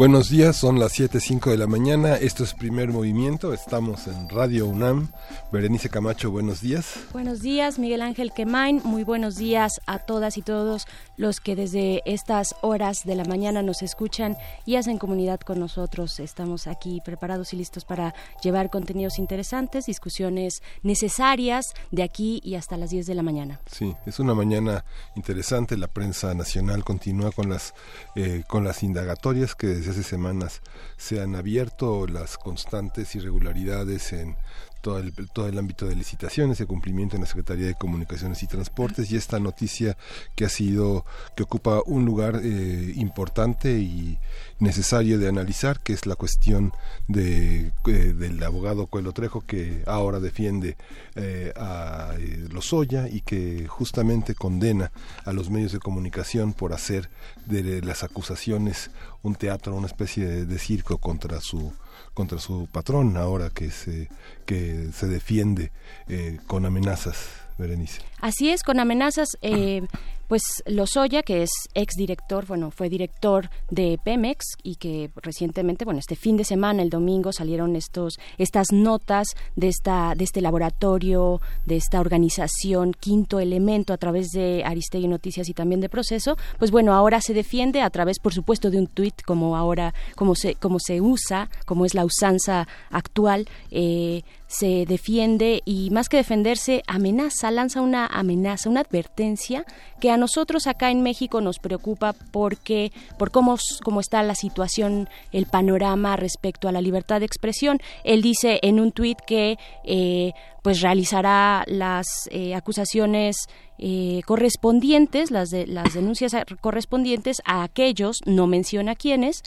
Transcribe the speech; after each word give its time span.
Buenos 0.00 0.30
días, 0.30 0.56
son 0.56 0.78
las 0.78 0.98
7.05 0.98 1.50
de 1.50 1.58
la 1.58 1.66
mañana, 1.66 2.16
esto 2.16 2.42
es 2.42 2.54
Primer 2.54 2.88
Movimiento, 2.88 3.52
estamos 3.52 4.06
en 4.06 4.30
Radio 4.30 4.66
UNAM. 4.66 5.10
Berenice 5.52 5.90
Camacho, 5.90 6.30
buenos 6.30 6.62
días. 6.62 6.94
Buenos 7.12 7.40
días, 7.40 7.78
Miguel 7.78 8.00
Ángel 8.00 8.32
Quemain, 8.34 8.80
muy 8.82 9.04
buenos 9.04 9.36
días 9.36 9.78
a 9.86 9.98
todas 9.98 10.38
y 10.38 10.42
todos 10.42 10.86
los 11.18 11.40
que 11.40 11.54
desde 11.54 12.00
estas 12.06 12.54
horas 12.62 13.04
de 13.04 13.14
la 13.14 13.26
mañana 13.26 13.60
nos 13.60 13.82
escuchan 13.82 14.38
y 14.64 14.76
hacen 14.76 14.96
comunidad 14.96 15.38
con 15.40 15.60
nosotros. 15.60 16.18
Estamos 16.18 16.66
aquí 16.66 17.02
preparados 17.04 17.52
y 17.52 17.56
listos 17.58 17.84
para 17.84 18.14
llevar 18.42 18.70
contenidos 18.70 19.18
interesantes, 19.18 19.84
discusiones 19.84 20.62
necesarias 20.82 21.74
de 21.90 22.04
aquí 22.04 22.40
y 22.42 22.54
hasta 22.54 22.78
las 22.78 22.88
10 22.88 23.04
de 23.04 23.14
la 23.16 23.22
mañana. 23.22 23.60
Sí, 23.70 23.94
es 24.06 24.18
una 24.18 24.32
mañana 24.32 24.82
interesante, 25.14 25.76
la 25.76 25.88
prensa 25.88 26.32
nacional 26.32 26.84
continúa 26.84 27.32
con 27.32 27.50
las, 27.50 27.74
eh, 28.16 28.44
con 28.48 28.64
las 28.64 28.82
indagatorias 28.82 29.54
que 29.54 29.66
desde 29.66 29.89
hace 29.90 30.02
semanas 30.02 30.62
se 30.96 31.20
han 31.20 31.34
abierto 31.34 32.06
las 32.06 32.38
constantes 32.38 33.14
irregularidades 33.14 34.12
en 34.12 34.36
todo 34.80 34.98
el, 34.98 35.12
todo 35.32 35.48
el 35.48 35.58
ámbito 35.58 35.86
de 35.86 35.94
licitaciones, 35.94 36.58
de 36.58 36.66
cumplimiento 36.66 37.16
en 37.16 37.22
la 37.22 37.28
Secretaría 37.28 37.66
de 37.66 37.74
Comunicaciones 37.74 38.42
y 38.42 38.46
Transportes 38.46 39.10
y 39.10 39.16
esta 39.16 39.38
noticia 39.38 39.96
que 40.34 40.44
ha 40.44 40.48
sido, 40.48 41.04
que 41.36 41.42
ocupa 41.42 41.82
un 41.86 42.04
lugar 42.04 42.40
eh, 42.42 42.92
importante 42.96 43.78
y 43.78 44.18
necesario 44.58 45.18
de 45.18 45.28
analizar, 45.28 45.80
que 45.80 45.92
es 45.92 46.06
la 46.06 46.16
cuestión 46.16 46.72
de, 47.08 47.72
eh, 47.86 47.90
del 47.90 48.42
abogado 48.42 48.86
Coelho 48.86 49.12
Trejo 49.12 49.40
que 49.42 49.82
ahora 49.86 50.20
defiende 50.20 50.76
eh, 51.14 51.52
a 51.56 52.14
Lozoya 52.50 53.08
y 53.08 53.20
que 53.22 53.66
justamente 53.68 54.34
condena 54.34 54.92
a 55.24 55.32
los 55.32 55.50
medios 55.50 55.72
de 55.72 55.78
comunicación 55.78 56.52
por 56.52 56.72
hacer 56.72 57.10
de 57.46 57.82
las 57.82 58.02
acusaciones 58.02 58.90
un 59.22 59.34
teatro, 59.34 59.74
una 59.74 59.86
especie 59.86 60.46
de, 60.46 60.58
circo 60.58 60.98
contra 60.98 61.40
su 61.40 61.72
contra 62.14 62.38
su 62.38 62.68
patrón 62.70 63.16
ahora 63.16 63.50
que 63.50 63.70
se 63.70 64.08
que 64.46 64.90
se 64.92 65.06
defiende 65.06 65.72
eh, 66.08 66.38
con 66.46 66.66
amenazas 66.66 67.28
Berenice. 67.58 68.00
Así 68.20 68.50
es, 68.50 68.62
con 68.62 68.80
amenazas. 68.80 69.36
Eh, 69.42 69.82
pues 70.30 70.62
Lozoya, 70.64 71.24
que 71.24 71.42
es 71.42 71.50
exdirector, 71.74 72.46
bueno, 72.46 72.70
fue 72.70 72.88
director 72.88 73.50
de 73.68 73.98
Pemex 74.04 74.44
y 74.62 74.76
que 74.76 75.10
recientemente, 75.16 75.84
bueno, 75.84 75.98
este 75.98 76.14
fin 76.14 76.36
de 76.36 76.44
semana, 76.44 76.84
el 76.84 76.88
domingo, 76.88 77.32
salieron 77.32 77.74
estos, 77.74 78.20
estas 78.38 78.68
notas 78.70 79.34
de 79.56 79.66
esta, 79.66 80.14
de 80.14 80.22
este 80.22 80.40
laboratorio, 80.40 81.40
de 81.66 81.74
esta 81.74 81.98
organización 81.98 82.92
Quinto 82.92 83.40
Elemento 83.40 83.92
a 83.92 83.96
través 83.96 84.28
de 84.28 84.62
Aristegui 84.64 85.08
Noticias 85.08 85.48
y 85.48 85.52
también 85.52 85.80
de 85.80 85.88
Proceso. 85.88 86.36
Pues 86.60 86.70
bueno, 86.70 86.94
ahora 86.94 87.20
se 87.20 87.34
defiende 87.34 87.82
a 87.82 87.90
través, 87.90 88.20
por 88.20 88.32
supuesto, 88.32 88.70
de 88.70 88.78
un 88.78 88.86
tuit, 88.86 89.22
como 89.22 89.56
ahora, 89.56 89.94
como 90.14 90.36
se, 90.36 90.54
como 90.54 90.78
se 90.78 91.00
usa, 91.00 91.50
como 91.66 91.84
es 91.84 91.94
la 91.94 92.04
usanza 92.04 92.68
actual, 92.90 93.48
eh, 93.72 94.22
se 94.50 94.84
defiende 94.84 95.62
y 95.64 95.90
más 95.90 96.08
que 96.08 96.16
defenderse, 96.16 96.82
amenaza, 96.88 97.52
lanza 97.52 97.80
una 97.80 98.06
amenaza, 98.06 98.68
una 98.68 98.80
advertencia 98.80 99.64
que 100.00 100.10
a 100.10 100.16
nosotros 100.16 100.66
acá 100.66 100.90
en 100.90 101.02
México 101.02 101.40
nos 101.40 101.60
preocupa 101.60 102.14
porque 102.32 102.90
por 103.16 103.30
cómo, 103.30 103.56
cómo 103.84 104.00
está 104.00 104.24
la 104.24 104.34
situación, 104.34 105.08
el 105.30 105.46
panorama 105.46 106.16
respecto 106.16 106.66
a 106.66 106.72
la 106.72 106.80
libertad 106.80 107.20
de 107.20 107.26
expresión. 107.26 107.78
Él 108.02 108.22
dice 108.22 108.58
en 108.62 108.80
un 108.80 108.90
tuit 108.90 109.20
que 109.24 109.56
eh, 109.84 110.32
pues 110.62 110.80
realizará 110.80 111.62
las 111.68 112.28
eh, 112.32 112.56
acusaciones 112.56 113.46
eh, 113.78 114.20
correspondientes, 114.26 115.30
las, 115.30 115.50
de, 115.50 115.66
las 115.68 115.94
denuncias 115.94 116.34
correspondientes 116.60 117.40
a 117.44 117.62
aquellos, 117.62 118.18
no 118.26 118.48
menciona 118.48 118.96
quiénes, 118.96 119.42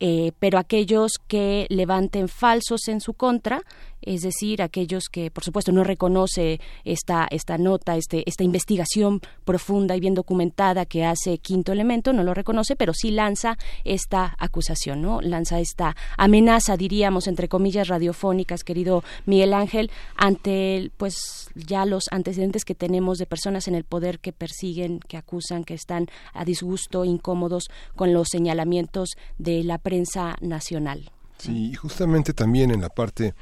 eh, 0.00 0.32
pero 0.38 0.58
aquellos 0.58 1.12
que 1.26 1.66
levanten 1.70 2.28
falsos 2.28 2.88
en 2.88 3.00
su 3.00 3.14
contra, 3.14 3.62
es 4.00 4.22
decir, 4.22 4.62
aquellos 4.62 5.08
que, 5.10 5.30
por 5.30 5.44
supuesto, 5.44 5.72
no 5.72 5.82
reconoce 5.84 6.60
esta, 6.84 7.26
esta 7.30 7.58
nota, 7.58 7.96
este, 7.96 8.22
esta 8.26 8.44
investigación 8.44 9.20
profunda 9.44 9.96
y 9.96 10.00
bien 10.00 10.14
documentada 10.14 10.86
que 10.86 11.04
hace 11.04 11.38
Quinto 11.38 11.72
Elemento, 11.72 12.12
no 12.12 12.22
lo 12.22 12.32
reconoce, 12.32 12.76
pero 12.76 12.94
sí 12.94 13.10
lanza 13.10 13.58
esta 13.84 14.36
acusación, 14.38 15.02
¿no? 15.02 15.20
Lanza 15.20 15.60
esta 15.60 15.96
amenaza, 16.16 16.76
diríamos, 16.76 17.26
entre 17.26 17.48
comillas, 17.48 17.88
radiofónicas, 17.88 18.62
querido 18.62 19.02
Miguel 19.26 19.52
Ángel, 19.52 19.90
ante, 20.16 20.92
pues, 20.96 21.50
ya 21.54 21.84
los 21.84 22.04
antecedentes 22.10 22.64
que 22.64 22.74
tenemos 22.74 23.18
de 23.18 23.26
personas 23.26 23.66
en 23.66 23.74
el 23.74 23.84
poder 23.84 24.20
que 24.20 24.32
persiguen, 24.32 25.00
que 25.00 25.16
acusan, 25.16 25.64
que 25.64 25.74
están 25.74 26.06
a 26.32 26.44
disgusto, 26.44 27.04
incómodos 27.04 27.68
con 27.96 28.12
los 28.12 28.28
señalamientos 28.30 29.10
de 29.38 29.64
la 29.64 29.78
prensa 29.88 30.36
nacional. 30.42 31.10
Sí, 31.38 31.70
y 31.70 31.74
justamente 31.74 32.34
también 32.34 32.70
en 32.70 32.82
la 32.82 32.90
parte 32.90 33.32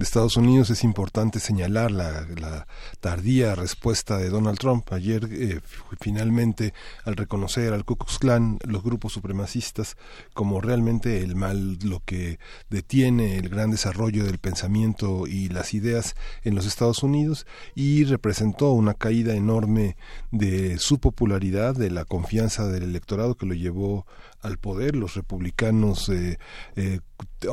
de 0.00 0.04
Estados 0.04 0.38
Unidos 0.38 0.70
es 0.70 0.82
importante 0.82 1.40
señalar 1.40 1.90
la, 1.90 2.66
tardía 3.00 3.54
respuesta 3.54 4.16
de 4.16 4.30
Donald 4.30 4.58
Trump. 4.58 4.90
Ayer, 4.94 5.28
eh, 5.30 5.60
finalmente, 6.00 6.72
al 7.04 7.16
reconocer 7.16 7.74
al 7.74 7.84
Ku 7.84 7.96
Klux 7.96 8.18
Klan, 8.18 8.58
los 8.64 8.82
grupos 8.82 9.12
supremacistas, 9.12 9.98
como 10.32 10.62
realmente 10.62 11.22
el 11.22 11.36
mal, 11.36 11.78
lo 11.82 12.00
que 12.02 12.38
detiene 12.70 13.36
el 13.36 13.50
gran 13.50 13.70
desarrollo 13.70 14.24
del 14.24 14.38
pensamiento 14.38 15.26
y 15.26 15.50
las 15.50 15.74
ideas 15.74 16.16
en 16.44 16.54
los 16.54 16.64
Estados 16.64 17.02
Unidos, 17.02 17.46
y 17.74 18.04
representó 18.04 18.72
una 18.72 18.94
caída 18.94 19.34
enorme 19.34 19.96
de 20.30 20.78
su 20.78 20.98
popularidad, 20.98 21.74
de 21.74 21.90
la 21.90 22.06
confianza 22.06 22.66
del 22.68 22.84
electorado 22.84 23.36
que 23.36 23.44
lo 23.44 23.52
llevó 23.52 24.06
al 24.42 24.58
poder. 24.58 24.96
Los 24.96 25.14
republicanos 25.14 26.08
eh, 26.08 26.38
eh, 26.76 27.00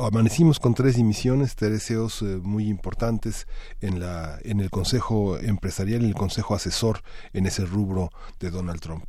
amanecimos 0.00 0.58
con 0.58 0.74
tres 0.74 0.96
dimisiones, 0.96 1.56
tres 1.56 1.72
deseos 1.72 2.22
eh, 2.22 2.37
muy 2.40 2.68
importantes 2.68 3.46
en, 3.80 4.00
la, 4.00 4.38
en 4.42 4.60
el 4.60 4.70
Consejo 4.70 5.38
Empresarial, 5.38 6.02
en 6.02 6.08
el 6.08 6.14
Consejo 6.14 6.54
Asesor 6.54 7.02
en 7.32 7.46
ese 7.46 7.64
rubro 7.64 8.10
de 8.40 8.50
Donald 8.50 8.80
Trump. 8.80 9.04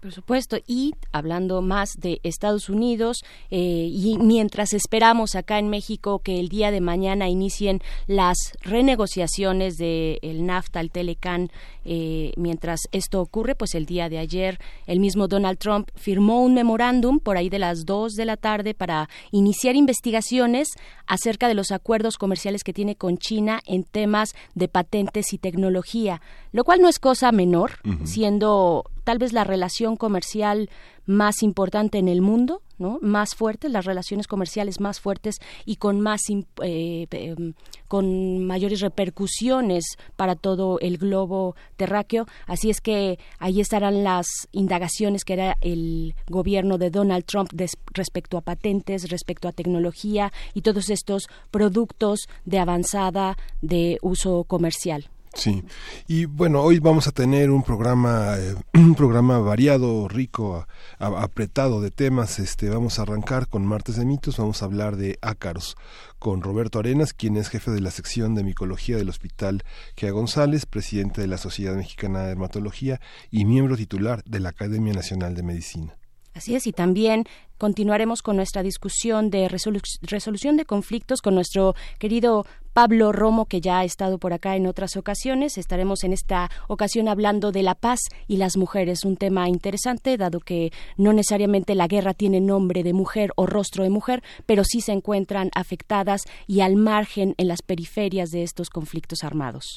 Por 0.00 0.12
supuesto, 0.12 0.58
y 0.64 0.94
hablando 1.10 1.60
más 1.60 1.90
de 1.98 2.20
Estados 2.22 2.68
Unidos, 2.68 3.24
eh, 3.50 3.88
y 3.90 4.16
mientras 4.18 4.72
esperamos 4.72 5.34
acá 5.34 5.58
en 5.58 5.68
México 5.68 6.20
que 6.20 6.38
el 6.38 6.48
día 6.48 6.70
de 6.70 6.80
mañana 6.80 7.28
inicien 7.28 7.80
las 8.06 8.36
renegociaciones 8.60 9.76
del 9.76 10.20
el 10.22 10.46
NAFTA, 10.46 10.78
el 10.80 10.92
Telecan, 10.92 11.50
eh, 11.84 12.32
mientras 12.36 12.82
esto 12.92 13.20
ocurre, 13.20 13.56
pues 13.56 13.74
el 13.74 13.86
día 13.86 14.08
de 14.08 14.18
ayer 14.18 14.60
el 14.86 15.00
mismo 15.00 15.26
Donald 15.26 15.58
Trump 15.58 15.90
firmó 15.96 16.42
un 16.42 16.54
memorándum 16.54 17.18
por 17.18 17.36
ahí 17.36 17.48
de 17.48 17.58
las 17.58 17.84
dos 17.84 18.12
de 18.12 18.24
la 18.24 18.36
tarde 18.36 18.74
para 18.74 19.08
iniciar 19.32 19.74
investigaciones 19.74 20.68
acerca 21.08 21.48
de 21.48 21.54
los 21.54 21.72
acuerdos 21.72 22.18
comerciales 22.18 22.62
que 22.62 22.72
tiene 22.72 22.94
con 22.94 23.18
China 23.18 23.60
en 23.66 23.82
temas 23.82 24.34
de 24.54 24.68
patentes 24.68 25.32
y 25.32 25.38
tecnología, 25.38 26.20
lo 26.52 26.62
cual 26.62 26.80
no 26.80 26.88
es 26.88 27.00
cosa 27.00 27.32
menor, 27.32 27.80
siendo 28.04 28.84
tal 29.08 29.16
vez 29.16 29.32
la 29.32 29.42
relación 29.42 29.96
comercial 29.96 30.68
más 31.06 31.42
importante 31.42 31.96
en 31.96 32.08
el 32.08 32.20
mundo, 32.20 32.60
¿no? 32.76 32.98
Más 33.00 33.34
fuerte, 33.34 33.70
las 33.70 33.86
relaciones 33.86 34.26
comerciales 34.26 34.80
más 34.80 35.00
fuertes 35.00 35.36
y 35.64 35.76
con 35.76 36.02
más 36.02 36.20
eh, 36.28 37.06
em, 37.10 37.54
con 37.88 38.44
mayores 38.44 38.82
repercusiones 38.82 39.96
para 40.16 40.36
todo 40.36 40.78
el 40.80 40.98
globo 40.98 41.56
terráqueo. 41.78 42.26
Así 42.46 42.68
es 42.68 42.82
que 42.82 43.18
ahí 43.38 43.62
estarán 43.62 44.04
las 44.04 44.26
indagaciones 44.52 45.24
que 45.24 45.32
era 45.32 45.56
el 45.62 46.14
gobierno 46.28 46.76
de 46.76 46.90
Donald 46.90 47.24
Trump 47.24 47.48
respecto 47.94 48.36
a 48.36 48.42
patentes, 48.42 49.08
respecto 49.08 49.48
a 49.48 49.52
tecnología 49.52 50.34
y 50.52 50.60
todos 50.60 50.90
estos 50.90 51.28
productos 51.50 52.28
de 52.44 52.58
avanzada 52.58 53.38
de 53.62 53.96
uso 54.02 54.44
comercial. 54.44 55.08
Sí, 55.34 55.62
y 56.06 56.24
bueno, 56.24 56.62
hoy 56.62 56.78
vamos 56.78 57.06
a 57.06 57.12
tener 57.12 57.50
un 57.50 57.62
programa, 57.62 58.36
eh, 58.38 58.54
un 58.74 58.94
programa 58.94 59.38
variado, 59.38 60.08
rico, 60.08 60.66
apretado 60.98 61.80
de 61.80 61.90
temas. 61.90 62.38
Este, 62.38 62.68
vamos 62.70 62.98
a 62.98 63.02
arrancar 63.02 63.46
con 63.48 63.64
Martes 63.66 63.96
de 63.96 64.04
Mitos, 64.04 64.38
vamos 64.38 64.62
a 64.62 64.64
hablar 64.64 64.96
de 64.96 65.18
ácaros 65.20 65.76
con 66.18 66.42
Roberto 66.42 66.78
Arenas, 66.78 67.12
quien 67.12 67.36
es 67.36 67.48
jefe 67.48 67.70
de 67.70 67.80
la 67.80 67.90
sección 67.90 68.34
de 68.34 68.42
micología 68.42 68.96
del 68.96 69.08
Hospital 69.08 69.62
Gea 69.96 70.10
González, 70.10 70.66
presidente 70.66 71.20
de 71.20 71.28
la 71.28 71.38
Sociedad 71.38 71.76
Mexicana 71.76 72.20
de 72.20 72.28
Dermatología 72.28 73.00
y 73.30 73.44
miembro 73.44 73.76
titular 73.76 74.22
de 74.24 74.40
la 74.40 74.48
Academia 74.50 74.92
Nacional 74.92 75.34
de 75.34 75.42
Medicina. 75.42 75.97
Así 76.38 76.54
es, 76.54 76.68
y 76.68 76.72
también 76.72 77.24
continuaremos 77.58 78.22
con 78.22 78.36
nuestra 78.36 78.62
discusión 78.62 79.28
de 79.28 79.48
resolución 79.48 80.56
de 80.56 80.64
conflictos 80.64 81.20
con 81.20 81.34
nuestro 81.34 81.74
querido 81.98 82.46
Pablo 82.72 83.10
Romo, 83.10 83.46
que 83.46 83.60
ya 83.60 83.80
ha 83.80 83.84
estado 83.84 84.18
por 84.18 84.32
acá 84.32 84.54
en 84.54 84.68
otras 84.68 84.96
ocasiones. 84.96 85.58
Estaremos 85.58 86.04
en 86.04 86.12
esta 86.12 86.48
ocasión 86.68 87.08
hablando 87.08 87.50
de 87.50 87.64
la 87.64 87.74
paz 87.74 87.98
y 88.28 88.36
las 88.36 88.56
mujeres, 88.56 89.04
un 89.04 89.16
tema 89.16 89.48
interesante, 89.48 90.16
dado 90.16 90.38
que 90.38 90.70
no 90.96 91.12
necesariamente 91.12 91.74
la 91.74 91.88
guerra 91.88 92.14
tiene 92.14 92.40
nombre 92.40 92.84
de 92.84 92.92
mujer 92.92 93.32
o 93.34 93.46
rostro 93.46 93.82
de 93.82 93.90
mujer, 93.90 94.22
pero 94.46 94.62
sí 94.62 94.80
se 94.80 94.92
encuentran 94.92 95.50
afectadas 95.56 96.22
y 96.46 96.60
al 96.60 96.76
margen 96.76 97.34
en 97.36 97.48
las 97.48 97.62
periferias 97.62 98.30
de 98.30 98.44
estos 98.44 98.70
conflictos 98.70 99.24
armados. 99.24 99.74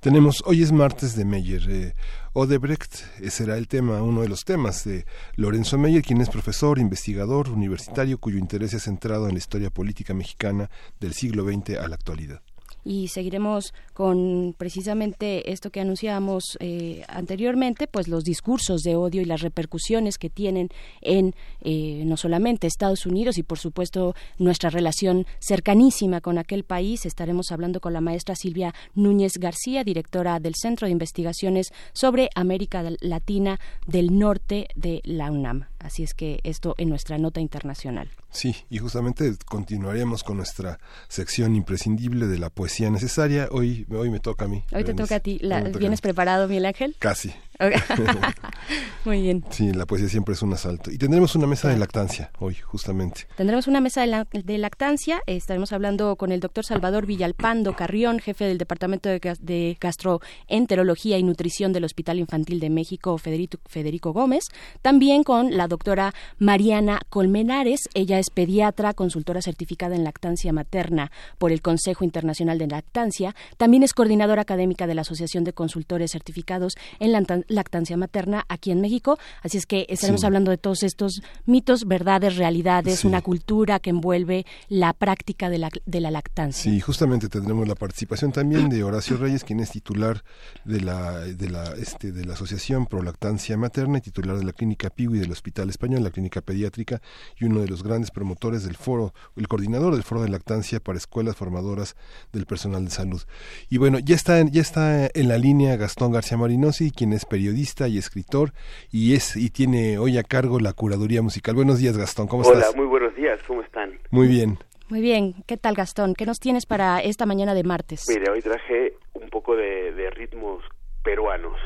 Tenemos, 0.00 0.42
hoy 0.44 0.64
es 0.64 0.72
martes 0.72 1.14
de 1.14 1.24
Meyer. 1.24 1.70
Eh, 1.70 1.94
Odebrecht 2.36 2.96
eh, 3.20 3.30
será 3.30 3.56
el 3.56 3.68
tema, 3.68 4.02
uno 4.02 4.22
de 4.22 4.28
los 4.28 4.44
temas 4.44 4.82
de 4.82 5.06
Lorenzo 5.36 5.78
Meyer, 5.78 6.02
quien 6.02 6.20
es 6.20 6.28
profesor, 6.28 6.80
investigador 6.80 7.48
universitario 7.48 8.18
cuyo 8.18 8.38
interés 8.38 8.74
es 8.74 8.82
centrado 8.82 9.28
en 9.28 9.34
la 9.34 9.38
historia 9.38 9.70
política 9.70 10.14
mexicana 10.14 10.68
del 10.98 11.14
siglo 11.14 11.44
XX 11.44 11.78
a 11.78 11.86
la 11.86 11.94
actualidad 11.94 12.42
y 12.84 13.08
seguiremos 13.08 13.74
con 13.92 14.54
precisamente 14.56 15.52
esto 15.52 15.70
que 15.70 15.80
anunciábamos 15.80 16.56
eh, 16.60 17.02
anteriormente, 17.08 17.86
pues 17.86 18.08
los 18.08 18.24
discursos 18.24 18.82
de 18.82 18.96
odio 18.96 19.22
y 19.22 19.24
las 19.24 19.40
repercusiones 19.40 20.18
que 20.18 20.30
tienen 20.30 20.68
en 21.00 21.34
eh, 21.62 22.02
no 22.04 22.16
solamente 22.16 22.66
Estados 22.66 23.06
Unidos 23.06 23.38
y 23.38 23.42
por 23.42 23.58
supuesto 23.58 24.14
nuestra 24.38 24.70
relación 24.70 25.26
cercanísima 25.38 26.20
con 26.20 26.38
aquel 26.38 26.64
país. 26.64 27.06
Estaremos 27.06 27.52
hablando 27.52 27.80
con 27.80 27.92
la 27.92 28.00
maestra 28.00 28.34
Silvia 28.34 28.74
Núñez 28.94 29.34
García, 29.38 29.84
directora 29.84 30.40
del 30.40 30.54
Centro 30.54 30.86
de 30.86 30.92
Investigaciones 30.92 31.72
sobre 31.92 32.30
América 32.34 32.82
Latina 33.00 33.60
del 33.86 34.18
Norte 34.18 34.68
de 34.74 35.00
la 35.04 35.30
UNAM. 35.30 35.66
Así 35.84 36.02
es 36.02 36.14
que 36.14 36.40
esto 36.44 36.74
en 36.78 36.88
nuestra 36.88 37.18
nota 37.18 37.40
internacional. 37.40 38.08
Sí, 38.30 38.56
y 38.70 38.78
justamente 38.78 39.34
continuaremos 39.44 40.24
con 40.24 40.38
nuestra 40.38 40.78
sección 41.08 41.54
imprescindible 41.54 42.26
de 42.26 42.38
la 42.38 42.48
poesía 42.48 42.88
necesaria. 42.88 43.48
Hoy, 43.50 43.86
hoy 43.90 44.08
me 44.08 44.18
toca 44.18 44.46
a 44.46 44.48
mí. 44.48 44.64
Hoy 44.72 44.82
te 44.82 44.94
toca 44.94 45.16
a 45.16 45.20
ti. 45.20 45.38
¿Vienes 45.78 46.00
preparado, 46.00 46.48
Miguel 46.48 46.64
Ángel? 46.64 46.96
Casi. 46.98 47.34
Muy 49.04 49.20
bien. 49.20 49.44
Sí, 49.50 49.72
la 49.72 49.84
poesía 49.86 50.08
siempre 50.08 50.34
es 50.34 50.42
un 50.42 50.52
asalto. 50.52 50.90
Y 50.90 50.98
tendremos 50.98 51.34
una 51.34 51.46
mesa 51.46 51.68
de 51.68 51.76
lactancia 51.76 52.30
hoy, 52.38 52.54
justamente. 52.54 53.26
Tendremos 53.36 53.66
una 53.66 53.80
mesa 53.80 54.00
de, 54.32 54.58
lactancia. 54.58 55.22
Estaremos 55.26 55.72
hablando 55.72 56.16
con 56.16 56.32
el 56.32 56.40
doctor 56.40 56.64
Salvador 56.64 57.06
Villalpando 57.06 57.76
Carrión, 57.76 58.18
jefe 58.18 58.46
del 58.46 58.58
Departamento 58.58 59.08
de, 59.10 59.76
Gastroenterología 59.80 61.18
y 61.18 61.22
Nutrición 61.22 61.72
del 61.72 61.84
Hospital 61.84 62.18
Infantil 62.18 62.60
de 62.60 62.70
México, 62.70 63.18
Federico, 63.18 63.58
Federico 63.66 64.12
Gómez. 64.12 64.44
También 64.80 65.22
con 65.22 65.56
la 65.56 65.68
doctora 65.68 66.14
Mariana 66.38 67.00
Colmenares. 67.10 67.80
Ella 67.94 68.18
es 68.18 68.30
pediatra, 68.30 68.94
consultora 68.94 69.42
certificada 69.42 69.96
en 69.96 70.04
lactancia 70.04 70.52
materna 70.52 71.10
por 71.38 71.52
el 71.52 71.60
Consejo 71.60 72.04
Internacional 72.04 72.58
de 72.58 72.68
Lactancia. 72.68 73.34
También 73.58 73.82
es 73.82 73.92
coordinadora 73.92 74.42
académica 74.42 74.86
de 74.86 74.94
la 74.94 75.02
Asociación 75.02 75.44
de 75.44 75.52
Consultores 75.52 76.12
Certificados 76.12 76.74
en 76.98 77.12
la 77.12 77.53
lactancia 77.54 77.96
materna 77.96 78.44
aquí 78.48 78.70
en 78.70 78.80
México. 78.80 79.18
Así 79.42 79.58
es 79.58 79.66
que 79.66 79.86
estaremos 79.88 80.24
hablando 80.24 80.50
de 80.50 80.58
todos 80.58 80.82
estos 80.82 81.22
mitos, 81.46 81.86
verdades, 81.86 82.36
realidades, 82.36 83.04
una 83.04 83.22
cultura 83.22 83.78
que 83.78 83.90
envuelve 83.90 84.46
la 84.68 84.92
práctica 84.92 85.48
de 85.48 85.58
la, 85.58 85.70
de 85.86 86.00
la 86.00 86.10
lactancia. 86.10 86.70
Sí, 86.70 86.80
justamente 86.80 87.28
tendremos 87.28 87.66
la 87.66 87.74
participación 87.74 88.32
también 88.32 88.68
de 88.68 88.82
Horacio 88.82 89.16
Reyes, 89.16 89.44
quien 89.44 89.60
es 89.60 89.70
titular 89.70 90.22
de 90.64 90.80
la, 90.80 91.20
de 91.20 91.48
la, 91.48 91.72
este, 91.72 92.12
de 92.12 92.24
la 92.24 92.34
Asociación 92.34 92.86
Pro 92.86 93.02
Lactancia 93.02 93.56
Materna 93.56 93.98
y 93.98 94.00
titular 94.00 94.36
de 94.36 94.44
la 94.44 94.52
Clínica 94.52 94.90
Piwi 94.90 95.18
del 95.18 95.32
Hospital 95.32 95.70
Español, 95.70 96.02
la 96.02 96.10
Clínica 96.10 96.40
Pediátrica, 96.40 97.00
y 97.38 97.44
uno 97.44 97.60
de 97.60 97.68
los 97.68 97.82
grandes 97.82 98.10
promotores 98.10 98.64
del 98.64 98.76
foro, 98.76 99.14
el 99.36 99.48
coordinador 99.48 99.94
del 99.94 100.02
foro 100.02 100.22
de 100.22 100.28
lactancia 100.28 100.80
para 100.80 100.98
escuelas 100.98 101.36
formadoras 101.36 101.96
del 102.32 102.46
personal 102.46 102.84
de 102.84 102.90
salud. 102.90 103.22
Y 103.68 103.78
bueno, 103.78 103.98
ya 103.98 104.14
está, 104.14 104.42
ya 104.42 104.60
está 104.60 105.08
en 105.12 105.28
la 105.28 105.38
línea 105.38 105.76
Gastón 105.76 106.12
García 106.12 106.36
Marinosi, 106.36 106.90
quien 106.90 107.12
es 107.12 107.24
periodista 107.34 107.88
y 107.88 107.98
escritor 107.98 108.52
y 108.92 109.16
es 109.16 109.36
y 109.36 109.50
tiene 109.50 109.98
hoy 109.98 110.18
a 110.18 110.22
cargo 110.22 110.60
la 110.60 110.72
curaduría 110.72 111.20
musical. 111.20 111.56
Buenos 111.56 111.80
días, 111.80 111.98
Gastón, 111.98 112.28
¿cómo 112.28 112.42
estás? 112.42 112.68
Hola, 112.68 112.76
muy 112.76 112.86
buenos 112.86 113.12
días, 113.16 113.40
¿cómo 113.44 113.60
están? 113.60 113.98
Muy 114.12 114.28
bien. 114.28 114.56
Muy 114.88 115.00
bien, 115.00 115.34
¿qué 115.48 115.56
tal 115.56 115.74
Gastón? 115.74 116.14
¿Qué 116.14 116.26
nos 116.26 116.38
tienes 116.38 116.64
para 116.64 117.00
esta 117.00 117.26
mañana 117.26 117.52
de 117.54 117.64
martes? 117.64 118.06
Mire, 118.08 118.30
hoy 118.30 118.40
traje 118.40 118.94
un 119.14 119.30
poco 119.30 119.56
de, 119.56 120.10
ritmos 120.14 120.62
peruanos. 121.02 121.58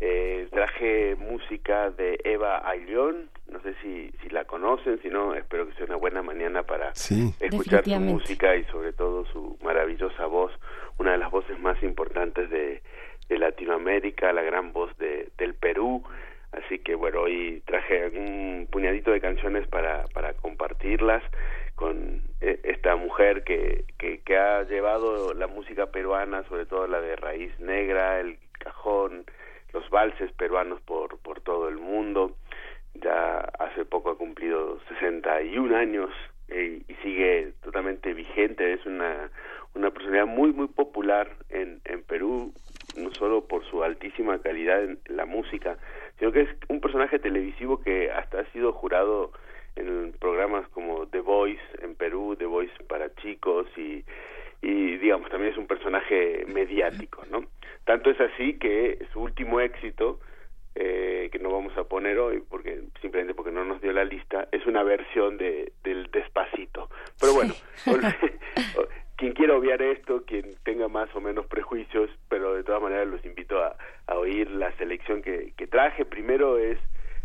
Eh, 0.00 0.46
traje 0.50 1.16
música 1.16 1.90
de 1.90 2.20
Eva 2.22 2.68
Ayllón, 2.68 3.30
no 3.50 3.62
sé 3.62 3.74
si, 3.80 4.10
si 4.22 4.28
la 4.28 4.44
conocen, 4.44 5.00
si 5.02 5.08
no, 5.08 5.34
espero 5.34 5.66
que 5.66 5.74
sea 5.76 5.86
una 5.86 5.96
buena 5.96 6.22
mañana 6.22 6.64
para 6.64 6.90
escuchar 6.90 7.82
su 7.82 7.98
música 7.98 8.54
y 8.56 8.64
sobre 8.64 8.92
todo 8.92 9.24
su 9.32 9.56
maravillosa 9.64 10.26
voz, 10.26 10.52
una 10.98 11.12
de 11.12 11.18
las 11.18 11.30
voces 11.30 11.58
más 11.58 11.82
importantes 11.82 12.50
de, 12.50 12.82
de 13.28 13.38
Latinoamérica, 13.38 14.32
la 14.32 14.42
gran 14.42 14.72
voz 14.72 14.96
de, 14.98 15.28
del 15.38 15.54
Perú. 15.54 16.02
Así 16.52 16.78
que 16.78 16.94
bueno, 16.94 17.22
hoy 17.22 17.62
traje 17.66 18.08
un 18.08 18.68
puñadito 18.70 19.10
de 19.10 19.20
canciones 19.20 19.66
para, 19.68 20.04
para 20.14 20.32
compartirlas 20.34 21.22
con 21.78 22.22
eh, 22.40 22.58
esta 22.64 22.96
mujer 22.96 23.44
que, 23.44 23.84
que, 23.98 24.36
ha 24.36 24.64
llevado 24.64 25.32
la 25.32 25.46
música 25.46 25.86
peruana, 25.86 26.42
sobre 26.48 26.66
todo 26.66 26.86
la 26.88 27.00
de 27.00 27.14
raíz 27.16 27.52
negra, 27.60 28.18
el 28.18 28.38
cajón, 28.58 29.24
los 29.72 29.88
valses 29.90 30.32
peruanos 30.32 30.80
por, 30.80 31.18
por 31.18 31.40
todo 31.40 31.68
el 31.68 31.76
mundo. 31.76 32.36
Ya 32.94 33.38
hace 33.60 33.84
poco 33.84 34.10
ha 34.10 34.18
cumplido 34.18 34.80
61 34.88 35.76
años 35.76 36.10
eh, 36.48 36.82
y 36.88 36.94
sigue 36.94 37.52
totalmente 37.62 38.12
vigente. 38.12 38.72
Es 38.72 38.84
una, 38.84 39.30
una 39.74 39.90
personalidad 39.90 40.26
muy, 40.26 40.52
muy 40.52 40.66
popular 40.66 41.30
en, 41.48 41.80
en 41.84 42.02
Perú, 42.02 42.52
no 42.96 43.12
solo 43.14 43.46
por 43.46 43.64
su 43.64 43.82
altísima 43.82 44.38
calidad 44.40 44.82
en 44.82 44.98
la 45.08 45.26
música, 45.26 45.78
sino 46.18 46.32
que 46.32 46.42
es 46.42 46.48
un 46.68 46.80
personaje 46.80 47.18
televisivo 47.18 47.80
que 47.80 48.10
hasta 48.10 48.40
ha 48.40 48.52
sido 48.52 48.72
jurado 48.72 49.32
en 49.76 50.12
programas 50.18 50.68
como 50.70 51.06
The 51.06 51.20
Voice 51.20 51.62
en 51.82 51.94
Perú, 51.94 52.36
The 52.36 52.46
Voice 52.46 52.72
para 52.88 53.14
chicos 53.16 53.66
y, 53.76 54.04
y 54.62 54.96
digamos 54.96 55.30
también 55.30 55.52
es 55.52 55.58
un 55.58 55.66
personaje 55.66 56.44
mediático, 56.48 57.24
¿no? 57.30 57.44
Tanto 57.84 58.10
es 58.10 58.20
así 58.20 58.58
que 58.58 59.06
su 59.12 59.20
último 59.20 59.60
éxito 59.60 60.18
eh, 60.74 61.28
que 61.32 61.38
no 61.38 61.50
vamos 61.50 61.76
a 61.76 61.84
poner 61.84 62.18
hoy 62.18 62.40
porque 62.48 62.82
simplemente 63.00 63.34
porque 63.34 63.50
no 63.50 63.64
nos 63.64 63.80
dio 63.80 63.92
la 63.92 64.04
lista 64.04 64.46
es 64.52 64.64
una 64.66 64.84
versión 64.84 65.36
de 65.36 65.72
del 65.82 66.08
Despacito 66.12 66.88
pero 67.18 67.34
bueno 67.34 67.52
quien 69.18 69.32
quiera 69.32 69.56
obviar 69.56 69.82
esto, 69.82 70.22
quien 70.24 70.54
tenga 70.62 70.86
más 70.86 71.14
o 71.16 71.20
menos 71.20 71.44
prejuicios, 71.46 72.08
pero 72.28 72.54
de 72.54 72.62
todas 72.62 72.80
maneras 72.80 73.08
los 73.08 73.22
invito 73.24 73.60
a, 73.60 73.76
oír 74.14 74.48
la 74.50 74.72
selección 74.76 75.22
que, 75.22 75.52
traje. 75.70 76.04
Primero 76.04 76.56
es 76.56 76.78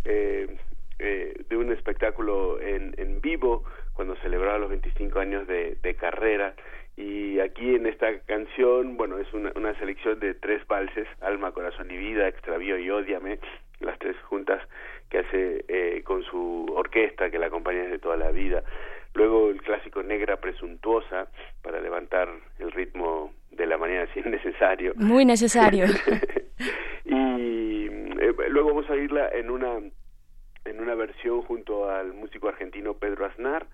eh, 0.04 0.58
eh, 0.98 1.46
de 1.48 1.56
un 1.56 1.72
espectáculo 1.72 2.60
en, 2.60 2.96
en 2.98 3.22
vivo 3.22 3.64
cuando 3.94 4.16
celebraba 4.18 4.58
los 4.58 4.70
25 4.70 5.20
años 5.20 5.48
de, 5.48 5.78
carrera 6.00 6.56
y 6.98 7.40
aquí 7.40 7.76
en 7.76 7.86
esta 7.86 8.20
canción, 8.22 8.98
bueno, 8.98 9.20
es 9.20 9.32
una, 9.32 9.52
una 9.56 9.78
selección 9.78 10.20
de 10.20 10.34
tres 10.34 10.66
valses, 10.68 11.08
Alma, 11.22 11.52
Corazón 11.52 11.92
y 11.92 11.98
Vida, 11.98 12.28
Extravío 12.28 12.78
y 12.78 12.90
Ódiame, 12.90 13.40
las 13.80 13.98
tres 14.00 14.18
juntas 14.24 14.62
que 15.10 15.20
hace 15.20 15.66
eh, 15.68 16.02
con 16.04 16.24
su 16.24 16.74
orquesta 16.76 17.30
que 17.30 17.38
la 17.38 17.48
acompaña 17.48 17.84
desde 17.84 18.00
toda 18.00 18.18
la 18.18 18.32
vida 18.32 18.64
luego 19.13 19.50
el 19.50 19.62
clásico 19.62 20.03
Negra 20.03 20.38
Presuntuosa 20.38 21.27
para 21.62 21.79
levantar 21.79 22.29
el 22.60 22.72
ritmo 22.72 23.34
de 23.51 23.67
la 23.67 23.77
manera 23.77 24.08
si 24.13 24.20
es 24.20 24.25
necesario. 24.25 24.93
Muy 24.96 25.25
necesario. 25.25 25.86
y 27.05 27.86
eh, 27.86 28.34
luego 28.50 28.70
vamos 28.70 28.89
a 28.89 28.96
irla 28.96 29.29
en 29.29 29.50
una 29.50 29.79
en 30.65 30.79
una 30.79 30.96
versión 30.96 31.41
junto 31.41 31.89
al 31.89 32.13
músico 32.13 32.48
argentino 32.48 32.93
Pedro 32.93 33.25
Aznar 33.25 33.67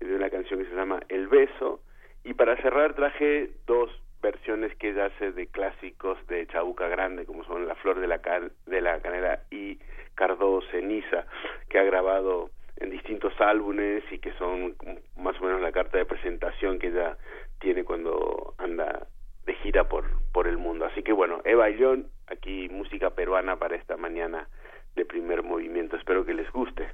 de 0.00 0.14
una 0.14 0.30
canción 0.30 0.60
que 0.60 0.70
se 0.70 0.74
llama 0.74 1.00
El 1.08 1.28
beso 1.28 1.82
y 2.24 2.34
para 2.34 2.56
cerrar 2.62 2.94
traje 2.94 3.50
dos 3.66 3.90
versiones 4.22 4.74
que 4.76 4.90
ella 4.90 5.06
hace 5.06 5.32
de 5.32 5.46
clásicos 5.46 6.18
de 6.28 6.46
Chabuca 6.46 6.88
Grande 6.88 7.26
como 7.26 7.44
son 7.44 7.68
La 7.68 7.74
flor 7.76 8.00
de 8.00 8.06
la 8.06 8.20
de 8.66 8.80
la 8.80 9.00
canela 9.00 9.40
y 9.50 9.78
Cardo 10.14 10.60
Ceniza 10.70 11.26
que 11.68 11.78
ha 11.78 11.84
grabado 11.84 12.50
en 12.80 12.90
distintos 12.90 13.32
álbumes 13.40 14.02
y 14.10 14.18
que 14.18 14.32
son 14.32 14.74
más 15.16 15.38
o 15.40 15.44
menos 15.44 15.60
la 15.60 15.72
carta 15.72 15.98
de 15.98 16.06
presentación 16.06 16.78
que 16.78 16.88
ella 16.88 17.16
tiene 17.60 17.84
cuando 17.84 18.54
anda 18.58 19.06
de 19.46 19.54
gira 19.56 19.88
por, 19.88 20.04
por 20.32 20.46
el 20.48 20.56
mundo. 20.56 20.86
Así 20.86 21.02
que 21.02 21.12
Ayllón, 21.62 22.08
aquí 22.26 22.68
música 22.70 23.10
peruana 23.10 23.56
para 23.56 23.76
esta 23.76 23.96
mañana 23.96 24.48
de 24.96 25.04
primer 25.04 25.42
movimiento. 25.42 25.96
Espero 25.96 26.24
que 26.24 26.34
les 26.34 26.50
guste. 26.50 26.88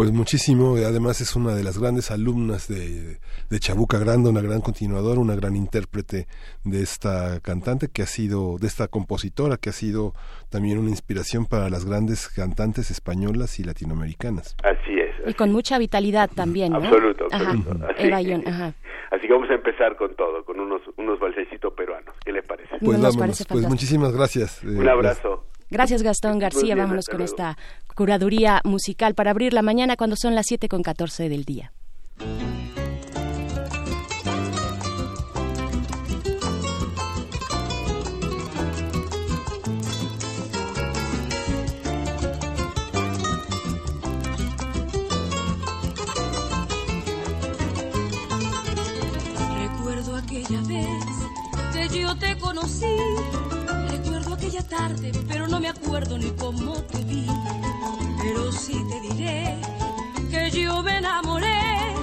Pues 0.00 0.12
muchísimo, 0.12 0.76
además 0.76 1.20
es 1.20 1.36
una 1.36 1.54
de 1.54 1.62
las 1.62 1.78
grandes 1.78 2.10
alumnas 2.10 2.68
de, 2.68 3.18
de 3.50 3.58
Chabuca 3.58 3.98
Granda, 3.98 4.30
una 4.30 4.40
gran 4.40 4.62
continuadora, 4.62 5.20
una 5.20 5.36
gran 5.36 5.56
intérprete 5.56 6.26
de 6.64 6.82
esta 6.82 7.38
cantante 7.40 7.88
que 7.92 8.00
ha 8.00 8.06
sido, 8.06 8.56
de 8.58 8.66
esta 8.66 8.88
compositora 8.88 9.58
que 9.58 9.68
ha 9.68 9.74
sido 9.74 10.14
también 10.48 10.78
una 10.78 10.88
inspiración 10.88 11.44
para 11.44 11.68
las 11.68 11.84
grandes 11.84 12.30
cantantes 12.30 12.90
españolas 12.90 13.60
y 13.60 13.64
latinoamericanas. 13.64 14.56
Así 14.64 14.98
es. 14.98 15.10
Y 15.28 15.34
con 15.34 15.52
mucha 15.52 15.76
vitalidad 15.76 16.30
también, 16.34 16.72
¿no? 16.72 16.78
Absoluto, 16.78 17.26
absoluto. 17.30 17.86
Así, 17.94 18.10
ajá. 18.10 18.72
así 19.10 19.26
que 19.26 19.32
vamos 19.34 19.50
a 19.50 19.54
empezar 19.54 19.96
con 19.96 20.16
todo, 20.16 20.46
con 20.46 20.60
unos, 20.60 20.80
unos 20.96 21.20
balsecitos 21.20 21.74
peruanos. 21.74 22.14
¿Qué 22.24 22.32
les 22.32 22.46
parece? 22.46 22.78
Pues 22.82 22.98
vámonos, 22.98 23.46
pues 23.46 23.68
muchísimas 23.68 24.16
gracias. 24.16 24.64
Un 24.64 24.88
abrazo. 24.88 25.44
Gracias 25.70 26.02
Gastón 26.02 26.40
García. 26.40 26.74
Vámonos 26.74 27.06
con 27.06 27.20
esta 27.20 27.56
curaduría 27.94 28.60
musical 28.64 29.14
para 29.14 29.30
abrir 29.30 29.52
la 29.52 29.62
mañana 29.62 29.96
cuando 29.96 30.16
son 30.16 30.34
las 30.34 30.46
7 30.46 30.68
con 30.68 30.82
14 30.82 31.28
del 31.28 31.44
día. 31.44 31.72
Recuerdo 49.56 50.16
aquella 50.16 50.60
vez 50.62 50.88
que 51.72 52.00
yo 52.00 52.16
te 52.16 52.36
conocí 52.38 52.86
aquella 54.50 54.68
tarde, 54.68 55.12
pero 55.28 55.46
no 55.46 55.60
me 55.60 55.68
acuerdo 55.68 56.18
ni 56.18 56.30
cómo 56.32 56.72
te 56.82 56.98
vi. 57.04 57.24
Pero 58.20 58.50
sí 58.50 58.76
te 58.90 59.00
diré 59.00 59.56
que 60.28 60.50
yo 60.50 60.82
me 60.82 60.98
enamoré 60.98 61.94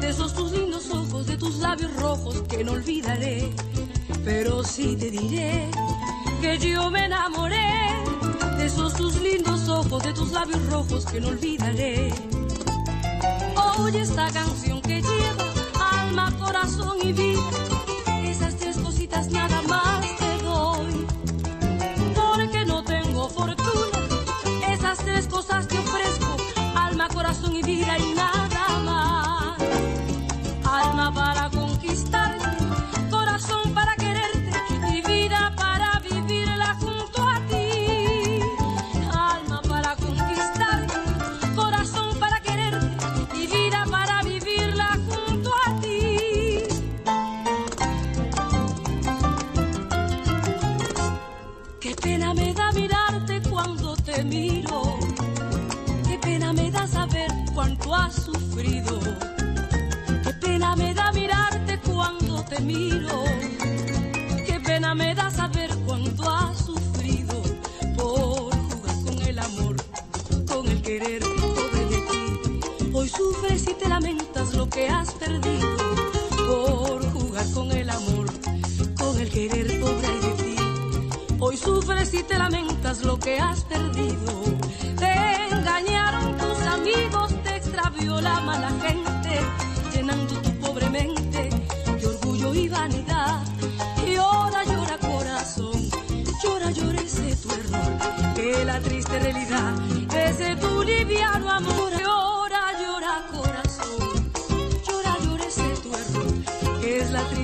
de 0.00 0.08
esos 0.08 0.34
tus 0.34 0.50
lindos 0.50 0.90
ojos, 0.90 1.26
de 1.26 1.36
tus 1.36 1.58
labios 1.58 1.94
rojos 1.96 2.42
que 2.48 2.64
no 2.64 2.72
olvidaré. 2.72 3.52
Pero 4.24 4.64
sí 4.64 4.96
te 4.96 5.12
diré 5.12 5.68
que 6.40 6.58
yo 6.58 6.90
me 6.90 7.04
enamoré 7.04 7.70
de 8.56 8.66
esos 8.66 8.94
tus 8.94 9.20
lindos 9.20 9.68
ojos, 9.68 10.02
de 10.02 10.12
tus 10.12 10.32
labios 10.32 10.64
rojos 10.70 11.06
que 11.06 11.20
no 11.20 11.28
olvidaré. 11.28 12.12
Oye 13.78 14.00
esta 14.00 14.28
canción 14.32 14.80
que 14.82 15.02
lleva 15.02 16.00
alma, 16.02 16.32
corazón 16.36 16.98
y 17.00 17.12
vida, 17.12 17.40
esas 18.24 18.56
tres 18.56 18.76
cositas 18.78 19.30
nada 19.30 19.62
más 19.62 20.21
cosas 25.52 25.66
te 25.66 25.81
lamentas 74.42 74.54
lo 74.54 74.68
que 74.68 74.88
has 74.88 75.14
perdido 75.14 75.76
por 76.46 77.12
jugar 77.12 77.46
con 77.54 77.70
el 77.70 77.88
amor, 77.90 78.26
con 78.98 79.20
el 79.20 79.30
querer 79.30 79.80
pobre 79.80 80.08
de 80.20 80.32
ti. 80.42 80.56
Hoy 81.38 81.56
sufres 81.56 82.12
y 82.14 82.22
te 82.22 82.38
lamentas 82.38 83.02
lo 83.04 83.18
que 83.18 83.38
has 83.38 83.64
perdido. 83.64 84.42
Te 84.98 85.54
engañaron 85.54 86.36
tus 86.38 86.58
amigos 86.66 87.32
extravió 87.54 88.20
la 88.20 88.40
mala 88.40 88.70
gente, 88.84 89.40
llenando 89.94 90.34
tu 90.40 90.50
pobre 90.58 90.90
mente 90.90 91.50
de 92.00 92.06
orgullo 92.06 92.54
y 92.54 92.68
vanidad. 92.68 93.42
Y 94.06 94.14
llora, 94.14 94.64
llora 94.64 94.98
corazón, 94.98 95.80
llora, 96.42 96.70
llora 96.72 97.00
ese 97.00 97.36
tu 97.36 97.50
error, 97.50 98.34
que 98.34 98.64
la 98.64 98.80
triste 98.80 99.18
realidad, 99.18 99.72
ese 100.14 100.56
tu 100.56 100.82
liviano 100.82 101.50
amor. 101.50 101.91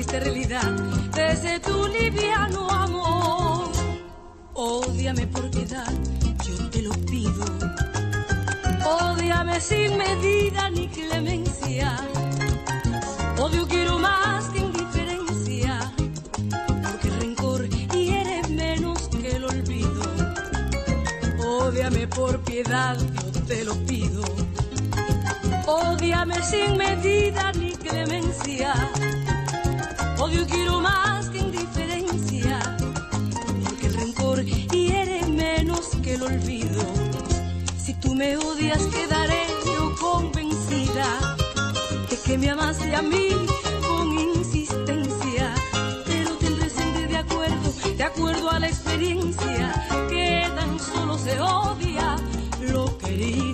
Es 0.08 0.12
la 0.12 0.20
triste 0.20 0.20
realidad, 0.20 1.18
ese 1.18 1.60
tu 1.60 1.86
liviano 1.86 2.68
amor. 2.70 3.70
Ódiame 4.54 5.26
por 5.26 5.50
piedad, 5.50 5.92
yo 6.44 6.70
te 6.70 6.82
lo 6.82 6.92
pido 6.92 7.44
Ódiame 8.84 9.60
sin 9.60 9.98
medida 9.98 10.70
ni 10.70 10.88
clemencia. 10.88 11.96
Odio 13.38 13.66
quiero 13.68 13.98
más 13.98 14.46
que 14.46 14.60
indiferencia. 14.60 15.92
Porque 16.82 17.08
el 17.08 17.20
rencor 17.20 17.68
hiere 17.68 18.42
menos 18.48 19.08
que 19.08 19.36
el 19.36 19.44
olvido. 19.44 20.02
Ódiame 21.44 22.08
por 22.08 22.40
piedad, 22.44 22.96
yo 22.98 23.42
te 23.42 23.64
lo 23.64 23.74
pido. 23.84 24.22
Ódiame 25.66 26.42
sin 26.42 26.76
medida 26.78 27.52
ni 27.52 27.67
odias, 38.78 38.86
quedaré 38.94 39.46
yo 39.64 39.94
convencida 40.00 41.36
de 42.10 42.16
que 42.16 42.38
me 42.38 42.50
amaste 42.50 42.94
a 42.94 43.02
mí 43.02 43.28
con 43.86 44.18
insistencia. 44.18 45.54
Pero 46.06 46.36
tendré 46.36 46.70
siempre 46.70 47.06
de 47.06 47.16
acuerdo, 47.16 47.72
de 47.96 48.04
acuerdo 48.04 48.50
a 48.50 48.58
la 48.58 48.68
experiencia, 48.68 49.86
que 50.08 50.46
tan 50.54 50.78
solo 50.78 51.18
se 51.18 51.40
odia 51.40 52.16
lo 52.60 52.96
querido. 52.98 53.47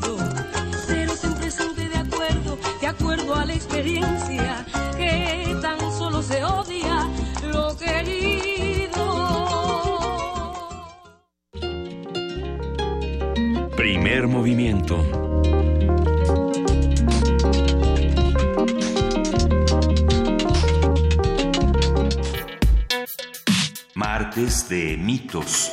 De 24.69 24.97
mitos. 24.97 25.73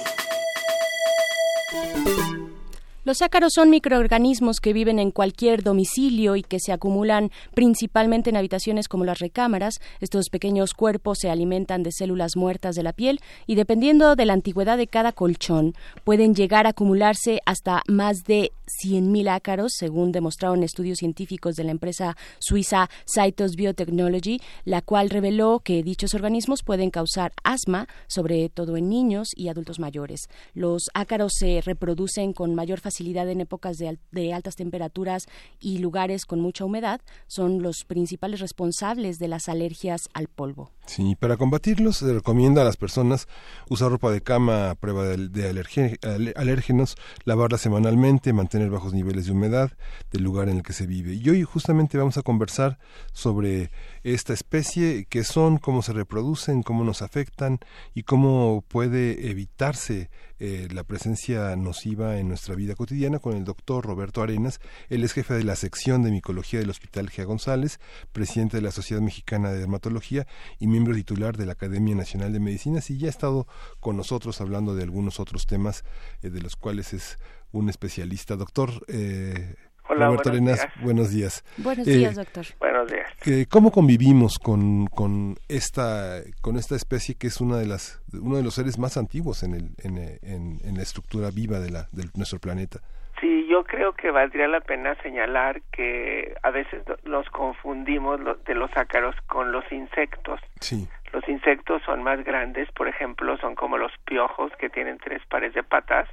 Los 3.04 3.22
ácaros 3.22 3.54
son 3.56 3.70
microorganismos 3.70 4.60
que 4.60 4.74
viven 4.74 5.00
en 5.00 5.12
cualquier 5.12 5.64
domicilio 5.64 6.36
y 6.36 6.44
que 6.44 6.60
se 6.60 6.72
acumulan 6.72 7.32
principalmente 7.56 8.30
en 8.30 8.38
habitaciones 8.38 8.88
como 8.88 9.06
las 9.06 9.20
recámaras. 9.20 9.80
Estos 10.02 10.30
pequeños 10.30 10.74
cuerpos 10.74 11.18
se 11.20 11.30
alimentan 11.30 11.84
de 11.84 11.92
células 11.92 12.36
muertas 12.36 12.76
de 12.76 12.84
la 12.84 12.94
piel 12.94 13.20
y 13.48 13.56
dependiendo 13.56 14.16
de 14.16 14.26
la 14.26 14.34
antigüedad 14.34 14.78
de 14.78 14.88
cada 14.88 15.14
colchón 15.14 15.74
pueden 16.04 16.36
llegar 16.36 16.68
a 16.68 16.72
acumularse 16.72 17.40
hasta 17.46 17.82
más 17.88 18.24
de 18.26 18.52
100.000 18.84 19.30
ácaros, 19.30 19.74
según 19.76 20.12
demostraron 20.12 20.64
estudios 20.64 21.00
científicos 21.00 21.56
de 21.56 21.64
la 21.64 21.72
empresa 21.72 22.16
suiza 22.40 22.90
Cytos 23.06 23.56
Biotechnology, 23.56 24.40
la 24.66 24.82
cual 24.82 25.10
reveló 25.10 25.60
que 25.60 25.84
dichos 25.84 26.14
organismos 26.14 26.64
pueden 26.64 26.90
causar 26.90 27.34
asma, 27.44 27.88
sobre 28.08 28.50
todo 28.50 28.78
en 28.78 28.90
niños 28.90 29.30
y 29.36 29.50
adultos 29.50 29.80
mayores. 29.80 30.30
Los 30.54 30.90
ácaros 30.94 31.34
se 31.36 31.62
reproducen 31.62 32.34
con 32.34 32.56
mayor 32.56 32.80
facilidad 32.80 33.30
en 33.30 33.42
épocas 33.42 33.78
de, 33.78 33.98
de 34.12 34.34
altas 34.34 34.56
temperaturas 34.56 35.28
y 35.60 35.80
lugares 35.80 36.26
con 36.26 36.40
mucha 36.40 36.66
humedad. 36.66 37.02
Son 37.28 37.62
los 37.62 37.84
principales 37.86 38.40
responsables 38.40 39.18
de 39.18 39.28
las 39.28 39.50
alergias 39.50 40.02
al 40.14 40.28
polvo. 40.28 40.72
Sí, 40.92 41.16
para 41.16 41.38
combatirlos 41.38 41.96
se 41.96 42.14
recomienda 42.14 42.64
a 42.64 42.66
las 42.66 42.76
personas 42.76 43.30
usar 43.70 43.90
ropa 43.90 44.12
de 44.12 44.20
cama 44.20 44.72
a 44.72 44.76
prueba 44.76 45.06
de, 45.06 46.34
alérgenos, 46.36 46.98
lavarla 47.24 47.58
semanalmente, 47.58 48.34
mantener 48.34 48.70
bajos 48.70 48.94
niveles 48.94 49.26
de 49.26 49.32
humedad 49.32 49.72
del 50.12 50.24
lugar 50.24 50.50
en 50.50 50.58
el 50.58 50.64
que 50.64 50.74
se 50.74 50.88
vive. 50.88 51.14
Y 51.14 51.30
hoy 51.30 51.44
justamente 51.44 51.98
vamos 51.98 52.18
a 52.18 52.24
conversar 52.24 52.78
sobre 53.14 53.72
esta 54.04 54.34
especie, 54.34 55.06
qué 55.10 55.24
son, 55.24 55.58
cómo 55.58 55.82
se 55.82 55.94
reproducen, 55.94 56.64
cómo 56.64 56.84
nos 56.84 57.02
afectan 57.02 57.60
y 57.94 58.04
cómo 58.04 58.64
puede 58.68 59.30
evitarse 59.30 60.10
eh, 60.40 60.68
la 60.72 60.84
presencia 60.84 61.56
nociva 61.56 62.18
en 62.18 62.28
nuestra 62.28 62.56
vida 62.56 62.74
cotidiana 62.74 63.20
con 63.20 63.36
el 63.36 63.44
doctor 63.44 63.86
Roberto 63.86 64.24
Arenas. 64.24 64.60
Él 64.90 65.04
es 65.04 65.14
jefe 65.14 65.36
de 65.36 65.44
la 65.44 65.56
sección 65.56 66.02
de 66.02 66.12
micología 66.12 66.60
del 66.60 66.70
Hospital 66.72 67.10
Gea 67.10 67.26
González, 67.26 67.80
presidente 68.12 68.58
de 68.58 68.64
la 68.64 68.72
Sociedad 68.72 69.02
Mexicana 69.02 69.52
de 69.52 69.60
Dermatología 69.60 70.26
y 70.60 70.68
miembro 70.68 70.96
titular 70.96 71.38
de 71.38 71.46
la 71.46 71.54
Academia 71.54 71.96
Nacional 71.96 72.34
de 72.34 72.40
Medicinas 72.40 72.90
y 72.90 72.98
ya 72.98 73.08
ha 73.08 73.12
estado 73.12 73.48
con 73.80 73.98
nosotros 73.98 74.42
hablando 74.42 74.74
de 74.74 74.84
algunos 74.84 75.20
otros 75.20 75.46
temas 75.46 75.84
eh, 76.24 76.30
de 76.30 76.42
los 76.42 76.56
cuales 76.56 76.94
es 76.94 77.20
un 77.52 77.70
especialista. 77.70 78.36
Doctor, 78.36 78.84
eh, 78.88 79.56
Hola, 79.92 80.06
Roberto 80.06 80.30
buenos 80.30 80.60
Arenas, 80.60 80.82
buenos 80.84 81.12
días. 81.12 81.44
Buenos 81.58 81.86
Eh, 81.86 81.92
días, 81.98 82.16
doctor. 82.16 82.46
Buenos 82.60 82.90
días. 82.90 83.12
Eh, 83.28 83.46
¿Cómo 83.50 83.72
convivimos 83.72 84.40
con, 84.40 84.88
con 84.88 85.36
esta 85.50 86.22
con 86.42 86.56
esta 86.56 86.76
especie 86.76 87.16
que 87.16 87.28
es 87.28 87.42
una 87.42 87.58
de 87.58 87.66
las 87.68 88.02
uno 88.14 88.38
de 88.38 88.44
los 88.44 88.54
seres 88.56 88.80
más 88.80 88.96
antiguos 88.96 89.44
en 89.44 89.54
el 89.54 89.70
en, 89.84 89.98
en- 89.98 90.60
en 90.64 90.76
la 90.78 90.82
estructura 90.82 91.30
viva 91.30 91.60
de 91.60 91.72
la 91.72 91.88
de 91.92 92.06
nuestro 92.16 92.40
planeta? 92.40 92.80
Sí, 93.20 93.46
yo 93.50 93.66
creo 93.66 93.92
que 93.94 94.10
valdría 94.12 94.48
la 94.48 94.62
pena 94.62 94.96
señalar 95.04 95.62
que 95.74 96.34
a 96.42 96.50
veces 96.52 96.82
los 97.04 97.30
confundimos 97.30 98.20
de 98.46 98.56
los 98.56 98.72
ácaros 98.76 99.14
con 99.28 99.52
los 99.52 99.70
insectos. 99.72 100.40
Sí, 100.62 100.88
Los 101.12 101.28
insectos 101.28 101.82
son 101.86 102.02
más 102.02 102.24
grandes, 102.24 102.72
por 102.72 102.88
ejemplo, 102.88 103.38
son 103.40 103.56
como 103.56 103.78
los 103.78 103.92
piojos 104.06 104.54
que 104.58 104.70
tienen 104.70 104.98
tres 104.98 105.22
pares 105.30 105.54
de 105.54 105.62
patas 105.64 106.08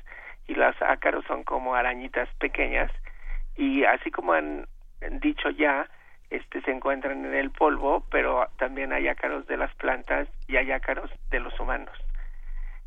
y 0.48 0.54
los 0.54 0.74
ácaros 0.82 1.24
son 1.26 1.44
como 1.44 1.74
arañitas 1.76 2.28
pequeñas 2.40 2.90
y 3.58 3.84
así 3.84 4.10
como 4.10 4.32
han 4.32 4.66
dicho 5.20 5.50
ya, 5.50 5.86
este 6.30 6.60
se 6.62 6.70
encuentran 6.70 7.24
en 7.24 7.34
el 7.34 7.50
polvo, 7.50 8.04
pero 8.10 8.46
también 8.58 8.92
hay 8.92 9.08
ácaros 9.08 9.46
de 9.46 9.56
las 9.56 9.74
plantas 9.74 10.28
y 10.46 10.56
hay 10.56 10.70
ácaros 10.70 11.10
de 11.30 11.40
los 11.40 11.58
humanos. 11.58 11.96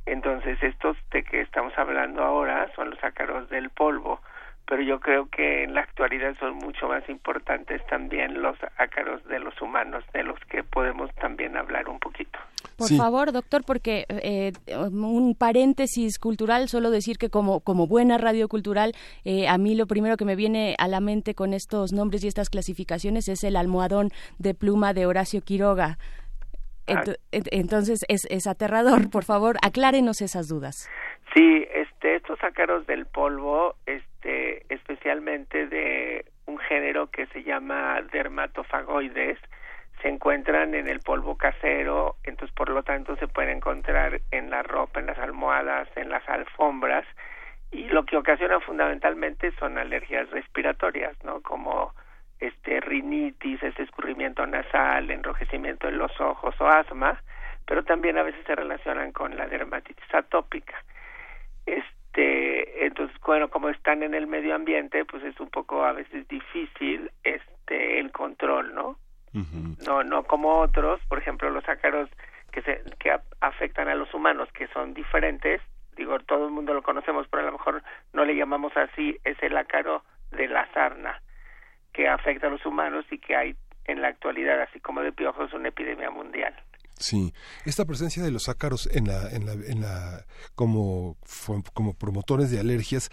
Entonces, 0.05 0.61
estos 0.63 0.97
de 1.11 1.23
que 1.23 1.41
estamos 1.41 1.77
hablando 1.77 2.23
ahora 2.23 2.71
son 2.75 2.89
los 2.91 3.03
ácaros 3.03 3.49
del 3.49 3.69
polvo, 3.69 4.19
pero 4.67 4.81
yo 4.83 4.99
creo 4.99 5.27
que 5.29 5.63
en 5.63 5.73
la 5.73 5.81
actualidad 5.81 6.35
son 6.39 6.55
mucho 6.55 6.87
más 6.87 7.07
importantes 7.09 7.81
también 7.87 8.41
los 8.41 8.57
ácaros 8.77 9.23
de 9.25 9.39
los 9.39 9.59
humanos, 9.61 10.03
de 10.13 10.23
los 10.23 10.39
que 10.49 10.63
podemos 10.63 11.13
también 11.15 11.57
hablar 11.57 11.89
un 11.89 11.99
poquito. 11.99 12.39
Por 12.77 12.87
Sí. 12.87 12.97
favor, 12.97 13.31
doctor, 13.31 13.63
porque 13.65 14.05
eh, 14.09 14.53
un 14.91 15.35
paréntesis 15.35 16.17
cultural, 16.17 16.67
solo 16.69 16.89
decir 16.89 17.17
que 17.17 17.29
como, 17.29 17.59
como 17.59 17.85
buena 17.87 18.17
radio 18.17 18.47
cultural, 18.47 18.93
eh, 19.25 19.47
a 19.47 19.57
mí 19.57 19.75
lo 19.75 19.87
primero 19.87 20.17
que 20.17 20.25
me 20.25 20.35
viene 20.35 20.75
a 20.79 20.87
la 20.87 20.99
mente 20.99 21.35
con 21.35 21.53
estos 21.53 21.91
nombres 21.93 22.23
y 22.23 22.27
estas 22.27 22.49
clasificaciones 22.49 23.27
es 23.27 23.43
el 23.43 23.55
almohadón 23.55 24.09
de 24.39 24.53
pluma 24.53 24.93
de 24.93 25.05
Horacio 25.05 25.41
Quiroga. 25.41 25.97
Ent- 26.87 27.17
ent- 27.31 27.47
entonces 27.51 27.99
es, 28.07 28.21
es 28.29 28.47
aterrador. 28.47 29.09
Por 29.11 29.23
favor, 29.23 29.57
aclárenos 29.61 30.21
esas 30.21 30.47
dudas. 30.47 30.89
Sí, 31.33 31.65
este, 31.73 32.15
estos 32.15 32.43
ácaros 32.43 32.85
del 32.87 33.05
polvo, 33.05 33.75
este, 33.85 34.65
especialmente 34.73 35.67
de 35.67 36.25
un 36.45 36.57
género 36.57 37.07
que 37.09 37.25
se 37.27 37.43
llama 37.43 38.01
dermatofagoides, 38.11 39.39
se 40.01 40.09
encuentran 40.09 40.73
en 40.75 40.89
el 40.89 40.99
polvo 40.99 41.37
casero, 41.37 42.15
entonces 42.23 42.53
por 42.55 42.69
lo 42.69 42.83
tanto 42.83 43.15
se 43.15 43.27
pueden 43.27 43.57
encontrar 43.57 44.19
en 44.31 44.49
la 44.49 44.63
ropa, 44.63 44.99
en 44.99 45.05
las 45.05 45.19
almohadas, 45.19 45.87
en 45.95 46.09
las 46.09 46.27
alfombras, 46.27 47.05
y 47.71 47.85
lo 47.85 48.03
que 48.03 48.17
ocasiona 48.17 48.59
fundamentalmente 48.59 49.53
son 49.53 49.77
alergias 49.77 50.29
respiratorias, 50.31 51.15
¿no? 51.23 51.41
Como 51.41 51.93
este 52.39 52.81
rinitis, 52.81 53.61
este 53.63 53.83
escurrimiento 53.83 54.45
nasal, 54.45 55.09
enrojecimiento 55.09 55.87
en 55.87 55.97
los 55.97 56.19
ojos 56.19 56.59
o 56.59 56.67
asma, 56.67 57.21
pero 57.65 57.83
también 57.83 58.17
a 58.17 58.23
veces 58.23 58.43
se 58.45 58.55
relacionan 58.55 59.13
con 59.13 59.37
la 59.37 59.47
dermatitis 59.47 60.13
atópica. 60.13 60.75
Este, 61.65 62.85
entonces, 62.85 63.17
bueno, 63.21 63.49
como 63.49 63.69
están 63.69 64.03
en 64.03 64.13
el 64.13 64.27
medio 64.27 64.55
ambiente, 64.55 65.05
pues 65.05 65.23
es 65.23 65.39
un 65.39 65.49
poco 65.49 65.83
a 65.85 65.93
veces 65.93 66.27
difícil 66.27 67.11
este 67.23 67.99
el 67.99 68.11
control, 68.11 68.73
¿no? 68.75 68.97
No 69.85 70.03
no 70.03 70.23
como 70.23 70.59
otros, 70.59 70.99
por 71.07 71.17
ejemplo, 71.19 71.49
los 71.49 71.67
ácaros 71.69 72.09
que 72.51 72.61
se 72.63 72.81
que 72.99 73.11
a- 73.11 73.21
afectan 73.39 73.87
a 73.87 73.95
los 73.95 74.13
humanos 74.13 74.49
que 74.51 74.67
son 74.67 74.93
diferentes, 74.93 75.61
digo, 75.95 76.19
todo 76.19 76.45
el 76.47 76.51
mundo 76.51 76.73
lo 76.73 76.81
conocemos, 76.83 77.27
pero 77.29 77.43
a 77.43 77.45
lo 77.45 77.53
mejor 77.53 77.81
no 78.13 78.25
le 78.25 78.35
llamamos 78.35 78.75
así, 78.75 79.17
es 79.23 79.41
el 79.41 79.55
ácaro 79.55 80.03
de 80.31 80.47
la 80.47 80.67
sarna 80.73 81.21
que 81.93 82.07
afecta 82.09 82.47
a 82.47 82.49
los 82.49 82.65
humanos 82.65 83.05
y 83.11 83.19
que 83.19 83.35
hay 83.35 83.55
en 83.85 84.01
la 84.01 84.09
actualidad, 84.09 84.61
así 84.61 84.79
como 84.79 85.01
de 85.01 85.11
piojos, 85.11 85.53
una 85.53 85.69
epidemia 85.69 86.09
mundial. 86.09 86.53
Sí, 87.01 87.33
esta 87.65 87.83
presencia 87.85 88.21
de 88.23 88.29
los 88.31 88.47
ácaros 88.47 88.87
en 88.95 89.07
la, 89.07 89.29
en 89.31 89.45
la, 89.45 89.53
en 89.53 89.81
la, 89.81 90.25
como, 90.55 91.17
como 91.73 91.93
promotores 91.97 92.51
de 92.51 92.59
alergias, 92.59 93.09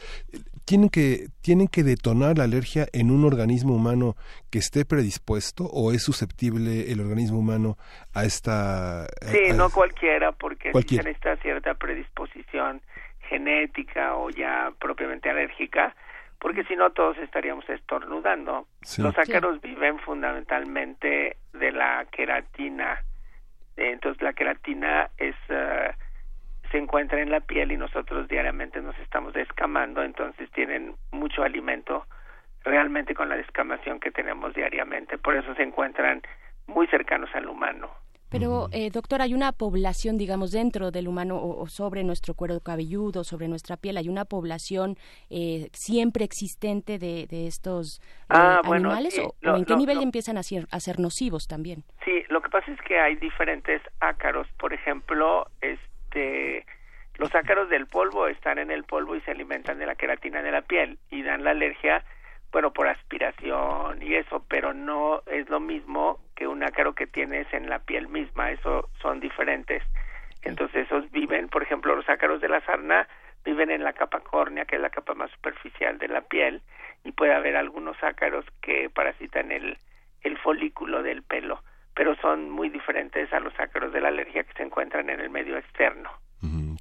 tienen 0.66 0.90
que, 0.90 1.28
tienen 1.40 1.68
que 1.68 1.82
detonar 1.82 2.36
la 2.36 2.44
alergia 2.44 2.86
en 2.92 3.10
un 3.10 3.24
organismo 3.24 3.74
humano 3.74 4.14
que 4.50 4.58
esté 4.58 4.84
predispuesto 4.84 5.64
o 5.64 5.92
es 5.92 6.02
susceptible 6.02 6.92
el 6.92 7.00
organismo 7.00 7.38
humano 7.38 7.78
a 8.12 8.24
esta. 8.24 9.06
Sí, 9.22 9.50
a- 9.50 9.54
no 9.54 9.70
cualquiera, 9.70 10.32
porque 10.32 10.70
Cualquiera. 10.70 11.02
se 11.04 11.08
necesita 11.08 11.36
cierta 11.42 11.74
predisposición 11.74 12.82
genética 13.30 14.16
o 14.16 14.30
ya 14.30 14.70
propiamente 14.80 15.30
alérgica, 15.30 15.94
porque 16.40 16.64
si 16.64 16.76
no 16.76 16.90
todos 16.92 17.16
estaríamos 17.18 17.68
estornudando. 17.68 18.66
Sí. 18.82 19.00
Los 19.02 19.16
ácaros 19.18 19.60
viven 19.60 19.98
fundamentalmente 20.00 21.36
de 21.52 21.72
la 21.72 22.06
queratina. 22.12 23.02
Entonces 23.78 24.20
la 24.22 24.32
queratina 24.32 25.08
es 25.16 25.36
eh, 25.48 25.92
se 26.70 26.78
encuentra 26.78 27.20
en 27.20 27.30
la 27.30 27.40
piel 27.40 27.72
y 27.72 27.76
nosotros 27.76 28.28
diariamente 28.28 28.80
nos 28.80 28.98
estamos 28.98 29.32
descamando, 29.32 30.02
entonces 30.02 30.50
tienen 30.50 30.94
mucho 31.12 31.42
alimento 31.42 32.06
realmente 32.64 33.14
con 33.14 33.28
la 33.28 33.36
descamación 33.36 34.00
que 34.00 34.10
tenemos 34.10 34.52
diariamente. 34.54 35.16
Por 35.16 35.36
eso 35.36 35.54
se 35.54 35.62
encuentran 35.62 36.22
muy 36.66 36.86
cercanos 36.88 37.30
al 37.34 37.48
humano. 37.48 37.90
Pero, 38.30 38.68
eh, 38.72 38.90
doctor, 38.90 39.22
hay 39.22 39.34
una 39.34 39.52
población, 39.52 40.18
digamos, 40.18 40.50
dentro 40.52 40.90
del 40.90 41.08
humano 41.08 41.36
o, 41.36 41.62
o 41.62 41.66
sobre 41.68 42.04
nuestro 42.04 42.34
cuero 42.34 42.60
cabelludo, 42.60 43.24
sobre 43.24 43.48
nuestra 43.48 43.76
piel, 43.76 43.96
hay 43.96 44.08
una 44.08 44.24
población 44.24 44.96
eh, 45.30 45.68
siempre 45.72 46.24
existente 46.24 46.98
de, 46.98 47.26
de 47.26 47.46
estos 47.46 48.00
eh, 48.00 48.02
Ah, 48.28 48.60
bueno, 48.64 48.88
animales 48.90 49.18
o, 49.18 49.34
lo- 49.40 49.54
o 49.54 49.56
en 49.56 49.64
qué 49.64 49.72
lo- 49.72 49.78
nivel 49.78 49.96
lo- 49.96 50.02
empiezan 50.02 50.36
a 50.36 50.42
ser, 50.42 50.66
a 50.70 50.80
ser 50.80 51.00
nocivos 51.00 51.46
también. 51.46 51.84
Sí, 52.04 52.22
lo 52.28 52.40
que 52.42 52.50
pasa 52.50 52.70
es 52.70 52.80
que 52.82 52.98
hay 52.98 53.16
diferentes 53.16 53.80
ácaros. 54.00 54.46
Por 54.58 54.72
ejemplo, 54.72 55.46
este, 55.60 56.64
los 57.16 57.34
ácaros 57.34 57.68
del 57.70 57.86
polvo 57.86 58.28
están 58.28 58.58
en 58.58 58.70
el 58.70 58.84
polvo 58.84 59.16
y 59.16 59.20
se 59.22 59.30
alimentan 59.30 59.78
de 59.78 59.86
la 59.86 59.94
queratina 59.94 60.42
de 60.42 60.52
la 60.52 60.62
piel 60.62 60.98
y 61.10 61.22
dan 61.22 61.44
la 61.44 61.50
alergia, 61.50 62.04
bueno, 62.52 62.72
por 62.72 62.88
aspiración 62.88 64.02
y 64.02 64.14
eso, 64.14 64.44
pero 64.48 64.72
no 64.72 65.22
es 65.26 65.48
lo 65.48 65.60
mismo 65.60 66.20
que 66.34 66.46
un 66.46 66.62
ácaro 66.62 66.94
que 66.94 67.06
tienes 67.06 67.46
en 67.52 67.68
la 67.68 67.80
piel 67.80 68.08
misma. 68.08 68.50
Eso 68.52 68.88
son 69.02 69.20
diferentes. 69.20 69.82
Entonces, 70.42 70.86
esos 70.86 71.10
viven, 71.10 71.48
por 71.48 71.62
ejemplo, 71.62 71.94
los 71.94 72.08
ácaros 72.08 72.40
de 72.40 72.48
la 72.48 72.60
sarna 72.64 73.08
viven 73.44 73.70
en 73.70 73.84
la 73.84 73.92
capa 73.92 74.20
córnea, 74.20 74.64
que 74.64 74.76
es 74.76 74.82
la 74.82 74.90
capa 74.90 75.14
más 75.14 75.30
superficial 75.32 75.98
de 75.98 76.08
la 76.08 76.22
piel, 76.22 76.62
y 77.04 77.12
puede 77.12 77.34
haber 77.34 77.56
algunos 77.56 77.96
ácaros 78.02 78.44
que 78.62 78.90
parasitan 78.90 79.52
el, 79.52 79.78
el 80.22 80.38
folículo 80.38 81.02
del 81.02 81.22
pelo, 81.22 81.62
pero 81.94 82.14
son 82.16 82.50
muy 82.50 82.68
diferentes 82.68 83.32
a 83.32 83.40
los 83.40 83.58
ácaros 83.58 83.92
de 83.92 84.00
la 84.00 84.08
alergia 84.08 84.44
que 84.44 84.52
se 84.54 84.62
encuentran 84.62 85.10
en 85.10 85.20
el 85.20 85.30
medio 85.30 85.56
externo. 85.56 86.10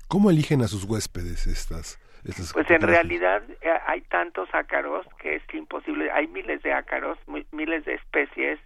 ¿Cómo 0.07 0.29
eligen 0.29 0.61
a 0.61 0.67
sus 0.67 0.85
huéspedes 0.85 1.47
estas? 1.47 1.99
Estas 2.25 2.53
Pues 2.53 2.69
en 2.71 2.81
realidad 2.81 3.43
eh, 3.61 3.71
hay 3.85 4.01
tantos 4.01 4.49
ácaros 4.53 5.05
que 5.19 5.35
es 5.35 5.43
imposible, 5.53 6.11
hay 6.11 6.27
miles 6.27 6.61
de 6.63 6.73
ácaros, 6.73 7.17
miles 7.51 7.85
de 7.85 7.95
especies, 7.95 8.59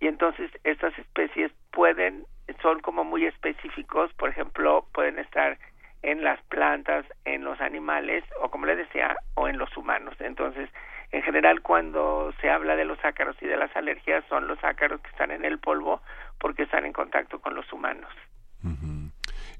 y 0.00 0.06
entonces 0.08 0.50
estas 0.64 0.98
especies 0.98 1.52
pueden, 1.70 2.24
son 2.60 2.80
como 2.80 3.04
muy 3.04 3.24
específicos, 3.24 4.12
por 4.14 4.30
ejemplo, 4.30 4.86
pueden 4.92 5.18
estar 5.18 5.58
en 6.02 6.24
las 6.24 6.42
plantas, 6.44 7.06
en 7.24 7.44
los 7.44 7.60
animales 7.60 8.24
o 8.40 8.50
como 8.50 8.66
les 8.66 8.78
decía, 8.78 9.16
o 9.34 9.46
en 9.46 9.58
los 9.58 9.76
humanos. 9.76 10.16
Entonces, 10.18 10.68
en 11.12 11.22
general 11.22 11.60
cuando 11.62 12.32
se 12.40 12.50
habla 12.50 12.74
de 12.74 12.84
los 12.84 12.98
ácaros 13.04 13.36
y 13.40 13.46
de 13.46 13.56
las 13.56 13.74
alergias 13.76 14.24
son 14.28 14.48
los 14.48 14.62
ácaros 14.64 15.00
que 15.02 15.10
están 15.10 15.30
en 15.30 15.44
el 15.44 15.58
polvo 15.58 16.00
porque 16.40 16.64
están 16.64 16.84
en 16.84 16.92
contacto 16.92 17.40
con 17.40 17.54
los 17.54 17.70
humanos. 17.72 18.10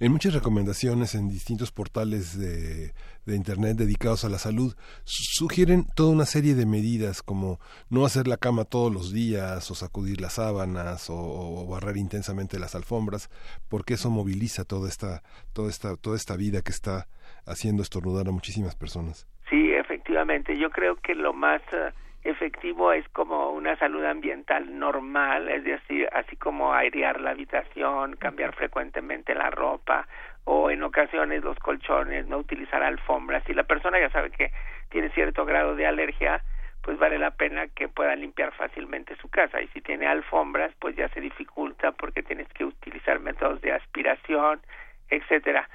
En 0.00 0.12
muchas 0.12 0.34
recomendaciones 0.34 1.14
en 1.14 1.28
distintos 1.28 1.72
portales 1.72 2.38
de, 2.38 2.92
Internet 3.24 3.76
dedicados 3.76 4.24
a 4.24 4.28
la 4.28 4.38
salud, 4.38 4.74
sugieren 5.04 5.84
toda 5.94 6.12
una 6.12 6.24
serie 6.26 6.54
de 6.54 6.66
medidas 6.66 7.22
como 7.22 7.60
no 7.88 8.04
hacer 8.04 8.26
la 8.26 8.36
cama 8.36 8.64
todos 8.64 8.92
los 8.92 9.12
días 9.12 9.70
o 9.70 9.74
sacudir 9.74 10.20
las 10.20 10.34
sábanas 10.34 11.06
o, 11.08 11.66
barrer 11.68 11.96
intensamente 11.96 12.58
las 12.58 12.74
alfombras, 12.74 13.30
porque 13.68 13.94
eso 13.94 14.10
moviliza 14.10 14.64
toda 14.64 14.88
esta, 14.88 15.22
toda 15.52 15.70
esta, 15.70 15.96
toda 15.96 16.16
esta 16.16 16.36
vida 16.36 16.62
que 16.62 16.72
está 16.72 17.06
haciendo 17.46 17.82
estornudar 17.82 18.28
a 18.28 18.32
muchísimas 18.32 18.74
personas. 18.74 19.28
Sí, 19.48 19.72
efectivamente. 19.72 20.58
Yo 20.58 20.70
creo 20.70 20.96
que 20.96 21.14
lo 21.14 21.32
más... 21.32 21.62
Eh, 21.72 21.92
efectivo 22.24 22.92
es 22.92 23.08
como 23.10 23.50
una 23.50 23.76
salud 23.76 24.04
ambiental 24.04 24.78
normal, 24.78 25.48
es 25.48 25.64
decir, 25.64 26.08
así 26.12 26.36
como 26.36 26.72
airear 26.72 27.20
la 27.20 27.30
habitación, 27.30 28.16
cambiar 28.16 28.54
frecuentemente 28.54 29.34
la 29.34 29.50
ropa 29.50 30.06
o 30.44 30.70
en 30.70 30.82
ocasiones 30.82 31.42
los 31.42 31.58
colchones, 31.58 32.26
no 32.26 32.38
utilizar 32.38 32.82
alfombras. 32.82 33.44
Si 33.44 33.54
la 33.54 33.64
persona 33.64 33.98
ya 33.98 34.10
sabe 34.10 34.30
que 34.30 34.52
tiene 34.90 35.10
cierto 35.10 35.44
grado 35.44 35.74
de 35.74 35.86
alergia, 35.86 36.42
pues 36.82 36.98
vale 36.98 37.18
la 37.18 37.30
pena 37.30 37.68
que 37.68 37.88
pueda 37.88 38.14
limpiar 38.16 38.52
fácilmente 38.52 39.16
su 39.16 39.28
casa 39.28 39.60
y 39.60 39.68
si 39.68 39.80
tiene 39.80 40.06
alfombras, 40.06 40.72
pues 40.80 40.96
ya 40.96 41.08
se 41.10 41.20
dificulta 41.20 41.92
porque 41.92 42.22
tienes 42.22 42.48
que 42.48 42.64
utilizar 42.64 43.20
métodos 43.20 43.60
de 43.60 43.72
aspiración, 43.72 44.60
etcétera. 45.08 45.68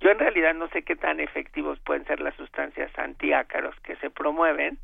Yo 0.00 0.10
en 0.10 0.18
realidad 0.18 0.54
no 0.54 0.68
sé 0.68 0.82
qué 0.82 0.96
tan 0.96 1.20
efectivos 1.20 1.78
pueden 1.80 2.04
ser 2.04 2.20
las 2.20 2.34
sustancias 2.34 2.90
antiácaros 2.98 3.74
que 3.80 3.96
se 3.96 4.10
promueven, 4.10 4.78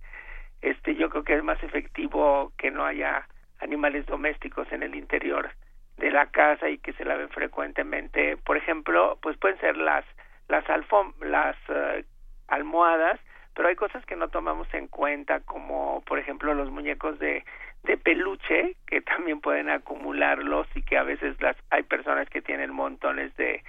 este 0.63 0.95
yo 0.95 1.11
creo 1.11 1.25
que 1.25 1.35
es 1.35 1.45
más 1.45 1.63
efectivo 1.63 2.53
que 2.59 2.71
no 2.71 2.85
haya 2.85 3.27
animales 3.61 4.07
domésticos 4.07 4.71
en 4.73 4.83
el 4.83 4.95
interior 4.95 5.51
de 5.97 6.11
la 6.11 6.27
casa 6.27 6.69
y 6.69 6.79
que 6.79 6.93
se 6.95 7.05
laven 7.05 7.29
frecuentemente. 7.29 8.37
Por 8.39 8.57
ejemplo 8.57 9.19
pues 9.23 9.37
pueden 9.39 9.59
ser 9.61 9.77
las 9.77 10.05
las 10.49 10.69
alfom 10.69 11.13
las 11.23 11.57
eh, 11.69 12.05
almohadas 12.49 13.21
pero 13.55 13.69
hay 13.69 13.77
cosas 13.77 14.05
que 14.07 14.17
no 14.17 14.29
tomamos 14.29 14.73
en 14.75 14.89
cuenta 14.89 15.41
como 15.41 16.03
por 16.07 16.19
ejemplo 16.19 16.55
los 16.55 16.71
muñecos 16.71 17.19
de 17.19 17.45
de 17.85 17.97
peluche 17.97 18.77
que 18.87 19.01
también 19.01 19.41
pueden 19.41 19.71
acumularlos 19.71 20.67
y 20.75 20.83
que 20.83 20.99
a 20.99 21.03
veces 21.03 21.41
las 21.41 21.57
hay 21.71 21.83
personas 21.83 22.29
que 22.29 22.43
tienen 22.43 22.73
montones 22.73 23.35
de 23.37 23.63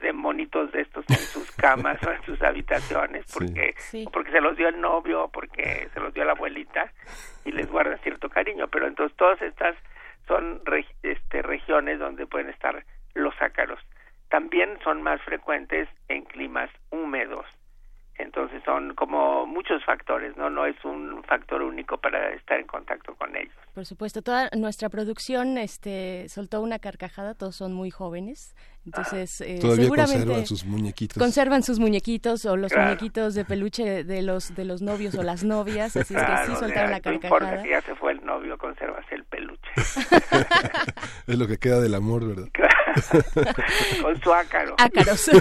de 0.00 0.12
monitos 0.12 0.70
de 0.72 0.82
estos 0.82 1.04
en 1.08 1.16
sus 1.16 1.50
camas 1.52 2.02
o 2.06 2.10
en 2.10 2.22
sus 2.24 2.40
habitaciones 2.42 3.24
porque 3.32 3.74
porque 4.12 4.30
se 4.32 4.40
los 4.40 4.56
dio 4.56 4.68
el 4.68 4.80
novio 4.80 5.24
o 5.24 5.28
porque 5.28 5.88
se 5.94 6.00
los 6.00 6.12
dio 6.12 6.24
la 6.24 6.32
abuelita 6.32 6.92
y 7.44 7.52
les 7.52 7.70
guarda 7.70 7.96
cierto 7.98 8.28
cariño. 8.28 8.68
Pero 8.68 8.86
entonces 8.86 9.16
todas 9.16 9.40
estas 9.40 9.76
son 10.26 10.62
este, 11.02 11.42
regiones 11.42 11.98
donde 11.98 12.26
pueden 12.26 12.50
estar 12.50 12.84
los 13.14 13.34
ácaros. 13.40 13.78
También 14.28 14.78
son 14.82 15.02
más 15.02 15.20
frecuentes 15.22 15.88
en 16.08 16.24
climas 16.24 16.70
húmedos. 16.90 17.46
Entonces 18.16 18.62
son 18.64 18.94
como 18.94 19.44
muchos 19.44 19.84
factores, 19.84 20.36
¿no? 20.36 20.48
No 20.48 20.66
es 20.66 20.76
un 20.84 21.24
factor 21.24 21.62
único 21.62 21.98
para 21.98 22.32
estar 22.32 22.60
en 22.60 22.66
contacto 22.66 23.14
con 23.16 23.34
ellos. 23.36 23.54
Por 23.74 23.84
supuesto, 23.84 24.22
toda 24.22 24.50
nuestra 24.56 24.88
producción 24.88 25.58
este, 25.58 26.28
soltó 26.28 26.60
una 26.60 26.78
carcajada, 26.78 27.34
todos 27.34 27.56
son 27.56 27.72
muy 27.72 27.90
jóvenes, 27.90 28.54
entonces 28.84 29.40
eh, 29.40 29.58
Todavía 29.60 29.88
conservan 29.88 30.46
sus 30.46 30.64
muñequitos. 30.64 31.18
Conservan 31.18 31.62
sus 31.62 31.78
muñequitos 31.78 32.44
o 32.44 32.56
los 32.56 32.74
muñequitos 32.74 33.34
de 33.34 33.44
peluche 33.44 34.04
de 34.04 34.22
los 34.22 34.54
de 34.54 34.64
los 34.64 34.82
novios 34.82 35.14
o 35.14 35.22
las 35.22 35.44
novias, 35.44 35.96
así 35.96 36.14
es 36.14 36.22
que 36.22 36.46
sí 36.46 36.52
soltaron 36.58 36.90
la 36.90 37.00
carcajada. 37.00 37.56
No 37.56 37.62
si 37.62 37.70
ya 37.70 37.80
se 37.82 37.94
fue 37.94 38.12
el 38.12 38.24
novio, 38.24 38.58
conservas 38.58 39.04
el 39.10 39.24
peluche. 39.24 39.70
es 41.26 41.38
lo 41.38 41.46
que 41.46 41.58
queda 41.58 41.80
del 41.80 41.94
amor, 41.94 42.26
¿verdad? 42.26 42.48
Con 44.02 44.20
su 44.20 44.32
ácaro. 44.32 44.74
Ácaros. 44.78 45.30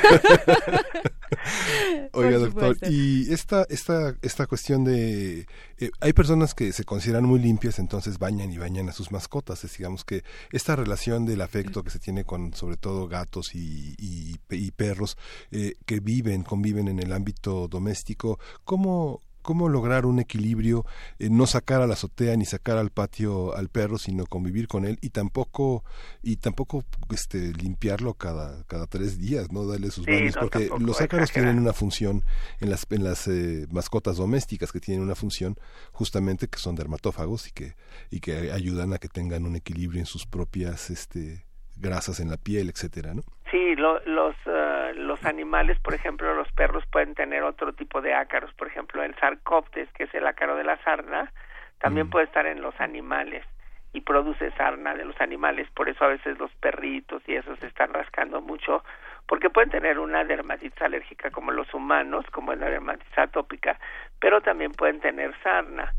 Oiga, 2.14 2.38
doctor, 2.38 2.78
y 2.90 3.32
esta, 3.34 3.66
esta, 3.70 4.16
esta 4.22 4.48
cuestión 4.48 4.84
de... 4.84 5.48
Eh, 5.80 5.90
hay 6.00 6.14
personas 6.14 6.54
que 6.54 6.72
se 6.72 6.84
consideran 6.84 7.26
muy 7.26 7.40
limpias, 7.40 7.80
entonces 7.80 8.20
bañan 8.20 8.52
y 8.52 8.58
bañan 8.58 8.90
a 8.90 8.92
sus 8.92 9.12
mascotas. 9.12 9.64
Es, 9.64 9.78
digamos 9.78 10.06
que 10.06 10.24
esta 10.52 10.76
relación 10.76 11.26
del 11.26 11.42
afecto 11.42 11.84
que 11.84 11.90
se 11.90 12.00
tiene 12.00 12.24
con, 12.24 12.54
sobre 12.54 12.78
todo, 12.78 13.08
gatos 13.08 13.33
y, 13.54 13.96
y, 13.98 14.72
perros 14.72 15.17
eh, 15.52 15.76
que 15.86 16.00
viven, 16.00 16.43
conviven 16.43 16.88
en 16.88 17.00
el 17.00 17.12
ámbito 17.12 17.67
doméstico, 17.67 18.39
¿cómo, 18.63 19.22
cómo 19.43 19.69
lograr 19.69 20.08
un 20.08 20.19
equilibrio, 20.19 20.86
eh, 21.19 21.30
no 21.30 21.46
sacar 21.46 21.84
a 21.84 21.88
la 21.88 21.93
azotea 21.93 22.36
ni 22.36 22.46
sacar 22.46 22.78
al 22.78 22.89
patio 22.89 23.56
al 23.56 23.69
perro, 23.69 24.00
sino 24.00 24.26
convivir 24.26 24.67
con 24.67 24.86
él 24.86 24.98
y 25.02 25.10
tampoco 25.10 25.84
y 26.24 26.38
tampoco 26.38 26.84
este 27.12 27.54
limpiarlo 27.54 28.15
cada 28.15 28.63
cada 28.63 28.88
tres 28.88 29.19
días, 29.19 29.52
no 29.52 29.67
darle 29.67 29.91
sus 29.91 30.08
baños, 30.08 30.36
porque 30.39 30.69
los 30.80 31.00
ácaros 31.00 31.32
tienen 31.34 31.60
una 31.60 31.74
función 31.74 32.24
en 32.60 32.72
las 32.72 32.88
en 32.89 33.04
las 33.04 33.28
eh, 33.28 33.67
mascotas 33.69 34.17
domésticas 34.17 34.72
que 34.72 34.80
tienen 34.80 35.04
una 35.04 35.15
función 35.15 35.58
justamente 35.91 36.48
que 36.48 36.58
son 36.58 36.76
dermatófagos 36.76 37.48
y 37.50 37.52
que 37.52 37.76
y 38.10 38.22
que 38.22 38.52
ayudan 38.52 38.93
a 38.93 38.98
que 38.98 39.10
tengan 39.10 39.46
un 39.46 39.56
equilibrio 39.56 40.00
en 40.00 40.08
sus 40.08 40.26
propias 40.26 40.89
este 40.89 41.46
grasas 41.76 42.20
en 42.20 42.30
la 42.30 42.38
piel, 42.38 42.70
etcétera, 42.70 43.14
¿no? 43.14 43.24
Sí, 43.52 43.76
los 43.76 44.02
uh, 44.08 44.74
los 44.96 45.24
animales, 45.26 45.80
por 45.80 45.94
ejemplo, 45.94 46.34
los 46.34 46.52
perros 46.54 46.84
pueden 46.92 47.14
tener 47.14 47.44
otro 47.44 47.74
tipo 47.74 48.02
de 48.02 48.14
ácaros, 48.14 48.54
por 48.54 48.68
ejemplo, 48.68 49.04
el 49.04 49.16
sarcoptes, 49.16 49.90
que 49.94 50.06
es 50.06 50.14
el 50.14 50.26
ácaro 50.26 50.56
de 50.56 50.64
la 50.64 50.78
sarna, 50.84 51.32
también 51.80 52.08
mm. 52.08 52.10
puede 52.10 52.26
estar 52.26 52.46
en 52.46 52.62
los 52.62 52.80
animales 52.80 53.46
y 53.94 54.02
produce 54.02 54.52
sarna 54.54 54.96
de 54.96 55.06
los 55.06 55.20
animales, 55.22 55.70
por 55.76 55.88
eso 55.88 56.04
a 56.04 56.08
veces 56.08 56.40
los 56.40 56.52
perritos 56.56 57.22
y 57.28 57.36
esos 57.36 57.60
se 57.60 57.68
están 57.68 57.94
rascando 57.94 58.42
mucho, 58.42 58.84
porque 59.28 59.52
pueden 59.52 59.70
tener 59.70 60.00
una 60.00 60.24
dermatitis 60.24 60.82
alérgica 60.82 61.30
como 61.30 61.52
los 61.52 61.72
humanos, 61.74 62.26
como 62.32 62.54
es 62.54 62.60
la 62.60 62.70
dermatitis 62.70 63.18
atópica, 63.18 63.80
pero 64.20 64.42
también 64.42 64.72
pueden 64.72 65.00
tener 65.00 65.34
sarna. 65.44 65.94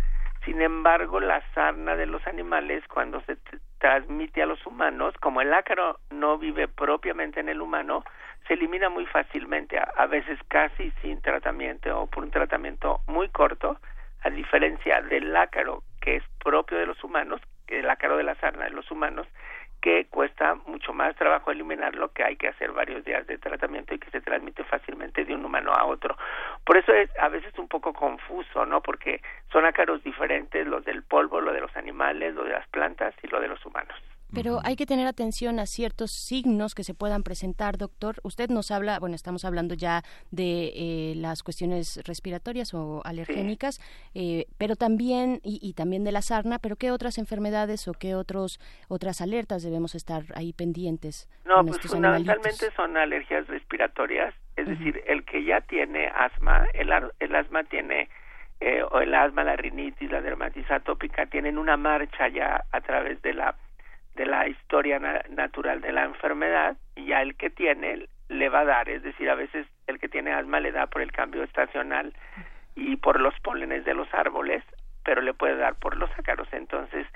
Sin 0.44 0.60
embargo, 0.60 1.20
la 1.20 1.42
sarna 1.54 1.96
de 1.96 2.06
los 2.06 2.26
animales, 2.26 2.84
cuando 2.88 3.20
se 3.22 3.38
transmite 3.78 4.42
a 4.42 4.46
los 4.46 4.64
humanos, 4.66 5.14
como 5.20 5.40
el 5.40 5.52
ácaro 5.54 5.98
no 6.10 6.36
vive 6.36 6.68
propiamente 6.68 7.40
en 7.40 7.48
el 7.48 7.62
humano, 7.62 8.04
se 8.46 8.54
elimina 8.54 8.90
muy 8.90 9.06
fácilmente, 9.06 9.78
a, 9.78 10.06
veces 10.06 10.38
casi 10.48 10.90
sin 11.00 11.22
tratamiento 11.22 11.98
o 11.98 12.06
por 12.06 12.24
un 12.24 12.30
tratamiento 12.30 13.00
muy 13.06 13.30
corto, 13.30 13.78
a 14.22 14.30
diferencia 14.30 15.00
del 15.02 15.34
ácaro 15.34 15.82
que 16.00 16.16
es 16.16 16.24
propio 16.42 16.76
de 16.76 16.86
los 16.86 17.02
humanos, 17.02 17.40
el 17.68 17.88
ácaro 17.88 18.18
de 18.18 18.24
la 18.24 18.34
sarna 18.34 18.64
de 18.64 18.70
los 18.70 18.90
humanos, 18.90 19.26
que 19.84 20.06
cuesta 20.06 20.54
mucho 20.66 20.94
más 20.94 21.14
trabajo 21.14 21.50
eliminarlo, 21.50 22.10
que 22.14 22.24
hay 22.24 22.36
que 22.36 22.48
hacer 22.48 22.72
varios 22.72 23.04
días 23.04 23.26
de 23.26 23.36
tratamiento 23.36 23.94
y 23.94 23.98
que 23.98 24.10
se 24.10 24.22
transmite 24.22 24.64
fácilmente 24.64 25.26
de 25.26 25.34
un 25.34 25.44
humano 25.44 25.74
a 25.74 25.84
otro. 25.84 26.16
Por 26.64 26.78
eso 26.78 26.90
es 26.94 27.10
a 27.20 27.28
veces 27.28 27.52
un 27.58 27.68
poco 27.68 27.92
confuso, 27.92 28.64
¿no? 28.64 28.80
Porque 28.80 29.20
son 29.52 29.66
ácaros 29.66 30.02
diferentes, 30.02 30.66
los 30.66 30.86
del 30.86 31.02
polvo, 31.02 31.38
lo 31.42 31.52
de 31.52 31.60
los 31.60 31.76
animales, 31.76 32.34
lo 32.34 32.44
de 32.44 32.52
las 32.52 32.66
plantas 32.68 33.14
y 33.22 33.26
lo 33.26 33.42
de 33.42 33.48
los 33.48 33.62
humanos. 33.66 33.94
Pero 34.34 34.58
hay 34.64 34.74
que 34.74 34.84
tener 34.84 35.06
atención 35.06 35.60
a 35.60 35.66
ciertos 35.66 36.10
signos 36.10 36.74
que 36.74 36.82
se 36.82 36.92
puedan 36.92 37.22
presentar, 37.22 37.78
doctor. 37.78 38.16
Usted 38.24 38.50
nos 38.50 38.72
habla, 38.72 38.98
bueno, 38.98 39.14
estamos 39.14 39.44
hablando 39.44 39.74
ya 39.74 40.02
de 40.32 40.72
eh, 40.74 41.14
las 41.16 41.44
cuestiones 41.44 42.00
respiratorias 42.04 42.74
o 42.74 43.00
alergénicas, 43.04 43.80
eh, 44.14 44.46
pero 44.58 44.74
también, 44.74 45.40
y, 45.44 45.72
también 45.74 46.02
de 46.02 46.10
la 46.10 46.20
sarna, 46.20 46.58
pero 46.58 46.74
¿qué 46.74 46.90
otras 46.90 47.18
enfermedades 47.18 47.86
o 47.86 47.92
qué 47.92 48.16
otros 48.16 48.58
otras 48.88 49.20
alertas 49.20 49.62
debemos 49.62 49.94
estar 49.94 50.24
ahí 50.34 50.52
pendientes? 50.52 51.28
No, 51.44 51.64
pues 51.64 51.78
fundamentalmente 51.80 52.72
son 52.74 52.96
alergias 52.96 53.46
respiratorias, 53.46 54.34
es 54.56 54.66
decir, 54.66 55.00
el 55.06 55.24
que 55.24 55.44
ya 55.44 55.60
tiene 55.60 56.08
asma, 56.08 56.66
el, 56.74 56.90
el 57.20 57.34
asma 57.36 57.62
tiene 57.64 58.08
eh, 58.60 58.82
o 58.90 59.00
el 59.00 59.14
asma, 59.14 59.44
la 59.44 59.56
rinitis, 59.56 60.10
la 60.10 60.20
dermatitis 60.20 60.70
atópica 60.70 61.26
tienen 61.26 61.58
una 61.58 61.76
marcha 61.76 62.28
ya 62.28 62.64
a 62.72 62.80
través 62.80 63.20
de 63.22 63.34
la 63.34 63.54
de 64.14 64.26
la 64.26 64.48
historia 64.48 64.98
natural 65.30 65.80
de 65.80 65.92
la 65.92 66.04
enfermedad 66.04 66.76
y 66.94 67.06
ya 67.06 67.22
el 67.22 67.34
que 67.36 67.50
tiene 67.50 68.08
le 68.28 68.48
va 68.48 68.60
a 68.60 68.64
dar, 68.64 68.88
es 68.88 69.02
decir, 69.02 69.28
a 69.28 69.34
veces 69.34 69.66
el 69.86 69.98
que 69.98 70.08
tiene 70.08 70.32
asma 70.32 70.60
le 70.60 70.72
da 70.72 70.86
por 70.86 71.02
el 71.02 71.12
cambio 71.12 71.42
estacional 71.42 72.14
y 72.74 72.96
por 72.96 73.20
los 73.20 73.38
pólenes 73.40 73.84
de 73.84 73.94
los 73.94 74.12
árboles, 74.14 74.62
pero 75.04 75.20
le 75.20 75.34
puede 75.34 75.56
dar 75.56 75.74
por 75.74 75.96
los 75.96 76.10
ácaros. 76.18 76.48
Entonces, 76.52 77.06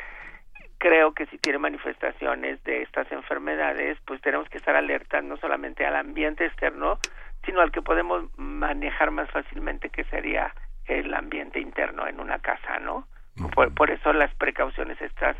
creo 0.78 1.12
que 1.12 1.26
si 1.26 1.38
tiene 1.38 1.58
manifestaciones 1.58 2.62
de 2.64 2.82
estas 2.82 3.11
enfermedades, 3.11 3.98
pues 4.06 4.20
tenemos 4.20 4.48
que 4.48 4.58
estar 4.58 4.76
alerta 4.76 5.20
no 5.22 5.37
solamente 5.38 5.87
al 5.87 5.96
ambiente 5.96 6.46
externo, 6.46 6.98
sino 7.44 7.61
al 7.61 7.72
que 7.72 7.82
podemos 7.82 8.26
manejar 8.37 9.11
más 9.11 9.30
fácilmente, 9.30 9.88
que 9.90 10.04
sería 10.04 10.52
el 10.87 11.12
ambiente 11.14 11.61
interno 11.61 12.06
en 12.06 12.20
una 12.20 12.38
casa, 12.38 12.78
¿no? 12.78 13.06
Por, 13.54 13.72
por 13.74 13.90
eso 13.90 14.12
las 14.12 14.34
precauciones 14.34 15.00
estas 15.00 15.37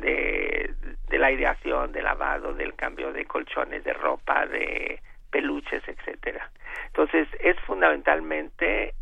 de, 0.00 0.74
la 1.10 1.30
ideación, 1.30 1.92
de 1.92 2.02
lavado, 2.02 2.54
del 2.54 2.74
cambio 2.74 3.12
de 3.12 3.24
colchones, 3.26 3.84
de 3.84 3.92
ropa, 3.92 4.46
de 4.46 5.00
peluches, 5.30 5.82
etcétera. 5.86 6.50
Entonces, 6.86 7.28
es 7.40 7.58
fundamentalmente 7.60 8.94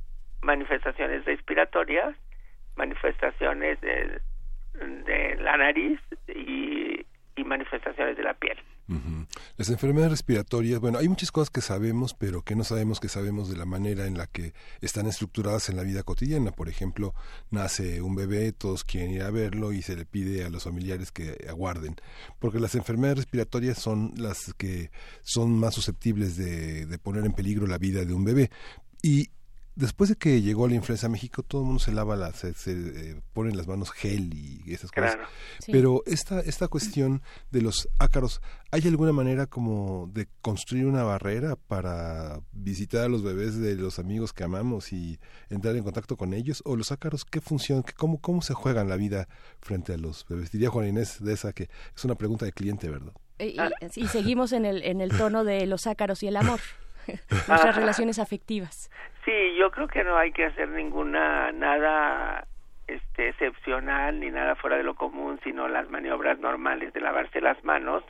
manifestaciones 0.43 1.25
respiratorias, 1.25 2.15
manifestaciones 2.77 3.81
de, 3.81 4.21
de 4.75 5.37
la 5.37 5.57
nariz 5.57 6.01
y, 6.27 7.07
y 7.37 7.45
manifestaciones 7.45 8.17
de 8.17 8.23
la 8.23 8.35
piel. 8.35 8.59
Las 9.59 9.69
enfermedades 9.69 10.13
respiratorias, 10.13 10.81
bueno, 10.81 10.99
hay 10.99 11.09
muchas 11.09 11.31
cosas 11.31 11.51
que 11.51 11.61
sabemos, 11.61 12.15
pero 12.15 12.43
que 12.43 12.57
no 12.57 12.65
sabemos 12.65 13.01
que 13.01 13.09
sabemos 13.09 13.51
de 13.51 13.57
la 13.57 13.67
manera 13.67 14.07
en 14.07 14.17
la 14.17 14.27
que 14.27 14.55
están 14.81 15.07
estructuradas 15.07 15.69
en 15.69 15.77
la 15.77 15.83
vida 15.83 16.03
cotidiana. 16.03 16.53
Por 16.53 16.71
ejemplo, 16.71 17.15
nace 17.51 18.01
un 18.01 18.15
bebé, 18.15 18.53
todos 18.53 18.85
quieren 18.85 19.11
ir 19.11 19.23
a 19.23 19.31
verlo 19.31 19.73
y 19.73 19.83
se 19.83 19.95
le 19.95 20.07
pide 20.07 20.45
a 20.45 20.51
los 20.51 20.65
familiares 20.65 21.13
que 21.13 21.47
aguarden, 21.49 21.97
porque 22.39 22.61
las 22.61 22.75
enfermedades 22.75 23.19
respiratorias 23.19 23.79
son 23.79 24.15
las 24.17 24.55
que 24.55 24.91
son 25.23 25.59
más 25.59 25.75
susceptibles 25.75 26.37
de, 26.37 26.87
de 26.87 26.99
poner 26.99 27.27
en 27.27 27.33
peligro 27.33 27.67
la 27.67 27.79
vida 27.79 28.05
de 28.05 28.15
un 28.15 28.25
bebé. 28.25 28.51
Y 29.03 29.31
después 29.79 30.11
de 30.11 30.17
que 30.17 30.43
llegó 30.43 30.67
la 30.67 30.75
influenza 30.75 31.07
a 31.07 31.11
México, 31.11 31.45
todo 31.45 31.61
el 31.61 31.67
mundo 31.67 31.81
se 31.81 31.93
lava, 31.93 32.17
la, 32.17 32.33
se, 32.33 32.53
se 32.53 32.73
eh, 32.73 33.21
pone 33.33 33.51
en 33.51 33.57
las 33.57 33.69
manos 33.69 33.93
gel 33.93 34.35
y 34.35 34.75
esas 34.75 34.91
cosas. 34.91 35.19
Pero 35.67 36.03
esta, 36.05 36.41
esta 36.41 36.67
cuestión 36.67 37.23
de 37.53 37.63
los 37.63 37.89
ácaros, 37.99 38.43
¿hay 38.73 38.83
alguna 38.89 39.13
manera 39.13 39.47
como 39.47 40.11
de 40.13 40.29
construir 40.43 40.85
una 40.87 41.05
barrera 41.05 41.55
para 41.55 42.41
visitar 42.51 43.05
a 43.05 43.09
los 43.09 43.23
bebés 43.23 43.57
de 43.57 43.77
los 43.77 44.01
amigos 44.01 44.33
que 44.33 44.43
amamos 44.43 44.93
y 44.93 45.21
entrar 45.49 45.77
en 45.77 45.85
contacto 45.85 46.17
con 46.17 46.35
ellos? 46.35 46.61
¿O 46.65 46.75
los 46.75 46.91
ácaros 46.91 47.25
qué 47.25 47.41
función, 47.41 47.85
qué, 47.85 47.93
cómo, 47.93 48.21
cómo 48.21 48.43
se 48.43 48.55
juegan 48.55 48.89
la 48.89 48.97
vida 48.97 49.29
frente 49.61 49.93
a 49.93 49.97
los 49.97 50.27
bebés? 50.29 50.51
Diría 50.51 50.71
Juan 50.71 50.89
Inés 50.89 51.23
de 51.23 51.33
esa 51.33 51.53
que 51.53 51.71
es 51.97 52.05
una 52.05 52.17
pregunta 52.17 52.45
de 52.45 52.53
cliente, 52.53 52.91
¿verdad? 52.91 53.13
Y, 53.39 53.57
y 53.95 54.09
seguimos 54.09 54.51
en 54.51 54.65
el, 54.65 54.83
en 54.83 55.01
el 55.01 55.17
tono 55.17 55.45
de 55.45 55.67
los 55.67 55.87
ácaros 55.87 56.25
y 56.25 56.27
el 56.27 56.37
amor. 56.37 56.59
nuestras 57.49 57.77
relaciones 57.77 58.19
afectivas. 58.19 58.91
Sí, 59.25 59.57
yo 59.59 59.71
creo 59.71 59.89
que 59.89 60.05
no 60.05 60.17
hay 60.17 60.33
que 60.33 60.47
hacer 60.47 60.69
ninguna 60.69 61.53
nada 61.53 62.47
este 62.87 63.29
excepcional 63.29 64.19
ni 64.19 64.31
nada 64.31 64.57
fuera 64.57 64.77
de 64.77 64.83
lo 64.83 64.95
común, 64.95 65.39
sino 65.45 65.69
las 65.69 65.89
maniobras 65.91 66.39
normales 66.39 66.93
de 66.93 67.01
lavarse 67.01 67.41
las 67.41 67.63
manos 67.63 68.03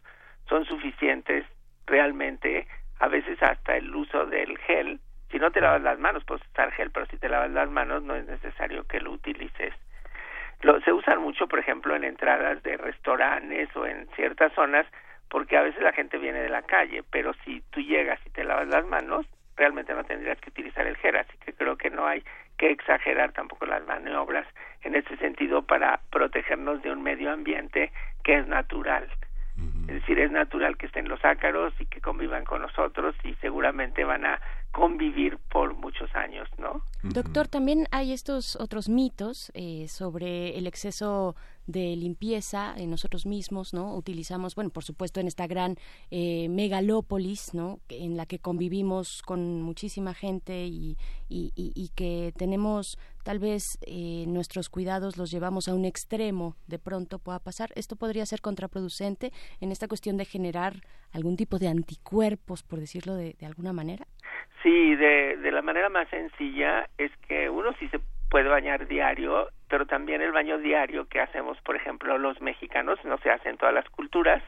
son 0.49 0.65
suficientes 0.65 1.45
realmente, 1.87 2.67
a 3.01 3.09
veces 3.09 3.43
hasta 3.43 3.77
el 3.77 3.95
uso 3.95 4.27
del 4.27 4.57
gel. 4.59 5.01
Si 5.31 5.39
no 5.39 5.51
te 5.51 5.61
lavas 5.61 5.83
las 5.83 5.99
manos, 5.99 6.25
puedes 6.25 6.47
usar 6.47 6.71
gel, 6.73 6.91
pero 6.91 7.07
si 7.07 7.19
te 7.19 7.29
lavas 7.29 7.51
las 7.51 7.69
manos 7.69 8.03
no 8.03 8.15
es 8.15 8.27
necesario 8.27 8.85
que 8.85 9.01
lo 9.01 9.13
utilices. 9.13 9.75
Lo, 10.63 10.81
se 10.81 10.93
usan 10.93 11.21
mucho, 11.21 11.47
por 11.47 11.59
ejemplo, 11.59 11.95
en 11.95 12.05
entradas 12.05 12.63
de 12.63 12.77
restaurantes 12.77 13.69
o 13.77 13.87
en 13.87 14.09
ciertas 14.17 14.53
zonas 14.55 14.87
porque 15.31 15.57
a 15.57 15.63
veces 15.63 15.83
la 15.83 15.93
gente 15.93 16.19
viene 16.19 16.41
de 16.41 16.49
la 16.49 16.63
calle, 16.63 17.03
pero 17.11 17.35
si 17.45 17.63
tú 17.71 17.81
llegas 17.81 18.19
y 18.27 18.31
te 18.31 18.45
lavas 18.45 18.69
las 18.69 18.87
manos, 18.87 19.27
realmente 19.57 19.95
no 19.95 20.05
tendrías 20.05 20.41
que 20.41 20.51
utilizar 20.51 20.87
el 20.87 20.97
gel, 20.97 21.17
así 21.17 21.37
que 21.45 21.53
creo 21.53 21.77
que 21.77 21.91
no 21.91 22.07
hay 22.07 22.23
que 22.57 22.71
exagerar 22.71 23.33
tampoco 23.33 23.67
las 23.67 23.87
maniobras 23.87 24.47
en 24.83 24.95
ese 24.95 25.17
sentido 25.17 25.63
para 25.63 26.01
protegernos 26.11 26.83
de 26.83 26.93
un 26.93 27.03
medio 27.03 27.33
ambiente 27.33 27.93
que 28.25 28.39
es 28.39 28.47
natural. 28.47 29.09
Es 29.89 29.95
decir, 29.95 30.19
es 30.21 30.31
natural 30.31 30.77
que 30.77 30.87
estén 30.87 31.09
los 31.09 31.25
ácaros 31.25 31.73
y 31.81 31.87
que 31.87 32.01
convivan 32.01 32.45
con 32.45 32.61
nosotros 32.61 33.17
y 33.25 33.35
seguramente 33.37 34.05
van 34.05 34.27
a 34.27 34.41
convivir 34.73 35.39
por 35.51 35.75
muchos 35.75 36.15
años, 36.15 36.49
¿no? 36.59 36.83
Doctor, 37.03 37.49
también 37.49 37.87
hay 37.91 38.13
estos 38.13 38.57
otros 38.57 38.89
mitos 38.89 39.51
eh, 39.55 39.87
sobre 39.89 40.57
el 40.59 40.67
exceso 40.67 41.37
de 41.67 41.95
limpieza 41.97 42.75
en 42.77 42.91
nosotros 42.91 43.27
mismos, 43.27 43.75
¿no? 43.75 43.95
Utilizamos, 43.95 44.55
bueno, 44.55 44.71
por 44.71 44.85
supuesto, 44.85 45.21
en 45.21 45.27
esta 45.27 45.47
gran 45.47 45.77
eh, 46.11 46.49
megalópolis, 46.49 47.53
¿no? 47.53 47.81
En 47.89 48.17
la 48.17 48.25
que 48.25 48.39
convivimos 48.39 49.23
con 49.23 49.61
muchísima 49.63 50.15
gente 50.15 50.67
y, 50.67 50.97
y, 51.29 51.91
que 51.95 52.33
tenemos 52.37 52.99
tal 53.23 53.39
vez 53.39 53.79
eh, 53.83 54.25
nuestros 54.27 54.71
cuidados 54.71 55.19
los 55.19 55.31
llevamos 55.31 55.69
a 55.69 55.75
un 55.75 55.85
extremo, 55.85 56.57
de 56.67 56.79
pronto 56.79 57.19
pueda 57.19 57.39
pasar. 57.39 57.71
Esto 57.75 57.97
podría 57.97 58.25
ser 58.25 58.41
contraproducente 58.41 59.33
en 59.61 59.71
esta 59.71 59.89
cuestión 59.89 60.17
de 60.17 60.25
generar 60.25 60.83
algún 61.13 61.37
tipo 61.37 61.59
de 61.59 61.69
anticuerpos, 61.69 62.63
por 62.63 62.81
decirlo 62.81 63.15
de, 63.15 63.37
de 63.39 63.47
alguna 63.47 63.75
manera. 63.75 64.07
Sí, 64.63 64.97
de, 64.97 65.37
de 65.37 65.53
la 65.53 65.63
manera 65.63 65.89
más 65.89 66.09
sencilla 66.09 66.89
es 66.99 67.11
que 67.29 67.49
uno 67.49 67.73
sí 67.79 67.89
se 67.89 68.01
puede 68.29 68.49
bañar 68.49 68.87
diario, 68.87 69.49
pero 69.69 69.87
también 69.87 70.21
el 70.21 70.33
baño 70.33 70.59
diario 70.59 71.09
que 71.09 71.21
hacemos, 71.21 71.59
por 71.63 71.77
ejemplo, 71.77 72.19
los 72.19 72.41
mexicanos, 72.41 72.99
no 73.05 73.19
se 73.19 73.31
hace 73.31 73.49
en 73.49 73.57
todas 73.57 73.75
las 73.75 73.89
culturas, 73.91 74.43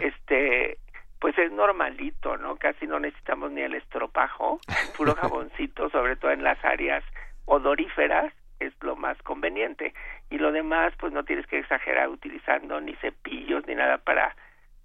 este 0.00 0.78
pues 1.20 1.36
es 1.36 1.52
normalito, 1.52 2.38
¿no? 2.38 2.56
Casi 2.56 2.86
no 2.86 2.98
necesitamos 2.98 3.52
ni 3.52 3.60
el 3.60 3.74
estropajo, 3.74 4.58
puro 4.96 5.14
jaboncito, 5.20 5.90
sobre 5.90 6.16
todo 6.16 6.30
en 6.30 6.42
las 6.42 6.64
áreas 6.64 7.04
odoríferas, 7.44 8.32
es 8.58 8.72
lo 8.80 8.96
más 8.96 9.20
conveniente. 9.22 9.92
Y 10.30 10.38
lo 10.38 10.50
demás, 10.50 10.94
pues 10.98 11.12
no 11.12 11.24
tienes 11.24 11.46
que 11.46 11.58
exagerar 11.58 12.08
utilizando 12.08 12.80
ni 12.80 12.94
cepillos 12.96 13.66
ni 13.66 13.74
nada 13.74 13.98
para 13.98 14.34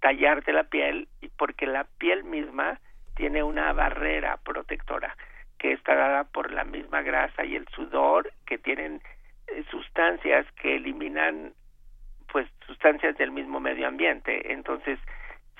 tallarte 0.00 0.52
la 0.52 0.64
piel, 0.64 1.08
porque 1.38 1.66
la 1.66 1.84
piel 1.98 2.22
misma 2.24 2.78
tiene 3.16 3.42
una 3.42 3.72
barrera 3.72 4.36
protectora 4.38 5.16
que 5.58 5.72
está 5.72 5.94
dada 5.94 6.24
por 6.24 6.52
la 6.52 6.64
misma 6.64 7.02
grasa 7.02 7.44
y 7.44 7.56
el 7.56 7.66
sudor 7.68 8.30
que 8.46 8.58
tienen 8.58 9.02
eh, 9.48 9.64
sustancias 9.70 10.46
que 10.52 10.76
eliminan 10.76 11.52
pues 12.30 12.48
sustancias 12.66 13.16
del 13.16 13.32
mismo 13.32 13.58
medio 13.58 13.88
ambiente. 13.88 14.52
Entonces 14.52 14.98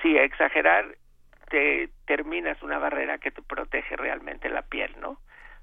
sí 0.03 0.17
exagerar 0.17 0.87
te 1.49 1.89
terminas 2.07 2.63
una 2.63 2.79
barrera 2.79 3.19
que 3.19 3.31
te 3.31 3.43
protege 3.43 3.97
realmente 3.97 4.49
la 4.49 4.63
piel 4.63 4.93
no 5.01 5.19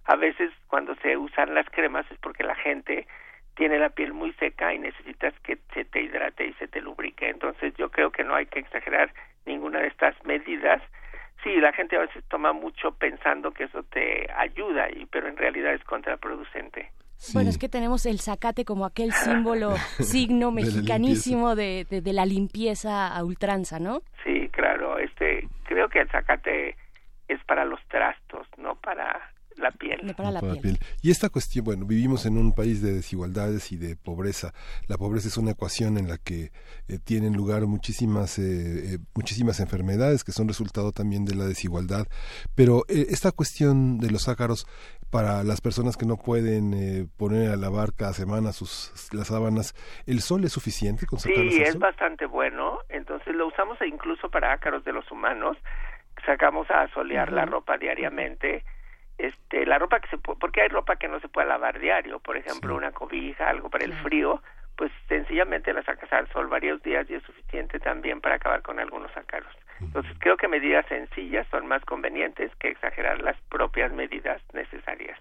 a 0.05 0.15
veces 0.15 0.51
cuando 0.67 0.95
se 0.95 1.17
usan 1.17 1.53
las 1.53 1.69
cremas 1.69 2.09
es 2.11 2.17
porque 2.19 2.43
la 2.43 2.55
gente 2.55 3.07
tiene 3.55 3.77
la 3.77 3.89
piel 3.89 4.13
muy 4.13 4.33
seca 4.33 4.73
y 4.73 4.79
necesitas 4.79 5.33
que 5.41 5.57
se 5.73 5.85
te 5.85 6.01
hidrate 6.01 6.47
y 6.47 6.53
se 6.53 6.67
te 6.67 6.81
lubrique. 6.81 7.29
Entonces 7.29 7.73
yo 7.77 7.89
creo 7.89 8.11
que 8.11 8.23
no 8.23 8.35
hay 8.35 8.47
que 8.47 8.59
exagerar 8.59 9.13
ninguna 9.45 9.79
de 9.79 9.87
estas 9.87 10.15
medidas 10.25 10.81
sí, 11.43 11.55
la 11.57 11.73
gente 11.73 11.95
a 11.95 12.01
veces 12.01 12.23
toma 12.29 12.53
mucho 12.53 12.91
pensando 12.91 13.51
que 13.51 13.65
eso 13.65 13.83
te 13.83 14.27
ayuda, 14.35 14.89
y, 14.89 15.05
pero 15.05 15.27
en 15.27 15.37
realidad 15.37 15.73
es 15.73 15.83
contraproducente. 15.83 16.91
Bueno, 17.33 17.49
es 17.49 17.57
que 17.57 17.69
tenemos 17.69 18.05
el 18.05 18.19
zacate 18.19 18.65
como 18.65 18.85
aquel 18.85 19.11
símbolo, 19.13 19.75
signo 19.99 20.51
mexicanísimo 20.51 21.55
de, 21.55 21.85
de, 21.89 22.13
la 22.13 22.25
limpieza 22.25 23.07
a 23.07 23.23
ultranza, 23.23 23.79
¿no? 23.79 24.01
Sí, 24.23 24.49
claro. 24.49 24.97
Este, 24.97 25.47
creo 25.63 25.87
que 25.89 25.99
el 25.99 26.09
zacate 26.09 26.75
es 27.27 27.43
para 27.45 27.65
los 27.65 27.79
trastos, 27.87 28.47
no 28.57 28.75
para 28.75 29.32
la 29.63 29.71
piel. 29.71 30.13
para 30.15 30.31
la 30.31 30.41
piel. 30.41 30.77
Y 31.01 31.09
esta 31.09 31.29
cuestión, 31.29 31.65
bueno, 31.65 31.85
vivimos 31.85 32.25
en 32.25 32.37
un 32.37 32.53
país 32.53 32.81
de 32.81 32.93
desigualdades 32.93 33.71
y 33.71 33.77
de 33.77 33.95
pobreza. 33.95 34.53
La 34.87 34.97
pobreza 34.97 35.27
es 35.27 35.37
una 35.37 35.51
ecuación 35.51 35.97
en 35.97 36.07
la 36.07 36.17
que 36.17 36.51
eh, 36.87 36.99
tienen 37.03 37.33
lugar 37.33 37.65
muchísimas, 37.65 38.37
eh, 38.37 38.95
eh, 38.95 38.97
muchísimas 39.15 39.59
enfermedades 39.59 40.23
que 40.23 40.31
son 40.31 40.47
resultado 40.47 40.91
también 40.91 41.25
de 41.25 41.35
la 41.35 41.45
desigualdad. 41.45 42.07
Pero 42.55 42.83
esta 42.89 43.31
cuestión 43.31 43.97
de 43.99 44.11
los 44.11 44.27
ácaros 44.27 44.67
para 45.09 45.43
las 45.43 45.61
personas 45.61 45.95
que 45.95 46.05
no 46.05 46.17
pueden 46.17 47.07
poner 47.17 47.51
a 47.51 47.55
lavar 47.55 47.93
cada 47.93 48.13
semana 48.13 48.51
sus 48.51 48.91
las 49.13 49.27
sábanas, 49.27 49.75
¿el 50.07 50.21
sol 50.21 50.43
es 50.43 50.51
suficiente 50.51 51.05
con 51.05 51.19
Sí, 51.19 51.61
es 51.61 51.77
bastante 51.77 52.25
bueno. 52.25 52.79
Entonces 52.89 53.35
lo 53.35 53.47
usamos 53.47 53.77
incluso 53.85 54.29
para 54.29 54.51
ácaros 54.51 54.83
de 54.83 54.91
los 54.91 55.09
humanos. 55.11 55.57
Sacamos 56.25 56.69
a 56.71 56.87
solear 56.93 57.31
la 57.31 57.45
ropa 57.45 57.77
diariamente 57.77 58.63
este 59.17 59.65
la 59.65 59.77
ropa 59.79 59.99
que 59.99 60.09
se 60.09 60.17
porque 60.17 60.61
hay 60.61 60.67
ropa 60.69 60.95
que 60.95 61.07
no 61.07 61.19
se 61.19 61.29
puede 61.29 61.47
lavar 61.47 61.79
diario 61.79 62.19
por 62.19 62.37
ejemplo 62.37 62.75
una 62.75 62.91
cobija 62.91 63.49
algo 63.49 63.69
para 63.69 63.85
el 63.85 63.93
frío 63.93 64.41
pues 64.75 64.91
sencillamente 65.07 65.71
la 65.73 65.83
sacas 65.83 66.11
al 66.13 66.27
sol 66.29 66.47
varios 66.47 66.81
días 66.81 67.09
y 67.09 67.15
es 67.15 67.23
suficiente 67.23 67.79
también 67.79 68.21
para 68.21 68.35
acabar 68.35 68.61
con 68.61 68.79
algunos 68.79 69.15
ácaros 69.15 69.53
entonces 69.85 70.15
creo 70.19 70.37
que 70.37 70.47
medidas 70.47 70.85
sencillas 70.87 71.47
son 71.51 71.67
más 71.67 71.83
convenientes 71.85 72.51
que 72.59 72.69
exagerar 72.69 73.21
las 73.21 73.39
propias 73.49 73.91
medidas 73.93 74.41
necesarias 74.53 75.19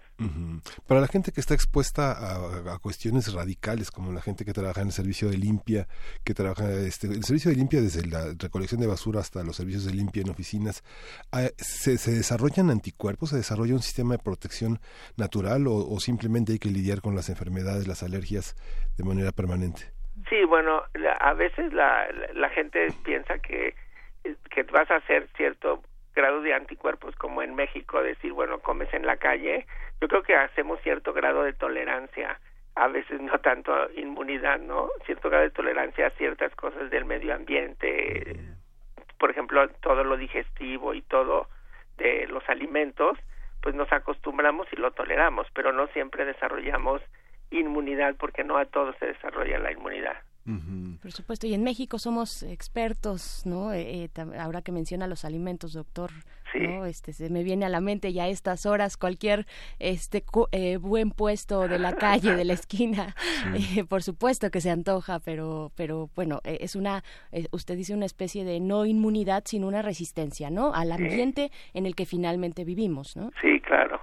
para 0.87 1.01
la 1.01 1.07
gente 1.07 1.31
que 1.31 1.41
está 1.41 1.53
expuesta 1.53 2.11
a, 2.11 2.79
cuestiones 2.79 3.33
radicales, 3.33 3.91
como 3.91 4.11
la 4.11 4.21
gente 4.21 4.45
que 4.45 4.53
trabaja 4.53 4.81
en 4.81 4.87
el 4.87 4.93
servicio 4.93 5.29
de 5.29 5.37
limpia, 5.37 5.87
que 6.23 6.33
trabaja 6.33 6.69
este, 6.71 7.07
el 7.07 7.23
servicio 7.23 7.51
de 7.51 7.57
limpia 7.57 7.81
desde 7.81 8.05
la 8.07 8.33
recolección 8.37 8.81
de 8.81 8.87
basura 8.87 9.19
hasta 9.19 9.43
los 9.43 9.55
servicios 9.55 9.85
de 9.85 9.93
limpia 9.93 10.21
en 10.21 10.29
oficinas, 10.29 10.83
ah, 11.31 11.47
¿se, 11.57 11.97
se 11.97 12.11
desarrollan 12.11 12.69
anticuerpos? 12.69 13.29
¿Se 13.29 13.37
desarrolla 13.37 13.73
un 13.73 13.81
sistema 13.81 14.15
de 14.15 14.23
protección 14.23 14.79
natural 15.17 15.65
o, 15.67 15.99
simplemente 15.99 16.53
hay 16.53 16.59
que 16.59 16.69
lidiar 16.69 17.01
con 17.01 17.15
las 17.15 17.29
enfermedades, 17.29 17.87
las 17.87 18.03
alergias 18.03 18.55
de 18.97 19.03
manera 19.03 19.31
permanente? 19.31 19.93
Sí, 20.29 20.43
bueno, 20.45 20.83
a 21.19 21.33
veces 21.33 21.73
la, 21.73 22.05
la 22.33 22.49
gente 22.49 22.87
piensa 23.03 23.39
que 23.39 23.73
que 24.49 24.63
vas 24.63 24.89
a 24.91 24.95
hacer 24.95 25.27
cierto 25.35 25.81
grado 26.15 26.41
de 26.41 26.53
anticuerpos 26.53 27.15
como 27.15 27.41
en 27.41 27.55
México, 27.55 28.01
decir, 28.01 28.33
bueno, 28.33 28.59
comes 28.59 28.93
en 28.93 29.05
la 29.05 29.17
calle, 29.17 29.65
yo 29.99 30.07
creo 30.07 30.23
que 30.23 30.35
hacemos 30.35 30.79
cierto 30.81 31.13
grado 31.13 31.43
de 31.43 31.53
tolerancia, 31.53 32.39
a 32.75 32.87
veces 32.87 33.21
no 33.21 33.39
tanto 33.39 33.73
inmunidad, 33.95 34.59
¿no? 34.59 34.89
Cierto 35.05 35.29
grado 35.29 35.45
de 35.45 35.51
tolerancia 35.51 36.07
a 36.07 36.11
ciertas 36.11 36.53
cosas 36.55 36.89
del 36.89 37.05
medio 37.05 37.33
ambiente, 37.33 38.37
por 39.17 39.31
ejemplo, 39.31 39.67
todo 39.81 40.03
lo 40.03 40.17
digestivo 40.17 40.93
y 40.93 41.01
todo, 41.01 41.47
de 41.97 42.27
los 42.27 42.47
alimentos, 42.49 43.17
pues 43.61 43.75
nos 43.75 43.91
acostumbramos 43.91 44.67
y 44.73 44.75
lo 44.75 44.91
toleramos, 44.91 45.47
pero 45.53 45.71
no 45.71 45.87
siempre 45.87 46.25
desarrollamos 46.25 47.01
inmunidad 47.49 48.15
porque 48.17 48.43
no 48.43 48.57
a 48.57 48.65
todos 48.65 48.95
se 48.97 49.07
desarrolla 49.07 49.59
la 49.59 49.71
inmunidad. 49.71 50.17
Por 51.01 51.11
supuesto, 51.13 51.47
y 51.47 51.53
en 51.53 51.63
México 51.63 51.97
somos 51.99 52.43
expertos, 52.43 53.43
¿no? 53.45 53.71
Eh, 53.71 54.03
eh, 54.03 54.09
ahora 54.37 54.61
que 54.61 54.73
menciona 54.73 55.07
los 55.07 55.23
alimentos, 55.23 55.71
doctor, 55.71 56.11
¿no? 56.53 56.85
Este, 56.85 57.13
se 57.13 57.29
me 57.29 57.43
viene 57.43 57.65
a 57.65 57.69
la 57.69 57.79
mente 57.79 58.11
ya 58.11 58.23
a 58.23 58.27
estas 58.27 58.65
horas 58.65 58.97
cualquier 58.97 59.45
este 59.79 60.25
eh, 60.51 60.77
buen 60.77 61.11
puesto 61.11 61.69
de 61.69 61.79
la 61.79 61.95
calle, 61.95 62.35
de 62.35 62.43
la 62.43 62.53
esquina, 62.53 63.15
por 63.89 64.03
supuesto 64.03 64.51
que 64.51 64.59
se 64.59 64.69
antoja, 64.69 65.19
pero, 65.21 65.71
pero 65.77 66.09
bueno, 66.13 66.41
es 66.43 66.75
una, 66.75 67.03
usted 67.51 67.77
dice 67.77 67.93
una 67.93 68.05
especie 68.05 68.43
de 68.43 68.59
no 68.59 68.85
inmunidad, 68.85 69.43
sino 69.45 69.67
una 69.67 69.81
resistencia, 69.81 70.49
¿no? 70.49 70.73
Al 70.73 70.91
ambiente 70.91 71.51
en 71.73 71.85
el 71.85 71.95
que 71.95 72.05
finalmente 72.05 72.65
vivimos, 72.65 73.15
¿no? 73.15 73.31
Sí, 73.41 73.61
claro. 73.61 74.01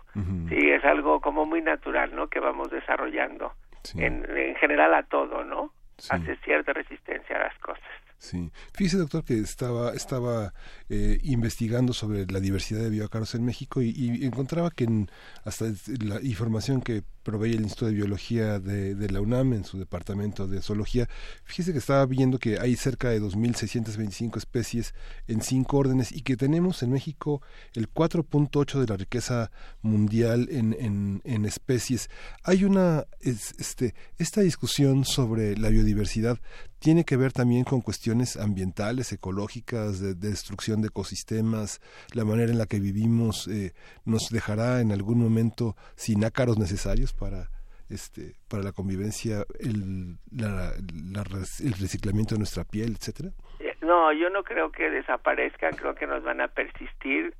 Sí, 0.48 0.70
es 0.70 0.84
algo 0.84 1.20
como 1.20 1.44
muy 1.44 1.60
natural, 1.60 2.14
¿no? 2.14 2.28
Que 2.28 2.40
vamos 2.40 2.70
desarrollando. 2.70 3.52
En, 3.94 4.26
en 4.36 4.54
general 4.56 4.92
a 4.94 5.02
todo, 5.04 5.42
¿no? 5.42 5.72
Hace 6.08 6.36
cierta 6.36 6.72
resistencia 6.72 7.36
a 7.36 7.40
las 7.40 7.58
cosas. 7.58 7.84
Sí. 8.20 8.52
Fíjese, 8.74 8.98
doctor, 8.98 9.24
que 9.24 9.38
estaba, 9.38 9.94
estaba 9.94 10.52
eh, 10.90 11.18
investigando 11.22 11.94
sobre 11.94 12.26
la 12.26 12.38
diversidad 12.38 12.82
de 12.82 12.90
bioácaros 12.90 13.34
en 13.34 13.46
México 13.46 13.80
y, 13.80 14.26
encontraba 14.26 14.70
que 14.70 14.84
en, 14.84 15.10
hasta 15.42 15.72
la 16.04 16.20
información 16.20 16.82
que 16.82 17.02
provee 17.22 17.54
el 17.54 17.62
Instituto 17.62 17.86
de 17.86 17.94
Biología 17.94 18.60
de, 18.60 19.10
la 19.10 19.22
UNAM 19.22 19.54
en 19.54 19.64
su 19.64 19.78
departamento 19.78 20.46
de 20.46 20.60
zoología, 20.60 21.08
fíjese 21.44 21.72
que 21.72 21.78
estaba 21.78 22.04
viendo 22.04 22.38
que 22.38 22.58
hay 22.58 22.76
cerca 22.76 23.08
de 23.08 23.22
2.625 23.22 24.36
especies 24.36 24.94
en 25.26 25.40
cinco 25.40 25.78
órdenes 25.78 26.12
y 26.12 26.20
que 26.20 26.36
tenemos 26.36 26.82
en 26.82 26.90
México 26.90 27.40
el 27.74 27.90
4.8 27.90 28.80
de 28.80 28.86
la 28.86 28.98
riqueza 28.98 29.50
mundial 29.80 30.48
en, 30.50 30.76
en, 30.78 31.22
en 31.24 31.46
especies. 31.46 32.10
Hay 32.42 32.64
una, 32.64 33.06
este, 33.20 33.94
esta 34.18 34.42
discusión 34.42 35.06
sobre 35.06 35.56
la 35.56 35.70
biodiversidad 35.70 36.38
tiene 36.80 37.04
que 37.04 37.16
ver 37.16 37.32
también 37.32 37.64
con 37.64 37.82
cuestiones 37.82 38.36
ambientales, 38.36 39.12
ecológicas, 39.12 40.00
de, 40.00 40.14
destrucción 40.14 40.80
de 40.80 40.88
ecosistemas, 40.88 41.80
la 42.14 42.24
manera 42.24 42.50
en 42.50 42.58
la 42.58 42.66
que 42.66 42.80
vivimos 42.80 43.46
eh, 43.48 43.72
nos 44.04 44.30
dejará 44.30 44.80
en 44.80 44.90
algún 44.90 45.18
momento 45.18 45.76
sin 45.94 46.24
ácaros 46.24 46.58
necesarios 46.58 47.12
para 47.12 47.50
este 47.90 48.36
para 48.48 48.62
la 48.62 48.72
convivencia, 48.72 49.44
el, 49.58 50.16
el 50.32 51.72
reciclamiento 51.72 52.34
de 52.34 52.38
nuestra 52.38 52.64
piel, 52.64 52.96
etcétera. 52.98 53.30
Eh, 53.58 53.76
no, 53.82 54.12
yo 54.12 54.30
no 54.30 54.42
creo 54.42 54.72
que 54.72 54.90
desaparezcan, 54.90 55.72
creo 55.76 55.94
que 55.94 56.06
nos 56.06 56.22
van 56.22 56.40
a 56.40 56.48
persistir. 56.48 57.34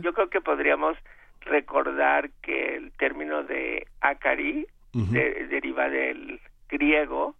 Yo 0.00 0.12
creo 0.14 0.30
que 0.30 0.40
podríamos 0.40 0.96
recordar 1.40 2.30
que 2.42 2.76
el 2.76 2.92
término 2.92 3.42
de 3.42 3.86
acari 4.00 4.66
deriva 4.92 5.88
del 5.88 6.40
griego 6.68 7.34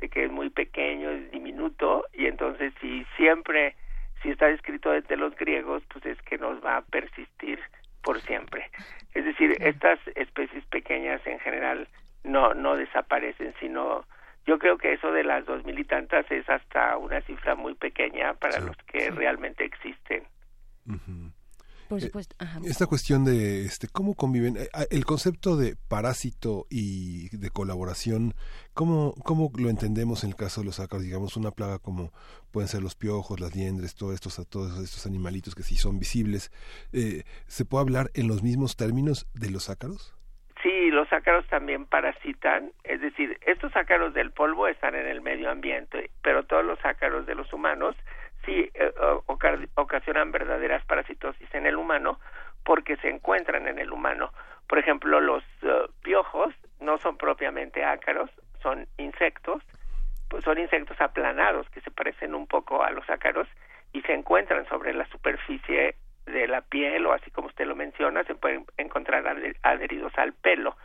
de 0.00 0.08
que 0.08 0.24
es 0.24 0.30
muy 0.30 0.50
pequeño, 0.50 1.10
es 1.10 1.30
diminuto, 1.30 2.06
y 2.12 2.26
entonces 2.26 2.72
si 2.80 3.04
siempre, 3.16 3.76
si 4.22 4.30
está 4.30 4.48
escrito 4.48 4.90
desde 4.90 5.16
los 5.16 5.34
griegos, 5.36 5.82
pues 5.92 6.04
es 6.06 6.22
que 6.22 6.38
nos 6.38 6.64
va 6.64 6.78
a 6.78 6.82
persistir 6.82 7.60
por 8.02 8.20
siempre. 8.22 8.70
Es 9.14 9.24
decir, 9.24 9.56
estas 9.60 9.98
especies 10.14 10.64
pequeñas 10.66 11.20
en 11.26 11.38
general 11.40 11.88
no, 12.24 12.54
no 12.54 12.76
desaparecen, 12.76 13.54
sino 13.60 14.04
yo 14.46 14.58
creo 14.58 14.78
que 14.78 14.94
eso 14.94 15.12
de 15.12 15.24
las 15.24 15.44
dos 15.44 15.64
mil 15.64 15.78
y 15.78 15.84
tantas 15.84 16.30
es 16.30 16.48
hasta 16.48 16.96
una 16.96 17.20
cifra 17.22 17.54
muy 17.54 17.74
pequeña 17.74 18.34
para 18.34 18.60
los 18.60 18.76
que 18.86 19.10
realmente 19.10 19.64
existen. 19.64 20.24
Eh, 21.90 22.10
esta 22.64 22.86
cuestión 22.86 23.24
de 23.24 23.64
este 23.64 23.88
cómo 23.88 24.14
conviven, 24.14 24.56
eh, 24.56 24.68
ah, 24.72 24.84
el 24.90 25.04
concepto 25.04 25.56
de 25.56 25.74
parásito 25.88 26.66
y 26.70 27.36
de 27.36 27.50
colaboración, 27.50 28.34
¿cómo, 28.74 29.14
cómo 29.24 29.50
lo 29.58 29.70
entendemos 29.70 30.22
en 30.22 30.30
el 30.30 30.36
caso 30.36 30.60
de 30.60 30.66
los 30.66 30.78
ácaros? 30.78 31.04
Digamos, 31.04 31.36
una 31.36 31.50
plaga 31.50 31.78
como 31.78 32.12
pueden 32.52 32.68
ser 32.68 32.82
los 32.82 32.94
piojos, 32.94 33.40
las 33.40 33.56
liendres, 33.56 33.96
todos 33.96 34.14
estos, 34.14 34.48
todos 34.48 34.78
estos 34.78 35.06
animalitos 35.06 35.54
que 35.54 35.62
sí 35.62 35.76
son 35.76 35.98
visibles. 35.98 36.52
Eh, 36.92 37.24
¿Se 37.46 37.64
puede 37.64 37.82
hablar 37.82 38.10
en 38.14 38.28
los 38.28 38.42
mismos 38.42 38.76
términos 38.76 39.26
de 39.34 39.50
los 39.50 39.68
ácaros? 39.68 40.14
Sí, 40.62 40.90
los 40.90 41.10
ácaros 41.12 41.46
también 41.48 41.86
parasitan, 41.86 42.72
es 42.84 43.00
decir, 43.00 43.38
estos 43.46 43.74
ácaros 43.74 44.12
del 44.12 44.30
polvo 44.30 44.68
están 44.68 44.94
en 44.94 45.06
el 45.06 45.22
medio 45.22 45.50
ambiente, 45.50 46.10
pero 46.22 46.44
todos 46.44 46.64
los 46.64 46.78
ácaros 46.84 47.24
de 47.26 47.34
los 47.34 47.50
humanos 47.52 47.96
sí 48.50 48.70
eh, 48.74 48.92
ocasionan 49.76 50.32
verdaderas 50.32 50.84
parasitosis 50.84 51.54
en 51.54 51.66
el 51.66 51.76
humano 51.76 52.18
porque 52.64 52.96
se 52.96 53.08
encuentran 53.08 53.68
en 53.68 53.78
el 53.78 53.92
humano. 53.92 54.32
Por 54.68 54.78
ejemplo, 54.78 55.20
los 55.20 55.42
eh, 55.62 55.86
piojos 56.02 56.54
no 56.80 56.98
son 56.98 57.16
propiamente 57.16 57.84
ácaros, 57.84 58.30
son 58.62 58.86
insectos, 58.98 59.62
pues 60.28 60.44
son 60.44 60.58
insectos 60.58 61.00
aplanados 61.00 61.68
que 61.70 61.80
se 61.80 61.90
parecen 61.90 62.34
un 62.34 62.46
poco 62.46 62.82
a 62.82 62.90
los 62.90 63.08
ácaros 63.08 63.48
y 63.92 64.02
se 64.02 64.12
encuentran 64.12 64.66
sobre 64.68 64.94
la 64.94 65.06
superficie 65.06 65.94
de 66.26 66.46
la 66.46 66.60
piel 66.60 67.06
o 67.06 67.12
así 67.12 67.30
como 67.30 67.48
usted 67.48 67.66
lo 67.66 67.74
menciona, 67.74 68.22
se 68.24 68.34
pueden 68.34 68.64
encontrar 68.76 69.24
adheridos 69.62 70.12
al 70.16 70.32
pelo. 70.32 70.76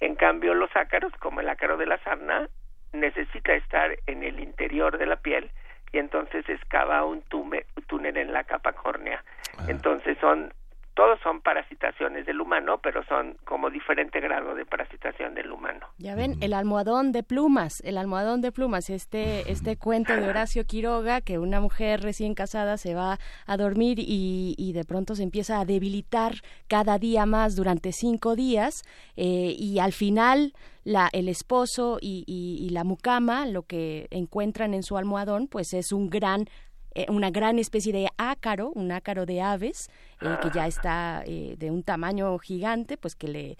En 0.00 0.14
cambio, 0.14 0.54
los 0.54 0.74
ácaros, 0.74 1.12
como 1.18 1.40
el 1.40 1.48
ácaro 1.48 1.76
de 1.76 1.86
la 1.86 1.98
sarna, 1.98 2.48
necesita 2.92 3.54
estar 3.54 3.96
en 4.06 4.22
el 4.22 4.40
interior 4.40 4.98
de 4.98 5.06
la 5.06 5.16
piel 5.16 5.50
y 5.92 5.98
entonces 5.98 6.48
excava 6.48 7.04
un 7.04 7.22
túnel 7.22 8.16
en 8.16 8.32
la 8.32 8.44
capa 8.44 8.72
córnea. 8.72 9.22
Ah. 9.58 9.64
Entonces 9.68 10.16
son 10.20 10.52
todos 11.00 11.18
son 11.22 11.40
parasitaciones 11.40 12.26
del 12.26 12.42
humano, 12.42 12.78
pero 12.82 13.02
son 13.04 13.34
como 13.46 13.70
diferente 13.70 14.20
grado 14.20 14.54
de 14.54 14.66
parasitación 14.66 15.34
del 15.34 15.50
humano. 15.50 15.86
Ya 15.96 16.14
ven, 16.14 16.36
el 16.42 16.52
almohadón 16.52 17.10
de 17.10 17.22
plumas, 17.22 17.80
el 17.86 17.96
almohadón 17.96 18.42
de 18.42 18.52
plumas, 18.52 18.90
este, 18.90 19.50
este 19.50 19.78
cuento 19.78 20.14
de 20.14 20.28
Horacio 20.28 20.66
Quiroga, 20.66 21.22
que 21.22 21.38
una 21.38 21.58
mujer 21.58 22.02
recién 22.02 22.34
casada 22.34 22.76
se 22.76 22.94
va 22.94 23.18
a 23.46 23.56
dormir 23.56 23.96
y, 23.98 24.72
de 24.74 24.84
pronto 24.84 25.14
se 25.14 25.22
empieza 25.22 25.58
a 25.58 25.64
debilitar 25.64 26.34
cada 26.68 26.98
día 26.98 27.24
más 27.24 27.56
durante 27.56 27.92
cinco 27.92 28.36
días 28.36 28.82
eh, 29.16 29.54
y 29.58 29.78
al 29.78 29.92
final 29.92 30.52
la, 30.84 31.08
el 31.12 31.28
esposo 31.28 31.98
y, 32.00 32.24
y, 32.26 32.62
y 32.64 32.70
la 32.70 32.84
mucama 32.84 33.46
lo 33.46 33.62
que 33.62 34.06
encuentran 34.10 34.74
en 34.74 34.82
su 34.82 34.96
almohadón 34.96 35.48
pues 35.48 35.72
es 35.72 35.92
un 35.92 36.08
gran 36.08 36.46
eh, 36.94 37.06
una 37.08 37.30
gran 37.30 37.58
especie 37.58 37.92
de 37.92 38.08
ácaro, 38.16 38.72
un 38.74 38.90
ácaro 38.90 39.26
de 39.26 39.40
aves, 39.40 39.90
eh, 40.20 40.36
que 40.42 40.50
ya 40.52 40.66
está 40.66 41.22
eh, 41.26 41.54
de 41.58 41.70
un 41.70 41.82
tamaño 41.82 42.36
gigante, 42.38 42.96
pues 42.96 43.14
que 43.14 43.28
le 43.28 43.58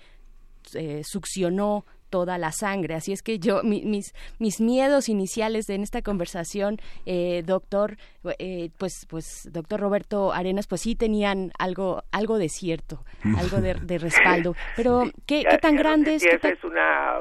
succionó 1.02 1.86
toda 2.10 2.38
la 2.38 2.52
sangre. 2.52 2.94
Así 2.94 3.12
es 3.12 3.22
que 3.22 3.38
yo, 3.38 3.62
mis, 3.62 4.14
mis 4.38 4.60
miedos 4.60 5.08
iniciales 5.08 5.70
en 5.70 5.82
esta 5.82 6.02
conversación, 6.02 6.76
doctor, 7.44 7.96
pues, 8.78 9.06
pues, 9.08 9.48
doctor 9.52 9.80
Roberto 9.80 10.32
Arenas, 10.32 10.66
pues 10.66 10.82
sí 10.82 10.94
tenían 10.94 11.52
algo, 11.58 12.02
algo 12.12 12.38
de 12.38 12.48
cierto, 12.48 13.04
algo 13.38 13.60
de, 13.60 13.98
respaldo. 13.98 14.54
Pero, 14.76 15.04
¿qué, 15.26 15.44
qué 15.48 15.58
tan 15.58 15.76
grande 15.76 16.16
es? 16.16 16.24
es 16.24 16.64
una 16.64 17.18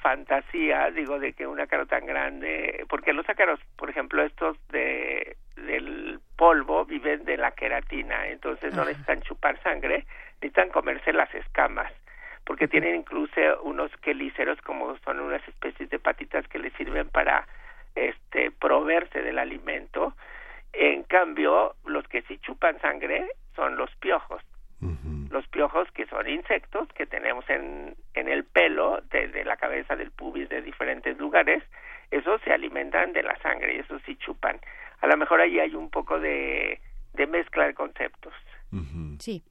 fantasía, 0.00 0.90
digo, 0.90 1.18
de 1.18 1.32
que 1.32 1.46
un 1.46 1.60
ácaro 1.60 1.86
tan 1.86 2.06
grande, 2.06 2.84
porque 2.88 3.12
los 3.12 3.28
ácaros, 3.28 3.58
por 3.76 3.90
ejemplo, 3.90 4.22
estos 4.22 4.56
de 4.68 5.36
del 5.56 6.20
polvo 6.36 6.84
viven 6.84 7.24
de 7.24 7.36
la 7.36 7.52
queratina, 7.52 8.28
entonces 8.28 8.74
no 8.74 8.84
necesitan 8.84 9.22
chupar 9.22 9.60
sangre, 9.62 10.04
necesitan 10.34 10.68
comerse 10.68 11.12
las 11.12 11.34
escamas, 11.34 11.90
porque 12.46 12.68
tienen 12.68 12.94
incluso 12.94 13.40
unos 13.62 13.90
quelíceros 13.98 14.58
como 14.62 14.96
son 14.98 15.20
unas 15.20 15.46
especies 15.46 15.90
de 15.90 15.98
patitas 15.98 16.48
que 16.48 16.58
les 16.58 16.72
sirven 16.74 17.08
para 17.08 17.46
este 17.94 18.50
proveerse 18.50 19.20
del 19.20 19.38
alimento. 19.38 20.14
En 20.72 21.02
cambio, 21.02 21.74
los 21.84 22.06
que 22.08 22.22
sí 22.22 22.38
chupan 22.38 22.80
sangre 22.80 23.28
son 23.54 23.76
los 23.76 23.94
piojos. 23.96 24.42
Los 25.30 25.46
piojos 25.48 25.90
que 25.92 26.06
son 26.06 26.26
insectos 26.28 26.88
que 26.94 27.04
tenemos 27.04 27.44
en, 27.50 27.94
en 28.14 28.28
el 28.28 28.44
pelo, 28.44 29.02
desde 29.10 29.44
la 29.44 29.56
cabeza 29.56 29.94
del 29.94 30.10
pubis 30.10 30.48
de 30.48 30.62
diferentes 30.62 31.18
lugares, 31.18 31.62
esos 32.10 32.40
se 32.42 32.52
alimentan 32.52 33.12
de 33.12 33.22
la 33.22 33.36
sangre 33.40 33.74
y 33.74 33.78
esos 33.80 34.00
sí 34.06 34.16
chupan 34.16 34.58
a 35.00 35.06
lo 35.06 35.16
mejor 35.16 35.40
ahí 35.40 35.58
hay 35.58 35.74
un 35.74 35.90
poco 35.90 36.18
de, 36.18 36.80
de 37.14 37.26
mezcla 37.26 37.66
de 37.66 37.74
conceptos. 37.74 38.32
Sí. 39.18 39.42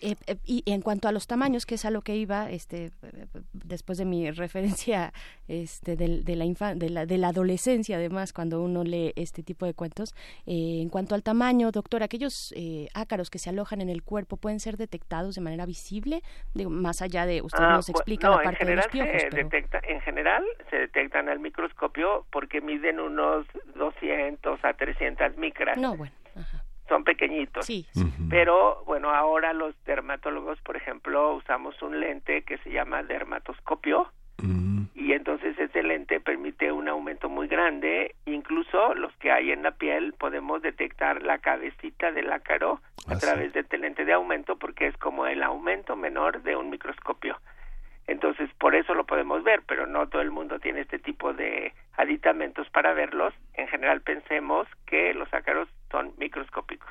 Eh, 0.00 0.14
eh, 0.26 0.36
y 0.44 0.62
en 0.66 0.82
cuanto 0.82 1.08
a 1.08 1.12
los 1.12 1.26
tamaños, 1.26 1.64
que 1.64 1.76
es 1.76 1.84
a 1.84 1.90
lo 1.90 2.02
que 2.02 2.16
iba, 2.16 2.50
este, 2.50 2.90
después 3.52 3.98
de 3.98 4.04
mi 4.04 4.30
referencia 4.32 5.12
este, 5.48 5.96
de, 5.96 6.22
de 6.22 6.36
la, 6.36 6.74
de, 6.74 6.90
la, 6.90 7.06
de 7.06 7.18
la 7.18 7.28
adolescencia, 7.28 7.96
además, 7.96 8.32
cuando 8.32 8.62
uno 8.62 8.84
lee 8.84 9.12
este 9.16 9.42
tipo 9.42 9.66
de 9.66 9.74
cuentos, 9.74 10.14
eh, 10.46 10.80
en 10.82 10.88
cuanto 10.88 11.14
al 11.14 11.22
tamaño, 11.22 11.70
doctor, 11.70 12.02
aquellos 12.02 12.54
ácaros 12.94 13.30
que 13.30 13.38
se 13.38 13.50
alojan 13.50 13.80
en 13.80 13.88
el 13.88 14.02
cuerpo 14.02 14.36
pueden 14.36 14.60
ser 14.60 14.76
detectados 14.76 15.34
de 15.34 15.40
manera 15.40 15.66
visible, 15.66 16.22
más 16.54 17.02
allá 17.02 17.26
de, 17.26 17.42
usted 17.42 17.62
ah, 17.62 17.74
nos 17.74 17.88
explica 17.88 18.28
la 18.30 18.42
parte 18.42 18.64
de 18.64 18.76
los 18.76 18.88
piojos. 18.88 19.22
Se 19.22 19.30
detecta, 19.30 19.80
en 19.86 20.00
general 20.00 20.44
se 20.70 20.76
detectan 20.76 21.28
al 21.28 21.38
microscopio 21.38 22.26
porque 22.30 22.60
miden 22.60 23.00
unos 23.00 23.46
200 23.74 24.64
a 24.64 24.72
300 24.74 25.36
micras. 25.36 25.76
No, 25.78 25.96
bueno. 25.96 26.12
Son 26.88 27.04
pequeñitos. 27.04 27.66
Sí. 27.66 27.86
Pero 28.30 28.82
bueno, 28.86 29.10
ahora 29.10 29.52
los 29.52 29.74
dermatólogos, 29.84 30.60
por 30.62 30.76
ejemplo, 30.76 31.34
usamos 31.34 31.80
un 31.82 32.00
lente 32.00 32.42
que 32.42 32.58
se 32.58 32.70
llama 32.70 33.02
dermatoscopio 33.02 34.10
y 34.94 35.12
entonces 35.12 35.56
ese 35.58 35.82
lente 35.84 36.18
permite 36.20 36.72
un 36.72 36.88
aumento 36.88 37.28
muy 37.28 37.46
grande, 37.46 38.16
incluso 38.24 38.92
los 38.94 39.14
que 39.18 39.30
hay 39.30 39.52
en 39.52 39.62
la 39.62 39.70
piel 39.72 40.14
podemos 40.14 40.62
detectar 40.62 41.22
la 41.22 41.38
cabecita 41.38 42.10
del 42.10 42.32
ácaro 42.32 42.80
a 43.08 43.12
Ah, 43.14 43.18
través 43.18 43.52
de 43.52 43.60
este 43.60 43.78
lente 43.78 44.04
de 44.04 44.12
aumento 44.14 44.56
porque 44.56 44.88
es 44.88 44.96
como 44.96 45.26
el 45.28 45.42
aumento 45.44 45.94
menor 45.94 46.42
de 46.42 46.56
un 46.56 46.70
microscopio. 46.70 47.38
Entonces, 48.08 48.50
por 48.58 48.74
eso 48.74 48.94
lo 48.94 49.04
podemos 49.04 49.44
ver, 49.44 49.62
pero 49.66 49.86
no 49.86 50.08
todo 50.08 50.22
el 50.22 50.30
mundo 50.32 50.58
tiene 50.58 50.80
este 50.80 50.98
tipo 50.98 51.32
de 51.32 51.72
aditamentos 51.96 52.68
para 52.70 52.92
verlos. 52.92 53.32
En 53.54 53.68
general 53.68 54.00
pensemos 54.00 54.66
que 54.86 55.14
los 55.14 55.32
ácaros 55.32 55.68
son 55.96 56.12
microscópicos. 56.18 56.88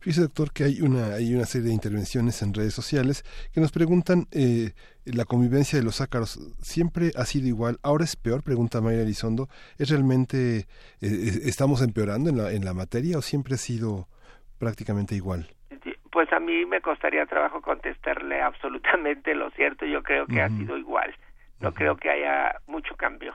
Fíjese, 0.00 0.22
doctor, 0.22 0.52
que 0.52 0.64
hay 0.64 0.80
una, 0.80 1.14
hay 1.14 1.32
una 1.34 1.44
serie 1.44 1.68
de 1.68 1.74
intervenciones 1.74 2.42
en 2.42 2.52
redes 2.52 2.74
sociales 2.74 3.22
que 3.54 3.60
nos 3.60 3.70
preguntan 3.70 4.26
eh, 4.32 4.72
la 5.04 5.24
convivencia 5.24 5.78
de 5.78 5.84
los 5.84 6.00
ácaros. 6.00 6.40
¿Siempre 6.60 7.12
ha 7.14 7.24
sido 7.24 7.46
igual? 7.46 7.78
¿Ahora 7.84 8.02
es 8.02 8.16
peor? 8.16 8.42
Pregunta 8.42 8.80
Mayra 8.80 9.02
Elizondo. 9.02 9.48
¿Es 9.78 9.90
realmente, 9.90 10.66
eh, 11.00 11.40
estamos 11.44 11.80
empeorando 11.80 12.30
en 12.30 12.38
la, 12.38 12.50
en 12.50 12.64
la 12.64 12.74
materia 12.74 13.18
o 13.18 13.22
siempre 13.22 13.54
ha 13.54 13.58
sido 13.58 14.08
prácticamente 14.58 15.14
igual? 15.14 15.48
Pues 16.10 16.32
a 16.32 16.40
mí 16.40 16.66
me 16.66 16.80
costaría 16.80 17.24
trabajo 17.26 17.62
contestarle 17.62 18.42
absolutamente 18.42 19.36
lo 19.36 19.50
cierto. 19.52 19.86
Yo 19.86 20.02
creo 20.02 20.26
que 20.26 20.42
ha 20.42 20.48
sido 20.48 20.76
igual. 20.76 21.14
No 21.60 21.72
creo 21.72 21.96
que 21.96 22.10
haya 22.10 22.56
mucho 22.66 22.96
cambio. 22.96 23.32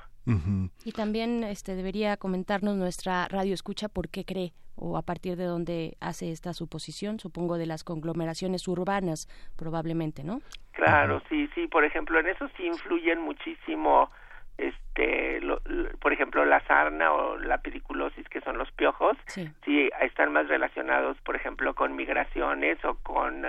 Y 0.84 0.92
también 0.92 1.44
este 1.44 1.76
debería 1.76 2.18
comentarnos 2.18 2.76
nuestra 2.76 3.28
radio 3.28 3.54
escucha 3.54 3.90
por 3.90 4.10
qué 4.10 4.26
cree 4.26 4.54
o 4.76 4.98
a 4.98 5.04
partir 5.04 5.36
de 5.38 5.46
dónde 5.46 5.96
hace 6.02 6.32
esta 6.32 6.54
suposición, 6.54 7.20
supongo 7.20 7.58
de 7.58 7.66
las 7.66 7.84
conglomeraciones 7.84 8.68
urbanas 8.68 9.28
probablemente, 9.56 10.24
¿no? 10.24 10.42
Claro, 10.74 11.22
sí, 11.30 11.48
sí. 11.56 11.68
Por 11.68 11.86
ejemplo, 11.86 12.20
en 12.20 12.28
eso 12.28 12.50
sí 12.58 12.66
influyen 12.66 13.22
muchísimo, 13.22 14.10
este, 14.58 15.40
lo- 15.42 15.62
lo- 15.66 15.90
por 16.00 16.12
ejemplo, 16.12 16.44
la 16.44 16.66
sarna 16.68 17.14
o 17.14 17.38
la 17.38 17.60
pediculosis, 17.60 18.28
que 18.30 18.42
son 18.42 18.58
los 18.58 18.70
piojos. 18.72 19.16
Sí. 19.28 19.50
Sí, 19.64 19.90
están 20.02 20.34
más 20.34 20.48
relacionados, 20.50 21.18
por 21.22 21.36
ejemplo, 21.36 21.74
con 21.76 21.96
migraciones 21.96 22.84
o 22.84 22.96
con 22.96 23.46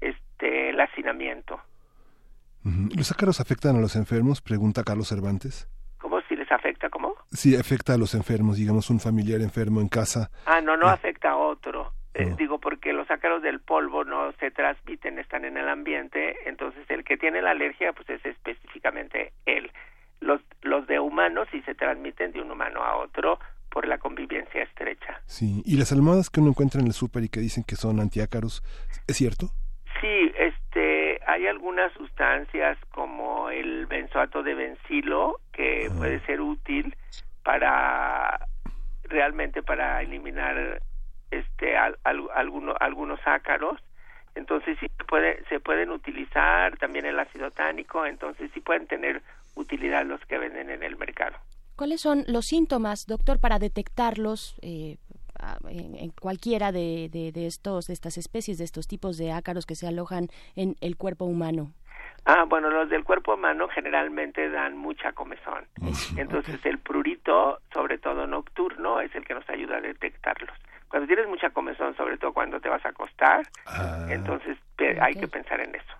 este 0.00 0.70
el 0.70 0.80
hacinamiento. 0.80 1.60
¿Los 2.96 3.12
ácaros 3.12 3.40
afectan 3.40 3.76
a 3.76 3.80
los 3.80 3.94
enfermos? 3.94 4.40
Pregunta 4.40 4.82
Carlos 4.84 5.08
Cervantes. 5.08 5.68
¿Cómo 6.54 6.62
si 6.62 6.70
les 6.70 6.76
afecta? 6.76 6.90
¿Cómo? 6.90 7.14
Sí, 7.32 7.56
afecta 7.56 7.94
a 7.94 7.98
los 7.98 8.14
enfermos, 8.14 8.56
digamos, 8.56 8.90
un 8.90 9.00
familiar 9.00 9.40
enfermo 9.40 9.80
en 9.80 9.88
casa. 9.88 10.30
Ah, 10.46 10.60
no, 10.60 10.76
no 10.76 10.88
afecta 10.88 11.30
a 11.30 11.36
otro. 11.36 11.92
Eh, 12.14 12.26
No. 12.26 12.36
Digo, 12.36 12.58
porque 12.60 12.92
los 12.92 13.10
ácaros 13.10 13.42
del 13.42 13.60
polvo 13.60 14.04
no 14.04 14.32
se 14.38 14.50
transmiten, 14.50 15.18
están 15.18 15.44
en 15.44 15.56
el 15.56 15.68
ambiente, 15.68 16.36
entonces 16.46 16.84
el 16.88 17.02
que 17.04 17.16
tiene 17.16 17.42
la 17.42 17.50
alergia, 17.50 17.92
pues 17.92 18.08
es 18.10 18.24
específicamente 18.24 19.32
él. 19.46 19.70
Los, 20.20 20.40
los 20.62 20.86
de 20.86 21.00
humanos 21.00 21.48
sí 21.50 21.60
se 21.62 21.74
transmiten 21.74 22.30
de 22.32 22.40
un 22.40 22.50
humano 22.52 22.82
a 22.84 22.96
otro 22.96 23.38
por 23.68 23.88
la 23.88 23.98
convivencia 23.98 24.62
estrecha. 24.62 25.20
Sí. 25.26 25.62
¿Y 25.66 25.76
las 25.76 25.90
almohadas 25.90 26.30
que 26.30 26.38
uno 26.40 26.50
encuentra 26.50 26.80
en 26.80 26.86
el 26.86 26.92
súper 26.92 27.24
y 27.24 27.28
que 27.28 27.40
dicen 27.40 27.64
que 27.64 27.74
son 27.74 27.98
antiácaros? 27.98 28.62
¿Es 29.08 29.16
cierto? 29.16 29.48
Sí, 30.00 30.30
hay 31.26 31.46
algunas 31.46 31.92
sustancias 31.94 32.78
como 32.92 33.50
el 33.50 33.86
benzoato 33.86 34.42
de 34.42 34.54
bencilo 34.54 35.40
que 35.52 35.88
Ah. 35.90 35.94
puede 35.96 36.20
ser 36.26 36.40
útil 36.40 36.94
para 37.42 38.46
realmente 39.04 39.62
para 39.62 40.02
eliminar 40.02 40.80
este 41.30 41.76
al- 41.76 41.98
al- 42.04 42.28
alguno- 42.34 42.74
algunos 42.80 43.20
ácaros. 43.26 43.80
Entonces 44.34 44.76
sí 44.80 44.86
se 44.96 45.04
puede 45.04 45.44
se 45.48 45.60
pueden 45.60 45.90
utilizar 45.90 46.76
también 46.78 47.06
el 47.06 47.18
ácido 47.18 47.50
tánico, 47.50 48.04
entonces 48.06 48.50
sí 48.52 48.60
pueden 48.60 48.86
tener 48.86 49.22
utilidad 49.54 50.04
los 50.04 50.20
que 50.26 50.38
venden 50.38 50.70
en 50.70 50.82
el 50.82 50.96
mercado. 50.96 51.36
¿Cuáles 51.76 52.00
son 52.00 52.24
los 52.28 52.46
síntomas, 52.46 53.06
doctor, 53.06 53.40
para 53.40 53.58
detectarlos 53.58 54.56
eh, 54.62 54.96
en, 55.68 55.94
en 55.96 56.10
cualquiera 56.10 56.72
de, 56.72 57.08
de, 57.10 57.32
de 57.32 57.46
estos, 57.46 57.86
de 57.86 57.92
estas 57.92 58.16
especies, 58.18 58.58
de 58.58 58.64
estos 58.64 58.86
tipos 58.88 59.16
de 59.18 59.32
ácaros 59.32 59.66
que 59.66 59.74
se 59.74 59.86
alojan 59.86 60.28
en 60.56 60.76
el 60.80 60.96
cuerpo 60.96 61.24
humano? 61.24 61.72
Ah, 62.26 62.44
bueno, 62.48 62.70
los 62.70 62.88
del 62.88 63.04
cuerpo 63.04 63.34
humano 63.34 63.68
generalmente 63.68 64.48
dan 64.48 64.76
mucha 64.78 65.12
comezón. 65.12 65.66
Entonces 66.16 66.58
el 66.64 66.78
prurito, 66.78 67.60
sobre 67.72 67.98
todo 67.98 68.26
nocturno, 68.26 69.00
es 69.00 69.14
el 69.14 69.24
que 69.26 69.34
nos 69.34 69.48
ayuda 69.50 69.76
a 69.76 69.80
detectarlos. 69.82 70.56
Cuando 70.88 71.06
tienes 71.06 71.28
mucha 71.28 71.50
comezón, 71.50 71.94
sobre 71.96 72.16
todo 72.16 72.32
cuando 72.32 72.60
te 72.60 72.68
vas 72.68 72.84
a 72.86 72.90
acostar, 72.90 73.42
Ah. 73.66 74.06
entonces 74.08 74.56
hay 75.00 75.14
que 75.14 75.28
pensar 75.28 75.60
en 75.60 75.74
eso. 75.74 75.94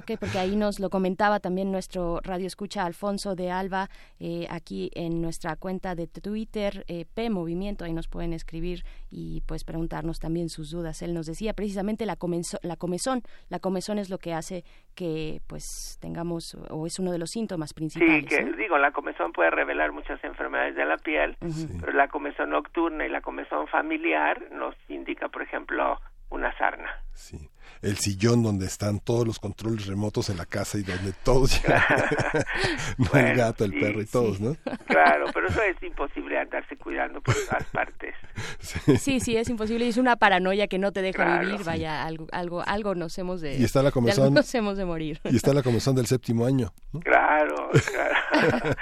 Ok, 0.00 0.18
porque 0.18 0.38
ahí 0.38 0.56
nos 0.56 0.80
lo 0.80 0.90
comentaba 0.90 1.40
también 1.40 1.70
nuestro 1.72 2.20
radio 2.22 2.46
escucha 2.46 2.84
Alfonso 2.84 3.34
de 3.34 3.50
Alba, 3.50 3.88
eh, 4.18 4.46
aquí 4.50 4.90
en 4.94 5.20
nuestra 5.22 5.56
cuenta 5.56 5.94
de 5.94 6.06
Twitter, 6.06 6.84
eh, 6.88 7.04
P 7.14 7.30
Movimiento, 7.30 7.84
ahí 7.84 7.92
nos 7.92 8.08
pueden 8.08 8.32
escribir 8.32 8.82
y 9.10 9.42
pues 9.46 9.64
preguntarnos 9.64 10.18
también 10.18 10.48
sus 10.48 10.70
dudas. 10.70 11.02
Él 11.02 11.14
nos 11.14 11.26
decía 11.26 11.52
precisamente 11.54 12.06
la, 12.06 12.16
comenzo- 12.16 12.58
la 12.62 12.76
comezón, 12.76 13.22
la 13.48 13.58
comezón 13.60 13.98
es 13.98 14.10
lo 14.10 14.18
que 14.18 14.32
hace 14.34 14.64
que 14.94 15.40
pues 15.46 15.98
tengamos, 16.00 16.56
o 16.70 16.86
es 16.86 16.98
uno 16.98 17.12
de 17.12 17.18
los 17.18 17.30
síntomas 17.30 17.70
Sí, 17.70 17.74
principales. 17.74 18.26
que 18.26 18.42
¿no? 18.44 18.56
digo, 18.56 18.78
la 18.78 18.90
comezón 18.92 19.32
puede 19.32 19.50
revelar 19.50 19.92
muchas 19.92 20.22
enfermedades 20.24 20.74
de 20.76 20.84
la 20.84 20.96
piel, 20.96 21.36
pero 21.80 21.92
la 21.92 22.08
comezón 22.08 22.50
nocturna 22.50 23.06
y 23.06 23.08
la 23.08 23.20
comezón 23.20 23.66
familiar 23.68 24.42
nos 24.52 24.74
indica, 24.88 25.28
por 25.28 25.42
ejemplo, 25.42 25.98
una 26.30 26.56
sarna. 26.58 26.88
Sí. 27.14 27.48
El 27.82 27.96
sillón 27.96 28.42
donde 28.42 28.66
están 28.66 29.00
todos 29.00 29.26
los 29.26 29.38
controles 29.38 29.86
remotos 29.86 30.28
en 30.28 30.36
la 30.36 30.44
casa 30.44 30.76
y 30.78 30.82
donde 30.82 31.12
todos 31.24 31.62
ya... 31.62 31.86
no 32.98 33.04
el 33.04 33.10
Bueno, 33.10 33.34
gato, 33.36 33.64
el 33.64 33.72
sí, 33.72 33.80
perro 33.80 34.02
y 34.02 34.06
todos, 34.06 34.40
¿no? 34.40 34.54
Claro, 34.86 35.26
pero 35.32 35.48
eso 35.48 35.62
es 35.62 35.82
imposible 35.82 36.38
andarse 36.38 36.76
cuidando 36.76 37.20
por 37.22 37.34
todas 37.34 37.64
partes. 37.72 38.14
Sí. 38.60 38.96
Sí, 38.96 39.20
sí, 39.20 39.36
es 39.36 39.48
imposible. 39.48 39.84
y 39.84 39.88
Es 39.88 39.96
una 39.98 40.16
paranoia 40.16 40.66
que 40.66 40.78
no 40.78 40.92
te 40.92 41.02
deja 41.02 41.24
Claro, 41.24 41.44
vivir. 41.44 41.58
sí. 41.58 41.64
Vaya, 41.64 42.04
algo, 42.06 42.26
algo, 42.32 42.62
algo 42.66 42.94
nos 42.94 43.16
hemos 43.18 43.40
de. 43.40 43.56
Y 43.56 43.64
está 43.64 43.80
la 43.80 43.84
de 43.84 43.88
algo 43.88 43.94
comezón, 44.00 44.34
nos 44.34 44.54
hemos 44.54 44.76
de 44.78 44.84
morir. 44.84 45.20
y 45.24 45.36
está 45.36 45.52
la 45.54 45.62
comezón 45.62 45.94
del 45.96 46.06
séptimo 46.06 46.46
año, 46.46 46.72
¿no? 46.92 47.00
Claro, 47.00 47.70
claro. 47.90 48.74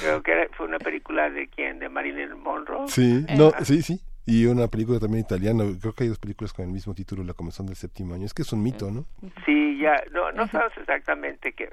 Creo 0.00 0.22
que 0.22 0.32
era- 0.32 0.48
fue 0.56 0.66
una 0.66 0.78
película 0.78 1.30
de 1.30 1.48
quién, 1.48 1.78
de 1.78 1.88
Marilyn 1.88 2.38
Monroe. 2.42 2.88
Sí, 2.88 3.24
Eh. 3.28 3.36
no, 3.36 3.52
sí, 3.62 3.82
sí. 3.82 4.00
Y 4.26 4.46
una 4.46 4.68
película 4.68 4.98
también 4.98 5.24
italiana, 5.24 5.64
creo 5.80 5.94
que 5.94 6.04
hay 6.04 6.08
dos 6.08 6.18
películas 6.18 6.52
con 6.52 6.64
el 6.66 6.70
mismo 6.70 6.94
título, 6.94 7.24
La 7.24 7.34
comezón 7.34 7.66
del 7.66 7.76
séptimo 7.76 8.14
año. 8.14 8.26
Es 8.26 8.34
que 8.34 8.42
es 8.42 8.52
un 8.52 8.62
mito, 8.62 8.90
¿no? 8.90 9.06
Sí, 9.44 9.78
ya, 9.78 10.02
no, 10.12 10.30
no 10.32 10.46
sabemos 10.46 10.76
exactamente 10.76 11.52
qué, 11.52 11.68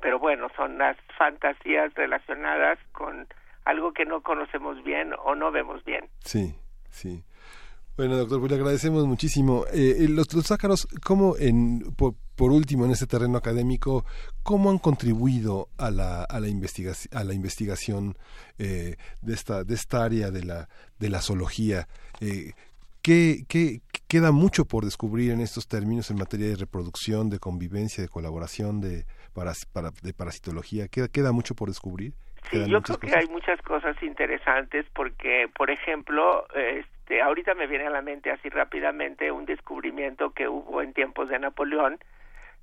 pero 0.00 0.18
bueno, 0.18 0.48
son 0.54 0.76
las 0.76 0.98
fantasías 1.16 1.92
relacionadas 1.94 2.78
con 2.92 3.26
algo 3.64 3.92
que 3.92 4.04
no 4.04 4.20
conocemos 4.22 4.82
bien 4.84 5.12
o 5.24 5.34
no 5.34 5.50
vemos 5.50 5.82
bien. 5.84 6.04
Sí, 6.20 6.54
sí. 6.90 7.24
Bueno, 7.96 8.16
doctor, 8.16 8.38
pues 8.40 8.50
le 8.50 8.58
agradecemos 8.58 9.06
muchísimo. 9.06 9.64
Eh, 9.72 9.96
eh, 10.00 10.08
los, 10.10 10.32
los 10.34 10.50
ácaros, 10.50 10.86
¿cómo, 11.02 11.36
en, 11.38 11.94
por, 11.96 12.16
por 12.36 12.50
último, 12.50 12.84
en 12.84 12.90
este 12.90 13.06
terreno 13.06 13.38
académico, 13.38 14.04
cómo 14.42 14.70
han 14.70 14.78
contribuido 14.78 15.68
a 15.78 15.90
la, 15.90 16.24
a 16.24 16.40
la, 16.40 16.48
investigación, 16.48 17.18
a 17.18 17.24
la 17.24 17.34
investigación 17.34 18.16
eh, 18.58 18.96
de, 19.22 19.34
esta, 19.34 19.64
de 19.64 19.74
esta 19.74 20.04
área 20.04 20.30
de 20.30 20.44
la, 20.44 20.68
de 20.98 21.08
la 21.10 21.20
zoología? 21.20 21.86
Eh, 22.20 22.52
¿qué, 23.02 23.44
qué, 23.48 23.80
queda 24.08 24.32
mucho 24.32 24.64
por 24.64 24.84
descubrir 24.84 25.30
en 25.32 25.40
estos 25.40 25.68
términos 25.68 26.10
en 26.10 26.18
materia 26.18 26.48
de 26.48 26.56
reproducción, 26.56 27.30
de 27.30 27.38
convivencia, 27.38 28.02
de 28.02 28.08
colaboración, 28.08 28.80
de, 28.80 29.04
paras, 29.32 29.66
para, 29.66 29.90
de 30.02 30.12
parasitología? 30.12 30.88
¿Queda, 30.88 31.08
¿Queda 31.08 31.32
mucho 31.32 31.54
por 31.54 31.68
descubrir? 31.68 32.12
Sí, 32.44 32.50
¿Quedan 32.50 32.68
yo 32.68 32.82
creo 32.82 32.98
que 32.98 33.06
cosas? 33.06 33.22
hay 33.22 33.28
muchas 33.28 33.62
cosas 33.62 34.02
interesantes 34.02 34.86
porque, 34.94 35.48
por 35.56 35.70
ejemplo, 35.70 36.46
este, 36.54 37.22
ahorita 37.22 37.54
me 37.54 37.66
viene 37.66 37.86
a 37.86 37.90
la 37.90 38.02
mente 38.02 38.30
así 38.30 38.48
rápidamente 38.48 39.30
un 39.30 39.46
descubrimiento 39.46 40.30
que 40.30 40.48
hubo 40.48 40.82
en 40.82 40.92
tiempos 40.92 41.28
de 41.28 41.38
Napoleón 41.38 41.98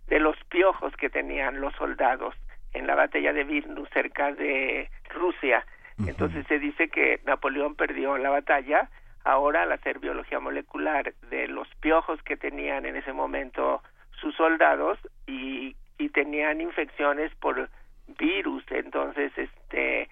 de 0.07 0.19
los 0.19 0.35
piojos 0.45 0.95
que 0.97 1.09
tenían 1.09 1.61
los 1.61 1.73
soldados 1.75 2.35
en 2.73 2.87
la 2.87 2.95
batalla 2.95 3.33
de 3.33 3.43
Vilnius 3.43 3.89
cerca 3.89 4.31
de 4.31 4.89
Rusia. 5.09 5.65
Entonces 6.07 6.45
se 6.47 6.59
dice 6.59 6.89
que 6.89 7.19
Napoleón 7.25 7.75
perdió 7.75 8.17
la 8.17 8.29
batalla. 8.29 8.89
Ahora, 9.23 9.63
al 9.63 9.71
hacer 9.71 9.99
biología 9.99 10.39
molecular 10.39 11.13
de 11.29 11.47
los 11.47 11.67
piojos 11.75 12.21
que 12.23 12.37
tenían 12.37 12.85
en 12.85 12.95
ese 12.95 13.13
momento 13.13 13.83
sus 14.19 14.35
soldados 14.35 14.97
y, 15.27 15.75
y 15.97 16.09
tenían 16.09 16.59
infecciones 16.59 17.33
por 17.35 17.69
virus, 18.17 18.63
entonces 18.71 19.31
este 19.37 20.09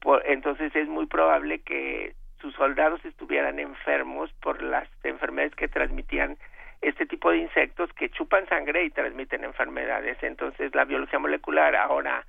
por, 0.00 0.22
entonces 0.26 0.74
es 0.74 0.88
muy 0.88 1.06
probable 1.06 1.60
que 1.60 2.14
sus 2.40 2.54
soldados 2.54 3.02
estuvieran 3.04 3.58
enfermos 3.58 4.32
por 4.42 4.62
las 4.62 4.88
enfermedades 5.04 5.54
que 5.54 5.68
transmitían 5.68 6.36
este 6.82 7.06
tipo 7.06 7.30
de 7.30 7.38
insectos 7.38 7.92
que 7.94 8.10
chupan 8.10 8.46
sangre 8.48 8.84
y 8.84 8.90
transmiten 8.90 9.44
enfermedades. 9.44 10.18
Entonces 10.22 10.74
la 10.74 10.84
biología 10.84 11.18
molecular 11.18 11.74
ahora 11.76 12.26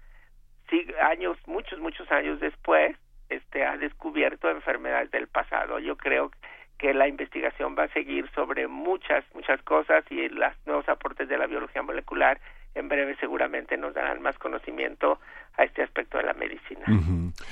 sí, 0.70 0.86
años 1.01 1.38
muchos 1.47 1.80
muchos 1.80 2.10
años 2.12 2.39
después 2.39 2.95
este 3.30 3.66
ha 3.66 3.78
descubierto 3.78 4.49
enfermedades 4.49 5.12
del 5.12 5.28
pasado. 5.28 5.80
Yo 5.80 5.97
creo 5.97 6.32
que 6.78 6.93
la 6.93 7.08
investigación 7.08 7.76
va 7.78 7.84
a 7.84 7.93
seguir 7.93 8.30
sobre 8.36 8.68
muchas, 8.68 9.24
muchas 9.34 9.62
cosas 9.64 10.04
y 10.10 10.30
los 10.30 10.54
nuevos 10.66 10.88
aportes 10.88 11.28
de 11.28 11.38
la 11.38 11.47
biología 11.47 11.82
molecular 11.82 12.39
en 12.76 12.89
breve 12.89 13.15
seguramente 13.19 13.78
nos 13.78 13.93
darán 13.93 14.21
más 14.21 14.38
conocimiento 14.38 15.19
a 15.57 15.63
este 15.63 15.84
aspecto 15.84 16.17
de 16.17 16.24
la 16.24 16.34
medicina. 16.34 16.84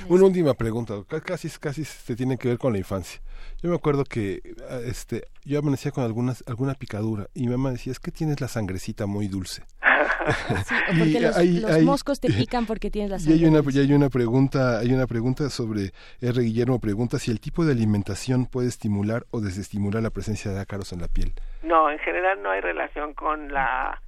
Una 0.07 0.25
última 0.25 0.53
pregunta, 0.53 0.95
casi 1.23 1.49
casi 1.59 1.85
se 1.85 2.15
tiene 2.15 2.37
que 2.37 2.47
ver 2.47 2.57
con 2.57 2.73
la 2.73 2.79
infancia. 2.79 3.21
Yo 3.61 3.69
me 3.69 3.75
acuerdo 3.75 4.03
que 4.03 4.41
ah, 4.69 4.79
este 4.85 5.23
yo 5.43 5.59
amanecía 5.59 5.91
con 5.91 6.03
algunas 6.03 6.43
alguna 6.47 6.73
picadura 6.73 7.27
y 7.33 7.41
mi 7.41 7.51
mamá 7.51 7.71
decía, 7.71 7.91
"Es 7.91 7.99
que 7.99 8.11
tienes 8.11 8.41
la 8.41 8.47
sangrecita 8.47 9.05
muy 9.05 9.27
dulce." 9.27 9.63
porque 10.99 11.19
los, 11.19 11.81
moscos 11.83 12.19
te 12.19 12.29
pican 12.37 12.65
porque 12.65 12.89
tienes 12.89 13.11
la 13.11 13.19
sangre. 13.19 13.35
Y 13.35 13.43
hay 13.43 13.49
una 13.49 13.61
y 13.71 13.79
hay 13.79 13.93
una 13.93 14.09
pregunta, 14.09 14.79
hay 14.79 14.93
una 14.93 15.07
pregunta 15.07 15.49
sobre 15.49 15.91
R 16.21 16.41
Guillermo 16.41 16.79
pregunta 16.79 17.19
si 17.19 17.31
el 17.31 17.39
tipo 17.39 17.65
de 17.65 17.73
alimentación 17.73 18.45
puede 18.45 18.67
estimular 18.67 19.25
o 19.31 19.41
desestimular 19.41 20.01
la 20.01 20.09
presencia 20.09 20.51
de 20.51 20.59
ácaros 20.59 20.91
en 20.93 21.01
la 21.01 21.07
piel. 21.07 21.33
No, 21.63 21.91
en 21.91 21.99
general 21.99 22.41
no 22.41 22.51
hay 22.51 22.61
relación 22.61 23.13
con 23.13 23.51
la 23.51 24.01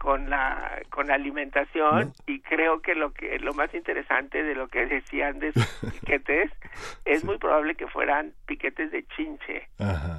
con 0.00 0.30
la 0.30 0.80
con 0.88 1.08
la 1.08 1.14
alimentación 1.14 2.14
y 2.26 2.40
creo 2.40 2.80
que 2.80 2.94
lo 2.94 3.12
que 3.12 3.38
lo 3.38 3.52
más 3.52 3.72
interesante 3.74 4.42
de 4.42 4.54
lo 4.54 4.66
que 4.68 4.86
decían 4.86 5.38
de 5.38 5.52
sus 5.52 5.66
piquetes 6.00 6.50
es 7.04 7.22
muy 7.22 7.36
probable 7.36 7.74
que 7.74 7.86
fueran 7.86 8.32
piquetes 8.46 8.90
de 8.90 9.04
chinche. 9.14 9.68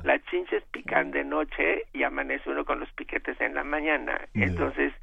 Las 0.04 0.24
chinches 0.30 0.64
pican 0.72 1.10
de 1.10 1.24
noche 1.24 1.86
y 1.94 2.04
amanece 2.04 2.50
uno 2.52 2.64
con 2.64 2.80
los 2.80 2.92
piquetes 2.92 3.42
en 3.42 3.56
la 3.56 3.64
mañana. 3.64 4.22
Entonces 4.36 4.94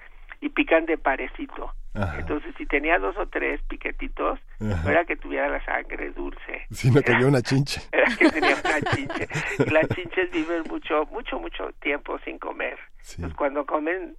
y 0.41 0.49
pican 0.51 0.87
de 0.87 0.97
parecito. 0.97 1.73
Entonces, 2.17 2.55
si 2.57 2.65
tenía 2.67 2.99
dos 3.01 3.17
o 3.17 3.27
tres 3.27 3.61
piquetitos, 3.63 4.39
no 4.61 4.89
era 4.89 5.05
que 5.05 5.17
tuviera 5.17 5.49
la 5.49 5.65
sangre 5.65 6.13
dulce. 6.13 6.67
Si 6.71 6.93
no 6.93 7.03
tenía 7.03 7.27
una 7.27 7.43
chinche. 7.43 7.81
Era 7.93 8.05
que 8.17 8.31
tenía 8.31 8.55
una 8.65 8.81
chinche. 8.95 9.29
Y 9.67 9.71
las 9.71 9.89
chinches 9.89 10.31
viven 10.31 10.63
mucho, 10.69 11.07
mucho, 11.07 11.41
mucho 11.41 11.73
tiempo 11.81 12.17
sin 12.25 12.39
comer. 12.39 12.79
Entonces, 13.17 13.37
cuando 13.37 13.67
comen, 13.67 14.17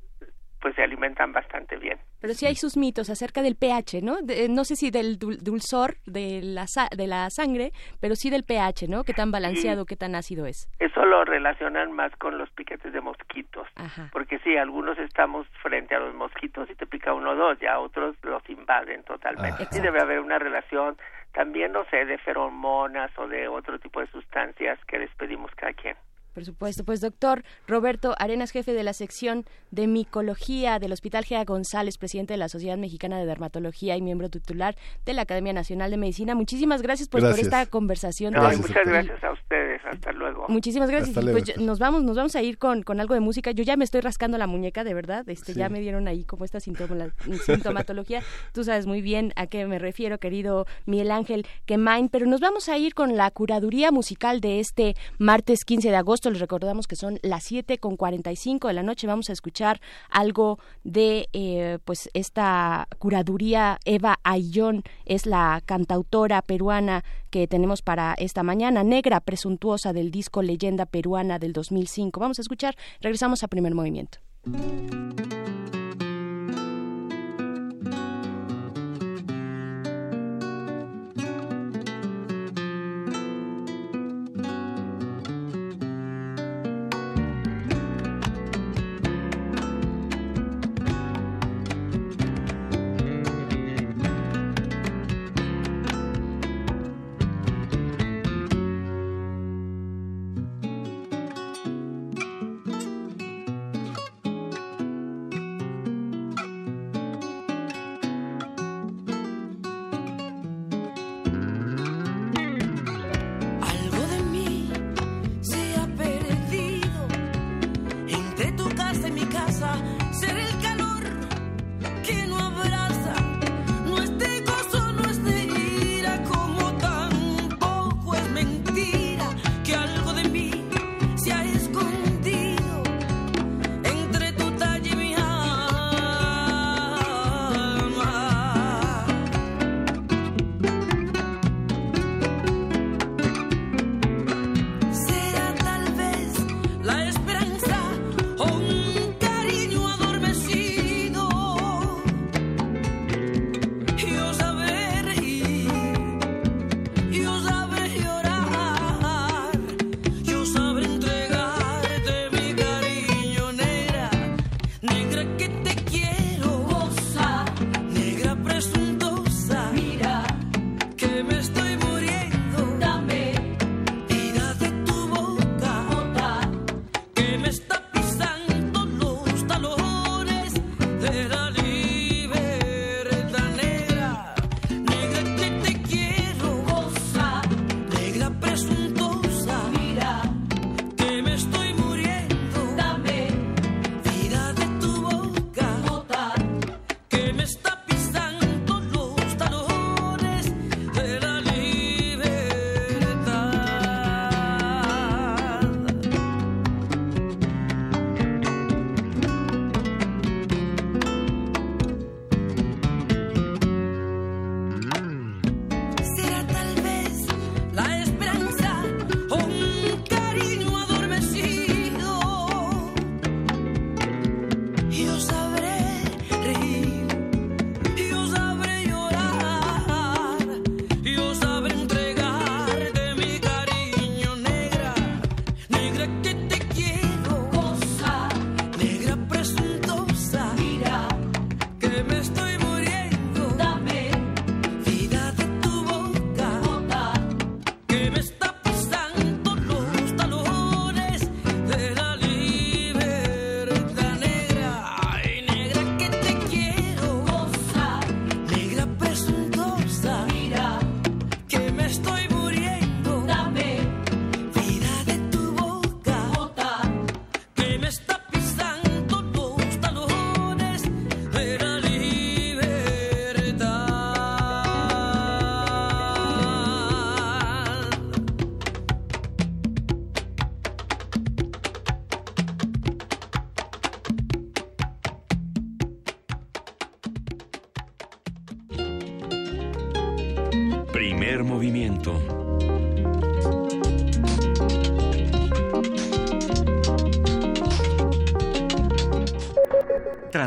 pues 0.62 0.76
se 0.76 0.84
alimentan 0.84 1.32
bastante 1.32 1.78
bien. 1.78 1.98
Pero 2.20 2.34
sí 2.34 2.46
hay 2.46 2.56
sus 2.56 2.76
mitos 2.76 3.10
acerca 3.10 3.42
del 3.42 3.56
pH, 3.56 4.02
¿no? 4.02 4.18
no 4.50 4.64
sé 4.66 4.76
si 4.76 4.92
del 4.92 5.18
dulzor 5.18 5.96
de 6.06 6.42
la, 6.44 6.66
de 6.96 7.08
la 7.08 7.30
sangre, 7.30 7.72
pero 8.02 8.16
sí 8.16 8.30
del 8.30 8.44
pH, 8.44 8.88
¿no? 8.90 9.04
Qué 9.04 9.14
tan 9.14 9.32
balanceado, 9.32 9.86
qué 9.86 9.96
tan 9.96 10.16
ácido 10.16 10.46
es. 10.46 10.70
Eso 10.80 11.06
lo 11.06 11.24
relacionan 11.24 11.92
más 11.92 12.16
con 12.18 12.38
los 12.38 12.50
piquetes 12.52 12.92
de 12.92 13.02
mosquitos. 13.02 13.68
Porque 14.12 14.40
sí, 14.40 14.58
algunos 14.58 14.98
estamos 15.00 15.48
frente 15.62 15.96
a 15.96 16.00
los 16.00 16.14
mosquitos 16.14 16.70
y 16.70 16.76
te 16.76 16.86
pica 16.86 17.14
uno 17.14 17.32
o 17.32 17.36
dos, 17.36 17.60
ya 17.60 17.80
otros 17.80 18.16
los 18.24 18.48
invaden 18.50 19.04
totalmente. 19.04 19.66
Sí 19.72 19.80
debe 19.80 20.02
haber 20.02 20.20
una 20.20 20.40
relación 20.40 20.98
también, 21.34 21.72
no 21.72 21.86
sé, 21.86 22.06
de 22.06 22.18
feromonas 22.18 23.12
o 23.18 23.28
de 23.28 23.48
otro 23.48 23.80
tipo 23.80 24.00
de 24.00 24.08
sustancias 24.08 24.80
que 24.86 25.00
les 25.00 25.14
pedimos 25.16 25.52
cada 25.56 25.74
quien. 25.74 25.96
Por 26.40 26.46
supuesto, 26.46 26.86
pues 26.86 27.02
doctor 27.02 27.44
Roberto 27.68 28.16
Arenas, 28.18 28.52
jefe 28.52 28.72
de 28.72 28.82
la 28.82 28.94
sección 28.94 29.44
de 29.72 29.88
micología 29.88 30.80
del 30.80 30.94
Hospital 30.94 31.26
Gea 31.26 31.44
González, 31.44 31.98
presidente 31.98 32.34
de 32.34 32.38
la 32.38 32.48
Sociedad 32.48 32.78
Mexicana 32.78 33.20
de 33.20 33.26
Dermatología 33.26 33.98
y 33.98 34.02
miembro 34.02 34.30
titular 34.30 34.78
de 35.06 35.14
la 35.14 35.24
Academia 35.24 35.52
Nacional 35.52 35.92
de 35.92 35.98
Medicina. 35.98 36.36
Muchísimas 36.36 36.82
gracias 36.82 37.10
pues, 37.10 37.26
por 37.26 37.38
esta 37.38 37.66
conversación. 37.66 38.36
muchas 38.36 38.86
gracias 38.86 39.22
a 39.22 39.34
ustedes. 39.34 39.82
Hasta 39.84 40.14
luego. 40.14 40.46
Muchísimas 40.48 40.90
gracias. 40.90 41.14
Pues, 41.14 41.58
nos 41.58 41.78
vamos, 41.78 42.04
nos 42.04 42.16
vamos 42.16 42.38
a 42.38 42.42
ir 42.42 42.58
con, 42.58 42.84
con, 42.84 43.02
algo 43.02 43.16
de 43.16 43.20
música. 43.20 43.52
Yo 43.52 43.66
ya 43.66 43.76
me 43.76 43.84
estoy 43.84 44.00
rascando 44.00 44.38
la 44.38 44.48
muñeca, 44.48 44.86
de 44.86 44.94
verdad. 44.94 45.28
Este, 45.28 45.54
ya 45.54 45.68
me 45.68 45.82
dieron 45.82 46.08
ahí 46.08 46.24
como 46.24 46.46
esta 46.46 46.62
sintomatología. 46.62 48.24
Tú 48.54 48.64
sabes 48.64 48.86
muy 48.86 49.02
bien 49.02 49.34
a 49.36 49.48
qué 49.48 49.66
me 49.66 49.78
refiero, 49.78 50.20
querido 50.20 50.68
Miguel 50.86 51.12
Ángel 51.12 51.46
Kemain. 51.66 52.08
Pero 52.08 52.28
nos 52.28 52.40
vamos 52.40 52.70
a 52.70 52.78
ir 52.78 52.94
con 52.94 53.18
la 53.18 53.30
curaduría 53.30 53.92
musical 53.92 54.40
de 54.40 54.62
este 54.62 54.96
martes 55.18 55.66
15 55.66 55.90
de 55.90 55.96
agosto 55.98 56.29
les 56.30 56.40
recordamos 56.40 56.88
que 56.88 56.96
son 56.96 57.20
las 57.22 57.44
7 57.44 57.78
con 57.78 57.98
45 57.98 58.68
de 58.68 58.74
la 58.74 58.84
noche. 58.84 59.08
Vamos 59.08 59.30
a 59.30 59.34
escuchar 59.34 59.82
algo 60.10 60.60
de 60.84 61.30
eh, 61.34 61.80
pues 61.86 62.10
esta 62.14 62.88
curaduría. 62.98 63.80
Eva 63.86 64.20
Ayllón 64.24 64.84
es 65.06 65.26
la 65.26 65.62
cantautora 65.66 66.42
peruana 66.42 67.04
que 67.30 67.48
tenemos 67.48 67.82
para 67.82 68.14
esta 68.18 68.44
mañana. 68.44 68.84
Negra 68.84 69.20
presuntuosa 69.20 69.94
del 69.94 70.12
disco 70.12 70.42
Leyenda 70.42 70.86
Peruana 70.86 71.40
del 71.40 71.54
2005. 71.54 72.20
Vamos 72.20 72.40
a 72.40 72.42
escuchar. 72.42 72.76
Regresamos 73.02 73.44
a 73.44 73.48
primer 73.48 73.74
movimiento. 73.74 74.20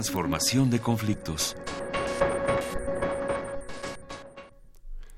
Transformación 0.02 0.68
de 0.68 0.80
conflictos. 0.80 1.54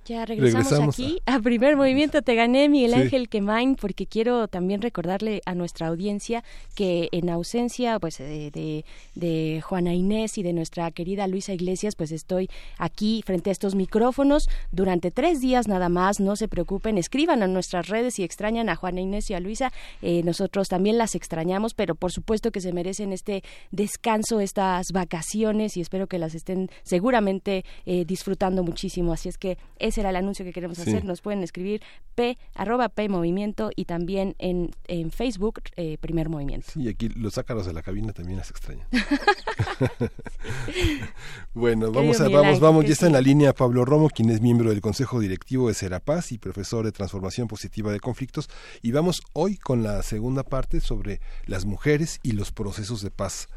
Ya 0.05 0.26
regresamos, 0.26 0.95
aquí 0.95 1.22
a 1.35 1.41
primer 1.43 1.76
movimiento. 1.76 2.22
Te 2.22 2.35
gané, 2.35 2.68
Miguel 2.68 2.95
Ángel 2.95 3.28
Quemain, 3.28 3.74
porque 3.74 4.07
quiero 4.07 4.49
también 4.49 4.80
recordarle 4.80 5.43
a 5.47 5.55
nuestra 5.55 5.89
audiencia 5.89 6.45
que 6.74 7.09
en 7.12 7.28
ausencia 7.28 7.99
pues 7.99 8.18
de, 8.18 8.85
de, 9.14 9.61
Juana 9.62 9.95
Inés 9.95 10.39
y 10.39 10.43
de 10.43 10.53
nuestra 10.53 10.91
querida 10.91 11.26
Luisa 11.26 11.53
Iglesias, 11.53 11.97
pues 11.97 12.12
estoy 12.12 12.49
aquí 12.78 13.22
frente 13.24 13.51
a 13.51 13.53
estos 13.53 13.74
micrófonos 13.74 14.49
durante 14.70 15.11
tres 15.11 15.41
días 15.41 15.66
nada 15.68 15.89
más. 15.89 16.20
No 16.20 16.37
se 16.37 16.49
preocupen, 16.49 16.99
escriban 16.99 17.43
a 17.43 17.47
nuestras 17.47 17.89
redes 17.89 18.14
si 18.14 18.22
extrañan 18.22 18.68
a 18.68 18.76
Juana 18.76 19.01
Inés 19.01 19.30
y 19.30 19.35
a 19.35 19.41
Luisa. 19.41 19.72
Eh, 20.03 20.22
nosotros 20.24 20.68
también 20.68 20.99
las 20.99 21.14
extrañamos, 21.14 21.74
pero 21.74 21.95
por 21.95 22.12
supuesto 22.12 22.53
que 22.53 22.61
se 22.61 22.72
merecen 22.72 23.12
este 23.12 23.43
descanso, 23.70 24.41
estas 24.41 24.93
vacaciones 24.93 25.76
y 25.76 25.80
espero 25.80 26.07
que 26.07 26.18
las 26.18 26.35
estén 26.35 26.70
seguramente 26.82 27.64
eh, 27.87 28.05
disfrutando 28.05 28.62
muchísimo. 28.62 29.12
Así 29.12 29.28
es 29.28 29.39
que 29.39 29.59
es 29.78 29.99
era 29.99 30.11
el 30.11 30.16
anuncio 30.16 30.45
que 30.45 30.53
queremos 30.53 30.78
hacer. 30.78 31.05
Nos 31.05 31.23
pueden 31.24 31.42
escribir 31.42 31.82
p 32.14 32.38
arroba 32.54 32.88
p 32.88 33.08
movimiento 33.08 33.70
y 33.74 33.86
también 33.86 34.36
en, 34.38 34.70
en 34.86 35.10
Facebook 35.10 35.62
eh, 35.74 35.98
primer 35.98 36.28
movimiento. 36.28 36.68
Sí, 36.72 36.88
aquí 36.88 37.08
los 37.08 37.38
ácaros 37.38 37.66
de 37.66 37.72
la 37.72 37.82
cabina 37.82 38.12
también 38.12 38.38
las 38.38 38.50
extrañan. 38.50 38.86
bueno, 41.54 41.90
vamos 41.90 42.20
a, 42.20 42.28
vamos, 42.28 42.60
vamos, 42.60 42.84
ya 42.84 42.92
está 42.92 43.06
en 43.06 43.14
la 43.14 43.20
línea 43.20 43.52
Pablo 43.52 43.84
Romo, 43.84 44.08
quien 44.10 44.30
es 44.30 44.40
miembro 44.40 44.70
del 44.70 44.80
Consejo 44.80 45.18
Directivo 45.18 45.68
de 45.68 45.74
Serapaz 45.74 46.30
y 46.30 46.38
profesor 46.38 46.84
de 46.84 46.92
Transformación 46.92 47.48
Positiva 47.48 47.90
de 47.90 48.00
Conflictos. 48.00 48.48
Y 48.82 48.92
vamos 48.92 49.22
hoy 49.32 49.56
con 49.56 49.82
la 49.82 50.02
segunda 50.02 50.42
parte 50.42 50.80
sobre 50.80 51.20
las 51.46 51.64
mujeres 51.64 52.20
y 52.22 52.32
los 52.32 52.52
procesos 52.52 53.02
de 53.02 53.10
paz. 53.10 53.48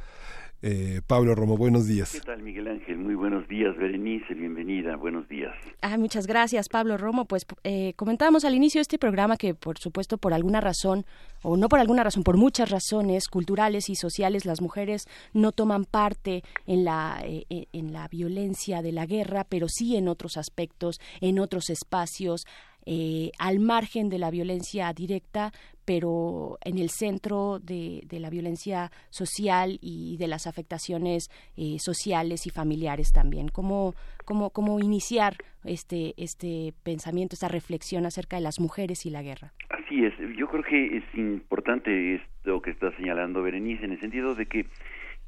Eh, 0.64 1.02
Pablo 1.06 1.36
Romo, 1.36 1.56
buenos 1.56 1.88
días. 1.88 2.14
¿Qué 2.14 2.22
tal, 2.22 2.42
Miguel 2.42 2.68
Ángel? 2.68 2.98
Muy 2.98 3.14
buenos 3.14 3.48
días, 3.48 3.78
Berenice, 3.78 4.34
bienvenida, 4.34 4.96
buenos 4.96 5.28
días. 5.30 5.54
Ah, 5.82 5.98
muchas 5.98 6.26
gracias, 6.26 6.68
Pablo 6.68 6.98
Romo. 6.98 7.26
Pues 7.26 7.46
eh, 7.64 7.94
comentábamos 7.96 8.44
al 8.44 8.56
inicio 8.56 8.80
de 8.80 8.84
este 8.84 8.98
programa 8.98 9.38
que, 9.38 9.54
por 9.54 9.78
supuesto, 9.78 10.18
por 10.18 10.34
alguna 10.34 10.60
razón, 10.60 11.06
o 11.44 11.58
no 11.58 11.70
por 11.70 11.80
alguna 11.80 12.04
razón, 12.04 12.24
por 12.24 12.38
muchas 12.38 12.72
razones 12.72 13.28
culturales 13.28 13.88
y 13.90 13.96
sociales, 13.96 14.46
las 14.46 14.60
mujeres 14.60 15.06
no 15.32 15.52
toman 15.52 15.86
parte 15.86 16.42
en 16.66 16.86
la, 16.86 17.22
eh, 17.24 17.68
en 17.72 17.94
la 17.94 18.08
violencia 18.08 18.82
de 18.82 18.92
la 18.92 19.06
guerra, 19.06 19.46
pero 19.48 19.68
sí 19.70 19.96
en 19.96 20.08
otros 20.08 20.38
aspectos, 20.38 21.00
en 21.22 21.38
otros 21.38 21.70
espacios. 21.70 22.46
Eh, 22.90 23.32
al 23.38 23.60
margen 23.60 24.08
de 24.08 24.18
la 24.18 24.32
violencia 24.32 24.94
directa, 24.94 25.52
pero 25.84 26.58
en 26.64 26.78
el 26.78 26.90
centro 26.90 27.60
de, 27.60 28.08
la 28.10 28.30
violencia 28.30 28.92
social 29.10 29.78
y 29.82 30.16
de 30.16 30.30
las 30.30 30.48
afectaciones 30.48 31.30
eh, 31.58 31.80
sociales 31.80 32.48
y 32.48 32.50
familiares 32.50 33.12
también. 33.12 33.50
¿Cómo, 33.50 33.94
cómo, 34.24 34.52
cómo 34.52 34.80
iniciar 34.80 35.36
este, 35.66 36.14
este 36.16 36.74
pensamiento, 36.84 37.36
esta 37.36 37.50
reflexión 37.50 38.06
acerca 38.06 38.38
de 38.38 38.44
las 38.44 38.58
mujeres 38.58 39.06
y 39.06 39.10
la 39.10 39.22
guerra? 39.22 39.52
Así 39.70 40.06
es, 40.06 40.14
yo 40.38 40.48
creo 40.48 40.64
que 40.64 40.98
es 40.98 41.04
importante 41.14 42.16
esto 42.16 42.62
que 42.62 42.72
está 42.72 42.96
señalando 42.96 43.44
Berenice, 43.44 43.84
en 43.84 43.92
el 43.92 44.00
sentido 44.00 44.34
de 44.34 44.46
que 44.46 44.66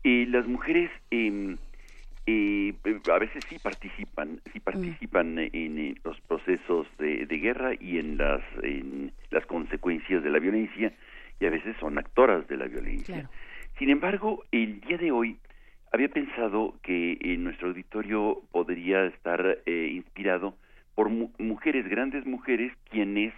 eh, 0.06 0.26
las 0.30 0.48
mujeres... 0.48 0.90
Eh, 1.12 1.58
eh, 2.30 3.00
a 3.12 3.20
veces 3.20 3.44
sí 3.50 3.58
participan, 3.60 4.42
sí 4.52 4.60
participan 4.60 5.36
mm. 5.36 5.50
en, 5.54 6.00
los 6.04 6.20
procesos 6.22 6.88
de, 6.98 7.26
guerra 7.26 7.72
y 7.80 7.98
en 7.98 8.18
las, 8.18 8.42
en 8.62 9.12
las 9.32 9.46
consecuencias 9.46 10.24
de 10.24 10.30
la 10.30 10.40
violencia 10.40 10.94
y 11.40 11.46
a 11.46 11.50
veces 11.50 11.76
son 11.80 11.98
actoras 11.98 12.48
de 12.48 12.58
la 12.58 12.66
violencia. 12.66 13.30
Sin 13.78 13.90
embargo, 13.90 14.44
el 14.52 14.82
día 14.82 14.98
de 14.98 15.12
hoy 15.12 15.38
había 15.92 16.10
pensado 16.10 16.76
que 16.84 17.18
en 17.22 17.44
nuestro 17.44 17.70
auditorio 17.70 18.42
podría 18.52 19.06
estar 19.06 19.60
eh, 19.66 19.90
inspirado 19.94 20.56
por 20.96 21.10
mujeres, 21.10 21.88
grandes 21.88 22.26
mujeres, 22.26 22.74
quienes 22.90 23.34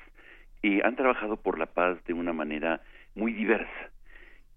eh, 0.63 0.81
han 0.83 0.95
trabajado 0.95 1.37
por 1.37 1.59
la 1.59 1.67
paz 1.67 2.03
de 2.05 2.13
una 2.13 2.33
manera 2.33 2.81
muy 3.15 3.33
diversa 3.33 3.91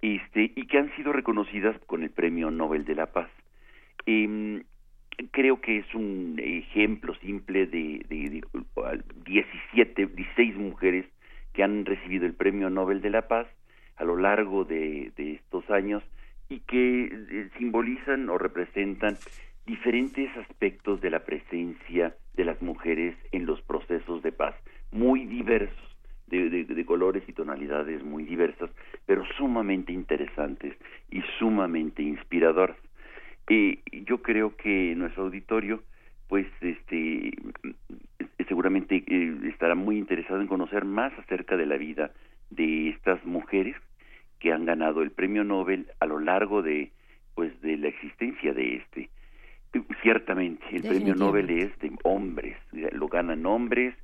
este, 0.01 0.53
y 0.55 0.67
que 0.67 0.79
han 0.79 0.95
sido 0.97 1.13
reconocidas 1.13 1.77
con 1.87 2.03
el 2.03 2.11
Premio 2.11 2.51
Nobel 2.51 2.85
de 2.85 2.95
la 2.95 3.07
Paz. 3.07 3.31
Eh, 4.07 4.63
creo 5.31 5.61
que 5.61 5.79
es 5.79 5.95
un 5.95 6.41
ejemplo 6.43 7.15
simple 7.17 7.67
de, 7.67 8.05
de, 8.09 8.43
17, 9.25 10.07
16 10.07 10.57
mujeres 10.57 11.07
que 11.53 11.63
han 11.63 11.85
recibido 11.85 12.27
el 12.27 12.35
Premio 12.35 12.71
Nobel 12.71 13.01
de 13.01 13.11
la 13.11 13.29
Paz 13.29 13.47
a 13.97 14.05
lo 14.05 14.17
largo 14.17 14.65
de, 14.65 15.13
de 15.17 15.35
estos 15.35 15.69
años 15.71 16.03
y 16.49 16.61
que 16.61 17.05
eh, 17.05 17.49
simbolizan 17.59 18.29
o 18.29 18.39
representan 18.39 19.17
diferentes 19.67 20.29
aspectos 20.37 21.01
de 21.01 21.11
la 21.11 21.25
presencia 21.25 22.15
de 22.35 22.45
las 22.45 22.61
mujeres 22.61 23.17
en 23.33 23.47
los 23.47 23.61
procesos 23.63 24.23
de 24.23 24.33
paz, 24.33 24.55
muy 24.91 25.25
diversos, 25.25 25.97
de, 26.27 26.65
de, 26.65 26.87
colores 26.87 27.23
y 27.29 27.33
tonalidades 27.33 28.03
muy 28.03 28.25
diversas, 28.25 28.71
pero 29.07 29.25
sumamente 29.37 29.93
interesantes 29.93 30.75
y 31.11 31.23
sumamente 31.39 32.03
inspiradoras. 32.03 32.77
Eh, 33.49 33.83
yo 34.07 34.23
creo 34.23 34.57
que 34.57 34.95
nuestro 34.97 35.25
auditorio, 35.25 35.83
pues, 36.29 36.47
este, 36.61 37.33
seguramente 38.49 39.05
eh, 39.07 39.39
estará 39.45 39.75
muy 39.75 39.99
interesado 39.99 40.41
en 40.41 40.47
conocer 40.47 40.85
más 40.85 41.13
acerca 41.19 41.57
de 41.57 41.67
la 41.67 41.77
vida 41.77 42.13
de 42.51 42.91
estas 42.91 43.25
mujeres 43.25 43.77
que 44.39 44.53
han 44.53 44.65
ganado 44.65 45.03
el 45.03 45.11
premio 45.11 45.45
Nobel 45.45 45.89
a 46.01 46.07
lo 46.07 46.19
largo 46.19 46.63
de, 46.63 46.91
pues, 47.35 47.59
de 47.61 47.77
la 47.77 47.89
existencia 47.89 48.53
de 48.53 48.77
este. 48.77 49.11
Ciertamente, 50.03 50.65
el 50.71 50.83
premio 50.83 51.15
Nobel 51.17 51.51
es 51.51 51.77
de 51.81 51.91
hombres, 52.05 52.57
lo 52.73 53.09
ganan 53.09 53.45
hombres 53.45 53.95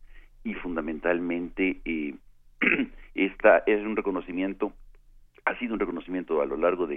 y 0.42 0.54
fundamentalmente 0.54 1.80
eh, 1.84 2.14
esta 3.14 3.58
es 3.66 3.80
un 3.84 3.96
reconocimiento, 3.96 4.72
ha 5.44 5.56
sido 5.58 5.74
un 5.74 5.80
reconocimiento 5.80 6.42
a 6.42 6.46
lo 6.46 6.56
largo 6.56 6.88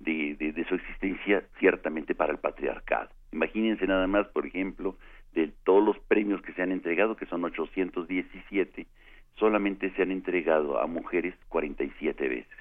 de 0.00 0.36
de, 0.38 0.52
de, 0.52 0.64
su 0.64 0.74
existencia 0.74 1.44
ciertamente 1.58 2.14
para 2.14 2.32
el 2.32 2.38
patriarcado. 2.38 3.10
Imagínense 3.32 3.86
nada 3.86 4.06
más, 4.06 4.28
por 4.28 4.46
ejemplo, 4.46 4.96
de 5.32 5.52
todos 5.64 5.84
los 5.84 5.98
premios 6.00 6.40
que 6.42 6.52
se 6.52 6.62
han 6.62 6.72
entregado, 6.72 7.16
que 7.16 7.26
son 7.26 7.44
817, 7.44 8.86
solamente 9.34 9.90
se 9.90 10.02
han 10.02 10.10
entregado 10.10 10.80
a 10.80 10.86
mujeres 10.86 11.34
47 11.48 12.28
veces. 12.28 12.58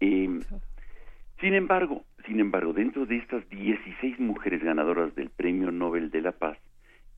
Eh, 0.00 0.40
sin 1.40 1.54
embargo, 1.54 2.04
sin 2.26 2.40
embargo, 2.40 2.72
dentro 2.72 3.06
de 3.06 3.16
estas 3.16 3.48
16 3.50 4.18
mujeres 4.18 4.62
ganadoras 4.62 5.14
del 5.14 5.30
Premio 5.30 5.70
Nobel 5.70 6.10
de 6.10 6.22
la 6.22 6.32
Paz, 6.32 6.58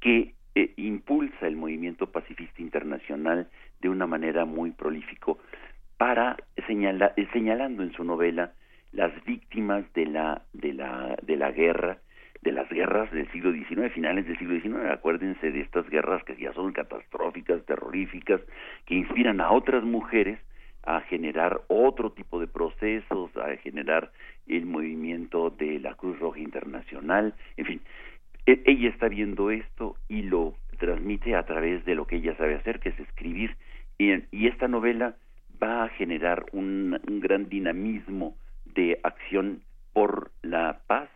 que 0.00 0.34
eh, 0.54 0.72
impulsa 0.76 1.46
el 1.46 1.56
movimiento 1.56 2.10
pacifista 2.10 2.60
internacional 2.60 3.48
de 3.80 3.88
una 3.88 4.06
manera 4.06 4.44
muy 4.44 4.70
prolífico 4.70 5.38
para 5.96 6.36
eh, 6.56 7.26
señalando 7.32 7.82
en 7.82 7.92
su 7.92 8.04
novela 8.04 8.52
las 8.92 9.12
víctimas 9.24 9.84
de 9.94 10.06
la 10.06 10.42
de 10.52 10.74
la 10.74 11.16
de 11.22 11.36
la 11.36 11.50
guerra 11.52 11.98
de 12.42 12.52
las 12.52 12.68
guerras 12.68 13.10
del 13.12 13.30
siglo 13.30 13.52
XIX, 13.52 13.92
finales 13.94 14.26
del 14.26 14.36
siglo 14.36 14.60
XIX. 14.60 14.90
Acuérdense 14.90 15.52
de 15.52 15.60
estas 15.60 15.88
guerras 15.88 16.24
que 16.24 16.36
ya 16.36 16.52
son 16.52 16.72
catastróficas, 16.72 17.64
terroríficas, 17.64 18.40
que 18.84 18.96
inspiran 18.96 19.40
a 19.40 19.52
otras 19.52 19.84
mujeres 19.84 20.40
a 20.82 21.00
generar 21.02 21.60
otro 21.68 22.10
tipo 22.10 22.40
de 22.40 22.48
procesos, 22.48 23.30
a 23.36 23.56
generar 23.58 24.10
el 24.48 24.66
movimiento 24.66 25.50
de 25.50 25.78
la 25.78 25.94
Cruz 25.94 26.18
Roja 26.18 26.40
Internacional, 26.40 27.34
en 27.56 27.64
fin, 27.64 27.80
ella 28.46 28.88
está 28.88 29.08
viendo 29.08 29.50
esto 29.50 29.96
y 30.08 30.22
lo 30.22 30.54
transmite 30.78 31.36
a 31.36 31.44
través 31.44 31.84
de 31.84 31.94
lo 31.94 32.06
que 32.06 32.16
ella 32.16 32.36
sabe 32.36 32.56
hacer, 32.56 32.80
que 32.80 32.88
es 32.88 32.98
escribir, 32.98 33.56
y, 33.98 34.48
esta 34.48 34.66
novela 34.66 35.14
va 35.62 35.84
a 35.84 35.88
generar 35.90 36.44
un, 36.52 36.98
gran 37.20 37.48
dinamismo 37.48 38.36
de 38.64 38.98
acción 39.04 39.62
por 39.92 40.32
la 40.42 40.80
paz, 40.88 41.08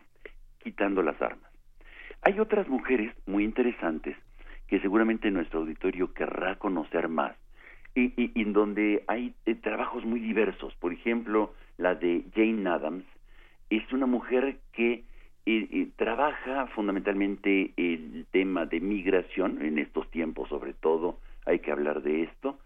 quitando 0.63 1.03
las 1.03 1.21
armas. 1.21 1.51
Hay 2.23 2.39
otras 2.39 2.69
mujeres 2.69 3.13
muy 3.27 3.45
interesantes 3.45 4.17
que 4.69 4.81
seguramente 4.81 5.31
nuestro 5.31 5.61
auditorio 5.61 6.13
querrá 6.13 6.57
conocer 6.57 7.09
más, 7.09 7.35
y, 7.97 8.41
en 8.41 8.53
donde 8.53 9.03
hay 9.09 9.35
eh, 9.47 9.55
trabajos 9.55 10.05
muy 10.05 10.21
diversos. 10.21 10.75
Por 10.77 10.93
ejemplo, 10.93 11.55
la 11.79 11.95
de 11.95 12.25
Jane 12.35 12.69
Adams 12.69 13.05
es 13.71 13.91
una 13.93 14.07
mujer 14.07 14.59
que 14.73 15.03
eh, 15.47 15.69
eh, 15.71 15.89
trabaja 15.97 16.67
fundamentalmente 16.69 17.73
el 17.77 18.27
tema 18.31 18.67
de 18.67 18.81
migración 18.81 19.63
en 19.63 19.79
estos 19.79 20.11
tiempos, 20.11 20.49
sobre 20.49 20.75
todo 20.75 21.19
hay 21.47 21.61
que 21.61 21.73
hablar 21.73 22.03
de 22.03 22.25
esto. 22.25 22.59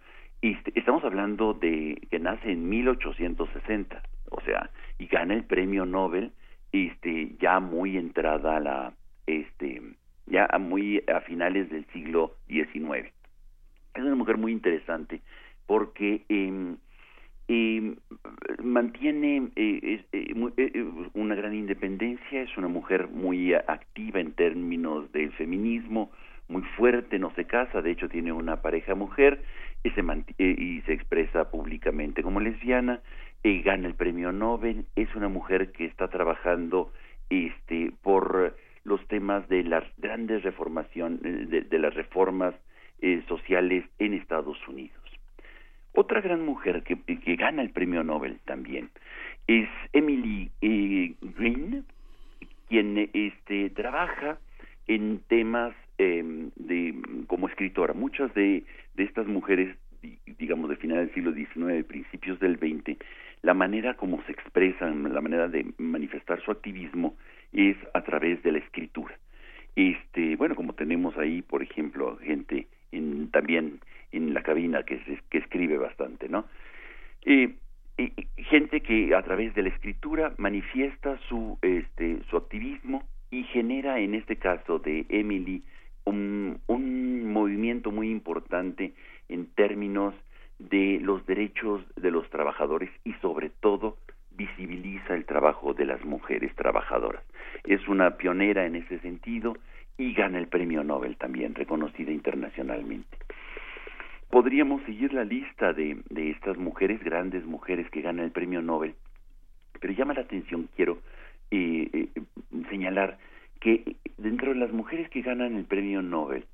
Y 0.42 0.56
estamos 0.74 1.04
hablando 1.04 1.52
de 1.52 2.00
que 2.10 2.18
nace 2.18 2.50
en 2.50 2.68
1860, 2.68 4.02
o 4.30 4.40
sea, 4.40 4.70
y 4.98 5.06
gana 5.06 5.34
el 5.34 5.44
premio 5.44 5.84
Nobel 5.84 6.32
este 6.72 7.36
ya 7.40 7.60
muy 7.60 7.96
entrada 7.96 8.56
a 8.56 8.60
la 8.60 8.92
este 9.26 9.82
ya 10.26 10.48
muy 10.58 11.02
a 11.12 11.20
finales 11.20 11.68
del 11.70 11.84
siglo 11.86 12.36
XIX 12.48 13.12
es 13.94 14.02
una 14.02 14.14
mujer 14.14 14.36
muy 14.36 14.52
interesante 14.52 15.20
porque 15.66 16.24
eh, 16.28 16.74
eh, 17.52 17.96
mantiene 18.62 19.50
eh, 19.56 20.04
eh, 20.12 20.34
eh, 20.56 20.84
una 21.14 21.34
gran 21.34 21.52
independencia, 21.52 22.42
es 22.42 22.56
una 22.56 22.68
mujer 22.68 23.08
muy 23.08 23.54
activa 23.54 24.20
en 24.20 24.32
términos 24.32 25.10
del 25.10 25.32
feminismo, 25.32 26.12
muy 26.46 26.62
fuerte, 26.76 27.18
no 27.18 27.34
se 27.34 27.46
casa, 27.46 27.82
de 27.82 27.90
hecho 27.90 28.08
tiene 28.08 28.32
una 28.32 28.62
pareja 28.62 28.94
mujer 28.94 29.42
y 29.82 29.90
se, 29.90 30.02
y 30.38 30.80
se 30.82 30.92
expresa 30.92 31.50
públicamente 31.50 32.22
como 32.22 32.38
lesbiana, 32.38 33.00
gana 33.42 33.88
el 33.88 33.94
premio 33.94 34.30
Nobel, 34.30 34.84
es 34.94 35.12
una 35.16 35.28
mujer 35.28 35.72
que 35.72 35.86
está 35.86 36.06
trabajando 36.06 36.92
este 37.30 37.92
por 38.02 38.56
los 38.84 39.04
temas 39.08 39.48
de 39.48 39.64
las 39.64 39.84
grandes 39.98 40.44
reformación 40.44 41.18
de 41.20 41.78
las 41.78 41.94
reformas 41.94 42.54
eh, 43.02 43.22
sociales 43.28 43.84
en 43.98 44.12
Estados 44.12 44.58
Unidos. 44.68 44.99
Otra 45.92 46.20
gran 46.20 46.44
mujer 46.44 46.82
que, 46.82 46.96
que, 46.96 47.36
gana 47.36 47.62
el 47.62 47.70
premio 47.70 48.04
Nobel 48.04 48.38
también 48.44 48.90
es 49.46 49.68
Emily 49.92 50.50
eh, 50.60 51.14
Green, 51.20 51.84
quien 52.68 53.10
este, 53.12 53.70
trabaja 53.70 54.38
en 54.86 55.20
temas 55.28 55.74
em, 55.98 56.50
de 56.56 56.94
como 57.26 57.48
escritora. 57.48 57.92
Muchas 57.92 58.32
de, 58.34 58.64
de 58.94 59.02
estas 59.02 59.26
mujeres, 59.26 59.76
digamos, 60.38 60.70
de 60.70 60.76
final 60.76 60.98
del 60.98 61.14
siglo 61.14 61.32
XIX, 61.32 61.84
principios 61.84 62.38
del 62.38 62.56
XX, 62.56 62.96
la 63.42 63.54
manera 63.54 63.94
como 63.94 64.22
se 64.24 64.32
expresan, 64.32 65.12
la 65.12 65.20
manera 65.20 65.48
de 65.48 65.66
manifestar 65.78 66.40
su 66.42 66.50
activismo 66.50 67.16
es 67.52 67.76
a 67.94 68.02
través 68.02 68.42
de 68.42 68.52
la 68.52 68.58
escritura. 68.58 69.18
Este, 69.76 70.36
bueno, 70.36 70.54
como 70.54 70.74
tenemos 70.74 71.16
ahí, 71.16 71.42
por 71.42 71.62
ejemplo, 71.62 72.18
gente 72.18 72.66
también 73.30 73.80
en 74.12 74.34
la 74.34 74.42
cabina 74.42 74.82
que, 74.82 75.00
que 75.28 75.38
escribe 75.38 75.78
bastante, 75.78 76.28
¿no? 76.28 76.46
y 77.24 77.54
gente 78.36 78.80
que 78.80 79.14
a 79.14 79.22
través 79.22 79.54
de 79.54 79.62
la 79.62 79.68
escritura 79.68 80.32
manifiesta 80.38 81.18
su, 81.28 81.58
este, 81.62 82.22
su 82.30 82.36
activismo 82.36 83.04
y 83.30 83.44
genera, 83.44 83.98
en 84.00 84.14
este 84.14 84.36
caso 84.36 84.78
de 84.78 85.06
Emily, 85.08 85.62
un, 86.04 86.60
un 86.66 87.32
movimiento 87.32 87.90
muy 87.90 88.10
importante 88.10 88.92
en 89.28 89.46
términos 89.54 90.14
de 90.58 90.98
los 91.00 91.24
derechos 91.26 91.82
de 91.96 92.10
los 92.10 92.28
trabajadores 92.30 92.90
y 93.04 93.12
sobre 93.14 93.50
todo 93.50 93.96
visibiliza 94.30 95.14
el 95.14 95.26
trabajo 95.26 95.74
de 95.74 95.84
las 95.84 96.04
mujeres 96.04 96.54
trabajadoras. 96.54 97.22
Es 97.64 97.86
una 97.88 98.16
pionera 98.16 98.66
en 98.66 98.76
ese 98.76 98.98
sentido 99.00 99.56
y 100.00 100.14
gana 100.14 100.38
el 100.38 100.48
premio 100.48 100.82
Nobel 100.82 101.16
también, 101.16 101.54
reconocida 101.54 102.10
internacionalmente. 102.10 103.16
Podríamos 104.30 104.82
seguir 104.84 105.12
la 105.12 105.24
lista 105.24 105.72
de, 105.72 105.98
de 106.08 106.30
estas 106.30 106.56
mujeres, 106.56 107.02
grandes 107.02 107.44
mujeres 107.44 107.90
que 107.90 108.00
ganan 108.00 108.24
el 108.24 108.30
premio 108.30 108.62
Nobel, 108.62 108.94
pero 109.80 109.92
llama 109.92 110.14
la 110.14 110.22
atención, 110.22 110.68
quiero 110.76 110.98
eh, 111.50 111.88
eh, 111.92 112.08
señalar 112.68 113.18
que 113.60 113.96
dentro 114.18 114.52
de 114.52 114.58
las 114.58 114.72
mujeres 114.72 115.10
que 115.10 115.22
ganan 115.22 115.56
el 115.56 115.64
premio 115.64 116.00
Nobel, 116.00 116.44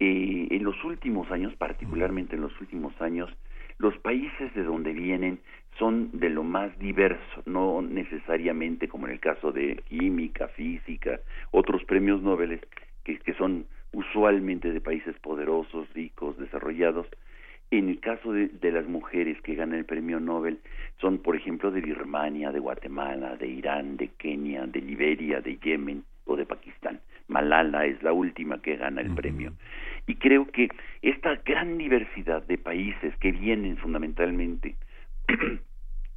eh, 0.00 0.48
en 0.50 0.64
los 0.64 0.82
últimos 0.84 1.30
años, 1.30 1.54
particularmente 1.56 2.36
en 2.36 2.42
los 2.42 2.60
últimos 2.60 2.98
años, 3.00 3.30
los 3.78 3.96
países 3.98 4.52
de 4.54 4.64
donde 4.64 4.92
vienen 4.92 5.38
son 5.78 6.10
de 6.12 6.30
lo 6.30 6.42
más 6.42 6.76
diverso, 6.78 7.42
no 7.46 7.80
necesariamente 7.82 8.88
como 8.88 9.06
en 9.06 9.12
el 9.12 9.20
caso 9.20 9.52
de 9.52 9.82
química, 9.88 10.48
física, 10.48 11.20
otros 11.52 11.84
premios 11.84 12.22
Nobel, 12.22 12.60
que, 13.16 13.34
son 13.34 13.66
usualmente 13.92 14.72
de 14.72 14.80
países 14.80 15.18
poderosos, 15.20 15.88
ricos, 15.94 16.36
desarrollados. 16.38 17.06
En 17.70 17.88
el 17.88 18.00
caso 18.00 18.32
de, 18.32 18.72
las 18.72 18.86
mujeres 18.86 19.40
que 19.42 19.54
ganan 19.54 19.78
el 19.78 19.84
premio 19.84 20.20
Nobel, 20.20 20.58
son, 21.00 21.18
por 21.18 21.36
ejemplo, 21.36 21.70
de 21.70 21.80
Birmania, 21.80 22.50
de 22.50 22.60
Guatemala, 22.60 23.36
de 23.36 23.46
Irán, 23.46 23.96
de 23.96 24.08
Kenia, 24.08 24.66
de 24.66 24.80
Liberia, 24.80 25.40
de 25.40 25.56
Yemen 25.58 26.04
o 26.24 26.36
de 26.36 26.46
Pakistán. 26.46 27.00
Malala 27.28 27.84
es 27.84 28.02
la 28.02 28.12
última 28.12 28.60
que 28.62 28.76
gana 28.76 29.02
el 29.02 29.14
premio. 29.14 29.52
Y 30.06 30.14
creo 30.14 30.46
que 30.46 30.68
esta 31.02 31.36
gran 31.44 31.76
diversidad 31.76 32.42
de 32.46 32.56
países 32.56 33.14
que 33.18 33.32
vienen 33.32 33.76
fundamentalmente 33.76 34.76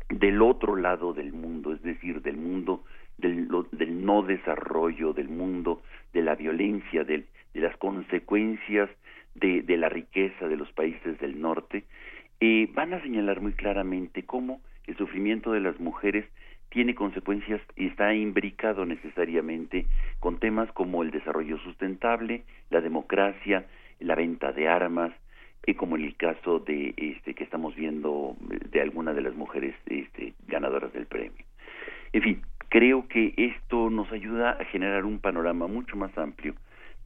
del 0.09 0.41
otro 0.41 0.77
lado 0.77 1.13
del 1.13 1.33
mundo, 1.33 1.73
es 1.73 1.81
decir, 1.81 2.21
del 2.21 2.37
mundo 2.37 2.85
del, 3.21 3.47
del 3.71 4.05
no 4.05 4.23
desarrollo, 4.23 5.13
del 5.13 5.29
mundo 5.29 5.81
de 6.13 6.21
la 6.21 6.35
violencia, 6.35 7.03
de, 7.03 7.25
de 7.53 7.61
las 7.61 7.77
consecuencias 7.77 8.89
de, 9.35 9.61
de, 9.61 9.77
la 9.77 9.89
riqueza 9.89 10.47
de 10.47 10.57
los 10.57 10.71
países 10.73 11.19
del 11.19 11.39
norte, 11.39 11.85
eh, 12.39 12.69
van 12.73 12.93
a 12.93 13.01
señalar 13.01 13.39
muy 13.39 13.53
claramente 13.53 14.23
cómo 14.23 14.61
el 14.87 14.97
sufrimiento 14.97 15.51
de 15.51 15.61
las 15.61 15.79
mujeres 15.79 16.25
tiene 16.69 16.95
consecuencias 16.95 17.61
y 17.75 17.87
está 17.87 18.13
imbricado 18.13 18.85
necesariamente 18.85 19.85
con 20.19 20.39
temas 20.39 20.71
como 20.71 21.03
el 21.03 21.11
desarrollo 21.11 21.57
sustentable, 21.59 22.43
la 22.69 22.81
democracia, 22.81 23.65
la 23.99 24.15
venta 24.15 24.51
de 24.53 24.67
armas, 24.67 25.11
y 25.65 25.75
como 25.75 25.95
en 25.95 26.05
el 26.05 26.15
caso 26.15 26.59
de 26.59 26.93
este 26.97 27.33
que 27.33 27.43
estamos 27.43 27.75
viendo 27.75 28.35
de 28.71 28.81
alguna 28.81 29.13
de 29.13 29.21
las 29.21 29.35
mujeres 29.35 29.75
este, 29.85 30.33
ganadoras 30.47 30.91
del 30.93 31.05
premio. 31.05 31.45
En 32.13 32.21
fin, 32.21 32.41
creo 32.71 33.05
que 33.09 33.33
esto 33.35 33.89
nos 33.89 34.09
ayuda 34.13 34.51
a 34.51 34.63
generar 34.63 35.03
un 35.03 35.19
panorama 35.19 35.67
mucho 35.67 35.97
más 35.97 36.17
amplio 36.17 36.55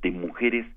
de 0.04 0.12
mujeres, 0.12 0.68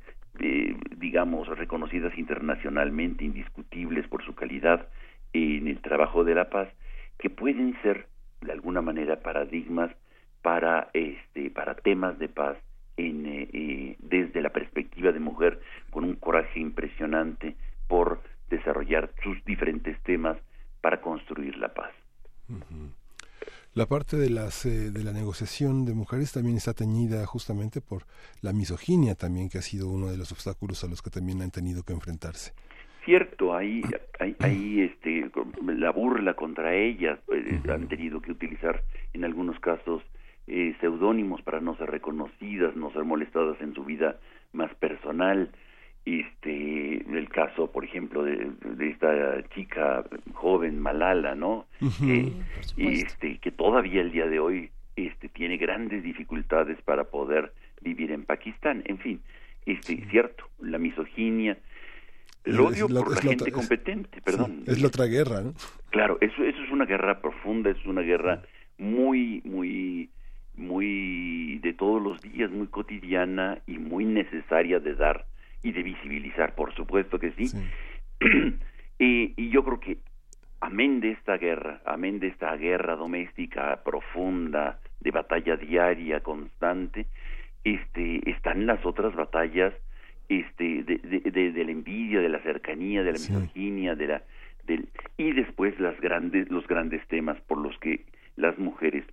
eh, 0.40 0.74
digamos, 0.96 1.46
reconocidas 1.46 2.16
internacionalmente, 2.16 3.22
indiscutibles 3.22 4.08
por 4.08 4.24
su 4.24 4.34
calidad 4.34 4.88
en 5.34 5.68
el 5.68 5.82
trabajo 5.82 6.24
de 6.24 6.34
la 6.34 6.48
paz, 6.48 6.70
que 7.18 7.28
pueden 7.28 7.76
ser, 7.82 8.06
de 8.40 8.50
alguna 8.50 8.80
manera, 8.80 9.20
paradigmas 9.20 9.90
para 10.40 10.88
este 10.94 11.50
para 11.50 11.74
temas 11.74 12.18
de 12.18 12.28
paz 12.30 12.56
en, 12.96 13.26
eh, 13.26 13.48
eh, 13.52 13.96
desde 13.98 14.40
la 14.40 14.50
perspectiva 14.50 15.12
de 15.12 15.20
mujer 15.20 15.60
con 15.90 16.04
un 16.04 16.14
coraje 16.14 16.60
impresionante 16.60 17.56
por 17.88 18.22
desarrollar 18.48 19.10
sus 19.22 19.44
diferentes 19.44 20.00
temas 20.04 20.38
para 20.80 21.02
construir 21.02 21.58
la 21.58 21.74
paz. 21.74 21.92
La 23.74 23.86
parte 23.86 24.16
de, 24.16 24.30
las, 24.30 24.66
eh, 24.66 24.90
de 24.90 25.04
la 25.04 25.12
negociación 25.12 25.84
de 25.84 25.94
mujeres 25.94 26.32
también 26.32 26.56
está 26.56 26.74
teñida 26.74 27.24
justamente 27.26 27.80
por 27.80 28.02
la 28.42 28.52
misoginia 28.52 29.14
también, 29.14 29.48
que 29.48 29.58
ha 29.58 29.62
sido 29.62 29.88
uno 29.88 30.10
de 30.10 30.16
los 30.16 30.32
obstáculos 30.32 30.82
a 30.84 30.88
los 30.88 31.02
que 31.02 31.10
también 31.10 31.42
han 31.42 31.50
tenido 31.50 31.82
que 31.82 31.92
enfrentarse. 31.92 32.52
Cierto, 33.04 33.54
ahí, 33.54 33.82
hay, 34.40 34.80
este, 34.80 35.30
la 35.66 35.90
burla 35.92 36.34
contra 36.34 36.74
ellas, 36.74 37.18
pues, 37.26 37.44
han 37.68 37.88
tenido 37.88 38.20
que 38.20 38.32
utilizar 38.32 38.82
en 39.14 39.24
algunos 39.24 39.58
casos 39.60 40.02
eh, 40.46 40.74
seudónimos 40.80 41.40
para 41.42 41.60
no 41.60 41.76
ser 41.76 41.90
reconocidas, 41.90 42.74
no 42.74 42.90
ser 42.92 43.04
molestadas 43.04 43.60
en 43.60 43.74
su 43.74 43.84
vida 43.84 44.18
más 44.52 44.74
personal 44.74 45.50
este 46.04 47.04
el 47.18 47.28
caso 47.28 47.70
por 47.70 47.84
ejemplo 47.84 48.22
de, 48.22 48.50
esta 48.80 49.46
chica 49.50 50.04
joven 50.32 50.80
Malala 50.80 51.34
no 51.34 51.66
este 52.76 53.38
que 53.38 53.50
todavía 53.50 54.00
el 54.00 54.12
día 54.12 54.26
de 54.26 54.40
hoy 54.40 54.70
este 54.96 55.28
tiene 55.28 55.56
grandes 55.56 56.02
dificultades 56.02 56.80
para 56.82 57.04
poder 57.04 57.52
vivir 57.80 58.10
en 58.10 58.24
Pakistán. 58.24 58.82
En 58.86 58.98
fin 58.98 59.20
este 59.66 60.04
cierto 60.10 60.44
la 60.60 60.78
misoginia 60.78 61.58
el 62.44 62.60
odio 62.60 62.88
por 62.88 63.14
la 63.14 63.20
gente 63.20 63.52
competente 63.52 64.22
perdón. 64.22 64.62
es 64.66 64.80
la 64.80 64.88
otra 64.88 65.04
guerra 65.04 65.42
no 65.42 65.52
claro 65.90 66.16
eso 66.20 66.42
eso 66.42 66.62
es 66.62 66.70
una 66.70 66.86
guerra 66.86 67.20
profunda 67.20 67.70
es 67.70 67.84
una 67.84 68.00
guerra 68.00 68.42
muy 68.78 69.42
muy 69.44 70.08
muy 70.56 71.58
de 71.58 71.72
todos 71.74 72.02
los 72.02 72.20
días 72.22 72.50
muy 72.50 72.66
cotidiana 72.68 73.58
y 73.66 73.78
muy 73.78 74.04
necesaria 74.04 74.80
de 74.80 74.94
dar 74.94 75.26
y 75.62 75.72
de 75.72 75.82
visibilizar, 75.82 76.54
por 76.54 76.74
supuesto 76.74 77.18
que 77.18 77.32
sí. 77.32 77.50
y, 78.98 79.50
yo 79.50 79.64
creo 79.64 79.80
que, 79.80 79.98
amén 80.60 81.00
de 81.00 81.12
esta 81.12 81.36
guerra, 81.36 81.80
amén 81.84 82.20
de 82.20 82.28
esta 82.28 82.56
guerra 82.56 82.96
doméstica 82.96 83.80
profunda, 83.84 84.78
de 85.00 85.10
batalla 85.10 85.56
diaria, 85.56 86.20
constante, 86.20 87.06
este, 87.64 88.28
están 88.30 88.66
las 88.66 88.84
otras 88.84 89.14
batallas 89.14 89.74
este, 90.28 90.82
de, 90.84 90.98
de, 90.98 91.52
de, 91.52 91.64
la 91.64 91.70
envidia, 91.70 92.20
de 92.20 92.28
la 92.28 92.40
cercanía, 92.40 93.02
de 93.02 93.12
la 93.12 93.18
misoginia, 93.18 93.94
de 93.94 94.06
la, 94.06 94.22
del, 94.66 94.88
y 95.16 95.32
después 95.32 95.78
las 95.80 95.98
grandes, 96.00 96.50
los 96.50 96.66
grandes 96.66 97.06
temas 97.08 97.40
por 97.42 97.58
los 97.58 97.76
que 97.78 98.04
las 98.36 98.58
mujeres 98.58 99.04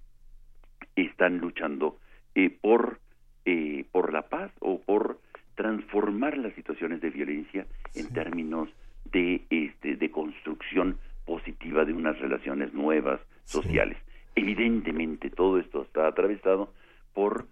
están 0.96 1.40
luchando 1.40 1.98
eh, 2.36 2.50
por, 2.50 3.00
eh, 3.46 3.86
por 3.92 4.14
la 4.14 4.24
paz 4.24 4.52
o 4.60 4.80
por 4.82 5.20
transformar 5.56 6.38
las 6.38 6.54
situaciones 6.54 7.02
de 7.02 7.10
violencia 7.10 7.66
en 7.96 8.14
términos 8.14 8.70
de 9.12 9.42
este 9.50 9.96
de 9.96 10.12
construcción 10.12 10.98
positiva 11.26 11.86
de 11.86 11.94
unas 11.94 12.20
relaciones 12.20 12.74
nuevas 12.74 13.20
sociales. 13.46 13.98
Evidentemente 14.36 15.30
todo 15.30 15.60
esto 15.60 15.84
está 15.84 16.08
atravesado 16.08 16.74
por 17.14 17.48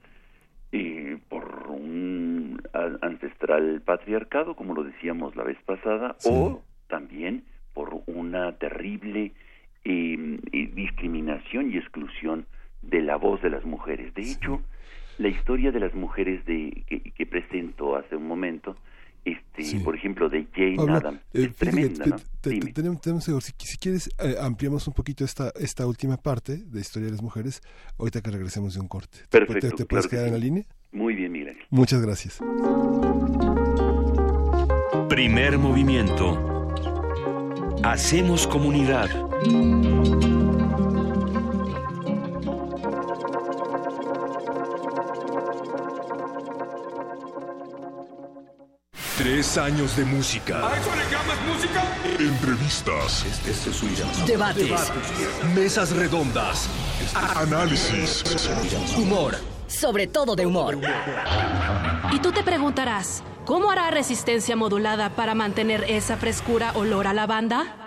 eh, 0.71 1.19
por 1.29 1.67
un 1.69 2.61
ancestral 3.01 3.81
patriarcado, 3.85 4.55
como 4.55 4.73
lo 4.73 4.83
decíamos 4.83 5.35
la 5.35 5.43
vez 5.43 5.57
pasada, 5.65 6.15
o 6.25 6.63
también 6.87 7.43
por 7.73 8.01
una 8.07 8.53
terrible 8.57 9.33
em, 9.83 10.39
eh, 10.51 10.71
discriminación 10.73 11.71
y 11.71 11.77
exclusión 11.77 12.47
de 12.81 13.01
la 13.01 13.17
voz 13.17 13.41
de 13.41 13.51
las 13.51 13.63
mujeres. 13.65 14.13
De 14.15 14.23
hecho, 14.23 14.61
la 15.17 15.27
historia 15.27 15.71
de 15.71 15.79
las 15.79 15.93
mujeres 15.93 16.45
de 16.45 16.83
que, 16.87 17.25
presento 17.25 17.95
hace 17.95 18.15
un 18.15 18.27
momento 18.27 18.75
este 19.25 19.79
por 19.79 19.95
ejemplo 19.95 20.29
de 20.29 20.45
Jane 20.53 20.91
Adam 20.91 21.15
eh, 21.33 21.45
es 21.45 21.55
tremenda 21.55 22.05
¿no? 22.05 22.17
tenemos, 23.01 23.23
si, 23.23 23.77
quieres 23.77 24.09
eh, 24.19 24.35
ampliamos 24.41 24.85
un 24.87 24.93
poquito 24.93 25.23
esta 25.23 25.51
esta 25.59 25.87
última 25.87 26.17
parte 26.17 26.57
de 26.57 26.81
historia 26.81 27.05
de 27.05 27.13
las 27.13 27.21
mujeres 27.21 27.61
ahorita 27.97 28.21
que 28.21 28.31
regresemos 28.31 28.73
de 28.73 28.81
un 28.81 28.89
corte. 28.89 29.19
Perfecto, 29.29 29.71
¿te, 29.71 29.85
puedes 29.85 30.07
quedar 30.07 30.27
en 30.27 30.33
la 30.33 30.39
línea? 30.39 30.63
muy 30.91 31.15
bien 31.15 31.31
Miguel. 31.31 31.57
Muchas 31.69 32.01
gracias. 32.01 32.39
Primer 35.09 35.57
movimiento. 35.57 36.69
Hacemos 37.83 38.47
comunidad 38.47 39.09
Tres 49.23 49.57
años 49.57 49.95
de 49.95 50.03
música. 50.03 50.67
¿A 50.67 50.77
eso 50.77 50.89
le 50.97 51.09
llamas 51.09 51.37
música? 51.47 51.81
Entrevistas. 52.19 53.25
Este 53.25 53.51
es 53.51 53.57
su 53.73 53.87
Debates. 54.27 54.91
Mesas 55.55 55.95
redondas. 55.95 56.67
Análisis. 57.37 58.21
Humor. 58.97 59.37
Sobre 59.67 60.07
todo 60.07 60.35
de 60.35 60.45
humor. 60.45 60.77
Y 62.11 62.19
tú 62.19 62.33
te 62.33 62.43
preguntarás, 62.43 63.23
¿cómo 63.45 63.71
hará 63.71 63.91
resistencia 63.91 64.57
modulada 64.57 65.09
para 65.11 65.35
mantener 65.35 65.85
esa 65.87 66.17
frescura 66.17 66.73
olor 66.75 67.07
a 67.07 67.13
lavanda? 67.13 67.77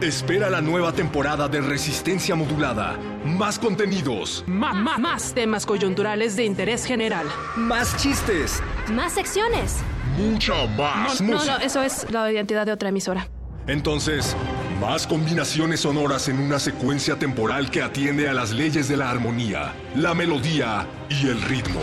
Espera 0.00 0.48
la 0.48 0.62
nueva 0.62 0.92
temporada 0.94 1.46
de 1.46 1.60
Resistencia 1.60 2.34
Modulada. 2.36 2.98
Más 3.22 3.58
contenidos. 3.58 4.42
más, 4.46 4.98
más 4.98 5.34
temas 5.34 5.66
coyunturales 5.66 6.36
de 6.36 6.46
interés 6.46 6.86
general. 6.86 7.26
Más 7.54 7.94
chistes. 7.98 8.62
Más 8.88 9.12
secciones 9.12 9.84
mucha 10.16 10.66
más 10.76 11.20
no, 11.20 11.34
música. 11.34 11.52
No, 11.52 11.58
no, 11.58 11.64
eso 11.64 11.82
es 11.82 12.10
la 12.10 12.30
identidad 12.30 12.66
de 12.66 12.72
otra 12.72 12.88
emisora. 12.88 13.28
Entonces, 13.66 14.36
más 14.80 15.06
combinaciones 15.06 15.80
sonoras 15.80 16.28
en 16.28 16.38
una 16.38 16.58
secuencia 16.58 17.18
temporal 17.18 17.70
que 17.70 17.82
atiende 17.82 18.28
a 18.28 18.34
las 18.34 18.52
leyes 18.52 18.88
de 18.88 18.96
la 18.96 19.10
armonía, 19.10 19.72
la 19.94 20.14
melodía 20.14 20.86
y 21.08 21.28
el 21.28 21.40
ritmo. 21.42 21.80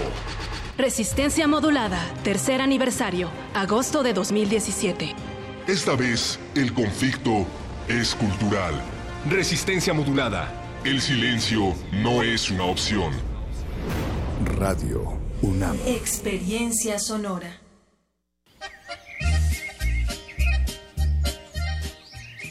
Resistencia 0.77 1.47
modulada, 1.47 1.99
tercer 2.23 2.61
aniversario, 2.61 3.29
agosto 3.53 4.03
de 4.03 4.13
2017. 4.13 5.15
Esta 5.67 5.95
vez, 5.95 6.39
el 6.55 6.73
conflicto 6.73 7.45
es 7.87 8.15
cultural. 8.15 8.73
Resistencia 9.29 9.93
modulada. 9.93 10.51
El 10.83 11.01
silencio 11.01 11.75
no 11.91 12.23
es 12.23 12.49
una 12.49 12.63
opción. 12.63 13.13
Radio 14.57 15.19
UNAM. 15.41 15.77
Experiencia 15.85 16.97
sonora. 16.97 17.60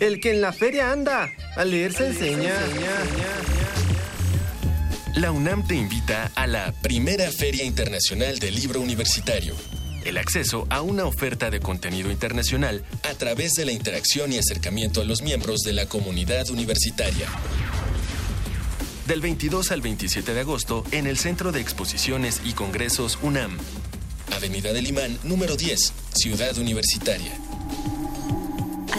El 0.01 0.19
que 0.19 0.31
en 0.31 0.41
la 0.41 0.55
feria 0.55 0.93
anda, 0.93 1.31
a 1.57 1.65
leer 1.67 1.93
se 1.93 2.07
enseña. 2.07 2.55
La 5.15 5.31
UNAM 5.31 5.67
te 5.67 5.75
invita 5.75 6.33
a 6.35 6.47
la 6.47 6.73
primera 6.81 7.31
Feria 7.31 7.65
Internacional 7.65 8.39
del 8.39 8.55
Libro 8.55 8.81
Universitario. 8.81 9.55
El 10.07 10.17
acceso 10.17 10.67
a 10.71 10.81
una 10.81 11.05
oferta 11.05 11.51
de 11.51 11.61
contenido 11.61 12.11
internacional 12.11 12.83
a 13.03 13.13
través 13.13 13.53
de 13.53 13.67
la 13.67 13.73
interacción 13.73 14.33
y 14.33 14.39
acercamiento 14.39 15.03
a 15.03 15.05
los 15.05 15.21
miembros 15.21 15.61
de 15.61 15.75
la 15.75 15.85
comunidad 15.85 16.49
universitaria. 16.49 17.27
Del 19.07 19.21
22 19.21 19.71
al 19.71 19.83
27 19.83 20.33
de 20.33 20.41
agosto 20.41 20.83
en 20.93 21.07
el 21.07 21.19
Centro 21.19 21.53
de 21.53 21.61
Exposiciones 21.61 22.41
y 22.43 22.55
Congresos 22.55 23.19
UNAM. 23.21 23.59
Avenida 24.35 24.73
del 24.73 24.87
Imán, 24.87 25.19
número 25.25 25.57
10, 25.57 25.93
Ciudad 26.15 26.57
Universitaria. 26.57 27.50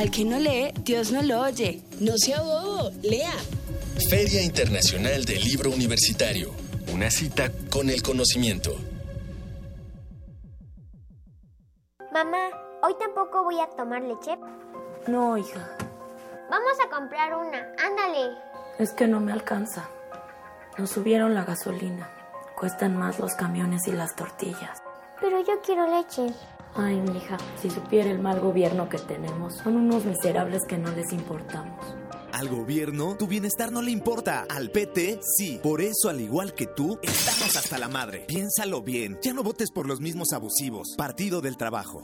Al 0.02 0.10
que 0.10 0.26
no 0.26 0.40
lee, 0.40 0.74
Dios 0.84 1.12
no 1.12 1.22
lo 1.22 1.42
oye. 1.42 1.80
No 2.00 2.18
sea 2.18 2.42
bobo, 2.42 2.90
lea. 3.04 3.36
Feria 4.10 4.42
Internacional 4.42 5.26
del 5.26 5.44
Libro 5.44 5.70
Universitario. 5.70 6.50
Una 6.92 7.12
cita 7.12 7.52
con 7.70 7.88
el 7.88 8.02
conocimiento. 8.02 8.76
Mamá, 12.12 12.50
¿hoy 12.82 12.96
tampoco 13.00 13.44
voy 13.44 13.60
a 13.60 13.68
tomar 13.78 14.02
leche? 14.02 14.40
No, 15.06 15.38
hija. 15.38 15.78
Vamos 16.50 16.74
a 16.84 16.90
comprar 16.90 17.36
una, 17.36 17.60
ándale. 17.78 18.36
Es 18.80 18.94
que 18.94 19.06
no 19.06 19.20
me 19.20 19.32
alcanza. 19.32 19.88
Nos 20.80 20.90
subieron 20.90 21.36
la 21.36 21.44
gasolina. 21.44 22.10
Cuestan 22.58 22.98
más 22.98 23.20
los 23.20 23.36
camiones 23.36 23.86
y 23.86 23.92
las 23.92 24.16
tortillas. 24.16 24.82
Pero 25.22 25.44
yo 25.44 25.62
quiero 25.64 25.86
leche. 25.96 26.34
Ay, 26.76 27.04
hija, 27.16 27.38
si 27.62 27.70
supiera 27.70 28.10
el 28.10 28.20
mal 28.20 28.40
gobierno 28.40 28.88
que 28.88 28.98
tenemos, 28.98 29.56
son 29.58 29.76
unos 29.76 30.06
miserables 30.06 30.64
que 30.68 30.78
no 30.78 30.92
les 30.92 31.12
importamos. 31.12 31.96
Al 32.32 32.48
gobierno, 32.48 33.18
tu 33.18 33.28
bienestar 33.28 33.72
no 33.72 33.82
le 33.82 33.92
importa. 33.92 34.46
Al 34.50 34.72
PT, 34.72 35.20
sí. 35.22 35.60
Por 35.62 35.82
eso, 35.82 36.10
al 36.10 36.22
igual 36.22 36.54
que 36.54 36.66
tú, 36.66 36.98
estamos 37.02 37.58
hasta 37.58 37.78
la 37.78 37.90
madre. 37.90 38.26
Piénsalo 38.28 38.82
bien. 38.82 39.20
Ya 39.22 39.34
no 39.34 39.44
votes 39.44 39.70
por 39.70 39.86
los 39.86 40.00
mismos 40.00 40.32
abusivos. 40.32 40.96
Partido 40.98 41.42
del 41.42 41.58
Trabajo. 41.58 42.04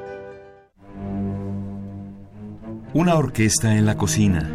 Una 2.93 3.15
orquesta 3.15 3.75
en 3.75 3.85
la 3.85 3.97
cocina. 3.97 4.49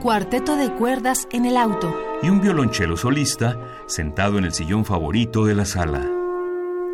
Cuarteto 0.00 0.56
de 0.56 0.72
cuerdas 0.72 1.26
en 1.32 1.44
el 1.44 1.56
auto. 1.56 1.94
Y 2.22 2.28
un 2.28 2.40
violonchelo 2.40 2.96
solista 2.96 3.58
sentado 3.86 4.38
en 4.38 4.44
el 4.44 4.52
sillón 4.52 4.84
favorito 4.84 5.44
de 5.44 5.54
la 5.54 5.64
sala. 5.64 6.08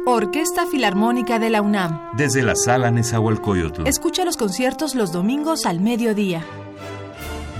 Orquesta 0.07 0.67
Filarmónica 0.67 1.39
de 1.39 1.51
la 1.51 1.62
UNAM. 1.62 2.11
Desde 2.17 2.43
la 2.43 2.57
sala 2.57 2.91
Nezahualcóyotl. 2.91 3.87
Escucha 3.87 4.25
los 4.25 4.37
conciertos 4.37 4.95
los 4.95 5.12
domingos 5.12 5.67
al 5.67 5.81
mediodía. 5.81 6.45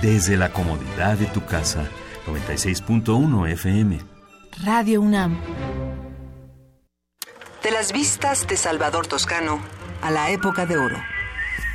Desde 0.01 0.37
la 0.37 0.51
comodidad 0.51 1.17
de 1.17 1.25
tu 1.27 1.45
casa. 1.45 1.85
96.1 2.25 3.51
FM. 3.51 3.99
Radio 4.63 5.01
UNAM. 5.01 5.37
De 7.63 7.71
las 7.71 7.93
vistas 7.93 8.47
de 8.47 8.57
Salvador 8.57 9.07
Toscano 9.07 9.59
a 10.01 10.11
la 10.11 10.31
época 10.31 10.65
de 10.65 10.77
oro 10.77 10.97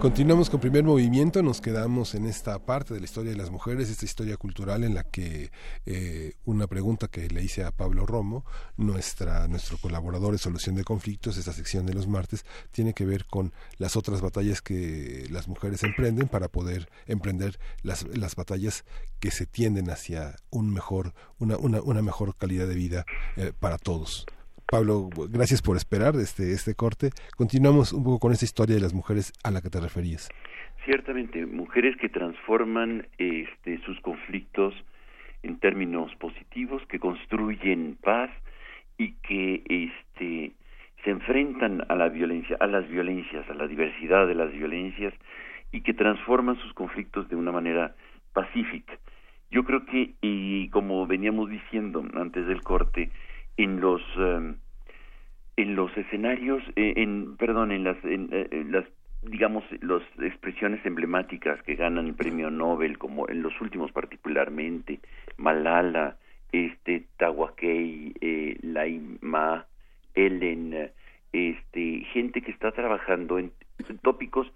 Continuamos 0.00 0.50
con 0.50 0.60
primer 0.60 0.84
movimiento, 0.84 1.42
nos 1.42 1.62
quedamos 1.62 2.14
en 2.14 2.26
esta 2.26 2.58
parte 2.58 2.92
de 2.92 3.00
la 3.00 3.06
historia 3.06 3.32
de 3.32 3.38
las 3.38 3.50
mujeres, 3.50 3.88
esta 3.88 4.04
historia 4.04 4.36
cultural 4.36 4.84
en 4.84 4.94
la 4.94 5.04
que 5.04 5.50
eh, 5.86 6.34
una 6.44 6.66
pregunta 6.66 7.08
que 7.08 7.28
le 7.28 7.42
hice 7.42 7.64
a 7.64 7.70
Pablo 7.70 8.04
Romo, 8.04 8.44
nuestra, 8.76 9.48
nuestro 9.48 9.78
colaborador 9.78 10.32
de 10.32 10.38
solución 10.38 10.74
de 10.76 10.84
conflictos, 10.84 11.38
esta 11.38 11.54
sección 11.54 11.86
de 11.86 11.94
los 11.94 12.06
martes, 12.08 12.44
tiene 12.72 12.92
que 12.92 13.06
ver 13.06 13.24
con 13.24 13.54
las 13.78 13.96
otras 13.96 14.20
batallas 14.20 14.60
que 14.60 15.26
las 15.30 15.48
mujeres 15.48 15.82
emprenden 15.82 16.28
para 16.28 16.48
poder 16.48 16.90
emprender 17.06 17.58
las, 17.82 18.06
las 18.14 18.36
batallas 18.36 18.84
que 19.18 19.30
se 19.30 19.46
tienden 19.46 19.88
hacia 19.88 20.36
un 20.50 20.72
mejor, 20.74 21.14
una, 21.38 21.56
una, 21.56 21.80
una 21.80 22.02
mejor 22.02 22.36
calidad 22.36 22.68
de 22.68 22.74
vida 22.74 23.06
eh, 23.36 23.52
para 23.58 23.78
todos. 23.78 24.26
Pablo, 24.68 25.10
gracias 25.30 25.62
por 25.62 25.76
esperar 25.76 26.16
este, 26.16 26.52
este 26.52 26.74
corte. 26.74 27.10
Continuamos 27.36 27.92
un 27.92 28.02
poco 28.02 28.18
con 28.18 28.32
esa 28.32 28.44
historia 28.44 28.74
de 28.74 28.80
las 28.80 28.94
mujeres 28.94 29.32
a 29.44 29.52
la 29.52 29.60
que 29.60 29.70
te 29.70 29.80
referías. 29.80 30.28
Ciertamente, 30.84 31.46
mujeres 31.46 31.96
que 32.00 32.08
transforman 32.08 33.06
este, 33.18 33.78
sus 33.84 34.00
conflictos 34.00 34.74
en 35.44 35.60
términos 35.60 36.12
positivos, 36.16 36.82
que 36.88 36.98
construyen 36.98 37.96
paz 38.02 38.30
y 38.98 39.12
que 39.22 39.62
este, 39.68 40.52
se 41.04 41.10
enfrentan 41.10 41.84
a 41.88 41.94
la 41.94 42.08
violencia, 42.08 42.56
a 42.58 42.66
las 42.66 42.88
violencias, 42.88 43.48
a 43.48 43.54
la 43.54 43.68
diversidad 43.68 44.26
de 44.26 44.34
las 44.34 44.50
violencias 44.50 45.14
y 45.70 45.82
que 45.82 45.94
transforman 45.94 46.58
sus 46.58 46.72
conflictos 46.74 47.28
de 47.28 47.36
una 47.36 47.52
manera 47.52 47.94
pacífica. 48.32 48.98
Yo 49.48 49.64
creo 49.64 49.86
que, 49.86 50.14
y 50.20 50.68
como 50.70 51.06
veníamos 51.06 51.50
diciendo 51.50 52.04
antes 52.14 52.48
del 52.48 52.62
corte, 52.62 53.12
en 53.56 53.80
los 53.80 54.02
em, 54.16 54.56
en 55.56 55.74
los 55.74 55.96
escenarios 55.96 56.62
eh, 56.76 56.94
en 56.96 57.36
perdón 57.36 57.72
en 57.72 57.84
las 57.84 57.96
en, 58.04 58.28
eh, 58.32 58.64
las 58.68 58.84
digamos 59.22 59.64
las 59.80 60.02
expresiones 60.20 60.84
emblemáticas 60.84 61.62
que 61.62 61.74
ganan 61.74 62.06
el 62.06 62.14
premio 62.14 62.50
Nobel 62.50 62.98
como 62.98 63.28
en 63.28 63.42
los 63.42 63.58
últimos 63.60 63.92
particularmente 63.92 65.00
Malala 65.36 66.16
este 66.52 67.04
Tawakei 67.16 68.14
eh, 68.20 68.58
Laima 68.62 69.66
Ellen 70.14 70.90
este 71.32 72.06
gente 72.12 72.42
que 72.42 72.50
está 72.50 72.72
trabajando 72.72 73.38
en 73.38 73.52
tópicos 74.02 74.46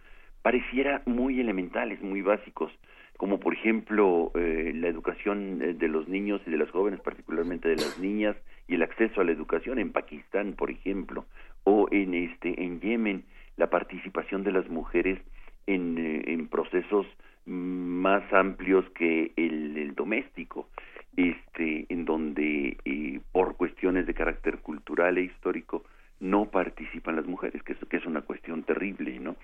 pareciera 0.42 1.02
muy 1.06 1.40
elementales 1.40 2.00
muy 2.02 2.22
básicos 2.22 2.72
como 3.20 3.38
por 3.38 3.52
ejemplo 3.52 4.32
eh, 4.34 4.72
la 4.74 4.88
educación 4.88 5.58
de 5.58 5.88
los 5.88 6.08
niños 6.08 6.40
y 6.46 6.50
de 6.50 6.56
las 6.56 6.70
jóvenes 6.70 7.00
particularmente 7.00 7.68
de 7.68 7.76
las 7.76 7.98
niñas 7.98 8.34
y 8.66 8.76
el 8.76 8.82
acceso 8.82 9.20
a 9.20 9.24
la 9.24 9.32
educación 9.32 9.78
en 9.78 9.92
Pakistán, 9.92 10.54
por 10.54 10.70
ejemplo, 10.70 11.26
o 11.64 11.86
en 11.90 12.14
este 12.14 12.64
en 12.64 12.80
Yemen, 12.80 13.24
la 13.58 13.68
participación 13.68 14.42
de 14.42 14.52
las 14.52 14.70
mujeres 14.70 15.20
en, 15.66 15.98
eh, 15.98 16.48
procesos 16.50 17.06
más 17.44 18.22
amplios 18.32 18.88
que 18.94 19.32
el, 19.36 19.94
doméstico, 19.94 20.70
este, 21.14 21.84
en 21.90 22.06
donde 22.06 22.78
eh, 22.86 23.20
por 23.32 23.54
cuestiones 23.58 24.06
de 24.06 24.14
carácter 24.14 24.60
cultural 24.60 25.18
e 25.18 25.24
histórico 25.24 25.84
no 26.20 26.50
participan 26.50 27.16
las 27.16 27.26
mujeres, 27.26 27.62
que 27.62 27.72
es, 27.72 27.78
que 27.88 27.96
es 27.96 28.06
una 28.06 28.20
cuestión 28.20 28.62
terrible, 28.62 29.18
¿no? 29.18 29.36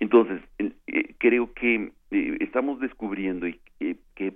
Entonces, 0.00 0.40
eh, 0.58 1.14
creo 1.18 1.52
que 1.54 1.92
estamos 2.10 2.80
descubriendo 2.80 3.46
que 4.14 4.34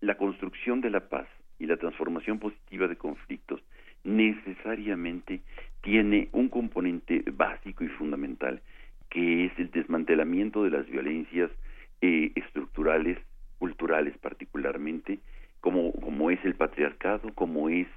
la 0.00 0.16
construcción 0.16 0.80
de 0.80 0.90
la 0.90 1.08
paz 1.08 1.26
y 1.58 1.66
la 1.66 1.76
transformación 1.76 2.38
positiva 2.38 2.86
de 2.88 2.96
conflictos 2.96 3.60
necesariamente 4.04 5.40
tiene 5.82 6.28
un 6.32 6.48
componente 6.48 7.22
básico 7.32 7.84
y 7.84 7.88
fundamental 7.88 8.62
que 9.10 9.46
es 9.46 9.52
el 9.58 9.70
desmantelamiento 9.70 10.64
de 10.64 10.70
las 10.70 10.86
violencias 10.86 11.50
eh, 12.00 12.32
estructurales, 12.34 13.18
culturales 13.58 14.16
particularmente, 14.18 15.20
como, 15.60 15.92
como 15.92 16.30
es 16.30 16.44
el 16.44 16.54
patriarcado, 16.54 17.32
como 17.34 17.68
es 17.68 17.88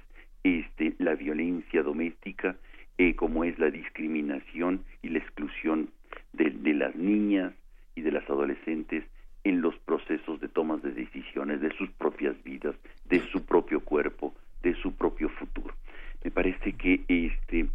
este, 0.42 0.94
la 0.98 1.14
violencia 1.14 1.82
doméstica, 1.82 2.56
eh, 2.98 3.14
como 3.14 3.44
es 3.44 3.58
la 3.58 3.70
discriminación 3.70 4.84
y 5.02 5.08
la 5.08 5.18
exclusión 5.18 5.90
de, 6.32 6.50
de 6.50 6.74
las 6.74 6.94
niñas 6.94 7.52
y 7.94 8.02
de 8.02 8.12
las 8.12 8.28
adolescentes 8.28 9.04
en 9.44 9.62
los 9.62 9.76
procesos 9.78 10.40
de 10.40 10.48
tomas 10.48 10.82
de 10.82 10.92
decisiones 10.92 11.60
de 11.60 11.70
sus 11.76 11.90
propias 11.92 12.42
vidas, 12.44 12.74
de 13.06 13.20
su 13.32 13.44
propio 13.44 13.80
cuerpo, 13.80 14.34
de 14.62 14.74
su 14.74 14.94
propio 14.94 15.28
futuro. 15.30 15.74
Me 16.22 16.30
parece 16.30 16.72
que 16.72 17.00
este 17.08 17.66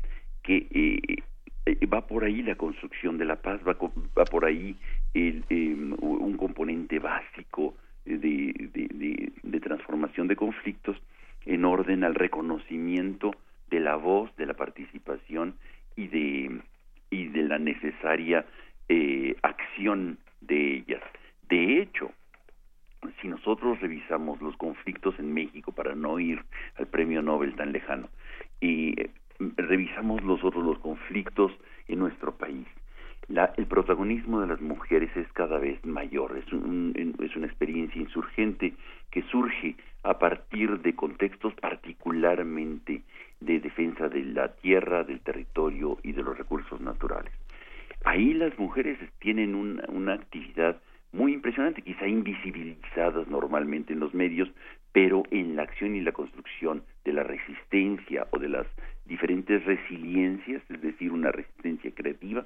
que 0.44 0.68
eh, 0.70 1.24
eh, 1.66 1.86
va 1.88 2.06
por 2.06 2.24
ahí 2.24 2.44
la 2.44 2.56
construcción 2.56 3.18
de 3.18 3.26
la 3.26 3.38
paz, 3.38 3.60
va, 3.68 3.76
va 4.18 4.26
por 4.26 4.46
ahí 4.46 4.76
el, 5.16 5.44
em, 5.50 5.96
un 6.00 6.38
componente 6.38 7.00
básico 7.00 7.74
de, 8.06 8.54
de, 9.44 9.60
transformación 9.60 10.28
de 10.28 10.36
conflictos 10.36 10.96
en 11.48 11.66
orden 11.66 12.04
al 12.04 12.14
reconocimiento 12.14 13.32
de 13.70 13.80
la 13.80 13.96
voz, 13.96 14.36
de 14.38 14.46
la 14.46 14.54
participación 14.54 15.56
y 15.96 16.08
de, 16.08 16.62
y 17.10 17.28
de 17.28 17.44
la 17.44 17.60
necesaria 17.60 18.46
eh, 18.90 19.36
acción 19.42 20.18
de 20.42 20.76
ellas. 20.76 21.02
De 21.50 21.82
hecho, 21.82 22.12
si 23.22 23.28
nosotros 23.28 23.80
revisamos 23.82 24.42
los 24.42 24.56
conflictos 24.58 25.18
en 25.20 25.34
México 25.34 25.72
para 25.72 25.96
no 25.96 26.20
ir 26.20 26.44
al 26.76 26.88
premio 26.88 27.22
Nobel 27.22 27.56
tan 27.56 27.72
lejano 27.72 28.10
y 28.60 29.00
eh, 29.00 29.10
revisamos 29.58 30.24
los 30.24 30.44
otros 30.44 30.64
los 30.64 30.80
conflictos 30.80 31.52
en 31.88 32.00
nuestro 32.00 32.36
país, 32.36 32.68
la, 33.28 33.54
el 33.58 33.66
protagonismo 33.66 34.42
de 34.42 34.48
las 34.48 34.62
mujeres 34.62 35.10
es 35.16 35.32
cada 35.34 35.58
vez 35.58 35.84
mayor, 35.84 36.38
es, 36.38 36.52
un, 36.54 37.16
es 37.20 37.36
una 37.36 37.48
experiencia 37.48 38.00
insurgente 38.00 38.74
que 39.12 39.24
surge 39.24 39.76
a 40.04 40.20
partir 40.20 40.80
de 40.82 40.96
contextos 40.96 41.54
particularmente 41.56 43.02
de 43.46 43.60
defensa 43.60 44.10
de 44.10 44.24
la 44.24 44.56
tierra, 44.56 45.04
del 45.04 45.22
territorio 45.22 45.98
y 46.04 46.12
de 46.12 46.24
los 46.24 46.38
recursos 46.38 46.82
naturales. 46.82 47.32
Ahí 48.04 48.34
las 48.34 48.58
mujeres 48.60 48.98
tienen 49.20 49.56
una, 49.56 50.14
actividad 50.14 50.78
muy 51.12 51.34
impresionante, 51.34 51.82
quizá 51.82 52.08
invisibilizadas 52.08 53.28
normalmente 53.28 53.94
en 53.94 54.00
los 54.00 54.14
medios, 54.14 54.50
pero 54.92 55.24
en 55.32 55.56
la 55.56 55.64
acción 55.64 55.96
y 55.96 56.02
la 56.02 56.12
construcción 56.12 56.84
de 57.04 57.14
la 57.14 57.24
resistencia 57.24 58.28
o 58.32 58.40
de 58.40 58.50
las 58.50 58.68
diferentes 59.06 59.64
resiliencias, 59.66 60.62
es 60.70 60.82
decir, 60.82 61.12
una 61.12 61.32
resistencia 61.32 61.92
creativa, 61.92 62.46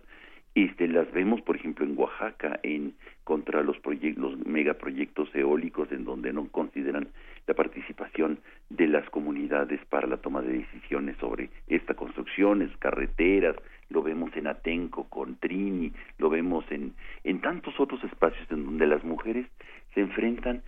este, 0.56 0.88
las 0.88 1.12
vemos, 1.12 1.42
por 1.42 1.56
ejemplo, 1.56 1.86
en 1.86 1.98
Oaxaca, 1.98 2.60
en 2.64 2.94
contra 3.24 3.62
los 3.62 3.78
proyectos, 3.80 4.32
los 4.32 4.46
megaproyectos 4.46 5.34
eólicos, 5.36 5.92
en 5.92 6.06
donde 6.06 6.34
no 6.34 6.48
consideran 6.50 7.10
la 7.48 7.54
participación 7.54 8.40
de 8.70 8.88
las 8.88 9.10
comunidades 9.10 9.80
para 9.86 10.08
la 10.08 10.18
toma 10.18 10.42
de 10.42 10.60
decisiones 10.60 11.18
sobre 11.18 11.50
esta 11.68 11.94
construcción, 11.94 12.62
es 12.62 12.76
carreteras, 12.78 13.56
lo 13.90 14.04
vemos 14.04 14.36
en 14.36 14.48
Atenco 14.48 15.10
con 15.10 15.36
Trini, 15.38 15.92
lo 16.18 16.30
vemos 16.30 16.66
en, 16.72 16.94
en 17.24 17.42
tantos 17.42 17.80
otros 17.80 18.04
espacios 18.04 18.50
en 18.52 18.66
donde 18.66 18.88
las 18.88 19.04
mujeres 19.04 19.48
se 19.94 20.02
enfrentan 20.02 20.62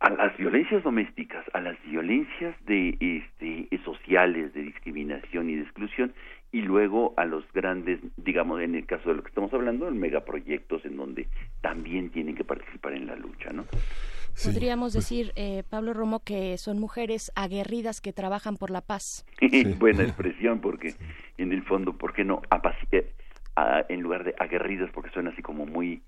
a 0.00 0.10
las 0.10 0.36
violencias 0.36 0.82
domésticas, 0.82 1.44
a 1.52 1.60
las 1.60 1.76
violencias 1.84 2.54
de 2.66 2.96
este 3.00 3.68
sociales, 3.84 4.52
de 4.54 4.62
discriminación 4.62 5.50
y 5.50 5.56
de 5.56 5.62
exclusión, 5.62 6.12
y 6.52 6.62
luego 6.62 7.14
a 7.16 7.24
los 7.24 7.44
grandes, 7.52 8.00
digamos, 8.16 8.60
en 8.60 8.74
el 8.74 8.86
caso 8.86 9.10
de 9.10 9.16
lo 9.16 9.22
que 9.22 9.28
estamos 9.28 9.52
hablando, 9.52 9.88
en 9.88 9.98
megaproyectos 9.98 10.84
en 10.84 10.96
donde 10.96 11.26
también 11.60 12.10
tienen 12.10 12.34
que 12.34 12.44
participar 12.44 12.92
en 12.94 13.06
la 13.06 13.16
lucha, 13.16 13.50
¿no? 13.52 13.64
Podríamos 14.44 14.92
pues 14.92 15.04
decir, 15.04 15.32
eh, 15.36 15.62
Pablo 15.68 15.94
Romo, 15.94 16.20
que 16.20 16.58
son 16.58 16.78
mujeres 16.78 17.32
aguerridas 17.34 18.00
que 18.00 18.12
trabajan 18.12 18.56
por 18.56 18.70
la 18.70 18.80
paz. 18.80 19.24
Buena 19.78 20.04
expresión, 20.04 20.60
porque 20.62 20.94
en 21.36 21.52
el 21.52 21.62
fondo, 21.64 21.96
¿por 21.96 22.12
qué 22.12 22.24
no? 22.24 22.42
Eh, 22.92 23.12
en 23.88 24.00
lugar 24.00 24.24
de 24.24 24.34
aguerridas, 24.38 24.90
porque 24.92 25.10
suena 25.10 25.30
así 25.30 25.42
como 25.42 25.66
muy 25.66 26.02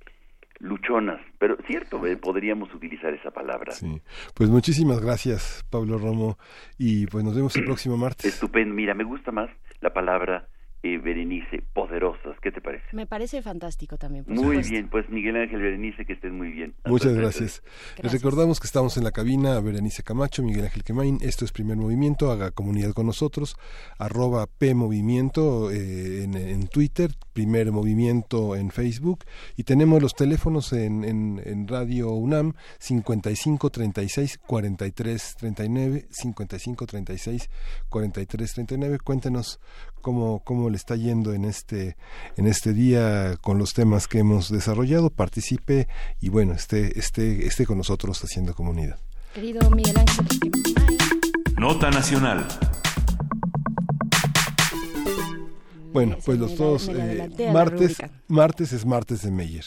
luchonas, 0.60 1.20
pero 1.38 1.56
cierto, 1.66 2.06
eh, 2.06 2.16
podríamos 2.16 2.72
utilizar 2.74 3.12
esa 3.14 3.30
palabra. 3.30 3.72
Sí. 3.72 4.00
Pues 4.34 4.50
muchísimas 4.50 5.00
gracias, 5.00 5.64
Pablo 5.70 5.98
Romo, 5.98 6.38
y 6.78 7.06
pues 7.06 7.24
nos 7.24 7.34
vemos 7.34 7.56
el 7.56 7.64
próximo 7.64 7.96
martes. 7.96 8.34
Estupendo, 8.34 8.74
mira, 8.74 8.94
me 8.94 9.04
gusta 9.04 9.32
más 9.32 9.50
la 9.80 9.92
palabra 9.92 10.48
eh, 10.82 10.98
Berenice, 10.98 11.62
poderosas. 11.74 12.38
¿Qué 12.40 12.50
te 12.50 12.60
parece? 12.60 12.84
Me 12.92 13.06
parece 13.06 13.42
fantástico 13.42 13.98
también. 13.98 14.24
muy 14.26 14.58
bien, 14.62 14.88
pues 14.88 15.08
Miguel 15.10 15.36
Ángel 15.36 15.60
Berenice, 15.60 16.06
que 16.06 16.14
estén 16.14 16.36
muy 16.36 16.50
bien. 16.50 16.74
Muchas 16.86 17.14
gracias. 17.14 17.62
Les 18.02 18.12
recordamos 18.12 18.60
que 18.60 18.66
estamos 18.66 18.96
en 18.96 19.04
la 19.04 19.10
cabina, 19.10 19.60
Berenice 19.60 20.02
Camacho, 20.02 20.42
Miguel 20.42 20.64
Ángel 20.64 20.82
Quemain. 20.82 21.18
Esto 21.20 21.44
es 21.44 21.52
Primer 21.52 21.76
Movimiento, 21.76 22.30
haga 22.30 22.50
comunidad 22.50 22.92
con 22.92 23.06
nosotros. 23.06 23.56
Arroba 23.98 24.46
P 24.46 24.74
Movimiento 24.74 25.70
eh, 25.70 26.24
en, 26.24 26.66
Twitter, 26.68 27.10
Primer 27.34 27.72
Movimiento 27.72 28.56
en 28.56 28.70
Facebook. 28.70 29.24
Y 29.56 29.64
tenemos 29.64 30.00
los 30.00 30.14
teléfonos 30.14 30.72
en, 30.72 31.04
en, 31.04 31.42
en 31.44 31.68
Radio 31.68 32.12
UNAM, 32.12 32.54
55 32.78 33.68
36 33.68 34.38
43 34.38 35.36
39, 35.36 36.06
55 36.10 36.86
36 36.86 37.50
43 37.90 38.54
39. 38.54 38.98
Cuéntenos 39.04 39.60
cómo, 40.00 40.40
cómo 40.44 40.69
le 40.70 40.76
está 40.76 40.96
yendo 40.96 41.32
en 41.34 41.44
este, 41.44 41.96
en 42.36 42.46
este 42.46 42.72
día 42.72 43.36
con 43.40 43.58
los 43.58 43.74
temas 43.74 44.08
que 44.08 44.20
hemos 44.20 44.50
desarrollado, 44.50 45.10
participe 45.10 45.88
y 46.20 46.28
bueno, 46.28 46.54
esté, 46.54 46.98
esté, 46.98 47.46
esté 47.46 47.66
con 47.66 47.78
nosotros 47.78 48.22
haciendo 48.24 48.54
comunidad. 48.54 48.98
Querido 49.34 49.70
Miguel 49.70 49.98
Ángel. 49.98 50.26
Nota 51.56 51.90
Nacional. 51.90 52.46
Bueno, 55.92 56.16
pues 56.24 56.38
los 56.38 56.56
dos, 56.56 56.88
eh, 56.88 57.50
martes, 57.52 57.98
martes 58.28 58.72
es 58.72 58.86
martes 58.86 59.22
de 59.22 59.30
Meyer. 59.30 59.64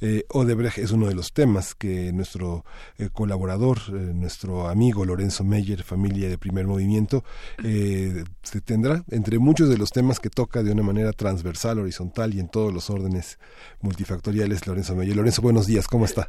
Eh, 0.00 0.24
Odebrecht 0.30 0.78
es 0.78 0.90
uno 0.90 1.06
de 1.06 1.14
los 1.14 1.32
temas 1.32 1.74
que 1.74 2.12
nuestro 2.12 2.64
eh, 2.98 3.08
colaborador, 3.12 3.78
eh, 3.88 3.92
nuestro 3.92 4.68
amigo 4.68 5.04
Lorenzo 5.04 5.44
Meyer, 5.44 5.82
familia 5.82 6.28
de 6.28 6.38
primer 6.38 6.66
movimiento, 6.66 7.24
se 7.62 8.60
tendrá 8.64 9.04
entre 9.10 9.38
muchos 9.38 9.68
de 9.68 9.78
los 9.78 9.90
temas 9.90 10.20
que 10.20 10.30
toca 10.30 10.62
de 10.62 10.72
una 10.72 10.82
manera 10.82 11.12
transversal, 11.12 11.78
horizontal 11.78 12.34
y 12.34 12.40
en 12.40 12.48
todos 12.48 12.72
los 12.72 12.90
órdenes 12.90 13.38
multifactoriales 13.80 14.66
Lorenzo 14.66 14.94
Meyer. 14.94 15.16
Lorenzo, 15.16 15.42
buenos 15.42 15.66
días, 15.66 15.86
¿cómo 15.86 16.04
está? 16.04 16.28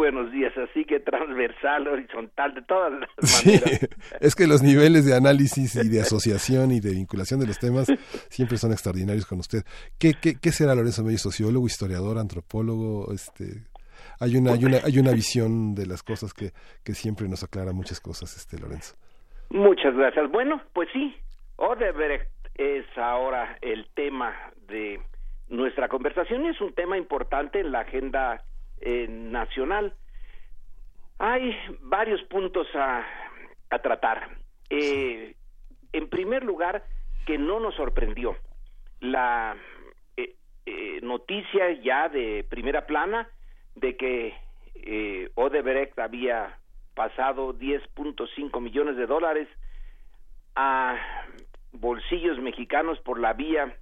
Buenos 0.00 0.32
días, 0.32 0.56
así 0.56 0.86
que 0.86 0.98
transversal, 0.98 1.86
horizontal, 1.86 2.54
de 2.54 2.62
todas 2.62 2.90
las 2.90 3.44
maneras. 3.44 3.86
es 4.18 4.34
que 4.34 4.46
los 4.46 4.62
niveles 4.62 5.04
de 5.04 5.14
análisis 5.14 5.76
y 5.76 5.90
de 5.90 6.00
asociación 6.00 6.72
y 6.72 6.80
de 6.80 6.94
vinculación 6.94 7.38
de 7.38 7.46
los 7.46 7.58
temas 7.58 7.86
siempre 8.30 8.56
son 8.56 8.72
extraordinarios 8.72 9.26
con 9.26 9.40
usted. 9.40 9.62
¿Qué, 9.98 10.14
qué, 10.18 10.36
qué 10.40 10.52
será 10.52 10.74
Lorenzo 10.74 11.04
Meyer? 11.04 11.18
¿Sociólogo, 11.18 11.66
historiador, 11.66 12.16
antropólogo? 12.16 13.12
este 13.12 13.68
hay 14.18 14.36
una, 14.36 14.52
hay 14.52 14.64
una, 14.64 14.78
hay 14.82 14.98
una 14.98 15.12
visión 15.12 15.74
de 15.74 15.84
las 15.84 16.02
cosas 16.02 16.32
que, 16.32 16.52
que 16.82 16.94
siempre 16.94 17.28
nos 17.28 17.44
aclara 17.44 17.74
muchas 17.74 18.00
cosas, 18.00 18.34
este 18.34 18.58
Lorenzo. 18.58 18.96
Muchas 19.50 19.94
gracias. 19.94 20.30
Bueno, 20.30 20.62
pues 20.72 20.88
sí, 20.94 21.14
Odebrecht 21.56 22.30
es 22.54 22.86
ahora 22.96 23.58
el 23.60 23.86
tema 23.94 24.34
de 24.66 24.98
nuestra 25.50 25.88
conversación 25.88 26.46
y 26.46 26.48
es 26.48 26.60
un 26.62 26.72
tema 26.72 26.96
importante 26.96 27.60
en 27.60 27.70
la 27.70 27.80
agenda 27.80 28.42
eh, 28.80 29.06
nacional. 29.08 29.94
Hay 31.18 31.54
varios 31.80 32.22
puntos 32.22 32.66
a, 32.74 33.04
a 33.68 33.78
tratar. 33.80 34.38
Eh, 34.70 35.34
en 35.92 36.08
primer 36.08 36.44
lugar, 36.44 36.84
que 37.26 37.36
no 37.36 37.60
nos 37.60 37.74
sorprendió 37.74 38.36
la 39.00 39.56
eh, 40.16 41.00
noticia 41.02 41.72
ya 41.82 42.08
de 42.08 42.44
primera 42.48 42.86
plana 42.86 43.28
de 43.74 43.96
que 43.96 44.34
Odebrecht 45.34 45.98
había 45.98 46.58
pasado 46.94 47.52
10.5 47.54 48.60
millones 48.60 48.96
de 48.96 49.06
dólares 49.06 49.48
a 50.56 50.96
bolsillos 51.72 52.38
mexicanos 52.38 52.98
por 53.00 53.20
la 53.20 53.34
vía 53.34 53.76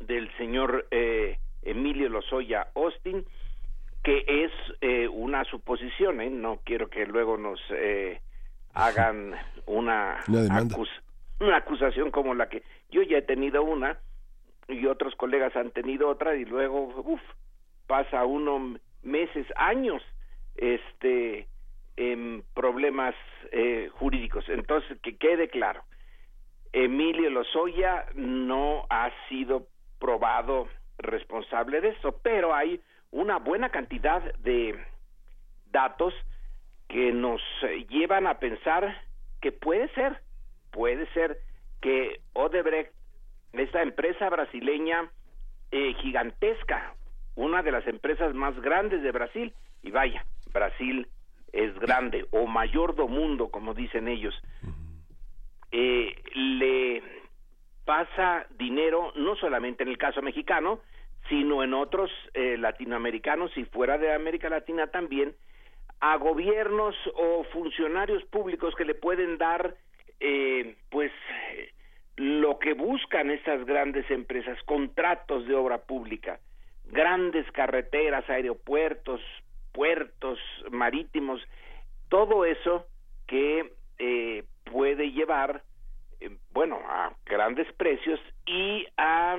del 0.00 0.34
señor 0.38 0.86
Emilio 1.62 2.08
Lozoya 2.08 2.68
Austin 2.74 3.26
que 4.02 4.24
es 4.26 4.52
eh, 4.80 5.08
una 5.08 5.44
suposición, 5.44 6.20
¿eh? 6.20 6.30
no 6.30 6.60
quiero 6.64 6.88
que 6.88 7.06
luego 7.06 7.36
nos 7.36 7.60
eh, 7.70 8.20
hagan 8.72 9.34
una, 9.66 10.24
una, 10.28 11.56
acusación 11.56 12.10
como 12.10 12.34
la 12.34 12.48
que 12.48 12.62
yo 12.90 13.02
ya 13.02 13.18
he 13.18 13.22
tenido 13.22 13.62
una 13.62 13.98
y 14.68 14.86
otros 14.86 15.14
colegas 15.16 15.54
han 15.56 15.70
tenido 15.70 16.08
otra 16.08 16.36
y 16.36 16.44
luego 16.44 16.86
uf, 16.96 17.20
pasa 17.86 18.24
uno 18.24 18.78
meses, 19.02 19.46
años 19.56 20.02
este 20.56 21.46
en 21.96 22.42
problemas 22.54 23.14
eh, 23.52 23.90
jurídicos. 23.92 24.48
Entonces, 24.48 24.98
que 25.02 25.16
quede 25.16 25.48
claro, 25.48 25.82
Emilio 26.72 27.28
Lozoya 27.30 28.06
no 28.14 28.86
ha 28.88 29.10
sido 29.28 29.66
probado 29.98 30.68
responsable 30.98 31.80
de 31.80 31.90
eso, 31.90 32.18
pero 32.22 32.54
hay 32.54 32.80
una 33.10 33.38
buena 33.38 33.70
cantidad 33.70 34.22
de 34.38 34.78
datos 35.70 36.14
que 36.88 37.12
nos 37.12 37.40
llevan 37.88 38.26
a 38.26 38.38
pensar 38.38 39.02
que 39.40 39.52
puede 39.52 39.88
ser, 39.94 40.20
puede 40.70 41.06
ser 41.12 41.38
que 41.80 42.20
Odebrecht, 42.32 42.92
esta 43.52 43.82
empresa 43.82 44.28
brasileña 44.28 45.10
eh, 45.70 45.94
gigantesca, 45.94 46.94
una 47.36 47.62
de 47.62 47.72
las 47.72 47.86
empresas 47.86 48.34
más 48.34 48.60
grandes 48.60 49.02
de 49.02 49.12
Brasil, 49.12 49.54
y 49.82 49.90
vaya, 49.90 50.24
Brasil 50.52 51.06
es 51.52 51.76
grande 51.78 52.26
o 52.30 52.46
mayor 52.46 52.94
do 52.94 53.08
mundo, 53.08 53.48
como 53.50 53.74
dicen 53.74 54.08
ellos, 54.08 54.34
eh, 55.72 56.14
le 56.34 57.02
pasa 57.84 58.46
dinero 58.58 59.12
no 59.16 59.36
solamente 59.36 59.82
en 59.82 59.88
el 59.88 59.98
caso 59.98 60.22
mexicano, 60.22 60.80
sino 61.30 61.62
en 61.62 61.72
otros 61.72 62.10
eh, 62.34 62.58
latinoamericanos 62.58 63.56
y 63.56 63.64
fuera 63.64 63.96
de 63.96 64.12
América 64.12 64.50
Latina 64.50 64.88
también, 64.88 65.34
a 66.00 66.16
gobiernos 66.16 66.96
o 67.14 67.44
funcionarios 67.44 68.24
públicos 68.24 68.74
que 68.74 68.84
le 68.84 68.96
pueden 68.96 69.38
dar, 69.38 69.76
eh, 70.18 70.74
pues, 70.90 71.12
lo 72.16 72.58
que 72.58 72.74
buscan 72.74 73.30
estas 73.30 73.64
grandes 73.64 74.10
empresas, 74.10 74.60
contratos 74.64 75.46
de 75.46 75.54
obra 75.54 75.78
pública, 75.78 76.40
grandes 76.86 77.50
carreteras, 77.52 78.28
aeropuertos, 78.28 79.20
puertos 79.72 80.38
marítimos, 80.70 81.40
todo 82.08 82.44
eso 82.44 82.86
que 83.28 83.72
eh, 83.98 84.44
puede 84.64 85.12
llevar, 85.12 85.62
bueno, 86.52 86.80
a 86.88 87.14
grandes 87.24 87.72
precios 87.74 88.18
y 88.46 88.84
a 88.96 89.38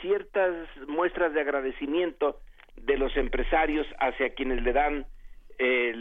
ciertas 0.00 0.54
muestras 0.86 1.32
de 1.32 1.40
agradecimiento 1.40 2.40
de 2.76 2.96
los 2.96 3.16
empresarios 3.16 3.86
hacia 3.98 4.34
quienes 4.34 4.62
le 4.62 4.72
dan 4.72 5.06
eh, 5.58 5.92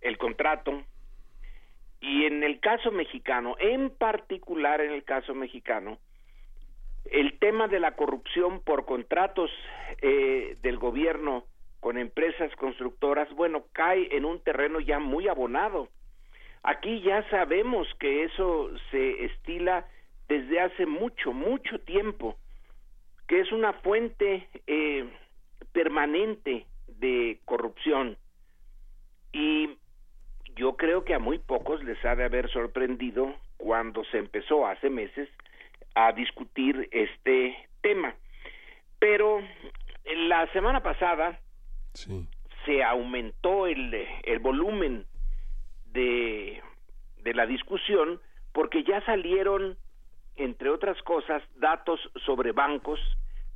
el 0.00 0.18
contrato 0.18 0.84
y 2.00 2.26
en 2.26 2.42
el 2.44 2.60
caso 2.60 2.90
mexicano, 2.90 3.56
en 3.58 3.88
particular 3.88 4.82
en 4.82 4.92
el 4.92 5.04
caso 5.04 5.34
mexicano, 5.34 5.98
el 7.10 7.38
tema 7.38 7.66
de 7.66 7.80
la 7.80 7.96
corrupción 7.96 8.60
por 8.60 8.84
contratos 8.84 9.50
eh, 10.02 10.56
del 10.60 10.76
gobierno 10.76 11.44
con 11.80 11.96
empresas 11.96 12.54
constructoras, 12.56 13.30
bueno, 13.34 13.64
cae 13.72 14.14
en 14.16 14.26
un 14.26 14.42
terreno 14.42 14.80
ya 14.80 14.98
muy 14.98 15.28
abonado. 15.28 15.88
Aquí 16.62 17.00
ya 17.00 17.28
sabemos 17.30 17.86
que 17.98 18.24
eso 18.24 18.70
se 18.90 19.24
estila 19.24 19.86
desde 20.28 20.60
hace 20.60 20.86
mucho, 20.86 21.32
mucho 21.32 21.78
tiempo, 21.80 22.36
que 23.26 23.40
es 23.40 23.52
una 23.52 23.72
fuente 23.72 24.48
eh, 24.66 25.08
permanente 25.72 26.66
de 26.86 27.40
corrupción. 27.44 28.16
Y 29.32 29.70
yo 30.56 30.76
creo 30.76 31.04
que 31.04 31.14
a 31.14 31.18
muy 31.18 31.38
pocos 31.38 31.82
les 31.84 32.02
ha 32.04 32.14
de 32.14 32.24
haber 32.24 32.50
sorprendido 32.50 33.34
cuando 33.56 34.04
se 34.04 34.18
empezó 34.18 34.66
hace 34.66 34.90
meses 34.90 35.28
a 35.94 36.12
discutir 36.12 36.88
este 36.92 37.56
tema. 37.80 38.14
Pero 38.98 39.40
la 40.28 40.50
semana 40.52 40.82
pasada 40.82 41.40
se 42.64 42.82
aumentó 42.82 43.66
el, 43.66 43.94
el 44.22 44.38
volumen 44.38 45.06
de, 45.86 46.62
de 47.22 47.34
la 47.34 47.46
discusión 47.46 48.20
porque 48.52 48.84
ya 48.84 49.04
salieron, 49.04 49.76
entre 50.36 50.70
otras 50.70 51.00
cosas, 51.02 51.42
datos 51.56 52.00
sobre 52.24 52.52
bancos, 52.52 53.00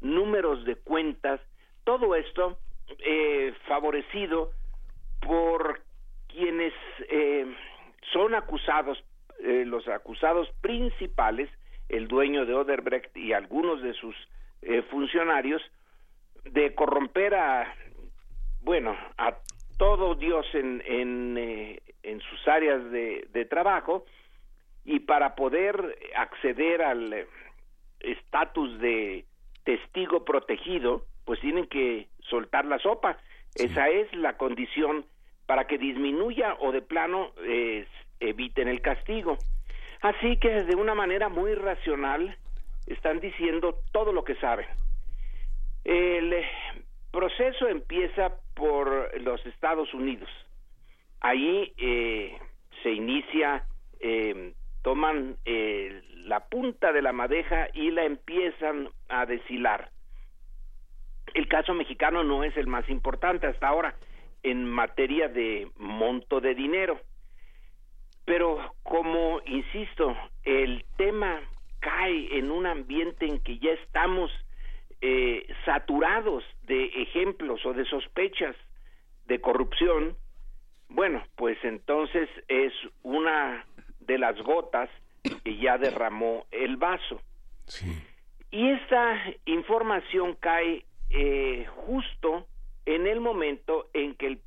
números 0.01 0.65
de 0.65 0.77
cuentas, 0.77 1.41
todo 1.85 2.15
esto 2.15 2.59
eh, 2.99 3.55
favorecido 3.67 4.53
por 5.21 5.81
quienes 6.29 6.73
eh, 7.11 7.47
son 8.13 8.35
acusados, 8.35 9.03
eh, 9.41 9.65
los 9.67 9.89
acusados 9.89 10.49
principales, 10.61 11.51
el 11.89 12.07
dueño 12.07 12.47
de 12.47 12.55
Oderbrecht 12.55 13.17
y 13.17 13.33
algunos 13.33 13.83
de 13.83 13.95
sus 13.95 14.15
eh, 14.63 14.83
funcionarios, 14.83 15.63
de 16.45 16.75
corromper 16.75 17.35
a, 17.35 17.75
bueno, 18.61 18.97
a 19.17 19.37
todo 19.79 20.15
Dios 20.15 20.47
en, 20.55 20.83
en, 20.87 21.81
en 22.03 22.21
sus 22.21 22.49
áreas 22.49 22.91
de 22.91 23.47
trabajo 23.49 24.05
y 24.85 25.01
para 25.01 25.35
poder 25.35 25.99
acceder 26.17 26.83
al 26.83 27.27
estatus 28.01 28.79
de 28.81 29.25
testigo 29.65 30.25
protegido, 30.25 31.05
pues 31.25 31.41
tienen 31.41 31.67
que 31.67 32.09
soltar 32.21 32.65
la 32.65 32.79
sopa. 32.79 33.19
Esa 33.55 33.89
es 33.89 34.13
la 34.15 34.37
condición 34.37 35.05
para 35.47 35.67
que 35.67 35.79
disminuya 35.79 36.57
o 36.61 36.73
de 36.73 36.83
plano 36.83 37.33
eh, 37.45 37.87
eviten 38.21 38.69
el 38.69 38.81
castigo. 38.81 39.39
Así 40.01 40.37
que 40.39 40.63
de 40.65 40.77
una 40.77 40.95
manera 40.95 41.29
muy 41.29 41.55
racional 41.55 42.37
están 42.87 43.21
diciendo 43.21 43.81
todo 43.93 44.13
lo 44.13 44.25
que 44.25 44.37
saben. 44.37 44.67
El 45.85 46.33
eh, 46.33 46.47
proceso 47.11 47.69
empieza 47.69 48.33
por 48.55 49.21
los 49.21 49.45
Estados 49.47 49.93
Unidos. 49.95 50.29
Ahí 51.21 51.73
eh, 51.79 52.39
se 52.83 52.93
inicia, 52.93 53.65
eh, 54.01 54.53
toman 54.89 55.37
eh, 55.45 56.01
la 56.25 56.49
punta 56.49 56.93
de 56.93 57.03
la 57.03 57.13
madeja 57.13 57.69
y 57.75 57.91
la 57.91 58.05
empiezan 58.05 58.89
a 59.11 59.27
deshilar. 59.27 59.91
El 61.35 61.47
caso 61.47 61.75
mexicano 61.75 62.25
no 62.25 62.43
es 62.43 62.57
el 62.57 62.69
más 62.69 62.89
importante 62.89 63.47
hasta 63.47 63.69
ahora 63.69 63.95
en 64.43 64.65
materia 64.65 65.29
de 65.29 65.69
monto 65.77 66.41
de 66.41 66.55
dinero. 66.55 66.99
Pero 68.25 68.77
como, 68.83 69.43
insisto, 69.45 70.17
el 70.45 70.87
tema 70.97 71.43
cae 71.81 72.39
en 72.39 72.51
un 72.51 72.65
ambiente 72.65 73.27
en 73.27 73.41
que 73.41 73.59
ya 73.59 73.73
estamos 73.73 74.31
eh, 75.03 75.47
saturados 75.67 76.45
de 76.63 76.87
ejemplos 77.03 77.61
o 77.67 77.75
de 77.75 77.85
sospechas 77.85 78.57
de 79.27 79.39
corrupción, 79.39 80.17
bueno, 80.89 81.23
pues 81.37 81.59
entonces 81.63 82.31
es 82.49 82.73
una 83.03 83.67
de 84.09 84.19
las 84.19 84.37
gotas 84.43 84.91
que 85.45 85.57
ya 85.59 85.79
derramó 85.79 86.47
el 86.51 86.77
vaso. 86.77 87.21
Y 88.51 88.71
esta 88.71 89.23
información 89.45 90.37
cae 90.41 90.85
eh, 91.11 91.67
justo 91.87 92.47
en 92.87 93.07
el 93.07 93.21
momento 93.21 93.89
en 93.93 94.15
que 94.15 94.27
el 94.27 94.41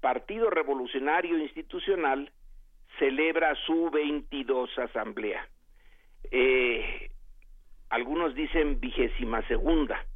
Partido 0.00 0.48
Revolucionario 0.50 1.36
Institucional 1.38 2.30
celebra 2.98 3.54
su 3.66 3.90
22 3.90 4.78
asamblea. 4.78 5.48
Eh, 6.30 7.10
algunos 7.90 8.34
dicen 8.34 8.80
vigésima 8.80 9.46
segunda, 9.48 10.06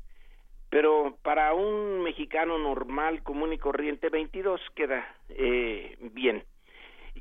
pero 0.71 1.19
para 1.23 1.55
un 1.55 2.03
mexicano 2.03 2.59
normal, 2.59 3.23
común 3.23 3.53
y 3.53 3.59
corriente, 3.59 4.09
22 4.09 4.61
queda 4.75 5.07
eh, 5.31 5.97
bien. 6.13 6.45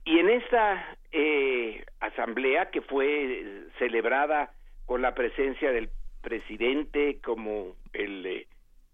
Y 0.05 0.19
en 0.19 0.29
esta 0.29 0.97
eh, 1.11 1.83
asamblea 1.99 2.69
que 2.69 2.81
fue 2.81 3.65
celebrada 3.79 4.51
con 4.85 5.01
la 5.01 5.15
presencia 5.15 5.71
del 5.71 5.89
presidente 6.21 7.19
como 7.23 7.75
el 7.93 8.25
eh, 8.25 8.47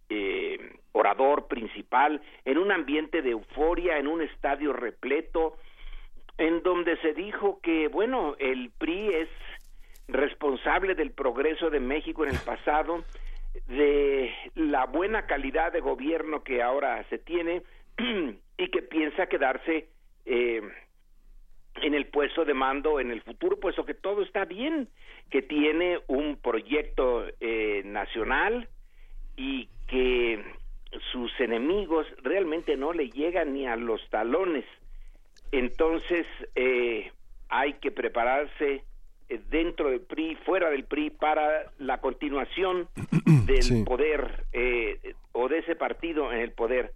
eh, 0.10 0.58
orador 0.94 1.48
principal, 1.48 2.22
en 2.46 2.58
un 2.58 2.72
ambiente 2.72 3.22
de 3.22 3.32
euforia, 3.32 3.98
en 3.98 4.08
un 4.08 4.22
estadio 4.22 4.74
repleto, 4.74 5.58
en 6.38 6.64
donde 6.64 6.98
se 6.98 7.14
dijo 7.14 7.60
que, 7.62 7.88
bueno, 7.88 8.36
el 8.40 8.72
PRI 8.78 9.10
es 9.10 9.30
responsable 10.08 10.96
del 10.96 11.12
progreso 11.12 11.70
de 11.70 11.80
México 11.80 12.26
en 12.26 12.32
el 12.32 12.40
pasado, 12.40 13.04
de 13.68 14.34
la 14.56 14.86
buena 14.86 15.26
calidad 15.26 15.72
de 15.72 15.82
gobierno 15.82 16.44
que 16.44 16.62
ahora 16.62 17.04
se 17.10 17.18
tiene 17.18 17.64
y 18.58 18.68
que 18.70 18.82
piensa 18.82 19.28
quedarse 19.28 19.88
eh, 20.26 20.62
en 21.76 21.94
el 21.94 22.08
puesto 22.08 22.46
de 22.46 22.54
mando 22.54 23.00
en 23.00 23.12
el 23.12 23.22
futuro, 23.22 23.60
puesto 23.60 23.86
que 23.86 23.94
todo 23.94 24.22
está 24.22 24.46
bien, 24.46 24.90
que 25.30 25.42
tiene 25.42 26.00
un 26.08 26.38
proyecto 26.38 27.26
eh, 27.40 27.82
nacional 27.86 28.68
y 29.38 29.70
que 29.88 30.44
sus 31.12 31.32
enemigos 31.40 32.06
realmente 32.22 32.76
no 32.76 32.94
le 32.94 33.10
llegan 33.10 33.54
ni 33.54 33.66
a 33.68 33.76
los 33.76 34.02
talones. 34.10 34.66
Entonces 35.52 36.26
eh, 36.56 37.12
hay 37.50 37.74
que 37.74 37.92
prepararse 37.92 38.84
eh, 39.30 39.40
dentro 39.50 39.90
del 39.90 40.02
PRI, 40.02 40.36
fuera 40.46 40.70
del 40.70 40.84
PRI, 40.84 41.10
para 41.12 41.72
la 41.80 42.00
continuación 42.00 42.90
del 43.46 43.84
poder 43.86 44.46
eh, 44.52 45.14
o 45.32 45.48
de 45.48 45.60
ese 45.60 45.76
partido 45.76 46.32
en 46.34 46.40
el 46.40 46.52
poder. 46.52 46.94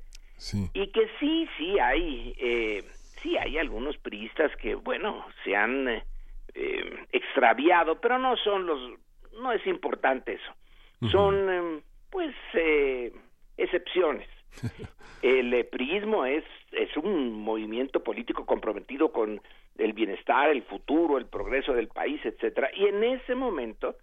Y 0.74 0.88
que 0.92 1.08
sí, 1.20 1.48
sí 1.58 1.80
hay, 1.80 2.36
eh, 2.38 2.84
sí 3.26 3.38
hay 3.38 3.58
algunos 3.58 3.98
priistas 3.98 4.56
que, 4.58 4.76
bueno, 4.76 5.26
se 5.44 5.56
han 5.56 5.88
eh, 5.88 7.06
extraviado, 7.12 8.00
pero 8.00 8.20
no 8.20 8.38
son 8.38 8.68
los, 8.68 9.00
no 9.42 9.52
es 9.52 9.66
importante 9.66 10.34
eso. 10.34 11.10
Son, 11.12 11.50
em, 11.50 11.82
pues, 12.10 12.34
eh, 12.54 13.12
excepciones. 13.58 14.28
El 15.22 15.54
eh, 15.54 15.64
priismo 15.64 16.26
es, 16.26 16.44
es 16.72 16.96
un 16.98 17.34
movimiento 17.34 18.04
político 18.04 18.46
comprometido 18.46 19.12
con 19.12 19.42
el 19.78 19.94
bienestar, 19.94 20.50
el 20.50 20.64
futuro, 20.64 21.18
el 21.18 21.26
progreso 21.26 21.74
del 21.74 21.88
país, 21.88 22.22
etcétera. 22.24 22.70
Y 22.76 22.86
en 22.86 23.04
ese 23.04 23.36
momento 23.36 23.96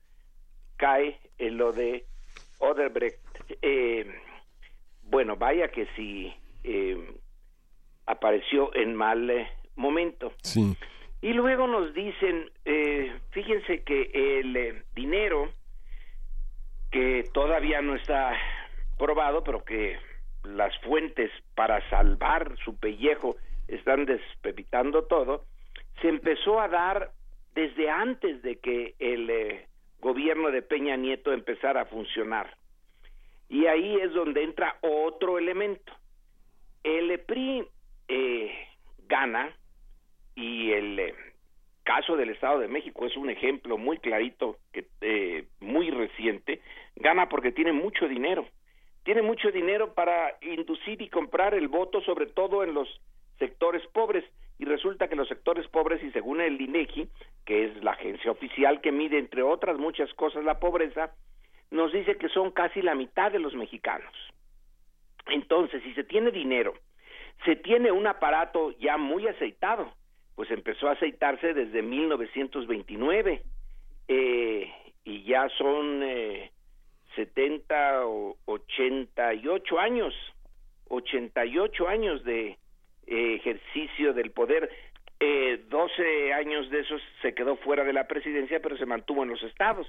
cae 0.77 1.19
en 1.39 1.57
lo 1.57 1.73
de 1.73 2.05
Oderbrecht. 2.59 3.21
Eh, 3.63 4.07
bueno, 5.05 5.37
vaya 5.37 5.69
que 5.69 5.87
si 5.97 6.33
eh, 6.65 7.15
apareció 8.07 8.75
en 8.75 8.95
mal 8.95 9.31
eh, 9.31 9.49
momento. 9.77 10.33
Sí. 10.43 10.77
Y 11.23 11.33
luego 11.35 11.67
nos 11.69 11.95
dicen, 11.95 12.51
eh, 12.65 13.17
fíjense 13.31 13.83
que 13.85 14.11
el 14.41 14.57
eh, 14.57 14.83
dinero 14.95 15.53
que 16.91 17.25
todavía 17.33 17.81
no 17.81 17.95
está 17.95 18.37
probado, 18.99 19.45
pero 19.45 19.65
que 19.65 19.99
las 20.45 20.77
fuentes 20.81 21.31
para 21.55 21.89
salvar 21.91 22.57
su 22.65 22.77
pellejo 22.77 23.37
están 23.69 24.05
despepitando 24.05 25.05
todo, 25.05 25.45
se 26.01 26.09
empezó 26.09 26.61
a 26.61 26.69
dar 26.69 27.13
desde 27.55 27.89
antes 27.89 28.43
de 28.43 28.57
que 28.57 28.95
el 28.99 29.31
eh, 29.31 29.67
gobierno 30.01 30.51
de 30.51 30.63
Peña 30.63 30.97
Nieto 30.97 31.33
empezara 31.33 31.83
a 31.83 31.87
funcionar. 31.87 32.57
Y 33.49 33.67
ahí 33.67 33.97
es 34.01 34.13
donde 34.13 34.43
entra 34.43 34.77
otro 34.81 35.39
elemento. 35.39 35.93
El 36.83 37.19
PRI 37.21 37.65
eh, 38.09 38.53
gana 39.07 39.55
y 40.35 40.73
el 40.73 40.99
eh, 40.99 41.15
caso 41.85 42.17
del 42.17 42.31
Estado 42.31 42.61
de 42.61 42.69
México 42.69 43.07
es 43.07 43.17
un 43.17 43.31
ejemplo 43.31 43.77
muy 43.79 43.99
clarito, 43.99 44.59
que, 44.73 44.87
eh, 45.01 45.47
muy 45.61 45.91
reciente, 45.91 46.61
gana 46.97 47.29
porque 47.29 47.53
tiene 47.53 47.73
mucho 47.73 48.09
dinero. 48.09 48.47
Tiene 49.05 49.23
mucho 49.23 49.51
dinero 49.51 49.95
para 49.95 50.37
inducir 50.43 51.03
y 51.03 51.09
comprar 51.09 51.55
el 51.55 51.69
voto, 51.69 52.01
sobre 52.03 52.27
todo 52.27 52.63
en 52.63 52.75
los 52.75 52.89
sectores 53.39 53.85
pobres. 53.89 54.25
y 54.59 54.65
resulta 54.65 55.09
que 55.09 55.17
los 55.17 55.27
sectores 55.27 55.67
pobres 55.67 56.01
y 56.05 56.13
según 56.13 56.41
el 56.41 56.61
INEGI, 56.61 57.09
que 57.45 57.65
es 57.65 57.83
la 57.83 57.93
agencia 57.93 58.31
oficial 58.31 58.81
que 58.81 58.93
mide 58.93 59.19
entre 59.19 59.43
otras 59.43 59.77
muchas 59.77 60.13
cosas 60.15 60.45
la 60.45 60.61
pobreza, 60.61 61.11
nos 61.73 61.93
dice 61.93 62.17
que 62.17 62.29
son 62.29 62.53
casi 62.53 62.81
la 62.81 62.95
mitad 62.95 63.33
de 63.33 63.41
los 63.41 63.55
mexicanos. 63.55 64.13
Entonces, 65.27 65.83
si 65.83 65.95
se 65.95 66.05
tiene 66.05 66.31
dinero, 66.31 66.75
se 67.45 67.57
tiene 67.57 67.91
un 67.91 68.07
aparato 68.07 68.71
ya 68.79 68.97
muy 68.97 69.27
aceitado, 69.27 69.93
pues 70.35 70.51
empezó 70.51 70.89
a 70.89 70.93
aceitarse 70.93 71.55
desde 71.55 71.83
1929 71.83 73.43
eh, 74.09 74.73
y 75.05 75.23
ya 75.25 75.49
son 75.59 76.03
eh, 76.03 76.51
70 77.17 78.07
o 78.07 78.37
88 78.47 79.79
años, 79.79 80.15
88 80.89 81.89
años 81.89 82.25
de 82.25 82.59
eh, 83.07 83.35
ejercicio 83.35 84.13
del 84.13 84.31
poder. 84.31 84.71
Eh, 85.21 85.65
12 85.69 86.33
años 86.33 86.69
de 86.71 86.81
esos 86.81 87.01
se 87.21 87.35
quedó 87.35 87.57
fuera 87.57 87.85
de 87.85 87.93
la 87.93 88.09
presidencia, 88.09 88.61
pero 88.61 88.77
se 88.77 88.87
mantuvo 88.87 89.23
en 89.23 89.31
los 89.31 89.43
estados. 89.43 89.87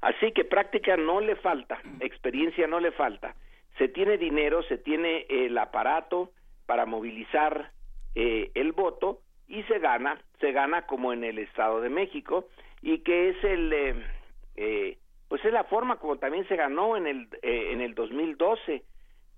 Así 0.00 0.32
que 0.32 0.44
práctica 0.44 0.96
no 0.96 1.20
le 1.20 1.36
falta, 1.36 1.80
experiencia 2.00 2.66
no 2.66 2.78
le 2.78 2.92
falta. 2.92 3.34
Se 3.78 3.88
tiene 3.88 4.16
dinero, 4.16 4.62
se 4.64 4.78
tiene 4.78 5.26
el 5.28 5.56
aparato 5.56 6.30
para 6.68 6.84
movilizar 6.84 7.72
eh, 8.14 8.50
el 8.54 8.72
voto 8.72 9.22
y 9.46 9.62
se 9.62 9.78
gana, 9.78 10.20
se 10.38 10.52
gana 10.52 10.82
como 10.82 11.14
en 11.14 11.24
el 11.24 11.38
Estado 11.38 11.80
de 11.80 11.88
México 11.88 12.46
y 12.82 12.98
que 12.98 13.30
es 13.30 13.42
el, 13.42 13.72
eh, 13.72 13.94
eh, 14.54 14.98
pues 15.28 15.42
es 15.46 15.52
la 15.52 15.64
forma 15.64 15.96
como 15.96 16.18
también 16.18 16.46
se 16.46 16.56
ganó 16.56 16.94
en 16.98 17.06
el 17.06 17.28
eh, 17.40 17.70
en 17.72 17.80
el 17.80 17.94
2012 17.94 18.82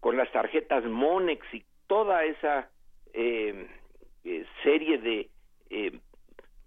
con 0.00 0.16
las 0.16 0.32
tarjetas 0.32 0.84
Monex 0.84 1.46
y 1.54 1.62
toda 1.86 2.24
esa 2.24 2.68
eh, 3.12 3.68
serie 4.64 4.98
de 4.98 5.30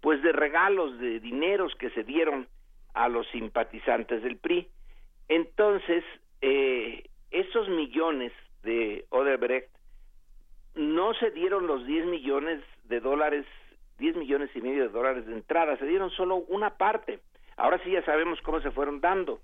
pues 0.00 0.22
de 0.22 0.32
regalos 0.32 0.98
de 0.98 1.20
dineros 1.20 1.74
que 1.74 1.90
se 1.90 2.04
dieron 2.04 2.48
a 2.94 3.08
los 3.10 3.26
simpatizantes 3.28 4.22
del 4.22 4.38
PRI. 4.38 4.66
Entonces, 5.28 6.04
esos 7.30 7.68
millones 7.68 8.32
de 8.62 9.04
Odebrecht 9.10 9.68
no 10.74 11.14
se 11.14 11.30
dieron 11.30 11.66
los 11.66 11.86
10 11.86 12.06
millones 12.06 12.60
de 12.84 13.00
dólares, 13.00 13.46
10 13.98 14.16
millones 14.16 14.50
y 14.54 14.60
medio 14.60 14.82
de 14.84 14.88
dólares 14.88 15.26
de 15.26 15.32
entrada, 15.32 15.76
se 15.76 15.86
dieron 15.86 16.10
solo 16.10 16.36
una 16.36 16.76
parte. 16.76 17.20
Ahora 17.56 17.80
sí 17.84 17.90
ya 17.90 18.04
sabemos 18.04 18.40
cómo 18.42 18.60
se 18.60 18.70
fueron 18.70 19.00
dando. 19.00 19.40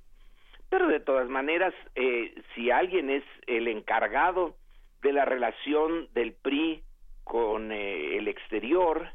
Pero 0.69 0.87
de 0.89 1.01
todas 1.01 1.29
maneras, 1.29 1.75
eh, 1.95 2.35
si 2.55 2.71
alguien 2.71 3.11
es 3.11 3.25
el 3.47 3.69
encargado 3.69 4.55
de 5.03 5.13
la 5.13 5.25
relación 5.25 6.09
del 6.15 6.33
PRI 6.33 6.83
con 7.25 7.73
eh, 7.73 8.17
el 8.17 8.29
exterior 8.29 9.09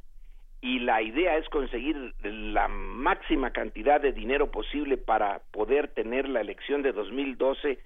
y 0.62 0.80
la 0.80 1.02
idea 1.02 1.38
es 1.38 1.48
conseguir 1.50 2.14
la 2.24 2.68
máxima 2.68 3.52
cantidad 3.52 4.02
de 4.02 4.12
dinero 4.12 4.52
posible 4.52 4.98
para 4.98 5.42
poder 5.52 5.90
tener 5.90 6.28
la 6.28 6.42
elección 6.42 6.82
de 6.82 6.92
2012 6.92 7.80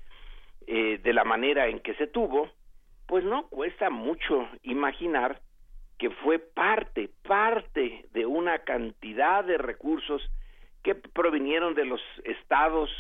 eh, 0.68 1.00
de 1.04 1.14
la 1.14 1.24
manera 1.24 1.68
en 1.68 1.80
que 1.80 1.94
se 1.96 2.08
tuvo, 2.08 2.50
pues 3.10 3.26
no 3.26 3.48
cuesta 3.48 3.90
mucho 3.90 4.48
imaginar 4.62 5.42
que 5.98 6.12
fue 6.12 6.38
parte, 6.38 7.10
parte 7.28 8.06
de 8.14 8.28
una 8.28 8.60
cantidad 8.60 9.44
de 9.44 9.58
recursos 9.58 10.22
que 10.84 10.94
provinieron 10.94 11.74
de 11.74 11.86
los 11.86 12.00
estados 12.24 12.92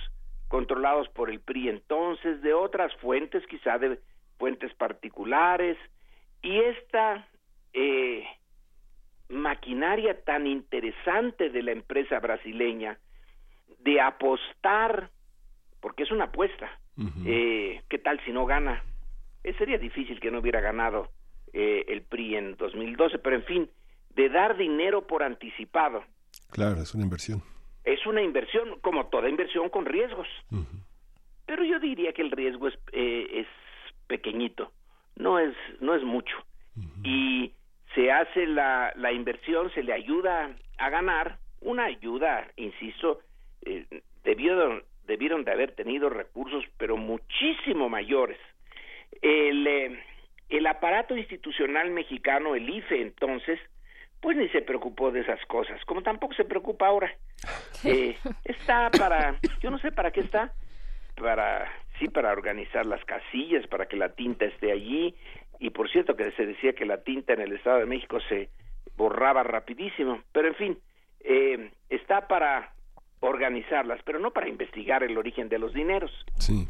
controlados 0.48 1.07
por 1.10 1.30
el 1.30 1.40
PRI 1.40 1.69
entonces, 1.69 2.41
de 2.41 2.56
otras 2.56 2.94
fuentes, 2.95 3.45
quizá 3.45 3.77
de 3.77 3.99
fuentes 4.40 4.73
particulares, 4.73 5.77
y 6.41 6.57
esta 6.57 7.27
eh, 7.73 8.26
maquinaria 9.30 10.23
tan 10.23 10.48
interesante 10.48 11.52
de 11.52 11.61
la 11.61 11.72
empresa 11.72 12.19
brasileña 12.19 12.98
de 13.77 14.02
apostar, 14.02 15.11
porque 15.80 16.02
es 16.02 16.11
una 16.11 16.26
apuesta, 16.26 16.68
eh, 17.26 17.84
¿qué 17.88 17.99
tal 17.99 18.19
si 18.26 18.31
no 18.31 18.48
gana? 18.48 18.84
Eh, 19.43 19.53
sería 19.57 19.77
difícil 19.77 20.19
que 20.19 20.31
no 20.31 20.39
hubiera 20.39 20.61
ganado 20.61 21.09
eh, 21.53 21.85
el 21.87 22.01
PRI 22.03 22.35
en 22.35 22.55
2012, 22.57 23.19
pero 23.19 23.35
en 23.35 23.43
fin, 23.43 23.69
de 24.15 24.29
dar 24.29 24.57
dinero 24.57 25.07
por 25.07 25.23
anticipado. 25.23 26.03
Claro, 26.51 26.81
es 26.81 26.93
una 26.93 27.03
inversión. 27.03 27.41
Es 27.83 28.05
una 28.05 28.21
inversión, 28.21 28.79
como 28.81 29.07
toda 29.07 29.29
inversión, 29.29 29.69
con 29.69 29.85
riesgos. 29.85 30.27
Pero 31.45 31.63
yo 31.63 31.79
diría 31.79 32.13
que 32.13 32.21
el 32.21 32.31
riesgo 32.31 32.67
es, 32.67 32.75
eh, 32.91 33.27
es 33.31 33.47
pequeñito, 34.07 34.71
no 35.15 35.39
es, 35.39 35.55
no 35.79 35.95
es 35.95 36.03
mucho. 36.03 36.35
Y 37.03 37.51
se 37.93 38.11
hace 38.11 38.45
la, 38.45 38.93
la 38.95 39.11
inversión, 39.11 39.71
se 39.73 39.83
le 39.83 39.93
ayuda 39.93 40.55
a 40.77 40.89
ganar, 40.89 41.39
una 41.61 41.85
ayuda, 41.85 42.47
insisto, 42.55 43.19
eh, 43.63 43.85
debieron, 44.23 44.83
debieron 45.05 45.43
de 45.43 45.51
haber 45.51 45.73
tenido 45.73 46.09
recursos, 46.09 46.63
pero 46.77 46.97
muchísimo 46.97 47.89
mayores. 47.89 48.37
El, 49.21 49.67
eh, 49.67 49.99
el 50.49 50.67
aparato 50.67 51.15
institucional 51.15 51.91
mexicano, 51.91 52.55
el 52.55 52.69
IFE 52.69 53.01
entonces, 53.01 53.59
pues 54.21 54.35
ni 54.35 54.49
se 54.49 54.61
preocupó 54.61 55.11
de 55.11 55.21
esas 55.21 55.43
cosas, 55.45 55.83
como 55.85 56.01
tampoco 56.01 56.33
se 56.33 56.45
preocupa 56.45 56.87
ahora. 56.87 57.11
Eh, 57.85 58.17
está 58.43 58.91
para, 58.91 59.39
yo 59.61 59.71
no 59.71 59.79
sé 59.79 59.93
para 59.93 60.11
qué 60.11 60.19
está, 60.19 60.51
para, 61.15 61.71
sí, 61.97 62.09
para 62.09 62.33
organizar 62.33 62.85
las 62.85 63.01
casillas, 63.05 63.65
para 63.67 63.85
que 63.85 63.95
la 63.95 64.09
tinta 64.09 64.43
esté 64.43 64.73
allí, 64.73 65.15
y 65.59 65.69
por 65.69 65.89
cierto 65.89 66.17
que 66.17 66.29
se 66.31 66.45
decía 66.45 66.73
que 66.73 66.85
la 66.85 67.03
tinta 67.03 67.31
en 67.31 67.39
el 67.39 67.53
Estado 67.53 67.79
de 67.79 67.85
México 67.85 68.19
se 68.27 68.49
borraba 68.97 69.43
rapidísimo, 69.43 70.21
pero 70.33 70.49
en 70.49 70.55
fin, 70.55 70.77
eh, 71.21 71.71
está 71.89 72.27
para 72.27 72.73
organizarlas, 73.21 74.01
pero 74.03 74.19
no 74.19 74.31
para 74.31 74.49
investigar 74.49 75.03
el 75.03 75.17
origen 75.17 75.47
de 75.47 75.59
los 75.59 75.73
dineros. 75.73 76.11
Sí. 76.35 76.67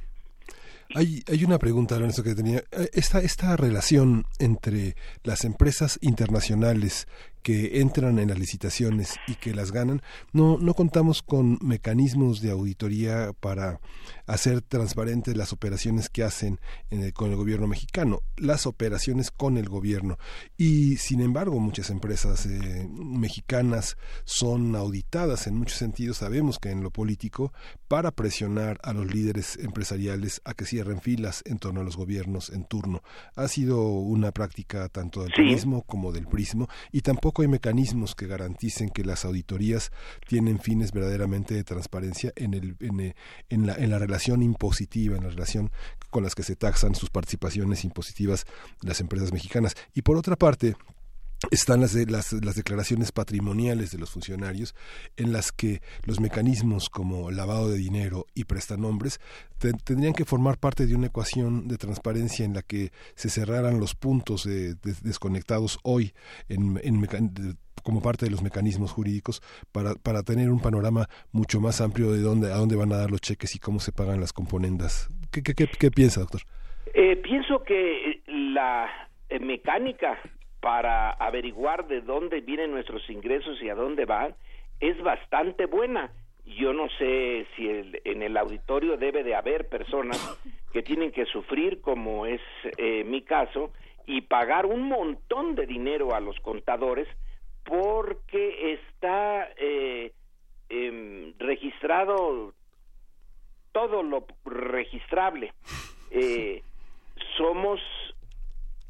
Hay, 0.96 1.24
hay 1.28 1.44
una 1.44 1.60
pregunta, 1.60 1.96
Lorenzo, 1.96 2.24
que 2.24 2.34
tenía. 2.34 2.64
Esta, 2.94 3.20
esta 3.20 3.56
relación 3.56 4.26
entre 4.40 4.96
las 5.24 5.46
empresas 5.46 6.00
internacionales 6.02 7.08
que 7.42 7.82
entran 7.82 8.20
en 8.20 8.30
las 8.30 8.40
licitaciones 8.40 9.16
y 9.28 9.36
que 9.36 9.54
las 9.54 9.72
ganan, 9.72 10.02
no, 10.34 10.58
no 10.58 10.74
contamos 10.74 11.22
con 11.22 11.58
mecanismos 11.62 12.42
de 12.42 12.52
auditoría 12.52 13.34
para 13.40 13.80
hacer 14.26 14.62
transparentes 14.62 15.36
las 15.36 15.54
operaciones 15.54 16.10
que 16.10 16.24
hacen 16.24 16.60
en 16.92 17.02
el, 17.04 17.14
con 17.14 17.32
el 17.32 17.36
gobierno 17.36 17.68
mexicano, 17.68 18.22
las 18.38 18.68
operaciones 18.68 19.32
con 19.32 19.58
el 19.58 19.70
gobierno. 19.70 20.18
Y 20.58 20.98
sin 20.98 21.22
embargo, 21.22 21.60
muchas 21.60 21.90
empresas 21.90 22.46
eh, 22.46 22.88
mexicanas 22.90 23.98
son 24.26 24.76
auditadas 24.76 25.48
en 25.48 25.56
muchos 25.56 25.78
sentidos. 25.78 26.18
Sabemos 26.18 26.60
que 26.60 26.70
en 26.70 26.84
lo 26.84 26.92
político, 26.92 27.54
para 27.88 28.12
presionar 28.12 28.80
a 28.84 28.94
los 28.94 29.12
líderes 29.12 29.58
empresariales 29.58 30.42
a 30.46 30.54
que 30.54 30.66
cierren 30.66 31.02
filas 31.02 31.42
en 31.46 31.58
torno 31.58 31.82
a 31.82 31.84
los 31.84 31.98
gobiernos 31.98 32.50
en 32.50 32.66
turno, 32.66 33.02
ha 33.36 33.48
sido 33.48 33.82
una 33.82 34.32
práctica 34.32 34.90
tanto 34.90 35.24
del 35.24 35.32
turismo 35.32 35.82
como 35.84 36.12
del 36.12 36.28
prismo 36.28 36.68
y 36.92 37.02
tampoco 37.02 37.29
hay 37.38 37.48
mecanismos 37.48 38.16
que 38.16 38.28
garanticen 38.28 38.90
que 38.90 39.04
las 39.04 39.26
auditorías 39.26 39.92
tienen 40.28 40.60
fines 40.60 40.92
verdaderamente 40.92 41.54
de 41.54 41.64
transparencia 41.64 42.34
en, 42.36 42.54
el, 42.54 42.76
en, 42.80 43.16
en, 43.50 43.68
la, 43.68 43.76
en 43.76 43.90
la 43.90 44.00
relación 44.00 44.42
impositiva, 44.42 45.18
en 45.18 45.24
la 45.24 45.30
relación 45.30 45.72
con 46.10 46.24
las 46.24 46.36
que 46.36 46.44
se 46.44 46.56
taxan 46.56 46.96
sus 46.96 47.10
participaciones 47.10 47.84
impositivas 47.84 48.46
las 48.82 49.00
empresas 49.00 49.32
mexicanas. 49.32 49.76
Y 49.94 50.02
por 50.02 50.18
otra 50.18 50.36
parte, 50.36 50.76
están 51.52 51.82
las, 51.82 51.94
las, 51.94 52.34
las, 52.34 52.56
declaraciones 52.56 53.12
patrimoniales 53.12 53.92
de 53.92 53.98
los 53.98 54.10
funcionarios 54.10 54.76
en 55.18 55.32
las 55.32 55.52
que 55.52 55.82
los 56.06 56.20
mecanismos 56.20 56.90
como 56.90 57.32
lavado 57.32 57.70
de 57.70 57.78
dinero 57.78 58.26
y 58.36 58.44
prestanombres 58.44 59.20
te, 59.58 59.74
tendrían 59.74 60.14
que 60.14 60.26
formar 60.26 60.58
parte 60.58 60.86
de 60.86 60.96
una 60.96 61.08
ecuación 61.08 61.68
de 61.68 61.78
transparencia 61.78 62.46
en 62.46 62.54
la 62.54 62.62
que 62.62 62.92
se 63.16 63.30
cerraran 63.30 63.80
los 63.80 63.96
puntos 63.96 64.44
de, 64.44 64.76
de, 64.76 64.94
desconectados 65.02 65.80
hoy 65.84 66.14
en, 66.50 66.80
en 66.84 67.00
como 67.84 68.02
parte 68.02 68.26
de 68.26 68.32
los 68.32 68.44
mecanismos 68.44 68.92
jurídicos 68.92 69.42
para, 69.72 69.96
para 69.96 70.24
tener 70.24 70.50
un 70.50 70.60
panorama 70.60 71.08
mucho 71.32 71.62
más 71.62 71.80
amplio 71.80 72.12
de 72.12 72.20
dónde, 72.20 72.52
a 72.52 72.58
dónde 72.58 72.76
van 72.76 72.92
a 72.92 72.98
dar 72.98 73.12
los 73.12 73.22
cheques 73.22 73.56
y 73.56 73.60
cómo 73.60 73.80
se 73.80 73.94
pagan 73.94 74.20
las 74.20 74.34
componendas. 74.34 75.08
¿Qué, 75.32 75.42
qué, 75.42 75.54
qué, 75.54 75.68
qué 75.68 75.90
piensa, 75.90 76.20
doctor? 76.20 76.42
Eh, 76.94 77.16
pienso 77.18 77.64
que 77.64 78.22
la 78.28 78.90
eh, 79.30 79.40
mecánica 79.40 80.20
para 80.60 81.12
averiguar 81.12 81.88
de 81.88 82.02
dónde 82.02 82.42
vienen 82.42 82.72
nuestros 82.72 83.10
ingresos 83.10 83.62
y 83.62 83.70
a 83.70 83.76
dónde 83.76 84.06
van 84.06 84.36
es 84.80 85.02
bastante 85.02 85.66
buena. 85.66 86.12
Yo 86.46 86.74
no 86.74 86.90
sé 86.98 87.46
si 87.56 87.68
el, 87.68 88.02
en 88.06 88.24
el 88.24 88.36
auditorio 88.38 88.98
debe 88.98 89.24
de 89.24 89.36
haber 89.36 89.70
personas 89.70 90.18
que 90.74 90.82
tienen 90.82 91.12
que 91.12 91.26
sufrir, 91.26 91.82
como 91.82 92.26
es 92.26 92.42
eh, 92.78 93.04
mi 93.04 93.22
caso, 93.22 93.72
y 94.06 94.22
pagar 94.22 94.66
un 94.66 94.88
montón 94.88 95.56
de 95.56 95.68
dinero 95.68 96.16
a 96.16 96.20
los 96.20 96.40
contadores 96.40 97.08
porque 97.64 98.74
está 98.74 99.50
eh, 99.58 100.12
eh, 100.70 101.34
registrado 101.38 102.54
todo 103.72 104.02
lo 104.02 104.26
registrable. 104.46 105.54
Eh, 106.12 106.64
somos 107.38 107.80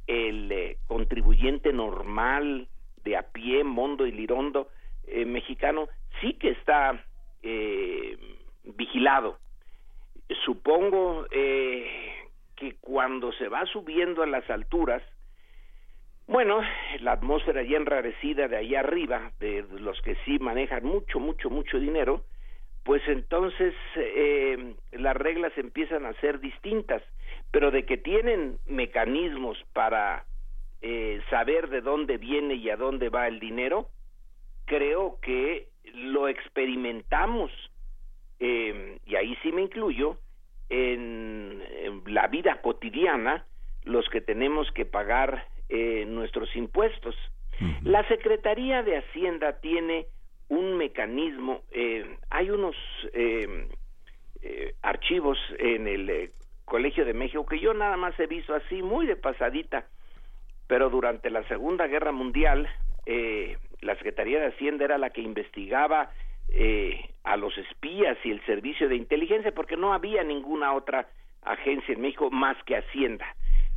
el 0.09 0.51
eh, 0.51 0.77
contribuyente 0.87 1.71
normal 1.71 2.67
de 3.03 3.15
a 3.15 3.21
pie, 3.21 3.63
mondo 3.63 4.07
y 4.07 4.11
lirondo 4.11 4.69
eh, 5.07 5.23
mexicano, 5.23 5.87
sí 6.19 6.33
que 6.33 6.49
está 6.49 7.05
eh, 7.43 8.17
vigilado. 8.63 9.37
Supongo 10.45 11.27
eh, 11.31 11.87
que 12.55 12.75
cuando 12.81 13.31
se 13.33 13.47
va 13.49 13.65
subiendo 13.67 14.23
a 14.23 14.27
las 14.27 14.49
alturas, 14.49 15.03
bueno, 16.27 16.59
la 17.01 17.13
atmósfera 17.13 17.61
ya 17.63 17.77
enrarecida 17.77 18.47
de 18.47 18.57
allá 18.57 18.79
arriba, 18.79 19.31
de 19.39 19.63
los 19.79 20.01
que 20.01 20.15
sí 20.25 20.39
manejan 20.39 20.83
mucho, 20.83 21.19
mucho, 21.19 21.49
mucho 21.51 21.79
dinero, 21.79 22.23
pues 22.89 23.07
entonces 23.07 23.75
eh, 23.97 24.73
las 24.93 25.15
reglas 25.15 25.55
empiezan 25.57 26.07
a 26.07 26.13
ser 26.13 26.39
distintas, 26.39 27.03
pero 27.51 27.69
de 27.69 27.85
que 27.85 27.97
tienen 27.97 28.57
mecanismos 28.65 29.63
para 29.73 30.25
eh, 30.81 31.21
saber 31.29 31.69
de 31.69 31.81
dónde 31.81 32.17
viene 32.17 32.55
y 32.55 32.67
a 32.71 32.77
dónde 32.77 33.09
va 33.09 33.27
el 33.27 33.39
dinero, 33.39 33.89
creo 34.65 35.19
que 35.21 35.67
lo 35.93 36.27
experimentamos, 36.29 37.51
eh, 38.39 38.97
y 39.05 39.15
ahí 39.15 39.37
sí 39.43 39.51
me 39.51 39.61
incluyo, 39.61 40.17
en, 40.69 41.61
la 42.07 42.25
vida 42.25 42.59
cotidiana, 42.59 43.45
los 43.83 44.09
que 44.09 44.19
tenemos 44.19 44.67
que 44.71 44.85
pagar 44.85 45.45
eh, 45.69 46.05
nuestros 46.07 46.55
impuestos. 46.55 47.15
La 47.83 48.07
Secretaría 48.07 48.81
de 48.81 48.97
Hacienda 48.97 49.59
tiene 49.59 50.07
un 50.49 50.77
mecanismo, 50.77 51.61
eh, 51.71 52.17
hay 52.29 52.49
unos 52.49 52.75
eh, 53.13 53.67
eh, 54.41 54.73
archivos 54.81 55.37
en 55.57 55.87
el 55.87 56.09
eh, 56.09 56.31
Colegio 56.65 57.05
de 57.05 57.13
México 57.13 57.45
que 57.45 57.59
yo 57.59 57.73
nada 57.73 57.97
más 57.97 58.19
he 58.19 58.27
visto 58.27 58.53
así, 58.53 58.83
muy 58.83 59.07
de 59.07 59.15
pasadita, 59.15 59.87
pero 60.67 60.89
durante 60.89 61.31
la 61.31 61.47
Segunda 61.47 61.87
Guerra 61.87 62.11
Mundial 62.11 62.67
la 63.81 63.95
Secretaría 63.95 64.39
de 64.39 64.49
Hacienda 64.49 64.85
era 64.85 64.99
la 64.99 65.09
que 65.09 65.21
investigaba 65.21 66.11
a 67.23 67.37
los 67.37 67.57
espías 67.57 68.19
y 68.23 68.29
el 68.29 68.45
servicio 68.45 68.87
de 68.87 68.97
inteligencia 68.97 69.51
porque 69.51 69.75
no 69.75 69.93
había 69.93 70.23
ninguna 70.23 70.73
otra 70.73 71.07
agencia 71.41 71.95
en 71.95 72.01
México 72.01 72.29
más 72.29 72.55
que 72.65 72.75
Hacienda, 72.75 73.25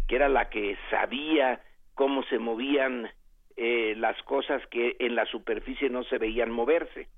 que 0.06 0.16
era 0.16 0.28
la 0.28 0.50
que 0.50 0.76
sabía 0.90 1.62
cómo 1.94 2.24
se 2.24 2.38
movían 2.38 3.08
eh, 3.56 3.94
las 3.96 4.20
cosas 4.22 4.66
que 4.68 4.96
en 4.98 5.14
la 5.14 5.26
superficie 5.26 5.88
no 5.90 6.04
se 6.04 6.18
veían 6.18 6.50
moverse. 6.50 7.08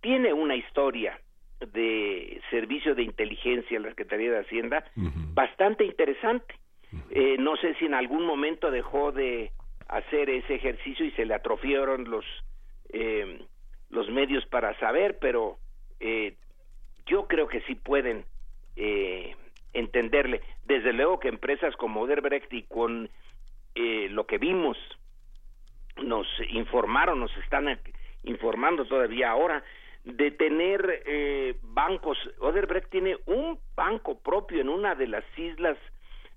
Tiene 0.00 0.32
una 0.32 0.56
historia 0.56 1.20
de 1.60 2.40
servicio 2.50 2.94
de 2.94 3.02
inteligencia 3.02 3.80
la 3.80 3.88
Secretaría 3.88 4.30
de 4.30 4.40
Hacienda 4.40 4.84
bastante 5.34 5.84
interesante. 5.84 6.54
Eh, 7.10 7.36
no 7.38 7.56
sé 7.56 7.74
si 7.74 7.86
en 7.86 7.94
algún 7.94 8.24
momento 8.24 8.70
dejó 8.70 9.12
de 9.12 9.50
hacer 9.88 10.30
ese 10.30 10.54
ejercicio 10.54 11.04
y 11.04 11.10
se 11.12 11.24
le 11.24 11.34
atrofiaron 11.34 12.08
los 12.08 12.24
eh, 12.90 13.40
los 13.90 14.08
medios 14.10 14.44
para 14.46 14.78
saber, 14.78 15.18
pero 15.18 15.58
eh, 16.00 16.34
yo 17.06 17.26
creo 17.26 17.48
que 17.48 17.60
sí 17.62 17.74
pueden 17.74 18.24
eh, 18.76 19.34
entenderle. 19.72 20.42
Desde 20.66 20.92
luego 20.92 21.18
que 21.18 21.28
empresas 21.28 21.74
como 21.76 22.02
Oderbrecht 22.02 22.52
y 22.52 22.62
con 22.64 23.08
eh, 23.74 24.08
lo 24.10 24.26
que 24.26 24.38
vimos 24.38 24.76
nos 26.02 26.26
informaron, 26.50 27.20
nos 27.20 27.36
están 27.38 27.78
informando 28.24 28.84
todavía 28.86 29.30
ahora 29.30 29.62
de 30.04 30.30
tener 30.30 31.02
eh, 31.06 31.56
bancos. 31.62 32.18
Oderbrecht 32.38 32.90
tiene 32.90 33.16
un 33.26 33.58
banco 33.74 34.18
propio 34.18 34.60
en 34.60 34.68
una 34.68 34.94
de 34.94 35.06
las 35.06 35.24
islas 35.36 35.76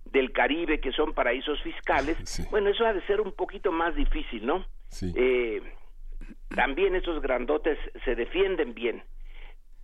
del 0.06 0.32
Caribe 0.32 0.80
que 0.80 0.92
son 0.92 1.14
paraísos 1.14 1.62
fiscales. 1.62 2.18
Bueno, 2.52 2.70
eso 2.70 2.86
ha 2.86 2.94
de 2.94 3.06
ser 3.06 3.22
un 3.22 3.32
poquito 3.32 3.72
más 3.72 3.96
difícil, 3.96 4.46
¿no? 4.46 4.66
Eh, 5.16 5.62
también 6.50 6.96
estos 6.96 7.22
grandotes 7.22 7.78
se 8.04 8.16
defienden 8.16 8.74
bien, 8.74 9.04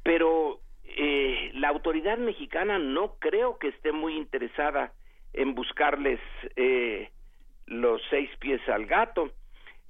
pero 0.03 0.59
eh, 0.83 1.51
la 1.53 1.69
autoridad 1.69 2.17
mexicana 2.17 2.77
no 2.77 3.15
creo 3.19 3.57
que 3.57 3.69
esté 3.69 3.91
muy 3.91 4.17
interesada 4.17 4.91
en 5.33 5.55
buscarles 5.55 6.19
eh, 6.55 7.09
los 7.67 8.01
seis 8.09 8.29
pies 8.39 8.61
al 8.67 8.85
gato. 8.85 9.31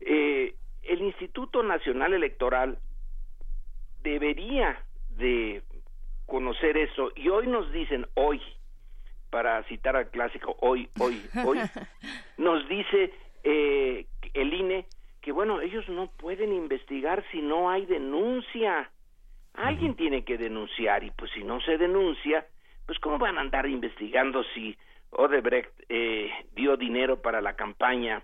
Eh, 0.01 0.55
el 0.83 1.01
Instituto 1.01 1.63
Nacional 1.63 2.13
Electoral 2.13 2.77
debería 4.03 4.81
de 5.09 5.63
conocer 6.25 6.77
eso 6.77 7.11
y 7.15 7.29
hoy 7.29 7.47
nos 7.47 7.71
dicen 7.71 8.05
hoy 8.13 8.41
para 9.29 9.63
citar 9.63 9.95
al 9.95 10.09
clásico 10.09 10.55
hoy 10.61 10.89
hoy 10.99 11.21
hoy 11.45 11.59
nos 12.37 12.67
dice 12.69 13.13
eh, 13.43 14.05
el 14.33 14.53
INE 14.53 14.85
que 15.21 15.31
bueno 15.31 15.61
ellos 15.61 15.87
no 15.89 16.07
pueden 16.07 16.53
investigar 16.53 17.23
si 17.31 17.41
no 17.41 17.69
hay 17.69 17.85
denuncia. 17.85 18.89
Alguien 19.53 19.95
tiene 19.95 20.23
que 20.23 20.37
denunciar 20.37 21.03
y 21.03 21.11
pues 21.11 21.31
si 21.31 21.43
no 21.43 21.59
se 21.61 21.77
denuncia 21.77 22.45
pues 22.85 22.99
cómo 22.99 23.17
van 23.17 23.37
a 23.37 23.41
andar 23.41 23.67
investigando 23.67 24.43
si 24.53 24.77
Odebrecht 25.09 25.71
eh, 25.89 26.31
dio 26.53 26.77
dinero 26.77 27.21
para 27.21 27.41
la 27.41 27.55
campaña 27.55 28.23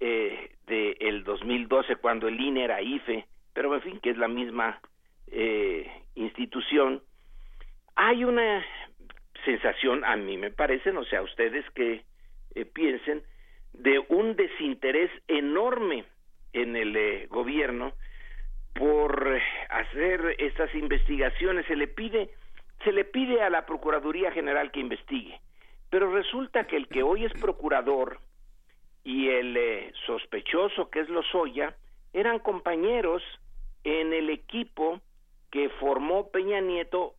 eh, 0.00 0.50
del 0.66 1.24
2012 1.24 1.96
cuando 1.96 2.28
el 2.28 2.40
INE 2.40 2.64
era 2.64 2.82
IFE 2.82 3.26
pero 3.52 3.74
en 3.74 3.82
fin 3.82 4.00
que 4.00 4.10
es 4.10 4.18
la 4.18 4.28
misma 4.28 4.80
eh, 5.28 5.90
institución 6.14 7.02
hay 7.94 8.24
una 8.24 8.64
sensación 9.44 10.04
a 10.04 10.16
mí 10.16 10.36
me 10.36 10.50
parece 10.50 10.92
no 10.92 11.04
sé 11.04 11.16
a 11.16 11.22
ustedes 11.22 11.64
que 11.70 12.04
eh, 12.54 12.64
piensen 12.64 13.22
de 13.74 13.98
un 14.08 14.34
desinterés 14.36 15.10
enorme 15.28 16.04
en 16.52 16.74
el 16.74 16.96
eh, 16.96 17.26
gobierno 17.28 17.92
por 18.74 19.38
hacer 19.68 20.36
estas 20.38 20.74
investigaciones. 20.74 21.66
Se 21.66 21.76
le 21.76 21.86
pide 21.86 22.30
se 22.84 22.92
le 22.92 23.04
pide 23.04 23.42
a 23.42 23.50
la 23.50 23.64
Procuraduría 23.64 24.30
General 24.32 24.70
que 24.70 24.80
investigue 24.80 25.40
pero 25.90 26.12
resulta 26.12 26.66
que 26.66 26.76
el 26.76 26.88
que 26.88 27.02
hoy 27.02 27.24
es 27.24 27.32
procurador 27.34 28.18
y 29.06 29.28
el 29.28 29.56
eh, 29.56 29.92
sospechoso 30.04 30.90
que 30.90 30.98
es 30.98 31.08
Lozoya 31.08 31.76
eran 32.12 32.40
compañeros 32.40 33.22
en 33.84 34.12
el 34.12 34.30
equipo 34.30 35.00
que 35.52 35.68
formó 35.78 36.32
Peña 36.32 36.60
Nieto 36.60 37.14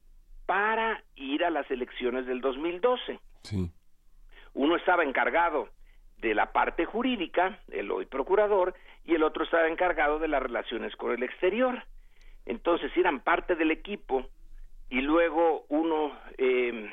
para 0.45 1.01
ir 1.15 1.45
a 1.45 1.49
las 1.49 1.71
elecciones 1.71 2.25
del 2.25 2.41
2012. 2.41 3.21
Sí. 3.43 3.71
Uno 4.53 4.75
estaba 4.75 5.05
encargado 5.05 5.69
de 6.17 6.35
la 6.35 6.51
parte 6.51 6.83
jurídica, 6.83 7.61
el 7.71 7.89
hoy 7.89 8.05
procurador, 8.05 8.75
y 9.05 9.15
el 9.15 9.23
otro 9.23 9.45
estaba 9.45 9.69
encargado 9.69 10.19
de 10.19 10.27
las 10.27 10.43
relaciones 10.43 10.93
con 10.97 11.13
el 11.13 11.23
exterior. 11.23 11.85
Entonces 12.45 12.91
eran 12.97 13.21
parte 13.21 13.55
del 13.55 13.71
equipo 13.71 14.27
y 14.89 14.99
luego 14.99 15.65
uno 15.69 16.19
eh, 16.37 16.91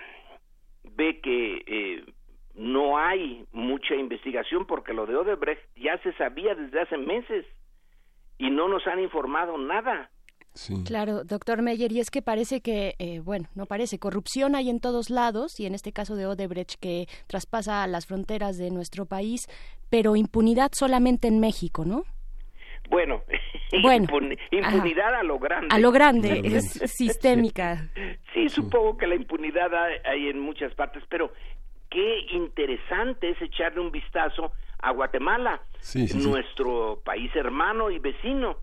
ve 0.84 1.20
que 1.20 1.64
eh, 1.66 2.04
no 2.54 2.98
hay 2.98 3.44
mucha 3.52 3.94
investigación 3.94 4.66
porque 4.66 4.92
lo 4.92 5.06
de 5.06 5.16
Odebrecht 5.16 5.62
ya 5.76 5.98
se 6.02 6.12
sabía 6.14 6.54
desde 6.54 6.80
hace 6.80 6.96
meses 6.96 7.44
y 8.38 8.50
no 8.50 8.68
nos 8.68 8.86
han 8.86 9.00
informado 9.00 9.58
nada. 9.58 10.10
Claro, 10.86 11.24
doctor 11.24 11.62
Meyer, 11.62 11.90
y 11.90 11.98
es 11.98 12.12
que 12.12 12.22
parece 12.22 12.60
que, 12.60 12.94
eh, 13.00 13.18
bueno, 13.18 13.48
no 13.56 13.66
parece, 13.66 13.98
corrupción 13.98 14.54
hay 14.54 14.70
en 14.70 14.78
todos 14.78 15.10
lados, 15.10 15.58
y 15.58 15.66
en 15.66 15.74
este 15.74 15.92
caso 15.92 16.14
de 16.14 16.26
Odebrecht 16.26 16.78
que 16.80 17.06
traspasa 17.26 17.84
las 17.88 18.06
fronteras 18.06 18.56
de 18.56 18.70
nuestro 18.70 19.04
país, 19.04 19.48
pero 19.90 20.14
impunidad 20.14 20.70
solamente 20.72 21.26
en 21.26 21.40
México, 21.40 21.84
¿no? 21.84 22.04
Bueno, 22.88 23.22
Bueno, 23.82 24.06
impuni- 24.06 24.38
impunidad 24.52 25.14
a 25.16 25.24
lo 25.24 25.40
grande. 25.40 25.68
A 25.74 25.78
lo 25.80 25.90
grande, 25.90 26.40
es 26.44 26.74
sistémica. 26.94 27.88
Sí, 28.32 28.48
supongo 28.48 28.96
que 28.96 29.08
la 29.08 29.16
impunidad 29.16 29.70
hay 30.04 30.28
en 30.28 30.38
muchas 30.38 30.72
partes, 30.74 31.02
pero 31.08 31.32
qué 31.94 32.26
interesante 32.30 33.30
es 33.30 33.40
echarle 33.40 33.80
un 33.80 33.90
vistazo 33.92 34.52
a 34.80 34.90
Guatemala, 34.90 35.60
Sí, 35.78 36.06
sí, 36.08 36.20
sí. 36.20 36.28
nuestro 36.28 37.00
país 37.04 37.34
hermano 37.36 37.90
y 37.90 37.98
vecino. 38.00 38.58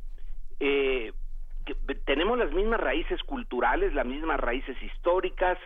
Eh, 0.59 1.13
que 1.65 1.75
tenemos 2.05 2.37
las 2.39 2.51
mismas 2.51 2.79
raíces 2.79 3.21
culturales, 3.23 3.93
las 3.93 4.05
mismas 4.05 4.39
raíces 4.39 4.75
históricas. 4.83 5.57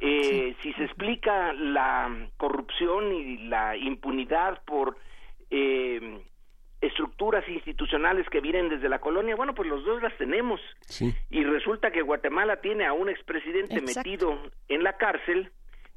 Eh, 0.00 0.54
Si 0.62 0.72
se 0.74 0.84
explica 0.84 1.52
la 1.52 2.28
corrupción 2.36 3.12
y 3.14 3.48
la 3.48 3.76
impunidad 3.76 4.62
por 4.64 4.96
eh, 5.50 6.20
estructuras 6.80 7.48
institucionales 7.48 8.28
que 8.30 8.40
vienen 8.40 8.68
desde 8.68 8.88
la 8.88 8.98
colonia, 9.00 9.36
bueno, 9.36 9.54
pues 9.54 9.68
los 9.68 9.84
dos 9.84 10.02
las 10.02 10.16
tenemos. 10.18 10.60
Sí. 10.82 11.14
Y 11.30 11.44
resulta 11.44 11.90
que 11.92 12.02
Guatemala 12.02 12.60
tiene 12.60 12.84
a 12.84 12.92
un 12.92 13.08
expresidente 13.08 13.76
Exacto. 13.76 14.00
metido 14.00 14.38
en 14.68 14.82
la 14.82 14.96
cárcel 14.98 15.50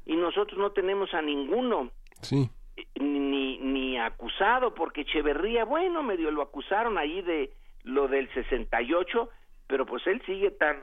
y 0.08 0.16
nosotros 0.16 0.58
no 0.58 0.72
tenemos 0.72 1.14
a 1.14 1.22
ninguno 1.22 1.90
Sí. 2.22 2.50
ni, 2.98 3.58
ni 3.58 3.96
acusado, 3.98 4.74
porque 4.74 5.02
Echeverría, 5.02 5.64
bueno, 5.64 6.02
medio 6.02 6.32
lo 6.32 6.42
acusaron 6.42 6.98
ahí 6.98 7.22
de 7.22 7.52
lo 7.84 8.08
del 8.08 8.28
68, 8.34 9.28
pero 9.68 9.86
pues 9.86 10.04
él 10.08 10.20
sigue 10.26 10.50
tan 10.50 10.82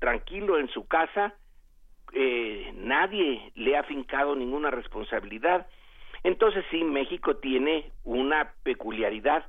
tranquilo 0.00 0.58
en 0.58 0.68
su 0.68 0.88
casa, 0.88 1.34
eh, 2.12 2.72
nadie 2.76 3.52
le 3.54 3.76
ha 3.76 3.84
fincado 3.84 4.34
ninguna 4.34 4.70
responsabilidad. 4.70 5.66
Entonces 6.24 6.64
sí, 6.70 6.82
México 6.82 7.36
tiene 7.36 7.90
una 8.04 8.52
peculiaridad 8.62 9.46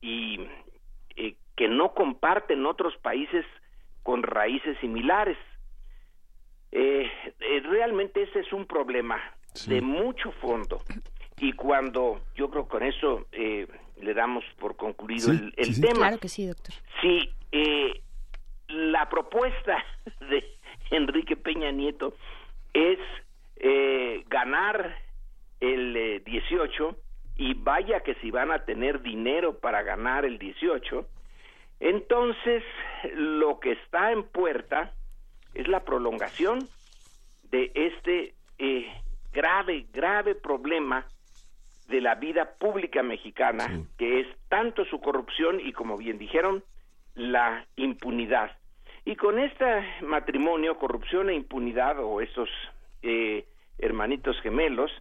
y 0.00 0.40
eh, 1.16 1.34
que 1.56 1.68
no 1.68 1.94
comparten 1.94 2.66
otros 2.66 2.96
países 2.98 3.44
con 4.02 4.22
raíces 4.22 4.78
similares. 4.80 5.36
Eh, 6.72 7.10
eh, 7.40 7.60
realmente 7.60 8.22
ese 8.22 8.40
es 8.40 8.52
un 8.52 8.66
problema 8.66 9.18
de 9.66 9.80
mucho 9.80 10.30
fondo 10.32 10.82
y 11.40 11.52
cuando 11.52 12.20
yo 12.34 12.50
creo 12.50 12.64
que 12.64 12.70
con 12.70 12.82
eso 12.82 13.26
eh, 13.32 13.66
le 14.00 14.14
damos 14.14 14.44
por 14.58 14.76
concluido 14.76 15.30
el, 15.30 15.52
el 15.56 15.80
tema. 15.80 15.94
Claro 15.94 16.18
que 16.18 16.28
sí, 16.28 16.46
doctor. 16.46 16.74
Sí, 17.00 17.30
eh, 17.52 18.00
la 18.68 19.08
propuesta 19.08 19.84
de 20.30 20.44
Enrique 20.90 21.36
Peña 21.36 21.70
Nieto 21.70 22.14
es 22.72 22.98
eh, 23.56 24.24
ganar 24.28 24.96
el 25.60 25.96
eh, 25.96 26.22
18 26.24 26.96
y 27.36 27.54
vaya 27.54 28.00
que 28.00 28.14
si 28.16 28.30
van 28.30 28.50
a 28.50 28.64
tener 28.64 29.02
dinero 29.02 29.58
para 29.58 29.82
ganar 29.82 30.24
el 30.24 30.38
18, 30.38 31.06
entonces 31.80 32.64
lo 33.14 33.60
que 33.60 33.72
está 33.72 34.10
en 34.12 34.24
puerta 34.24 34.92
es 35.58 35.66
la 35.66 35.84
prolongación 35.84 36.68
de 37.50 37.72
este 37.74 38.34
eh, 38.58 38.86
grave, 39.32 39.86
grave 39.92 40.34
problema 40.36 41.04
de 41.88 42.00
la 42.00 42.14
vida 42.14 42.54
pública 42.58 43.02
mexicana, 43.02 43.82
que 43.96 44.20
es 44.20 44.26
tanto 44.48 44.84
su 44.84 45.00
corrupción 45.00 45.58
y, 45.60 45.72
como 45.72 45.96
bien 45.96 46.18
dijeron, 46.18 46.62
la 47.14 47.66
impunidad. 47.76 48.52
Y 49.04 49.16
con 49.16 49.38
este 49.38 49.64
matrimonio, 50.02 50.78
corrupción 50.78 51.28
e 51.28 51.34
impunidad, 51.34 51.98
o 51.98 52.20
esos 52.20 52.48
eh, 53.02 53.46
hermanitos 53.78 54.40
gemelos, 54.42 54.92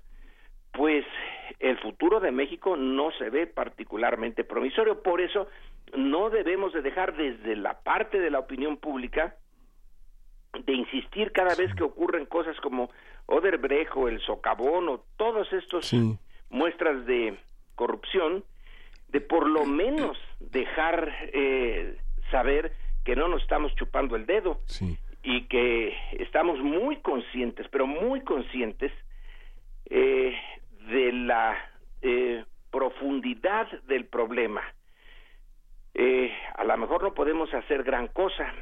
pues 0.71 1.05
el 1.59 1.77
futuro 1.79 2.19
de 2.19 2.31
México 2.31 2.77
no 2.77 3.11
se 3.11 3.29
ve 3.29 3.45
particularmente 3.45 4.43
promisorio. 4.43 5.03
Por 5.03 5.21
eso 5.21 5.47
no 5.95 6.29
debemos 6.29 6.73
de 6.73 6.81
dejar 6.81 7.15
desde 7.15 7.55
la 7.55 7.79
parte 7.81 8.19
de 8.19 8.31
la 8.31 8.39
opinión 8.39 8.77
pública 8.77 9.35
de 10.65 10.73
insistir 10.73 11.31
cada 11.31 11.55
vez 11.55 11.73
que 11.75 11.84
ocurren 11.84 12.25
cosas 12.25 12.57
como 12.61 12.89
Oderbrejo, 13.25 14.07
el 14.07 14.21
socavón 14.21 14.89
o 14.89 15.03
todos 15.17 15.51
estos 15.53 15.93
muestras 16.49 17.05
de 17.05 17.38
corrupción, 17.75 18.43
de 19.09 19.21
por 19.21 19.47
lo 19.47 19.65
menos 19.65 20.17
dejar 20.39 21.13
eh, 21.34 21.97
saber 22.31 22.73
que 23.03 23.15
no 23.15 23.27
nos 23.27 23.41
estamos 23.41 23.73
chupando 23.75 24.15
el 24.15 24.25
dedo 24.25 24.59
y 25.23 25.43
que 25.47 25.95
estamos 26.19 26.59
muy 26.59 26.97
conscientes, 26.97 27.67
pero 27.69 27.88
muy 27.88 28.21
conscientes 28.21 28.91
eh, 29.89 30.35
de 30.91 31.11
la 31.13 31.57
eh, 32.01 32.43
profundidad 32.71 33.67
del 33.84 34.05
problema. 34.05 34.61
Eh, 35.93 36.31
a 36.55 36.63
lo 36.63 36.77
mejor 36.77 37.03
no 37.03 37.13
podemos 37.13 37.53
hacer 37.53 37.84
gran 37.84 38.07
cosa 38.07 38.53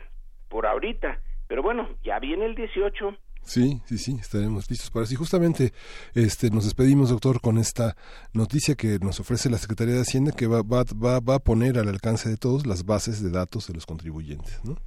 por 0.48 0.66
ahorita, 0.66 1.20
pero 1.48 1.62
bueno, 1.62 1.88
ya 2.04 2.20
viene 2.20 2.46
el 2.46 2.56
18. 2.56 3.18
Sí, 3.44 3.80
sí, 3.86 4.00
sí, 4.00 4.18
estaremos 4.20 4.70
listos 4.70 4.90
para 4.90 5.04
así. 5.04 5.16
Justamente 5.16 5.72
este, 6.16 6.50
nos 6.50 6.64
despedimos, 6.66 7.10
doctor, 7.10 7.42
con 7.42 7.60
esta 7.60 7.96
noticia 8.34 8.74
que 8.74 8.98
nos 9.00 9.20
ofrece 9.20 9.52
la 9.52 9.60
Secretaría 9.60 9.94
de 9.94 10.02
Hacienda 10.02 10.32
que 10.32 10.48
va, 10.48 10.64
va, 10.64 10.84
va, 10.84 11.20
va 11.20 11.36
a 11.36 11.40
poner 11.40 11.78
al 11.78 11.88
alcance 11.88 12.28
de 12.28 12.38
todos 12.38 12.66
las 12.66 12.86
bases 12.86 13.22
de 13.22 13.30
datos 13.30 13.68
de 13.68 13.76
los 13.76 13.86
contribuyentes, 13.86 14.66
¿no? 14.66 14.78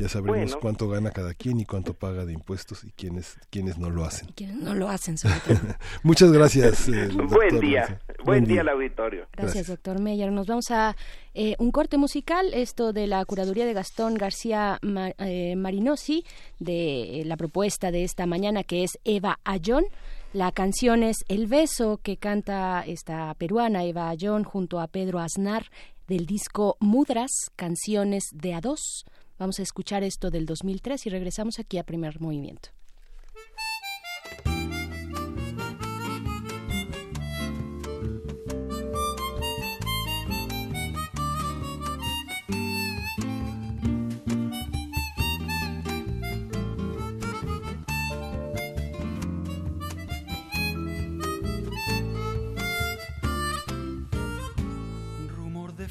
Ya 0.00 0.08
sabremos 0.08 0.38
Bueno. 0.52 0.58
cuánto 0.60 0.88
gana 0.88 1.10
cada 1.10 1.34
quien 1.34 1.60
y 1.60 1.66
cuánto 1.66 1.92
paga 1.92 2.24
de 2.24 2.32
impuestos 2.32 2.84
y 2.84 2.90
quiénes, 2.92 3.36
quiénes 3.50 3.76
no 3.76 3.90
lo 3.90 4.04
hacen. 4.04 4.28
Quienes 4.34 4.56
no 4.56 4.74
lo 4.74 4.88
hacen, 4.88 5.18
sobre 5.18 5.40
todo. 5.40 5.58
Muchas 6.02 6.32
gracias. 6.32 6.88
eh, 6.88 7.08
Buen 7.08 7.28
doctor 7.28 7.60
día, 7.60 8.00
buen 8.24 8.44
día 8.44 8.62
al 8.62 8.70
auditorio. 8.70 9.26
Gracias, 9.36 9.66
doctor 9.66 10.00
Meyer. 10.00 10.32
Nos 10.32 10.46
vamos 10.46 10.70
a 10.70 10.96
eh, 11.34 11.54
un 11.58 11.70
corte 11.70 11.98
musical, 11.98 12.46
esto 12.54 12.92
de 12.94 13.06
la 13.06 13.22
curaduría 13.26 13.66
de 13.66 13.74
Gastón 13.74 14.14
García 14.14 14.78
Ma- 14.82 15.12
eh, 15.18 15.54
Marinosi, 15.56 16.24
de 16.58 17.20
eh, 17.20 17.24
la 17.26 17.36
propuesta 17.36 17.90
de 17.90 18.02
esta 18.04 18.24
mañana 18.26 18.64
que 18.64 18.84
es 18.84 18.92
Eva 19.04 19.38
Ayón. 19.44 19.84
La 20.32 20.52
canción 20.52 21.02
es 21.02 21.16
El 21.28 21.46
beso 21.46 21.98
que 22.02 22.16
canta 22.16 22.84
esta 22.86 23.34
peruana 23.34 23.84
Eva 23.84 24.08
Ayón 24.08 24.44
junto 24.44 24.80
a 24.80 24.86
Pedro 24.86 25.18
Aznar 25.18 25.66
del 26.08 26.24
disco 26.26 26.76
Mudras, 26.80 27.30
canciones 27.56 28.24
de 28.32 28.54
a 28.54 28.60
dos. 28.60 29.04
Vamos 29.40 29.58
a 29.58 29.62
escuchar 29.62 30.04
esto 30.04 30.30
del 30.30 30.44
2003 30.44 31.06
y 31.06 31.08
regresamos 31.08 31.58
aquí 31.58 31.78
a 31.78 31.84
primer 31.84 32.20
movimiento. 32.20 32.68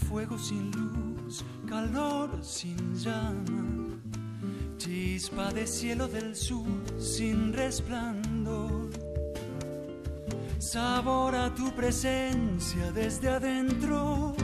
Fuego 0.08 0.40
sin 0.40 0.72
luz, 0.72 0.99
calor 1.70 2.30
sin 2.42 2.96
llama, 2.96 4.02
chispa 4.78 5.54
de 5.54 5.68
cielo 5.68 6.08
del 6.08 6.36
sur 6.36 6.66
sin 6.98 7.54
resplandor. 7.54 8.90
Sabor 10.58 11.36
a 11.36 11.54
tu 11.54 11.72
presencia 11.76 12.92
desde 12.92 13.30
adentro, 13.30 14.36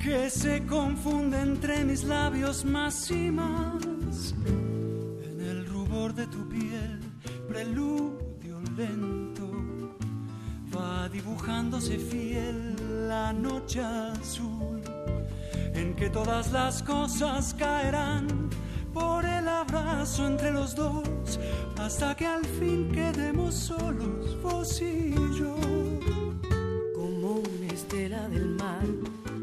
que 0.00 0.30
se 0.30 0.64
confunde 0.64 1.40
entre 1.40 1.84
mis 1.84 2.04
labios 2.04 2.64
más 2.64 3.10
y 3.10 3.30
más. 3.30 4.34
En 5.24 5.40
el 5.40 5.66
rubor 5.66 6.14
de 6.14 6.26
tu 6.28 6.48
piel, 6.48 7.00
preludio 7.48 8.60
lento 8.76 9.50
va 10.74 11.08
dibujándose 11.08 11.98
fiel 11.98 12.76
la 13.08 13.32
noche 13.32 13.80
azul 13.80 14.95
en 15.76 15.94
que 15.94 16.08
todas 16.08 16.52
las 16.52 16.82
cosas 16.82 17.54
caerán 17.54 18.48
por 18.94 19.24
el 19.24 19.46
abrazo 19.46 20.26
entre 20.26 20.50
los 20.50 20.74
dos 20.74 21.38
hasta 21.78 22.14
que 22.14 22.26
al 22.26 22.44
fin 22.44 22.90
quedemos 22.90 23.54
solos 23.54 24.40
vos 24.42 24.80
y 24.80 25.14
yo 25.38 25.54
como 26.94 27.40
una 27.40 27.72
estela 27.72 28.28
del 28.28 28.48
mar, 28.56 28.86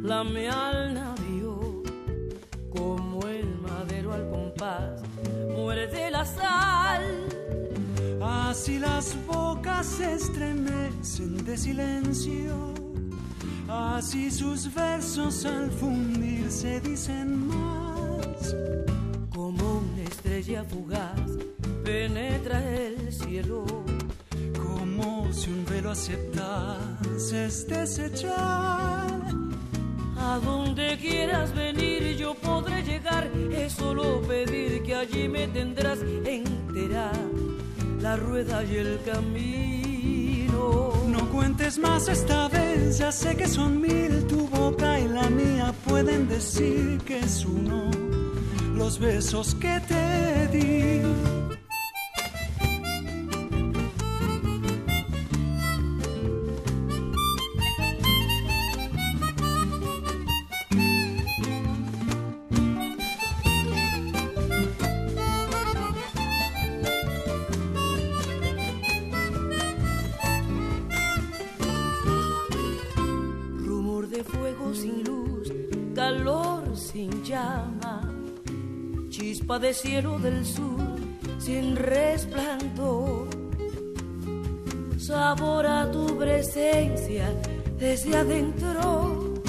lame 0.01 0.49
al 0.49 0.93
navío, 0.93 1.83
como 2.69 3.27
el 3.27 3.55
madero 3.59 4.13
al 4.13 4.29
compás, 4.29 5.01
muerde 5.55 6.09
la 6.09 6.25
sal. 6.25 7.03
Así 8.21 8.79
las 8.79 9.15
bocas 9.25 9.85
se 9.85 10.13
estremecen 10.13 11.43
de 11.45 11.57
silencio, 11.57 12.73
así 13.73 14.29
sus 14.29 14.73
versos 14.73 15.45
al 15.45 15.71
fundirse 15.71 16.79
dicen 16.81 17.47
más. 17.47 18.55
Como 19.33 19.79
una 19.79 20.03
estrella 20.03 20.63
fugaz, 20.63 21.31
penetra 21.83 22.59
el 22.75 23.11
cielo. 23.11 23.65
Como 24.61 25.31
si 25.33 25.49
un 25.49 25.65
velo 25.65 25.91
aceptase 25.91 27.45
es 27.45 27.67
desechar. 27.67 29.11
A 30.17 30.39
donde 30.39 30.97
quieras 30.97 31.53
venir 31.53 32.15
yo 32.15 32.33
podré 32.35 32.81
llegar, 32.83 33.29
es 33.51 33.73
solo 33.73 34.21
pedir 34.21 34.81
que 34.83 34.95
allí 34.95 35.27
me 35.27 35.47
tendrás 35.47 35.99
entera 36.25 37.11
la 37.99 38.15
rueda 38.15 38.63
y 38.63 38.75
el 38.75 38.99
camino. 39.03 40.92
No 41.13 41.29
cuentes 41.29 41.77
más 41.77 42.07
esta 42.07 42.47
vez, 42.47 42.97
ya 42.97 43.11
sé 43.11 43.35
que 43.35 43.47
son 43.47 43.79
mil, 43.79 44.25
tu 44.25 44.47
boca 44.47 44.99
y 44.99 45.07
la 45.07 45.29
mía 45.29 45.71
pueden 45.87 46.27
decir 46.27 46.99
que 47.05 47.19
es 47.19 47.45
uno 47.45 47.91
los 48.73 48.97
besos 48.97 49.53
que 49.53 49.79
te 49.87 50.47
di. 50.47 51.42
De 79.63 79.73
cielo 79.73 80.19
del 80.19 80.45
sur 80.45 80.99
sin 81.39 81.77
resplandor. 81.77 83.29
Sabor 84.97 85.65
a 85.65 85.89
tu 85.89 86.17
presencia 86.17 87.33
desde 87.79 88.17
adentro, 88.17 89.39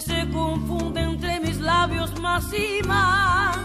se 0.00 0.30
confunde 0.30 1.02
entre 1.02 1.38
mis 1.40 1.60
labios 1.60 2.18
más 2.18 2.50
y 2.54 2.82
más. 2.86 3.58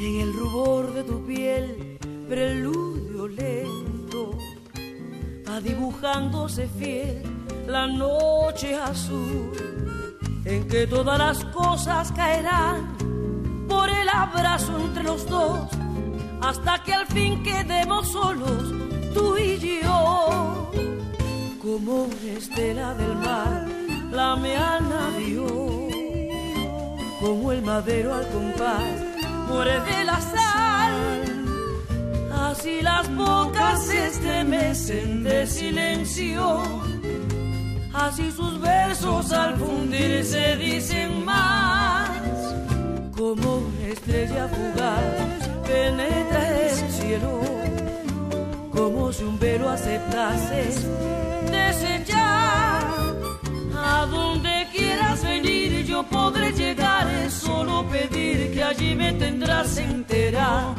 En 0.00 0.20
el 0.20 0.32
rubor 0.32 0.94
de 0.94 1.02
tu 1.02 1.26
piel, 1.26 1.98
preludio 2.28 3.26
lento, 3.26 4.38
va 5.48 5.60
dibujándose 5.60 6.68
fiel 6.78 7.22
la 7.66 7.88
noche 7.88 8.76
azul, 8.76 9.50
en 10.44 10.68
que 10.68 10.86
todas 10.86 11.18
las 11.18 11.44
cosas 11.46 12.12
caerán 12.12 13.07
abrazo 14.08 14.78
entre 14.78 15.02
los 15.04 15.26
dos, 15.28 15.68
hasta 16.40 16.82
que 16.82 16.94
al 16.94 17.06
fin 17.06 17.42
quedemos 17.42 18.08
solos, 18.08 18.72
tú 19.14 19.36
y 19.36 19.58
yo, 19.58 20.70
como 21.60 22.04
una 22.04 22.32
estela 22.36 22.94
del 22.94 23.14
mar, 23.16 23.66
la 24.10 24.32
al 24.32 24.88
navío, 24.88 25.46
como 27.20 27.52
el 27.52 27.62
madero 27.62 28.14
al 28.14 28.28
compás, 28.28 28.82
muere 29.48 29.80
de 29.80 30.04
la 30.04 30.20
sal. 30.20 30.94
Así 32.50 32.80
las 32.82 33.14
bocas 33.14 33.84
se 33.84 34.06
estremecen 34.06 35.22
de 35.22 35.46
silencio 35.46 36.62
así 38.08 38.30
sus 38.30 38.60
versos 38.60 39.32
al 39.32 39.56
fundirse 39.56 40.56
dicen 40.56 41.24
más. 41.24 42.07
Como 43.18 43.64
estrella 43.84 44.46
fugaz 44.46 45.48
penetra 45.66 46.60
el 46.60 46.90
cielo, 46.92 47.40
como 48.70 49.12
si 49.12 49.24
un 49.24 49.36
velo 49.40 49.68
aceptase 49.70 50.66
desechar. 51.50 52.84
A 53.76 54.06
donde 54.08 54.68
quieras 54.72 55.24
venir 55.24 55.84
yo 55.84 56.04
podré 56.04 56.52
llegar, 56.52 57.08
solo 57.28 57.84
pedir 57.88 58.52
que 58.52 58.62
allí 58.62 58.94
me 58.94 59.12
tendrás 59.14 59.76
entera 59.78 60.72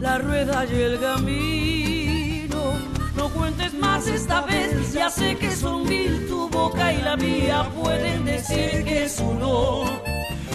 la 0.00 0.18
rueda 0.18 0.64
y 0.64 0.74
el 0.80 1.00
camino 1.00 2.72
no 3.16 3.28
cuentes 3.30 3.74
más 3.74 4.06
esta 4.06 4.42
vez, 4.42 4.92
ya 4.92 5.10
sé 5.10 5.36
que 5.36 5.50
son 5.50 5.88
mil 5.88 6.28
tu 6.28 6.48
boca 6.48 6.92
y 6.92 7.02
la 7.02 7.16
mía 7.16 7.68
pueden 7.82 8.24
decir 8.26 8.84
que 8.84 9.06
es 9.06 9.18
uno 9.18 9.82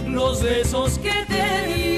los 0.08 0.44
besos 0.44 1.00
que 1.00 1.12
te 1.28 1.68
di. 1.68 1.94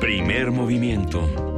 Primer 0.00 0.50
movimiento 0.50 1.53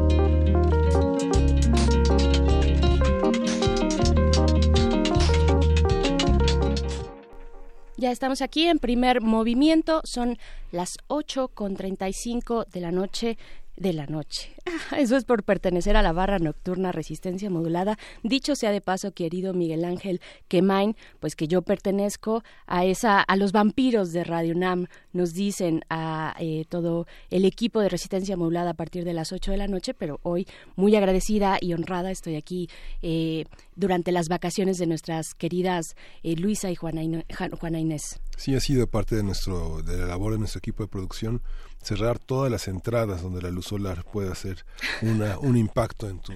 Ya 7.98 8.10
estamos 8.10 8.42
aquí 8.42 8.66
en 8.66 8.78
primer 8.78 9.22
movimiento, 9.22 10.02
son 10.04 10.36
las 10.70 10.98
8 11.06 11.48
con 11.48 11.76
35 11.76 12.66
de 12.70 12.80
la 12.82 12.92
noche 12.92 13.38
de 13.76 13.92
la 13.92 14.06
noche. 14.06 14.54
Eso 14.96 15.16
es 15.16 15.24
por 15.24 15.44
pertenecer 15.44 15.96
a 15.96 16.02
la 16.02 16.12
barra 16.12 16.38
nocturna 16.38 16.92
Resistencia 16.92 17.50
Modulada. 17.50 17.98
Dicho 18.22 18.56
sea 18.56 18.70
de 18.70 18.80
paso, 18.80 19.12
querido 19.12 19.52
Miguel 19.54 19.84
Ángel 19.84 20.20
Quemain, 20.48 20.96
pues 21.20 21.36
que 21.36 21.48
yo 21.48 21.62
pertenezco 21.62 22.42
a 22.66 22.84
esa, 22.84 23.20
a 23.20 23.36
los 23.36 23.52
vampiros 23.52 24.12
de 24.12 24.24
Radio 24.24 24.54
Nam, 24.54 24.86
nos 25.12 25.32
dicen 25.32 25.82
a 25.90 26.34
eh, 26.40 26.64
todo 26.68 27.06
el 27.30 27.44
equipo 27.44 27.80
de 27.80 27.88
Resistencia 27.88 28.36
Modulada 28.36 28.70
a 28.70 28.74
partir 28.74 29.04
de 29.04 29.12
las 29.12 29.32
8 29.32 29.50
de 29.50 29.56
la 29.56 29.68
noche, 29.68 29.94
pero 29.94 30.20
hoy 30.22 30.46
muy 30.74 30.94
agradecida 30.96 31.58
y 31.60 31.74
honrada 31.74 32.10
estoy 32.10 32.36
aquí 32.36 32.68
eh, 33.02 33.44
durante 33.74 34.12
las 34.12 34.28
vacaciones 34.28 34.78
de 34.78 34.86
nuestras 34.86 35.34
queridas 35.34 35.96
eh, 36.22 36.36
Luisa 36.36 36.70
y 36.70 36.74
Juana 36.74 37.02
Inés. 37.02 38.20
Sí, 38.36 38.54
ha 38.54 38.60
sido 38.60 38.86
parte 38.86 39.16
de 39.16 39.22
nuestro 39.22 39.82
de 39.82 39.96
la 39.96 40.06
labor 40.06 40.32
de 40.32 40.38
nuestro 40.38 40.58
equipo 40.58 40.82
de 40.82 40.88
producción 40.88 41.42
cerrar 41.86 42.18
todas 42.18 42.50
las 42.50 42.66
entradas 42.66 43.22
donde 43.22 43.40
la 43.40 43.50
luz 43.50 43.66
solar 43.66 44.04
pueda 44.04 44.32
hacer 44.32 44.64
una, 45.02 45.38
un 45.38 45.56
impacto 45.56 46.08
en 46.08 46.18
tu, 46.18 46.32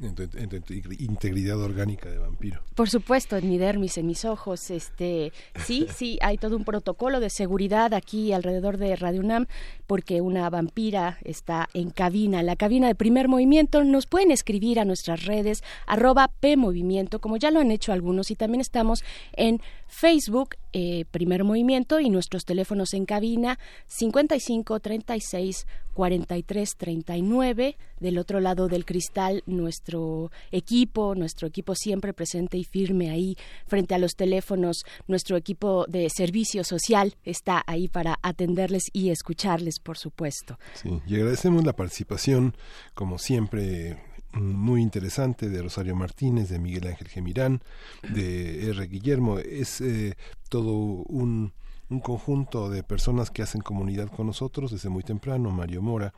en 0.00 0.14
tu, 0.14 0.72
integridad 0.98 1.60
orgánica 1.60 2.08
de 2.08 2.16
vampiro. 2.16 2.62
Por 2.74 2.88
supuesto, 2.88 3.36
en 3.36 3.50
mi 3.50 3.58
dermis, 3.58 3.98
en 3.98 4.06
mis 4.06 4.24
ojos, 4.24 4.70
este, 4.70 5.32
sí, 5.62 5.86
sí, 5.94 6.18
hay 6.22 6.38
todo 6.38 6.56
un 6.56 6.64
protocolo 6.64 7.20
de 7.20 7.28
seguridad 7.28 7.92
aquí 7.92 8.32
alrededor 8.32 8.78
de 8.78 8.96
Radio 8.96 9.20
UNAM 9.20 9.46
porque 9.86 10.22
una 10.22 10.48
vampira 10.48 11.18
está 11.22 11.68
en 11.74 11.90
cabina, 11.90 12.40
en 12.40 12.46
la 12.46 12.56
cabina 12.56 12.86
de 12.86 12.94
primer 12.94 13.28
movimiento. 13.28 13.84
Nos 13.84 14.06
pueden 14.06 14.30
escribir 14.30 14.80
a 14.80 14.86
nuestras 14.86 15.26
redes, 15.26 15.62
arroba 15.86 16.30
PMovimiento, 16.40 17.20
como 17.20 17.36
ya 17.36 17.50
lo 17.50 17.60
han 17.60 17.70
hecho 17.70 17.92
algunos, 17.92 18.30
y 18.30 18.36
también 18.36 18.62
estamos 18.62 19.04
en 19.34 19.60
Facebook, 19.86 20.56
eh, 20.72 21.04
primer 21.10 21.44
movimiento, 21.44 22.00
y 22.00 22.08
nuestros 22.08 22.46
teléfonos 22.46 22.94
en 22.94 23.04
cabina 23.04 23.58
55 23.86 24.80
36 25.02 25.66
43 25.94 26.76
39. 26.76 27.76
Del 28.00 28.18
otro 28.18 28.40
lado 28.40 28.68
del 28.68 28.84
cristal, 28.84 29.42
nuestro 29.46 30.30
equipo, 30.52 31.14
nuestro 31.14 31.48
equipo 31.48 31.74
siempre 31.74 32.12
presente 32.12 32.58
y 32.58 32.64
firme 32.64 33.10
ahí 33.10 33.36
frente 33.66 33.94
a 33.94 33.98
los 33.98 34.14
teléfonos. 34.14 34.84
Nuestro 35.08 35.36
equipo 35.36 35.86
de 35.88 36.08
servicio 36.10 36.64
social 36.64 37.16
está 37.24 37.62
ahí 37.66 37.88
para 37.88 38.18
atenderles 38.22 38.84
y 38.92 39.10
escucharles, 39.10 39.78
por 39.80 39.96
supuesto. 39.96 40.58
Sí, 40.74 41.00
y 41.06 41.14
agradecemos 41.16 41.64
la 41.64 41.74
participación, 41.74 42.54
como 42.94 43.18
siempre, 43.18 43.96
muy 44.32 44.82
interesante 44.82 45.48
de 45.48 45.62
Rosario 45.62 45.96
Martínez, 45.96 46.48
de 46.48 46.58
Miguel 46.58 46.88
Ángel 46.88 47.08
Gemirán, 47.08 47.62
de 48.02 48.68
R. 48.70 48.86
Guillermo. 48.86 49.38
Es 49.38 49.80
eh, 49.80 50.16
todo 50.48 50.72
un 50.72 51.52
un 51.90 52.00
conjunto 52.00 52.70
de 52.70 52.82
personas 52.82 53.30
que 53.30 53.42
hacen 53.42 53.60
comunidad 53.60 54.08
con 54.08 54.26
nosotros 54.26 54.70
desde 54.70 54.88
muy 54.88 55.02
temprano, 55.02 55.50
Mario 55.50 55.82
Mora, 55.82 56.14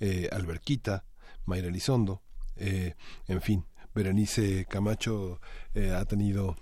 eh, 0.00 0.28
Alberquita, 0.32 1.04
Mayra 1.46 1.68
Elizondo, 1.68 2.22
eh, 2.56 2.94
en 3.26 3.40
fin, 3.40 3.64
Berenice 3.94 4.66
Camacho 4.66 5.40
eh, 5.74 5.90
ha 5.90 6.04
tenido 6.04 6.56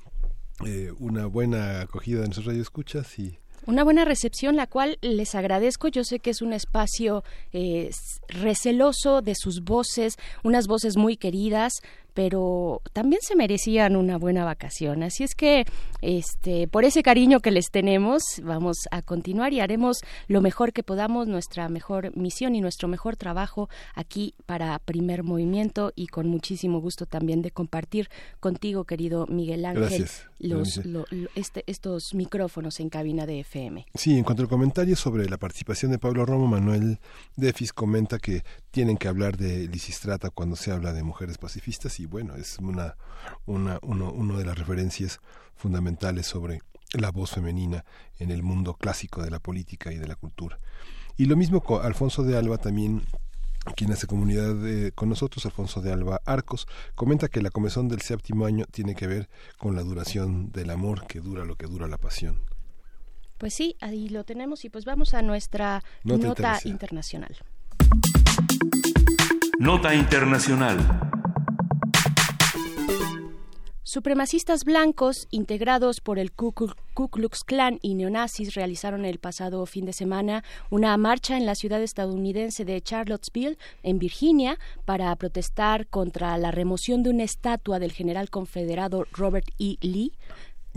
una 1.00 1.26
buena 1.26 1.80
acogida 1.80 2.20
de 2.20 2.26
nuestros 2.26 2.46
radioescuchas 2.46 3.18
y 3.18 3.36
una 3.66 3.82
buena 3.82 4.04
recepción, 4.04 4.54
la 4.54 4.68
cual 4.68 4.98
les 5.00 5.34
agradezco. 5.34 5.88
Yo 5.88 6.04
sé 6.04 6.20
que 6.20 6.30
es 6.30 6.42
un 6.42 6.52
espacio 6.52 7.24
receloso 8.28 9.20
de 9.20 9.34
sus 9.34 9.64
voces, 9.64 10.14
unas 10.44 10.68
voces 10.68 10.96
muy 10.96 11.16
queridas, 11.16 11.72
pero 12.14 12.80
también 12.92 13.20
se 13.22 13.36
merecían 13.36 13.96
una 13.96 14.16
buena 14.16 14.44
vacación. 14.44 15.02
Así 15.02 15.24
es 15.24 15.34
que, 15.34 15.66
este, 16.00 16.68
por 16.68 16.84
ese 16.84 17.02
cariño 17.02 17.40
que 17.40 17.50
les 17.50 17.66
tenemos, 17.70 18.22
vamos 18.42 18.76
a 18.90 19.02
continuar 19.02 19.52
y 19.52 19.60
haremos 19.60 19.98
lo 20.28 20.40
mejor 20.40 20.72
que 20.72 20.82
podamos, 20.82 21.26
nuestra 21.26 21.68
mejor 21.68 22.16
misión 22.16 22.54
y 22.54 22.60
nuestro 22.60 22.88
mejor 22.88 23.16
trabajo 23.16 23.68
aquí 23.94 24.34
para 24.46 24.78
Primer 24.78 25.24
Movimiento 25.24 25.92
y 25.96 26.06
con 26.06 26.28
muchísimo 26.28 26.80
gusto 26.80 27.06
también 27.06 27.42
de 27.42 27.50
compartir 27.50 28.08
contigo, 28.38 28.84
querido 28.84 29.26
Miguel 29.26 29.64
Ángel, 29.64 30.06
los, 30.38 30.80
este, 31.34 31.64
estos 31.66 32.14
micrófonos 32.14 32.78
en 32.78 32.90
cabina 32.90 33.26
de 33.26 33.40
FM. 33.40 33.86
Sí, 33.94 34.16
en 34.16 34.24
cuanto 34.24 34.42
al 34.42 34.48
comentario 34.48 34.94
sobre 34.94 35.28
la 35.28 35.36
participación 35.36 35.90
de 35.90 35.98
Pablo 35.98 36.24
Romo, 36.24 36.46
Manuel 36.46 36.98
Defis 37.36 37.72
comenta 37.72 38.18
que 38.18 38.44
tienen 38.70 38.96
que 38.96 39.08
hablar 39.08 39.36
de 39.36 39.66
Lisistrata 39.68 40.30
cuando 40.30 40.56
se 40.56 40.70
habla 40.70 40.92
de 40.92 41.02
mujeres 41.02 41.38
pacifistas 41.38 41.98
y 42.00 42.03
bueno, 42.06 42.36
es 42.36 42.58
una, 42.58 42.96
una 43.46 43.78
uno, 43.82 44.38
de 44.38 44.44
las 44.44 44.58
referencias 44.58 45.20
fundamentales 45.56 46.26
sobre 46.26 46.60
la 46.92 47.10
voz 47.10 47.32
femenina 47.32 47.84
en 48.18 48.30
el 48.30 48.42
mundo 48.42 48.74
clásico 48.74 49.22
de 49.22 49.30
la 49.30 49.40
política 49.40 49.92
y 49.92 49.96
de 49.96 50.06
la 50.06 50.16
cultura. 50.16 50.58
Y 51.16 51.26
lo 51.26 51.36
mismo 51.36 51.60
con 51.60 51.84
Alfonso 51.84 52.22
de 52.22 52.36
Alba 52.36 52.58
también 52.58 53.02
quien 53.76 53.92
hace 53.92 54.06
comunidad 54.06 54.56
con 54.94 55.08
nosotros, 55.08 55.46
Alfonso 55.46 55.80
de 55.80 55.92
Alba 55.92 56.20
Arcos, 56.26 56.66
comenta 56.94 57.28
que 57.28 57.40
la 57.40 57.50
comezón 57.50 57.88
del 57.88 58.02
séptimo 58.02 58.44
año 58.44 58.66
tiene 58.70 58.94
que 58.94 59.06
ver 59.06 59.28
con 59.56 59.74
la 59.74 59.82
duración 59.82 60.52
del 60.52 60.70
amor, 60.70 61.06
que 61.06 61.20
dura 61.20 61.44
lo 61.44 61.56
que 61.56 61.66
dura 61.66 61.88
la 61.88 61.96
pasión. 61.96 62.42
Pues 63.38 63.54
sí, 63.54 63.76
ahí 63.80 64.08
lo 64.08 64.24
tenemos 64.24 64.64
y 64.64 64.70
pues 64.70 64.84
vamos 64.84 65.14
a 65.14 65.22
nuestra 65.22 65.82
nota 66.04 66.60
internacional. 66.64 67.36
Nota 69.58 69.94
internacional. 69.94 71.10
Supremacistas 73.86 74.64
blancos 74.64 75.28
integrados 75.30 76.00
por 76.00 76.18
el 76.18 76.32
Ku 76.32 76.54
Klux 76.54 77.44
Klan 77.44 77.78
y 77.82 77.94
neonazis 77.94 78.54
realizaron 78.54 79.04
el 79.04 79.18
pasado 79.18 79.66
fin 79.66 79.84
de 79.84 79.92
semana 79.92 80.42
una 80.70 80.96
marcha 80.96 81.36
en 81.36 81.44
la 81.44 81.54
ciudad 81.54 81.82
estadounidense 81.82 82.64
de 82.64 82.80
Charlottesville, 82.80 83.58
en 83.82 83.98
Virginia, 83.98 84.58
para 84.86 85.14
protestar 85.16 85.86
contra 85.86 86.38
la 86.38 86.50
remoción 86.50 87.02
de 87.02 87.10
una 87.10 87.24
estatua 87.24 87.78
del 87.78 87.92
general 87.92 88.30
confederado 88.30 89.04
Robert 89.12 89.48
E. 89.58 89.76
Lee 89.82 90.12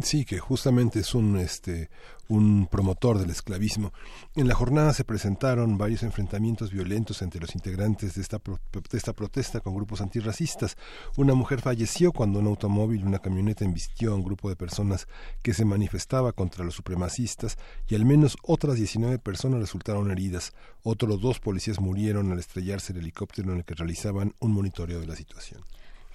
Sí, 0.02 0.26
que 0.26 0.38
justamente 0.38 1.00
es 1.00 1.16
un 1.16 1.38
este 1.38 1.90
un 2.30 2.68
promotor 2.68 3.20
del 3.20 3.30
esclavismo. 3.30 3.94
En 4.36 4.48
la 4.48 4.56
jornada 4.56 4.94
se 4.94 5.04
presentaron 5.04 5.78
varios 5.78 6.04
enfrentamientos 6.04 6.72
violentos 6.72 7.22
entre 7.22 7.40
los 7.40 7.56
integrantes 7.56 8.16
de 8.16 8.22
esta, 8.22 8.38
de 8.38 8.98
esta 8.98 9.14
protesta 9.14 9.62
con 9.62 9.76
grupos 9.76 10.02
antirracistas. 10.02 10.78
Una 11.16 11.34
mujer 11.34 11.62
falleció 11.62 12.12
cuando 12.12 12.40
un 12.40 12.48
automóvil 12.48 13.02
y 13.02 13.06
una 13.06 13.20
camioneta 13.20 13.66
embistió 13.66 14.12
a 14.12 14.16
un 14.16 14.24
grupo 14.24 14.50
de 14.50 14.56
personas 14.56 15.08
que 15.42 15.54
se 15.54 15.66
manifestaba 15.66 16.34
contra 16.34 16.66
los 16.66 16.76
supremacistas 16.76 17.58
y 17.88 17.96
al 17.96 18.06
menos 18.06 18.38
otras 18.44 18.76
19 18.76 19.20
personas 19.20 19.60
resultaron 19.60 20.12
heridas. 20.12 20.54
Otros 20.84 21.22
dos 21.22 21.40
policías 21.40 21.80
murieron 21.80 22.32
al 22.32 22.40
estrellarse 22.40 22.94
el 22.94 23.00
helicóptero 23.00 23.52
en 23.52 23.60
el 23.60 23.66
que 23.66 23.76
realizaban 23.76 24.34
un 24.40 24.52
monitoreo 24.52 25.00
de 25.00 25.08
la 25.08 25.16
situación. 25.16 25.64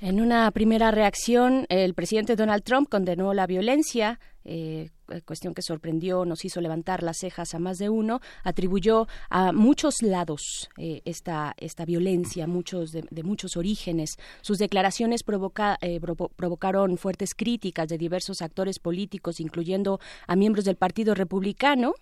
En 0.02 0.20
una 0.20 0.50
primera 0.50 0.90
reacción, 0.90 1.64
el 1.68 1.94
presidente 1.94 2.34
Donald 2.34 2.64
Trump 2.64 2.88
condenó 2.88 3.32
la 3.34 3.46
violencia, 3.46 4.18
eh, 4.44 4.90
cuestión 5.24 5.54
que 5.54 5.62
sorprendió, 5.62 6.24
nos 6.24 6.44
hizo 6.44 6.60
levantar 6.60 7.04
las 7.04 7.18
cejas 7.18 7.54
a 7.54 7.60
más 7.60 7.78
de 7.78 7.88
uno, 7.88 8.20
atribuyó 8.42 9.06
a 9.30 9.52
muchos 9.52 10.02
lados 10.02 10.68
eh, 10.76 11.02
esta, 11.04 11.54
esta 11.56 11.84
violencia, 11.84 12.48
muchos 12.48 12.90
de, 12.90 13.22
muchos 13.22 13.56
orígenes. 13.56 14.16
Sus 14.40 14.58
declaraciones 14.58 15.22
provoca, 15.22 15.78
eh, 15.80 16.00
provocaron 16.00 16.98
fuertes 16.98 17.32
críticas 17.36 17.86
de 17.86 17.96
diversos 17.96 18.42
actores 18.42 18.80
políticos, 18.80 19.38
incluyendo 19.38 20.00
a 20.26 20.34
miembros 20.34 20.64
del 20.64 20.74
Partido 20.74 21.14
Republicano, 21.14 21.94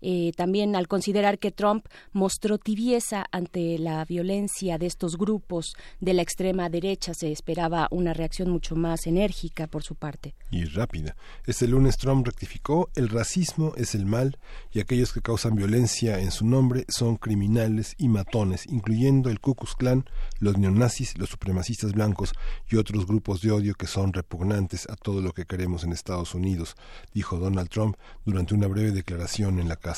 eh, 0.00 0.32
también 0.36 0.76
al 0.76 0.88
considerar 0.88 1.38
que 1.38 1.50
Trump 1.50 1.86
mostró 2.12 2.58
tibieza 2.58 3.24
ante 3.32 3.78
la 3.78 4.04
violencia 4.04 4.78
de 4.78 4.86
estos 4.86 5.16
grupos 5.16 5.74
de 6.00 6.14
la 6.14 6.22
extrema 6.22 6.68
derecha, 6.68 7.14
se 7.14 7.32
esperaba 7.32 7.88
una 7.90 8.12
reacción 8.12 8.50
mucho 8.50 8.76
más 8.76 9.06
enérgica 9.06 9.66
por 9.66 9.82
su 9.82 9.94
parte. 9.94 10.34
Y 10.50 10.64
rápida. 10.64 11.16
Este 11.46 11.66
lunes 11.66 11.96
Trump 11.96 12.26
rectificó, 12.26 12.90
el 12.94 13.08
racismo 13.08 13.72
es 13.76 13.94
el 13.94 14.06
mal 14.06 14.38
y 14.72 14.80
aquellos 14.80 15.12
que 15.12 15.22
causan 15.22 15.56
violencia 15.56 16.18
en 16.18 16.30
su 16.30 16.46
nombre 16.46 16.84
son 16.88 17.16
criminales 17.16 17.94
y 17.96 18.08
matones, 18.08 18.66
incluyendo 18.66 19.30
el 19.30 19.40
Ku 19.40 19.54
Klux 19.54 19.74
Klan, 19.74 20.04
los 20.38 20.58
neonazis, 20.58 21.16
los 21.18 21.30
supremacistas 21.30 21.92
blancos 21.92 22.32
y 22.68 22.76
otros 22.76 23.06
grupos 23.06 23.40
de 23.40 23.52
odio 23.52 23.74
que 23.74 23.86
son 23.86 24.12
repugnantes 24.12 24.88
a 24.90 24.96
todo 24.96 25.20
lo 25.20 25.32
que 25.32 25.46
queremos 25.46 25.84
en 25.84 25.92
Estados 25.92 26.34
Unidos, 26.34 26.76
dijo 27.12 27.38
Donald 27.38 27.68
Trump 27.68 27.96
durante 28.24 28.54
una 28.54 28.66
breve 28.66 28.92
declaración 28.92 29.58
en 29.58 29.68
la 29.68 29.76
Casa 29.76 29.93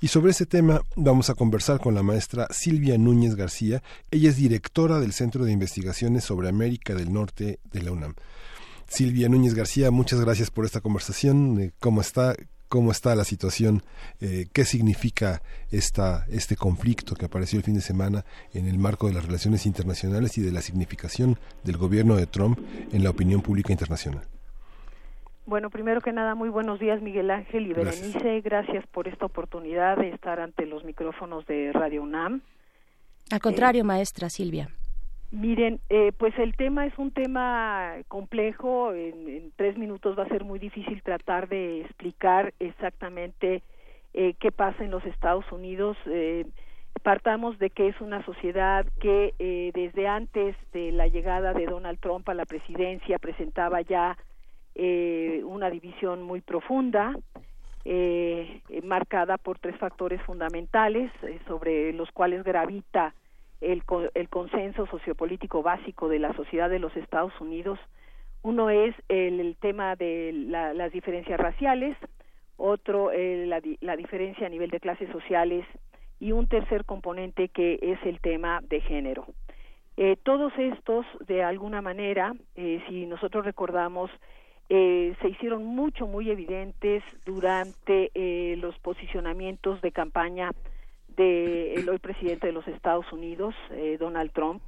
Y 0.00 0.08
sobre 0.08 0.32
ese 0.32 0.46
tema 0.46 0.82
vamos 0.96 1.30
a 1.30 1.34
conversar 1.34 1.80
con 1.80 1.94
la 1.94 2.02
maestra 2.02 2.46
Silvia 2.50 2.98
Núñez 2.98 3.34
García. 3.34 3.82
Ella 4.10 4.30
es 4.30 4.36
directora 4.36 5.00
del 5.00 5.12
Centro 5.12 5.44
de 5.44 5.52
Investigaciones 5.52 6.24
sobre 6.24 6.48
América 6.48 6.94
del 6.94 7.12
Norte 7.12 7.60
de 7.72 7.82
la 7.82 7.92
UNAM. 7.92 8.14
Silvia 8.88 9.28
Núñez 9.28 9.54
García, 9.54 9.90
muchas 9.90 10.20
gracias 10.20 10.50
por 10.50 10.64
esta 10.64 10.80
conversación. 10.80 11.60
Eh, 11.60 11.72
¿Cómo 11.80 12.00
está? 12.00 12.34
¿Cómo 12.68 12.90
está 12.90 13.14
la 13.14 13.24
situación? 13.24 13.84
Eh, 14.20 14.46
¿Qué 14.52 14.64
significa 14.64 15.42
esta, 15.70 16.26
este 16.28 16.56
conflicto 16.56 17.14
que 17.14 17.26
apareció 17.26 17.58
el 17.58 17.64
fin 17.64 17.74
de 17.74 17.80
semana 17.80 18.24
en 18.52 18.66
el 18.66 18.78
marco 18.78 19.06
de 19.06 19.14
las 19.14 19.24
relaciones 19.24 19.64
internacionales 19.66 20.36
y 20.38 20.42
de 20.42 20.50
la 20.50 20.60
significación 20.60 21.38
del 21.62 21.76
gobierno 21.76 22.16
de 22.16 22.26
Trump 22.26 22.58
en 22.92 23.04
la 23.04 23.10
opinión 23.10 23.42
pública 23.42 23.72
internacional? 23.72 24.26
Bueno, 25.46 25.68
primero 25.68 26.00
que 26.00 26.12
nada, 26.12 26.34
muy 26.34 26.48
buenos 26.48 26.80
días, 26.80 27.02
Miguel 27.02 27.30
Ángel 27.30 27.66
y 27.66 27.74
Berenice. 27.74 28.40
Gracias, 28.40 28.86
por 28.86 29.08
esta 29.08 29.26
oportunidad 29.26 29.98
de 29.98 30.08
estar 30.08 30.40
ante 30.40 30.64
los 30.64 30.84
micrófonos 30.84 31.46
de 31.46 31.70
Radio 31.72 32.02
UNAM. 32.02 32.40
Al 33.30 33.40
contrario, 33.40 33.82
eh, 33.82 33.84
maestra 33.84 34.30
Silvia. 34.30 34.70
Miren, 35.32 35.80
eh, 35.90 36.12
pues 36.16 36.32
el 36.38 36.56
tema 36.56 36.86
es 36.86 36.96
un 36.96 37.10
tema 37.10 37.92
complejo. 38.08 38.94
En, 38.94 39.52
tres 39.56 39.76
minutos 39.76 40.18
va 40.18 40.22
a 40.22 40.28
ser 40.28 40.44
muy 40.44 40.58
difícil 40.58 41.02
tratar 41.02 41.48
de 41.48 41.82
explicar 41.82 42.54
exactamente 42.58 43.62
eh, 44.14 44.34
qué 44.40 44.50
pasa 44.50 44.82
en 44.82 44.90
los 44.90 45.04
Estados 45.04 45.44
Unidos. 45.52 45.98
partamos 47.02 47.58
de 47.58 47.68
que 47.68 47.88
es 47.88 48.00
una 48.00 48.24
sociedad 48.24 48.86
que 48.98 49.34
desde 49.74 50.08
antes 50.08 50.56
de 50.72 50.90
la 50.90 51.06
llegada 51.06 51.52
de 51.52 51.66
Donald 51.66 51.98
Trump 52.00 52.26
a 52.30 52.34
la 52.34 52.46
presidencia 52.46 53.18
presentaba 53.18 53.82
ya 53.82 54.16
eh, 54.74 55.42
una 55.44 55.70
división 55.70 56.22
muy 56.22 56.40
profunda, 56.40 57.14
eh, 57.84 58.62
marcada 58.82 59.36
por 59.38 59.58
tres 59.58 59.76
factores 59.76 60.20
fundamentales 60.22 61.10
eh, 61.22 61.38
sobre 61.46 61.92
los 61.92 62.10
cuales 62.12 62.42
gravita 62.42 63.14
el, 63.60 63.82
el 64.14 64.28
consenso 64.28 64.86
sociopolítico 64.86 65.62
básico 65.62 66.08
de 66.08 66.18
la 66.18 66.34
sociedad 66.34 66.70
de 66.70 66.78
los 66.78 66.96
Estados 66.96 67.38
Unidos. 67.40 67.78
Uno 68.42 68.68
es 68.70 68.94
el, 69.08 69.56
tema 69.60 69.96
de 69.96 70.32
las 70.32 70.92
diferencias 70.92 71.40
raciales, 71.40 71.96
otro 72.56 73.10
la, 73.10 73.62
la 73.80 73.96
diferencia 73.96 74.46
a 74.46 74.50
nivel 74.50 74.68
de 74.68 74.80
clases 74.80 75.10
sociales 75.10 75.64
y 76.20 76.32
un 76.32 76.46
tercer 76.46 76.84
componente 76.84 77.48
que 77.48 77.78
es 77.80 77.98
el 78.04 78.20
tema 78.20 78.60
de 78.68 78.80
género. 78.82 79.26
Eh, 79.96 80.16
todos 80.22 80.52
estos, 80.58 81.06
de 81.26 81.44
alguna 81.44 81.80
manera, 81.80 82.34
eh, 82.56 82.82
si 82.88 83.06
nosotros 83.06 83.44
recordamos 83.44 84.10
eh, 84.70 85.14
se 85.20 85.28
hicieron 85.28 85.64
mucho, 85.64 86.06
muy 86.06 86.30
evidentes 86.30 87.02
durante 87.26 88.10
eh, 88.14 88.56
los 88.58 88.78
posicionamientos 88.78 89.80
de 89.82 89.92
campaña 89.92 90.52
del 91.16 91.84
de 91.84 91.90
hoy 91.90 91.98
presidente 91.98 92.46
de 92.46 92.52
los 92.52 92.66
Estados 92.66 93.12
Unidos, 93.12 93.54
eh, 93.70 93.96
Donald 94.00 94.32
Trump. 94.32 94.62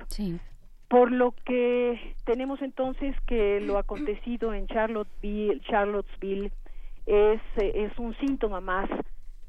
Por 0.88 1.10
lo 1.10 1.34
que 1.44 2.14
tenemos 2.24 2.62
entonces 2.62 3.16
que 3.26 3.60
lo 3.60 3.78
acontecido 3.78 4.54
en 4.54 4.66
Charlottesville, 4.66 5.60
Charlottesville 5.62 6.52
es, 7.06 7.40
es 7.56 7.98
un 7.98 8.14
síntoma 8.18 8.60
más 8.60 8.88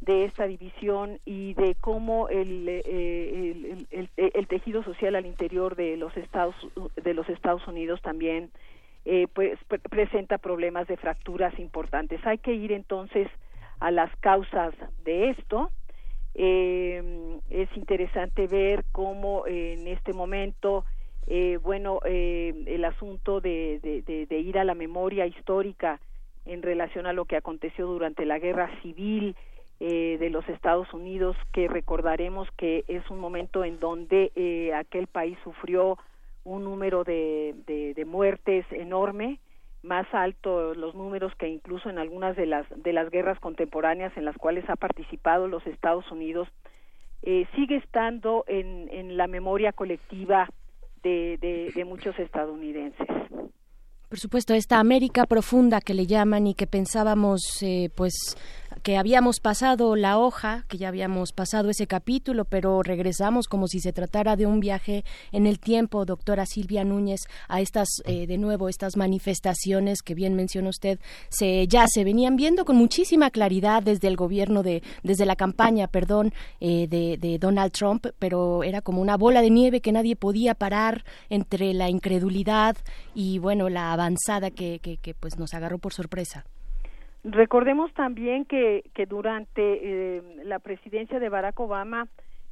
de 0.02 0.26
esta 0.26 0.48
división 0.48 1.20
y 1.26 1.54
de 1.56 1.76
cómo 1.76 2.30
el, 2.30 2.70
el, 2.70 3.88
el, 3.92 4.10
el, 4.16 4.48
tejido 4.48 4.82
social 4.84 5.16
al 5.16 5.26
interior 5.26 5.76
de 5.76 5.98
los 5.98 6.16
Estados 6.16 6.56
de 6.96 7.14
los 7.14 7.28
Estados 7.30 7.68
Unidos 7.68 8.02
también 8.02 8.50
eh, 9.06 9.28
pues 9.34 9.58
presenta 9.90 10.38
problemas 10.38 10.88
de 10.88 10.98
fracturas 10.98 11.58
importantes. 11.60 12.20
Hay 12.26 12.40
que 12.40 12.54
ir 12.54 12.74
entonces 12.74 13.30
a 13.80 13.90
las 13.90 14.14
causas 14.18 14.74
de 15.06 15.30
esto. 15.30 15.72
Eh, 16.34 17.40
es 17.50 17.70
interesante 17.78 18.48
ver 18.48 18.84
cómo 18.92 19.48
en 19.48 19.88
este 19.88 20.12
momento, 20.12 20.84
eh, 21.26 21.58
bueno, 21.64 22.00
el 22.04 22.84
asunto 22.84 23.40
de, 23.40 23.80
de, 24.30 24.40
ir 24.40 24.60
a 24.60 24.66
la 24.66 24.76
memoria 24.76 25.26
histórica 25.26 26.02
en 26.46 26.62
relación 26.62 27.06
a 27.08 27.14
lo 27.14 27.26
que 27.26 27.38
aconteció 27.38 27.88
durante 27.88 28.26
la 28.26 28.40
guerra 28.40 28.70
civil 28.82 29.36
de 29.80 30.30
los 30.32 30.48
Estados 30.50 30.92
Unidos, 30.92 31.38
que 31.54 31.68
recordaremos 31.68 32.50
que 32.58 32.84
es 32.88 33.08
un 33.10 33.20
momento 33.20 33.64
en 33.64 33.80
donde 33.80 34.74
aquel 34.76 35.08
país 35.08 35.38
sufrió 35.44 35.98
un 36.48 36.64
número 36.64 37.04
de, 37.04 37.54
de, 37.68 38.06
muertes 38.06 38.66
enorme, 38.72 39.40
más 39.84 40.08
alto 40.14 40.74
los 40.74 40.96
números 40.96 41.34
que 41.38 41.48
incluso 41.48 41.90
en 41.90 42.00
algunas 42.00 42.36
de 42.36 42.46
las 42.46 42.66
de 42.76 42.94
las 42.94 43.10
guerras 43.12 43.40
contemporáneas 43.40 44.16
en 44.18 44.26
las 44.26 44.36
cuales 44.38 44.68
ha 44.70 44.76
participado 44.76 45.48
los 45.48 45.66
Estados 45.68 46.10
Unidos 46.12 46.48
eh, 47.24 47.46
sigue 47.56 47.78
estando 47.78 48.46
en, 48.48 48.90
en 48.92 49.18
la 49.18 49.28
memoria 49.28 49.74
colectiva 49.74 50.50
de, 51.04 51.72
de, 51.74 51.86
muchos 51.86 52.18
estadounidenses. 52.20 53.08
Por 54.10 54.20
supuesto, 54.20 54.54
esta 54.54 54.80
América 54.80 55.26
profunda 55.26 55.80
que 55.80 55.94
le 55.94 56.06
llaman 56.06 56.48
y 56.48 56.54
que 56.54 56.68
pensábamos, 56.68 57.42
eh, 57.62 57.90
pues, 57.96 58.14
que 58.84 58.98
habíamos 58.98 59.40
pasado 59.40 59.96
la 59.96 60.18
hoja, 60.18 60.66
que 60.68 60.78
ya 60.78 60.88
habíamos 60.88 61.32
pasado 61.32 61.70
ese 61.70 61.88
capítulo, 61.88 62.46
pero 62.46 62.84
regresamos 62.84 63.48
como 63.48 63.68
si 63.68 63.80
se 63.80 63.94
tratara 63.94 64.36
de 64.36 64.46
un 64.46 64.60
viaje 64.60 65.04
en 65.32 65.48
el 65.48 65.60
tiempo, 65.60 66.06
doctora 66.06 66.46
Silvia 66.46 66.84
Núñez, 66.84 67.22
a 67.48 67.62
estas, 67.62 67.88
eh, 68.06 68.28
de 68.28 68.38
nuevo, 68.38 68.70
estas 68.70 68.98
manifestaciones 68.98 70.02
que 70.02 70.16
bien 70.16 70.36
menciona 70.36 70.70
usted, 70.70 71.00
se, 71.30 71.68
ya 71.68 71.86
se 71.88 72.04
venían 72.04 72.36
viendo 72.36 72.66
con 72.66 72.76
muchísima 72.76 73.30
claridad 73.32 73.84
desde 73.84 74.08
el 74.08 74.16
gobierno 74.16 74.64
de, 74.64 74.84
desde 75.04 75.26
la 75.26 75.36
campaña, 75.36 75.88
perdón, 75.88 76.34
eh, 76.60 76.88
de, 76.88 77.18
de 77.18 77.40
Donald 77.40 77.72
Trump, 77.72 78.08
pero 78.20 78.64
era 78.64 78.82
como 78.82 79.02
una 79.02 79.18
bola 79.18 79.42
de 79.42 79.50
nieve 79.50 79.82
que 79.82 79.92
nadie 79.92 80.16
podía 80.16 80.56
parar 80.56 81.04
entre 81.30 81.74
la 81.74 81.90
incredulidad 81.90 82.78
y, 83.14 83.40
bueno, 83.40 83.70
la 83.70 83.94
avanzada 83.94 84.52
que, 84.52 84.80
que, 84.80 84.98
que 84.98 85.14
pues 85.14 85.38
nos 85.38 85.54
agarró 85.54 85.78
por 85.78 85.94
sorpresa. 85.94 86.46
Recordemos 87.30 87.94
también 87.94 88.46
que, 88.46 88.90
que 88.94 89.06
durante 89.06 89.62
eh, 89.62 90.22
la 90.46 90.60
presidencia 90.60 91.20
de 91.20 91.28
Barack 91.28 91.60
Obama, 91.60 92.08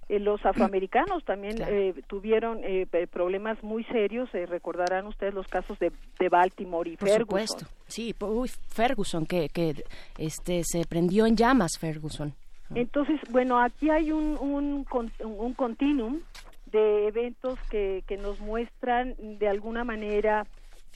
eh, 0.10 0.19
los 0.19 0.45
afroamericanos 0.45 1.23
también 1.26 1.56
eh, 1.61 1.93
tuvieron 2.07 2.60
eh, 2.61 2.85
problemas 3.10 3.64
muy 3.64 3.85
serios. 3.85 4.30
recordarán 4.34 5.07
ustedes 5.07 5.34
los 5.34 5.47
casos 5.47 5.80
de, 5.80 5.93
de 6.19 6.30
Baltimore 6.30 6.89
y 6.89 6.97
Por 6.97 7.07
Ferguson. 7.07 7.47
Supuesto. 7.47 7.65
Sí, 7.88 8.14
uy, 8.19 8.49
Ferguson, 8.68 9.26
que, 9.26 9.47
que 9.47 9.76
este, 10.18 10.64
se 10.65 10.84
prendió 10.85 11.26
en 11.26 11.38
llamas 11.38 11.77
Ferguson. 11.80 12.34
Entonces, 12.73 13.22
bueno, 13.30 13.61
aquí 13.61 13.89
hay 13.89 14.11
un, 14.11 14.38
un, 14.39 14.85
un 15.23 15.53
continuum 15.53 16.19
de 16.65 17.07
eventos 17.07 17.57
que, 17.69 18.03
que 18.07 18.18
nos 18.18 18.41
muestran 18.41 19.15
de 19.19 19.47
alguna 19.47 19.85
manera 19.85 20.45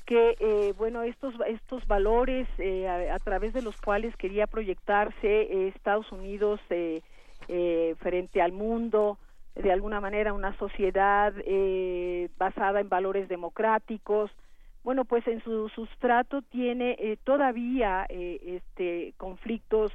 que 0.09 0.35
eh, 0.39 0.73
bueno 0.75 1.03
estos 1.03 1.35
estos 1.47 1.85
valores 1.85 2.47
eh, 2.57 2.89
a, 2.89 3.19
través 3.19 3.53
de 3.53 3.61
los 3.61 3.79
cuales 3.79 4.15
quería 4.17 4.47
proyectarse 4.47 5.21
eh, 5.23 5.67
Estados 5.67 6.11
Unidos 6.11 6.59
frente 7.99 8.41
al 8.41 8.51
mundo 8.51 9.19
de 9.55 9.71
alguna 9.71 10.01
manera 10.01 10.33
una 10.33 10.57
sociedad 10.57 11.31
basada 12.39 12.79
en 12.79 12.89
valores 12.89 13.29
democráticos 13.29 14.31
bueno 14.83 15.05
pues 15.05 15.27
en 15.27 15.43
su 15.43 15.69
sustrato 15.69 16.41
tiene 16.41 17.17
todavía 17.23 18.05
este 18.09 19.13
conflictos 19.17 19.91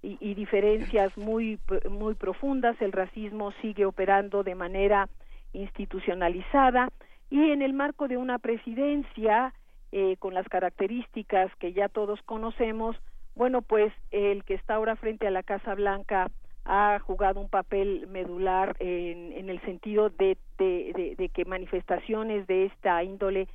y, 0.00 0.16
y, 0.20 0.34
diferencias 0.34 1.16
muy 1.18 1.58
muy 1.90 2.14
profundas 2.14 2.80
el 2.80 2.92
racismo 2.92 3.52
sigue 3.62 3.84
operando 3.84 4.44
de 4.44 4.54
manera 4.54 5.08
institucionalizada 5.52 6.90
y 7.30 7.50
en 7.50 7.62
el 7.62 7.72
marco 7.72 8.08
de 8.08 8.16
una 8.16 8.38
presidencia 8.38 9.52
eh, 9.92 10.16
con 10.18 10.34
las 10.34 10.48
características 10.48 11.54
que 11.56 11.72
ya 11.72 11.88
todos 11.88 12.20
conocemos, 12.22 12.96
bueno, 13.34 13.62
pues 13.62 13.92
el 14.10 14.44
que 14.44 14.54
está 14.54 14.74
ahora 14.74 14.96
frente 14.96 15.26
a 15.26 15.30
la 15.30 15.42
Casa 15.42 15.74
Blanca 15.74 16.30
ha 16.64 16.98
jugado 16.98 17.40
un 17.40 17.48
papel 17.48 18.06
medular 18.08 18.76
en, 18.80 19.32
en 19.32 19.50
el 19.50 19.60
sentido 19.60 20.10
de, 20.10 20.36
que 20.58 21.44
manifestaciones 21.46 22.46
de 22.46 22.66
esta 22.66 23.02
índole 23.04 23.46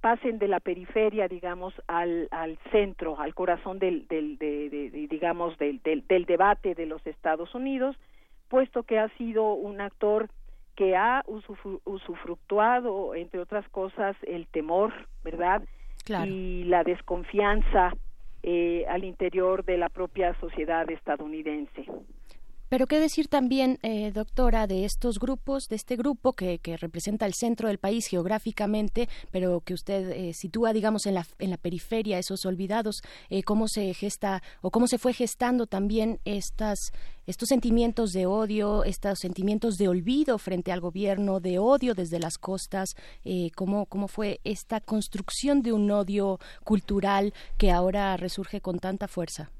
pasen 0.00 0.38
de 0.38 0.48
la 0.48 0.60
periferia, 0.60 1.28
digamos, 1.28 1.74
al, 1.86 2.28
al 2.30 2.58
centro, 2.70 3.18
al 3.18 3.34
corazón 3.34 3.78
del, 3.78 4.06
del 4.08 4.38
de, 4.38 4.90
digamos, 5.08 5.56
del, 5.58 5.80
del, 5.82 6.06
del 6.06 6.24
debate 6.24 6.74
de 6.74 6.86
los 6.86 7.04
Estados 7.06 7.54
Unidos, 7.54 7.96
puesto 8.48 8.82
que 8.82 8.98
ha 8.98 9.08
sido 9.16 9.54
un 9.54 9.80
actor 9.80 10.28
que 10.76 10.94
ha 10.94 11.24
usufructuado, 11.26 13.14
entre 13.14 13.40
otras 13.40 13.68
cosas, 13.70 14.14
el 14.22 14.46
temor, 14.46 14.92
¿verdad? 15.24 15.62
Y 16.24 16.64
la 16.64 16.84
desconfianza 16.84 17.92
eh, 18.42 18.84
al 18.88 19.02
interior 19.02 19.64
de 19.64 19.78
la 19.78 19.88
propia 19.88 20.38
sociedad 20.38 20.88
estadounidense. 20.90 21.86
Pero 22.68 22.88
qué 22.88 22.98
decir 22.98 23.28
también, 23.28 23.78
eh, 23.82 24.10
doctora, 24.12 24.66
de 24.66 24.84
estos 24.84 25.20
grupos, 25.20 25.68
de 25.68 25.76
este 25.76 25.94
grupo 25.94 26.32
que, 26.32 26.58
que, 26.58 26.76
representa 26.76 27.24
el 27.24 27.34
centro 27.34 27.68
del 27.68 27.78
país 27.78 28.06
geográficamente, 28.06 29.08
pero 29.30 29.60
que 29.60 29.72
usted 29.74 30.10
eh, 30.10 30.34
sitúa, 30.34 30.72
digamos, 30.72 31.06
en 31.06 31.14
la, 31.14 31.26
en 31.38 31.50
la 31.50 31.58
periferia, 31.58 32.18
esos 32.18 32.44
olvidados, 32.44 33.02
eh, 33.30 33.44
cómo 33.44 33.68
se 33.68 33.94
gesta 33.94 34.42
o 34.62 34.70
cómo 34.72 34.88
se 34.88 34.98
fue 34.98 35.12
gestando 35.12 35.66
también 35.66 36.18
estas, 36.24 36.90
estos 37.26 37.48
sentimientos 37.48 38.10
de 38.12 38.26
odio, 38.26 38.82
estos 38.82 39.20
sentimientos 39.20 39.78
de 39.78 39.86
olvido 39.86 40.36
frente 40.38 40.72
al 40.72 40.80
gobierno, 40.80 41.38
de 41.38 41.60
odio 41.60 41.94
desde 41.94 42.18
las 42.18 42.36
costas, 42.36 42.96
cómo, 43.54 43.86
cómo 43.86 44.08
fue 44.08 44.40
esta 44.44 44.80
construcción 44.80 45.62
de 45.62 45.72
un 45.72 45.90
odio 45.90 46.38
cultural 46.64 47.32
que 47.58 47.70
ahora 47.70 48.16
resurge 48.16 48.60
con 48.60 48.78
tanta 48.78 49.08
fuerza. 49.08 49.50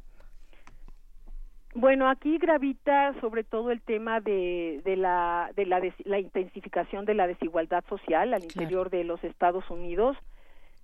Bueno, 1.78 2.08
aquí 2.08 2.38
gravita 2.38 3.14
sobre 3.20 3.44
todo 3.44 3.70
el 3.70 3.82
tema 3.82 4.20
de, 4.20 4.80
de, 4.82 4.96
la, 4.96 5.50
de 5.56 5.66
la, 5.66 5.82
la 6.04 6.18
intensificación 6.18 7.04
de 7.04 7.12
la 7.12 7.26
desigualdad 7.26 7.84
social 7.86 8.32
al 8.32 8.44
interior 8.44 8.88
de 8.88 9.04
los 9.04 9.22
Estados 9.22 9.68
Unidos. 9.68 10.16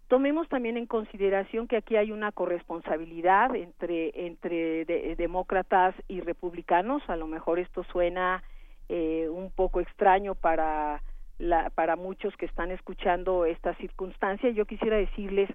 Tomemos 0.08 0.50
también 0.50 0.76
en 0.76 0.84
consideración 0.84 1.66
que 1.66 1.78
aquí 1.78 1.96
hay 1.96 2.12
una 2.12 2.30
corresponsabilidad 2.30 3.56
entre, 3.56 4.26
entre 4.26 4.84
demócratas 5.16 5.94
y 6.08 6.20
republicanos. 6.20 7.02
A 7.08 7.16
lo 7.16 7.26
mejor 7.26 7.58
esto 7.58 7.84
suena 7.84 8.42
eh, 8.90 9.30
un 9.30 9.50
poco 9.50 9.80
extraño 9.80 10.34
para, 10.34 11.00
la, 11.38 11.70
para 11.70 11.96
muchos 11.96 12.36
que 12.36 12.44
están 12.44 12.70
escuchando 12.70 13.46
esta 13.46 13.74
circunstancia. 13.76 14.50
Yo 14.50 14.66
quisiera 14.66 14.98
decirles 14.98 15.48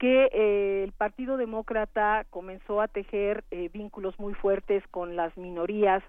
que 0.00 0.30
eh, 0.32 0.82
el 0.82 0.92
Partido 0.92 1.36
Demócrata 1.36 2.24
comenzó 2.30 2.80
a 2.80 2.88
tejer 2.88 3.44
eh, 3.50 3.68
vínculos 3.70 4.18
muy 4.18 4.32
fuertes 4.32 4.82
con 4.90 5.14
las 5.14 5.36
minorías, 5.36 6.02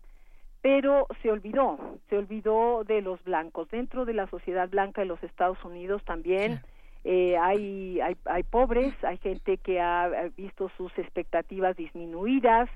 pero 0.61 1.07
se 1.21 1.29
olvidó, 1.29 1.77
se 2.09 2.17
olvidó 2.17 2.85
de 2.85 3.01
los 3.01 3.21
blancos. 3.25 3.69
Dentro 3.69 4.05
de 4.05 4.13
la 4.13 4.27
sociedad 4.27 4.69
blanca 4.69 5.01
de 5.01 5.07
los 5.07 5.21
Estados 5.21 5.57
Unidos 5.65 6.01
también 6.05 6.61
eh, 7.03 7.35
hay, 7.37 7.99
hay, 7.99 8.15
hay 8.23 8.43
pobres, 8.43 8.93
hay 9.03 9.17
gente 9.17 9.57
que 9.57 9.81
ha 9.81 10.09
visto 10.37 10.71
sus 10.77 10.97
expectativas 10.97 11.75
disminuidas, 11.75 12.69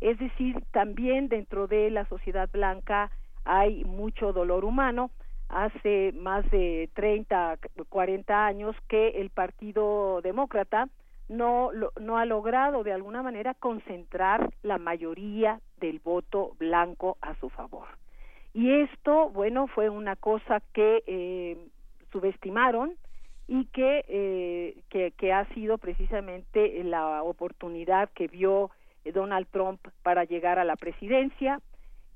es 0.00 0.16
decir, 0.20 0.62
también 0.70 1.28
dentro 1.28 1.66
de 1.66 1.90
la 1.90 2.06
sociedad 2.06 2.48
blanca 2.52 3.10
hay 3.44 3.84
mucho 3.84 4.32
dolor 4.32 4.64
humano 4.64 5.10
hace 5.52 6.12
más 6.16 6.50
de 6.50 6.88
30, 6.94 7.58
40 7.88 8.46
años 8.46 8.74
que 8.88 9.20
el 9.20 9.30
Partido 9.30 10.20
Demócrata 10.22 10.88
no, 11.28 11.70
no 12.00 12.18
ha 12.18 12.24
logrado 12.24 12.82
de 12.82 12.92
alguna 12.92 13.22
manera 13.22 13.54
concentrar 13.54 14.50
la 14.62 14.78
mayoría 14.78 15.60
del 15.78 16.00
voto 16.00 16.56
blanco 16.58 17.18
a 17.20 17.34
su 17.36 17.50
favor. 17.50 17.86
Y 18.54 18.70
esto, 18.70 19.30
bueno, 19.30 19.66
fue 19.66 19.88
una 19.88 20.16
cosa 20.16 20.60
que 20.72 21.02
eh, 21.06 21.56
subestimaron 22.10 22.94
y 23.46 23.66
que, 23.66 24.04
eh, 24.08 24.82
que, 24.88 25.12
que 25.12 25.32
ha 25.32 25.46
sido 25.54 25.78
precisamente 25.78 26.82
la 26.84 27.22
oportunidad 27.22 28.10
que 28.10 28.26
vio 28.26 28.70
Donald 29.04 29.46
Trump 29.50 29.80
para 30.02 30.24
llegar 30.24 30.58
a 30.58 30.64
la 30.64 30.76
presidencia 30.76 31.60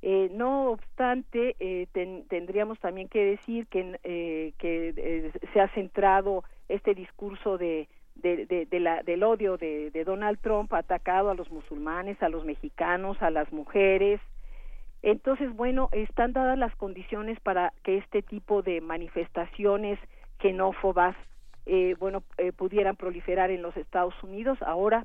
eh, 0.02 0.28
no 0.32 0.70
obstante, 0.70 1.56
eh, 1.59 1.86
tendríamos 2.28 2.78
también 2.78 3.09
que 3.09 3.24
decir 3.24 3.66
que, 3.66 3.98
eh, 4.05 4.52
que 4.59 5.32
se 5.52 5.60
ha 5.60 5.68
centrado 5.68 6.44
este 6.68 6.94
discurso 6.94 7.56
de, 7.56 7.89
de, 8.14 8.68
la, 8.78 9.02
del 9.02 9.23
odio 9.23 9.56
de, 9.56 9.90
Donald 10.05 10.39
Trump 10.40 10.73
atacado 10.74 11.31
a 11.31 11.35
los 11.35 11.51
musulmanes, 11.51 12.23
a 12.23 12.28
los 12.28 12.44
mexicanos, 12.44 13.20
a 13.23 13.31
las 13.31 13.52
mujeres. 13.52 14.20
Entonces, 15.02 15.55
bueno, 15.55 15.89
están 15.93 16.32
dadas 16.32 16.59
las 16.59 16.74
condiciones 16.77 17.40
para 17.40 17.73
que 17.82 17.98
este 17.98 18.23
tipo 18.23 18.62
de 18.62 18.81
manifestaciones 18.81 19.98
xenófobas, 20.40 21.16
bueno, 21.98 22.23
pudieran 22.56 22.97
proliferar 22.97 23.51
en 23.51 23.62
los 23.62 23.77
Estados 23.77 24.14
Unidos. 24.23 24.59
Ahora 24.62 25.05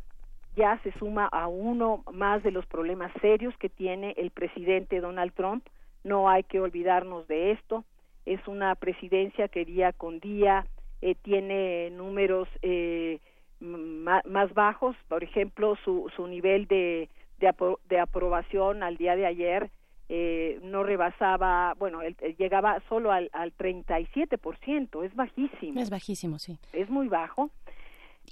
ya 0.55 0.79
se 0.83 0.91
suma 0.93 1.25
a 1.27 1.47
uno 1.47 2.03
más 2.11 2.43
de 2.43 2.51
los 2.51 2.65
problemas 2.65 3.11
serios 3.21 3.55
que 3.57 3.69
tiene 3.69 4.13
el 4.17 4.31
presidente 4.31 4.99
Donald 4.99 5.33
Trump. 5.33 5.65
No 6.03 6.29
hay 6.29 6.43
que 6.43 6.59
olvidarnos 6.59 7.27
de 7.27 7.51
esto. 7.51 7.85
Es 8.25 8.45
una 8.47 8.75
presidencia 8.75 9.47
que 9.47 9.65
día 9.65 9.93
con 9.93 10.19
día 10.19 10.65
eh, 11.01 11.15
tiene 11.15 11.89
números 11.91 12.47
eh, 12.61 13.19
más 13.59 14.53
bajos. 14.53 14.95
Por 15.07 15.23
ejemplo, 15.23 15.75
su, 15.83 16.11
su 16.15 16.27
nivel 16.27 16.67
de, 16.67 17.09
de, 17.39 17.99
aprobación 17.99 18.83
al 18.83 18.97
día 18.97 19.15
de 19.15 19.25
ayer 19.25 19.69
eh, 20.09 20.59
no 20.63 20.83
rebasaba, 20.83 21.73
bueno, 21.79 22.01
él, 22.01 22.15
llegaba 22.37 22.81
solo 22.89 23.11
al, 23.11 23.29
al 23.33 23.55
37%, 23.55 25.05
es 25.05 25.15
bajísimo. 25.15 25.79
Es 25.79 25.89
bajísimo, 25.89 26.37
sí. 26.37 26.57
Es 26.73 26.89
muy 26.89 27.07
bajo. 27.07 27.49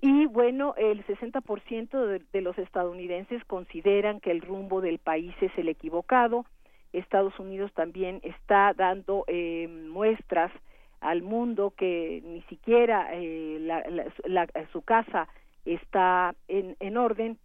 Y 0.02 0.28
bueno, 0.28 0.76
el 0.78 1.06
60% 1.06 2.06
de, 2.06 2.22
de 2.32 2.42
los 2.42 2.58
estadounidenses 2.58 3.44
consideran 3.46 4.20
que 4.22 4.32
el 4.32 4.42
rumbo 4.42 4.82
del 4.82 5.00
país 5.00 5.34
es 5.42 5.52
el 5.58 5.68
equivocado. 5.68 6.46
Estados 6.94 7.38
Unidos 7.40 7.72
también 7.74 8.20
está 8.24 8.74
dando 8.74 9.24
eh, 9.28 9.68
muestras 9.68 10.52
al 11.02 11.22
mundo 11.22 11.74
que 11.78 12.22
ni 12.26 12.42
siquiera 12.44 13.10
eh, 13.14 13.58
la, 13.60 14.48
su 14.72 14.82
casa 14.82 15.28
está 15.66 16.36
en, 16.48 16.76
en, 16.80 16.98
orden, 16.98 17.38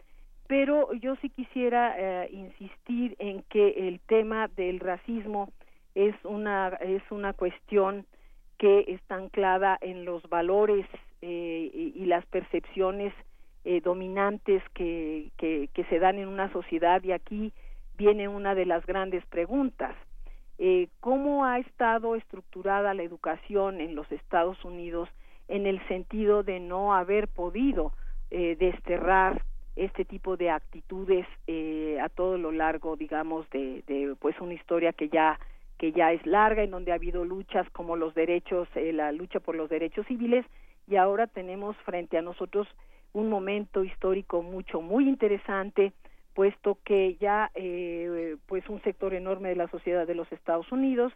pero 0.47 0.91
yo 0.93 1.15
sí 1.17 1.29
quisiera 1.29 1.95
eh, 1.97 2.29
insistir 2.31 3.15
en 3.19 3.43
que 3.43 3.87
el 3.87 3.99
tema 4.01 4.47
del 4.49 4.79
racismo 4.79 5.51
es 5.93 6.15
una 6.25 6.69
es 6.81 7.03
una 7.11 7.33
cuestión 7.33 8.05
que 8.57 8.85
está 8.87 9.15
anclada 9.15 9.77
en 9.79 10.05
los 10.05 10.27
valores 10.29 10.85
eh, 11.27 11.91
y, 11.95 12.05
las 12.05 12.23
percepciones 12.27 13.11
eh, 13.63 13.81
dominantes 13.81 14.61
que, 14.75 15.31
que, 15.37 15.85
se 15.89 15.97
dan 15.97 16.19
en 16.19 16.27
una 16.27 16.53
sociedad 16.53 17.03
y 17.03 17.13
aquí 17.13 17.51
viene 17.97 18.27
una 18.27 18.53
de 18.53 18.67
las 18.67 18.85
grandes 18.85 19.25
preguntas. 19.25 19.95
Eh, 20.59 20.87
¿Cómo 20.99 21.43
ha 21.43 21.57
estado 21.57 22.13
estructurada 22.13 22.93
la 22.93 23.01
educación 23.01 23.81
en 23.81 23.95
los 23.95 24.11
Estados 24.11 24.63
Unidos 24.63 25.09
en 25.47 25.65
el 25.65 25.79
sentido 25.87 26.43
de 26.43 26.59
no 26.59 26.93
haber 26.93 27.27
podido 27.27 27.91
desterrar 28.29 29.41
este 29.75 30.05
tipo 30.05 30.37
de 30.37 30.51
actitudes 30.51 31.25
a 32.01 32.09
todo 32.09 32.37
lo 32.37 32.51
largo, 32.51 32.97
digamos, 32.97 33.49
de, 33.49 34.15
pues 34.19 34.39
una 34.41 34.53
historia 34.53 34.93
que 34.93 35.09
ya 35.09 35.39
que 35.77 35.91
ya 35.91 36.11
es 36.11 36.25
larga, 36.25 36.63
en 36.63 36.71
donde 36.71 36.91
ha 36.91 36.95
habido 36.95 37.25
luchas 37.25 37.69
como 37.71 37.95
los 37.95 38.13
derechos, 38.13 38.67
la 38.75 39.11
lucha 39.11 39.39
por 39.39 39.55
los 39.55 39.69
derechos 39.69 40.05
civiles, 40.07 40.45
y 40.87 40.95
ahora 40.95 41.27
tenemos 41.27 41.75
frente 41.77 42.17
a 42.17 42.21
nosotros 42.21 42.67
un 43.13 43.29
momento 43.29 43.83
histórico 43.83 44.41
mucho 44.41 44.81
muy 44.81 45.07
interesante 45.07 45.93
puesto 46.33 46.77
que 46.83 47.15
ya 47.15 47.49
eh, 47.55 48.35
pues 48.45 48.67
un 48.69 48.81
sector 48.83 49.13
enorme 49.13 49.49
de 49.49 49.55
la 49.55 49.69
sociedad 49.69 50.05
de 50.05 50.15
los 50.15 50.31
Estados 50.31 50.71
Unidos 50.71 51.13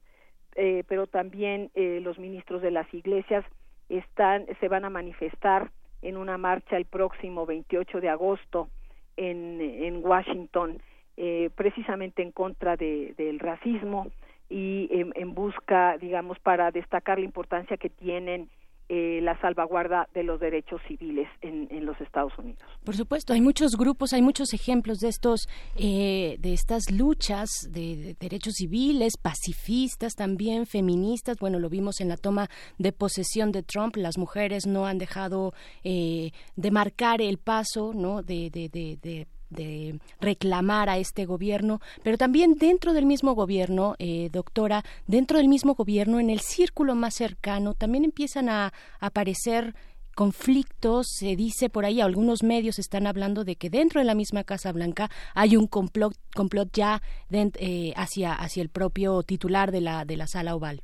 eh, 0.56 0.84
pero 0.88 1.08
también 1.08 1.70
eh, 1.76 2.00
los 2.02 2.18
ministros 2.18 2.62
de 2.62 2.72
las 2.72 2.92
iglesias 2.94 3.46
están 3.88 4.46
se 4.60 4.68
van 4.68 4.86
a 4.86 4.90
manifestar 4.90 5.72
en 6.02 6.18
una 6.18 6.38
marcha 6.38 6.78
el 6.78 6.86
próximo 6.86 7.46
28 7.46 8.02
de 8.02 8.10
agosto 8.10 8.70
en, 9.18 9.60
en 9.62 10.06
Washington, 10.06 10.82
eh, 11.18 11.50
precisamente 11.56 12.22
en 12.22 12.32
contra 12.32 12.78
de, 12.78 13.14
del 13.18 13.40
racismo 13.40 14.08
y 14.50 14.88
en, 14.92 15.12
en, 15.16 15.34
busca, 15.34 15.98
digamos, 15.98 16.40
para 16.40 16.72
destacar 16.72 17.20
la 17.20 17.26
importancia 17.26 17.78
que 17.78 17.90
tienen 17.90 18.50
eh, 18.90 19.20
la 19.22 19.40
salvaguarda 19.40 20.10
de 20.16 20.24
los 20.24 20.40
derechos 20.40 20.82
civiles 20.88 21.28
en, 21.42 21.68
en, 21.70 21.86
los 21.86 22.00
Estados 22.02 22.36
Unidos. 22.40 22.60
Por 22.84 22.96
supuesto, 22.96 23.34
hay 23.34 23.42
muchos 23.42 23.78
grupos, 23.78 24.14
hay 24.14 24.22
muchos 24.24 24.54
ejemplos 24.54 24.98
de 24.98 25.10
estos, 25.10 25.48
eh, 25.78 26.38
de 26.40 26.54
estas 26.54 26.92
luchas 26.92 27.50
de, 27.70 27.96
de, 27.96 28.16
derechos 28.20 28.56
civiles, 28.56 29.18
pacifistas 29.18 30.16
también, 30.16 30.66
feministas. 30.66 31.38
Bueno, 31.40 31.60
lo 31.60 31.70
vimos 31.70 32.02
en 32.02 32.10
la 32.10 32.18
toma 32.18 32.50
de 32.80 32.92
posesión 32.92 33.52
de 33.52 33.62
Trump. 33.62 33.96
Las 33.96 34.18
mujeres 34.18 34.66
no 34.66 34.88
han 34.88 34.98
dejado 34.98 35.54
eh, 35.84 36.32
de 36.56 36.72
marcar 36.72 37.22
el 37.22 37.38
paso, 37.38 37.94
¿no? 37.94 38.24
de, 38.24 38.50
de, 38.50 38.70
de 38.70 39.28
de 39.50 40.00
reclamar 40.20 40.90
a 40.90 40.98
este 40.98 41.26
gobierno, 41.26 41.80
pero 42.04 42.18
también 42.18 42.56
dentro 42.56 42.94
del 42.94 43.06
mismo 43.06 43.34
gobierno, 43.34 43.96
eh, 44.00 44.30
doctora, 44.32 44.84
dentro 45.08 45.38
del 45.38 45.48
mismo 45.48 45.76
gobierno, 45.76 46.20
en 46.20 46.30
el 46.30 46.40
círculo 46.40 46.96
más 46.96 47.16
cercano, 47.16 47.74
también 47.74 48.06
empiezan 48.06 48.50
a 48.50 48.74
aparecer 49.00 49.74
conflictos, 50.20 51.08
se 51.18 51.38
dice 51.38 51.70
por 51.70 51.86
ahí, 51.86 52.02
algunos 52.02 52.44
medios 52.44 52.78
están 52.78 53.08
hablando 53.08 53.46
de 53.46 53.56
que 53.56 53.70
dentro 53.70 54.02
de 54.02 54.06
la 54.06 54.16
misma 54.16 54.44
Casa 54.44 54.74
Blanca 54.74 55.08
hay 55.34 55.56
un 55.56 55.66
complot, 55.66 56.14
complot 56.36 56.70
ya 56.74 57.02
eh, 57.32 57.94
hacia, 57.96 58.34
hacia 58.34 58.62
el 58.62 58.68
propio 58.68 59.24
titular 59.24 59.72
de 59.72 59.80
la, 59.80 60.04
de 60.04 60.18
la 60.18 60.28
sala 60.28 60.56
oval. 60.56 60.82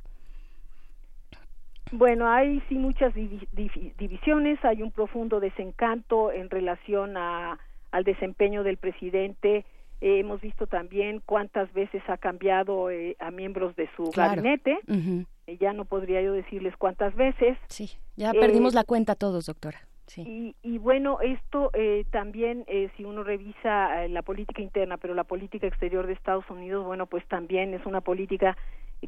Bueno, 1.92 2.28
hay 2.28 2.62
sí 2.68 2.76
muchas 2.76 3.12
divisiones, 3.14 4.58
hay 4.64 4.82
un 4.82 4.90
profundo 4.90 5.38
desencanto 5.38 6.32
en 6.32 6.48
relación 6.48 7.18
a 7.18 7.58
al 7.96 8.04
desempeño 8.04 8.62
del 8.62 8.76
presidente. 8.76 9.64
Eh, 10.02 10.20
hemos 10.20 10.42
visto 10.42 10.66
también 10.66 11.22
cuántas 11.24 11.72
veces 11.72 12.02
ha 12.08 12.18
cambiado 12.18 12.90
eh, 12.90 13.16
a 13.18 13.30
miembros 13.30 13.74
de 13.76 13.88
su 13.96 14.10
claro. 14.10 14.36
gabinete. 14.36 14.78
Uh 14.86 14.92
-huh. 14.92 15.26
eh, 15.46 15.56
ya 15.58 15.72
no 15.72 15.86
podría 15.86 16.20
yo 16.20 16.34
decirles 16.34 16.76
cuántas 16.76 17.14
veces. 17.14 17.56
Sí, 17.68 17.92
ya 18.14 18.32
perdimos 18.32 18.74
la 18.74 18.84
cuenta 18.84 19.14
todos, 19.14 19.46
doctora. 19.46 19.78
Sí. 20.06 20.22
Y, 20.22 20.56
y, 20.62 20.78
bueno, 20.78 21.18
esto 21.20 21.70
eh, 21.72 22.04
también, 22.10 22.64
eh, 22.68 22.90
si 22.96 23.04
uno 23.04 23.24
revisa 23.24 24.06
la 24.08 24.22
política 24.22 24.62
interna, 24.62 24.98
pero 24.98 25.14
la 25.14 25.24
política 25.24 25.66
exterior 25.66 26.06
de 26.06 26.12
Estados 26.12 26.48
Unidos, 26.50 26.84
bueno, 26.84 27.06
pues 27.06 27.26
también 27.26 27.74
es 27.74 27.84
una 27.86 28.02
política 28.02 28.56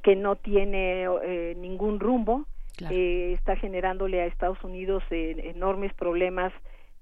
que 0.02 0.16
no 0.16 0.34
tiene 0.36 1.06
ningún 1.56 2.00
rumbo, 2.00 2.46
claro. 2.78 2.94
eh, 2.94 3.34
está 3.34 3.56
generándole 3.56 4.22
a 4.22 4.26
Estados 4.26 4.62
Unidos 4.64 5.02
eh, 5.10 5.52
enormes 5.54 5.92
problemas 5.94 6.52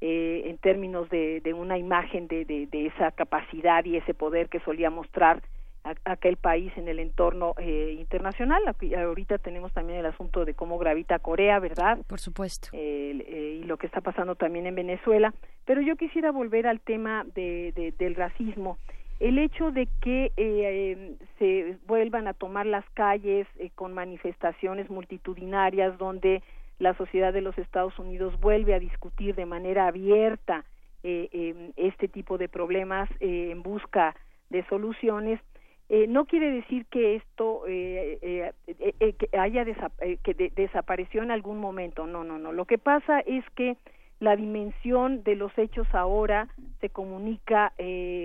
eh, 0.00 0.42
en 0.46 0.58
términos 0.58 1.08
de, 1.10 1.40
de 1.40 1.54
una 1.54 1.78
imagen 1.78 2.28
de, 2.28 2.44
de, 2.44 2.66
de, 2.66 2.86
esa 2.86 3.12
capacidad 3.12 3.84
y 3.84 3.96
ese 3.96 4.14
poder 4.14 4.48
que 4.48 4.60
solía 4.60 4.90
mostrar 4.90 5.42
a, 5.84 5.94
aquel 6.04 6.36
país 6.36 6.72
en 6.76 6.88
el 6.88 6.98
entorno 6.98 7.54
eh, 7.58 7.96
internacional. 7.98 8.62
Ahorita 8.96 9.38
tenemos 9.38 9.72
también 9.72 10.00
el 10.00 10.06
asunto 10.06 10.44
de 10.44 10.54
cómo 10.54 10.78
gravita 10.78 11.18
Corea, 11.18 11.58
¿verdad? 11.58 11.98
Por 12.06 12.20
supuesto. 12.20 12.68
Eh, 12.72 13.60
y 13.62 13.64
lo 13.64 13.76
que 13.76 13.86
está 13.86 14.00
pasando 14.00 14.34
también 14.34 14.66
en 14.66 14.74
Venezuela. 14.74 15.32
Pero 15.64 15.80
yo 15.80 15.96
quisiera 15.96 16.30
volver 16.30 16.66
al 16.66 16.80
tema 16.80 17.24
de, 17.34 17.72
de 17.74 17.92
del 17.92 18.14
racismo. 18.14 18.78
El 19.18 19.38
hecho 19.38 19.70
de 19.70 19.88
que 20.02 20.30
eh, 20.36 21.16
se 21.38 21.78
vuelvan 21.86 22.28
a 22.28 22.34
tomar 22.34 22.66
las 22.66 22.84
calles 22.90 23.46
eh, 23.58 23.70
con 23.74 23.94
manifestaciones 23.94 24.90
multitudinarias 24.90 25.96
donde 25.96 26.42
la 26.78 26.94
sociedad 26.94 27.32
de 27.32 27.40
los 27.40 27.56
Estados 27.58 27.98
Unidos 27.98 28.38
vuelve 28.40 28.74
a 28.74 28.78
discutir 28.78 29.34
de 29.34 29.46
manera 29.46 29.86
abierta 29.86 30.64
eh, 31.02 31.28
eh, 31.32 31.72
este 31.76 32.08
tipo 32.08 32.38
de 32.38 32.48
problemas 32.48 33.08
eh, 33.20 33.50
en 33.50 33.62
busca 33.62 34.14
de 34.50 34.64
soluciones. 34.64 35.40
Eh, 35.88 36.06
no 36.08 36.24
quiere 36.24 36.50
decir 36.50 36.84
que 36.86 37.14
esto 37.14 37.62
eh, 37.68 38.52
eh, 38.66 39.12
que 39.12 39.38
haya 39.38 39.64
desa 39.64 39.92
que 40.24 40.34
de 40.34 40.50
desapareció 40.50 41.22
en 41.22 41.30
algún 41.30 41.58
momento. 41.58 42.06
No, 42.06 42.24
no, 42.24 42.38
no. 42.38 42.52
Lo 42.52 42.64
que 42.64 42.78
pasa 42.78 43.20
es 43.20 43.44
que 43.54 43.76
la 44.18 44.34
dimensión 44.34 45.22
de 45.22 45.36
los 45.36 45.56
hechos 45.56 45.86
ahora 45.94 46.48
se 46.80 46.88
comunica 46.88 47.72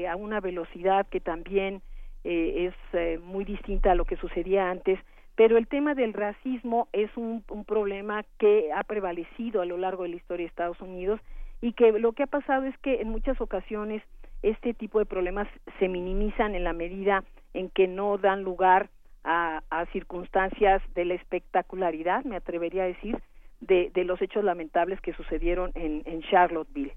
a 0.10 0.16
una 0.16 0.40
velocidad 0.40 1.06
que 1.10 1.20
también 1.20 1.82
es 2.24 2.74
muy 3.22 3.44
distinta 3.44 3.92
a 3.92 3.96
lo 3.96 4.06
que 4.06 4.16
sucedía 4.16 4.72
antes 4.72 4.98
pero 5.42 5.58
el 5.58 5.66
tema 5.66 5.96
del 5.96 6.14
racismo 6.14 6.88
es 6.94 7.10
un, 7.18 7.44
problema 7.66 8.24
que 8.38 8.72
ha 8.76 8.84
prevalecido 8.84 9.64
a 9.64 9.66
lo 9.66 9.76
largo 9.76 10.04
de 10.04 10.10
la 10.10 10.18
historia 10.18 10.44
de 10.44 10.50
Estados 10.50 10.80
Unidos 10.82 11.20
y 11.62 11.74
que 11.74 11.92
lo 11.94 12.12
que 12.12 12.22
ha 12.22 12.28
pasado 12.28 12.66
es 12.66 12.78
que 12.78 13.02
en 13.02 13.10
muchas 13.10 13.42
ocasiones 13.42 14.04
este 14.44 14.76
tipo 14.76 15.00
de 15.00 15.08
problemas 15.08 15.48
se 15.80 15.88
minimizan 15.88 16.54
en 16.54 16.64
la 16.64 16.74
medida 16.74 17.24
en 17.56 17.72
que 17.72 17.88
no 17.88 18.20
dan 18.20 18.44
lugar 18.44 18.92
a, 19.24 19.64
a 19.72 19.88
circunstancias 19.88 20.84
de 20.94 21.06
la 21.06 21.16
espectacularidad, 21.16 22.24
me 22.24 22.36
atrevería 22.36 22.84
a 22.84 22.94
decir, 22.94 23.18
de, 23.62 23.90
de 23.96 24.04
los 24.04 24.22
hechos 24.22 24.44
lamentables 24.44 25.02
que 25.02 25.14
sucedieron 25.14 25.72
en, 25.74 26.04
en 26.06 26.22
Charlottesville. 26.22 26.94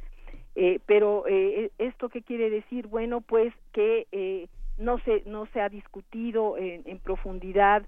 Eh, 0.55 0.81
pero 0.85 1.25
eh, 1.27 1.71
esto 1.79 2.11
qué 2.11 2.21
quiere 2.21 2.51
decir 2.51 2.89
bueno 2.89 3.23
pues 3.23 3.55
que 3.73 4.07
eh, 4.13 4.49
no 4.77 4.99
se 4.99 5.23
no 5.25 5.47
se 5.47 5.63
ha 5.63 5.71
discutido 5.71 6.59
en, 6.59 6.83
en 6.85 6.99
profundidad 6.99 7.87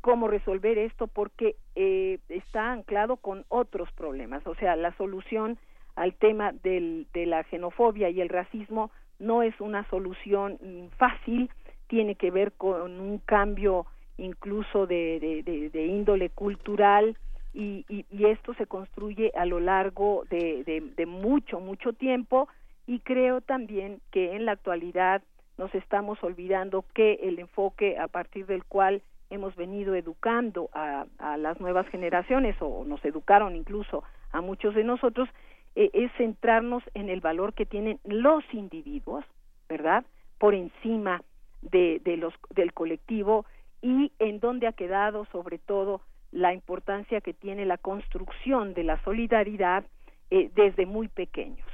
cómo 0.00 0.28
resolver 0.28 0.78
esto 0.78 1.06
porque 1.06 1.56
eh, 1.74 2.18
está 2.28 2.72
anclado 2.72 3.16
con 3.16 3.44
otros 3.48 3.90
problemas. 3.92 4.46
O 4.46 4.54
sea, 4.54 4.76
la 4.76 4.96
solución 4.96 5.58
al 5.96 6.14
tema 6.14 6.52
del, 6.52 7.06
de 7.12 7.26
la 7.26 7.42
xenofobia 7.44 8.10
y 8.10 8.20
el 8.20 8.28
racismo 8.28 8.90
no 9.18 9.42
es 9.42 9.60
una 9.60 9.88
solución 9.90 10.58
fácil, 10.96 11.50
tiene 11.88 12.14
que 12.14 12.30
ver 12.30 12.52
con 12.52 13.00
un 13.00 13.18
cambio 13.18 13.86
incluso 14.16 14.86
de, 14.86 15.42
índole 15.74 16.30
cultural 16.30 17.16
y, 17.52 17.84
y, 17.88 18.24
esto 18.26 18.54
se 18.54 18.66
construye 18.66 19.32
a 19.34 19.44
lo 19.46 19.58
largo 19.58 20.24
de 20.28 21.06
mucho, 21.06 21.60
mucho 21.60 21.92
tiempo 21.92 22.48
y 22.86 23.00
creo 23.00 23.40
también 23.40 24.00
que 24.10 24.36
en 24.36 24.44
la 24.44 24.52
actualidad 24.52 25.22
nos 25.58 25.74
estamos 25.74 26.22
olvidando 26.22 26.84
que 26.94 27.14
el 27.22 27.38
enfoque 27.38 27.98
a 27.98 28.08
partir 28.08 28.46
del 28.46 28.64
cual 28.64 29.02
hemos 29.30 29.54
venido 29.56 29.94
educando 29.94 30.70
a, 30.72 31.06
a, 31.18 31.36
las 31.36 31.60
nuevas 31.60 31.86
generaciones 31.88 32.56
o 32.60 32.84
nos 32.84 33.04
educaron 33.04 33.56
incluso 33.56 34.04
a 34.32 34.40
muchos 34.40 34.74
de 34.74 34.84
nosotros 34.84 35.28
eh, 35.74 35.90
es 35.92 36.10
centrarnos 36.16 36.82
en 36.94 37.08
el 37.08 37.20
valor 37.20 37.54
que 37.54 37.66
tienen 37.66 38.00
los 38.04 38.42
individuos, 38.52 39.24
¿verdad? 39.68 40.04
Por 40.38 40.54
encima 40.54 41.22
de, 41.62 42.00
de 42.04 42.16
los 42.16 42.34
del 42.50 42.72
colectivo 42.72 43.44
y 43.82 44.12
en 44.18 44.40
donde 44.40 44.66
ha 44.66 44.72
quedado 44.72 45.26
sobre 45.26 45.58
todo 45.58 46.00
la 46.30 46.52
importancia 46.52 47.20
que 47.20 47.32
tiene 47.32 47.64
la 47.64 47.78
construcción 47.78 48.74
de 48.74 48.84
la 48.84 49.02
solidaridad 49.02 49.84
eh, 50.30 50.50
desde 50.54 50.84
muy 50.86 51.08
pequeños 51.08 51.66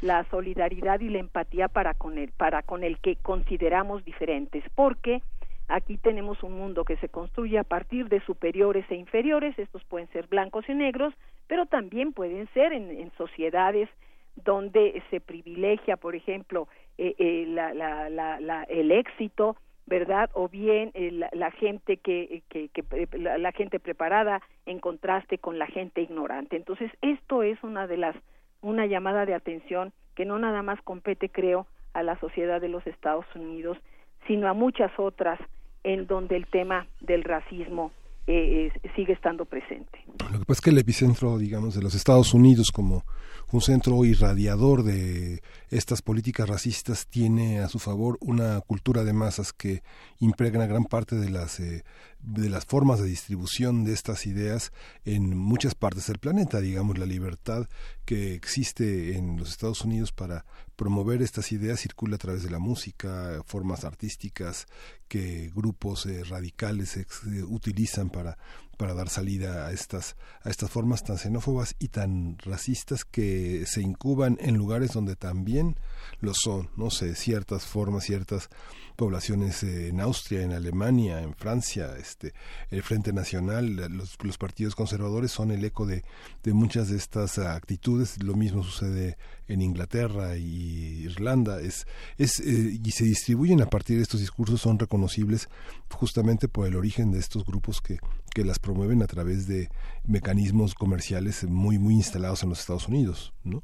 la 0.00 0.24
solidaridad 0.30 1.00
y 1.00 1.10
la 1.10 1.18
empatía 1.18 1.68
para 1.68 1.94
con 1.94 2.16
el 2.16 2.32
para 2.32 2.62
con 2.62 2.82
el 2.82 2.98
que 2.98 3.16
consideramos 3.16 4.04
diferentes 4.04 4.64
porque 4.74 5.22
Aquí 5.70 5.98
tenemos 5.98 6.42
un 6.42 6.54
mundo 6.54 6.84
que 6.84 6.96
se 6.96 7.08
construye 7.08 7.56
a 7.56 7.62
partir 7.62 8.08
de 8.08 8.20
superiores 8.22 8.84
e 8.90 8.96
inferiores, 8.96 9.56
estos 9.56 9.84
pueden 9.84 10.08
ser 10.08 10.26
blancos 10.26 10.68
y 10.68 10.74
negros, 10.74 11.14
pero 11.46 11.66
también 11.66 12.12
pueden 12.12 12.48
ser 12.54 12.72
en, 12.72 13.12
sociedades 13.16 13.88
donde 14.34 15.00
se 15.10 15.20
privilegia, 15.20 15.96
por 15.96 16.16
ejemplo, 16.16 16.66
eh, 16.98 17.14
eh, 17.18 17.44
la, 17.46 17.72
la, 17.72 18.10
la, 18.10 18.64
el 18.64 18.90
éxito, 18.90 19.56
¿verdad? 19.86 20.28
O 20.34 20.48
bien 20.48 20.90
eh, 20.94 21.12
la, 21.32 21.50
gente 21.52 21.98
que, 21.98 22.42
que, 22.48 22.68
que 22.70 22.84
la, 23.16 23.52
gente 23.52 23.78
preparada 23.78 24.42
en 24.66 24.80
contraste 24.80 25.38
con 25.38 25.60
la 25.60 25.66
gente 25.68 26.02
ignorante. 26.02 26.56
Entonces, 26.56 26.90
esto 27.00 27.44
es 27.44 27.62
una 27.62 27.86
de 27.86 27.96
las 27.96 28.16
una 28.60 28.86
llamada 28.86 29.24
de 29.24 29.34
atención 29.34 29.92
que 30.16 30.24
no 30.24 30.36
nada 30.40 30.62
más 30.62 30.82
compete, 30.82 31.28
creo, 31.28 31.68
a 31.94 32.02
la 32.02 32.18
sociedad 32.18 32.60
de 32.60 32.68
los 32.68 32.84
Estados 32.88 33.24
Unidos, 33.36 33.78
sino 34.26 34.48
a 34.48 34.52
muchas 34.52 34.90
otras 34.98 35.38
en 35.84 36.06
donde 36.06 36.36
el 36.36 36.46
tema 36.46 36.86
del 37.00 37.24
racismo 37.24 37.92
eh, 38.26 38.70
sigue 38.94 39.12
estando 39.12 39.44
presente. 39.44 40.04
Lo 40.30 40.38
que 40.38 40.44
pasa 40.44 40.52
es 40.52 40.60
que 40.60 40.70
el 40.70 40.78
epicentro, 40.78 41.38
digamos, 41.38 41.74
de 41.74 41.82
los 41.82 41.94
Estados 41.94 42.32
Unidos 42.34 42.70
como 42.70 43.04
un 43.52 43.60
centro 43.60 44.04
irradiador 44.04 44.84
de 44.84 45.42
estas 45.70 46.02
políticas 46.02 46.48
racistas 46.48 47.08
tiene 47.08 47.60
a 47.60 47.68
su 47.68 47.78
favor 47.78 48.18
una 48.20 48.60
cultura 48.60 49.02
de 49.02 49.12
masas 49.12 49.52
que 49.52 49.82
impregna 50.20 50.66
gran 50.66 50.84
parte 50.84 51.16
de 51.16 51.30
las 51.30 51.58
eh, 51.58 51.82
de 52.22 52.50
las 52.50 52.66
formas 52.66 53.00
de 53.00 53.08
distribución 53.08 53.84
de 53.84 53.92
estas 53.92 54.26
ideas 54.26 54.72
en 55.04 55.36
muchas 55.36 55.74
partes 55.74 56.06
del 56.06 56.18
planeta, 56.18 56.60
digamos, 56.60 56.98
la 56.98 57.06
libertad 57.06 57.68
que 58.04 58.34
existe 58.34 59.16
en 59.16 59.38
los 59.38 59.50
Estados 59.50 59.82
Unidos 59.82 60.12
para 60.12 60.44
promover 60.76 61.22
estas 61.22 61.52
ideas 61.52 61.80
circula 61.80 62.16
a 62.16 62.18
través 62.18 62.42
de 62.42 62.50
la 62.50 62.58
música, 62.58 63.42
formas 63.46 63.84
artísticas 63.84 64.66
que 65.08 65.50
grupos 65.54 66.06
eh, 66.06 66.24
radicales 66.24 66.96
eh, 66.96 67.06
utilizan 67.46 68.10
para 68.10 68.38
para 68.80 68.94
dar 68.94 69.10
salida 69.10 69.66
a 69.66 69.72
estas 69.72 70.16
a 70.42 70.48
estas 70.48 70.70
formas 70.70 71.04
tan 71.04 71.18
xenófobas 71.18 71.76
y 71.78 71.88
tan 71.88 72.38
racistas 72.38 73.04
que 73.04 73.66
se 73.66 73.82
incuban 73.82 74.38
en 74.40 74.56
lugares 74.56 74.92
donde 74.92 75.16
también 75.16 75.76
lo 76.22 76.32
son, 76.32 76.70
no 76.78 76.88
sé, 76.88 77.14
ciertas 77.14 77.66
formas, 77.66 78.04
ciertas 78.04 78.48
poblaciones 78.96 79.62
en 79.64 80.00
Austria, 80.00 80.40
en 80.42 80.52
Alemania, 80.52 81.20
en 81.20 81.34
Francia, 81.34 81.94
este, 81.98 82.32
el 82.70 82.82
Frente 82.82 83.12
Nacional, 83.12 83.76
los, 83.76 84.16
los 84.22 84.38
partidos 84.38 84.74
conservadores 84.74 85.30
son 85.30 85.50
el 85.50 85.62
eco 85.62 85.84
de, 85.84 86.02
de 86.42 86.52
muchas 86.54 86.88
de 86.88 86.96
estas 86.96 87.38
actitudes. 87.38 88.22
Lo 88.22 88.34
mismo 88.34 88.62
sucede 88.62 89.18
en 89.50 89.60
Inglaterra 89.62 90.36
y 90.36 91.02
Irlanda. 91.04 91.60
Es, 91.60 91.86
es, 92.18 92.40
eh, 92.40 92.78
y 92.84 92.90
se 92.92 93.04
distribuyen 93.04 93.60
a 93.60 93.66
partir 93.66 93.96
de 93.96 94.02
estos 94.02 94.20
discursos, 94.20 94.60
son 94.60 94.78
reconocibles 94.78 95.48
justamente 95.92 96.48
por 96.48 96.66
el 96.66 96.76
origen 96.76 97.12
de 97.12 97.18
estos 97.18 97.44
grupos 97.44 97.80
que, 97.80 97.98
que 98.34 98.44
las 98.44 98.58
promueven 98.58 99.02
a 99.02 99.06
través 99.06 99.46
de 99.46 99.68
mecanismos 100.06 100.74
comerciales 100.74 101.44
muy, 101.48 101.78
muy 101.78 101.94
instalados 101.94 102.42
en 102.42 102.50
los 102.50 102.60
Estados 102.60 102.88
Unidos, 102.88 103.34
¿no? 103.44 103.62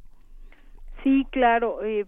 Sí, 1.02 1.26
claro. 1.30 1.84
Eh, 1.84 2.06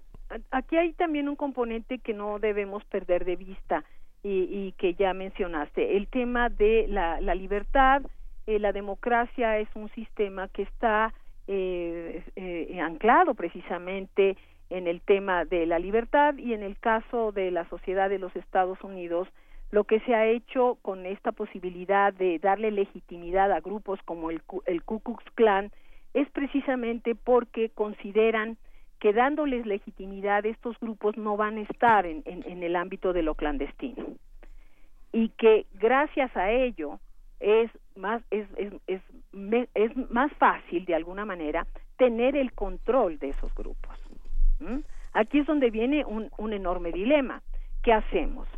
aquí 0.50 0.76
hay 0.76 0.92
también 0.92 1.28
un 1.28 1.36
componente 1.36 1.98
que 1.98 2.14
no 2.14 2.38
debemos 2.38 2.84
perder 2.84 3.24
de 3.24 3.36
vista 3.36 3.84
y, 4.22 4.42
y 4.50 4.72
que 4.72 4.94
ya 4.94 5.14
mencionaste, 5.14 5.96
el 5.96 6.09
tema 6.09 6.48
de 6.48 6.86
la, 6.88 7.20
la 7.20 7.34
libertad, 7.34 8.02
eh, 8.46 8.59
la 8.59 8.72
democracia 8.72 9.59
es 9.59 9.68
un 9.74 9.88
sistema 9.90 10.48
que 10.48 10.62
está 10.62 11.12
eh, 11.48 12.22
eh, 12.36 12.80
anclado 12.80 13.34
precisamente 13.34 14.36
en 14.70 14.86
el 14.86 15.00
tema 15.00 15.44
de 15.44 15.66
la 15.66 15.78
libertad 15.78 16.36
y 16.36 16.52
en 16.52 16.62
el 16.62 16.78
caso 16.78 17.32
de 17.32 17.50
la 17.50 17.68
sociedad 17.68 18.10
de 18.10 18.18
los 18.18 18.34
Estados 18.36 18.82
Unidos, 18.84 19.28
lo 19.70 19.84
que 19.84 20.00
se 20.00 20.14
ha 20.14 20.26
hecho 20.26 20.78
con 20.82 21.06
esta 21.06 21.32
posibilidad 21.32 22.12
de 22.12 22.38
darle 22.38 22.70
legitimidad 22.70 23.50
a 23.52 23.60
grupos 23.60 23.98
como 24.04 24.30
el, 24.30 24.42
el 24.66 24.82
Ku 24.82 25.00
Klux 25.00 25.24
Klan 25.34 25.70
es 26.14 26.30
precisamente 26.30 27.14
porque 27.14 27.70
consideran 27.70 28.56
que 28.98 29.12
dándoles 29.12 29.66
legitimidad 29.66 30.44
estos 30.44 30.78
grupos 30.80 31.16
no 31.16 31.36
van 31.36 31.58
a 31.58 31.62
estar 31.62 32.06
en, 32.06 32.22
en, 32.26 32.62
el 32.62 32.76
ámbito 32.76 33.12
de 33.12 33.22
lo 33.22 33.34
clandestino. 33.34 34.04
Y 35.12 35.30
que 35.30 35.66
gracias 35.74 36.36
a 36.36 36.50
ello 36.50 36.98
es 37.40 37.70
más 37.96 38.22
es, 38.30 38.46
es, 38.56 38.72
es, 38.86 39.02
es 39.74 39.97
más 40.10 40.32
fácil 40.35 40.85
de 40.85 40.94
alguna 40.94 41.24
manera 41.24 41.66
tener 41.97 42.36
el 42.36 42.52
control 42.52 43.19
de 43.19 43.31
esos 43.31 43.55
grupos 43.55 43.98
aquí 45.19 45.40
es 45.40 45.47
donde 45.47 45.70
viene 45.70 46.05
un, 46.05 46.52
enorme 46.52 46.93
dilema. 46.93 47.43
Qué 47.82 47.93
hacemos 47.93 48.48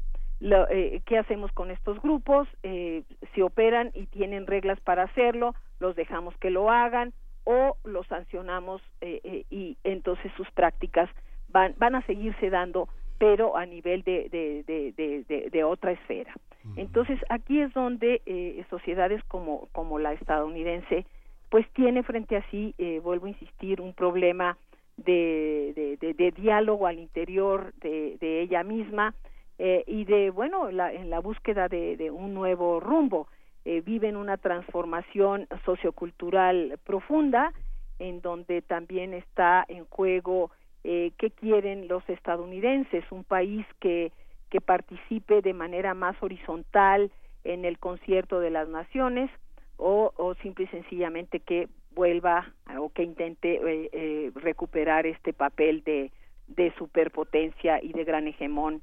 Lo, 0.41 0.69
eh, 0.69 1.03
qué 1.07 1.19
hacemos 1.19 1.53
con 1.53 1.71
estos 1.71 2.01
grupos 2.01 2.49
eh, 2.63 3.03
si 3.35 3.43
operan 3.43 3.91
y 3.95 4.07
tienen 4.07 4.47
reglas 4.47 4.81
para 4.81 5.05
hacerlo 5.05 5.55
los 5.79 5.97
dejamos 5.97 6.37
que 6.39 6.51
lo 6.51 6.71
hagan 6.71 7.13
o 7.45 7.77
los 7.85 8.07
sancionamos 8.07 8.83
eh, 9.01 9.21
eh, 9.25 9.45
y 9.51 9.77
entonces 9.85 10.33
sus 10.37 10.51
prácticas 10.53 11.11
van 11.49 11.95
a 11.97 12.07
seguirse 12.07 12.49
dando 12.49 12.89
pero 13.21 13.55
a 13.55 13.67
nivel 13.67 14.03
de, 14.03 14.31
de, 14.31 14.65
de, 14.97 15.51
de, 15.51 15.65
otra 15.65 15.93
esfera. 15.93 16.35
Entonces 16.77 17.21
aquí 17.29 17.61
es 17.61 17.71
donde 17.75 18.23
eh, 18.25 18.65
sociedades 18.71 19.23
como, 19.25 19.69
como 19.73 19.99
la 19.99 20.15
estadounidense 20.15 21.05
pues 21.51 21.69
tiene 21.75 22.03
frente 22.03 22.39
a 22.39 22.51
sí, 22.51 22.75
eh, 22.79 22.99
vuelvo 23.05 23.27
a 23.27 23.31
insistir, 23.31 23.83
un 23.83 23.93
problema 23.93 24.57
de, 24.97 25.99
de, 26.01 26.31
diálogo 26.31 26.87
al 26.87 26.99
interior 26.99 27.75
de, 27.83 28.41
ella 28.41 28.63
misma 28.63 29.15
eh, 29.59 29.85
y 29.87 30.05
de, 30.05 30.31
bueno, 30.31 30.71
la, 30.71 30.91
en 30.91 31.11
la 31.11 31.21
búsqueda 31.21 31.69
de, 31.69 32.11
un 32.11 32.33
nuevo 32.33 32.81
rumbo 32.81 33.29
eh, 33.67 33.83
viven 33.83 34.17
una 34.17 34.39
transformación 34.39 35.47
sociocultural 35.67 36.79
profunda 36.85 37.53
en 37.99 38.23
donde 38.23 38.63
también 38.63 39.13
está 39.13 39.67
en 39.69 39.85
juego 39.85 40.51
eh, 40.85 41.13
qué 41.19 41.31
quieren 41.31 41.89
los 41.89 42.09
estadounidenses, 42.09 43.05
un 43.11 43.25
país 43.25 43.67
que, 43.81 44.13
que 44.51 44.61
participe 44.61 45.43
de 45.43 45.55
manera 45.55 45.95
más 45.95 46.17
horizontal 46.23 47.11
en 47.45 47.65
el 47.65 47.79
concierto 47.79 48.41
de 48.41 48.51
las 48.51 48.69
naciones 48.69 49.31
o, 49.77 50.13
o 50.17 50.35
simple 50.37 50.65
y 50.65 50.69
sencillamente 50.69 51.41
que 51.41 51.69
vuelva 51.93 52.53
o 52.79 52.91
que 52.91 53.03
intente 53.03 53.55
eh, 53.55 53.91
eh, 53.93 54.31
recuperar 54.35 55.07
este 55.07 55.33
papel 55.33 55.83
de, 55.85 56.13
de 56.49 56.73
superpotencia 56.79 57.83
y 57.83 57.93
de 57.93 58.05
gran 58.05 58.29
hegemón 58.29 58.83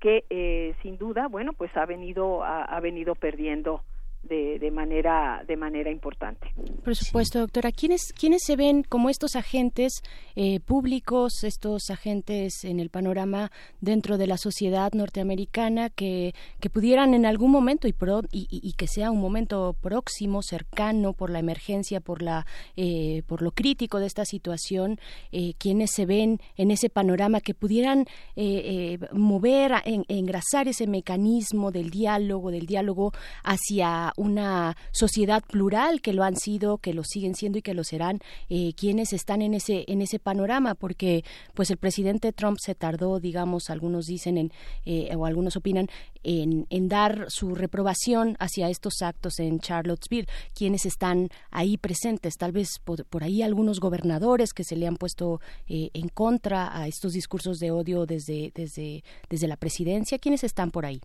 que 0.00 0.24
eh, 0.30 0.74
sin 0.82 0.98
duda 0.98 1.28
bueno 1.28 1.52
pues 1.52 1.76
ha 1.76 1.86
venido 1.86 2.42
ha, 2.42 2.64
ha 2.64 2.80
venido 2.80 3.14
perdiendo 3.14 3.82
de, 4.28 4.58
de, 4.58 4.70
manera 4.70 5.42
de 5.46 5.56
manera 5.56 5.90
importante. 5.90 6.52
Por 6.84 6.94
supuesto, 6.94 7.40
doctora. 7.40 7.72
¿Quiénes, 7.72 8.12
quiénes 8.12 8.42
se 8.44 8.56
ven 8.56 8.82
como 8.82 9.10
estos 9.10 9.36
agentes 9.36 10.02
eh, 10.36 10.60
públicos, 10.60 11.44
estos 11.44 11.90
agentes 11.90 12.64
en 12.64 12.80
el 12.80 12.90
panorama 12.90 13.50
dentro 13.80 14.18
de 14.18 14.26
la 14.26 14.36
sociedad 14.36 14.92
norteamericana 14.92 15.90
que, 15.90 16.34
que 16.60 16.70
pudieran 16.70 17.14
en 17.14 17.26
algún 17.26 17.50
momento 17.50 17.88
y, 17.88 17.92
pro, 17.92 18.22
y, 18.30 18.72
que 18.74 18.86
sea 18.86 19.10
un 19.10 19.20
momento 19.20 19.74
próximo, 19.80 20.42
cercano 20.42 21.12
por 21.12 21.30
la 21.30 21.38
emergencia, 21.38 22.00
por 22.00 22.22
la 22.22 22.46
eh, 22.76 23.22
por 23.26 23.42
lo 23.42 23.52
crítico 23.52 23.98
de 23.98 24.06
esta 24.06 24.24
situación, 24.24 24.98
eh, 25.32 25.54
quienes 25.58 25.90
se 25.92 26.06
ven 26.06 26.40
en 26.56 26.70
ese 26.70 26.90
panorama 26.90 27.40
que 27.40 27.54
pudieran 27.54 28.06
eh, 28.36 28.96
eh, 28.96 29.08
mover, 29.12 29.72
en, 29.84 30.04
engrasar 30.08 30.68
ese 30.68 30.86
mecanismo 30.86 31.70
del 31.70 31.90
diálogo, 31.90 32.50
del 32.50 32.66
diálogo 32.66 33.12
hacia 33.44 34.12
una 34.18 34.76
sociedad 34.92 35.42
plural 35.42 36.00
que 36.02 36.12
lo 36.12 36.24
han 36.24 36.36
sido, 36.36 36.78
que 36.78 36.92
lo 36.92 37.04
siguen 37.04 37.34
siendo 37.34 37.58
y 37.58 37.62
que 37.62 37.74
lo 37.74 37.84
serán, 37.84 38.20
eh, 38.50 38.72
quienes 38.74 39.12
están 39.12 39.40
en 39.42 39.54
ese 39.54 39.84
en 39.88 40.02
ese 40.02 40.18
panorama, 40.18 40.74
porque 40.74 41.24
pues 41.54 41.70
el 41.70 41.76
presidente 41.76 42.32
Trump 42.32 42.58
se 42.60 42.74
tardó, 42.74 43.20
digamos, 43.20 43.70
algunos 43.70 44.06
dicen 44.06 44.36
en, 44.36 44.52
eh, 44.84 45.14
o 45.16 45.24
algunos 45.24 45.56
opinan 45.56 45.88
en, 46.22 46.66
en, 46.70 46.88
dar 46.88 47.26
su 47.28 47.54
reprobación 47.54 48.36
hacia 48.40 48.68
estos 48.68 49.02
actos 49.02 49.38
en 49.38 49.60
Charlottesville, 49.60 50.28
quienes 50.54 50.84
están 50.84 51.28
ahí 51.50 51.78
presentes, 51.78 52.36
tal 52.36 52.52
vez 52.52 52.78
por, 52.84 53.04
por 53.06 53.22
ahí 53.22 53.42
algunos 53.42 53.80
gobernadores 53.80 54.52
que 54.52 54.64
se 54.64 54.76
le 54.76 54.86
han 54.86 54.96
puesto 54.96 55.40
eh, 55.68 55.90
en 55.94 56.08
contra 56.08 56.76
a 56.76 56.88
estos 56.88 57.12
discursos 57.12 57.58
de 57.58 57.70
odio 57.70 58.04
desde 58.06 58.52
desde 58.54 59.04
desde 59.30 59.48
la 59.48 59.56
presidencia, 59.56 60.18
quienes 60.18 60.44
están 60.44 60.70
por 60.70 60.84
ahí. 60.84 61.00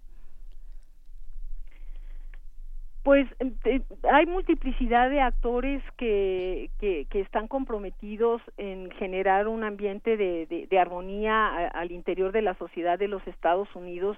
Pues 3.03 3.27
eh, 3.65 3.81
hay 4.09 4.25
multiplicidad 4.25 5.09
de 5.09 5.19
actores 5.19 5.83
que, 5.97 6.69
que, 6.79 7.05
que, 7.09 7.19
están 7.19 7.49
comprometidos 7.49 8.41
en 8.55 8.89
generar 8.91 9.49
un 9.49 9.65
ambiente 9.65 10.15
de, 10.15 10.45
de, 10.45 10.67
de 10.67 10.79
armonía 10.79 11.47
a, 11.47 11.67
al 11.67 11.91
interior 11.91 12.31
de 12.31 12.41
la 12.41 12.53
sociedad 12.55 12.97
de 12.97 13.09
los 13.09 13.25
Estados 13.27 13.67
Unidos. 13.75 14.17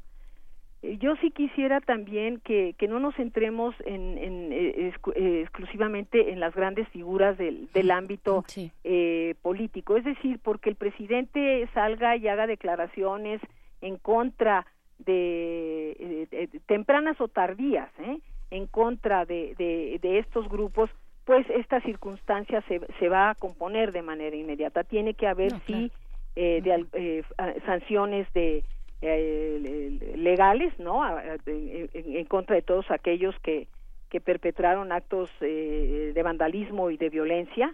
Eh, 0.83 0.99
yo 0.99 1.15
sí 1.15 1.31
quisiera 1.31 1.81
también 1.81 2.39
que, 2.41 2.75
que 2.77 2.87
no 2.87 2.99
nos 2.99 3.15
centremos 3.15 3.73
en, 3.85 4.19
en 4.19 4.53
eh, 4.53 4.93
eh, 5.15 5.41
exclusivamente 5.41 6.31
en 6.31 6.39
las 6.39 6.53
grandes 6.53 6.87
figuras 6.89 7.39
del, 7.39 7.67
del 7.73 7.89
ámbito 7.89 8.43
sí. 8.45 8.71
eh, 8.83 9.33
político, 9.41 9.97
es 9.97 10.03
decir, 10.03 10.39
porque 10.43 10.69
el 10.69 10.75
presidente 10.75 11.67
salga 11.73 12.17
y 12.17 12.27
haga 12.27 12.45
declaraciones 12.45 13.41
en 13.81 13.97
contra 13.97 14.67
de, 14.99 16.27
de, 16.29 16.47
de 16.47 16.59
tempranas 16.67 17.19
o 17.19 17.27
tardías, 17.27 17.89
¿eh? 17.99 18.19
En 18.55 18.67
contra 18.67 19.25
de, 19.25 19.55
de, 19.55 19.99
de 20.01 20.19
estos 20.19 20.47
grupos, 20.49 20.89
pues 21.25 21.45
esta 21.49 21.81
circunstancia 21.81 22.61
se, 22.67 22.79
se 22.99 23.09
va 23.09 23.31
a 23.31 23.35
componer 23.35 23.91
de 23.91 24.01
manera 24.01 24.35
inmediata. 24.35 24.83
Tiene 24.83 25.13
que 25.13 25.27
haber, 25.27 25.53
no, 25.53 25.61
sí, 25.65 25.73
claro. 25.73 25.91
eh, 26.35 26.61
de, 26.61 26.85
eh, 26.93 27.23
sanciones 27.65 28.31
de 28.33 28.63
eh, 29.01 30.13
legales, 30.15 30.71
¿no? 30.79 31.01
En, 31.45 32.25
contra 32.25 32.55
de 32.55 32.61
todos 32.61 32.89
aquellos 32.91 33.35
que, 33.39 33.67
que 34.09 34.21
perpetraron 34.21 34.91
actos 34.91 35.29
eh, 35.41 36.11
de 36.13 36.23
vandalismo 36.23 36.91
y 36.91 36.97
de 36.97 37.09
violencia. 37.09 37.73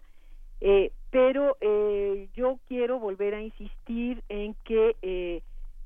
Eh, 0.61 0.91
pero 1.09 1.57
eh, 1.59 2.27
yo 2.35 2.57
quiero 2.67 2.99
volver 2.99 3.33
a 3.35 3.41
insistir 3.41 4.21
en 4.29 4.55
que 4.63 4.95
eh, 5.01 5.41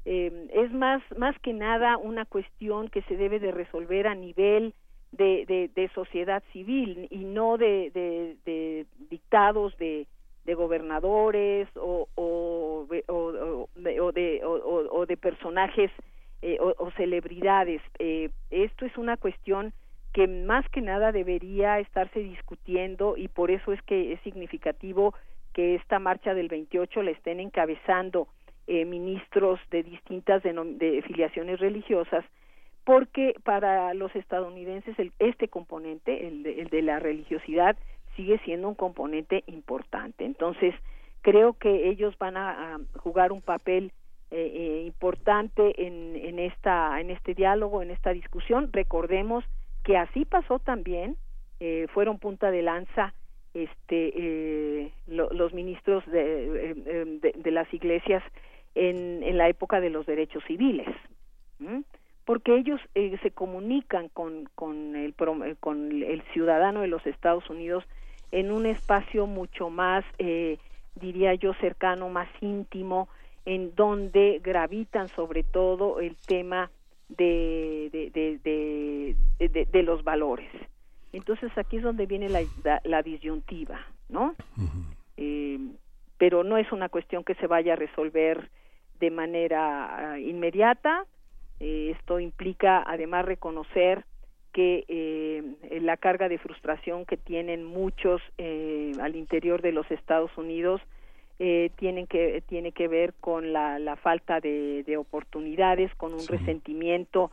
es 0.06 0.72
más 0.72 1.02
más 1.18 1.36
que 1.40 1.52
nada 1.54 1.98
una 1.98 2.26
cuestión 2.26 2.90
que 2.90 3.02
se 3.04 3.18
debe 3.18 3.40
de 3.40 3.52
resolver 3.52 4.06
a 4.06 4.14
nivel 4.14 4.74
de, 5.18 5.70
de, 5.74 5.90
sociedad 5.90 6.44
civil 6.52 7.08
y 7.10 7.20
no 7.20 7.58
de, 7.58 7.92
de, 8.46 8.86
dictados 9.10 9.78
de, 9.78 10.08
gobernadores 10.56 11.68
o, 11.76 12.08
o, 12.16 12.88
o, 13.08 14.12
de, 14.12 14.42
o, 14.44 15.06
de 15.06 15.18
personajes 15.18 15.92
eh, 16.42 16.58
o, 16.60 16.74
o, 16.78 16.92
celebridades. 16.92 17.82
Eh, 18.00 18.30
esto 18.52 18.86
es 18.86 18.96
una 18.98 19.18
cuestión 19.18 19.74
que 20.14 20.28
más 20.28 20.68
que 20.70 20.82
nada 20.82 21.12
debería 21.12 21.80
estarse 21.80 22.20
discutiendo 22.20 23.18
y 23.18 23.28
por 23.28 23.52
eso 23.52 23.74
es 23.74 23.82
que 23.82 24.14
es 24.14 24.22
significativo 24.22 25.14
que 25.54 25.76
esta 25.76 26.00
marcha 26.00 26.34
del 26.34 26.48
28 26.48 27.02
la 27.02 27.12
estén 27.12 27.40
encabezando 27.40 28.28
eh, 28.68 28.86
ministros 28.86 29.60
de 29.72 29.84
distintas 29.84 30.44
de 30.44 31.04
filiaciones 31.06 31.60
religiosas 31.60 32.26
porque 32.86 33.34
para 33.44 33.94
los 33.96 34.16
estadounidenses 34.16 34.98
el, 35.00 35.12
este 35.20 35.48
componente, 35.48 36.28
el 36.28 36.44
de, 36.44 36.62
el 36.62 36.70
de 36.70 36.82
la 36.84 37.00
religiosidad, 37.00 37.76
sigue 38.16 38.40
siendo 38.46 38.70
un 38.70 38.76
componente 38.76 39.44
importante. 39.48 40.24
Entonces, 40.24 40.74
creo 41.22 41.54
que 41.54 41.90
ellos 41.90 42.16
van 42.20 42.38
a, 42.38 42.80
jugar 42.98 43.32
un 43.32 43.42
papel 43.42 43.92
eh, 44.32 44.52
eh, 44.54 44.84
importante 44.86 45.86
en, 45.86 46.16
en, 46.16 46.40
esta, 46.40 47.02
en 47.02 47.10
este 47.10 47.34
diálogo, 47.34 47.82
en 47.82 47.90
esta 47.90 48.14
discusión. 48.14 48.70
Recordemos 48.72 49.44
que 49.84 49.98
así 49.98 50.24
pasó 50.24 50.60
también, 50.60 51.18
eh, 51.60 51.88
fueron 51.94 52.20
punta 52.20 52.52
de 52.52 52.62
lanza 52.62 53.14
este, 53.56 54.14
eh, 54.16 54.92
los 55.08 55.54
ministros 55.54 56.06
de, 56.06 57.32
de, 57.36 57.52
las 57.52 57.74
iglesias 57.74 58.22
en, 58.76 59.24
en, 59.24 59.38
la 59.38 59.48
época 59.48 59.80
de 59.80 59.90
los 59.90 60.06
derechos 60.06 60.44
civiles 60.46 60.88
porque 62.26 62.58
ellos 62.58 62.82
eh, 62.96 63.18
se 63.22 63.32
comunican 63.32 64.10
con, 64.10 64.50
con, 64.56 64.96
el, 64.96 65.14
eh, 65.46 65.56
con 65.60 65.92
el 65.92 66.22
ciudadano 66.34 66.82
de 66.82 66.88
los 66.88 67.06
Estados 67.06 67.50
Unidos 67.50 67.86
en 68.32 68.52
un 68.52 68.66
espacio 68.66 69.28
mucho 69.28 69.70
más, 69.70 70.04
eh, 70.18 70.58
diría 70.96 71.36
yo, 71.36 71.54
cercano, 71.56 72.10
más 72.10 72.28
íntimo, 72.42 73.08
en 73.46 73.76
donde 73.76 74.42
gravitan 74.44 75.08
sobre 75.10 75.44
todo 75.44 76.00
el 76.00 76.16
tema 76.16 76.72
de, 77.10 77.90
de, 77.92 78.40
de, 78.44 79.66
de, 79.72 79.84
los 79.84 80.04
valores. 80.04 80.50
Entonces 81.14 81.56
aquí 81.58 81.78
es 81.78 81.84
donde 81.84 82.08
viene 82.08 82.30
la, 82.30 82.42
la, 82.84 83.04
disyuntiva, 83.04 83.80
¿no? 84.10 84.34
eh, 85.18 85.60
pero 86.18 86.44
no 86.44 86.58
es 86.58 86.72
una 86.72 86.90
cuestión 86.90 87.24
que 87.24 87.36
se 87.36 87.48
vaya 87.48 87.74
a 87.74 87.78
resolver 87.78 88.50
de 89.00 89.12
manera 89.12 90.14
uh, 90.14 90.18
inmediata, 90.18 91.06
eh, 91.60 91.96
esto 91.98 92.20
implica 92.20 92.84
además 92.86 93.26
reconocer 93.26 94.06
que 94.52 94.86
eh, 94.88 95.80
la 95.82 95.98
carga 95.98 96.30
de 96.30 96.38
frustración 96.38 97.06
que 97.06 97.18
tienen 97.18 97.66
muchos 97.66 98.22
eh, 98.38 98.94
al 99.02 99.16
interior 99.16 99.62
de 99.62 99.72
los 99.72 99.90
Estados 99.92 100.32
Unidos 100.38 100.82
tienen 101.76 102.08
que 102.08 102.42
tiene 102.48 102.72
que 102.72 102.88
ver 102.88 103.14
con 103.20 103.52
la, 103.52 103.78
la 103.78 103.98
falta 103.98 104.40
de, 104.40 104.84
de, 104.84 104.96
oportunidades, 104.96 105.94
con 105.96 106.14
un 106.14 106.26
resentimiento 106.26 107.30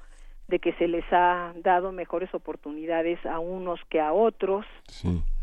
de 0.48 0.58
que 0.58 0.72
se 0.72 0.88
les 0.88 1.04
ha 1.12 1.52
dado 1.62 1.92
mejores 1.92 2.34
oportunidades 2.34 3.24
a 3.24 3.38
unos 3.38 3.78
que 3.90 4.00
a 4.00 4.12
otros. 4.12 4.66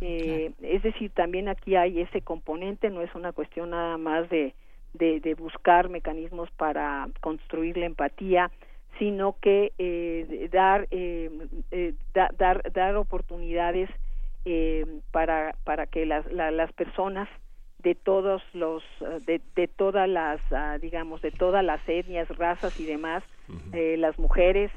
Es 0.02 0.84
decir, 0.84 1.12
también 1.12 1.48
aquí 1.48 1.78
hay 1.78 2.02
ese 2.02 2.20
componente, 2.20 2.90
no 2.90 3.02
es 3.02 3.16
una 3.16 3.32
cuestión 3.32 3.70
nada 3.70 3.98
más 3.98 4.30
de, 4.30 4.54
de, 4.94 5.22
de 5.22 5.36
buscar 5.36 5.88
mecanismos 5.88 6.52
para 6.52 7.08
construir 7.22 7.78
la 7.78 7.86
empatía, 7.86 8.52
sino 9.00 9.38
que 9.42 9.72
eh, 9.80 10.50
dar, 10.52 10.88
eh, 10.92 11.32
eh 11.72 11.94
dar 12.14 12.72
dar 12.72 12.96
oportunidades 12.98 13.90
eh, 14.46 14.86
para 15.12 15.56
para 15.64 15.88
que 15.88 16.06
las 16.06 16.30
las 16.32 16.72
personas 16.74 17.28
de 17.80 17.96
todos 17.96 18.44
los 18.54 18.84
de, 19.26 19.42
de 19.56 19.68
todas 19.68 20.08
las 20.08 20.42
ah, 20.52 20.78
digamos 20.80 21.22
de 21.22 21.32
todas 21.32 21.64
las 21.64 21.82
etnias 21.88 22.28
razas 22.38 22.78
y 22.80 22.86
demás 22.86 23.24
las 23.72 24.20
mujeres 24.20 24.70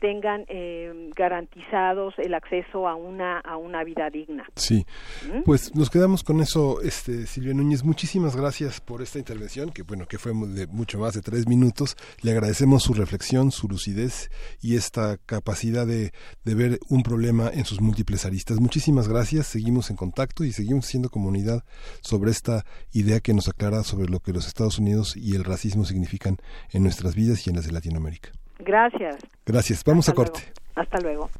tengan 0.00 0.44
eh, 0.48 1.10
garantizados 1.14 2.14
el 2.18 2.34
acceso 2.34 2.88
a 2.88 2.94
una 2.94 3.40
a 3.40 3.56
una 3.56 3.84
vida 3.84 4.10
digna. 4.10 4.46
Sí, 4.56 4.86
¿Mm? 5.26 5.42
pues 5.44 5.74
nos 5.74 5.90
quedamos 5.90 6.22
con 6.22 6.40
eso, 6.40 6.80
este 6.80 7.26
Silvia 7.26 7.54
Núñez. 7.54 7.84
Muchísimas 7.84 8.36
gracias 8.36 8.80
por 8.80 9.02
esta 9.02 9.18
intervención, 9.18 9.70
que 9.70 9.82
bueno 9.82 10.06
que 10.06 10.18
fue 10.18 10.32
de 10.32 10.66
mucho 10.66 10.98
más 10.98 11.14
de 11.14 11.22
tres 11.22 11.48
minutos. 11.48 11.96
Le 12.22 12.32
agradecemos 12.32 12.82
su 12.82 12.94
reflexión, 12.94 13.50
su 13.50 13.68
lucidez 13.68 14.30
y 14.60 14.76
esta 14.76 15.16
capacidad 15.18 15.86
de, 15.86 16.12
de 16.44 16.54
ver 16.54 16.78
un 16.88 17.02
problema 17.02 17.50
en 17.52 17.64
sus 17.64 17.80
múltiples 17.80 18.24
aristas. 18.26 18.60
Muchísimas 18.60 19.08
gracias. 19.08 19.46
Seguimos 19.46 19.90
en 19.90 19.96
contacto 19.96 20.44
y 20.44 20.52
seguimos 20.52 20.86
haciendo 20.86 21.10
comunidad 21.10 21.64
sobre 22.00 22.30
esta 22.30 22.64
idea 22.92 23.20
que 23.20 23.34
nos 23.34 23.48
aclara 23.48 23.82
sobre 23.84 24.08
lo 24.08 24.20
que 24.20 24.32
los 24.32 24.46
Estados 24.46 24.78
Unidos 24.78 25.16
y 25.16 25.34
el 25.34 25.44
racismo 25.44 25.84
significan 25.84 26.36
en 26.72 26.82
nuestras 26.82 27.14
vidas 27.14 27.46
y 27.46 27.50
en 27.50 27.56
las 27.56 27.66
de 27.66 27.72
Latinoamérica. 27.72 28.30
Gracias. 28.58 29.16
Gracias. 29.44 29.82
Vamos 29.84 30.08
a 30.08 30.12
corte. 30.12 30.52
Hasta 30.74 30.98
luego. 31.00 31.30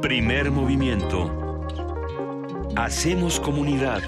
Primer 0.00 0.50
movimiento. 0.50 1.30
Hacemos 2.76 3.40
comunidad. 3.40 4.02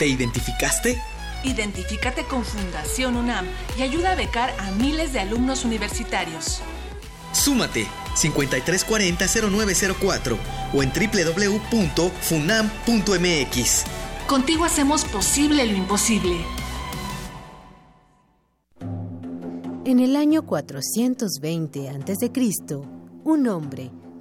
¿Te 0.00 0.06
identificaste? 0.06 0.98
Identifícate 1.44 2.24
con 2.24 2.42
Fundación 2.42 3.16
UNAM 3.16 3.46
y 3.76 3.82
ayuda 3.82 4.12
a 4.12 4.14
becar 4.14 4.54
a 4.58 4.70
miles 4.70 5.12
de 5.12 5.20
alumnos 5.20 5.66
universitarios. 5.66 6.62
Súmate 7.32 7.86
5340-0904 8.16 10.38
o 10.72 10.82
en 10.82 10.90
www.funam.mx. 10.90 13.84
Contigo 14.26 14.64
hacemos 14.64 15.04
posible 15.04 15.66
lo 15.66 15.76
imposible. 15.76 16.46
En 19.84 20.00
el 20.00 20.16
año 20.16 20.46
420 20.46 21.90
a.C., 21.90 22.30
un 23.24 23.48
hombre 23.48 23.90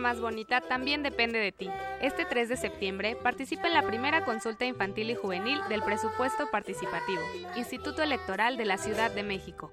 Más 0.00 0.20
bonita 0.20 0.60
también 0.60 1.02
depende 1.02 1.38
de 1.38 1.52
ti. 1.52 1.70
Este 2.02 2.26
3 2.26 2.50
de 2.50 2.56
septiembre 2.58 3.16
participa 3.16 3.66
en 3.66 3.74
la 3.74 3.82
primera 3.82 4.24
consulta 4.26 4.66
infantil 4.66 5.10
y 5.10 5.14
juvenil 5.14 5.58
del 5.70 5.82
presupuesto 5.82 6.50
participativo, 6.50 7.22
Instituto 7.56 8.02
Electoral 8.02 8.58
de 8.58 8.66
la 8.66 8.76
Ciudad 8.76 9.10
de 9.10 9.22
México. 9.22 9.72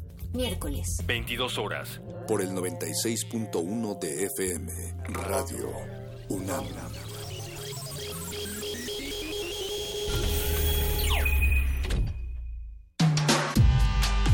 Miércoles. 0.33 0.97
22 1.05 1.57
horas. 1.57 2.01
Por 2.27 2.41
el 2.41 2.51
96.1 2.51 3.99
de 3.99 4.25
FM. 4.25 4.71
Radio 5.09 5.69
UNAM. 6.29 6.65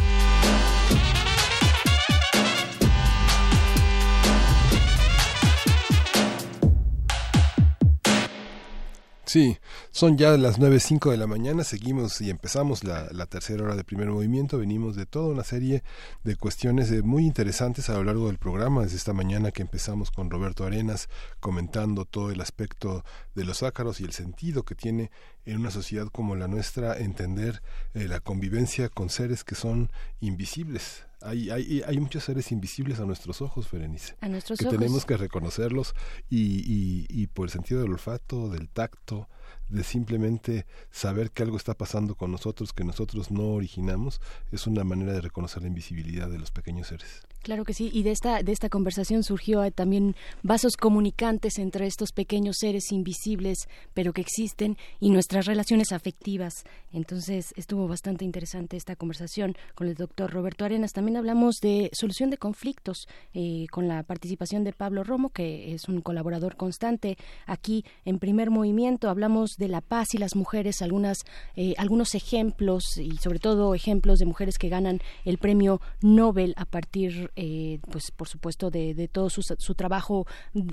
Sí, 9.35 9.59
son 9.91 10.17
ya 10.17 10.37
las 10.37 10.61
9.05 10.61 11.11
de 11.11 11.17
la 11.17 11.27
mañana, 11.27 11.65
seguimos 11.65 12.21
y 12.21 12.31
empezamos 12.31 12.85
la, 12.85 13.09
la, 13.11 13.27
tercera 13.27 13.65
hora 13.65 13.75
de 13.75 13.83
primer 13.83 14.09
movimiento, 14.09 14.59
venimos 14.59 14.95
de 14.95 15.07
toda 15.07 15.33
una 15.33 15.43
serie 15.43 15.83
de 16.23 16.37
cuestiones 16.37 16.93
muy 17.03 17.27
interesantes 17.27 17.91
a 17.91 17.95
lo 17.95 18.05
largo 18.05 18.29
del 18.29 18.39
programa, 18.39 18.83
desde 18.83 18.97
esta 18.97 19.13
mañana 19.13 19.51
que 19.51 19.63
empezamos 19.63 20.13
con 20.13 20.31
Roberto 20.31 20.65
Arenas 20.65 21.09
comentando 21.41 22.05
todo 22.05 22.31
el 22.31 22.41
aspecto 22.41 23.05
de 23.35 23.43
los 23.43 23.65
ácaros 23.65 24.01
y 24.01 24.05
el 24.05 24.13
sentido 24.13 24.63
que 24.63 24.77
tiene 24.77 25.11
en 25.47 25.59
una 25.59 25.73
sociedad 25.73 26.07
como 26.13 26.37
la 26.37 26.47
nuestra 26.47 26.97
entender 26.97 27.61
eh, 27.95 28.07
la 28.07 28.21
convivencia 28.21 28.89
con 28.89 29.11
seres 29.11 29.43
que 29.43 29.57
son 29.57 29.91
invisibles, 30.21 31.07
hay, 31.25 31.51
hay, 31.51 31.83
hay, 31.87 31.99
muchos 31.99 32.25
seres 32.25 32.53
invisibles 32.53 33.01
a 33.01 33.05
nuestros 33.05 33.41
ojos, 33.43 33.71
Berenice. 33.71 34.15
A 34.21 34.29
nuestros 34.29 34.59
que 34.59 34.67
ojos. 34.67 34.79
tenemos 34.79 35.05
que 35.07 35.17
reconocerlos 35.17 35.95
y, 36.29 36.61
y, 36.61 37.07
y, 37.09 37.27
por 37.29 37.47
el 37.47 37.51
sentido 37.51 37.81
del 37.81 37.93
olfato, 37.93 38.49
del 38.51 38.69
tacto, 38.69 39.29
de 39.69 39.85
simplemente 39.85 40.67
saber 40.91 41.31
que 41.31 41.43
algo 41.43 41.57
está 41.57 41.75
pasando 41.75 42.15
con 42.15 42.31
nosotros 42.31 42.73
que 42.73 42.85
nosotros 42.85 43.31
no 43.31 43.53
originamos, 43.53 44.21
es 44.53 44.67
una 44.67 44.85
manera 44.85 45.13
de 45.13 45.21
reconocer 45.21 45.63
la 45.63 45.69
invisibilidad 45.69 46.29
de 46.29 46.39
los 46.39 46.51
pequeños 46.51 46.89
seres. 46.89 47.23
Claro 47.45 47.65
que 47.65 47.75
sí, 47.75 47.91
y 47.93 48.05
de 48.05 48.11
esta, 48.11 48.43
de 48.43 48.53
esta 48.53 48.71
conversación 48.71 49.23
surgió 49.23 49.71
también 49.71 50.17
vasos 50.43 50.79
comunicantes 50.79 51.59
entre 51.59 51.87
estos 51.87 52.13
pequeños 52.13 52.57
seres 52.59 52.91
invisibles, 52.91 53.69
pero 53.93 54.15
que 54.15 54.23
existen, 54.23 54.79
y 54.99 55.11
nuestras 55.11 55.45
relaciones 55.45 55.93
afectivas. 55.93 56.65
Entonces 56.91 57.53
estuvo 57.57 57.87
bastante 57.87 58.25
interesante 58.25 58.79
esta 58.79 58.97
conversación 58.97 59.57
con 59.75 59.89
el 59.89 59.95
doctor 59.95 60.33
Roberto 60.33 60.65
Arenas. 60.65 60.95
También 60.95 61.19
hablamos 61.19 61.57
de 61.61 61.91
solución 61.93 62.31
de 62.31 62.39
conflictos 62.39 63.09
eh, 63.35 63.67
con 63.71 63.89
la 63.89 64.03
participación 64.05 64.65
de 64.65 64.73
Pablo 64.73 65.05
Romo, 65.05 65.29
que 65.29 65.75
es 65.75 65.87
un 65.87 66.01
colaborador 66.01 66.57
constante 66.57 67.19
aquí 67.45 67.85
en 68.07 68.19
primer 68.19 68.51
movimiento. 68.51 69.11
Hablamos 69.11 69.54
de 69.57 69.69
la 69.69 69.81
paz 69.81 70.15
y 70.15 70.19
las 70.19 70.37
mujeres, 70.37 70.83
algunas, 70.83 71.25
eh, 71.57 71.75
algunos 71.79 72.15
ejemplos 72.15 72.97
y 72.99 73.17
sobre 73.19 73.39
todo 73.39 73.75
ejemplos 73.75 74.19
de 74.19 74.27
mujeres 74.27 74.59
que 74.59 74.69
ganan 74.69 75.01
el 75.25 75.39
premio 75.39 75.81
Nobel 76.03 76.55
a 76.57 76.65
partir 76.65 77.31
eh, 77.37 77.79
pues 77.91 78.11
por 78.11 78.29
supuesto 78.29 78.71
de, 78.71 78.95
de 78.95 79.09
todo 79.09 79.31
su, 79.31 79.43
su, 79.43 79.75
trabajo 79.75 80.27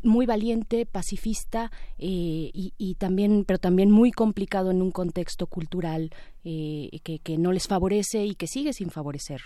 muy 0.03 0.25
valiente 0.25 0.85
pacifista 0.85 1.71
eh, 1.97 2.51
y, 2.53 2.73
y, 2.77 2.95
también 2.95 3.43
pero 3.45 3.59
también 3.59 3.91
muy 3.91 4.11
complicado 4.11 4.71
en 4.71 4.81
un 4.81 4.91
contexto 4.91 5.47
cultural 5.47 6.11
eh, 6.43 6.99
que, 7.03 7.19
que, 7.19 7.37
no 7.37 7.51
les 7.51 7.67
favorece 7.67 8.25
y 8.25 8.35
que 8.35 8.47
sigue 8.47 8.73
sin 8.73 8.89
favorecer 8.89 9.41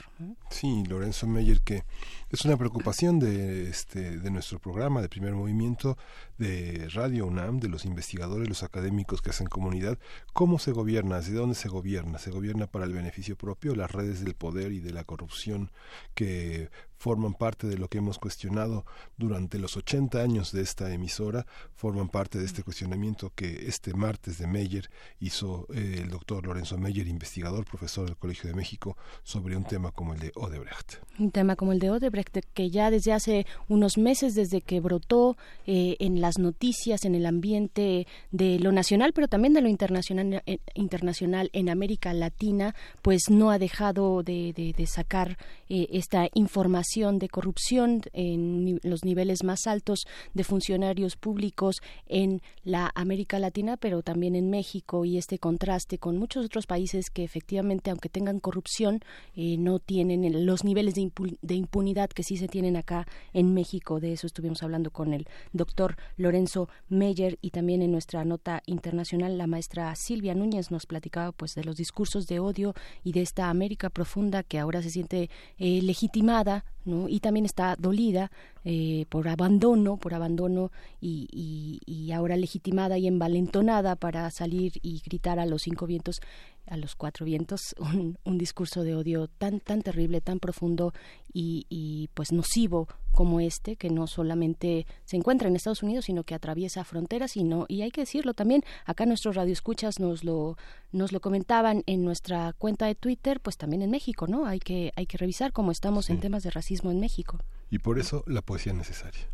sí 0.49 0.83
Lorenzo 0.87 1.27
Meyer 1.27 1.61
que 1.61 1.83
es 2.29 2.45
una 2.45 2.57
preocupación 2.57 3.19
de 3.19 3.69
este 3.69 4.19
de 4.19 4.31
nuestro 4.31 4.59
programa 4.59 5.01
de 5.01 5.09
primer 5.09 5.33
movimiento 5.33 5.97
de 6.37 6.89
Radio 6.93 7.25
UNAM 7.25 7.59
de 7.59 7.69
los 7.69 7.85
investigadores 7.85 8.49
los 8.49 8.63
académicos 8.63 9.21
que 9.21 9.29
hacen 9.29 9.47
comunidad. 9.47 9.97
Cómo 10.33 10.59
se 10.59 10.71
gobierna 10.71 11.17
desde 11.17 11.33
dónde 11.33 11.55
se 11.55 11.69
gobierna 11.69 12.17
se 12.19 12.31
gobierna 12.31 12.67
para 12.67 12.85
el 12.85 12.93
beneficio 12.93 13.35
propio 13.35 13.75
las 13.75 13.91
redes 13.91 14.23
del 14.23 14.35
poder 14.35 14.71
y 14.71 14.79
de 14.79 14.91
la 14.91 15.03
corrupción 15.03 15.71
que 16.13 16.69
forman 16.97 17.33
parte 17.33 17.67
de 17.67 17.77
lo 17.77 17.87
que 17.87 17.99
hemos 17.99 18.19
cuestionado 18.19 18.85
durante 19.17 19.59
los 19.59 19.77
80 19.77 20.19
años 20.21 20.51
de 20.51 20.61
esta 20.61 20.91
emisora, 20.91 21.45
forman 21.75 22.09
parte 22.09 22.39
de 22.39 22.45
este 22.45 22.63
cuestionamiento 22.63 23.31
que 23.35 23.67
este 23.67 23.93
martes 23.93 24.37
de 24.37 24.47
Meyer 24.47 24.89
hizo 25.19 25.67
eh, 25.73 25.99
el 26.01 26.09
doctor 26.09 26.45
Lorenzo 26.45 26.77
Meyer, 26.77 26.84
investigador, 26.89 27.65
profesor 27.65 28.05
del 28.05 28.17
Colegio 28.17 28.49
de 28.49 28.55
México, 28.55 28.97
sobre 29.23 29.55
un 29.55 29.63
tema 29.63 29.91
como 29.91 30.13
el 30.13 30.19
de 30.19 30.31
Odebrecht. 30.35 30.99
Un 31.19 31.31
tema 31.31 31.55
como 31.55 31.71
el 31.71 31.79
de 31.79 31.91
Odebrecht, 31.91 32.37
que 32.53 32.69
ya 32.69 32.91
desde 32.91 33.13
hace 33.13 33.45
unos 33.67 33.97
meses, 33.97 34.35
desde 34.35 34.61
que 34.61 34.79
brotó 34.79 35.37
eh, 35.65 35.95
en 35.99 36.21
las 36.21 36.37
noticias, 36.37 37.05
en 37.05 37.15
el 37.15 37.25
ambiente 37.25 38.07
de 38.31 38.59
lo 38.59 38.71
nacional, 38.71 39.13
pero 39.13 39.27
también 39.27 39.53
de 39.53 39.61
lo 39.61 39.69
internacional, 39.69 40.43
eh, 40.45 40.59
internacional 40.73 41.49
en 41.53 41.69
América 41.69 42.13
Latina, 42.13 42.75
pues 43.01 43.29
no 43.29 43.51
ha 43.51 43.59
dejado 43.59 44.23
de, 44.23 44.73
sacar 44.87 45.37
esta 45.67 46.29
información 46.33 47.17
de 47.17 47.27
corrupción 47.27 48.01
en 48.13 48.79
los 48.83 49.03
niveles 49.03 49.43
más 49.43 49.67
altos 49.67 50.05
de 50.33 50.43
funcionarios 50.43 51.15
públicos 51.15 51.77
en 52.07 52.41
la 52.63 52.91
América 52.93 53.39
Latina, 53.39 53.77
pero 53.77 54.03
también 54.03 54.35
en 54.35 54.49
México 54.49 55.05
y 55.05 55.17
este 55.17 55.39
contraste 55.39 55.97
con 55.97 56.17
muchos 56.17 56.45
otros 56.45 56.67
países 56.67 56.74
que 57.13 57.23
efectivamente, 57.23 57.89
aunque 57.89 58.09
tengan 58.09 58.39
corrupción, 58.39 58.99
eh, 59.35 59.57
no 59.57 59.79
tienen 59.79 60.45
los 60.45 60.63
niveles 60.63 60.95
de, 60.95 61.11
de, 61.41 61.55
impunidad 61.55 62.09
que 62.09 62.23
sí 62.23 62.37
se 62.37 62.47
tienen 62.47 62.75
acá 62.75 63.07
en 63.33 63.53
México. 63.53 63.99
De 63.99 64.13
eso 64.13 64.27
estuvimos 64.27 64.61
hablando 64.61 64.91
con 64.91 65.13
el 65.13 65.27
doctor 65.53 65.95
Lorenzo 66.17 66.69
Meyer 66.89 67.37
y 67.41 67.51
también 67.51 67.81
en 67.81 67.91
nuestra 67.91 68.25
nota 68.25 68.61
internacional 68.65 69.37
la 69.37 69.47
maestra 69.47 69.95
Silvia 69.95 70.35
Núñez 70.35 70.69
nos 70.69 70.85
platicaba 70.85 71.31
pues 71.31 71.55
de 71.55 71.63
los 71.63 71.77
discursos 71.77 72.27
de 72.27 72.39
odio 72.39 72.73
y 73.03 73.13
de 73.13 73.21
esta 73.21 73.49
América 73.49 73.89
profunda 73.89 74.43
que 74.43 74.59
ahora 74.59 74.81
se 74.81 74.89
siente 74.89 75.29
eh, 75.57 75.81
legitimada 75.81 76.65
¿no? 76.85 77.09
y 77.09 77.19
también 77.19 77.45
está 77.45 77.75
dolida 77.75 78.31
eh, 78.63 79.05
por 79.09 79.27
abandono, 79.27 79.97
por 79.97 80.13
abandono 80.13 80.71
y, 81.01 81.27
y, 81.31 81.81
y, 81.85 82.11
ahora 82.11 82.37
legitimada 82.37 82.97
y 82.97 83.07
envalentonada 83.07 83.95
para 83.95 84.29
salir 84.31 84.73
y 84.81 85.01
gritar 85.05 85.39
a 85.39 85.45
los 85.45 85.63
cinco 85.63 85.85
vientos, 85.85 86.21
a 86.67 86.77
los 86.77 86.95
cuatro 86.95 87.25
vientos, 87.25 87.75
un, 87.79 88.17
un 88.23 88.37
discurso 88.37 88.83
de 88.83 88.95
odio 88.95 89.27
tan, 89.27 89.59
tan 89.59 89.81
terrible, 89.81 90.21
tan 90.21 90.39
profundo 90.39 90.93
y, 91.37 92.09
pues 92.13 92.31
nocivo 92.31 92.87
como 93.11 93.39
este, 93.39 93.75
que 93.75 93.89
no 93.89 94.07
solamente 94.07 94.85
se 95.05 95.17
encuentra 95.17 95.47
en 95.47 95.55
Estados 95.55 95.83
Unidos, 95.83 96.05
sino 96.05 96.23
que 96.23 96.35
atraviesa 96.35 96.83
fronteras 96.83 97.37
y 97.37 97.43
no, 97.43 97.65
y 97.67 97.81
hay 97.81 97.91
que 97.91 98.01
decirlo 98.01 98.33
también, 98.33 98.63
acá 98.85 99.05
nuestros 99.05 99.35
radioescuchas 99.35 99.99
nos 99.99 100.23
lo, 100.23 100.57
nos 100.91 101.11
lo 101.11 101.21
comentaban 101.21 101.83
en 101.85 102.03
nuestra 102.03 102.53
cuenta 102.53 102.85
de 102.87 102.95
Twitter, 102.95 103.39
pues 103.39 103.57
también 103.57 103.81
en 103.81 103.91
México, 103.91 104.27
¿no? 104.27 104.45
Hay 104.45 104.59
que, 104.59 104.91
hay 104.95 105.05
que 105.05 105.17
revisar 105.17 105.53
cómo 105.53 105.71
estamos 105.71 106.09
en 106.09 106.19
temas 106.19 106.43
de 106.43 106.51
racismo 106.51 106.91
en 106.91 106.99
México. 106.99 107.39
Y 107.69 107.79
por 107.79 107.99
eso 107.99 108.23
la 108.27 108.41
poesía 108.41 108.71
es 108.73 108.77
necesaria. 108.77 109.29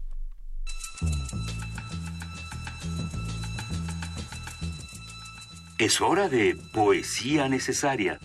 Es 5.79 5.99
hora 6.01 6.29
de 6.29 6.55
poesía 6.73 7.49
necesaria. 7.49 8.19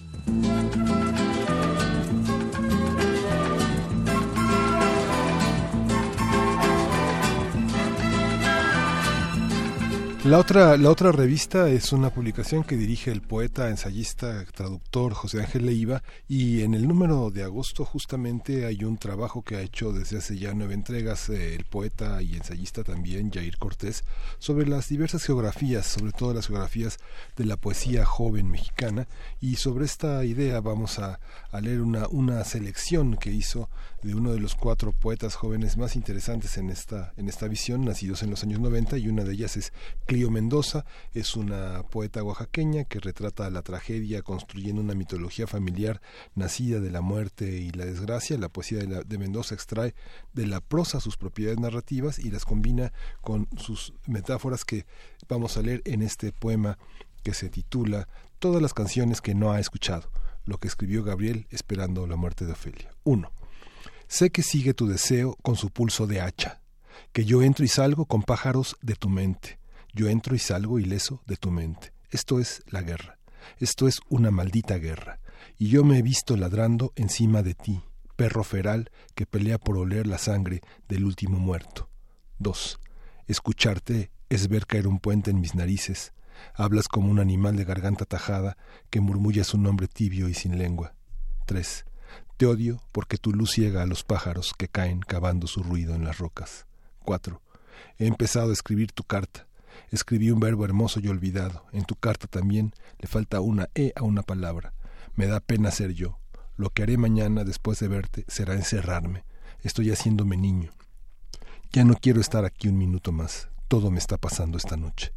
La 10.26 10.40
otra, 10.40 10.76
la 10.76 10.90
otra 10.90 11.12
revista 11.12 11.68
es 11.68 11.92
una 11.92 12.10
publicación 12.10 12.64
que 12.64 12.76
dirige 12.76 13.12
el 13.12 13.22
poeta, 13.22 13.68
ensayista, 13.68 14.44
traductor 14.46 15.14
José 15.14 15.38
Ángel 15.38 15.66
Leiva 15.66 16.02
y 16.26 16.62
en 16.62 16.74
el 16.74 16.88
número 16.88 17.30
de 17.30 17.44
agosto 17.44 17.84
justamente 17.84 18.66
hay 18.66 18.82
un 18.82 18.98
trabajo 18.98 19.42
que 19.42 19.54
ha 19.54 19.60
hecho 19.60 19.92
desde 19.92 20.18
hace 20.18 20.36
ya 20.36 20.52
nueve 20.52 20.74
entregas 20.74 21.28
eh, 21.28 21.54
el 21.54 21.64
poeta 21.64 22.20
y 22.22 22.34
ensayista 22.34 22.82
también 22.82 23.30
Jair 23.30 23.56
Cortés 23.56 24.02
sobre 24.40 24.66
las 24.66 24.88
diversas 24.88 25.22
geografías, 25.22 25.86
sobre 25.86 26.10
todo 26.10 26.34
las 26.34 26.48
geografías 26.48 26.98
de 27.36 27.44
la 27.44 27.56
poesía 27.56 28.04
joven 28.04 28.50
mexicana. 28.50 29.06
Y 29.40 29.56
sobre 29.56 29.84
esta 29.84 30.24
idea 30.24 30.60
vamos 30.60 30.98
a, 30.98 31.20
a 31.52 31.60
leer 31.60 31.80
una, 31.80 32.08
una 32.08 32.42
selección 32.42 33.16
que 33.16 33.30
hizo 33.30 33.70
de 34.02 34.14
uno 34.14 34.32
de 34.32 34.40
los 34.40 34.55
cuatro 34.55 34.93
poetas 34.93 35.35
jóvenes 35.35 35.77
más 35.77 35.97
interesantes 35.97 36.59
en 36.59 36.70
esta, 36.70 37.12
en 37.16 37.28
esta 37.28 37.48
visión, 37.48 37.85
nacidos 37.85 38.23
en 38.23 38.31
los 38.31 38.43
años 38.43 38.60
90, 38.60 38.98
y 38.98 39.09
una 39.09 39.24
de 39.24 39.32
ellas 39.32 39.56
es 39.56 39.73
Clio 40.06 40.31
Mendoza, 40.31 40.85
es 41.12 41.36
una 41.36 41.82
poeta 41.85 42.23
oaxaqueña 42.23 42.85
que 42.85 43.01
retrata 43.01 43.48
la 43.51 43.62
tragedia 43.62 44.23
construyendo 44.23 44.81
una 44.82 44.94
mitología 44.94 45.47
familiar 45.47 46.01
nacida 46.35 46.81
de 46.81 46.90
la 46.90 47.01
muerte 47.01 47.59
y 47.59 47.70
la 47.70 47.85
desgracia. 47.85 48.39
La 48.39 48.48
poesía 48.48 48.78
de, 48.78 49.02
de 49.05 49.18
Mendoza 49.18 49.55
extrae 49.55 49.94
de 50.32 50.47
la 50.47 50.60
prosa 50.60 51.01
sus 51.01 51.16
propiedades 51.16 51.59
narrativas 51.59 52.18
y 52.18 52.31
las 52.31 52.44
combina 52.44 52.93
con 53.20 53.48
sus 53.56 53.93
metáforas 54.06 54.64
que 54.64 54.86
vamos 55.28 55.56
a 55.56 55.62
leer 55.62 55.82
en 55.85 56.02
este 56.02 56.32
poema 56.32 56.78
que 57.23 57.35
se 57.35 57.51
titula 57.51 58.09
Todas 58.39 58.60
las 58.60 58.74
canciones 58.74 59.20
que 59.20 59.35
no 59.35 59.52
ha 59.52 59.59
escuchado, 59.59 60.10
lo 60.44 60.59
que 60.59 60.68
escribió 60.68 61.02
Gabriel 61.02 61.47
esperando 61.51 62.06
la 62.06 62.16
muerte 62.16 62.44
de 62.44 62.52
Ofelia. 62.52 62.90
1. 63.05 63.32
Sé 64.08 64.30
que 64.30 64.42
sigue 64.42 64.72
tu 64.72 64.86
deseo 64.86 65.36
con 65.42 65.56
su 65.56 65.70
pulso 65.70 66.06
de 66.06 66.20
hacha, 66.20 66.60
que 67.12 67.24
yo 67.24 67.42
entro 67.42 67.64
y 67.64 67.68
salgo 67.68 68.06
con 68.06 68.22
pájaros 68.22 68.76
de 68.80 68.94
tu 68.94 69.08
mente, 69.08 69.58
yo 69.94 70.08
entro 70.08 70.36
y 70.36 70.38
salgo 70.38 70.78
ileso 70.78 71.22
de 71.26 71.36
tu 71.36 71.50
mente. 71.50 71.92
Esto 72.10 72.38
es 72.38 72.62
la 72.68 72.82
guerra, 72.82 73.18
esto 73.58 73.88
es 73.88 73.98
una 74.08 74.30
maldita 74.30 74.78
guerra, 74.78 75.18
y 75.58 75.68
yo 75.68 75.82
me 75.82 75.98
he 75.98 76.02
visto 76.02 76.36
ladrando 76.36 76.92
encima 76.94 77.42
de 77.42 77.54
ti, 77.54 77.82
perro 78.14 78.44
feral 78.44 78.90
que 79.16 79.26
pelea 79.26 79.58
por 79.58 79.76
oler 79.76 80.06
la 80.06 80.18
sangre 80.18 80.60
del 80.88 81.04
último 81.04 81.38
muerto. 81.38 81.90
2. 82.38 82.78
Escucharte 83.26 84.10
es 84.28 84.48
ver 84.48 84.66
caer 84.66 84.86
un 84.86 85.00
puente 85.00 85.30
en 85.32 85.40
mis 85.40 85.54
narices. 85.54 86.12
Hablas 86.54 86.86
como 86.86 87.10
un 87.10 87.18
animal 87.18 87.56
de 87.56 87.64
garganta 87.64 88.04
tajada 88.04 88.56
que 88.88 89.00
murmulla 89.00 89.42
su 89.42 89.58
nombre 89.58 89.88
tibio 89.88 90.28
y 90.28 90.34
sin 90.34 90.58
lengua. 90.58 90.94
3. 91.46 91.84
Te 92.36 92.44
odio 92.44 92.82
porque 92.92 93.16
tu 93.16 93.32
luz 93.32 93.52
ciega 93.52 93.80
a 93.80 93.86
los 93.86 94.04
pájaros 94.04 94.52
que 94.58 94.68
caen 94.68 95.00
cavando 95.00 95.46
su 95.46 95.62
ruido 95.62 95.94
en 95.94 96.04
las 96.04 96.18
rocas. 96.18 96.66
4. 97.04 97.40
He 97.98 98.06
empezado 98.06 98.50
a 98.50 98.52
escribir 98.52 98.92
tu 98.92 99.04
carta. 99.04 99.46
Escribí 99.90 100.30
un 100.30 100.38
verbo 100.38 100.66
hermoso 100.66 101.00
y 101.00 101.08
olvidado. 101.08 101.64
En 101.72 101.86
tu 101.86 101.94
carta 101.94 102.26
también 102.26 102.74
le 102.98 103.08
falta 103.08 103.40
una 103.40 103.70
E 103.74 103.94
a 103.96 104.02
una 104.02 104.22
palabra. 104.22 104.74
Me 105.14 105.26
da 105.26 105.40
pena 105.40 105.70
ser 105.70 105.94
yo. 105.94 106.18
Lo 106.58 106.68
que 106.68 106.82
haré 106.82 106.98
mañana 106.98 107.42
después 107.42 107.78
de 107.78 107.88
verte 107.88 108.26
será 108.28 108.52
encerrarme. 108.52 109.24
Estoy 109.62 109.90
haciéndome 109.90 110.36
niño. 110.36 110.72
Ya 111.72 111.84
no 111.84 111.94
quiero 111.94 112.20
estar 112.20 112.44
aquí 112.44 112.68
un 112.68 112.76
minuto 112.76 113.12
más. 113.12 113.48
Todo 113.66 113.90
me 113.90 113.98
está 113.98 114.18
pasando 114.18 114.58
esta 114.58 114.76
noche. 114.76 115.14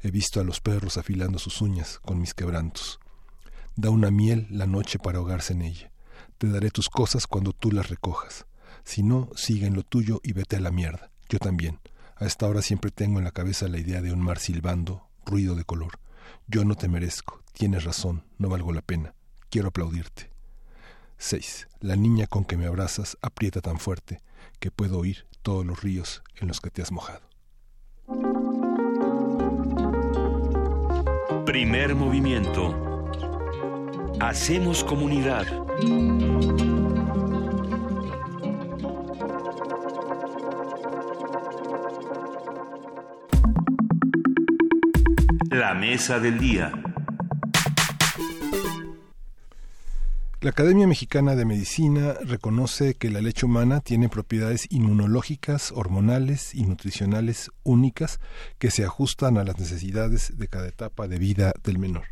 He 0.00 0.10
visto 0.10 0.40
a 0.40 0.44
los 0.44 0.60
perros 0.62 0.96
afilando 0.96 1.38
sus 1.38 1.60
uñas 1.60 1.98
con 1.98 2.18
mis 2.18 2.32
quebrantos. 2.32 2.98
Da 3.76 3.90
una 3.90 4.10
miel 4.10 4.46
la 4.48 4.66
noche 4.66 4.98
para 4.98 5.18
ahogarse 5.18 5.52
en 5.52 5.62
ella. 5.62 5.91
Te 6.42 6.48
daré 6.48 6.72
tus 6.72 6.88
cosas 6.88 7.28
cuando 7.28 7.52
tú 7.52 7.70
las 7.70 7.88
recojas. 7.88 8.46
Si 8.82 9.04
no, 9.04 9.30
sigue 9.36 9.68
en 9.68 9.74
lo 9.74 9.84
tuyo 9.84 10.20
y 10.24 10.32
vete 10.32 10.56
a 10.56 10.60
la 10.60 10.72
mierda. 10.72 11.12
Yo 11.28 11.38
también. 11.38 11.78
A 12.16 12.24
esta 12.24 12.48
hora 12.48 12.62
siempre 12.62 12.90
tengo 12.90 13.20
en 13.20 13.24
la 13.24 13.30
cabeza 13.30 13.68
la 13.68 13.78
idea 13.78 14.02
de 14.02 14.12
un 14.12 14.20
mar 14.20 14.40
silbando, 14.40 15.06
ruido 15.24 15.54
de 15.54 15.62
color. 15.62 16.00
Yo 16.48 16.64
no 16.64 16.74
te 16.74 16.88
merezco. 16.88 17.44
Tienes 17.52 17.84
razón. 17.84 18.24
No 18.38 18.48
valgo 18.48 18.72
la 18.72 18.82
pena. 18.82 19.14
Quiero 19.50 19.68
aplaudirte. 19.68 20.32
6. 21.18 21.68
La 21.78 21.94
niña 21.94 22.26
con 22.26 22.44
que 22.44 22.56
me 22.56 22.66
abrazas 22.66 23.16
aprieta 23.22 23.60
tan 23.60 23.78
fuerte 23.78 24.20
que 24.58 24.72
puedo 24.72 24.98
oír 24.98 25.28
todos 25.42 25.64
los 25.64 25.80
ríos 25.80 26.24
en 26.40 26.48
los 26.48 26.60
que 26.60 26.70
te 26.70 26.82
has 26.82 26.90
mojado. 26.90 27.22
Primer 31.46 31.94
movimiento. 31.94 32.91
Hacemos 34.22 34.84
comunidad. 34.84 35.44
La 45.50 45.74
mesa 45.74 46.20
del 46.20 46.38
día. 46.38 46.72
La 50.40 50.50
Academia 50.50 50.86
Mexicana 50.86 51.34
de 51.34 51.44
Medicina 51.44 52.14
reconoce 52.24 52.94
que 52.94 53.10
la 53.10 53.20
leche 53.20 53.44
humana 53.44 53.80
tiene 53.80 54.08
propiedades 54.08 54.68
inmunológicas, 54.70 55.72
hormonales 55.72 56.54
y 56.54 56.64
nutricionales 56.64 57.50
únicas 57.64 58.20
que 58.60 58.70
se 58.70 58.84
ajustan 58.84 59.36
a 59.36 59.42
las 59.42 59.58
necesidades 59.58 60.38
de 60.38 60.46
cada 60.46 60.68
etapa 60.68 61.08
de 61.08 61.18
vida 61.18 61.52
del 61.64 61.80
menor. 61.80 62.04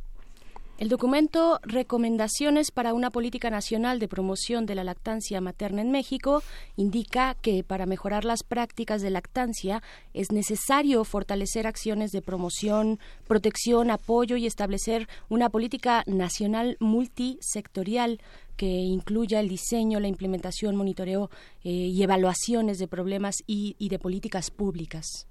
El 0.81 0.89
documento 0.89 1.61
Recomendaciones 1.63 2.71
para 2.71 2.95
una 2.95 3.11
política 3.11 3.51
nacional 3.51 3.99
de 3.99 4.09
promoción 4.09 4.65
de 4.65 4.75
la 4.75 4.83
lactancia 4.83 5.39
materna 5.43 5.83
en 5.83 5.91
México 5.91 6.43
indica 6.75 7.35
que 7.35 7.63
para 7.63 7.85
mejorar 7.85 8.25
las 8.25 8.43
prácticas 8.43 9.03
de 9.03 9.11
lactancia 9.11 9.83
es 10.15 10.33
necesario 10.33 11.05
fortalecer 11.05 11.67
acciones 11.67 12.13
de 12.13 12.23
promoción, 12.23 12.99
protección, 13.29 13.91
apoyo 13.91 14.39
y 14.39 14.47
establecer 14.47 15.07
una 15.29 15.51
política 15.51 16.03
nacional 16.07 16.79
multisectorial 16.81 18.19
que 18.57 18.65
incluya 18.65 19.41
el 19.41 19.51
diseño, 19.51 20.01
la 20.01 20.09
implementación, 20.09 20.77
monitoreo 20.77 21.29
eh, 21.63 21.69
y 21.69 22.03
evaluaciones 22.03 22.79
de 22.79 22.89
problemas 22.89 23.35
y 23.47 23.87
de 23.87 23.99
políticas 23.99 24.51
públicas. 24.51 25.27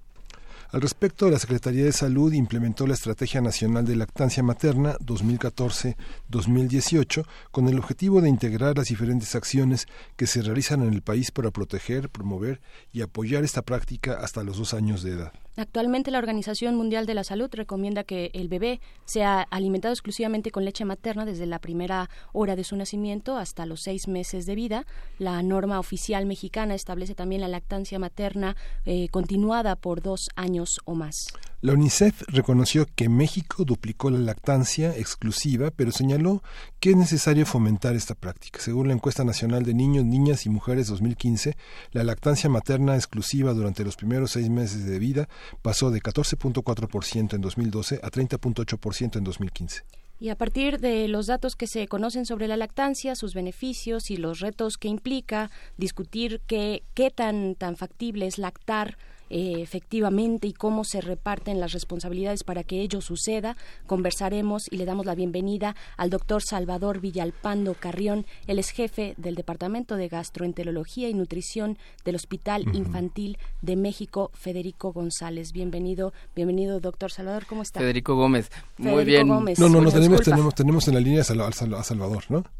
Al 0.72 0.82
respecto, 0.82 1.28
la 1.28 1.40
Secretaría 1.40 1.84
de 1.84 1.90
Salud 1.90 2.32
implementó 2.32 2.86
la 2.86 2.94
Estrategia 2.94 3.40
Nacional 3.40 3.84
de 3.84 3.96
Lactancia 3.96 4.44
Materna 4.44 4.96
2014-2018 4.98 7.26
con 7.50 7.68
el 7.68 7.76
objetivo 7.76 8.20
de 8.20 8.28
integrar 8.28 8.76
las 8.76 8.86
diferentes 8.86 9.34
acciones 9.34 9.88
que 10.16 10.28
se 10.28 10.42
realizan 10.42 10.82
en 10.82 10.94
el 10.94 11.02
país 11.02 11.32
para 11.32 11.50
proteger, 11.50 12.08
promover 12.08 12.60
y 12.92 13.00
apoyar 13.00 13.42
esta 13.42 13.62
práctica 13.62 14.20
hasta 14.22 14.44
los 14.44 14.58
dos 14.58 14.72
años 14.72 15.02
de 15.02 15.14
edad. 15.14 15.32
Actualmente 15.60 16.10
la 16.10 16.16
Organización 16.16 16.74
Mundial 16.74 17.04
de 17.04 17.12
la 17.12 17.22
Salud 17.22 17.50
recomienda 17.52 18.02
que 18.02 18.30
el 18.32 18.48
bebé 18.48 18.80
sea 19.04 19.42
alimentado 19.42 19.92
exclusivamente 19.92 20.50
con 20.50 20.64
leche 20.64 20.86
materna 20.86 21.26
desde 21.26 21.44
la 21.44 21.58
primera 21.58 22.08
hora 22.32 22.56
de 22.56 22.64
su 22.64 22.76
nacimiento 22.76 23.36
hasta 23.36 23.66
los 23.66 23.82
seis 23.82 24.08
meses 24.08 24.46
de 24.46 24.54
vida. 24.54 24.86
La 25.18 25.42
norma 25.42 25.78
oficial 25.78 26.24
mexicana 26.24 26.74
establece 26.74 27.14
también 27.14 27.42
la 27.42 27.48
lactancia 27.48 27.98
materna 27.98 28.56
eh, 28.86 29.08
continuada 29.10 29.76
por 29.76 30.00
dos 30.00 30.30
años 30.34 30.80
o 30.86 30.94
más. 30.94 31.26
La 31.62 31.74
UNICEF 31.74 32.22
reconoció 32.28 32.86
que 32.94 33.10
México 33.10 33.66
duplicó 33.66 34.08
la 34.08 34.18
lactancia 34.18 34.96
exclusiva, 34.96 35.70
pero 35.70 35.92
señaló 35.92 36.42
que 36.80 36.92
es 36.92 36.96
necesario 36.96 37.44
fomentar 37.44 37.94
esta 37.96 38.14
práctica. 38.14 38.60
Según 38.60 38.88
la 38.88 38.94
encuesta 38.94 39.24
nacional 39.24 39.64
de 39.64 39.74
niños, 39.74 40.06
niñas 40.06 40.46
y 40.46 40.48
mujeres 40.48 40.86
2015, 40.86 41.58
la 41.92 42.02
lactancia 42.02 42.48
materna 42.48 42.94
exclusiva 42.94 43.52
durante 43.52 43.84
los 43.84 43.96
primeros 43.96 44.30
seis 44.30 44.48
meses 44.48 44.86
de 44.86 44.98
vida 44.98 45.28
pasó 45.62 45.90
de 45.90 46.00
14.4% 46.00 47.34
en 47.34 47.40
2012 47.40 48.00
a 48.02 48.10
30.8% 48.10 49.16
en 49.16 49.24
2015. 49.24 49.82
Y 50.20 50.28
a 50.28 50.36
partir 50.36 50.80
de 50.80 51.08
los 51.08 51.26
datos 51.26 51.56
que 51.56 51.66
se 51.66 51.88
conocen 51.88 52.26
sobre 52.26 52.46
la 52.46 52.58
lactancia, 52.58 53.14
sus 53.14 53.32
beneficios 53.32 54.10
y 54.10 54.18
los 54.18 54.40
retos 54.40 54.76
que 54.76 54.88
implica, 54.88 55.50
discutir 55.78 56.42
qué, 56.46 56.82
qué 56.92 57.10
tan, 57.10 57.54
tan 57.54 57.76
factible 57.76 58.26
es 58.26 58.36
lactar 58.36 58.98
eh, 59.30 59.54
efectivamente 59.62 60.46
y 60.48 60.52
cómo 60.52 60.84
se 60.84 61.00
reparten 61.00 61.60
las 61.60 61.72
responsabilidades 61.72 62.44
para 62.44 62.64
que 62.64 62.80
ello 62.82 63.00
suceda. 63.00 63.56
Conversaremos 63.86 64.64
y 64.70 64.76
le 64.76 64.84
damos 64.84 65.06
la 65.06 65.14
bienvenida 65.14 65.74
al 65.96 66.10
doctor 66.10 66.42
Salvador 66.42 67.00
Villalpando 67.00 67.74
Carrión, 67.74 68.26
él 68.46 68.58
es 68.58 68.70
jefe 68.70 69.14
del 69.16 69.34
Departamento 69.34 69.96
de 69.96 70.08
Gastroenterología 70.08 71.08
y 71.08 71.14
Nutrición 71.14 71.78
del 72.04 72.16
Hospital 72.16 72.64
Infantil 72.74 73.38
de 73.62 73.76
México, 73.76 74.30
Federico 74.34 74.92
González. 74.92 75.52
Bienvenido, 75.52 76.12
bienvenido 76.36 76.80
doctor 76.80 77.10
Salvador, 77.10 77.46
¿cómo 77.46 77.62
está? 77.62 77.80
Federico 77.80 78.14
Gómez, 78.14 78.50
muy 78.78 79.04
bien. 79.04 79.28
Gómez. 79.28 79.58
No, 79.58 79.68
no, 79.68 79.80
no, 79.80 79.90
tenemos, 79.90 80.22
tenemos, 80.22 80.54
tenemos 80.54 80.88
en 80.88 80.94
la 80.94 81.00
línea 81.00 81.20
a 81.20 81.24
Sal- 81.24 81.40
a 81.74 82.59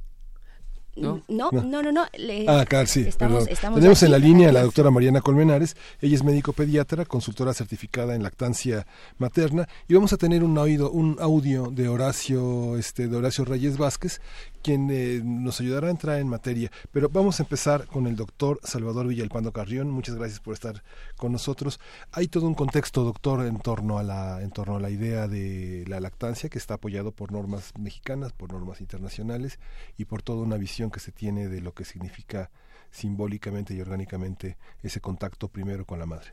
¿no? 1.01 1.23
No, 1.29 1.51
no, 1.53 1.83
no, 1.83 1.93
no. 1.93 2.05
le- 2.17 2.47
Ah, 2.49 2.65
claro, 2.69 2.87
sí, 2.87 3.01
estamos, 3.07 3.39
perdón. 3.41 3.53
estamos 3.53 3.77
Tenemos 3.81 4.03
en 4.03 4.11
la 4.13 4.19
línea 4.19 4.49
a 4.51 4.53
la 4.53 4.63
doctora 4.63 4.91
Mariana 4.91 5.21
Colmenares, 5.21 5.77
ella 6.01 6.15
es 6.15 6.23
médico 6.23 6.53
pediatra, 6.53 7.05
consultora 7.05 7.53
certificada 7.55 8.15
en 8.15 8.23
lactancia 8.23 8.87
materna, 9.19 9.69
y 9.89 9.95
vamos 9.95 10.13
a 10.13 10.17
tener 10.17 10.45
un 10.45 10.57
oído, 10.59 10.91
un 10.91 11.17
audio 11.21 11.71
de 11.71 11.89
Horacio, 11.89 12.77
este, 12.77 13.09
de 13.09 13.17
Horacio 13.17 13.45
Reyes 13.45 13.79
Vázquez, 13.79 14.21
quien 14.63 14.91
eh, 14.91 15.21
nos 15.25 15.61
ayudará 15.61 15.89
a 15.89 15.91
entrar 15.91 16.19
en 16.19 16.29
materia. 16.29 16.71
Pero 16.93 17.09
vamos 17.09 17.41
a 17.41 17.43
empezar 17.43 17.87
con 17.87 18.07
el 18.07 18.17
doctor 18.17 18.61
Salvador 18.63 19.07
Villalpando 19.09 19.53
Carrión. 19.53 19.91
Muchas 19.91 20.17
gracias 20.17 20.41
por 20.41 20.55
estar 20.55 20.83
con 21.17 21.33
nosotros. 21.33 21.81
Hay 22.13 22.29
todo 22.29 22.47
un 22.47 22.55
contexto, 22.55 23.05
doctor, 23.05 23.47
en 23.47 23.59
torno 23.59 23.99
a 23.99 24.03
la, 24.03 24.43
en 24.43 24.51
torno 24.51 24.77
a 24.77 24.81
la 24.81 24.91
idea 24.91 25.29
de 25.29 25.85
la 25.89 26.01
lactancia, 26.01 26.49
que 26.49 26.59
está 26.59 26.75
apoyado 26.75 27.13
por 27.13 27.33
normas 27.33 27.73
mexicanas, 27.79 28.33
por 28.33 28.53
normas 28.53 28.81
internacionales 28.81 29.59
y 29.97 30.05
por 30.05 30.23
toda 30.23 30.43
una 30.43 30.57
visión 30.57 30.91
que 30.91 31.01
se 31.01 31.13
tiene 31.13 31.49
de 31.49 31.61
lo 31.61 31.75
que 31.75 31.85
significa 31.85 32.51
simbólicamente 32.91 33.75
y 33.75 33.81
orgánicamente 33.81 34.57
ese 34.83 35.01
contacto 35.01 35.49
primero 35.49 35.85
con 35.85 35.99
la 35.99 36.07
madre. 36.07 36.33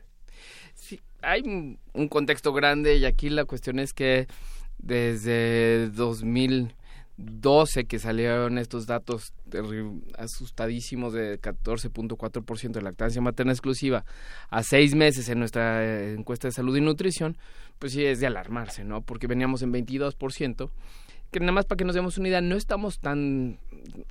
Sí, 0.74 1.00
hay 1.22 1.42
un, 1.42 2.08
contexto 2.08 2.52
grande 2.52 2.96
y 2.96 3.04
aquí 3.04 3.28
la 3.28 3.44
cuestión 3.44 3.78
es 3.78 3.92
que 3.92 4.28
desde 4.78 5.90
2012 7.18 7.86
que 7.86 7.98
salieron 7.98 8.58
estos 8.58 8.86
datos 8.86 9.32
asustadísimos 10.16 11.12
de 11.12 11.40
14.4% 11.40 12.70
de 12.70 12.82
lactancia 12.82 13.20
materna 13.20 13.52
exclusiva 13.52 14.04
a 14.50 14.62
seis 14.62 14.94
meses 14.94 15.28
en 15.28 15.40
nuestra 15.40 15.84
eh, 15.84 16.14
encuesta 16.14 16.48
de 16.48 16.52
salud 16.52 16.76
y 16.76 16.80
nutrición, 16.80 17.36
pues 17.78 17.92
sí 17.92 18.04
es 18.04 18.20
de 18.20 18.28
alarmarse, 18.28 18.84
¿no? 18.84 19.02
Porque 19.02 19.26
veníamos 19.26 19.62
en 19.62 19.72
22%, 19.72 20.70
que 21.30 21.40
nada 21.40 21.52
más 21.52 21.66
para 21.66 21.76
que 21.76 21.84
nos 21.84 21.94
demos 21.94 22.16
una 22.18 22.28
idea, 22.28 22.40
no 22.40 22.56
estamos 22.56 23.00
tan 23.00 23.58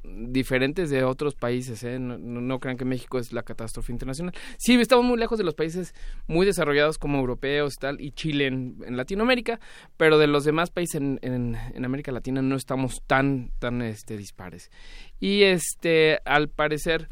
diferentes 0.04 0.90
de 0.90 1.04
otros 1.04 1.36
países, 1.36 1.84
¿eh? 1.84 2.00
no, 2.00 2.60
crean 2.60 2.78
que 2.78 2.86
México 2.86 3.20
es 3.20 3.34
la 3.34 3.44
catástrofe 3.44 3.92
internacional. 3.92 4.34
Sí, 4.58 4.76
estamos 4.76 5.06
muy 5.06 5.18
lejos 5.18 5.38
de 5.38 5.44
los 5.44 5.56
países 5.56 5.94
muy 6.28 6.46
desarrollados 6.46 6.98
como 6.98 7.20
europeos 7.20 7.74
y 7.76 7.78
tal, 7.78 8.02
y 8.02 8.12
Chile 8.12 8.48
en, 8.48 8.98
Latinoamérica, 8.98 9.60
pero 9.98 10.18
de 10.18 10.28
los 10.28 10.44
demás 10.44 10.70
países 10.70 10.96
en, 10.96 11.20
en- 11.22 11.86
América 11.86 12.12
Latina 12.12 12.42
no 12.42 12.56
estamos 12.56 13.02
tan, 13.08 13.52
tan 13.60 13.82
este, 13.82 14.18
dispares. 14.18 14.72
Y 15.20 15.44
este, 15.44 16.20
al 16.26 16.50
parecer, 16.50 17.08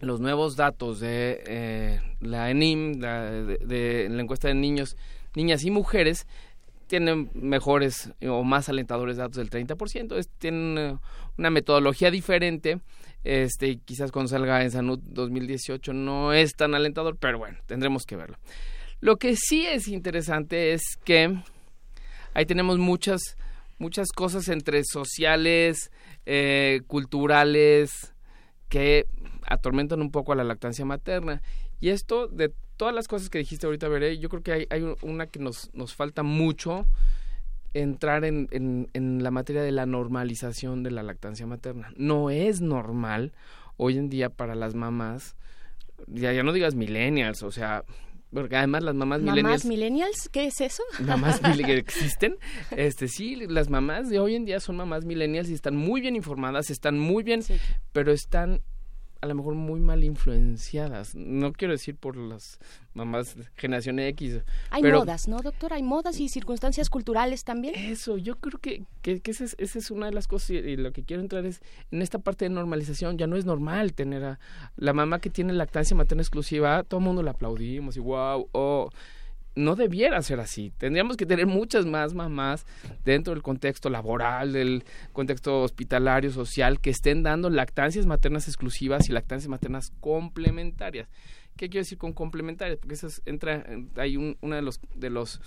los 0.00 0.20
nuevos 0.20 0.56
datos 0.56 0.98
de 0.98 1.42
eh, 1.46 2.00
la 2.20 2.50
ENIM, 2.50 2.94
de, 2.94 3.58
de 3.58 4.08
la 4.10 4.22
encuesta 4.22 4.48
de 4.48 4.54
niños, 4.54 4.96
niñas 5.34 5.64
y 5.64 5.70
mujeres, 5.70 6.26
tienen 6.92 7.30
mejores 7.32 8.12
o 8.28 8.44
más 8.44 8.68
alentadores 8.68 9.16
datos 9.16 9.38
del 9.38 9.48
30%, 9.48 10.14
es, 10.18 10.28
tienen 10.28 10.98
una 11.38 11.48
metodología 11.48 12.10
diferente, 12.10 12.82
este, 13.24 13.78
quizás 13.78 14.12
cuando 14.12 14.28
salga 14.28 14.62
en 14.62 14.70
Sanud 14.70 14.98
2018 14.98 15.94
no 15.94 16.34
es 16.34 16.52
tan 16.52 16.74
alentador, 16.74 17.16
pero 17.16 17.38
bueno, 17.38 17.56
tendremos 17.64 18.04
que 18.04 18.16
verlo. 18.16 18.36
Lo 19.00 19.16
que 19.16 19.36
sí 19.36 19.64
es 19.64 19.88
interesante 19.88 20.74
es 20.74 20.82
que 21.02 21.34
ahí 22.34 22.44
tenemos 22.44 22.76
muchas, 22.76 23.38
muchas 23.78 24.08
cosas 24.14 24.48
entre 24.48 24.82
sociales, 24.84 25.90
eh, 26.26 26.82
culturales, 26.88 28.12
que 28.68 29.06
atormentan 29.46 30.02
un 30.02 30.10
poco 30.10 30.34
a 30.34 30.36
la 30.36 30.44
lactancia 30.44 30.84
materna. 30.84 31.40
Y 31.80 31.88
esto, 31.88 32.28
de 32.28 32.52
todas 32.82 32.96
las 32.96 33.06
cosas 33.06 33.30
que 33.30 33.38
dijiste 33.38 33.64
ahorita, 33.64 33.86
Veré, 33.86 34.18
yo 34.18 34.28
creo 34.28 34.42
que 34.42 34.50
hay, 34.50 34.66
hay 34.68 34.82
una 35.02 35.28
que 35.28 35.38
nos, 35.38 35.70
nos 35.72 35.94
falta 35.94 36.24
mucho 36.24 36.84
entrar 37.74 38.24
en, 38.24 38.48
en, 38.50 38.90
en 38.92 39.22
la 39.22 39.30
materia 39.30 39.62
de 39.62 39.70
la 39.70 39.86
normalización 39.86 40.82
de 40.82 40.90
la 40.90 41.04
lactancia 41.04 41.46
materna. 41.46 41.92
No 41.96 42.28
es 42.28 42.60
normal 42.60 43.34
hoy 43.76 43.98
en 43.98 44.08
día 44.08 44.30
para 44.30 44.56
las 44.56 44.74
mamás, 44.74 45.36
ya, 46.08 46.32
ya 46.32 46.42
no 46.42 46.52
digas 46.52 46.74
millennials, 46.74 47.44
o 47.44 47.52
sea, 47.52 47.84
porque 48.32 48.56
además 48.56 48.82
las 48.82 48.96
mamás, 48.96 49.20
¿Mamás 49.20 49.36
millennials 49.36 49.64
millennials? 49.64 50.28
¿Qué 50.32 50.46
es 50.46 50.60
eso? 50.60 50.82
mamás 51.06 51.38
que 51.64 51.76
existen. 51.76 52.36
Este 52.72 53.06
sí, 53.06 53.36
las 53.36 53.70
mamás 53.70 54.08
de 54.08 54.18
hoy 54.18 54.34
en 54.34 54.44
día 54.44 54.58
son 54.58 54.74
mamás 54.74 55.04
millennials 55.04 55.48
y 55.50 55.54
están 55.54 55.76
muy 55.76 56.00
bien 56.00 56.16
informadas, 56.16 56.68
están 56.68 56.98
muy 56.98 57.22
bien, 57.22 57.44
pero 57.92 58.10
están 58.10 58.60
a 59.22 59.26
lo 59.26 59.36
mejor 59.36 59.54
muy 59.54 59.78
mal 59.78 60.02
influenciadas. 60.02 61.14
No 61.14 61.52
quiero 61.52 61.72
decir 61.72 61.96
por 61.96 62.16
las 62.16 62.58
mamás 62.92 63.36
generación 63.54 64.00
X. 64.00 64.40
Hay 64.70 64.82
pero 64.82 64.98
modas, 64.98 65.28
¿no, 65.28 65.38
doctor? 65.38 65.72
Hay 65.72 65.84
modas 65.84 66.18
y 66.18 66.28
circunstancias 66.28 66.90
culturales 66.90 67.44
también. 67.44 67.76
Eso, 67.76 68.18
yo 68.18 68.36
creo 68.40 68.58
que, 68.58 68.82
que, 69.00 69.20
que 69.20 69.30
esa, 69.30 69.44
es, 69.44 69.54
esa 69.58 69.78
es 69.78 69.92
una 69.92 70.06
de 70.06 70.12
las 70.12 70.26
cosas 70.26 70.50
y, 70.50 70.54
y 70.56 70.76
lo 70.76 70.92
que 70.92 71.04
quiero 71.04 71.22
entrar 71.22 71.46
es 71.46 71.62
en 71.92 72.02
esta 72.02 72.18
parte 72.18 72.46
de 72.46 72.50
normalización. 72.50 73.16
Ya 73.16 73.28
no 73.28 73.36
es 73.36 73.44
normal 73.44 73.94
tener 73.94 74.24
a 74.24 74.40
la 74.76 74.92
mamá 74.92 75.20
que 75.20 75.30
tiene 75.30 75.52
lactancia 75.52 75.96
materna 75.96 76.22
exclusiva, 76.22 76.82
todo 76.82 76.98
el 76.98 77.06
mundo 77.06 77.22
la 77.22 77.30
aplaudimos 77.30 77.96
y 77.96 78.00
wow, 78.00 78.48
oh, 78.50 78.90
no 79.54 79.76
debiera 79.76 80.22
ser 80.22 80.40
así. 80.40 80.72
Tendríamos 80.78 81.16
que 81.16 81.26
tener 81.26 81.46
muchas 81.46 81.86
más 81.86 82.14
mamás 82.14 82.64
dentro 83.04 83.34
del 83.34 83.42
contexto 83.42 83.90
laboral, 83.90 84.52
del 84.52 84.84
contexto 85.12 85.62
hospitalario, 85.62 86.30
social, 86.30 86.80
que 86.80 86.90
estén 86.90 87.22
dando 87.22 87.50
lactancias 87.50 88.06
maternas 88.06 88.48
exclusivas 88.48 89.08
y 89.08 89.12
lactancias 89.12 89.48
maternas 89.48 89.92
complementarias. 90.00 91.08
¿Qué 91.56 91.68
quiero 91.68 91.82
decir 91.82 91.98
con 91.98 92.12
complementarias? 92.14 92.78
Porque 92.78 92.94
eso 92.94 93.08
entra, 93.26 93.66
hay 93.96 94.16
un, 94.16 94.38
una 94.40 94.56
de 94.56 94.62
los, 94.62 94.80
de 94.94 95.10
los 95.10 95.40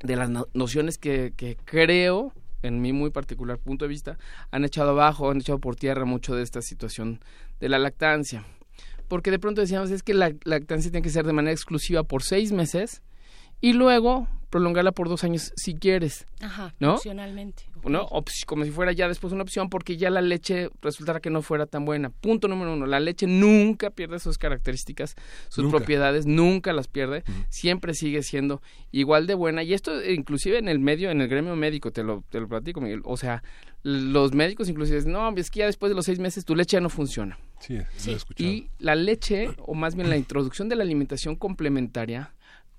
de 0.00 0.16
las 0.16 0.30
no- 0.30 0.46
nociones 0.54 0.98
que, 0.98 1.32
que 1.36 1.56
creo, 1.64 2.32
en 2.62 2.80
mi 2.80 2.92
muy 2.92 3.10
particular 3.10 3.58
punto 3.58 3.84
de 3.84 3.90
vista, 3.90 4.18
han 4.50 4.64
echado 4.64 4.90
abajo, 4.90 5.30
han 5.30 5.38
echado 5.38 5.58
por 5.58 5.76
tierra 5.76 6.04
mucho 6.04 6.34
de 6.34 6.42
esta 6.42 6.62
situación 6.62 7.20
de 7.60 7.68
la 7.68 7.78
lactancia. 7.78 8.44
Porque 9.06 9.30
de 9.30 9.38
pronto 9.38 9.60
decíamos, 9.60 9.90
es 9.90 10.02
que 10.02 10.14
la 10.14 10.32
lactancia 10.44 10.90
tiene 10.90 11.02
que 11.02 11.10
ser 11.10 11.26
de 11.26 11.32
manera 11.32 11.52
exclusiva 11.52 12.02
por 12.02 12.22
seis 12.22 12.52
meses 12.52 13.02
y 13.60 13.72
luego 13.72 14.28
prolongarla 14.50 14.92
por 14.92 15.10
dos 15.10 15.24
años 15.24 15.52
si 15.56 15.74
quieres. 15.74 16.26
Ajá, 16.40 16.74
¿No? 16.80 16.94
opcionalmente. 16.94 17.64
¿no? 17.84 18.02
O 18.04 18.22
pues, 18.22 18.44
como 18.46 18.64
si 18.64 18.70
fuera 18.70 18.92
ya 18.92 19.06
después 19.08 19.32
una 19.32 19.42
opción 19.42 19.68
porque 19.68 19.96
ya 19.96 20.10
la 20.10 20.20
leche 20.22 20.70
resultara 20.80 21.20
que 21.20 21.30
no 21.30 21.42
fuera 21.42 21.66
tan 21.66 21.84
buena. 21.84 22.10
Punto 22.10 22.48
número 22.48 22.72
uno, 22.72 22.86
la 22.86 22.98
leche 22.98 23.26
nunca 23.26 23.90
pierde 23.90 24.18
sus 24.18 24.38
características, 24.38 25.14
sus 25.48 25.64
Nunca. 25.64 25.76
propiedades, 25.78 26.26
nunca 26.26 26.72
las 26.72 26.88
pierde, 26.88 27.24
siempre 27.50 27.94
sigue 27.94 28.22
siendo 28.22 28.62
igual 28.90 29.26
de 29.26 29.34
buena. 29.34 29.62
Y 29.62 29.74
esto 29.74 30.00
eh, 30.00 30.14
inclusive 30.14 30.58
en 30.58 30.68
el 30.68 30.78
medio, 30.78 31.10
en 31.10 31.20
el 31.20 31.28
gremio 31.28 31.54
médico, 31.54 31.92
te 31.92 32.02
lo, 32.02 32.24
te 32.30 32.40
lo 32.40 32.48
platico, 32.48 32.80
Miguel. 32.80 33.02
O 33.04 33.16
sea, 33.18 33.42
los 33.82 34.32
médicos 34.32 34.68
inclusive 34.68 34.96
dicen, 34.96 35.12
no, 35.12 35.28
es 35.36 35.50
que 35.50 35.60
ya 35.60 35.66
después 35.66 35.90
de 35.90 35.96
los 35.96 36.06
seis 36.06 36.18
meses 36.18 36.44
tu 36.44 36.56
leche 36.56 36.76
ya 36.76 36.80
no 36.80 36.88
funciona. 36.88 37.38
Sí, 37.60 37.74
lo 37.76 38.12
he 38.12 38.14
escuchado. 38.16 38.48
Y 38.50 38.70
la 38.78 38.94
leche, 38.94 39.50
o 39.58 39.74
más 39.74 39.94
bien 39.94 40.08
la 40.08 40.16
introducción 40.16 40.68
de 40.68 40.76
la 40.76 40.82
alimentación 40.84 41.36
complementaria, 41.36 42.32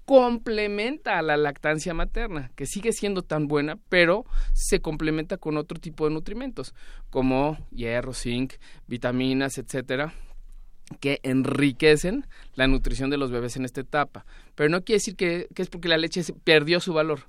complementa 0.09 1.19
a 1.19 1.21
la 1.21 1.37
lactancia 1.37 1.93
materna, 1.93 2.49
que 2.55 2.65
sigue 2.65 2.93
siendo 2.93 3.21
tan 3.21 3.47
buena, 3.47 3.77
pero 3.89 4.25
se 4.53 4.79
complementa 4.79 5.37
con 5.37 5.55
otro 5.55 5.79
tipo 5.79 6.07
de 6.07 6.15
nutrimentos, 6.15 6.73
como 7.11 7.59
hierro, 7.69 8.15
zinc, 8.15 8.53
vitaminas, 8.87 9.59
etcétera, 9.59 10.15
que 10.99 11.19
enriquecen 11.21 12.25
la 12.55 12.65
nutrición 12.65 13.11
de 13.11 13.17
los 13.17 13.29
bebés 13.29 13.55
en 13.55 13.65
esta 13.65 13.81
etapa. 13.81 14.25
Pero 14.55 14.69
no 14.69 14.81
quiere 14.81 14.95
decir 14.97 15.15
que, 15.15 15.47
que 15.53 15.61
es 15.61 15.69
porque 15.69 15.89
la 15.89 15.99
leche 15.99 16.23
perdió 16.43 16.79
su 16.79 16.91
valor, 16.91 17.27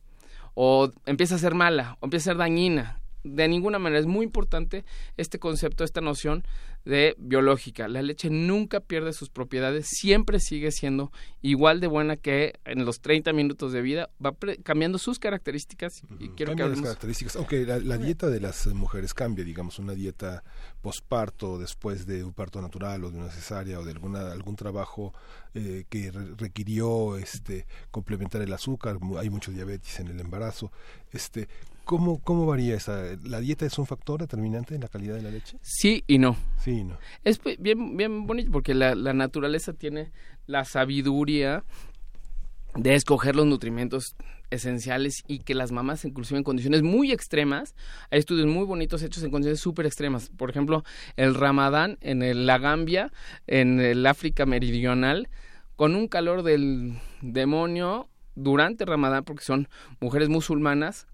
o 0.55 0.90
empieza 1.05 1.35
a 1.35 1.39
ser 1.39 1.55
mala, 1.55 1.98
o 2.01 2.07
empieza 2.07 2.31
a 2.31 2.32
ser 2.32 2.39
dañina. 2.39 2.98
De 3.24 3.47
ninguna 3.48 3.78
manera 3.78 4.01
es 4.01 4.06
muy 4.06 4.24
importante 4.24 4.84
este 5.16 5.38
concepto, 5.38 5.84
esta 5.84 6.01
noción 6.01 6.44
de 6.86 7.14
biológica. 7.18 7.88
La 7.88 8.01
leche 8.01 8.30
nunca 8.30 8.80
pierde 8.80 9.12
sus 9.12 9.28
propiedades, 9.28 9.86
siempre 9.88 10.40
sigue 10.40 10.70
siendo 10.72 11.12
igual 11.42 11.78
de 11.80 11.86
buena 11.88 12.16
que 12.16 12.55
en 12.64 12.86
los 12.86 13.01
30 13.01 13.32
minutos 13.34 13.72
de 13.72 13.82
vida, 13.82 14.09
va 14.24 14.32
pre- 14.32 14.56
cambiando 14.62 14.97
sus 14.97 15.18
características 15.18 16.02
y 16.18 16.28
quiero 16.30 16.52
que 16.52 16.59
Cambian 16.62 16.70
las 16.70 16.80
características, 16.82 17.36
aunque 17.36 17.66
la, 17.66 17.78
la 17.80 17.98
dieta 17.98 18.28
de 18.28 18.40
las 18.40 18.66
mujeres 18.68 19.12
cambia, 19.12 19.44
digamos, 19.44 19.78
una 19.78 19.92
dieta 19.92 20.42
posparto, 20.80 21.59
después 21.59 22.06
de 22.06 22.24
un 22.24 22.32
parto 22.32 22.62
natural 22.62 23.05
o 23.05 23.10
de 23.10 23.18
una 23.18 23.28
cesárea 23.28 23.78
o 23.78 23.84
de 23.84 23.92
alguna 23.92 24.32
algún 24.32 24.56
trabajo 24.56 25.12
eh, 25.55 25.84
que 25.90 26.10
re- 26.10 26.34
requirió 26.38 27.18
este 27.18 27.66
complementar 27.90 28.40
el 28.40 28.52
azúcar, 28.55 28.97
hay 29.18 29.28
mucho 29.28 29.52
diabetes 29.52 30.01
en 30.01 30.09
el 30.09 30.18
embarazo, 30.20 30.72
este 31.12 31.48
¿Cómo, 31.90 32.20
¿Cómo 32.20 32.46
varía 32.46 32.76
esa? 32.76 33.02
¿La 33.24 33.40
dieta 33.40 33.66
es 33.66 33.76
un 33.76 33.84
factor 33.84 34.20
determinante 34.20 34.76
en 34.76 34.80
la 34.80 34.86
calidad 34.86 35.16
de 35.16 35.22
la 35.22 35.30
leche? 35.32 35.58
Sí 35.60 36.04
y 36.06 36.18
no. 36.18 36.36
Sí 36.62 36.70
y 36.70 36.84
no. 36.84 36.96
Es 37.24 37.38
pe- 37.38 37.56
bien, 37.58 37.96
bien 37.96 38.28
bonito 38.28 38.52
porque 38.52 38.74
la, 38.74 38.94
la 38.94 39.12
naturaleza 39.12 39.72
tiene 39.72 40.12
la 40.46 40.64
sabiduría 40.64 41.64
de 42.76 42.94
escoger 42.94 43.34
los 43.34 43.46
nutrimentos 43.46 44.14
esenciales 44.50 45.24
y 45.26 45.40
que 45.40 45.56
las 45.56 45.72
mamás, 45.72 46.04
inclusive 46.04 46.38
en 46.38 46.44
condiciones 46.44 46.82
muy 46.84 47.10
extremas, 47.10 47.74
hay 48.12 48.20
estudios 48.20 48.46
muy 48.46 48.64
bonitos 48.66 49.02
hechos 49.02 49.24
en 49.24 49.32
condiciones 49.32 49.58
súper 49.58 49.84
extremas. 49.86 50.30
Por 50.36 50.48
ejemplo, 50.48 50.84
el 51.16 51.34
ramadán 51.34 51.98
en 52.02 52.22
el, 52.22 52.46
la 52.46 52.58
Gambia, 52.58 53.10
en 53.48 53.80
el 53.80 54.06
África 54.06 54.46
Meridional, 54.46 55.28
con 55.74 55.96
un 55.96 56.06
calor 56.06 56.44
del 56.44 57.00
demonio 57.20 58.08
durante 58.36 58.84
ramadán, 58.84 59.24
porque 59.24 59.42
son 59.42 59.68
mujeres 59.98 60.28
musulmanas, 60.28 61.08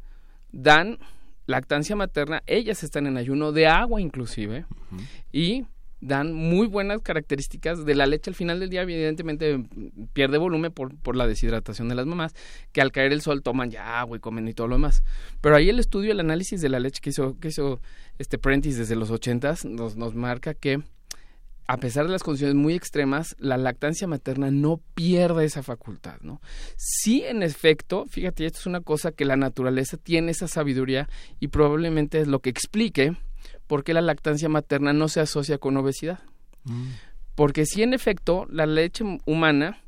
dan 0.52 0.98
lactancia 1.46 1.96
materna, 1.96 2.42
ellas 2.46 2.82
están 2.82 3.06
en 3.06 3.16
ayuno 3.16 3.52
de 3.52 3.66
agua 3.66 4.00
inclusive, 4.00 4.66
y 5.32 5.64
dan 6.00 6.32
muy 6.32 6.66
buenas 6.66 7.00
características 7.00 7.84
de 7.84 7.94
la 7.94 8.06
leche. 8.06 8.30
Al 8.30 8.34
final 8.34 8.60
del 8.60 8.70
día 8.70 8.82
evidentemente 8.82 9.64
pierde 10.12 10.38
volumen 10.38 10.72
por, 10.72 10.94
por 10.96 11.16
la 11.16 11.26
deshidratación 11.26 11.88
de 11.88 11.94
las 11.94 12.06
mamás 12.06 12.34
que 12.72 12.80
al 12.80 12.92
caer 12.92 13.12
el 13.12 13.22
sol 13.22 13.42
toman 13.42 13.70
ya 13.70 14.00
agua 14.00 14.16
y 14.16 14.20
comen 14.20 14.46
y 14.48 14.54
todo 14.54 14.68
lo 14.68 14.76
demás. 14.76 15.02
Pero 15.40 15.56
ahí 15.56 15.68
el 15.68 15.78
estudio 15.78 16.12
el 16.12 16.20
análisis 16.20 16.60
de 16.60 16.68
la 16.68 16.80
leche 16.80 17.00
que 17.00 17.10
hizo 17.10 17.38
que 17.38 17.48
hizo 17.48 17.80
este 18.18 18.38
Prentice 18.38 18.78
desde 18.78 18.96
los 18.96 19.10
ochentas 19.10 19.64
nos 19.64 19.96
nos 19.96 20.14
marca 20.14 20.54
que 20.54 20.82
a 21.68 21.76
pesar 21.78 22.06
de 22.06 22.12
las 22.12 22.22
condiciones 22.22 22.54
muy 22.54 22.74
extremas, 22.74 23.34
la 23.38 23.56
lactancia 23.56 24.06
materna 24.06 24.50
no 24.50 24.80
pierde 24.94 25.44
esa 25.44 25.62
facultad, 25.62 26.20
¿no? 26.20 26.40
Sí, 26.76 27.22
en 27.24 27.42
efecto, 27.42 28.06
fíjate, 28.08 28.46
esto 28.46 28.60
es 28.60 28.66
una 28.66 28.80
cosa 28.80 29.12
que 29.12 29.24
la 29.24 29.36
naturaleza 29.36 29.96
tiene 29.96 30.30
esa 30.30 30.46
sabiduría 30.46 31.08
y 31.40 31.48
probablemente 31.48 32.20
es 32.20 32.28
lo 32.28 32.40
que 32.40 32.50
explique 32.50 33.16
por 33.66 33.82
qué 33.82 33.94
la 33.94 34.00
lactancia 34.00 34.48
materna 34.48 34.92
no 34.92 35.08
se 35.08 35.20
asocia 35.20 35.58
con 35.58 35.76
obesidad. 35.76 36.20
Mm. 36.64 36.90
Porque 37.34 37.66
si 37.66 37.82
en 37.82 37.94
efecto 37.94 38.46
la 38.50 38.66
leche 38.66 39.04
humana 39.26 39.78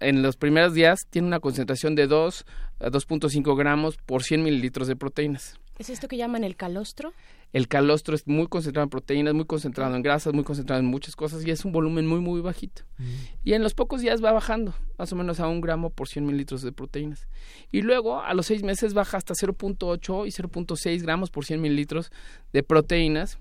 en 0.00 0.22
los 0.22 0.36
primeros 0.36 0.74
días 0.74 0.98
tiene 1.10 1.28
una 1.28 1.40
concentración 1.40 1.94
de 1.94 2.08
2 2.08 2.44
a 2.80 2.86
2.5 2.86 3.56
gramos 3.56 3.96
por 3.96 4.22
100 4.22 4.42
mililitros 4.42 4.88
de 4.88 4.96
proteínas. 4.96 5.58
¿Es 5.82 5.90
esto 5.90 6.06
que 6.06 6.16
llaman 6.16 6.44
el 6.44 6.54
calostro? 6.54 7.12
El 7.52 7.66
calostro 7.66 8.14
es 8.14 8.28
muy 8.28 8.46
concentrado 8.46 8.84
en 8.84 8.88
proteínas, 8.88 9.34
muy 9.34 9.46
concentrado 9.46 9.96
en 9.96 10.02
grasas, 10.02 10.32
muy 10.32 10.44
concentrado 10.44 10.78
en 10.78 10.86
muchas 10.86 11.16
cosas 11.16 11.44
y 11.44 11.50
es 11.50 11.64
un 11.64 11.72
volumen 11.72 12.06
muy, 12.06 12.20
muy 12.20 12.40
bajito. 12.40 12.82
Mm. 12.98 13.04
Y 13.42 13.54
en 13.54 13.64
los 13.64 13.74
pocos 13.74 14.00
días 14.00 14.22
va 14.22 14.30
bajando, 14.30 14.74
más 14.96 15.12
o 15.12 15.16
menos 15.16 15.40
a 15.40 15.48
un 15.48 15.60
gramo 15.60 15.90
por 15.90 16.06
100 16.06 16.24
mililitros 16.24 16.62
de 16.62 16.70
proteínas. 16.70 17.26
Y 17.72 17.82
luego 17.82 18.22
a 18.22 18.32
los 18.32 18.46
seis 18.46 18.62
meses 18.62 18.94
baja 18.94 19.16
hasta 19.16 19.34
0.8 19.34 20.24
y 20.24 20.30
0.6 20.30 21.02
gramos 21.02 21.30
por 21.30 21.44
100 21.44 21.60
mililitros 21.60 22.12
de 22.52 22.62
proteínas. 22.62 23.40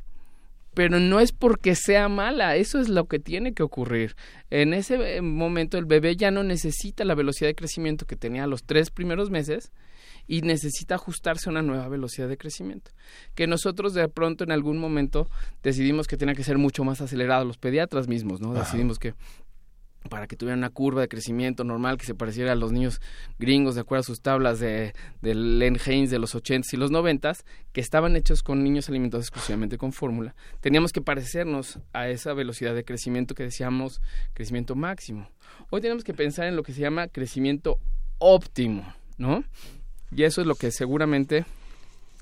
Pero 0.73 0.99
no 0.99 1.19
es 1.19 1.33
porque 1.33 1.75
sea 1.75 2.09
mala, 2.09 2.55
eso 2.55 2.79
es 2.79 2.89
lo 2.89 3.05
que 3.05 3.19
tiene 3.19 3.53
que 3.53 3.61
ocurrir. 3.61 4.15
En 4.49 4.73
ese 4.73 5.17
eh, 5.17 5.21
momento 5.21 5.77
el 5.77 5.85
bebé 5.85 6.15
ya 6.15 6.31
no 6.31 6.41
necesita 6.41 7.05
la 7.05 7.13
velocidad 7.13 7.49
de 7.49 7.55
crecimiento 7.55 8.07
que 8.07 8.15
tenía 8.15 8.45
a 8.45 8.47
los 8.47 8.63
tres 8.63 8.89
primeros 8.89 9.29
meses, 9.29 9.71
y 10.27 10.41
necesita 10.41 10.95
ajustarse 10.95 11.49
a 11.49 11.51
una 11.51 11.61
nueva 11.61 11.87
velocidad 11.87 12.27
de 12.27 12.37
crecimiento. 12.37 12.91
Que 13.35 13.47
nosotros 13.47 13.93
de 13.93 14.07
pronto 14.07 14.43
en 14.43 14.51
algún 14.51 14.77
momento 14.77 15.29
decidimos 15.63 16.07
que 16.07 16.17
tenía 16.17 16.35
que 16.35 16.43
ser 16.43 16.57
mucho 16.57 16.83
más 16.83 17.01
acelerado, 17.01 17.45
los 17.45 17.57
pediatras 17.57 18.07
mismos, 18.07 18.41
¿no? 18.41 18.53
Decidimos 18.53 18.99
que 18.99 19.13
para 20.09 20.27
que 20.27 20.35
tuvieran 20.35 20.59
una 20.59 20.69
curva 20.69 21.01
de 21.01 21.07
crecimiento 21.07 21.63
normal 21.63 21.97
que 21.97 22.05
se 22.05 22.15
pareciera 22.15 22.51
a 22.51 22.55
los 22.55 22.71
niños 22.71 23.01
gringos 23.37 23.75
de 23.75 23.81
acuerdo 23.81 24.01
a 24.01 24.03
sus 24.03 24.21
tablas 24.21 24.59
de, 24.59 24.93
de 25.21 25.35
Len 25.35 25.77
Haynes 25.85 26.09
de 26.09 26.19
los 26.19 26.35
80s 26.35 26.73
y 26.73 26.77
los 26.77 26.91
90s, 26.91 27.43
que 27.71 27.81
estaban 27.81 28.15
hechos 28.15 28.41
con 28.41 28.63
niños 28.63 28.89
alimentados 28.89 29.25
exclusivamente 29.25 29.77
con 29.77 29.93
fórmula, 29.93 30.35
teníamos 30.59 30.91
que 30.91 31.01
parecernos 31.01 31.79
a 31.93 32.09
esa 32.09 32.33
velocidad 32.33 32.73
de 32.73 32.83
crecimiento 32.83 33.35
que 33.35 33.43
decíamos 33.43 34.01
crecimiento 34.33 34.75
máximo. 34.75 35.29
Hoy 35.69 35.81
tenemos 35.81 36.03
que 36.03 36.13
pensar 36.13 36.47
en 36.47 36.55
lo 36.55 36.63
que 36.63 36.73
se 36.73 36.81
llama 36.81 37.07
crecimiento 37.07 37.77
óptimo, 38.17 38.93
¿no? 39.17 39.43
Y 40.15 40.23
eso 40.23 40.41
es 40.41 40.47
lo 40.47 40.55
que 40.55 40.71
seguramente 40.71 41.45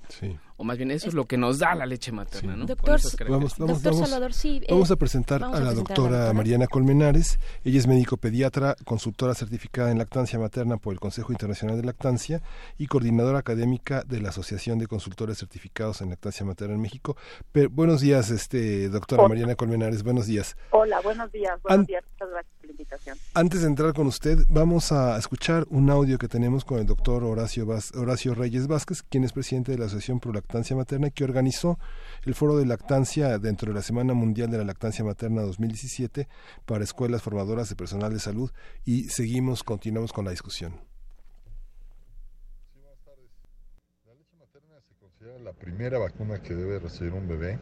Sí. 0.10 0.38
O 0.60 0.66
más 0.66 0.78
bien 0.78 0.92
eso 0.92 1.08
es 1.08 1.14
lo 1.14 1.24
que 1.24 1.38
nos 1.38 1.58
da 1.60 1.74
la 1.74 1.86
leche 1.86 2.12
materna, 2.12 2.58
¿no? 2.58 2.66
Doctor, 2.66 3.00
vamos, 3.30 3.58
vamos, 3.58 3.82
doctor 3.82 4.06
Salvador, 4.06 4.34
sí. 4.34 4.60
Eh, 4.64 4.68
vamos 4.72 4.92
a 4.92 4.98
presentar 4.98 5.42
a 5.42 5.58
la 5.58 5.74
doctora 5.74 6.34
Mariana 6.34 6.68
Colmenares. 6.68 7.40
Ella 7.64 7.80
es 7.80 7.88
médico 7.88 8.18
pediatra, 8.18 8.76
consultora 8.84 9.34
certificada 9.36 9.90
en 9.90 10.00
lactancia 10.00 10.38
materna 10.38 10.76
por 10.76 10.92
el 10.92 11.00
Consejo 11.00 11.32
Internacional 11.32 11.78
de 11.78 11.84
Lactancia 11.84 12.42
y 12.78 12.88
coordinadora 12.88 13.40
académica 13.40 14.04
de 14.06 14.20
la 14.20 14.30
Asociación 14.30 14.80
de 14.80 14.88
Consultores 14.88 15.38
Certificados 15.38 16.02
en 16.02 16.10
Lactancia 16.10 16.46
Materna 16.46 16.76
en 16.76 16.82
México. 16.82 17.16
buenos 17.72 18.02
días, 18.02 18.30
este 18.30 18.90
doctora 18.90 19.30
Mariana 19.30 19.56
Colmenares. 19.56 20.04
Buenos 20.04 20.28
días. 20.28 20.58
Hola, 20.72 21.00
buenos 21.00 21.32
días. 21.32 21.58
Buenos 21.64 21.88
días. 21.88 22.04
Muchas 22.12 22.32
gracias 22.32 22.54
por 22.58 22.66
la 22.66 22.72
invitación. 22.72 23.18
Antes 23.34 23.62
de 23.62 23.68
entrar 23.68 23.94
con 23.94 24.08
usted, 24.08 24.40
vamos 24.50 24.92
a 24.92 25.18
escuchar 25.18 25.66
un 25.70 25.90
audio 25.90 26.18
que 26.18 26.28
tenemos 26.28 26.66
con 26.66 26.80
el 26.80 26.86
doctor 26.86 27.24
Horacio, 27.24 27.66
Horacio 27.96 28.36
Reyes 28.36 28.68
Vázquez, 28.68 29.04
quien 29.04 29.24
es 29.24 29.32
presidente 29.32 29.72
de 29.72 29.78
la 29.78 29.86
Asociación 29.86 30.20
Pro 30.20 30.34
Lactancia 30.34 30.49
Materna 30.76 31.12
que 31.12 31.24
organizó 31.24 31.78
el 32.26 32.34
Foro 32.34 32.58
de 32.58 32.66
Lactancia 32.66 33.38
dentro 33.38 33.70
de 33.70 33.76
la 33.76 33.84
Semana 33.84 34.16
Mundial 34.16 34.50
de 34.50 34.58
la 34.58 34.64
Lactancia 34.64 35.06
Materna 35.06 35.44
2017 35.44 36.28
para 36.66 36.84
escuelas 36.84 37.22
formadoras 37.22 37.70
de 37.70 37.76
personal 37.76 38.12
de 38.12 38.20
salud 38.20 38.52
y 38.84 39.04
seguimos, 39.10 39.64
continuamos 39.64 40.12
con 40.12 40.26
la 40.26 40.32
discusión. 40.32 40.74
La 45.44 45.54
primera 45.54 46.00
vacuna 46.00 46.42
que 46.42 46.56
debe 46.56 46.80
recibir 46.80 47.14
un 47.14 47.28
bebé. 47.28 47.60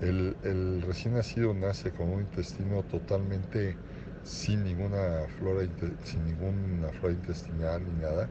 El, 0.00 0.36
el, 0.44 0.82
recién 0.82 1.14
nacido 1.14 1.52
nace 1.54 1.90
con 1.90 2.08
un 2.08 2.20
intestino 2.20 2.82
totalmente 2.84 3.76
sin 4.22 4.62
ninguna 4.64 5.26
flora, 5.38 5.68
sin 6.04 6.24
ninguna 6.24 6.88
flora 7.00 7.14
intestinal 7.14 7.84
ni 7.84 8.00
nada, 8.00 8.28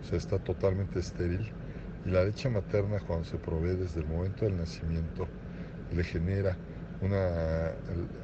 o 0.00 0.04
sea, 0.04 0.18
está 0.18 0.38
totalmente 0.38 0.98
estéril 0.98 1.52
y 2.08 2.10
la 2.10 2.24
leche 2.24 2.48
materna 2.48 3.00
cuando 3.00 3.24
se 3.24 3.36
provee 3.36 3.76
desde 3.76 4.00
el 4.00 4.06
momento 4.06 4.46
del 4.46 4.56
nacimiento 4.56 5.28
le 5.94 6.02
genera 6.02 6.56
una, 7.02 7.74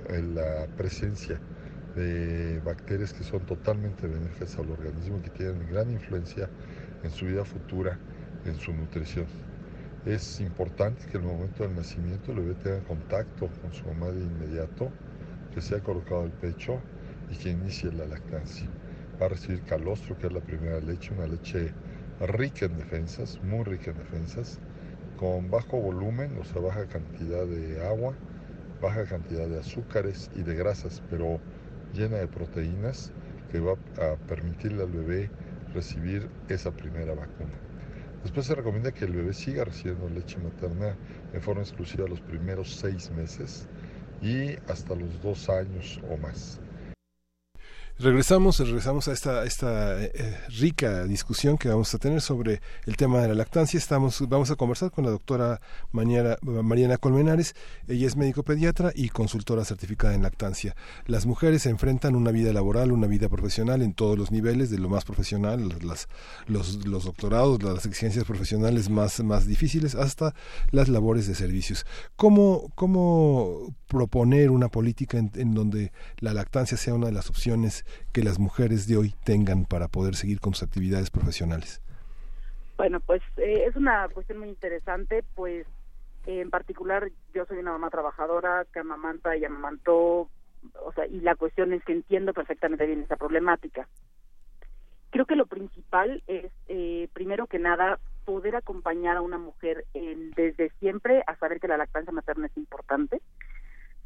la 0.08 0.66
presencia 0.76 1.38
de 1.94 2.60
bacterias 2.64 3.12
que 3.12 3.22
son 3.24 3.44
totalmente 3.44 4.06
benéficas 4.06 4.58
al 4.58 4.70
organismo 4.70 5.18
y 5.18 5.20
que 5.20 5.30
tienen 5.30 5.68
gran 5.70 5.90
influencia 5.90 6.48
en 7.02 7.10
su 7.10 7.26
vida 7.26 7.44
futura, 7.44 7.98
en 8.46 8.56
su 8.56 8.72
nutrición. 8.72 9.26
Es 10.06 10.40
importante 10.40 11.04
que 11.06 11.18
en 11.18 11.24
el 11.24 11.28
momento 11.36 11.62
del 11.64 11.74
nacimiento 11.74 12.32
el 12.32 12.40
bebé 12.40 12.54
tenga 12.54 12.80
contacto 12.84 13.50
con 13.60 13.72
su 13.72 13.86
mamá 13.86 14.10
de 14.12 14.24
inmediato, 14.24 14.90
que 15.54 15.60
sea 15.60 15.80
colocado 15.80 16.24
el 16.24 16.32
pecho 16.32 16.80
y 17.30 17.36
que 17.36 17.50
inicie 17.50 17.92
la 17.92 18.06
lactancia. 18.06 18.66
Va 19.20 19.26
a 19.26 19.28
recibir 19.28 19.62
calostro, 19.62 20.16
que 20.18 20.26
es 20.26 20.32
la 20.32 20.40
primera 20.40 20.80
leche, 20.80 21.14
una 21.14 21.26
leche 21.26 21.72
rica 22.26 22.66
en 22.66 22.76
defensas, 22.76 23.40
muy 23.42 23.64
rica 23.64 23.90
en 23.90 23.98
defensas, 23.98 24.58
con 25.18 25.50
bajo 25.50 25.80
volumen, 25.80 26.36
o 26.38 26.44
sea, 26.44 26.60
baja 26.60 26.86
cantidad 26.86 27.46
de 27.46 27.86
agua, 27.86 28.14
baja 28.80 29.04
cantidad 29.04 29.46
de 29.48 29.60
azúcares 29.60 30.30
y 30.34 30.42
de 30.42 30.54
grasas, 30.54 31.02
pero 31.10 31.40
llena 31.94 32.18
de 32.18 32.28
proteínas 32.28 33.12
que 33.50 33.60
va 33.60 33.72
a 33.72 34.16
permitirle 34.26 34.82
al 34.82 34.90
bebé 34.90 35.30
recibir 35.72 36.28
esa 36.48 36.70
primera 36.70 37.14
vacuna. 37.14 37.52
Después 38.22 38.46
se 38.46 38.54
recomienda 38.54 38.92
que 38.92 39.04
el 39.04 39.12
bebé 39.12 39.34
siga 39.34 39.64
recibiendo 39.64 40.08
leche 40.08 40.38
materna 40.38 40.96
en 41.32 41.42
forma 41.42 41.62
exclusiva 41.62 42.08
los 42.08 42.20
primeros 42.20 42.74
seis 42.74 43.10
meses 43.10 43.68
y 44.22 44.56
hasta 44.68 44.94
los 44.94 45.20
dos 45.20 45.48
años 45.50 46.00
o 46.10 46.16
más. 46.16 46.63
Regresamos, 47.96 48.58
regresamos 48.58 49.06
a 49.06 49.12
esta, 49.12 49.44
esta 49.44 50.02
eh, 50.02 50.36
rica 50.58 51.04
discusión 51.04 51.56
que 51.56 51.68
vamos 51.68 51.94
a 51.94 51.98
tener 51.98 52.20
sobre 52.20 52.60
el 52.86 52.96
tema 52.96 53.20
de 53.20 53.28
la 53.28 53.34
lactancia. 53.34 53.78
Estamos, 53.78 54.20
vamos 54.28 54.50
a 54.50 54.56
conversar 54.56 54.90
con 54.90 55.04
la 55.04 55.12
doctora 55.12 55.60
Mariana, 55.92 56.96
Colmenares. 56.98 57.54
Ella 57.86 58.08
es 58.08 58.16
médico 58.16 58.42
pediatra 58.42 58.90
y 58.96 59.10
consultora 59.10 59.64
certificada 59.64 60.12
en 60.12 60.22
lactancia. 60.22 60.74
Las 61.06 61.24
mujeres 61.24 61.66
enfrentan 61.66 62.16
una 62.16 62.32
vida 62.32 62.52
laboral, 62.52 62.90
una 62.90 63.06
vida 63.06 63.28
profesional 63.28 63.80
en 63.80 63.94
todos 63.94 64.18
los 64.18 64.32
niveles, 64.32 64.70
de 64.70 64.78
lo 64.78 64.88
más 64.88 65.04
profesional, 65.04 65.68
las, 65.80 66.08
los, 66.48 66.84
los 66.86 67.04
doctorados, 67.04 67.62
las 67.62 67.86
exigencias 67.86 68.24
profesionales 68.24 68.90
más, 68.90 69.22
más 69.22 69.46
difíciles, 69.46 69.94
hasta 69.94 70.34
las 70.72 70.88
labores 70.88 71.28
de 71.28 71.36
servicios. 71.36 71.86
¿Cómo, 72.16 72.72
cómo 72.74 73.72
proponer 73.86 74.50
una 74.50 74.68
política 74.68 75.16
en 75.16 75.54
donde 75.54 75.92
la 76.18 76.34
lactancia 76.34 76.76
sea 76.76 76.94
una 76.94 77.06
de 77.06 77.12
las 77.12 77.30
opciones 77.30 77.83
que 78.12 78.22
las 78.22 78.38
mujeres 78.38 78.86
de 78.86 78.96
hoy 78.96 79.14
tengan 79.24 79.64
para 79.64 79.88
poder 79.88 80.14
seguir 80.14 80.40
con 80.40 80.54
sus 80.54 80.64
actividades 80.64 81.10
profesionales? 81.10 81.80
Bueno, 82.76 83.00
pues 83.00 83.22
eh, 83.36 83.64
es 83.66 83.76
una 83.76 84.08
cuestión 84.08 84.38
muy 84.38 84.48
interesante, 84.48 85.24
pues 85.34 85.66
en 86.26 86.50
particular 86.50 87.10
yo 87.32 87.44
soy 87.46 87.58
una 87.58 87.72
mamá 87.72 87.90
trabajadora 87.90 88.66
que 88.72 88.80
amamanta 88.80 89.36
y 89.36 89.44
amamantó, 89.44 90.28
o 90.82 90.92
sea, 90.94 91.06
y 91.06 91.20
la 91.20 91.34
cuestión 91.34 91.72
es 91.72 91.84
que 91.84 91.92
entiendo 91.92 92.32
perfectamente 92.32 92.86
bien 92.86 93.02
esa 93.02 93.16
problemática. 93.16 93.86
Creo 95.10 95.26
que 95.26 95.36
lo 95.36 95.46
principal 95.46 96.22
es, 96.26 96.50
eh, 96.66 97.08
primero 97.12 97.46
que 97.46 97.60
nada, 97.60 98.00
poder 98.24 98.56
acompañar 98.56 99.18
a 99.18 99.22
una 99.22 99.38
mujer 99.38 99.84
desde 99.92 100.70
siempre 100.80 101.22
a 101.26 101.36
saber 101.36 101.60
que 101.60 101.68
la 101.68 101.76
lactancia 101.76 102.12
materna 102.12 102.46
es 102.46 102.56
importante, 102.56 103.20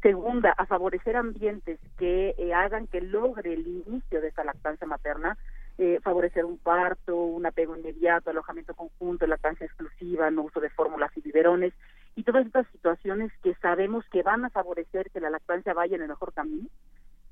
Segunda, 0.01 0.51
a 0.51 0.65
favorecer 0.65 1.17
ambientes 1.17 1.79
que 1.97 2.35
eh, 2.37 2.53
hagan 2.53 2.87
que 2.87 3.01
logre 3.01 3.53
el 3.53 3.67
inicio 3.67 4.21
de 4.21 4.29
esa 4.29 4.43
lactancia 4.43 4.87
materna 4.87 5.37
eh, 5.81 5.99
favorecer 6.03 6.43
un 6.43 6.57
parto, 6.57 7.15
un 7.15 7.45
apego 7.45 7.73
inmediato, 7.77 8.29
alojamiento 8.29 8.73
conjunto, 8.73 9.25
lactancia 9.25 9.65
exclusiva, 9.65 10.29
no 10.29 10.41
uso 10.41 10.59
de 10.59 10.69
fórmulas 10.69 11.09
y 11.15 11.21
biberones, 11.21 11.73
y 12.17 12.23
todas 12.23 12.45
estas 12.45 12.67
situaciones 12.73 13.31
que 13.41 13.55
sabemos 13.55 14.03
que 14.11 14.21
van 14.21 14.43
a 14.43 14.49
favorecer 14.49 15.09
que 15.09 15.21
la 15.21 15.29
lactancia 15.29 15.73
vaya 15.73 15.95
en 15.95 16.01
el 16.01 16.09
mejor 16.09 16.33
camino, 16.33 16.67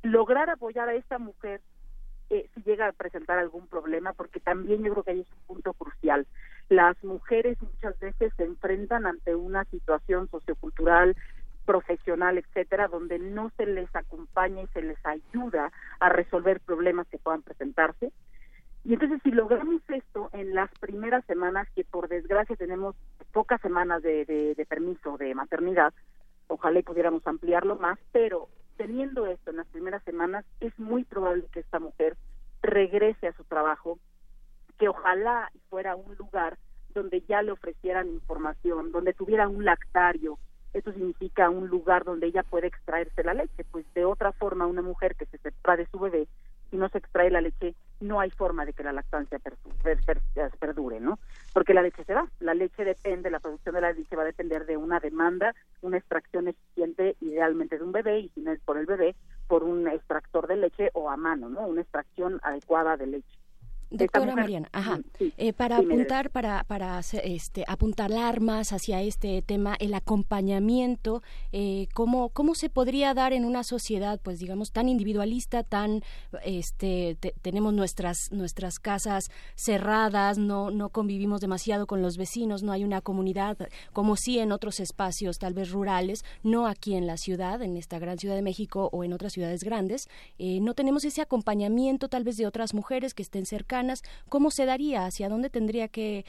lograr 0.02 0.50
apoyar 0.50 0.88
a 0.88 0.94
esta 0.94 1.18
mujer 1.18 1.60
eh, 2.30 2.50
si 2.54 2.62
llega 2.64 2.88
a 2.88 2.94
presentar 2.94 3.38
algún 3.38 3.68
problema, 3.68 4.14
porque 4.14 4.40
también 4.40 4.82
yo 4.82 4.94
creo 4.94 5.04
que 5.04 5.12
ahí 5.12 5.20
es 5.22 5.32
un 5.32 5.56
punto 5.56 5.74
crucial. 5.74 6.26
Las 6.70 7.02
mujeres 7.04 7.62
muchas 7.62 8.00
veces 8.00 8.32
se 8.38 8.46
enfrentan 8.46 9.06
ante 9.06 9.36
una 9.36 9.66
situación 9.66 10.30
sociocultural, 10.30 11.18
profesional, 11.68 12.38
etcétera, 12.38 12.88
donde 12.88 13.20
no 13.20 13.52
se 13.58 13.66
les 13.66 13.94
acompaña 13.94 14.64
y 14.64 14.68
se 14.68 14.82
les 14.82 14.98
ayuda 15.06 15.70
a 16.00 16.10
resolver 16.10 16.62
problemas 16.62 17.08
que 17.10 17.20
puedan 17.20 17.42
presentarse. 17.42 18.14
Y 18.86 18.94
entonces 18.94 19.20
si 19.22 19.32
logramos 19.32 19.82
esto 19.90 20.30
en 20.32 20.56
las 20.56 20.72
primeras 20.80 21.26
semanas, 21.26 21.68
que 21.76 21.84
por 21.84 22.08
desgracia 22.08 22.56
tenemos 22.56 22.96
pocas 23.34 23.60
semanas 23.60 24.02
de, 24.02 24.24
de, 24.26 24.66
permiso 24.66 25.18
de 25.18 25.36
maternidad, 25.36 25.94
ojalá 26.48 26.80
y 26.80 26.84
pudiéramos 26.84 27.28
ampliarlo 27.28 27.76
más, 27.76 28.00
pero 28.14 28.48
teniendo 28.78 29.26
esto 29.26 29.52
en 29.52 29.58
las 29.58 29.68
primeras 29.68 30.02
semanas, 30.04 30.46
es 30.62 30.72
muy 30.80 31.04
probable 31.04 31.48
que 31.52 31.60
esta 31.60 31.80
mujer 31.80 32.16
regrese 32.62 33.28
a 33.28 33.34
su 33.34 33.44
trabajo, 33.44 34.00
que 34.80 34.88
ojalá 34.88 35.52
fuera 35.70 35.98
un 35.98 36.16
lugar 36.16 36.58
donde 36.94 37.22
ya 37.28 37.42
le 37.42 37.52
ofrecieran 37.52 38.08
información, 38.08 38.94
donde 38.94 39.14
tuviera 39.14 39.50
un 39.50 39.66
lactario. 39.66 40.40
Eso 40.78 40.92
significa 40.94 41.50
un 41.50 41.68
lugar 41.68 42.04
donde 42.04 42.28
ella 42.28 42.44
puede 42.44 42.68
extraerse 42.68 43.24
la 43.24 43.34
leche, 43.34 43.64
pues 43.72 43.86
de 43.94 44.06
otra 44.06 44.32
forma 44.32 44.68
una 44.68 44.82
mujer 44.82 45.16
que 45.16 45.26
se 45.26 45.38
separa 45.38 45.78
de 45.78 45.88
su 45.88 46.00
bebé 46.00 46.28
si 46.70 46.78
no 46.78 46.90
se 46.90 46.98
extrae 46.98 47.30
la 47.30 47.42
leche, 47.42 47.76
no 48.00 48.20
hay 48.20 48.30
forma 48.30 48.66
de 48.66 48.74
que 48.74 48.84
la 48.84 48.92
lactancia 48.92 49.40
perdure, 50.60 51.00
¿no? 51.00 51.20
Porque 51.54 51.74
la 51.74 51.82
leche 51.82 52.04
se 52.04 52.14
va, 52.14 52.28
la 52.40 52.54
leche 52.54 52.84
depende, 52.84 53.32
la 53.32 53.40
producción 53.40 53.76
de 53.76 53.82
la 53.82 53.94
leche 53.94 54.16
va 54.16 54.24
a 54.24 54.26
depender 54.26 54.66
de 54.66 54.78
una 54.78 55.00
demanda, 55.00 55.56
una 55.82 55.98
extracción 55.98 56.48
eficiente, 56.48 57.16
idealmente 57.22 57.78
de 57.78 57.84
un 57.84 57.92
bebé, 57.92 58.20
y 58.20 58.30
si 58.30 58.42
no 58.42 58.52
es 58.52 58.60
por 58.62 58.78
el 58.78 58.86
bebé, 58.86 59.16
por 59.48 59.64
un 59.64 59.88
extractor 59.88 60.48
de 60.48 60.58
leche 60.58 60.90
o 60.94 61.10
a 61.10 61.18
mano, 61.18 61.50
¿no? 61.50 61.66
Una 61.68 61.82
extracción 61.82 62.40
adecuada 62.44 62.98
de 62.98 63.08
leche. 63.08 63.38
Doctora 63.90 64.36
Mariana, 64.36 64.68
ajá. 64.74 65.00
Eh, 65.38 65.54
para 65.54 65.78
apuntar, 65.78 66.30
para, 66.30 66.66
para 66.66 67.00
este, 67.00 67.64
apuntar 67.68 68.12
armas 68.12 68.74
hacia 68.74 69.02
este 69.02 69.42
tema, 69.42 69.76
el 69.80 69.94
acompañamiento, 69.94 71.24
eh, 71.54 71.88
¿cómo, 71.94 72.30
¿cómo 72.30 72.54
se 72.54 72.70
podría 72.70 73.14
dar 73.14 73.32
en 73.32 73.46
una 73.46 73.64
sociedad, 73.64 74.20
pues 74.22 74.40
digamos, 74.40 74.72
tan 74.72 74.90
individualista, 74.90 75.64
tan, 75.64 76.04
este, 76.44 77.16
tenemos 77.42 77.74
nuestras, 77.74 78.32
nuestras 78.32 78.80
casas 78.80 79.32
cerradas, 79.56 80.38
no, 80.38 80.70
no 80.70 80.90
convivimos 80.90 81.40
demasiado 81.40 81.88
con 81.88 82.02
los 82.02 82.18
vecinos, 82.18 82.64
no 82.64 82.74
hay 82.74 82.84
una 82.84 83.00
comunidad, 83.00 83.58
como 83.94 84.18
sí 84.18 84.40
en 84.40 84.52
otros 84.52 84.82
espacios, 84.82 85.40
tal 85.40 85.54
vez 85.54 85.72
rurales, 85.72 86.26
no 86.44 86.68
aquí 86.68 86.96
en 86.96 87.08
la 87.08 87.16
ciudad, 87.16 87.62
en 87.62 87.78
esta 87.78 88.00
gran 88.00 88.18
ciudad 88.18 88.36
de 88.36 88.42
México 88.42 88.90
o 88.92 89.06
en 89.06 89.14
otras 89.14 89.32
ciudades 89.32 89.64
grandes, 89.64 90.10
eh, 90.40 90.60
no 90.60 90.74
tenemos 90.74 91.06
ese 91.06 91.22
acompañamiento 91.22 92.10
tal 92.10 92.26
vez 92.26 92.36
de 92.36 92.48
otras 92.48 92.74
mujeres 92.74 93.14
que 93.14 93.24
estén 93.24 93.46
cerca 93.46 93.77
¿cómo 94.30 94.52
se 94.52 94.66
daría? 94.66 95.06
¿Hacia 95.06 95.30
dónde 95.30 95.50
tendría 95.50 95.88
que, 95.88 96.26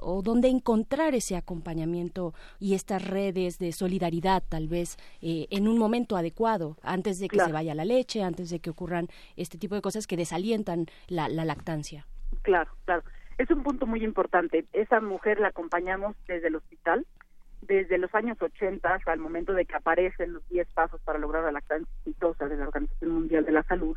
o 0.00 0.22
dónde 0.22 0.48
encontrar 0.48 1.14
ese 1.14 1.36
acompañamiento 1.36 2.34
y 2.58 2.74
estas 2.74 3.06
redes 3.06 3.58
de 3.58 3.72
solidaridad, 3.72 4.42
tal 4.48 4.68
vez, 4.68 4.96
eh, 5.22 5.46
en 5.50 5.68
un 5.68 5.78
momento 5.78 6.16
adecuado, 6.16 6.76
antes 6.82 7.18
de 7.18 7.28
que 7.28 7.38
se 7.38 7.52
vaya 7.52 7.74
la 7.74 7.84
leche, 7.84 8.22
antes 8.22 8.50
de 8.50 8.60
que 8.60 8.70
ocurran 8.70 9.08
este 9.36 9.58
tipo 9.58 9.74
de 9.74 9.82
cosas 9.82 10.06
que 10.06 10.16
desalientan 10.16 10.86
la, 11.08 11.28
lactancia? 11.28 12.06
Claro, 12.42 12.70
claro. 12.84 13.02
Es 13.38 13.50
un 13.50 13.62
punto 13.62 13.86
muy 13.86 14.04
importante. 14.04 14.66
Esa 14.72 15.00
mujer 15.00 15.40
la 15.40 15.48
acompañamos 15.48 16.14
desde 16.28 16.48
el 16.48 16.56
hospital, 16.56 17.06
desde 17.62 17.98
los 17.98 18.14
años 18.14 18.40
80 18.40 18.94
hasta 18.94 19.12
el 19.12 19.20
momento 19.20 19.52
de 19.52 19.64
que 19.64 19.76
aparecen 19.76 20.34
los 20.34 20.48
10 20.48 20.68
pasos 20.72 21.00
para 21.02 21.18
lograr 21.18 21.44
la 21.44 21.52
lactancia 21.52 21.88
exitosa 21.98 22.48
de 22.48 22.56
la 22.56 22.66
Organización 22.66 23.10
Mundial 23.10 23.44
de 23.44 23.52
la 23.52 23.62
Salud. 23.62 23.96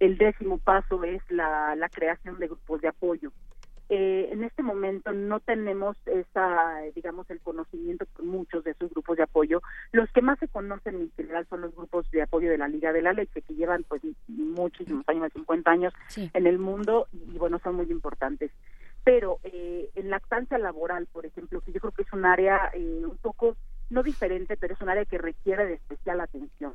El 0.00 0.16
décimo 0.16 0.56
paso 0.56 1.04
es 1.04 1.22
la, 1.28 1.88
creación 1.92 2.38
de 2.38 2.46
grupos 2.46 2.80
de 2.80 2.88
apoyo. 2.88 3.32
Eh, 3.90 4.30
en 4.32 4.44
este 4.44 4.62
momento 4.62 5.12
no 5.12 5.40
tenemos 5.40 5.96
esa, 6.06 6.78
digamos, 6.94 7.28
el 7.28 7.40
conocimiento 7.40 8.06
por 8.06 8.24
muchos 8.24 8.64
de 8.64 8.70
esos 8.70 8.90
grupos 8.90 9.18
de 9.18 9.24
apoyo. 9.24 9.60
Los 9.92 10.10
que 10.12 10.22
más 10.22 10.38
se 10.38 10.48
conocen 10.48 10.94
en 10.94 11.12
general 11.16 11.46
son 11.50 11.60
los 11.60 11.74
grupos 11.74 12.10
de 12.12 12.22
apoyo 12.22 12.48
de 12.48 12.56
la 12.56 12.68
Liga 12.68 12.94
de 12.94 13.02
la 13.02 13.12
Leche, 13.12 13.42
que 13.42 13.54
llevan 13.54 13.84
pues 13.84 14.00
muchísimos 14.28 15.06
años, 15.06 15.32
50 15.34 15.70
años 15.70 15.92
en 16.16 16.46
el 16.46 16.58
mundo 16.58 17.08
y 17.12 17.36
bueno, 17.36 17.58
son 17.58 17.74
muy 17.74 17.90
importantes. 17.90 18.50
Pero 19.04 19.38
eh, 19.42 19.90
en 19.96 20.08
lactancia 20.08 20.56
laboral, 20.56 21.08
por 21.12 21.26
ejemplo, 21.26 21.60
que 21.60 21.72
yo 21.72 21.80
creo 21.80 21.92
que 21.92 22.02
es 22.02 22.12
un 22.12 22.24
área 22.24 22.70
eh, 22.72 23.02
un 23.04 23.18
poco, 23.18 23.56
no 23.90 24.02
diferente, 24.02 24.56
pero 24.56 24.72
es 24.72 24.80
un 24.80 24.88
área 24.88 25.04
que 25.04 25.18
requiere 25.18 25.66
de 25.66 25.74
especial 25.74 26.20
atención 26.20 26.74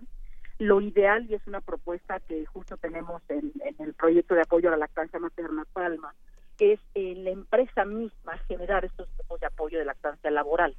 lo 0.60 0.82
ideal, 0.82 1.26
y 1.30 1.36
es 1.36 1.46
una 1.48 1.62
propuesta 1.62 2.20
que 2.22 2.46
justo 2.46 2.78
tenemos 2.78 3.22
en, 3.30 3.52
el 3.80 3.94
proyecto 3.94 4.36
de 4.36 4.42
apoyo 4.42 4.70
a 4.70 4.72
la 4.72 4.78
lactancia 4.78 5.20
materna 5.20 5.66
Palma, 5.74 6.14
es 6.60 6.80
en 6.94 7.26
la 7.26 7.32
empresa 7.32 7.84
misma 7.84 8.38
generar 8.48 8.86
estos 8.86 9.10
grupos 9.18 9.42
de 9.42 9.48
apoyo 9.48 9.78
de 9.78 9.86
lactancia 9.86 10.32
laboral. 10.32 10.76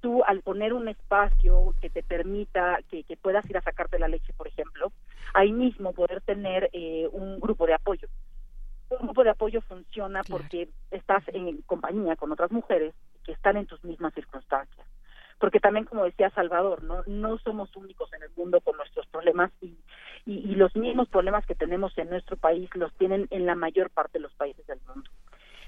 Tú, 0.00 0.22
al 0.24 0.40
poner 0.40 0.72
un 0.72 0.88
espacio 0.88 1.74
que 1.80 1.90
te 1.90 2.02
permita 2.02 2.78
que, 2.88 3.04
puedas 3.20 3.48
ir 3.50 3.58
a 3.58 3.62
sacarte 3.62 3.98
la 3.98 4.08
leche, 4.08 4.32
por 4.32 4.46
ejemplo, 4.46 4.92
ahí 5.34 5.52
mismo 5.52 5.92
poder 5.92 6.20
tener 6.22 6.70
eh, 6.72 7.08
un 7.12 7.40
grupo 7.40 7.66
de 7.66 7.74
apoyo. 7.74 8.08
Un 8.88 9.06
grupo 9.06 9.24
de 9.24 9.30
apoyo 9.30 9.60
funciona 9.62 10.22
porque 10.22 10.68
estás 10.90 11.22
en 11.28 11.60
compañía 11.62 12.16
con 12.16 12.32
otras 12.32 12.50
mujeres 12.50 12.94
que 13.24 13.32
están 13.32 13.56
en 13.56 13.66
tus 13.66 13.82
mismas 13.84 14.14
circunstancias 14.14 14.86
porque 15.40 15.58
también 15.58 15.86
como 15.86 16.04
decía 16.04 16.30
Salvador 16.30 16.84
no 16.84 17.02
no 17.06 17.38
somos 17.38 17.74
únicos 17.74 18.12
en 18.12 18.22
el 18.22 18.30
mundo 18.36 18.60
con 18.60 18.76
nuestros 18.76 19.06
problemas 19.06 19.50
y, 19.60 19.76
y, 20.26 20.54
los 20.54 20.76
mismos 20.76 21.08
problemas 21.08 21.46
que 21.46 21.54
tenemos 21.54 21.96
en 21.98 22.10
nuestro 22.10 22.36
país 22.36 22.68
los 22.74 22.92
tienen 22.94 23.26
en 23.30 23.46
la 23.46 23.54
mayor 23.54 23.90
parte 23.90 24.18
de 24.18 24.22
los 24.22 24.34
países 24.34 24.66
del 24.66 24.78
mundo. 24.86 25.10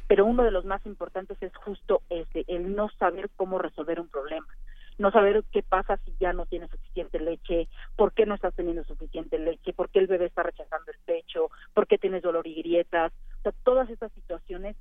Pero 0.06 0.26
uno 0.26 0.42
de 0.44 0.50
los 0.50 0.66
más 0.66 0.84
importantes 0.84 1.38
es 1.40 1.56
justo 1.56 2.02
ese 2.10 2.44
el 2.48 2.76
no 2.76 2.90
saber 2.98 3.30
cómo 3.34 3.58
resolver 3.58 3.98
un 3.98 4.08
problema 4.08 4.46
no 4.98 5.10
saber 5.10 5.42
qué 5.50 5.62
pasa 5.62 5.96
si 6.04 6.14
ya 6.20 6.32
no 6.32 6.46
tienes 6.46 6.70
suficiente 6.70 7.18
leche, 7.18 7.68
por 7.96 8.12
qué 8.12 8.26
no 8.26 8.34
estás 8.34 8.54
teniendo 8.54 8.84
suficiente 8.84 9.38
leche, 9.38 9.72
por 9.72 9.88
qué 9.90 9.98
el 9.98 10.06
bebé 10.06 10.26
está 10.26 10.42
rechazando 10.42 10.90
el 10.92 10.98
pecho, 11.04 11.50
por 11.74 11.86
qué 11.86 11.98
tienes 11.98 12.22
dolor 12.22 12.46
y 12.46 12.54
grietas, 12.54 13.12
o 13.40 13.42
sea, 13.42 13.52
todas 13.64 13.88
estas 13.90 14.12
situaciones 14.12 14.76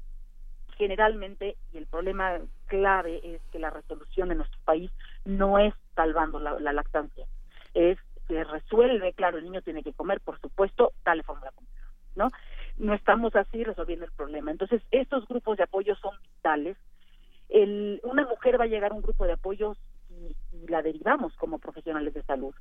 generalmente, 0.77 1.57
y 1.73 1.77
el 1.77 1.87
problema 1.87 2.39
clave 2.67 3.21
es 3.23 3.41
que 3.51 3.59
la 3.59 3.69
resolución 3.69 4.31
en 4.31 4.37
nuestro 4.37 4.59
país 4.65 4.91
no 5.25 5.59
es 5.59 5.73
salvando 5.95 6.39
la, 6.39 6.73
lactancia, 6.73 7.25
es 7.73 7.97
que 8.27 8.43
resuelve, 8.43 9.13
claro, 9.13 9.37
el 9.37 9.43
niño 9.43 9.61
tiene 9.61 9.83
que 9.83 9.93
comer, 9.93 10.21
por 10.21 10.39
supuesto, 10.39 10.93
dale 11.03 11.23
fórmula 11.23 11.51
¿no? 12.15 12.29
No 12.77 12.93
estamos 12.93 13.35
así 13.35 13.63
resolviendo 13.63 14.05
el 14.05 14.11
problema. 14.11 14.51
Entonces, 14.51 14.81
estos 14.91 15.27
grupos 15.27 15.57
de 15.57 15.63
apoyo 15.63 15.95
son 15.95 16.15
vitales. 16.35 16.77
El, 17.49 18.01
una 18.03 18.25
mujer 18.25 18.59
va 18.59 18.65
a 18.65 18.67
llegar 18.67 18.91
a 18.91 18.95
un 18.95 19.01
grupo 19.01 19.25
de 19.25 19.33
apoyo 19.33 19.75
y, 20.09 20.35
y 20.51 20.67
la 20.67 20.81
derivamos 20.81 21.33
como 21.35 21.59
profesionales 21.59 22.13
de 22.13 22.23
salud. 22.23 22.53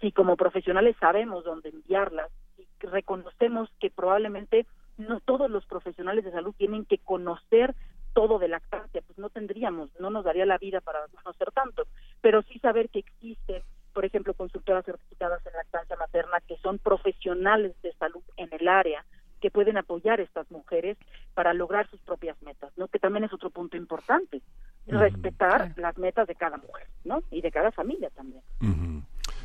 Si 0.00 0.12
como 0.12 0.36
profesionales 0.36 0.96
sabemos 1.00 1.44
dónde 1.44 1.70
enviarlas, 1.70 2.30
y 2.58 2.86
reconocemos 2.86 3.70
que 3.80 3.90
probablemente 3.90 4.66
no 4.98 5.20
todos 5.20 5.50
los 5.50 5.66
profesionales 5.66 6.24
de 6.24 6.32
salud 6.32 6.54
tienen 6.56 6.84
que 6.84 6.98
conocer 6.98 7.74
todo 8.12 8.38
de 8.38 8.48
lactancia, 8.48 9.02
pues 9.06 9.18
no 9.18 9.30
tendríamos, 9.30 9.90
no 9.98 10.10
nos 10.10 10.24
daría 10.24 10.46
la 10.46 10.58
vida 10.58 10.80
para 10.80 11.06
conocer 11.08 11.50
tanto, 11.52 11.86
pero 12.20 12.42
sí 12.42 12.58
saber 12.58 12.90
que 12.90 12.98
existen, 13.00 13.62
por 13.92 14.04
ejemplo, 14.04 14.34
consultoras 14.34 14.84
certificadas 14.84 15.44
en 15.46 15.52
lactancia 15.54 15.96
materna 15.96 16.40
que 16.46 16.58
son 16.58 16.78
profesionales 16.78 17.74
de 17.82 17.92
salud 17.94 18.22
en 18.36 18.48
el 18.52 18.68
área 18.68 19.04
que 19.40 19.50
pueden 19.50 19.76
apoyar 19.76 20.20
a 20.20 20.22
estas 20.22 20.48
mujeres 20.50 20.96
para 21.34 21.52
lograr 21.52 21.88
sus 21.90 22.00
propias 22.00 22.40
metas, 22.42 22.70
¿no? 22.76 22.86
Que 22.86 23.00
también 23.00 23.24
es 23.24 23.32
otro 23.32 23.50
punto 23.50 23.76
importante, 23.76 24.40
respetar 24.86 25.72
las 25.76 25.98
metas 25.98 26.28
de 26.28 26.36
cada 26.36 26.58
mujer, 26.58 26.86
¿no? 27.04 27.22
Y 27.30 27.40
de 27.40 27.50
cada 27.50 27.72
familia 27.72 28.10
también. 28.10 28.42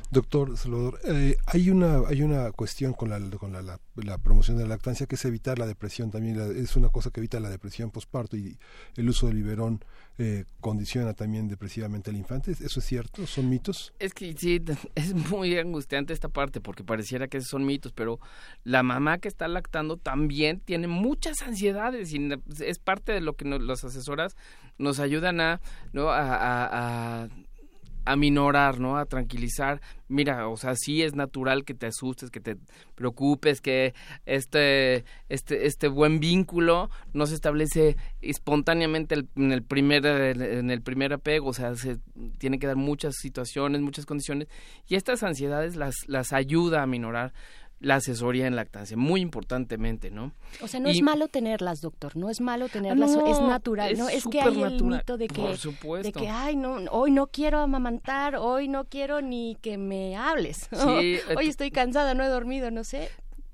Doctor 0.09 0.57
Salvador, 0.57 0.99
eh, 1.05 1.35
hay 1.45 1.69
una 1.69 2.07
hay 2.07 2.21
una 2.21 2.51
cuestión 2.51 2.93
con 2.93 3.09
la 3.09 3.19
con 3.37 3.51
la, 3.51 3.61
la, 3.61 4.17
promoción 4.17 4.55
de 4.55 4.63
la 4.63 4.69
lactancia 4.69 5.05
que 5.05 5.15
es 5.15 5.25
evitar 5.25 5.59
la 5.59 5.65
depresión 5.65 6.11
también 6.11 6.39
es 6.55 6.77
una 6.77 6.89
cosa 6.89 7.09
que 7.11 7.19
evita 7.19 7.39
la 7.41 7.49
depresión 7.49 7.91
postparto 7.91 8.37
y 8.37 8.57
el 8.95 9.09
uso 9.09 9.27
del 9.27 9.35
biberón 9.35 9.83
eh, 10.17 10.45
condiciona 10.61 11.13
también 11.13 11.47
depresivamente 11.47 12.09
al 12.09 12.15
infante. 12.15 12.51
¿Eso 12.51 12.79
es 12.79 12.85
cierto? 12.85 13.27
¿Son 13.27 13.49
mitos? 13.49 13.93
Es 13.99 14.13
que 14.13 14.33
sí, 14.37 14.63
es 14.95 15.13
muy 15.13 15.57
angustiante 15.57 16.13
esta 16.13 16.29
parte 16.29 16.61
porque 16.61 16.83
pareciera 16.83 17.27
que 17.27 17.41
son 17.41 17.65
mitos, 17.65 17.91
pero 17.91 18.19
la 18.63 18.83
mamá 18.83 19.17
que 19.17 19.27
está 19.27 19.47
lactando 19.47 19.97
también 19.97 20.61
tiene 20.61 20.87
muchas 20.87 21.41
ansiedades 21.41 22.13
y 22.13 22.29
es 22.63 22.79
parte 22.79 23.11
de 23.11 23.21
lo 23.21 23.33
que 23.33 23.45
nos, 23.45 23.61
las 23.61 23.83
asesoras 23.83 24.35
nos 24.77 24.99
ayudan 24.99 25.41
a, 25.41 25.59
¿no? 25.91 26.09
a 26.09 27.27
aminorar, 28.11 28.79
¿no? 28.79 28.97
A 28.97 29.05
tranquilizar. 29.05 29.81
Mira, 30.07 30.47
o 30.47 30.57
sea, 30.57 30.75
sí 30.75 31.03
es 31.03 31.15
natural 31.15 31.65
que 31.65 31.73
te 31.73 31.87
asustes, 31.87 32.31
que 32.31 32.39
te 32.39 32.57
preocupes, 32.95 33.61
que 33.61 33.93
este, 34.25 35.03
este, 35.29 35.67
este 35.67 35.87
buen 35.87 36.19
vínculo 36.19 36.89
no 37.13 37.25
se 37.25 37.35
establece 37.35 37.97
espontáneamente 38.21 39.15
en 39.35 39.51
el 39.51 39.63
primer, 39.63 40.05
en 40.05 40.71
el 40.71 40.81
primer 40.81 41.13
apego, 41.13 41.49
o 41.49 41.53
sea, 41.53 41.75
se 41.75 41.99
tiene 42.37 42.59
que 42.59 42.67
dar 42.67 42.77
muchas 42.77 43.15
situaciones, 43.15 43.81
muchas 43.81 44.05
condiciones, 44.05 44.47
y 44.87 44.95
estas 44.95 45.23
ansiedades 45.23 45.75
las, 45.75 45.95
las 46.07 46.31
ayuda 46.31 46.83
a 46.83 46.87
minorar 46.87 47.33
la 47.79 47.95
asesoría 47.95 48.47
en 48.47 48.55
lactancia, 48.55 48.97
muy 48.97 49.21
importantemente, 49.21 50.09
¿no? 50.09 50.33
O 50.61 50.67
sea, 50.67 50.79
no 50.79 50.89
es 50.89 51.01
malo 51.01 51.27
tenerlas, 51.27 51.81
doctor, 51.81 52.15
no 52.15 52.29
es 52.29 52.41
malo 52.41 52.69
tenerlas, 52.69 53.11
es 53.11 53.39
natural, 53.41 53.97
¿no? 53.97 54.09
Es 54.09 54.25
que 54.25 54.41
hay 54.41 54.61
el 54.61 54.83
mito 54.83 55.17
de 55.17 55.27
que, 55.27 55.55
de 56.03 56.11
que, 56.11 56.29
ay, 56.29 56.55
no, 56.55 56.77
hoy 56.91 57.11
no 57.11 57.27
quiero 57.27 57.59
amamantar, 57.59 58.35
hoy 58.35 58.67
no 58.67 58.85
quiero 58.85 59.21
ni 59.21 59.57
que 59.61 59.77
me 59.77 60.15
hables, 60.15 60.69
hoy 60.71 61.19
estoy 61.47 61.71
cansada, 61.71 62.13
no 62.13 62.23
he 62.23 62.27
dormido, 62.27 62.71
no 62.71 62.83
sé. 62.83 63.09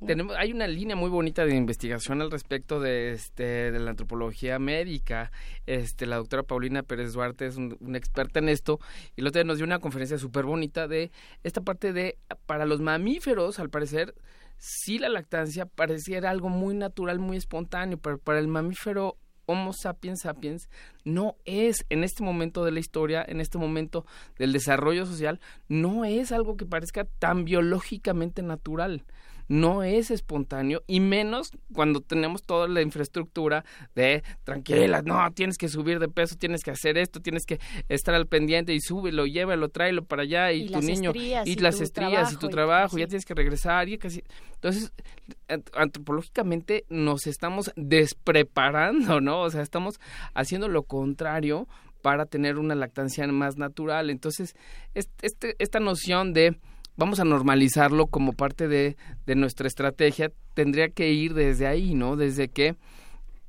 Tenemos, 0.06 0.35
hay 0.38 0.51
una 0.51 0.67
línea 0.67 0.98
muy 0.98 1.09
bonita 1.09 1.45
de 1.45 1.56
investigación 1.56 2.22
al 2.22 2.30
respecto 2.30 2.82
de 2.82 3.14
este 3.14 3.72
de 3.72 3.80
la 3.80 3.91
antropología 3.91 4.59
médica. 4.59 5.32
Este, 5.65 6.06
la 6.06 6.17
doctora 6.17 6.43
Paulina 6.43 6.83
Pérez 6.83 7.14
Duarte 7.14 7.45
es 7.45 7.56
una 7.56 7.98
experta 7.98 8.40
en 8.40 8.49
esto 8.49 8.80
y 9.15 9.22
el 9.22 9.27
otro 9.27 9.40
día 9.40 9.48
nos 9.48 9.57
dio 9.57 9.65
una 9.65 9.80
conferencia 9.80 10.17
súper 10.17 10.43
bonita 10.43 10.90
de 10.90 11.11
esta 11.43 11.61
parte 11.61 11.93
de 11.93 12.17
para 12.45 12.65
los 12.65 12.82
mamíferos, 12.82 13.59
al 13.59 13.69
parecer, 13.69 14.14
sí 14.57 14.99
la 14.99 15.07
lactancia 15.07 15.67
pareciera 15.67 16.32
algo 16.32 16.49
muy 16.49 16.75
natural, 16.75 17.19
muy 17.19 17.38
espontáneo, 17.38 17.98
pero 17.98 18.17
para 18.17 18.40
el 18.40 18.49
mamífero 18.49 19.15
Homo 19.45 19.72
sapiens 19.73 20.22
sapiens 20.22 20.69
no 21.06 21.35
es 21.45 21.85
en 21.90 22.03
este 22.03 22.23
momento 22.23 22.65
de 22.65 22.72
la 22.72 22.80
historia, 22.80 23.25
en 23.25 23.40
este 23.40 23.57
momento 23.57 24.06
del 24.38 24.51
desarrollo 24.51 25.06
social, 25.06 25.40
no 25.69 26.03
es 26.03 26.33
algo 26.33 26.57
que 26.57 26.65
parezca 26.65 27.06
tan 27.06 27.45
biológicamente 27.45 28.41
natural 28.41 29.06
no 29.47 29.83
es 29.83 30.11
espontáneo 30.11 30.83
y 30.88 30.99
menos 30.99 31.51
cuando 31.73 32.01
tenemos 32.01 32.43
toda 32.43 32.67
la 32.67 32.81
infraestructura 32.81 33.65
de 33.95 34.23
tranquila, 34.43 35.01
no, 35.01 35.19
tienes 35.33 35.57
que 35.57 35.69
subir 35.69 35.99
de 35.99 36.07
peso, 36.07 36.35
tienes 36.38 36.63
que 36.63 36.72
hacer 36.72 36.97
esto, 36.97 37.19
tienes 37.19 37.45
que 37.45 37.59
estar 37.89 38.15
al 38.15 38.27
pendiente 38.27 38.73
y 38.73 38.80
súbelo, 38.80 39.25
llévalo, 39.25 39.69
tráelo 39.69 40.05
para 40.05 40.23
allá 40.23 40.51
y, 40.51 40.69
tu 40.69 40.81
niño 40.81 41.11
y, 41.13 41.55
las 41.55 41.81
estrías 41.81 42.33
y 42.33 42.38
tu 42.38 42.49
trabajo, 42.49 42.97
ya 42.97 43.07
tienes 43.07 43.25
que 43.25 43.33
regresar 43.33 43.89
y 43.89 43.97
casi 43.97 44.23
entonces 44.55 44.91
antropológicamente 45.73 46.85
nos 46.89 47.27
estamos 47.27 47.72
despreparando, 47.75 49.22
¿no? 49.22 49.41
O 49.41 49.49
sea, 49.49 49.61
estamos 49.61 49.99
haciendo 50.33 50.67
lo 50.67 50.83
contrario 50.83 51.67
para 52.01 52.25
tener 52.25 52.59
una 52.59 52.75
lactancia 52.75 53.25
más 53.27 53.57
natural. 53.57 54.09
Entonces, 54.09 54.55
este, 54.93 55.55
esta 55.59 55.80
noción 55.80 56.33
de 56.33 56.57
vamos 56.95 57.19
a 57.19 57.25
normalizarlo 57.25 58.07
como 58.07 58.33
parte 58.33 58.67
de, 58.67 58.97
de 59.25 59.35
nuestra 59.35 59.67
estrategia, 59.67 60.31
tendría 60.53 60.89
que 60.89 61.11
ir 61.11 61.33
desde 61.33 61.67
ahí, 61.67 61.95
¿no? 61.95 62.15
Desde 62.15 62.49
que 62.49 62.75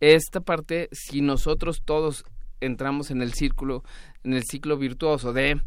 esta 0.00 0.40
parte, 0.40 0.89
si 0.92 1.20
nosotros 1.20 1.82
todos 1.84 2.24
entramos 2.60 3.10
en 3.10 3.23
el 3.23 3.32
círculo, 3.34 3.84
en 4.23 4.34
el 4.34 4.44
ciclo 4.44 4.76
virtuoso 4.76 5.32
de 5.32 5.60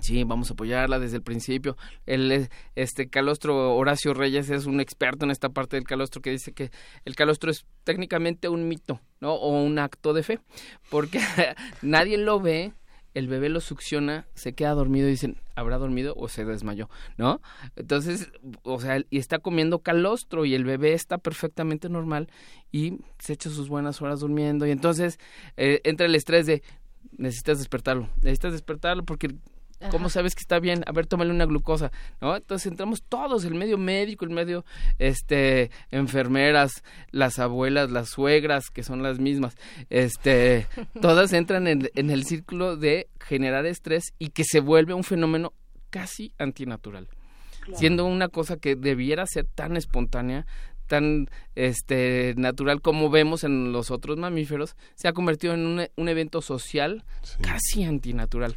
Sí, 0.00 0.24
vamos 0.24 0.50
a 0.50 0.52
apoyarla 0.52 0.98
desde 0.98 1.16
el 1.16 1.22
principio. 1.22 1.76
El, 2.04 2.50
este 2.74 3.08
calostro 3.08 3.74
Horacio 3.74 4.12
Reyes 4.12 4.50
es 4.50 4.66
un 4.66 4.80
experto 4.80 5.24
en 5.24 5.30
esta 5.30 5.48
parte 5.48 5.76
del 5.76 5.86
calostro 5.86 6.20
que 6.20 6.30
dice 6.30 6.52
que 6.52 6.70
el 7.06 7.16
calostro 7.16 7.50
es 7.50 7.64
técnicamente 7.82 8.50
un 8.50 8.68
mito, 8.68 9.00
¿no? 9.20 9.32
O 9.32 9.62
un 9.62 9.78
acto 9.78 10.12
de 10.12 10.22
fe, 10.22 10.40
porque 10.90 11.20
nadie 11.82 12.18
lo 12.18 12.40
ve, 12.40 12.74
el 13.16 13.28
bebé 13.28 13.48
lo 13.48 13.62
succiona, 13.62 14.26
se 14.34 14.52
queda 14.52 14.74
dormido 14.74 15.08
y 15.08 15.12
dicen, 15.12 15.38
¿habrá 15.54 15.78
dormido 15.78 16.12
o 16.18 16.28
se 16.28 16.44
desmayó? 16.44 16.90
¿No? 17.16 17.40
Entonces, 17.74 18.30
o 18.62 18.78
sea, 18.78 19.00
y 19.08 19.16
está 19.16 19.38
comiendo 19.38 19.78
calostro 19.78 20.44
y 20.44 20.54
el 20.54 20.64
bebé 20.64 20.92
está 20.92 21.16
perfectamente 21.16 21.88
normal 21.88 22.28
y 22.72 22.98
se 23.18 23.32
echa 23.32 23.48
sus 23.48 23.70
buenas 23.70 24.02
horas 24.02 24.20
durmiendo 24.20 24.66
y 24.66 24.70
entonces 24.70 25.18
eh, 25.56 25.80
entra 25.84 26.04
el 26.04 26.14
estrés 26.14 26.44
de, 26.44 26.62
necesitas 27.16 27.56
despertarlo, 27.56 28.10
necesitas 28.20 28.52
despertarlo 28.52 29.02
porque 29.02 29.34
¿Cómo 29.90 30.08
sabes 30.08 30.34
que 30.34 30.40
está 30.40 30.58
bien? 30.58 30.82
A 30.86 30.92
ver, 30.92 31.06
tómale 31.06 31.30
una 31.30 31.44
glucosa, 31.44 31.92
¿no? 32.20 32.36
Entonces 32.36 32.66
entramos 32.66 33.02
todos, 33.02 33.44
el 33.44 33.54
medio 33.54 33.76
médico, 33.76 34.24
el 34.24 34.30
medio, 34.30 34.64
este, 34.98 35.70
enfermeras, 35.90 36.82
las 37.10 37.38
abuelas, 37.38 37.90
las 37.90 38.08
suegras, 38.08 38.70
que 38.70 38.82
son 38.82 39.02
las 39.02 39.18
mismas, 39.18 39.56
este, 39.90 40.66
todas 41.00 41.32
entran 41.32 41.66
en, 41.66 41.90
en 41.94 42.10
el 42.10 42.24
círculo 42.24 42.76
de 42.76 43.08
generar 43.20 43.66
estrés 43.66 44.14
y 44.18 44.30
que 44.30 44.44
se 44.44 44.60
vuelve 44.60 44.94
un 44.94 45.04
fenómeno 45.04 45.52
casi 45.90 46.32
antinatural. 46.38 47.08
Siendo 47.74 48.04
una 48.04 48.28
cosa 48.28 48.56
que 48.58 48.76
debiera 48.76 49.26
ser 49.26 49.44
tan 49.44 49.76
espontánea, 49.76 50.46
tan 50.86 51.28
este 51.56 52.34
natural 52.36 52.80
como 52.80 53.10
vemos 53.10 53.44
en 53.44 53.72
los 53.72 53.90
otros 53.90 54.16
mamíferos, 54.16 54.76
se 54.94 55.08
ha 55.08 55.12
convertido 55.12 55.54
en 55.54 55.66
un, 55.66 55.88
un 55.96 56.08
evento 56.08 56.42
social 56.42 57.04
casi 57.40 57.82
antinatural. 57.82 58.56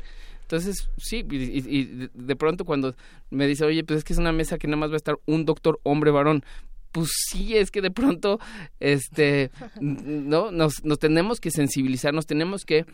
Entonces, 0.49 0.89
sí, 0.97 1.23
y, 1.29 2.09
de 2.11 2.35
pronto 2.35 2.65
cuando 2.65 2.95
me 3.29 3.45
dice, 3.45 3.65
oye, 3.65 3.83
pues 3.83 3.99
es 3.99 4.03
que 4.03 4.13
es 4.13 4.19
una 4.19 4.31
mesa 4.31 4.57
que 4.57 4.65
nada 4.65 4.77
más 4.77 4.89
va 4.89 4.95
a 4.95 4.97
estar 4.97 5.19
un 5.27 5.45
doctor 5.45 5.79
hombre 5.83 6.09
varón, 6.09 6.43
pues 6.91 7.09
sí, 7.29 7.55
es 7.55 7.69
que 7.69 7.81
de 7.81 7.91
pronto, 7.91 8.39
este, 8.79 9.51
no, 9.79 10.49
nos, 10.49 10.83
nos 10.83 10.97
tenemos 10.97 11.39
que 11.39 11.51
sensibilizar, 11.51 12.15
nos 12.15 12.25
tenemos 12.25 12.65
que 12.65 12.87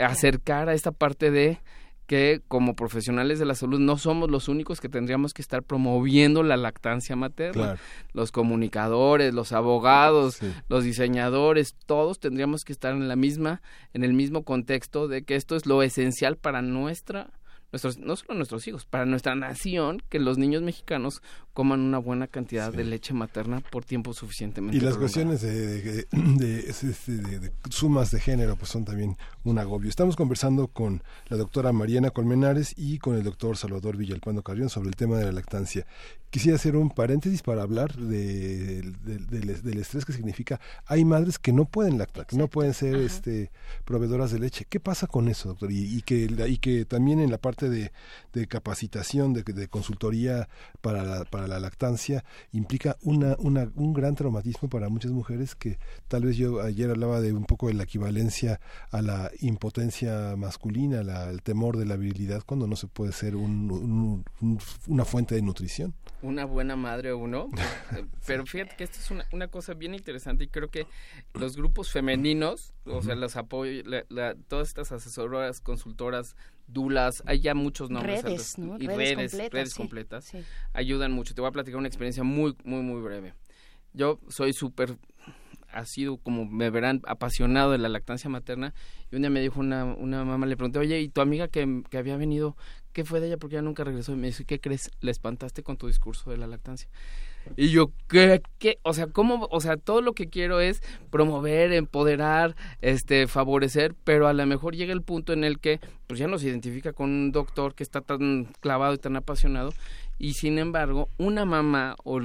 acercar 0.00 0.70
a 0.70 0.74
esta 0.74 0.90
parte 0.90 1.30
de 1.30 1.58
que 2.06 2.42
como 2.48 2.74
profesionales 2.74 3.38
de 3.38 3.44
la 3.44 3.54
salud 3.54 3.78
no 3.78 3.96
somos 3.96 4.30
los 4.30 4.48
únicos 4.48 4.80
que 4.80 4.88
tendríamos 4.88 5.32
que 5.32 5.42
estar 5.42 5.62
promoviendo 5.62 6.42
la 6.42 6.56
lactancia 6.56 7.16
materna. 7.16 7.76
Los 8.12 8.32
comunicadores, 8.32 9.32
los 9.32 9.52
abogados, 9.52 10.40
los 10.68 10.84
diseñadores, 10.84 11.74
todos 11.86 12.18
tendríamos 12.18 12.64
que 12.64 12.72
estar 12.72 12.92
en 12.92 13.08
la 13.08 13.16
misma, 13.16 13.62
en 13.92 14.04
el 14.04 14.12
mismo 14.12 14.42
contexto 14.44 15.08
de 15.08 15.22
que 15.22 15.36
esto 15.36 15.56
es 15.56 15.66
lo 15.66 15.82
esencial 15.82 16.36
para 16.36 16.62
nuestra 16.62 17.30
nuestros, 17.72 17.98
no 17.98 18.16
solo 18.16 18.34
nuestros 18.34 18.68
hijos, 18.68 18.84
para 18.84 19.06
nuestra 19.06 19.34
nación, 19.34 20.02
que 20.08 20.20
los 20.20 20.38
niños 20.38 20.62
mexicanos 20.62 21.22
coman 21.52 21.80
una 21.80 21.98
buena 21.98 22.26
cantidad 22.26 22.72
de 22.72 22.84
leche 22.84 23.12
materna 23.12 23.60
por 23.60 23.84
tiempo 23.84 24.14
suficientemente. 24.14 24.76
Y 24.76 24.80
las 24.80 24.96
cuestiones 24.96 25.42
de, 25.42 26.06
de, 26.10 27.52
sumas 27.68 28.10
de 28.10 28.20
género 28.20 28.56
pues 28.56 28.70
son 28.70 28.84
también 28.84 29.16
un 29.44 29.58
agobio. 29.58 29.90
Estamos 29.90 30.16
conversando 30.16 30.68
con 30.68 31.02
la 31.28 31.36
doctora 31.36 31.72
Mariana 31.72 32.10
Colmenares 32.10 32.74
y 32.76 32.98
con 32.98 33.16
el 33.16 33.22
doctor 33.22 33.56
Salvador 33.56 33.96
Villalpando 33.96 34.42
Carrión 34.42 34.70
sobre 34.70 34.88
el 34.88 34.96
tema 34.96 35.18
de 35.18 35.26
la 35.26 35.32
lactancia. 35.32 35.86
Quisiera 36.30 36.56
hacer 36.56 36.76
un 36.76 36.88
paréntesis 36.88 37.42
para 37.42 37.62
hablar 37.62 37.94
del 37.94 38.94
estrés 39.78 40.06
que 40.06 40.14
significa 40.14 40.58
hay 40.86 41.04
madres 41.04 41.38
que 41.38 41.52
no 41.52 41.66
pueden 41.66 41.98
lactar, 41.98 42.26
que 42.26 42.36
no 42.36 42.48
pueden 42.48 42.72
ser 42.72 42.96
este 42.96 43.50
proveedoras 43.84 44.32
de 44.32 44.38
leche. 44.38 44.64
¿Qué 44.66 44.80
pasa 44.80 45.06
con 45.06 45.28
eso, 45.28 45.50
doctor? 45.50 45.70
Y, 45.70 46.00
que, 46.00 46.30
y 46.48 46.56
que 46.56 46.86
también 46.86 47.20
en 47.20 47.30
la 47.30 47.36
parte 47.36 47.68
de, 47.68 47.92
capacitación, 48.48 49.34
de, 49.34 49.42
de 49.42 49.68
consultoría 49.68 50.48
para 50.80 51.02
la, 51.04 51.24
para 51.26 51.41
la 51.46 51.60
lactancia, 51.60 52.24
implica 52.52 52.96
una, 53.02 53.36
una, 53.38 53.70
un 53.74 53.92
gran 53.92 54.14
traumatismo 54.14 54.68
para 54.68 54.88
muchas 54.88 55.12
mujeres 55.12 55.54
que 55.54 55.78
tal 56.08 56.24
vez 56.24 56.36
yo 56.36 56.62
ayer 56.62 56.90
hablaba 56.90 57.20
de 57.20 57.32
un 57.32 57.44
poco 57.44 57.68
de 57.68 57.74
la 57.74 57.84
equivalencia 57.84 58.60
a 58.90 59.02
la 59.02 59.30
impotencia 59.40 60.34
masculina, 60.36 61.00
el 61.00 61.42
temor 61.42 61.76
de 61.76 61.86
la 61.86 61.96
virilidad 61.96 62.42
cuando 62.44 62.66
no 62.66 62.76
se 62.76 62.86
puede 62.86 63.12
ser 63.12 63.36
un, 63.36 64.24
una 64.88 65.04
fuente 65.04 65.34
de 65.34 65.42
nutrición. 65.42 65.94
Una 66.22 66.44
buena 66.44 66.76
madre 66.76 67.12
uno, 67.12 67.48
eh, 67.96 68.04
pero 68.26 68.46
fíjate 68.46 68.76
que 68.76 68.84
esto 68.84 68.98
es 68.98 69.10
una, 69.10 69.26
una 69.32 69.48
cosa 69.48 69.74
bien 69.74 69.94
interesante 69.94 70.44
y 70.44 70.48
creo 70.48 70.68
que 70.68 70.86
los 71.34 71.56
grupos 71.56 71.90
femeninos, 71.90 72.74
o 72.84 73.02
sea, 73.02 73.14
los 73.16 73.36
apoyo, 73.36 73.82
todas 74.48 74.68
estas 74.68 74.92
asesoras, 74.92 75.60
consultoras, 75.60 76.36
dulas, 76.68 77.22
hay 77.26 77.40
ya 77.40 77.54
muchos 77.54 77.90
nombres. 77.90 78.22
Redes, 78.22 78.58
¿no? 78.58 78.78
Y 78.78 78.86
redes, 78.86 79.32
redes 79.50 79.74
completas, 79.74 80.32
ayudan 80.72 81.12
mucho. 81.12 81.34
Te 81.34 81.40
voy 81.40 81.48
a 81.48 81.52
platicar 81.52 81.78
una 81.78 81.88
experiencia 81.88 82.22
muy, 82.22 82.56
muy, 82.64 82.82
muy 82.82 83.02
breve. 83.02 83.34
Yo 83.92 84.20
soy 84.28 84.52
súper, 84.52 84.96
ha 85.72 85.84
sido 85.84 86.18
como 86.18 86.46
me 86.46 86.70
verán, 86.70 87.00
apasionado 87.06 87.72
de 87.72 87.78
la 87.78 87.88
lactancia 87.88 88.30
materna. 88.30 88.74
Y 89.10 89.16
un 89.16 89.22
día 89.22 89.30
me 89.30 89.40
dijo 89.40 89.60
una, 89.60 89.84
una 89.84 90.24
mamá, 90.24 90.46
le 90.46 90.56
pregunté, 90.56 90.78
oye, 90.78 91.00
¿y 91.00 91.08
tu 91.08 91.20
amiga 91.20 91.48
que, 91.48 91.82
que 91.90 91.98
había 91.98 92.16
venido, 92.16 92.56
qué 92.92 93.04
fue 93.04 93.20
de 93.20 93.28
ella? 93.28 93.36
Porque 93.36 93.56
ella 93.56 93.62
nunca 93.62 93.84
regresó. 93.84 94.12
Y 94.12 94.16
me 94.16 94.28
dice, 94.28 94.44
¿qué 94.44 94.60
crees? 94.60 94.90
Le 95.00 95.10
espantaste 95.10 95.62
con 95.62 95.76
tu 95.76 95.86
discurso 95.86 96.30
de 96.30 96.36
la 96.36 96.46
lactancia. 96.46 96.88
Y 97.56 97.70
yo, 97.70 97.92
¿qué, 98.08 98.40
¿qué? 98.58 98.78
O 98.82 98.94
sea, 98.94 99.08
¿cómo? 99.08 99.48
O 99.50 99.60
sea, 99.60 99.76
todo 99.76 100.00
lo 100.00 100.12
que 100.12 100.28
quiero 100.28 100.60
es 100.60 100.80
promover, 101.10 101.72
empoderar, 101.72 102.56
este, 102.80 103.26
favorecer, 103.26 103.94
pero 104.04 104.28
a 104.28 104.32
lo 104.32 104.46
mejor 104.46 104.74
llega 104.74 104.92
el 104.92 105.02
punto 105.02 105.32
en 105.32 105.44
el 105.44 105.58
que, 105.58 105.80
pues 106.06 106.18
ya 106.18 106.28
no 106.28 106.38
se 106.38 106.48
identifica 106.48 106.92
con 106.92 107.10
un 107.10 107.32
doctor 107.32 107.74
que 107.74 107.82
está 107.82 108.00
tan 108.00 108.44
clavado 108.60 108.94
y 108.94 108.98
tan 108.98 109.16
apasionado, 109.16 109.72
y 110.18 110.34
sin 110.34 110.58
embargo, 110.58 111.08
una 111.18 111.44
mamá 111.44 111.96
o 112.04 112.20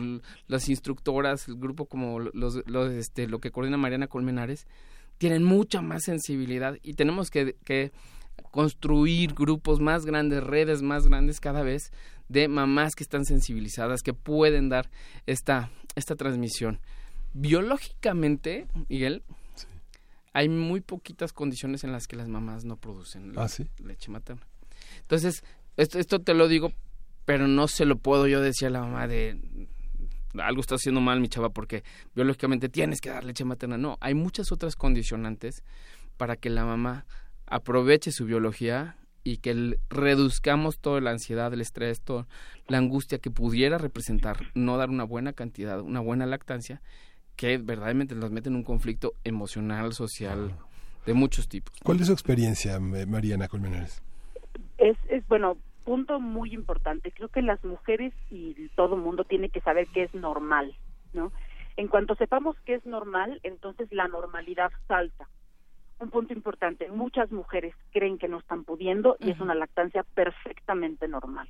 las 0.48 0.70
instructoras, 0.70 1.48
el 1.48 1.56
grupo 1.56 1.86
como 1.86 2.20
los, 2.20 2.62
los, 2.66 2.92
este, 2.92 3.28
lo 3.28 3.40
que 3.40 3.52
coordina 3.52 3.78
Mariana 3.78 4.08
Colmenares, 4.08 4.68
tienen 5.18 5.44
mucha 5.44 5.82
más 5.82 6.04
sensibilidad 6.04 6.78
y 6.84 6.94
tenemos 6.94 7.30
que, 7.30 7.56
que 7.64 7.92
construir 8.52 9.34
grupos 9.34 9.80
más 9.80 10.06
grandes, 10.06 10.44
redes 10.44 10.82
más 10.82 11.08
grandes 11.08 11.40
cada 11.40 11.64
vez 11.64 11.92
de 12.30 12.48
mamás 12.48 12.96
que 12.96 13.04
están 13.04 13.26
sensibilizadas, 13.26 14.02
que 14.02 14.14
pueden 14.14 14.70
dar 14.70 14.90
esta, 15.26 15.72
esta 15.96 16.16
transmisión. 16.16 16.80
Biológicamente, 17.34 18.68
Miguel, 18.90 19.24
hay 20.34 20.50
muy 20.50 20.82
poquitas 20.82 21.34
condiciones 21.34 21.84
en 21.84 21.92
las 21.92 22.08
que 22.08 22.16
las 22.16 22.28
mamás 22.28 22.64
no 22.64 22.78
producen 22.78 23.34
¿Ah, 23.38 23.48
leche 23.84 24.12
materna. 24.12 24.46
Entonces, 25.02 25.44
esto, 25.78 26.00
esto 26.00 26.20
te 26.20 26.34
lo 26.34 26.48
digo, 26.48 26.74
pero 27.28 27.50
no 27.50 27.68
se 27.68 27.84
lo 27.84 27.98
puedo 27.98 28.26
yo 28.26 28.40
decir 28.40 28.70
a 28.70 28.72
la 28.72 28.80
mamá 28.80 29.06
de 29.06 29.38
algo 30.42 30.62
está 30.62 30.76
haciendo 30.76 31.02
mal 31.02 31.20
mi 31.20 31.28
chava 31.28 31.50
porque 31.50 31.84
biológicamente 32.16 32.70
tienes 32.70 33.02
que 33.02 33.10
dar 33.10 33.26
leche 33.26 33.44
materna. 33.44 33.78
No, 33.78 33.98
hay 34.00 34.14
muchas 34.14 34.54
otras 34.54 34.78
condicionantes 34.78 35.62
para 36.16 36.38
que 36.38 36.50
la 36.50 36.64
mamá 36.64 37.06
aproveche 37.46 38.14
su 38.14 38.24
biología 38.24 38.96
y 39.26 39.40
que 39.40 39.78
reduzcamos 39.90 40.80
toda 40.80 41.02
la 41.02 41.12
ansiedad, 41.12 41.54
el 41.54 41.60
estrés, 41.60 42.00
toda 42.00 42.28
la 42.70 42.78
angustia 42.78 43.18
que 43.18 43.30
pudiera 43.30 43.78
representar 43.78 44.38
no 44.54 44.78
dar 44.78 44.90
una 44.90 45.04
buena 45.04 45.34
cantidad, 45.34 45.82
una 45.82 46.00
buena 46.00 46.26
lactancia, 46.26 46.82
que 47.36 47.58
verdaderamente 47.58 48.16
nos 48.16 48.32
mete 48.32 48.48
en 48.48 48.56
un 48.56 48.64
conflicto 48.64 49.12
emocional, 49.26 49.92
social, 49.92 50.56
de 51.06 51.14
muchos 51.14 51.50
tipos. 51.50 51.76
¿Cuál 51.84 52.00
es 52.00 52.08
su 52.08 52.14
experiencia, 52.14 52.80
Mariana 52.80 53.50
Colmenares? 53.50 54.02
Es, 54.78 54.96
es, 55.10 55.28
bueno, 55.28 55.58
punto 55.88 56.20
muy 56.20 56.54
importante. 56.54 57.14
Creo 57.14 57.30
que 57.30 57.42
las 57.42 57.64
mujeres 57.64 58.14
y 58.30 58.68
todo 58.76 58.96
el 58.96 59.02
mundo 59.02 59.24
tiene 59.24 59.48
que 59.48 59.62
saber 59.62 59.88
que 59.88 60.04
es 60.04 60.14
normal, 60.14 60.76
¿no? 61.14 61.32
En 61.78 61.88
cuanto 61.88 62.14
sepamos 62.16 62.58
que 62.66 62.74
es 62.74 62.86
normal, 62.86 63.40
entonces 63.44 63.88
la 63.94 64.10
normalidad 64.10 64.70
salta 64.90 65.30
un 66.00 66.10
punto 66.10 66.34
importante, 66.34 66.92
muchas 66.92 67.32
mujeres 67.32 67.74
creen 67.92 68.18
que 68.18 68.28
no 68.28 68.40
están 68.40 68.66
pudiendo 68.66 69.16
y 69.20 69.32
es 69.32 69.40
una 69.40 69.56
lactancia 69.56 70.04
perfectamente 70.04 71.08
normal. 71.08 71.48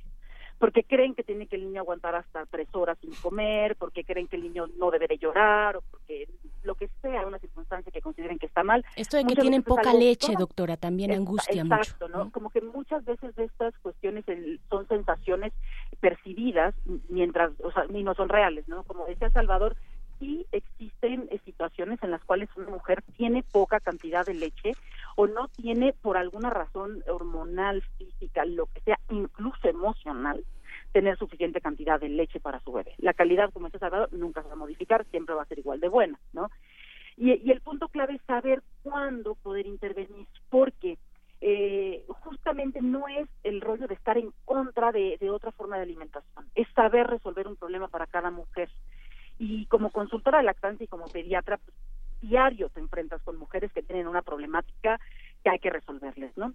Porque 0.58 0.82
creen 0.82 1.14
que 1.14 1.22
tiene 1.22 1.46
que 1.46 1.56
el 1.56 1.64
niño 1.64 1.80
aguantar 1.80 2.14
hasta 2.14 2.44
tres 2.46 2.68
horas 2.72 2.98
sin 3.00 3.14
comer, 3.14 3.76
porque 3.76 4.04
creen 4.04 4.26
que 4.26 4.36
el 4.36 4.42
niño 4.42 4.66
no 4.78 4.90
debe 4.90 5.06
de 5.06 5.18
llorar, 5.18 5.76
o 5.76 5.82
porque 5.90 6.28
lo 6.64 6.74
que 6.74 6.88
sea, 7.00 7.26
una 7.26 7.38
circunstancia 7.38 7.92
que 7.92 8.02
consideren 8.02 8.38
que 8.38 8.46
está 8.46 8.62
mal. 8.64 8.84
Esto 8.96 9.16
de 9.16 9.24
que 9.24 9.36
tienen 9.36 9.62
poca 9.62 9.94
leche, 9.94 10.34
doctora, 10.36 10.76
también 10.76 11.12
angustia 11.12 11.62
exacto, 11.62 12.08
¿no? 12.08 12.30
Como 12.30 12.50
que 12.50 12.60
muchas 12.60 13.04
veces 13.04 13.34
de 13.36 13.44
estas 13.44 13.76
cuestiones 13.78 14.24
son 14.68 14.86
sensaciones 14.88 15.52
percibidas 16.00 16.74
mientras, 17.08 17.52
o 17.62 17.70
sea, 17.72 17.86
ni 17.88 18.02
no 18.02 18.14
son 18.14 18.28
reales, 18.28 18.68
¿no? 18.68 18.82
Como 18.82 19.06
decía 19.06 19.30
Salvador, 19.30 19.76
sí 20.18 20.46
existen 20.52 21.28
eh, 21.30 21.40
situaciones 21.44 22.02
en 22.02 22.10
las 22.10 22.22
cuales 22.24 22.48
una 22.56 22.70
mujer 22.70 23.02
tiene 23.16 23.42
poca 23.42 23.80
cantidad 23.80 24.24
de 24.26 24.34
leche 24.34 24.72
o 25.16 25.26
no 25.26 25.48
tiene 25.48 25.92
por 25.92 26.16
alguna 26.16 26.50
razón 26.50 27.02
hormonal, 27.08 27.82
física, 27.96 28.44
lo 28.44 28.66
que 28.66 28.80
sea, 28.80 28.98
incluso 29.10 29.68
emocional, 29.68 30.44
tener 30.92 31.16
suficiente 31.18 31.60
cantidad 31.60 32.00
de 32.00 32.08
leche 32.08 32.40
para 32.40 32.60
su 32.60 32.72
bebé. 32.72 32.94
La 32.98 33.14
calidad, 33.14 33.50
como 33.52 33.66
está 33.66 33.78
Salvador, 33.78 34.12
nunca 34.12 34.42
se 34.42 34.48
va 34.48 34.54
a 34.54 34.58
modificar, 34.58 35.04
siempre 35.10 35.34
va 35.34 35.42
a 35.42 35.46
ser 35.46 35.58
igual 35.58 35.80
de 35.80 35.88
buena, 35.88 36.18
¿no? 36.32 36.50
Y, 37.16 37.50
el 37.50 37.60
punto 37.60 37.88
clave 37.88 38.14
es 38.14 38.22
saber 38.26 38.62
cuándo 38.82 39.34
poder 39.34 39.66
intervenir, 39.66 40.26
porque 40.50 40.98
eh, 41.40 42.04
justamente 42.08 42.80
no 42.80 43.08
es 43.08 43.28
el 43.42 43.60
rollo 43.60 43.88
de 43.88 43.94
estar 43.94 44.16
en 44.16 44.32
contra 44.44 44.92
de, 44.92 45.16
de 45.20 45.30
otra 45.30 45.50
forma 45.50 45.76
de 45.76 45.82
alimentación, 45.82 46.46
es 46.54 46.68
saber 46.74 47.08
resolver 47.08 47.48
un 47.48 47.56
problema 47.56 47.88
para 47.88 48.06
cada 48.06 48.30
mujer. 48.30 48.70
Y 49.38 49.66
como 49.66 49.90
consultora 49.90 50.38
de 50.38 50.44
lactancia 50.44 50.84
y 50.84 50.88
como 50.88 51.06
pediatra, 51.06 51.58
pues, 51.58 51.76
diario 52.20 52.68
te 52.70 52.80
enfrentas 52.80 53.22
con 53.22 53.36
mujeres 53.36 53.72
que 53.72 53.82
tienen 53.82 54.08
una 54.08 54.22
problemática 54.22 55.00
que 55.44 55.50
hay 55.50 55.58
que 55.58 55.70
resolverles, 55.70 56.36
¿no? 56.36 56.52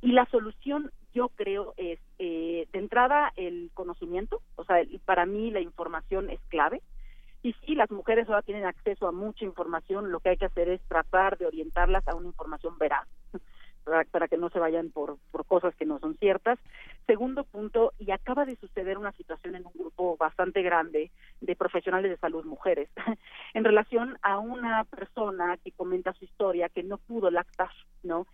Y 0.00 0.12
la 0.12 0.26
solución, 0.26 0.92
yo 1.14 1.30
creo, 1.30 1.74
es 1.76 1.98
eh, 2.18 2.68
de 2.72 2.78
entrada 2.78 3.32
el 3.36 3.70
conocimiento, 3.74 4.42
o 4.54 4.64
sea, 4.64 4.76
para 5.04 5.26
mí 5.26 5.50
la 5.50 5.60
información 5.60 6.30
es 6.30 6.40
clave. 6.48 6.82
Y 7.42 7.54
sí, 7.64 7.74
las 7.74 7.90
mujeres 7.90 8.28
ahora 8.28 8.42
tienen 8.42 8.66
acceso 8.66 9.08
a 9.08 9.12
mucha 9.12 9.44
información, 9.44 10.10
lo 10.10 10.20
que 10.20 10.30
hay 10.30 10.36
que 10.36 10.46
hacer 10.46 10.68
es 10.68 10.80
tratar 10.82 11.38
de 11.38 11.46
orientarlas 11.46 12.06
a 12.08 12.14
una 12.14 12.26
información 12.26 12.76
veraz 12.78 13.06
para, 14.10 14.28
que 14.28 14.36
no 14.36 14.50
se 14.50 14.58
vayan 14.58 14.90
por, 14.90 15.16
por 15.30 15.46
cosas 15.46 15.74
que 15.76 15.86
no 15.86 15.98
son 16.00 16.16
ciertas. 16.16 16.58
Segundo 17.06 17.44
punto, 17.44 17.92
y 17.98 18.10
acaba 18.10 18.44
de 18.44 18.56
suceder 18.56 18.98
una 18.98 19.12
situación 19.12 19.54
en 19.54 19.64
un 19.64 19.72
grupo 19.72 20.16
bastante 20.16 20.62
grande 20.62 21.10
de 21.40 21.56
profesionales 21.56 22.10
de 22.10 22.16
salud 22.16 22.44
mujeres, 22.44 22.88
en 23.54 23.64
relación 23.64 24.18
a 24.22 24.38
una 24.38 24.84
persona 24.84 25.56
que 25.62 25.72
comenta 25.72 26.12
su 26.14 26.24
historia 26.24 26.68
que 26.68 26.82
no 26.82 26.98
pudo 26.98 27.30
lactar, 27.30 27.70
¿no? 28.02 28.26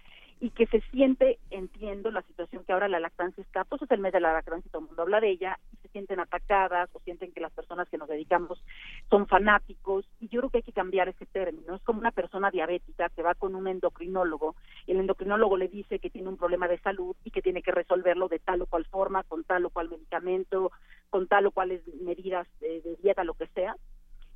Y 0.43 0.51
que 0.51 0.67
se 0.67 0.81
siente, 0.91 1.39
entiendo 1.51 2.11
la 2.11 2.23
situación 2.23 2.65
que 2.65 2.73
ahora 2.73 2.89
la 2.89 2.99
lactancia 2.99 3.41
está, 3.41 3.63
pues 3.63 3.81
es 3.81 3.91
el 3.93 4.01
mes 4.01 4.13
de 4.13 4.19
la 4.19 4.33
lactancia 4.33 4.69
todo 4.73 4.83
el 4.83 4.89
mundo 4.89 5.03
habla 5.03 5.21
de 5.21 5.31
ella, 5.31 5.57
y 5.73 5.77
se 5.77 5.89
sienten 5.91 6.19
atacadas 6.19 6.91
o 6.95 6.99
sienten 6.99 7.31
que 7.31 7.41
las 7.41 7.53
personas 7.53 7.89
que 7.89 7.97
nos 7.97 8.09
dedicamos 8.09 8.61
son 9.09 9.29
fanáticos, 9.29 10.05
y 10.19 10.27
yo 10.27 10.41
creo 10.41 10.51
que 10.51 10.57
hay 10.57 10.63
que 10.65 10.73
cambiar 10.73 11.09
ese 11.09 11.27
término. 11.27 11.77
Es 11.77 11.83
como 11.83 12.01
una 12.01 12.11
persona 12.11 12.51
diabética 12.51 13.09
que 13.11 13.23
va 13.23 13.37
con 13.37 13.55
un 13.55 13.69
endocrinólogo, 13.69 14.57
el 14.89 14.97
endocrinólogo 14.97 15.57
le 15.57 15.69
dice 15.69 16.01
que 16.01 16.11
tiene 16.11 16.29
un 16.29 16.37
problema 16.37 16.67
de 16.67 16.81
salud 16.81 17.15
y 17.23 17.31
que 17.31 17.41
tiene 17.41 17.63
que 17.63 17.71
resolverlo 17.71 18.27
de 18.27 18.41
tal 18.41 18.63
o 18.63 18.67
cual 18.67 18.85
forma, 18.87 19.23
con 19.23 19.45
tal 19.45 19.67
o 19.67 19.71
cual 19.71 19.91
medicamento, 19.91 20.73
con 21.09 21.29
tal 21.29 21.47
o 21.47 21.53
cuales 21.53 21.83
medidas 22.01 22.49
de 22.59 22.97
dieta, 23.01 23.23
lo 23.23 23.35
que 23.35 23.47
sea, 23.55 23.77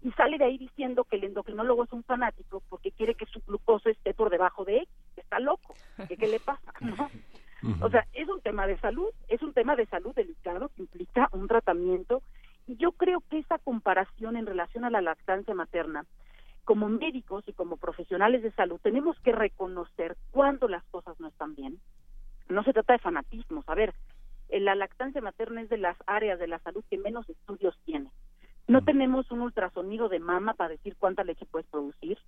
y 0.07 0.13
sale 0.13 0.39
de 0.39 0.45
ahí 0.45 0.57
diciendo 0.57 1.03
que 1.03 1.17
el 1.17 1.25
endocrinólogo 1.25 1.83
es 1.83 1.93
un 1.93 2.05
fanático 2.05 2.63
porque 2.69 2.93
quiere 2.93 3.17
que 3.17 3.27
su 3.27 3.41
glucosa 3.41 3.91
esté 3.91 4.15
por 4.15 4.31
debajo 4.31 4.65
de 4.65 4.77
X, 4.77 4.89
está 5.17 5.41
loco, 5.41 5.75
¿qué, 6.07 6.17
qué 6.17 6.29
le 6.29 6.39
pasa? 6.39 6.73
¿no? 6.81 7.11
O 7.85 7.91
sea, 7.91 8.07
es 8.13 8.29
un 8.29 8.41
tema 8.41 8.69
de 8.69 8.79
salud, 8.79 9.09
es 9.27 9.43
un 9.43 9.53
tema 9.53 9.75
de 9.75 9.85
salud 9.87 10.15
delicado 10.15 10.69
que 10.69 10.83
implica 10.83 11.29
un 11.33 11.49
tratamiento 11.49 12.23
y 12.69 12.77
yo 12.77 12.93
creo 12.93 13.21
que 13.29 13.39
esa 13.39 13.59
comparación 13.59 14.37
en 14.37 14.47
relación 14.47 14.85
a 14.85 14.91
la 14.91 15.01
lactancia 15.01 15.57
materna, 15.57 16.07
como 16.65 16.89
médicos 16.89 17.43
y 17.49 17.53
como 17.53 17.77
profesionales 17.77 18.45
de 18.45 18.53
salud, 18.53 18.79
tenemos 18.81 19.19
que 19.25 19.33
reconocer 19.33 20.17
cuando 20.31 20.69
las 20.69 20.85
cosas 20.85 21.19
no 21.19 21.27
están 21.27 21.57
bien. 21.57 21.81
No 22.49 22.63
se 22.63 22.73
trata 22.73 22.93
de 22.93 23.01
fanatismo, 23.01 23.65
a 23.67 23.75
ver, 23.75 23.93
la 24.51 24.77
lactancia 24.77 25.21
materna 25.21 25.63
es 25.63 25.69
de 25.69 25.79
las 25.79 25.97
áreas 26.07 26.39
de 26.39 26.47
la 26.47 26.61
salud 26.61 26.85
que 26.89 26.97
menos 26.97 27.29
estudios 27.29 27.77
tiene. 27.85 28.09
No 28.69 28.83
tenemos 28.83 29.31
un 29.31 29.43
ultrasonido 29.43 30.09
de 30.09 30.19
mama 30.19 30.55
para 30.55 30.71
decir 30.71 30.97
cuánta 30.99 31.23
leche 31.23 31.47
puedes 31.47 31.69
producir, 31.69 32.19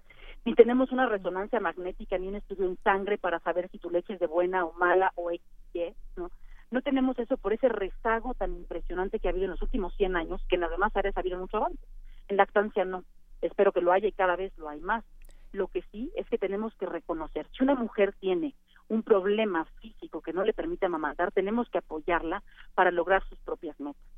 ni 0.45 0.55
tenemos 0.55 0.93
una 0.93 1.07
resonancia 1.07 1.59
magnética 1.59 2.17
ni 2.17 2.29
un 2.29 2.37
estudio 2.37 2.67
en 2.67 2.79
sangre 2.85 3.19
para 3.19 3.41
saber 3.41 3.69
si 3.71 3.79
tu 3.79 3.91
leche 3.91 4.15
es 4.15 4.21
de 4.21 4.29
buena 4.29 4.65
o 4.65 4.73
mala 4.75 5.13
o 5.17 5.33
X, 5.33 5.97
¿no? 6.17 6.31
No 6.71 6.83
tenemos 6.83 7.19
eso 7.19 7.39
por 7.39 7.55
ese 7.55 7.69
rezago 7.69 8.35
tan 8.35 8.55
impresionante 8.55 9.19
que 9.19 9.27
ha 9.27 9.31
habido 9.31 9.47
en 9.47 9.53
los 9.53 9.63
últimos 9.63 9.97
100 9.97 10.17
años, 10.17 10.41
que 10.49 10.57
en 10.57 10.61
las 10.61 10.71
demás 10.71 10.95
áreas 10.95 11.17
ha 11.17 11.21
habido 11.21 11.39
mucho 11.39 11.57
avance. 11.57 11.85
En 12.29 12.37
lactancia 12.37 12.85
no. 12.85 13.05
Espero 13.41 13.73
que 13.73 13.81
lo 13.81 13.91
haya 13.91 14.07
y 14.07 14.13
cada 14.13 14.37
vez 14.37 14.57
lo 14.59 14.69
hay 14.69 14.81
más. 14.81 15.05
Lo 15.53 15.69
que 15.69 15.83
sí 15.91 16.13
es 16.15 16.29
que 16.29 16.39
tenemos 16.39 16.75
que 16.75 16.87
reconocer, 16.87 17.47
si 17.57 17.65
una 17.65 17.75
mujer 17.75 18.15
tiene 18.21 18.55
un 18.89 19.03
problema 19.03 19.65
físico 19.81 20.21
que 20.21 20.33
no 20.33 20.45
le 20.45 20.53
permite 20.53 20.87
amamantar, 20.87 21.33
tenemos 21.33 21.69
que 21.71 21.79
apoyarla 21.79 22.43
para 22.75 22.91
lograr 22.91 23.27
sus 23.29 23.39
propias 23.41 23.79
metas. 23.81 24.18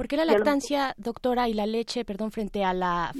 ¿Por 0.00 0.08
qué 0.08 0.16
la 0.16 0.24
lactancia, 0.24 0.94
doctora, 0.96 1.50
y 1.50 1.52
la 1.52 1.66
leche, 1.66 2.06
perdón, 2.06 2.30
frente 2.30 2.64
a 2.64 2.72
la 2.72 3.12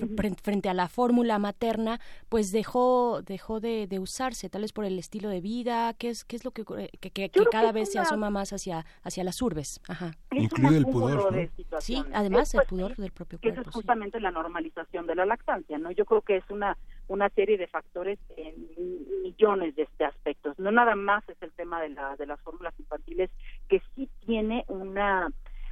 frente 0.43 0.71
a 0.71 0.73
la 0.73 0.89
fórmula 0.89 1.39
materna, 1.39 2.01
pues 2.31 2.53
dejó 2.53 3.21
dejó 3.21 3.61
de, 3.61 3.87
usarse, 4.01 4.49
tal 4.49 4.63
vez 4.63 4.73
por 4.73 4.87
el 4.87 4.99
estilo 4.99 5.29
de 5.29 5.43
vida, 5.43 5.93
qué 5.99 6.09
es 6.09 6.25
qué 6.25 6.37
es 6.37 6.45
lo 6.47 6.53
que 6.53 6.65
que, 6.99 7.31
cada 7.53 7.73
vez 7.73 7.93
se 7.93 7.99
asoma 7.99 8.31
más 8.31 8.55
hacia 8.55 8.87
hacia 9.03 9.25
las 9.25 9.43
urbes, 9.43 9.83
Ajá. 9.89 10.13
Incluye 10.31 10.79
el 10.79 10.87
pudor, 10.87 11.51
Sí, 11.81 12.03
además 12.15 12.55
el 12.55 12.63
pudor 12.63 12.97
del 12.97 13.13
propio 13.13 13.39
cuerpo. 13.39 13.61
Eso 13.61 13.69
es 13.69 13.75
justamente 13.75 14.19
la 14.19 14.31
normalización 14.31 15.07
de 15.07 15.17
la 15.17 15.27
lactancia, 15.27 15.77
¿no? 15.77 15.91
Yo 15.91 16.07
creo 16.07 16.23
que 16.23 16.39
es 16.39 16.45
una 16.49 16.79
una 17.09 17.29
serie 17.29 17.59
de 17.59 17.67
factores 17.67 18.19
en 18.39 18.55
millones 19.23 19.77
de 19.77 19.83
este 19.83 20.07
aspectos. 20.07 20.59
No 20.59 20.71
nada 20.71 20.95
más 20.95 21.29
es 21.29 21.37
el 21.43 21.53
tema 21.53 21.83
de 21.83 21.91
la 21.91 22.17
de 22.17 22.25
las 22.25 22.41
fórmulas 22.41 22.73
infantiles 22.81 23.29
que 23.69 23.83
sí 23.95 24.09
tiene 24.25 24.65
una 24.69 25.31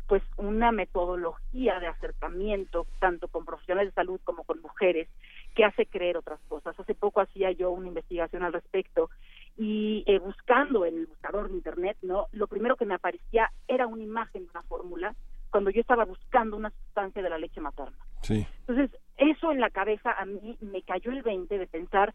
pues 0.09 0.23
una 0.39 0.73
metodología 0.73 1.78
de 1.81 1.87
acercamiento 1.87 2.87
tanto 2.99 3.28
con 3.28 3.45
profesionales 3.45 3.93
de 3.93 3.95
salud 3.95 4.19
como 4.25 4.43
con 4.43 4.61
mujeres 4.62 5.07
que 5.55 5.65
hace 5.65 5.85
creer 5.85 6.17
otras 6.17 6.41
cosas. 6.49 6.78
Hace 6.81 6.95
poco 6.95 7.20
hacía 7.20 7.53
yo 7.53 7.70
una 7.70 7.89
investigación 7.89 8.43
al 8.43 8.55
respecto 8.55 9.11
y 9.59 10.05
eh, 10.07 10.19
buscando 10.19 10.87
en 10.87 10.97
el 10.97 11.07
buscador 11.07 11.49
de 11.49 11.57
internet, 11.57 11.99
no, 12.01 12.27
lo 12.33 12.47
primero 12.47 12.77
que 12.77 12.87
me 12.87 12.95
aparecía 12.95 13.53
era 13.69 13.87
una 13.87 14.03
imagen 14.03 14.45
de 14.45 14.51
una 14.51 14.62
fórmula 14.62 15.15
cuando 15.51 15.70
yo 15.70 15.81
estaba 15.83 16.07
buscando 16.07 16.57
una 16.57 16.70
sustancia 16.70 17.23
de 17.23 17.31
la 17.31 17.39
leche 17.39 17.61
materna. 17.61 17.99
Sí. 18.23 18.47
Entonces, 18.61 18.99
eso 19.19 19.53
en 19.53 19.61
la 19.61 19.70
cabeza 19.70 20.12
a 20.12 20.25
mí 20.25 20.57
me 20.61 20.83
cayó 20.83 21.11
el 21.11 21.23
20 21.23 21.59
de 21.59 21.67
pensar 21.67 22.15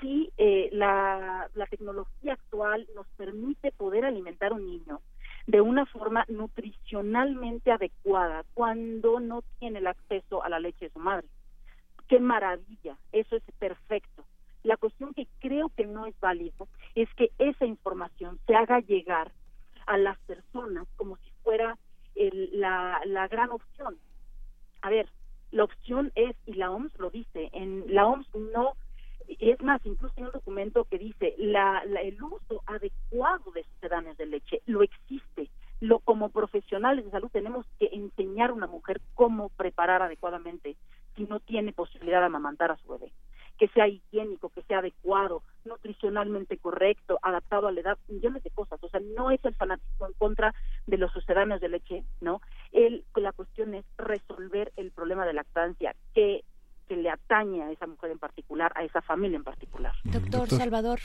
si 0.00 0.32
eh, 0.38 0.70
la, 0.72 1.48
la 1.54 1.66
tecnología 1.66 2.32
actual 2.32 2.86
nos 2.94 3.06
permite 3.16 3.70
poder 3.72 4.06
alimentar 4.06 4.52
a 4.52 4.54
un 4.54 4.66
niño 4.66 5.00
de 5.46 5.60
una 5.60 5.86
forma 5.86 6.24
nutricionalmente 6.28 7.70
adecuada 7.70 8.44
cuando 8.54 9.20
no 9.20 9.42
tiene 9.58 9.80
el 9.80 9.86
acceso 9.86 10.42
a 10.42 10.48
la 10.48 10.58
leche 10.58 10.86
de 10.86 10.92
su 10.92 10.98
madre. 10.98 11.26
Qué 12.08 12.18
maravilla, 12.18 12.96
eso 13.12 13.36
es 13.36 13.42
perfecto. 13.58 14.24
La 14.62 14.76
cuestión 14.76 15.12
que 15.12 15.26
creo 15.40 15.68
que 15.76 15.86
no 15.86 16.06
es 16.06 16.18
válido 16.20 16.68
es 16.94 17.12
que 17.14 17.30
esa 17.38 17.66
información 17.66 18.38
deja 18.46 18.80
llegar 18.80 19.32
a 19.86 19.98
las 19.98 20.18
personas 20.20 20.86
como 20.96 21.16
si 21.18 21.30
fuera 21.42 21.76
la, 22.14 23.00
la 23.04 23.28
gran 23.28 23.50
opción. 23.50 23.98
A 24.80 24.90
ver, 24.90 25.08
la 25.50 25.64
opción 25.64 26.12
es, 26.14 26.36
y 26.46 26.54
la 26.54 26.70
OMS 26.70 26.98
lo 26.98 27.10
dice, 27.10 27.50
en 27.52 27.84
la 27.88 28.06
OMS 28.06 28.26
no, 28.52 28.74
es 29.28 29.60
más, 29.62 29.84
incluso 29.84 30.14
hay 30.16 30.24
un 30.24 30.32
documento 30.32 30.84
que 30.84 30.98
dice, 30.98 31.34
la, 31.38 31.82
el 32.02 32.22
uso 32.22 32.62
adecuado 32.66 33.50
de 33.52 33.64
sucedáneos 33.64 34.16
de 34.16 34.26
leche 34.26 34.62
lo 34.66 34.82
existe. 34.82 35.50
Lo, 35.80 35.98
como 35.98 36.30
profesionales 36.30 37.04
de 37.04 37.10
salud 37.10 37.30
tenemos 37.30 37.66
que 37.78 37.90
enseñar 37.92 38.50
a 38.50 38.54
una 38.54 38.66
mujer 38.66 39.00
cómo 39.14 39.50
preparar 39.50 40.02
adecuadamente 40.02 40.76
si 41.16 41.24
no 41.24 41.40
tiene 41.40 41.72
posibilidad 41.72 42.20
de 42.20 42.26
amamantar 42.26 42.70
a 42.70 42.76
su 42.76 42.88
bebé 42.88 43.12
que 43.58 43.68
sea 43.68 43.88
higiénico, 43.88 44.48
que 44.50 44.62
sea 44.62 44.78
adecuado, 44.78 45.42
nutricionalmente 45.64 46.58
correcto, 46.58 47.18
adaptado 47.22 47.68
a 47.68 47.72
la 47.72 47.80
edad, 47.80 47.98
millones 48.08 48.42
de 48.42 48.50
cosas. 48.50 48.82
O 48.82 48.88
sea, 48.88 49.00
no 49.00 49.30
es 49.30 49.44
el 49.44 49.54
fanatismo 49.54 50.06
en 50.06 50.12
contra 50.14 50.54
de 50.86 50.98
los 50.98 51.12
sucedáneos 51.12 51.60
de 51.60 51.68
leche, 51.68 52.04
¿no? 52.20 52.40
El, 52.72 53.04
la 53.14 53.32
cuestión 53.32 53.74
es 53.74 53.84
resolver 53.96 54.72
el 54.76 54.90
problema 54.90 55.24
de 55.24 55.34
lactancia 55.34 55.94
que, 56.14 56.44
que 56.88 56.96
le 56.96 57.10
atañe 57.10 57.62
a 57.62 57.70
esa 57.70 57.86
mujer 57.86 58.10
en 58.10 58.18
particular, 58.18 58.72
a 58.76 58.84
esa 58.84 59.02
familia 59.02 59.36
en 59.36 59.44
particular. 59.44 59.94
Doctor, 60.04 60.48
Salvador. 60.48 61.00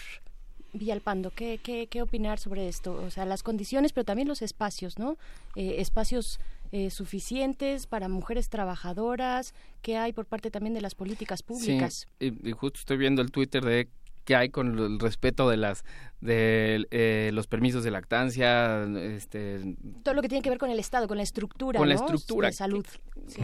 Villalpando, 0.71 1.31
¿qué, 1.31 1.59
qué, 1.63 1.87
¿qué 1.87 2.03
opinar 2.03 2.37
sobre 2.37 2.67
esto? 2.67 2.93
O 2.93 3.09
sea, 3.09 3.25
las 3.25 3.41
condiciones, 3.41 3.91
pero 3.91 4.05
también 4.05 4.27
los 4.27 4.43
espacios, 4.43 4.99
¿no? 4.99 5.17
Eh, 5.55 5.81
espacios 5.81 6.39
eh, 6.71 6.91
suficientes 6.91 7.87
para 7.87 8.07
mujeres 8.09 8.47
trabajadoras? 8.49 9.55
¿Qué 9.81 9.97
hay 9.97 10.13
por 10.13 10.27
parte 10.27 10.51
también 10.51 10.75
de 10.75 10.81
las 10.81 10.93
políticas 10.93 11.41
públicas? 11.41 12.07
Sí, 12.19 12.37
y, 12.43 12.51
justo 12.51 12.77
estoy 12.77 12.97
viendo 12.97 13.23
el 13.23 13.31
Twitter 13.31 13.63
de 13.63 13.89
qué 14.29 14.35
hay 14.35 14.49
con 14.49 14.77
el 14.77 14.99
respeto 14.99 15.49
de 15.49 15.57
las 15.57 15.83
de 16.21 16.85
eh, 16.91 17.31
los 17.33 17.47
permisos 17.47 17.83
de 17.83 17.89
lactancia 17.89 18.83
este 18.83 19.75
todo 20.03 20.13
lo 20.13 20.21
que 20.21 20.29
tiene 20.29 20.43
que 20.43 20.51
ver 20.51 20.59
con 20.59 20.69
el 20.69 20.77
estado 20.77 21.07
con 21.07 21.17
la 21.17 21.23
estructura 21.23 21.79
con 21.79 21.89
la 21.89 21.95
estructura 21.95 22.49
de 22.49 22.53
salud. 22.53 22.85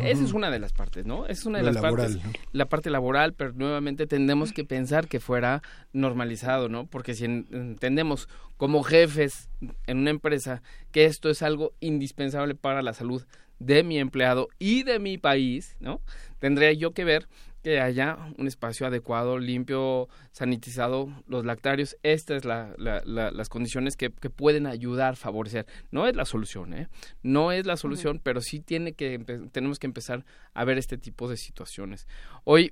esa 0.03 0.23
es 0.23 0.33
una 0.33 0.51
de 0.51 0.59
las 0.59 0.73
partes 0.73 1.03
no 1.03 1.25
es 1.25 1.47
una 1.47 1.57
de 1.57 1.63
las 1.63 1.77
partes 1.77 2.19
la 2.51 2.67
parte 2.67 2.91
laboral 2.91 3.33
pero 3.33 3.51
nuevamente 3.53 4.05
tendemos 4.05 4.53
que 4.53 4.63
pensar 4.63 5.07
que 5.07 5.19
fuera 5.19 5.63
normalizado 5.91 6.69
no 6.69 6.85
porque 6.85 7.15
si 7.15 7.25
entendemos 7.25 8.29
como 8.55 8.83
jefes 8.83 9.49
en 9.87 9.97
una 9.97 10.11
empresa 10.11 10.61
que 10.91 11.05
esto 11.05 11.31
es 11.31 11.41
algo 11.41 11.73
indispensable 11.79 12.53
para 12.53 12.83
la 12.83 12.93
salud 12.93 13.25
de 13.57 13.81
mi 13.81 13.97
empleado 13.97 14.49
y 14.59 14.83
de 14.83 14.99
mi 14.99 15.17
país 15.17 15.77
no 15.79 15.99
tendría 16.37 16.73
yo 16.73 16.91
que 16.91 17.05
ver 17.05 17.27
que 17.65 17.81
haya 17.81 18.19
un 18.37 18.45
espacio 18.45 18.85
adecuado, 18.85 19.39
limpio, 19.39 20.07
sanitizado, 20.31 21.09
los 21.25 21.45
lactarios. 21.45 21.97
Estas 22.03 22.37
es 22.37 22.45
la, 22.45 22.75
las 22.77 23.49
condiciones 23.49 23.97
que, 23.97 24.11
pueden 24.11 24.67
ayudar, 24.67 25.15
favorecer. 25.15 25.65
No 25.89 26.05
es 26.05 26.15
la 26.15 26.25
solución, 26.25 26.75
¿eh? 26.75 26.89
No 27.23 27.51
es 27.51 27.65
la 27.65 27.75
solución, 27.75 28.21
pero 28.21 28.39
sí 28.39 28.59
tiene 28.59 28.93
que 28.93 29.17
tenemos 29.51 29.79
que 29.79 29.87
empezar 29.87 30.23
a 30.53 30.63
ver 30.63 30.77
este 30.77 30.99
tipo 30.99 31.27
de 31.27 31.37
situaciones. 31.37 32.07
Hoy 32.43 32.71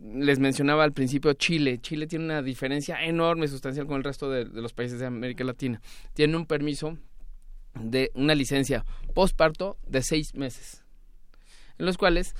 les 0.00 0.38
mencionaba 0.38 0.84
al 0.84 0.92
principio 0.92 1.34
Chile. 1.34 1.78
Chile 1.82 2.06
tiene 2.06 2.24
una 2.24 2.40
diferencia 2.40 3.04
enorme, 3.04 3.48
sustancial 3.48 3.86
con 3.86 3.98
el 3.98 4.04
resto 4.04 4.30
de, 4.30 4.46
de 4.46 4.62
los 4.62 4.72
países 4.72 4.98
de 4.98 5.04
América 5.04 5.44
Latina. 5.44 5.82
Tiene 6.14 6.38
un 6.38 6.46
permiso 6.46 6.96
de 7.74 8.10
una 8.14 8.34
licencia 8.34 8.82
postparto 9.12 9.76
de 9.86 10.02
seis 10.02 10.34
meses 10.34 10.82
en 11.82 11.86
los 11.86 11.98
cuales 11.98 12.34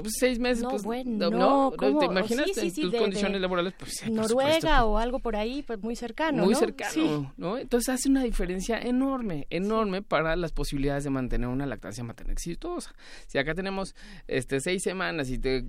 pues, 0.00 0.14
seis 0.18 0.38
meses, 0.38 0.62
no, 0.62 0.70
pues, 0.70 0.82
bueno, 0.82 1.30
no, 1.30 1.72
¿te 1.78 2.06
imaginas 2.06 2.50
tus 2.52 2.94
condiciones 2.94 3.40
laborales? 3.40 3.74
Pues, 3.78 4.08
Noruega 4.10 4.84
o 4.84 4.98
algo 4.98 5.18
por 5.18 5.36
ahí, 5.36 5.62
pues 5.62 5.82
muy 5.82 5.96
cercano, 5.96 6.44
Muy 6.44 6.54
cercano, 6.54 7.32
¿no? 7.36 7.58
Entonces 7.58 7.88
hace 7.90 8.08
una 8.08 8.22
diferencia 8.22 8.78
enorme, 8.78 9.46
enorme 9.50 10.02
para 10.02 10.36
las 10.36 10.52
posibilidades 10.52 11.04
de 11.04 11.10
mantener 11.10 11.48
una 11.48 11.66
lactancia 11.66 12.04
materna 12.04 12.32
exitosa. 12.32 12.94
Si 13.26 13.38
acá 13.38 13.54
tenemos 13.54 13.94
este 14.26 14.60
seis 14.60 14.82
semanas 14.82 15.28
y 15.30 15.38
te, 15.38 15.64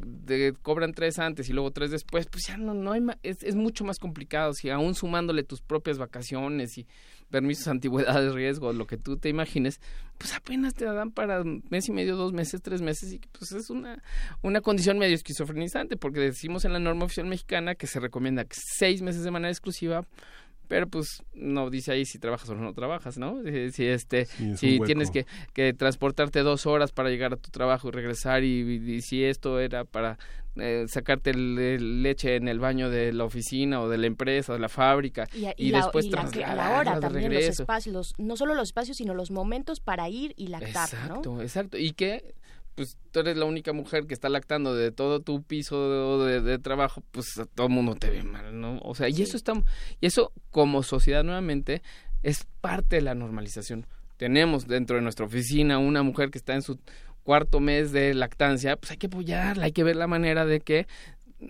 cobran 0.62 0.94
tres 0.94 1.20
antes 1.20 1.50
y 1.50 1.54
luego 1.54 1.72
tres 1.72 1.92
después, 1.92 2.28
pues 2.28 2.46
ya 2.48 2.58
no, 2.58 2.74
no 2.74 2.92
hay 2.92 3.02
es, 3.24 3.44
es 3.44 3.56
mucho 3.56 3.84
más 3.84 4.00
complicado. 4.00 4.54
Si 4.54 4.70
aún 4.70 4.96
sumándole 4.96 5.44
tus 5.44 5.62
propias 5.62 5.98
vacaciones 5.98 6.78
y 6.78 6.88
permisos, 7.34 7.68
antigüedades, 7.68 8.34
riesgo, 8.36 8.72
lo 8.72 8.86
que 8.86 8.98
tú 8.98 9.18
te 9.18 9.28
imagines, 9.28 9.82
pues 10.20 10.36
apenas 10.36 10.76
te 10.76 10.86
dan 10.86 11.10
para 11.10 11.44
mes 11.44 11.90
y 11.90 11.92
medio, 11.92 12.16
dos 12.16 12.32
meses, 12.32 12.62
tres 12.62 12.82
meses, 12.82 13.12
y 13.12 13.20
pues 13.38 13.52
es 13.54 13.72
una, 13.72 14.02
una 14.44 14.62
condición 14.62 15.00
medio 15.00 15.16
esquizofrenizante, 15.16 15.98
porque 15.98 16.20
decimos 16.20 16.64
en 16.64 16.74
la 16.74 16.80
norma 16.80 17.06
oficial 17.06 17.26
mexicana 17.26 17.74
que 17.74 17.88
se 17.88 18.00
recomienda 18.00 18.46
seis 18.52 19.02
meses 19.02 19.24
de 19.24 19.32
manera 19.32 19.50
exclusiva 19.50 20.06
pero 20.68 20.88
pues 20.88 21.24
no 21.34 21.70
dice 21.70 21.92
ahí 21.92 22.06
si 22.06 22.20
trabajas 22.20 22.50
o 22.50 22.56
no 22.56 22.74
trabajas, 22.74 23.18
¿no? 23.18 23.42
Si, 23.72 23.86
este, 23.86 24.26
si 24.26 24.80
tienes 24.80 25.12
que, 25.12 25.26
que, 25.54 25.74
transportarte 25.74 26.40
dos 26.42 26.66
horas 26.66 26.92
para 26.92 27.10
llegar 27.10 27.34
a 27.34 27.38
tu 27.38 27.50
trabajo 27.50 27.90
y 27.90 27.92
regresar 27.92 28.44
y, 28.44 29.02
si 29.02 29.24
esto 29.24 29.60
era 29.60 29.84
para 29.86 30.18
eh, 30.56 30.86
sacarte 30.88 31.32
el, 31.32 32.04
leche 32.04 32.36
en 32.36 32.48
el 32.48 32.60
baño 32.60 32.90
de 32.90 33.12
la 33.14 33.26
oficina 33.26 33.82
o 33.82 33.90
de 33.90 33.98
la 33.98 34.08
empresa, 34.08 34.54
de 34.54 34.60
la 34.60 34.70
fábrica 34.70 35.28
y, 35.58 35.72
después 35.72 36.08
a 36.14 36.56
la 36.56 36.80
hora 36.80 37.00
también 37.00 37.34
los 37.34 37.44
espacios, 37.44 38.14
no 38.18 38.38
solo 38.38 38.54
los 38.54 38.70
espacios 38.70 38.98
sino 38.98 39.14
los 39.14 39.32
momentos 39.32 39.80
para 39.80 40.10
ir 40.10 40.34
y 40.38 40.48
lactar, 40.48 40.90
exacto, 40.90 41.42
Exacto, 41.42 41.78
y 41.78 41.92
que 41.92 42.36
pues 42.76 42.98
tú 43.12 43.20
eres 43.20 43.38
la 43.38 43.46
única 43.46 43.74
mujer 43.74 44.08
que 44.08 44.14
está 44.14 44.30
lactando 44.30 44.76
de 44.76 44.92
todo 44.92 45.20
tu 45.20 45.44
piso 45.44 46.26
de, 46.26 46.60
trabajo, 46.60 47.04
pues 47.12 47.28
todo 47.54 47.68
el 47.68 47.74
mundo 47.74 47.96
te 47.96 48.10
ve 48.10 48.24
mal, 48.24 48.60
¿no? 48.60 48.80
O 48.80 48.96
sea, 48.96 49.10
y 49.10 49.22
eso 49.22 49.38
está, 49.38 49.54
y 50.02 50.06
eso 50.06 50.32
como 50.52 50.84
sociedad 50.84 51.24
nuevamente 51.24 51.82
es 52.24 52.48
parte 52.62 52.98
de 52.98 53.02
la 53.02 53.16
normalización. 53.16 53.86
Tenemos 54.18 54.68
dentro 54.68 54.96
de 54.96 55.02
nuestra 55.02 55.26
oficina 55.26 55.78
una 55.78 56.04
mujer 56.04 56.32
que 56.32 56.38
está 56.38 56.54
en 56.54 56.62
su 56.62 56.80
cuarto 57.24 57.60
mes 57.60 57.92
de 57.92 58.14
lactancia, 58.14 58.76
pues 58.76 58.92
hay 58.92 58.98
que 58.98 59.08
apoyarla, 59.08 59.66
hay 59.66 59.72
que 59.72 59.84
ver 59.84 59.96
la 59.96 60.08
manera 60.08 60.46
de 60.46 60.60
que 60.60 60.88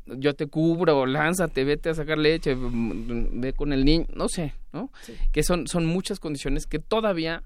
yo 0.06 0.34
te 0.34 0.48
cubro, 0.48 1.06
lánzate, 1.06 1.64
vete 1.64 1.90
a 1.90 1.94
sacar 1.94 2.18
leche, 2.18 2.56
ve 2.58 3.54
con 3.54 3.74
el 3.74 3.86
niño, 3.86 4.08
no 4.16 4.28
sé, 4.28 4.54
¿no? 4.72 4.92
Que 5.32 5.44
son, 5.44 5.68
son 5.68 5.86
muchas 5.86 6.20
condiciones 6.20 6.66
que 6.66 6.80
todavía 6.80 7.44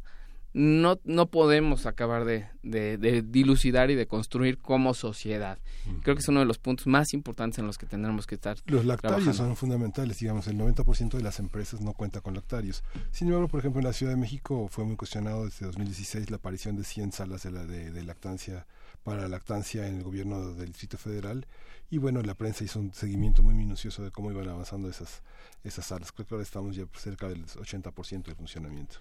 no, 0.53 0.99
no 1.03 1.27
podemos 1.27 1.85
acabar 1.85 2.25
de, 2.25 2.47
de, 2.63 3.21
dilucidar 3.21 3.91
y 3.91 3.95
de 3.95 4.07
construir 4.07 4.57
como 4.57 4.93
sociedad. 4.93 5.59
Creo 6.01 6.15
que 6.15 6.21
es 6.21 6.27
uno 6.27 6.39
de 6.39 6.45
los 6.45 6.57
puntos 6.57 6.87
más 6.87 7.13
importantes 7.13 7.59
en 7.59 7.67
los 7.67 7.77
que 7.77 7.85
tendremos 7.85 8.25
que 8.27 8.35
estar. 8.35 8.57
Los 8.65 8.85
lactarios 8.85 9.35
son 9.35 9.55
fundamentales, 9.55 10.19
digamos, 10.19 10.47
el 10.47 10.57
90% 10.57 11.11
de 11.11 11.23
las 11.23 11.39
empresas 11.39 11.81
no 11.81 11.93
cuenta 11.93 12.21
con 12.21 12.33
lactarios. 12.33 12.83
Sin 13.11 13.27
embargo, 13.27 13.47
por 13.47 13.59
ejemplo, 13.59 13.79
en 13.79 13.85
la 13.85 13.93
Ciudad 13.93 14.13
de 14.13 14.17
México 14.17 14.67
fue 14.69 14.83
muy 14.85 14.95
cuestionado 14.95 15.45
desde 15.45 15.65
2016 15.65 16.29
la 16.29 16.37
aparición 16.37 16.75
de 16.75 16.83
100 16.83 17.11
salas 17.11 17.43
de, 17.43 17.51
la, 17.51 17.65
de, 17.65 18.03
lactancia 18.03 18.65
para 19.03 19.27
lactancia 19.27 19.87
en 19.87 19.97
el 19.97 20.03
gobierno 20.03 20.53
del 20.53 20.67
Distrito 20.67 20.97
Federal 20.97 21.45
y 21.89 21.99
bueno, 21.99 22.21
la 22.21 22.33
prensa 22.33 22.63
hizo 22.63 22.79
un 22.79 22.93
seguimiento 22.93 23.43
muy 23.43 23.53
minucioso 23.53 24.03
de 24.03 24.11
cómo 24.11 24.31
iban 24.31 24.49
avanzando 24.49 24.89
esas, 24.89 25.21
esas 25.63 25.85
salas. 25.85 26.11
Creo 26.11 26.27
que 26.27 26.35
ahora 26.35 26.43
estamos 26.43 26.75
ya 26.75 26.85
cerca 26.97 27.29
del 27.29 27.45
80% 27.45 28.25
de 28.25 28.35
funcionamiento 28.35 28.97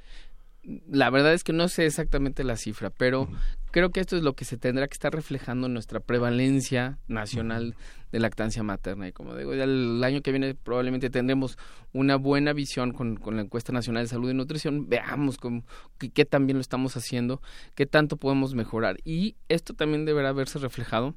la 0.89 1.11
verdad 1.11 1.33
es 1.33 1.45
que 1.45 1.53
no 1.53 1.69
sé 1.69 1.87
exactamente 1.87 2.43
la 2.43 2.57
cifra, 2.57 2.91
pero 2.91 3.29
creo 3.71 3.91
que 3.91 4.01
esto 4.01 4.17
es 4.17 4.23
lo 4.23 4.35
que 4.35 4.45
se 4.45 4.57
tendrá 4.57 4.89
que 4.89 4.95
estar 4.95 5.15
reflejando 5.15 5.69
en 5.69 5.75
nuestra 5.75 6.01
prevalencia 6.01 6.99
nacional 7.07 7.77
de 8.11 8.19
lactancia 8.19 8.63
materna. 8.65 9.07
Y 9.07 9.13
como 9.13 9.37
digo, 9.37 9.55
ya 9.55 9.65
el 9.65 10.03
año 10.03 10.23
que 10.23 10.33
viene 10.33 10.55
probablemente 10.55 11.09
tendremos 11.09 11.57
una 11.93 12.17
buena 12.17 12.53
visión 12.53 12.93
con, 12.93 13.21
la 13.37 13.43
encuesta 13.43 13.73
nacional 13.73 14.05
de 14.05 14.09
salud 14.09 14.31
y 14.31 14.35
nutrición. 14.35 14.89
Veamos 14.89 15.39
cómo, 15.39 15.65
qué, 15.99 16.11
qué 16.11 16.25
tan 16.25 16.47
bien 16.47 16.57
lo 16.57 16.63
estamos 16.63 16.97
haciendo, 16.97 17.41
qué 17.75 17.87
tanto 17.87 18.17
podemos 18.17 18.55
mejorar. 18.55 18.97
Y 19.05 19.37
esto 19.49 19.73
también 19.75 20.05
deberá 20.05 20.33
verse 20.33 20.59
reflejado 20.59 21.15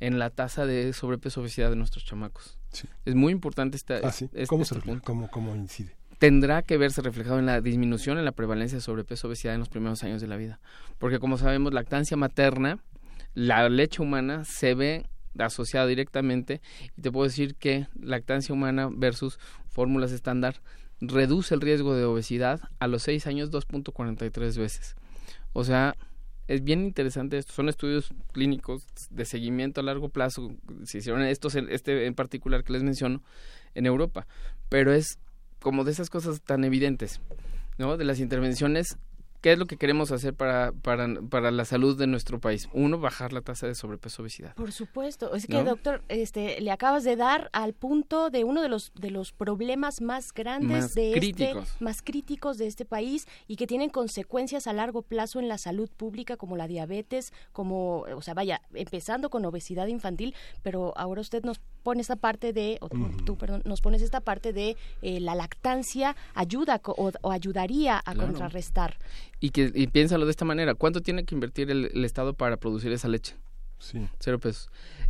en 0.00 0.18
la 0.18 0.30
tasa 0.30 0.64
de 0.64 0.92
sobrepeso 0.94 1.42
obesidad 1.42 1.68
de 1.70 1.76
nuestros 1.76 2.04
chamacos. 2.04 2.58
Es 3.04 3.14
muy 3.14 3.32
importante 3.32 3.76
esta, 3.76 3.96
ah, 3.96 4.12
¿Cómo, 4.48 4.64
se 4.64 4.78
este 4.78 5.00
¿Cómo, 5.00 5.30
¿Cómo 5.30 5.54
incide? 5.54 5.96
Tendrá 6.18 6.62
que 6.62 6.76
verse 6.76 7.02
reflejado 7.02 7.38
en 7.38 7.46
la 7.46 7.60
disminución 7.60 8.18
en 8.18 8.24
la 8.24 8.32
prevalencia 8.32 8.76
de 8.76 8.82
sobrepeso 8.82 9.28
obesidad 9.28 9.54
en 9.54 9.60
los 9.60 9.68
primeros 9.68 10.02
años 10.02 10.20
de 10.20 10.28
la 10.28 10.36
vida. 10.36 10.60
Porque 10.98 11.18
como 11.18 11.38
sabemos, 11.38 11.72
lactancia 11.72 12.16
materna, 12.16 12.78
la 13.34 13.68
leche 13.68 14.02
humana 14.02 14.44
se 14.44 14.74
ve 14.74 15.06
asociada 15.38 15.86
directamente 15.86 16.62
y 16.96 17.02
te 17.02 17.12
puedo 17.12 17.24
decir 17.26 17.54
que 17.54 17.86
lactancia 18.00 18.54
humana 18.54 18.88
versus 18.90 19.38
fórmulas 19.68 20.12
estándar 20.12 20.56
reduce 21.00 21.54
el 21.54 21.60
riesgo 21.60 21.94
de 21.94 22.04
obesidad 22.04 22.60
a 22.78 22.88
los 22.88 23.02
6 23.02 23.26
años 23.26 23.50
2.43 23.50 24.56
veces. 24.56 24.96
O 25.52 25.64
sea, 25.64 25.94
es 26.48 26.62
bien 26.62 26.84
interesante 26.84 27.36
esto. 27.38 27.52
Son 27.52 27.68
estudios 27.68 28.14
clínicos 28.32 28.86
de 29.10 29.24
seguimiento 29.24 29.80
a 29.80 29.84
largo 29.84 30.08
plazo. 30.08 30.54
Se 30.84 30.98
hicieron 30.98 31.22
estos, 31.22 31.54
este 31.56 32.06
en 32.06 32.14
particular 32.14 32.64
que 32.64 32.72
les 32.72 32.82
menciono, 32.82 33.22
en 33.74 33.84
Europa. 33.84 34.26
Pero 34.70 34.92
es 34.92 35.18
como 35.66 35.82
de 35.82 35.90
esas 35.90 36.10
cosas 36.10 36.42
tan 36.42 36.62
evidentes, 36.62 37.20
¿no? 37.76 37.96
De 37.96 38.04
las 38.04 38.20
intervenciones 38.20 38.98
¿qué 39.40 39.52
es 39.52 39.58
lo 39.58 39.66
que 39.66 39.76
queremos 39.76 40.12
hacer 40.12 40.34
para, 40.34 40.72
para, 40.72 41.08
para 41.28 41.50
la 41.50 41.64
salud 41.64 41.98
de 41.98 42.06
nuestro 42.06 42.40
país? 42.40 42.68
Uno, 42.72 42.98
bajar 42.98 43.32
la 43.32 43.40
tasa 43.40 43.66
de 43.66 43.74
sobrepeso 43.74 44.22
obesidad. 44.22 44.54
Por 44.54 44.72
supuesto. 44.72 45.34
Es 45.34 45.46
que, 45.46 45.62
doctor, 45.62 46.02
este, 46.08 46.60
le 46.60 46.70
acabas 46.70 47.04
de 47.04 47.16
dar 47.16 47.48
al 47.52 47.72
punto 47.72 48.30
de 48.30 48.44
uno 48.44 48.62
de 48.62 48.68
los, 48.68 48.92
de 48.94 49.10
los 49.10 49.32
problemas 49.32 50.00
más 50.00 50.32
grandes 50.32 50.94
de 50.94 51.14
este, 51.14 51.54
más 51.80 52.02
críticos 52.02 52.58
de 52.58 52.66
este 52.66 52.84
país 52.84 53.26
y 53.48 53.56
que 53.56 53.66
tienen 53.66 53.90
consecuencias 53.90 54.66
a 54.66 54.72
largo 54.72 55.02
plazo 55.02 55.40
en 55.40 55.48
la 55.48 55.58
salud 55.58 55.90
pública 55.96 56.36
como 56.36 56.56
la 56.56 56.68
diabetes, 56.68 57.32
como, 57.52 58.00
o 58.00 58.22
sea, 58.22 58.34
vaya, 58.34 58.62
empezando 58.72 59.30
con 59.30 59.44
obesidad 59.44 59.88
infantil, 59.88 60.34
pero 60.62 60.92
ahora 60.96 61.20
usted 61.20 61.44
nos 61.44 61.60
pone 61.86 62.00
esta 62.00 62.16
parte 62.16 62.52
de, 62.52 62.78
o 62.80 62.88
tú, 63.24 63.38
perdón, 63.38 63.62
nos 63.64 63.80
pones 63.80 64.02
esta 64.02 64.20
parte 64.20 64.52
de 64.52 64.76
eh, 65.02 65.20
la 65.20 65.36
lactancia 65.36 66.16
ayuda 66.34 66.80
o, 66.84 67.12
ayudaría 67.30 68.02
a 68.04 68.12
contrarrestar. 68.16 68.96
Y 69.38 69.50
que 69.50 69.70
y 69.72 69.86
piénsalo 69.86 70.24
de 70.24 70.32
esta 70.32 70.44
manera, 70.44 70.74
¿cuánto 70.74 71.00
tiene 71.00 71.22
que 71.22 71.36
invertir 71.36 71.70
el 71.70 72.04
Estado 72.04 72.34
para 72.34 72.56
producir 72.56 72.90
esa 72.90 73.06
leche? 73.06 73.36
Sí. 73.78 74.08
Cero 74.18 74.38
pesos. 74.38 74.68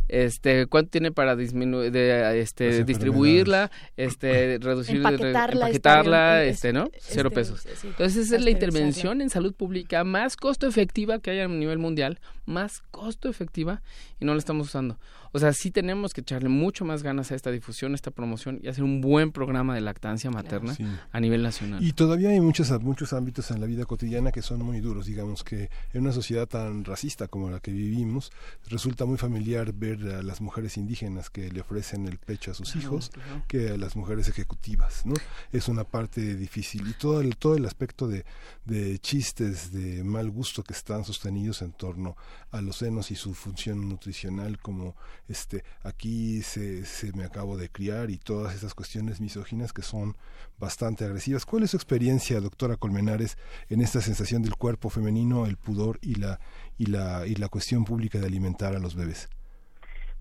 Este, 0.09 0.67
¿cuánto 0.67 0.91
tiene 0.91 1.11
para 1.11 1.35
disminuir, 1.35 1.91
de, 1.91 2.39
este, 2.39 2.83
distribuirla, 2.83 3.71
este, 3.97 4.57
reducir, 4.61 4.97
empaquetarla, 4.97 6.43
este, 6.43 6.73
¿no? 6.73 6.85
Este, 6.93 6.99
Cero 7.15 7.31
pesos. 7.31 7.65
Entonces 7.83 8.27
esa 8.27 8.35
es 8.37 8.43
la 8.43 8.49
intervención 8.49 9.21
en 9.21 9.29
salud 9.29 9.53
pública 9.53 10.03
más 10.03 10.37
costo 10.37 10.67
efectiva 10.67 11.19
que 11.19 11.31
hay 11.31 11.39
a 11.39 11.47
nivel 11.47 11.77
mundial, 11.77 12.19
más 12.45 12.83
costo 12.91 13.29
efectiva 13.29 13.81
y 14.19 14.25
no 14.25 14.33
la 14.33 14.39
estamos 14.39 14.67
usando. 14.67 14.97
O 15.31 15.39
sea, 15.39 15.53
sí 15.53 15.71
tenemos 15.71 16.13
que 16.13 16.21
echarle 16.21 16.49
mucho 16.49 16.85
más 16.85 17.03
ganas 17.03 17.31
a 17.31 17.35
esta 17.35 17.51
difusión, 17.51 17.93
a 17.93 17.95
esta 17.95 18.11
promoción 18.11 18.59
y 18.61 18.67
hacer 18.67 18.83
un 18.83 19.01
buen 19.01 19.31
programa 19.31 19.75
de 19.75 19.81
lactancia 19.81 20.31
materna 20.31 20.75
a 21.11 21.19
nivel 21.19 21.43
nacional. 21.43 21.83
Y 21.83 21.93
todavía 21.93 22.29
hay 22.29 22.39
muchos, 22.39 22.69
muchos 22.81 23.13
ámbitos 23.13 23.51
en 23.51 23.61
la 23.61 23.67
vida 23.67 23.85
cotidiana 23.85 24.31
que 24.31 24.41
son 24.41 24.63
muy 24.63 24.79
duros, 24.79 25.05
digamos 25.05 25.43
que 25.43 25.69
en 25.93 26.01
una 26.03 26.11
sociedad 26.11 26.47
tan 26.47 26.85
racista 26.85 27.27
como 27.27 27.49
la 27.49 27.59
que 27.59 27.71
vivimos, 27.71 28.31
resulta 28.69 29.05
muy 29.05 29.17
familiar 29.17 29.73
ver 29.73 29.99
a 30.13 30.23
las 30.23 30.41
mujeres 30.41 30.77
indígenas 30.77 31.29
que 31.29 31.51
le 31.51 31.61
ofrecen 31.61 32.07
el 32.07 32.17
pecho 32.17 32.51
a 32.51 32.53
sus 32.53 32.75
hijos 32.75 33.11
que 33.47 33.69
a 33.69 33.77
las 33.77 33.95
mujeres 33.95 34.27
ejecutivas, 34.27 35.05
¿no? 35.05 35.13
Es 35.51 35.67
una 35.67 35.83
parte 35.83 36.35
difícil 36.35 36.87
y 36.87 36.93
todo 36.93 37.21
el, 37.21 37.37
todo 37.37 37.55
el 37.55 37.65
aspecto 37.65 38.07
de, 38.07 38.25
de 38.65 38.99
chistes 38.99 39.71
de 39.71 40.03
mal 40.03 40.29
gusto 40.29 40.63
que 40.63 40.73
están 40.73 41.03
sostenidos 41.03 41.61
en 41.61 41.71
torno 41.71 42.15
a 42.51 42.61
los 42.61 42.77
senos 42.77 43.11
y 43.11 43.15
su 43.15 43.33
función 43.33 43.87
nutricional 43.87 44.59
como 44.59 44.95
este 45.27 45.63
aquí 45.83 46.41
se, 46.41 46.85
se 46.85 47.11
me 47.13 47.23
acabo 47.23 47.57
de 47.57 47.69
criar 47.69 48.09
y 48.09 48.17
todas 48.17 48.55
esas 48.55 48.73
cuestiones 48.73 49.21
misóginas 49.21 49.73
que 49.73 49.81
son 49.81 50.15
bastante 50.57 51.05
agresivas. 51.05 51.45
¿Cuál 51.45 51.63
es 51.63 51.71
su 51.71 51.77
experiencia, 51.77 52.39
doctora 52.39 52.75
Colmenares, 52.77 53.37
en 53.69 53.81
esta 53.81 54.01
sensación 54.01 54.41
del 54.41 54.55
cuerpo 54.55 54.89
femenino, 54.89 55.45
el 55.45 55.57
pudor 55.57 55.99
y 56.01 56.15
la 56.15 56.39
y 56.77 56.87
la 56.87 57.25
y 57.27 57.35
la 57.35 57.49
cuestión 57.49 57.85
pública 57.85 58.19
de 58.19 58.27
alimentar 58.27 58.75
a 58.75 58.79
los 58.79 58.95
bebés? 58.95 59.29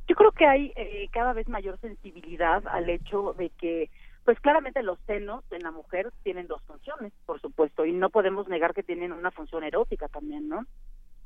Yo 0.09 0.15
creo 0.15 0.31
que 0.33 0.47
hay 0.47 0.73
eh, 0.77 1.09
cada 1.13 1.33
vez 1.33 1.49
mayor 1.49 1.81
sensibilidad 1.81 2.63
al 2.69 2.89
hecho 2.89 3.35
de 3.37 3.51
que 3.51 3.91
pues 4.25 4.41
claramente 4.41 4.83
los 4.83 4.99
senos 5.07 5.45
en 5.53 5.63
la 5.63 5.71
mujer 5.71 6.13
tienen 6.25 6.49
dos 6.49 6.61
funciones, 6.63 7.13
por 7.27 7.41
supuesto, 7.41 7.87
y 7.87 7.93
no 7.93 8.11
podemos 8.11 8.49
negar 8.49 8.75
que 8.75 8.83
tienen 8.83 9.13
una 9.13 9.31
función 9.31 9.63
erótica 9.63 10.09
también, 10.09 10.49
¿no? 10.49 10.67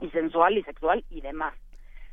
Y 0.01 0.11
sensual 0.11 0.59
y 0.59 0.63
sexual 0.65 1.05
y 1.09 1.23
demás. 1.23 1.55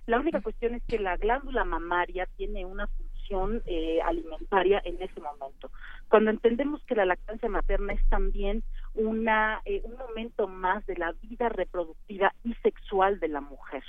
La 0.07 0.21
única 0.21 0.39
cuestión 0.39 0.73
es 0.73 0.83
que 0.83 0.99
la 0.99 1.17
glándula 1.17 1.65
mamaria 1.65 2.27
tiene 2.37 2.65
una 2.65 2.87
función 2.87 3.61
eh, 3.65 3.99
alimentaria 4.01 4.81
en 4.85 5.01
ese 5.01 5.19
momento. 5.19 5.69
Cuando 6.07 6.31
entendemos 6.31 6.81
que 6.85 6.95
la 6.95 7.05
lactancia 7.05 7.49
materna 7.49 7.91
es 7.91 8.09
también 8.09 8.63
una 8.95 9.61
eh, 9.65 9.81
un 9.83 9.97
momento 9.97 10.47
más 10.47 10.85
de 10.85 10.95
la 10.95 11.11
vida 11.21 11.49
reproductiva 11.49 12.33
y 12.45 12.53
sexual 12.63 13.19
de 13.19 13.27
la 13.27 13.41
mujer. 13.41 13.83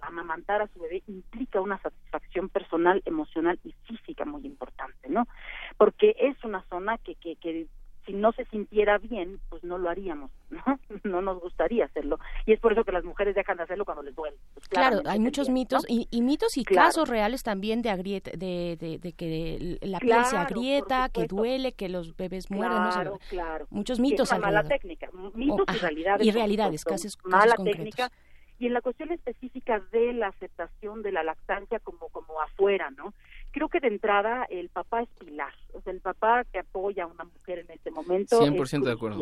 Amamantar 0.00 0.62
a 0.62 0.68
su 0.68 0.80
bebé 0.80 1.02
implica 1.06 1.60
una 1.60 1.78
satisfacción 1.82 2.48
personal, 2.48 3.02
emocional 3.04 3.60
y 3.62 3.74
física 3.86 4.24
muy 4.24 4.46
importante, 4.46 5.10
¿no? 5.10 5.28
Porque 5.76 6.16
es 6.18 6.42
una 6.44 6.64
zona 6.70 6.96
que, 6.96 7.14
que, 7.16 7.36
que 7.36 7.66
si 8.08 8.14
no 8.14 8.32
se 8.32 8.46
sintiera 8.46 8.96
bien, 8.96 9.38
pues 9.50 9.62
no 9.62 9.76
lo 9.76 9.90
haríamos, 9.90 10.30
¿no? 10.50 10.80
No 11.04 11.20
nos 11.20 11.40
gustaría 11.40 11.84
hacerlo. 11.84 12.18
Y 12.46 12.54
es 12.54 12.60
por 12.60 12.72
eso 12.72 12.82
que 12.82 12.92
las 12.92 13.04
mujeres 13.04 13.34
dejan 13.34 13.58
de 13.58 13.64
hacerlo 13.64 13.84
cuando 13.84 14.02
les 14.02 14.16
duele. 14.16 14.36
Pues 14.54 14.66
claro, 14.68 15.02
hay 15.04 15.20
muchos 15.20 15.50
mitos 15.50 15.84
y, 15.88 16.08
mitos 16.22 16.56
y 16.56 16.64
casos 16.64 17.08
reales 17.08 17.42
también 17.42 17.82
de, 17.82 17.90
agrieta, 17.90 18.30
de, 18.34 18.76
de, 18.78 19.12
que 19.12 19.78
la 19.82 20.00
piel 20.00 20.24
se 20.24 20.36
agrieta, 20.38 21.10
que 21.10 21.26
duele, 21.26 21.72
que 21.72 21.90
los 21.90 22.16
bebés 22.16 22.50
mueren. 22.50 22.78
Claro, 22.78 23.18
claro. 23.28 23.66
Muchos 23.68 24.00
mitos. 24.00 24.32
Es 24.32 24.38
mala 24.38 24.64
técnica. 24.64 25.10
Mitos 25.34 25.66
y 25.74 25.78
realidades. 25.78 26.26
Y 26.26 26.30
realidades, 26.30 26.84
casos, 26.84 27.18
mala 27.24 27.56
técnica 27.56 28.10
y 28.58 28.66
en 28.66 28.74
la 28.74 28.80
cuestión 28.80 29.12
específica 29.12 29.80
de 29.92 30.12
la 30.12 30.28
aceptación 30.28 31.02
de 31.02 31.12
la 31.12 31.22
lactancia 31.22 31.78
como 31.78 32.08
como 32.08 32.40
afuera, 32.40 32.90
¿no? 32.90 33.14
Creo 33.58 33.68
que 33.68 33.80
de 33.80 33.88
entrada 33.88 34.46
el 34.50 34.68
papá 34.68 35.02
es 35.02 35.08
pilar, 35.18 35.52
o 35.72 35.80
sea, 35.80 35.92
el 35.92 36.00
papá 36.00 36.44
que 36.44 36.60
apoya 36.60 37.04
a 37.04 37.06
una 37.08 37.24
mujer 37.24 37.58
en 37.58 37.70
este 37.72 37.90
momento 37.90 38.40
100% 38.40 38.52
es 38.52 38.56
crucial, 38.56 38.82
de 38.82 38.92
acuerdo. 38.92 39.20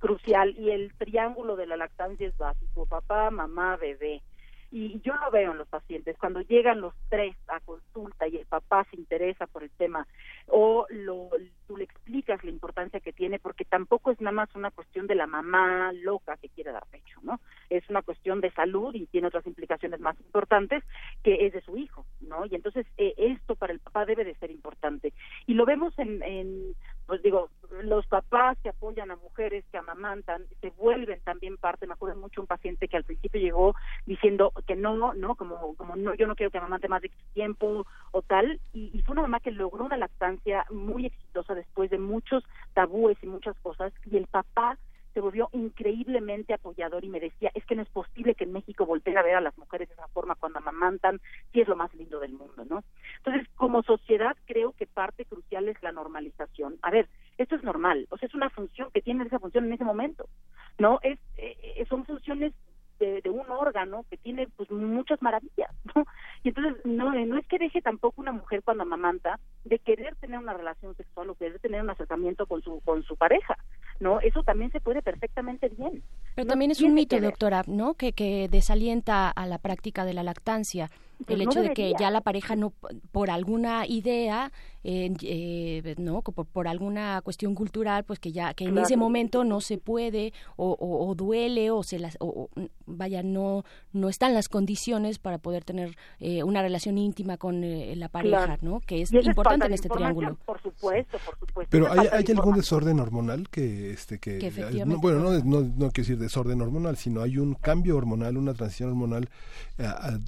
crucial 0.00 0.54
y 0.58 0.70
el 0.70 0.92
triángulo 0.94 1.54
de 1.54 1.66
la 1.66 1.76
lactancia 1.76 2.26
es 2.26 2.36
básico, 2.36 2.86
papá, 2.86 3.30
mamá, 3.30 3.76
bebé. 3.76 4.20
Y 4.72 5.00
yo 5.02 5.14
lo 5.16 5.30
veo 5.30 5.52
en 5.52 5.58
los 5.58 5.68
pacientes, 5.68 6.16
cuando 6.18 6.40
llegan 6.40 6.80
los 6.80 6.94
tres 7.10 7.36
a 7.48 7.60
consulta 7.60 8.26
y 8.26 8.38
el 8.38 8.46
papá 8.46 8.86
se 8.90 8.96
interesa 8.96 9.46
por 9.46 9.62
el 9.62 9.70
tema 9.70 10.06
o 10.46 10.86
lo, 10.88 11.28
tú 11.66 11.76
le 11.76 11.84
explicas 11.84 12.42
la 12.42 12.50
importancia 12.50 13.00
que 13.00 13.12
tiene, 13.12 13.38
porque 13.38 13.66
tampoco 13.66 14.10
es 14.10 14.20
nada 14.22 14.32
más 14.32 14.54
una 14.54 14.70
cuestión 14.70 15.06
de 15.06 15.14
la 15.14 15.26
mamá 15.26 15.92
loca 15.92 16.38
que 16.38 16.48
quiere 16.48 16.72
dar 16.72 16.86
pecho, 16.86 17.20
¿no? 17.22 17.38
Es 17.68 17.86
una 17.90 18.00
cuestión 18.00 18.40
de 18.40 18.50
salud 18.52 18.94
y 18.94 19.06
tiene 19.06 19.26
otras 19.26 19.46
implicaciones 19.46 20.00
más 20.00 20.18
importantes 20.20 20.82
que 21.22 21.46
es 21.46 21.52
de 21.52 21.60
su 21.60 21.76
hijo, 21.76 22.06
¿no? 22.22 22.46
Y 22.46 22.54
entonces 22.54 22.86
eh, 22.96 23.12
esto 23.18 23.56
para 23.56 23.74
el 23.74 23.80
papá 23.80 24.06
debe 24.06 24.24
de 24.24 24.34
ser 24.36 24.50
importante. 24.50 25.12
Y 25.46 25.52
lo 25.52 25.66
vemos 25.66 25.98
en, 25.98 26.22
en, 26.22 26.74
pues 27.12 27.22
digo, 27.22 27.50
los 27.82 28.06
papás 28.06 28.56
que 28.62 28.70
apoyan 28.70 29.10
a 29.10 29.16
mujeres 29.16 29.66
que 29.70 29.76
amamantan 29.76 30.46
se 30.62 30.70
vuelven 30.70 31.20
también 31.20 31.58
parte. 31.58 31.86
Me 31.86 31.92
acuerdo 31.92 32.18
mucho 32.18 32.40
un 32.40 32.46
paciente 32.46 32.88
que 32.88 32.96
al 32.96 33.04
principio 33.04 33.38
llegó 33.38 33.74
diciendo 34.06 34.50
que 34.66 34.76
no, 34.76 35.12
¿no? 35.12 35.34
Como, 35.34 35.74
como 35.76 35.94
no, 35.94 36.14
yo 36.14 36.26
no 36.26 36.34
quiero 36.34 36.50
que 36.50 36.56
amamante 36.56 36.88
más 36.88 37.02
de 37.02 37.10
tiempo 37.34 37.86
o 38.12 38.22
tal. 38.22 38.60
Y, 38.72 38.90
y 38.94 39.02
fue 39.02 39.12
una 39.12 39.20
mamá 39.20 39.40
que 39.40 39.50
logró 39.50 39.84
una 39.84 39.98
lactancia 39.98 40.64
muy 40.70 41.04
exitosa 41.04 41.54
después 41.54 41.90
de 41.90 41.98
muchos 41.98 42.44
tabúes 42.72 43.18
y 43.20 43.26
muchas 43.26 43.58
cosas. 43.58 43.92
Y 44.10 44.16
el 44.16 44.26
papá 44.26 44.78
se 45.12 45.20
volvió 45.20 45.48
increíblemente 45.52 46.54
apoyador 46.54 47.04
y 47.04 47.08
me 47.08 47.20
decía, 47.20 47.50
es 47.54 47.64
que 47.66 47.74
no 47.74 47.82
es 47.82 47.88
posible 47.88 48.34
que 48.34 48.44
en 48.44 48.52
México 48.52 48.86
volteen 48.86 49.18
a 49.18 49.22
ver 49.22 49.36
a 49.36 49.40
las 49.40 49.56
mujeres 49.58 49.88
de 49.88 49.94
esa 49.94 50.08
forma 50.08 50.34
cuando 50.34 50.58
amamantan, 50.58 51.20
si 51.52 51.60
es 51.60 51.68
lo 51.68 51.76
más 51.76 51.92
lindo 51.94 52.20
del 52.20 52.32
mundo, 52.32 52.64
¿no? 52.68 52.82
Entonces, 53.18 53.46
como 53.56 53.82
sociedad, 53.82 54.36
creo 54.46 54.72
que 54.72 54.86
parte 54.86 55.24
crucial 55.24 55.68
es 55.68 55.82
la 55.82 55.92
normalización. 55.92 56.78
A 56.82 56.90
ver, 56.90 57.08
esto 57.38 57.56
es 57.56 57.62
normal, 57.62 58.06
o 58.10 58.18
sea, 58.18 58.26
es 58.28 58.34
una 58.34 58.50
función 58.50 58.90
que 58.92 59.02
tiene 59.02 59.24
esa 59.24 59.38
función 59.38 59.66
en 59.66 59.74
ese 59.74 59.84
momento, 59.84 60.26
¿no? 60.78 60.98
Es, 61.02 61.18
eh, 61.36 61.56
eh, 61.76 61.86
son 61.88 62.04
funciones 62.04 62.52
de, 62.98 63.30
un 63.30 63.50
órgano 63.50 64.04
que 64.08 64.16
tiene 64.16 64.48
pues 64.56 64.70
muchas 64.70 65.20
maravillas, 65.22 65.70
¿no? 65.94 66.06
Y 66.44 66.48
entonces 66.48 66.84
no, 66.84 67.12
no 67.12 67.38
es 67.38 67.46
que 67.46 67.58
deje 67.58 67.82
tampoco 67.82 68.20
una 68.20 68.32
mujer 68.32 68.62
cuando 68.62 68.82
amamanta 68.82 69.38
de 69.64 69.78
querer 69.78 70.14
tener 70.16 70.38
una 70.38 70.54
relación 70.54 70.94
sexual 70.96 71.30
o 71.30 71.34
querer 71.34 71.58
tener 71.58 71.82
un 71.82 71.90
acercamiento 71.90 72.46
con 72.46 72.62
su 72.62 72.80
con 72.80 73.02
su 73.02 73.16
pareja, 73.16 73.56
¿no? 74.02 74.20
Eso 74.20 74.42
también 74.42 74.70
se 74.72 74.80
puede 74.80 75.00
perfectamente 75.00 75.68
bien. 75.70 76.02
Pero 76.34 76.46
también 76.46 76.70
es 76.70 76.82
un 76.82 76.92
mito, 76.94 77.18
doctora, 77.20 77.62
¿no? 77.66 77.94
Que, 77.94 78.12
que 78.12 78.48
desalienta 78.50 79.30
a 79.30 79.46
la 79.46 79.58
práctica 79.58 80.04
de 80.04 80.12
la 80.12 80.22
lactancia. 80.22 80.90
Pues 81.26 81.40
el 81.40 81.42
hecho 81.42 81.62
de 81.62 81.74
que 81.74 81.92
ya 81.98 82.10
la 82.10 82.20
pareja 82.20 82.56
no 82.56 82.72
por 83.12 83.30
alguna 83.30 83.86
idea 83.86 84.52
eh, 84.84 85.94
no 85.98 86.22
por, 86.22 86.66
alguna 86.66 87.20
cuestión 87.22 87.54
cultural 87.54 88.02
pues 88.02 88.18
que 88.18 88.32
ya 88.32 88.52
que 88.52 88.64
en 88.64 88.76
ese 88.78 88.96
momento 88.96 89.44
no 89.44 89.60
se 89.60 89.78
puede 89.78 90.32
o, 90.56 91.14
duele 91.16 91.70
o 91.70 91.84
se 91.84 92.00
las 92.00 92.16
o, 92.18 92.50
vaya 92.86 93.22
no 93.22 93.64
no 93.92 94.08
están 94.08 94.34
las 94.34 94.48
condiciones 94.48 95.20
para 95.20 95.38
poder 95.38 95.62
tener 95.62 95.96
eh, 96.18 96.42
una 96.42 96.62
relación 96.62 96.98
íntima 96.98 97.36
con 97.36 97.62
eh, 97.62 97.94
la 97.94 98.08
pareja 98.08 98.58
no 98.60 98.80
que 98.80 99.02
es 99.02 99.12
importante 99.12 99.66
en 99.66 99.72
este 99.72 99.88
triángulo. 99.88 100.36
por 100.44 100.60
supuesto 100.60 101.16
por 101.24 101.38
supuesto. 101.38 101.70
Pero 101.70 101.92
hay, 101.92 102.08
hay 102.10 102.24
algún 102.36 102.56
desorden 102.56 102.98
hormonal 102.98 103.48
que 103.50 103.92
este 103.92 104.18
que, 104.18 104.50
bueno 105.00 105.20
no, 105.20 105.30
no, 105.44 105.60
no 105.60 105.90
quiero 105.90 105.92
decir 105.92 106.18
desorden 106.18 106.60
hormonal 106.60 106.96
sino 106.96 107.22
hay 107.22 107.38
un 107.38 107.54
cambio 107.54 107.96
hormonal 107.96 108.36
una 108.36 108.52
transición 108.52 108.88
hormonal 108.90 109.28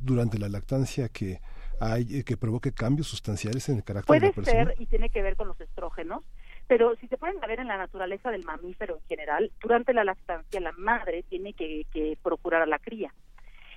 durante 0.04 0.38
la 0.38 0.48
lactancia 0.48 0.83
que 1.12 1.40
hay, 1.80 2.22
que 2.24 2.36
provoque 2.36 2.72
cambios 2.72 3.08
sustanciales 3.08 3.68
en 3.68 3.76
el 3.76 3.84
carácter 3.84 4.06
Puede 4.06 4.20
de 4.20 4.26
la 4.28 4.32
persona? 4.32 4.64
ser 4.64 4.74
y 4.80 4.86
tiene 4.86 5.10
que 5.10 5.22
ver 5.22 5.36
con 5.36 5.48
los 5.48 5.60
estrógenos, 5.60 6.22
pero 6.66 6.94
si 6.96 7.08
se 7.08 7.18
pueden 7.18 7.40
ver 7.40 7.60
en 7.60 7.68
la 7.68 7.76
naturaleza 7.76 8.30
del 8.30 8.44
mamífero 8.44 8.96
en 8.96 9.08
general, 9.08 9.52
durante 9.60 9.92
la 9.92 10.04
lactancia 10.04 10.60
la 10.60 10.72
madre 10.72 11.24
tiene 11.28 11.52
que, 11.52 11.86
procurar 12.22 12.62
a 12.62 12.66
la 12.66 12.78
cría. 12.78 13.12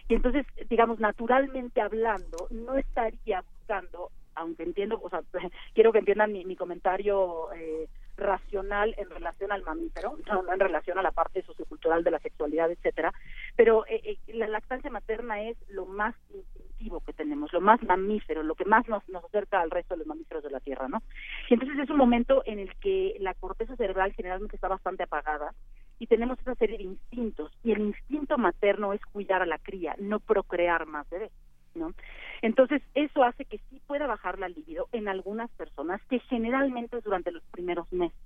Y 0.08 0.16
entonces, 0.16 0.46
digamos, 0.70 1.00
naturalmente 1.00 1.82
hablando, 1.82 2.48
no 2.50 2.76
estaría 2.76 3.42
buscando, 3.42 4.10
aunque 4.36 4.64
entiendo, 4.64 5.00
o 5.04 5.10
sea, 5.10 5.22
quiero 5.74 5.92
que 5.92 6.00
entiendan 6.00 6.32
mi, 6.32 6.56
comentario 6.56 7.52
eh, 7.54 7.90
racional 8.18 8.96
en 8.98 9.10
relación 9.10 9.52
al 9.52 9.64
mamífero, 9.64 10.18
no, 10.28 10.52
en 10.52 10.60
relación 10.60 10.98
a 10.98 11.02
la 11.02 11.12
parte 11.12 11.44
sociocultural 11.44 12.04
de 12.04 12.12
la 12.12 12.20
sexualidad, 12.20 12.72
etcétera, 12.72 13.14
pero 13.56 13.86
eh, 13.88 14.02
eh, 14.04 14.34
la 14.34 14.48
lactancia 14.48 14.90
materna 14.90 15.42
es 15.44 15.58
lo 15.70 15.86
más 15.86 16.16
instintivo 16.34 17.02
que 17.02 17.14
tenemos, 17.14 17.54
lo 17.54 17.62
más 17.62 17.82
mamífero, 17.84 18.44
lo 18.44 18.56
que 18.56 18.66
más 18.66 18.88
nos, 18.88 19.08
nos 19.10 19.24
acerca 19.26 19.62
al 19.62 19.72
resto 19.72 19.94
de 19.94 20.00
los 20.00 20.08
mamíferos 20.08 20.44
de 20.44 20.50
la 20.50 20.60
Tierra, 20.60 20.88
¿no? 20.88 21.02
Y 21.50 21.54
entonces 21.54 21.78
es 21.80 21.90
un 21.90 21.98
momento 21.98 22.44
en 22.46 22.60
el 22.60 22.76
que 22.76 23.16
la 23.20 23.34
corteza 23.34 23.76
cerebral 23.76 24.14
generalmente 24.14 24.56
está 24.56 24.68
bastante 24.68 25.04
apagada 25.04 25.54
y 26.00 26.08
tenemos 26.08 26.40
esa 26.40 26.56
serie 26.56 26.78
de 26.78 26.84
instintos 26.84 27.52
y 27.64 27.72
el 27.72 27.80
instinto 27.80 28.38
materno 28.38 28.94
es 28.94 29.02
cuidar 29.06 29.42
a 29.42 29.46
la 29.46 29.58
cría, 29.58 29.96
no 30.00 30.20
procrear 30.20 30.86
más 30.86 31.10
bebés. 31.10 31.32
¿No? 31.78 31.94
Entonces, 32.42 32.82
eso 32.94 33.24
hace 33.24 33.46
que 33.46 33.60
sí 33.70 33.82
pueda 33.88 34.08
bajar 34.08 34.40
la 34.40 34.50
libido 34.50 34.88
en 34.92 35.08
algunas 35.08 35.50
personas, 35.52 36.02
que 36.10 36.20
generalmente 36.20 36.98
es 36.98 37.04
durante 37.04 37.32
los 37.32 37.44
primeros 37.52 37.92
meses 37.92 38.18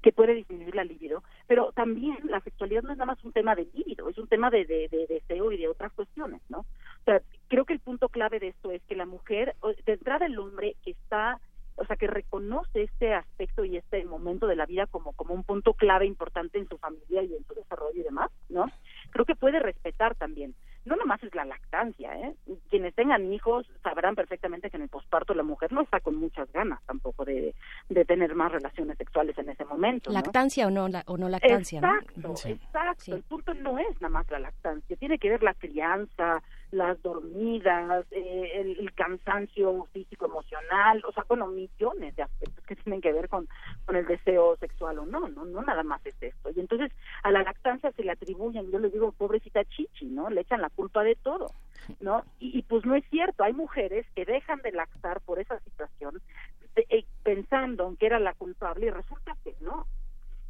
que 0.00 0.12
puede 0.12 0.34
disminuir 0.34 0.74
la 0.74 0.84
libido, 0.84 1.22
pero 1.46 1.72
también 1.72 2.18
la 2.24 2.40
sexualidad 2.40 2.82
no 2.82 2.92
es 2.92 2.98
nada 2.98 3.12
más 3.12 3.24
un 3.24 3.32
tema 3.32 3.54
de 3.54 3.68
libido, 3.72 4.08
es 4.08 4.18
un 4.18 4.26
tema 4.26 4.50
de, 4.50 4.64
de, 4.64 4.88
de 4.88 5.06
deseo 5.06 5.52
y 5.52 5.58
de 5.58 5.68
otras 5.68 5.92
cuestiones, 5.92 6.40
¿no? 6.48 6.60
O 6.60 7.04
sea, 7.04 7.22
creo 7.48 7.64
que 7.64 7.72
el 7.72 7.80
punto 7.80 8.08
clave 8.08 8.40
de 8.40 8.48
esto 8.48 8.72
es 8.72 8.82
que 8.82 8.96
la 8.96 9.06
mujer, 9.06 9.54
de 9.86 9.92
entrada 9.92 10.26
el 10.26 10.38
hombre 10.38 10.76
que 10.84 10.90
está 10.90 11.40
o 11.76 11.86
sea, 11.86 11.96
que 11.96 12.06
reconoce 12.06 12.82
este 12.82 13.14
aspecto 13.14 13.64
y 13.64 13.76
este 13.76 14.04
momento 14.04 14.46
de 14.46 14.56
la 14.56 14.66
vida 14.66 14.86
como, 14.86 15.12
como 15.12 15.34
un 15.34 15.42
punto 15.42 15.74
clave 15.74 16.06
importante 16.06 16.58
en 16.58 16.68
su 16.68 16.78
familia 16.78 17.22
y 17.22 17.34
en 17.34 17.44
su 17.44 17.54
desarrollo 17.54 17.98
y 17.98 18.04
demás, 18.04 18.30
¿no? 18.48 18.66
Creo 19.10 19.24
que 19.24 19.34
puede 19.34 19.58
respetar 19.58 20.14
también. 20.14 20.54
No 20.84 20.96
nomás 20.96 21.22
es 21.22 21.34
la 21.34 21.44
lactancia, 21.44 22.12
¿eh? 22.18 22.34
Quienes 22.68 22.94
tengan 22.94 23.32
hijos 23.32 23.66
sabrán 23.82 24.14
perfectamente 24.14 24.68
que 24.68 24.76
en 24.76 24.84
el 24.84 24.88
posparto 24.88 25.32
la 25.34 25.44
mujer 25.44 25.72
no 25.72 25.82
está 25.82 26.00
con 26.00 26.16
muchas 26.16 26.50
ganas 26.52 26.80
tampoco 26.86 27.24
de, 27.24 27.54
de 27.88 28.04
tener 28.04 28.34
más 28.34 28.50
relaciones 28.50 28.98
sexuales 28.98 29.38
en 29.38 29.48
ese 29.48 29.64
momento. 29.64 30.10
¿Lactancia 30.10 30.66
o 30.66 30.70
no, 30.70 30.88
la, 30.88 31.04
o 31.06 31.16
no 31.16 31.28
lactancia? 31.28 31.78
Exacto, 31.78 32.34
exacto. 32.48 33.14
El 33.14 33.22
punto 33.22 33.54
no 33.54 33.78
es 33.78 34.00
nada 34.00 34.12
más 34.12 34.30
la 34.30 34.40
lactancia, 34.40 34.96
tiene 34.96 35.18
que 35.18 35.30
ver 35.30 35.42
la 35.42 35.54
crianza, 35.54 36.42
las 36.72 37.00
dormidas, 37.02 38.06
eh, 38.10 38.76
el, 38.78 38.92
cansancio 38.94 39.86
físico 39.92 40.26
emocional, 40.26 41.02
o 41.06 41.12
sea, 41.12 41.24
bueno, 41.28 41.46
millones 41.46 42.16
de 42.16 42.22
aspectos 42.22 42.64
que 42.64 42.76
tienen 42.76 43.00
que 43.00 43.12
ver 43.12 43.28
con, 43.28 43.46
con 43.84 43.96
el 43.96 44.06
deseo 44.06 44.56
sexual 44.56 44.98
o 44.98 45.06
no, 45.06 45.28
no, 45.28 45.44
no 45.44 45.62
nada 45.62 45.82
más 45.82 46.04
es 46.06 46.14
esto. 46.20 46.50
Y 46.50 46.60
entonces 46.60 46.90
a 47.22 47.30
la 47.30 47.42
lactancia 47.42 47.92
se 47.92 48.02
le 48.02 48.12
atribuyen, 48.12 48.70
yo 48.70 48.78
le 48.78 48.90
digo, 48.90 49.12
pobrecita 49.12 49.64
chichi, 49.64 50.06
¿no? 50.06 50.30
Le 50.30 50.40
echan 50.40 50.62
la 50.62 50.70
culpa 50.70 51.02
de 51.04 51.14
todo, 51.16 51.48
¿no? 52.00 52.24
Y, 52.38 52.62
pues 52.62 52.86
no 52.86 52.94
es 52.94 53.04
cierto, 53.10 53.44
hay 53.44 53.52
mujeres 53.52 54.06
que 54.14 54.24
dejan 54.24 54.60
de 54.62 54.72
lactar 54.72 55.20
por 55.20 55.40
esa 55.40 55.60
situación 55.60 56.20
eh, 56.76 57.04
pensando 57.22 57.86
en 57.86 57.96
que 57.96 58.06
era 58.06 58.18
la 58.18 58.32
culpable 58.32 58.86
y 58.86 58.90
resulta 58.90 59.36
que 59.44 59.54
no. 59.60 59.86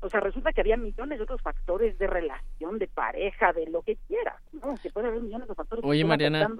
O 0.02 0.10
sea, 0.10 0.18
resulta 0.18 0.52
que 0.52 0.60
había 0.60 0.76
millones 0.76 1.18
de 1.18 1.24
otros 1.24 1.40
factores 1.40 1.96
de 1.96 2.08
relación, 2.08 2.78
de 2.78 2.88
pareja, 2.88 3.52
de 3.52 3.68
lo 3.68 3.82
que 3.82 3.96
quieras, 4.08 4.42
¿no? 4.52 4.74
Que 4.82 4.90
puede 4.90 5.06
haber 5.06 5.22
millones 5.22 5.46
de 5.46 5.54
factores. 5.54 5.84
Oye, 5.84 6.04
Mariana, 6.04 6.50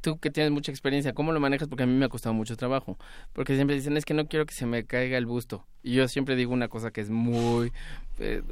tú 0.00 0.18
que 0.18 0.30
tienes 0.30 0.52
mucha 0.52 0.70
experiencia, 0.70 1.12
¿cómo 1.12 1.32
lo 1.32 1.40
manejas? 1.40 1.68
Porque 1.68 1.84
a 1.84 1.86
mí 1.86 1.94
me 1.94 2.04
ha 2.04 2.08
costado 2.08 2.34
mucho 2.34 2.56
trabajo. 2.56 2.98
Porque 3.32 3.54
siempre 3.54 3.76
dicen, 3.76 3.96
es 3.96 4.04
que 4.04 4.14
no 4.14 4.26
quiero 4.26 4.46
que 4.46 4.54
se 4.54 4.66
me 4.66 4.84
caiga 4.84 5.18
el 5.18 5.26
busto. 5.26 5.64
Y 5.82 5.94
yo 5.94 6.08
siempre 6.08 6.36
digo 6.36 6.52
una 6.52 6.68
cosa 6.68 6.90
que 6.90 7.00
es 7.00 7.08
muy 7.08 7.72
eh, 8.18 8.42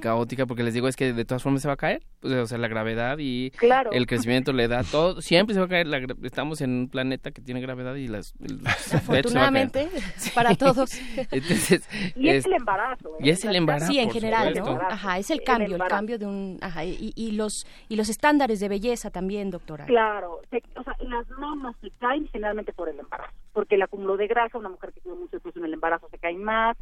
caótica, 0.00 0.46
porque 0.46 0.62
les 0.62 0.74
digo, 0.74 0.88
es 0.88 0.94
que 0.94 1.12
de 1.12 1.24
todas 1.24 1.42
formas 1.42 1.62
se 1.62 1.68
va 1.68 1.74
a 1.74 1.78
caer. 1.78 2.02
O 2.22 2.46
sea, 2.46 2.58
la 2.58 2.68
gravedad 2.68 3.18
y 3.18 3.52
el 3.92 4.06
crecimiento 4.06 4.52
le 4.52 4.68
da 4.68 4.82
todo. 4.90 5.20
Siempre 5.22 5.54
se 5.54 5.60
va 5.60 5.66
a 5.66 5.68
caer. 5.68 5.86
estamos 6.22 6.60
en 6.60 6.70
un 6.70 6.88
planeta 6.88 7.30
que 7.30 7.40
tiene 7.40 7.60
gravedad 7.60 7.94
y 7.94 8.08
las... 8.08 8.34
Afortunadamente, 8.92 9.88
para 10.34 10.54
todos. 10.54 10.92
y 12.16 12.28
es, 12.28 12.46
el 12.46 12.52
embarazo. 12.52 13.08
¿eh? 13.18 13.24
Y 13.24 13.30
es 13.30 13.44
el 13.44 13.56
embarazo. 13.56 13.90
Sí, 13.90 13.98
en 13.98 14.10
general, 14.10 14.54
¿no? 14.54 14.80
Ajá, 14.80 15.18
es 15.18 15.30
el 15.30 15.42
cambio, 15.42 15.76
el, 15.76 15.82
cambio 15.88 16.18
de 16.18 16.26
un... 16.26 16.58
Ajá, 16.60 16.84
y, 16.84 17.12
y, 17.16 17.32
los, 17.32 17.66
y 17.88 17.96
los 17.96 18.08
estándares 18.08 18.60
de 18.60 18.68
belleza 18.68 19.10
también, 19.10 19.50
doctora. 19.50 19.86
Claro, 19.86 20.37
o 20.76 20.82
sea, 20.82 20.96
las 21.00 21.28
mamas 21.30 21.76
se 21.80 21.90
caen 21.98 22.28
generalmente 22.28 22.72
por 22.72 22.88
el 22.88 22.98
embarazo, 22.98 23.32
porque 23.52 23.74
el 23.74 23.82
acúmulo 23.82 24.16
de 24.16 24.26
grasa, 24.26 24.58
una 24.58 24.68
mujer 24.68 24.92
que 24.92 25.00
tiene 25.00 25.18
mucho 25.18 25.40
peso 25.40 25.58
en 25.58 25.64
el 25.66 25.74
embarazo 25.74 26.08
se 26.10 26.18
cae 26.18 26.36
más, 26.36 26.76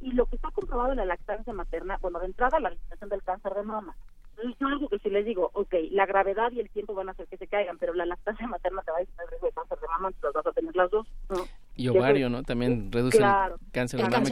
y 0.00 0.12
lo 0.12 0.26
que 0.26 0.36
está 0.36 0.50
comprobado 0.50 0.92
en 0.92 0.98
la 0.98 1.04
lactancia 1.04 1.52
materna, 1.52 1.98
bueno, 2.00 2.18
de 2.20 2.26
entrada 2.26 2.58
la 2.60 2.70
disminución 2.70 3.10
del 3.10 3.22
cáncer 3.22 3.54
de 3.54 3.62
mama. 3.62 3.94
Entonces, 4.30 4.58
yo 4.58 4.68
algo 4.68 4.88
que 4.88 4.98
si 5.00 5.10
les 5.10 5.26
digo, 5.26 5.50
ok, 5.52 5.74
la 5.90 6.06
gravedad 6.06 6.50
y 6.52 6.60
el 6.60 6.70
tiempo 6.70 6.94
van 6.94 7.08
a 7.08 7.12
hacer 7.12 7.26
que 7.26 7.36
se 7.36 7.46
caigan, 7.46 7.76
pero 7.76 7.92
la 7.92 8.06
lactancia 8.06 8.46
materna 8.46 8.82
te 8.82 8.90
va 8.90 8.96
a 8.96 9.00
disminuir 9.00 9.24
el 9.24 9.30
riesgo 9.30 9.46
de 9.48 9.52
cáncer 9.52 9.78
de 9.78 9.88
mama, 9.88 10.08
entonces 10.08 10.34
vas 10.34 10.46
a 10.46 10.52
tener 10.52 10.76
las 10.76 10.90
dos. 10.90 11.06
Y 11.74 11.88
ovario, 11.88 12.30
¿no? 12.30 12.42
También 12.42 12.90
reduce 12.90 13.18
el 13.18 13.30
cáncer 13.72 14.00
de 14.00 14.08
mama 14.08 14.28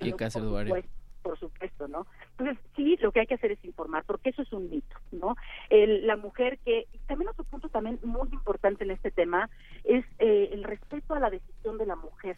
y 0.00 0.12
cáncer 0.12 0.42
de 0.42 0.48
ovario 0.48 0.82
por 1.22 1.38
supuesto, 1.38 1.88
¿no? 1.88 2.06
Entonces, 2.32 2.58
sí, 2.76 2.96
lo 3.00 3.12
que 3.12 3.20
hay 3.20 3.26
que 3.26 3.34
hacer 3.34 3.52
es 3.52 3.64
informar, 3.64 4.04
porque 4.04 4.30
eso 4.30 4.42
es 4.42 4.52
un 4.52 4.68
mito, 4.68 4.96
¿no? 5.10 5.36
El, 5.70 6.06
la 6.06 6.16
mujer 6.16 6.58
que, 6.64 6.86
y 6.92 6.98
también 7.06 7.30
otro 7.30 7.44
punto 7.44 7.68
también 7.68 7.98
muy 8.02 8.28
importante 8.32 8.84
en 8.84 8.90
este 8.90 9.10
tema, 9.10 9.48
es 9.84 10.04
eh, 10.18 10.50
el 10.52 10.64
respeto 10.64 11.14
a 11.14 11.20
la 11.20 11.30
decisión 11.30 11.78
de 11.78 11.86
la 11.86 11.96
mujer. 11.96 12.36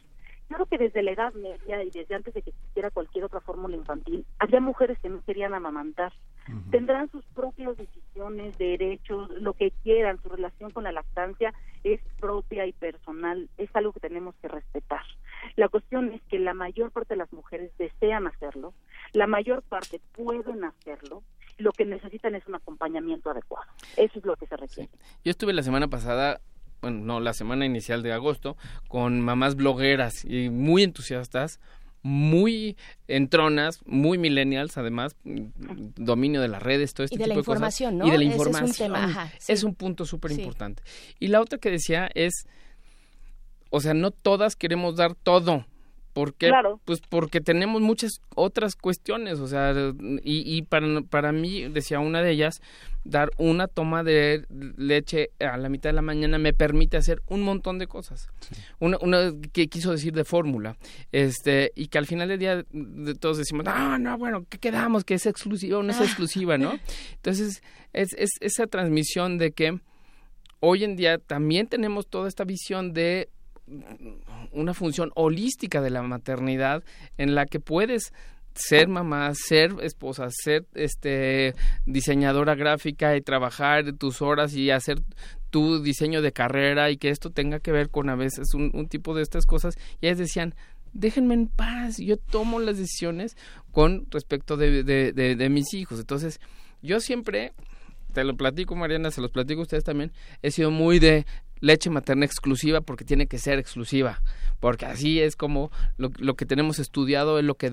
Yo 0.50 0.56
creo 0.56 0.66
que 0.66 0.78
desde 0.78 1.02
la 1.02 1.12
Edad 1.12 1.32
Media 1.34 1.82
y 1.82 1.90
desde 1.90 2.14
antes 2.14 2.34
de 2.34 2.42
que 2.42 2.50
existiera 2.50 2.90
cualquier 2.90 3.24
otra 3.24 3.40
fórmula 3.40 3.76
infantil, 3.76 4.26
había 4.38 4.60
mujeres 4.60 4.98
que 4.98 5.08
no 5.08 5.22
querían 5.22 5.54
amamantar. 5.54 6.12
Tendrán 6.70 7.10
sus 7.10 7.24
propias 7.34 7.74
decisiones, 7.78 8.58
derechos, 8.58 9.30
lo 9.30 9.54
que 9.54 9.70
quieran, 9.82 10.20
su 10.22 10.28
relación 10.28 10.70
con 10.70 10.84
la 10.84 10.92
lactancia 10.92 11.54
es 11.82 12.00
propia 12.20 12.66
y 12.66 12.72
personal, 12.72 13.48
es 13.56 13.74
algo 13.74 13.92
que 13.92 14.00
tenemos 14.00 14.34
que 14.36 14.48
respetar. 14.48 15.02
La 15.56 15.68
cuestión 15.68 16.12
es 16.12 16.22
que 16.34 16.40
la 16.40 16.52
mayor 16.52 16.90
parte 16.90 17.14
de 17.14 17.18
las 17.18 17.32
mujeres 17.32 17.70
desean 17.78 18.26
hacerlo, 18.26 18.74
la 19.12 19.28
mayor 19.28 19.62
parte 19.62 20.00
pueden 20.10 20.64
hacerlo, 20.64 21.22
lo 21.58 21.70
que 21.70 21.84
necesitan 21.84 22.34
es 22.34 22.44
un 22.48 22.56
acompañamiento 22.56 23.30
adecuado. 23.30 23.70
Eso 23.96 24.18
es 24.18 24.24
lo 24.24 24.34
que 24.34 24.48
se 24.48 24.56
requiere. 24.56 24.90
Yo 25.24 25.30
estuve 25.30 25.52
la 25.52 25.62
semana 25.62 25.86
pasada 25.86 26.40
bueno, 26.82 27.04
no, 27.04 27.20
la 27.20 27.32
semana 27.34 27.66
inicial 27.66 28.02
de 28.02 28.12
agosto, 28.12 28.56
con 28.88 29.20
mamás 29.20 29.54
blogueras 29.54 30.24
y 30.24 30.50
muy 30.50 30.82
entusiastas, 30.82 31.60
muy 32.02 32.76
entronas, 33.06 33.80
muy 33.86 34.18
millennials, 34.18 34.76
además, 34.76 35.14
dominio 35.22 36.40
de 36.40 36.48
las 36.48 36.64
redes, 36.64 36.94
todo 36.94 37.04
este 37.04 37.14
y 37.14 37.18
de 37.18 37.28
la 37.28 37.34
información, 37.36 37.96
¿no? 37.96 38.08
Y 38.08 38.10
de 38.10 38.18
la 38.18 38.24
información. 38.24 38.72
es, 38.74 38.80
un 38.80 39.30
es 39.46 39.62
un 39.62 39.74
punto 39.76 40.04
súper 40.04 40.32
importante. 40.32 40.82
Y 41.20 41.28
la 41.28 41.40
otra 41.40 41.58
que 41.60 41.70
decía 41.70 42.10
es, 42.12 42.48
o 43.70 43.80
sea, 43.80 43.94
no 43.94 44.10
todas 44.10 44.56
queremos 44.56 44.96
dar 44.96 45.14
todo. 45.14 45.64
¿Por 46.14 46.32
qué? 46.34 46.50
Pues 46.84 47.00
porque 47.08 47.40
tenemos 47.40 47.82
muchas 47.82 48.20
otras 48.36 48.76
cuestiones, 48.76 49.40
o 49.40 49.48
sea, 49.48 49.74
y, 50.22 50.56
y 50.56 50.62
para, 50.62 51.02
para 51.02 51.32
mí, 51.32 51.68
decía 51.68 51.98
una 51.98 52.22
de 52.22 52.30
ellas, 52.30 52.62
dar 53.02 53.32
una 53.36 53.66
toma 53.66 54.04
de 54.04 54.46
leche 54.76 55.30
a 55.40 55.56
la 55.56 55.68
mitad 55.68 55.90
de 55.90 55.94
la 55.94 56.02
mañana 56.02 56.38
me 56.38 56.52
permite 56.52 56.96
hacer 56.96 57.20
un 57.26 57.42
montón 57.42 57.80
de 57.80 57.88
cosas. 57.88 58.28
Una, 58.78 58.96
una, 59.00 59.32
que 59.52 59.66
quiso 59.66 59.90
decir 59.90 60.12
de 60.14 60.24
fórmula. 60.24 60.76
Este, 61.10 61.72
y 61.74 61.88
que 61.88 61.98
al 61.98 62.06
final 62.06 62.28
del 62.28 62.38
día 62.38 62.64
de 62.70 63.14
todos 63.16 63.36
decimos, 63.38 63.64
no, 63.64 63.98
no, 63.98 64.16
bueno, 64.16 64.46
¿qué 64.48 64.58
quedamos? 64.58 65.02
Que 65.02 65.14
es 65.14 65.26
exclusiva 65.26 65.78
o 65.78 65.82
no 65.82 65.90
es 65.90 66.00
ah. 66.00 66.04
exclusiva, 66.04 66.56
¿no? 66.58 66.78
Entonces, 67.16 67.60
es, 67.92 68.14
es 68.14 68.30
esa 68.40 68.68
transmisión 68.68 69.36
de 69.36 69.50
que 69.50 69.80
hoy 70.60 70.84
en 70.84 70.94
día 70.94 71.18
también 71.18 71.66
tenemos 71.66 72.06
toda 72.06 72.28
esta 72.28 72.44
visión 72.44 72.92
de 72.92 73.28
una 74.52 74.74
función 74.74 75.10
holística 75.14 75.80
de 75.80 75.90
la 75.90 76.02
maternidad 76.02 76.82
en 77.16 77.34
la 77.34 77.46
que 77.46 77.60
puedes 77.60 78.12
ser 78.54 78.88
mamá, 78.88 79.32
ser 79.34 79.74
esposa, 79.82 80.28
ser 80.30 80.64
este 80.74 81.54
diseñadora 81.86 82.54
gráfica 82.54 83.16
y 83.16 83.20
trabajar 83.20 83.92
tus 83.94 84.22
horas 84.22 84.54
y 84.54 84.70
hacer 84.70 85.00
tu 85.50 85.82
diseño 85.82 86.22
de 86.22 86.32
carrera 86.32 86.90
y 86.90 86.96
que 86.96 87.10
esto 87.10 87.30
tenga 87.30 87.60
que 87.60 87.72
ver 87.72 87.90
con 87.90 88.08
a 88.10 88.16
veces 88.16 88.54
un, 88.54 88.88
tipo 88.88 89.14
de 89.14 89.22
estas 89.22 89.46
cosas. 89.46 89.76
Y 90.00 90.06
ellas 90.06 90.18
decían, 90.18 90.54
déjenme 90.92 91.34
en 91.34 91.48
paz, 91.48 91.98
yo 91.98 92.16
tomo 92.16 92.60
las 92.60 92.78
decisiones 92.78 93.36
con 93.72 94.06
respecto 94.10 94.56
de, 94.56 94.84
de, 94.84 95.12
de 95.12 95.48
mis 95.48 95.74
hijos. 95.74 95.98
Entonces, 95.98 96.40
yo 96.80 97.00
siempre, 97.00 97.52
te 98.12 98.24
lo 98.24 98.36
platico 98.36 98.76
Mariana, 98.76 99.10
se 99.10 99.20
los 99.20 99.30
platico 99.30 99.60
a 99.60 99.62
ustedes 99.62 99.84
también, 99.84 100.12
he 100.42 100.50
sido 100.50 100.70
muy 100.70 100.98
de 101.00 101.26
leche 101.60 101.90
materna 101.90 102.24
exclusiva 102.24 102.80
porque 102.80 103.04
tiene 103.04 103.26
que 103.26 103.38
ser 103.38 103.58
exclusiva, 103.58 104.22
porque 104.60 104.86
así 104.86 105.20
es 105.20 105.36
como 105.36 105.70
lo, 105.96 106.34
que 106.34 106.46
tenemos 106.46 106.78
estudiado 106.78 107.38
es 107.38 107.44
lo 107.44 107.54
que 107.56 107.72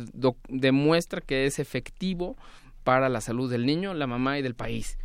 demuestra 0.50 1.22
que 1.22 1.46
es 1.46 1.60
efectivo 1.60 2.36
para 2.84 3.10
la 3.10 3.22
salud 3.22 3.50
del 3.50 3.66
niño, 3.66 3.94
la 3.94 4.08
mamá 4.08 4.40
y 4.40 4.42
del 4.42 4.56
país. 4.56 4.98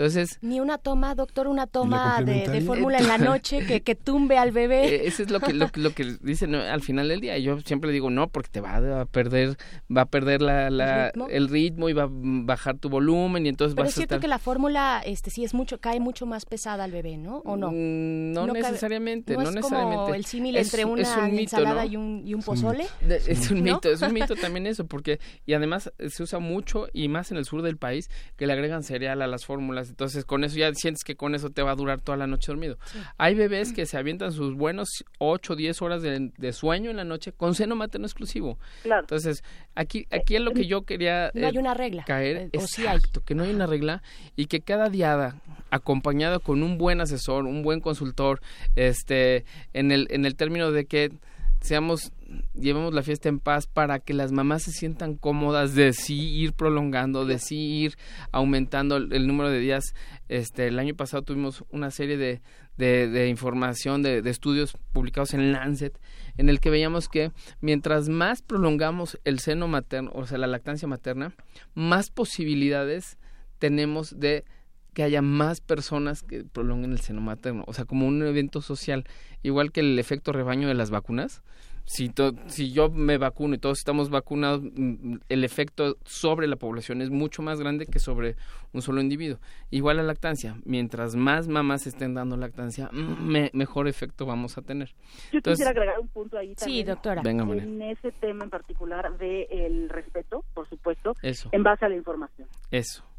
Entonces... 0.00 0.38
Ni 0.40 0.60
una 0.60 0.78
toma, 0.78 1.14
doctor, 1.14 1.46
una 1.46 1.66
toma 1.66 2.22
de, 2.22 2.62
fórmula 2.62 2.98
en 2.98 3.06
la 3.06 3.18
noche 3.18 3.66
que, 3.66 3.82
que 3.82 3.94
tumbe 3.94 4.38
al 4.38 4.50
bebé. 4.50 4.70
Eh, 4.90 5.02
eso 5.06 5.22
es 5.22 5.30
lo 5.30 5.40
que, 5.40 5.52
lo, 5.52 5.68
lo 5.74 5.90
que 5.92 6.16
dicen 6.22 6.54
al 6.54 6.80
final 6.80 7.08
del 7.08 7.20
día. 7.20 7.36
Yo 7.38 7.60
siempre 7.60 7.92
digo, 7.92 8.08
no, 8.08 8.28
porque 8.28 8.48
te 8.48 8.60
va 8.60 9.00
a 9.00 9.04
perder, 9.04 9.58
va 9.94 10.02
a 10.02 10.06
perder 10.06 10.40
la, 10.40 10.70
la 10.70 11.12
¿El, 11.28 11.48
ritmo? 11.48 11.90
y 11.90 11.92
va 11.92 12.04
a 12.04 12.08
bajar 12.10 12.78
tu 12.78 12.88
volumen 12.88 13.44
y 13.44 13.50
entonces 13.50 13.74
Pero 13.74 13.84
vas 13.84 13.90
es 13.90 13.96
cierto 13.96 14.20
que 14.20 14.26
la 14.26 14.38
fórmula 14.38 15.02
este 15.04 15.30
sí 15.30 15.44
es 15.44 15.52
mucho 15.52 15.78
cae 15.80 16.00
mucho 16.00 16.24
más 16.24 16.46
pesada 16.46 16.84
al 16.84 16.92
bebé 16.92 17.18
no 17.18 17.38
o 17.44 17.56
no 17.56 17.70
mm, 17.70 18.32
no, 18.32 18.46
necesariamente 18.46 19.34
no, 19.34 19.42
es 19.42 19.54
necesariamente. 19.54 19.96
como 19.96 20.14
el 20.14 20.24
símil 20.24 20.56
entre 20.56 20.84
una 20.84 21.28
ensalada 21.28 21.84
y 21.84 21.96
un, 21.96 22.22
y 22.24 22.34
un 22.34 22.42
pozole. 22.42 22.86
Es 23.08 23.50
un 23.50 23.62
mito 23.62 23.90
es 23.90 24.00
un 24.00 24.14
mito 24.14 24.34
también 24.40 24.66
eso 24.66 24.86
porque 24.86 25.20
y 25.46 25.52
además 25.52 25.92
se 26.08 26.22
usa 26.22 26.38
mucho 26.38 26.88
y 26.92 27.08
más 27.08 27.30
en 27.30 27.36
el 27.36 27.44
sur 27.44 27.62
del 27.62 27.76
país 27.76 28.08
que 28.36 28.46
le 28.46 28.54
agregan 28.54 28.82
cereal 28.82 29.22
a 29.22 29.26
las 29.26 29.44
fórmulas 29.44 29.89
entonces 29.90 30.24
con 30.24 30.44
eso 30.44 30.56
ya 30.56 30.72
sientes 30.74 31.04
que 31.04 31.16
con 31.16 31.34
eso 31.34 31.50
te 31.50 31.62
va 31.62 31.72
a 31.72 31.74
durar 31.74 32.00
toda 32.00 32.16
la 32.16 32.26
noche 32.26 32.46
dormido. 32.48 32.78
Hay 33.18 33.34
bebés 33.34 33.72
que 33.72 33.86
se 33.86 33.96
avientan 33.98 34.32
sus 34.32 34.54
buenos 34.54 35.04
8 35.18 35.52
o 35.52 35.56
10 35.56 35.82
horas 35.82 36.02
de, 36.02 36.32
de, 36.36 36.52
sueño 36.52 36.90
en 36.90 36.96
la 36.96 37.04
noche 37.04 37.32
con 37.32 37.54
seno 37.54 37.76
materno 37.76 38.06
exclusivo. 38.06 38.58
Claro. 38.82 39.02
entonces 39.02 39.44
aquí 39.74 40.06
aquí 40.10 40.36
es 40.36 40.40
lo 40.40 40.52
que 40.52 40.66
yo 40.66 40.82
quería 40.82 41.30
no 41.34 41.46
hay 41.46 41.58
una 41.58 41.74
regla 41.74 42.04
caer. 42.04 42.50
exacto 42.52 43.22
que 43.24 43.34
no 43.34 43.44
hay 43.44 43.52
una 43.52 43.66
regla 43.66 44.02
y 44.36 44.46
que 44.46 44.60
cada 44.60 44.88
diada 44.88 45.36
acompañado 45.70 46.40
con 46.40 46.62
un 46.62 46.78
buen 46.78 47.00
asesor 47.00 47.44
un 47.44 47.62
buen 47.62 47.80
consultor 47.80 48.40
este 48.76 49.44
en 49.72 49.92
el 49.92 50.06
en 50.10 50.24
el 50.24 50.36
término 50.36 50.72
de 50.72 50.86
que 50.86 51.12
seamos 51.60 52.12
llevemos 52.54 52.94
la 52.94 53.02
fiesta 53.02 53.28
en 53.28 53.40
paz 53.40 53.66
para 53.66 53.98
que 53.98 54.14
las 54.14 54.32
mamás 54.32 54.62
se 54.62 54.72
sientan 54.72 55.16
cómodas 55.16 55.74
de 55.74 55.92
sí 55.92 56.30
ir 56.36 56.52
prolongando, 56.52 57.24
de 57.24 57.38
sí 57.38 57.56
ir 57.56 57.96
aumentando 58.32 58.96
el, 58.96 59.26
número 59.26 59.50
de 59.50 59.58
días. 59.58 59.94
Este, 60.28 60.68
el 60.68 60.78
año 60.78 60.94
pasado 60.94 61.22
tuvimos 61.22 61.64
una 61.70 61.90
serie 61.90 62.16
de, 62.16 62.40
de, 62.76 63.28
información, 63.28 64.02
de, 64.02 64.22
de, 64.22 64.30
estudios 64.30 64.76
publicados 64.92 65.34
en 65.34 65.52
Lancet, 65.52 65.98
en 66.36 66.48
el 66.48 66.60
que 66.60 66.70
veíamos 66.70 67.08
que 67.08 67.32
mientras 67.60 68.08
más 68.08 68.42
prolongamos 68.42 69.18
el 69.24 69.40
seno 69.40 69.68
materno, 69.68 70.10
o 70.14 70.26
sea, 70.26 70.38
la 70.38 70.46
lactancia 70.46 70.88
materna, 70.88 71.34
más 71.74 72.10
posibilidades 72.10 73.18
tenemos 73.58 74.18
de 74.18 74.44
que 74.92 75.02
haya 75.02 75.22
más 75.22 75.60
personas 75.60 76.22
que 76.22 76.44
prolonguen 76.44 76.92
el 76.92 77.00
seno 77.00 77.20
materno, 77.20 77.64
o 77.66 77.72
sea, 77.72 77.84
como 77.84 78.06
un 78.06 78.22
evento 78.22 78.60
social, 78.60 79.04
igual 79.42 79.72
que 79.72 79.80
el 79.80 79.98
efecto 79.98 80.32
rebaño 80.32 80.68
de 80.68 80.74
las 80.74 80.90
vacunas. 80.90 81.42
Si, 81.86 82.12
si 82.46 82.72
yo 82.72 82.88
me 82.88 83.18
vacuno 83.18 83.56
y 83.56 83.58
todos 83.58 83.78
estamos 83.78 84.10
vacunados, 84.10 84.62
mm, 84.62 85.16
el 85.28 85.42
efecto 85.42 85.96
sobre 86.04 86.46
la 86.46 86.54
población 86.54 87.02
es 87.02 87.10
mucho 87.10 87.42
más 87.42 87.58
grande 87.58 87.86
que 87.86 87.98
sobre 87.98 88.36
un 88.72 88.80
solo 88.80 89.00
individuo. 89.00 89.40
Igual 89.70 89.96
la 89.96 90.04
lactancia, 90.04 90.56
mientras 90.64 91.16
más 91.16 91.48
mamás 91.48 91.88
estén 91.88 92.14
dando 92.14 92.36
lactancia, 92.36 92.90
mm, 92.92 93.48
mejor 93.54 93.88
efecto 93.88 94.24
vamos 94.24 94.56
a 94.56 94.62
tener. 94.62 94.94
Yo 95.32 95.40
quisiera 95.40 95.72
agregar 95.72 95.98
un 95.98 96.06
punto 96.06 96.38
ahí 96.38 96.54
también. 96.54 96.78
Sí, 96.78 96.84
doctora. 96.84 97.22
en 97.24 97.82
ese 97.82 98.12
tema 98.12 98.44
en 98.44 98.50
particular 98.50 99.18
del 99.18 99.48
el 99.50 99.88
respeto, 99.88 100.44
por 100.54 100.68
supuesto, 100.68 101.16
en 101.22 101.62
base 101.64 101.86
a 101.86 101.88
la 101.88 101.96
información. 101.96 102.46
Eso 102.70 103.09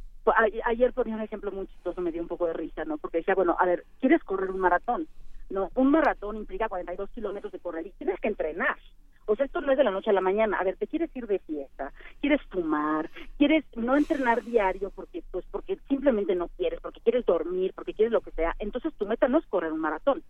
ayer 0.66 0.94
ponía 0.94 1.16
un 1.16 1.22
ejemplo 1.22 1.52
muy 1.52 1.68
chistoso, 1.68 2.02
me 2.02 2.12
dio 2.12 2.22
un 2.22 2.28
poco 2.28 2.48
de 2.48 2.54
risa, 2.54 2.86
¿no? 2.86 2.98
Porque 2.98 3.20
decía, 3.20 3.36
bueno, 3.36 3.56
a 3.60 3.66
ver, 3.66 3.86
¿quieres 4.00 4.24
correr 4.24 4.52
un 4.52 4.60
maratón? 4.60 5.08
No, 5.50 5.70
un 5.76 5.92
maratón 5.92 6.38
implica 6.38 6.70
42 6.70 7.10
kilómetros 7.10 7.52
de 7.52 7.60
correr 7.60 7.86
y 7.86 7.92
tienes 7.92 8.20
que 8.20 8.30
entrenar. 8.30 8.78
O 9.26 9.36
sea, 9.36 9.46
esto 9.46 9.62
no 9.62 9.72
es 9.72 9.78
de 9.78 9.84
la 9.84 9.92
noche 9.92 10.10
a 10.10 10.14
la 10.14 10.22
mañana. 10.22 10.58
A 10.58 10.64
ver, 10.64 10.78
te 10.78 10.88
quieres 10.88 11.16
ir 11.16 11.28
de 11.28 11.40
fiesta, 11.40 11.94
quieres 12.20 12.42
fumar, 12.50 13.10
quieres 13.38 13.64
no 13.76 13.96
entrenar 13.96 14.44
diario 14.44 14.92
porque, 14.92 15.24
pues, 15.32 15.46
porque 15.52 15.78
simplemente 15.88 16.36
no 16.36 16.48
quieres, 16.50 16.80
porque 16.82 17.02
quieres 17.02 17.26
dormir, 17.26 17.74
porque 17.76 17.94
quieres 17.94 18.12
lo 18.12 18.22
que 18.22 18.32
sea. 18.32 18.56
Entonces 18.60 18.94
tu 18.96 19.06
meta 19.06 19.28
no 19.28 19.40
es 19.40 19.46
correr 19.48 19.72
un 19.72 19.80
maratón, 19.80 20.24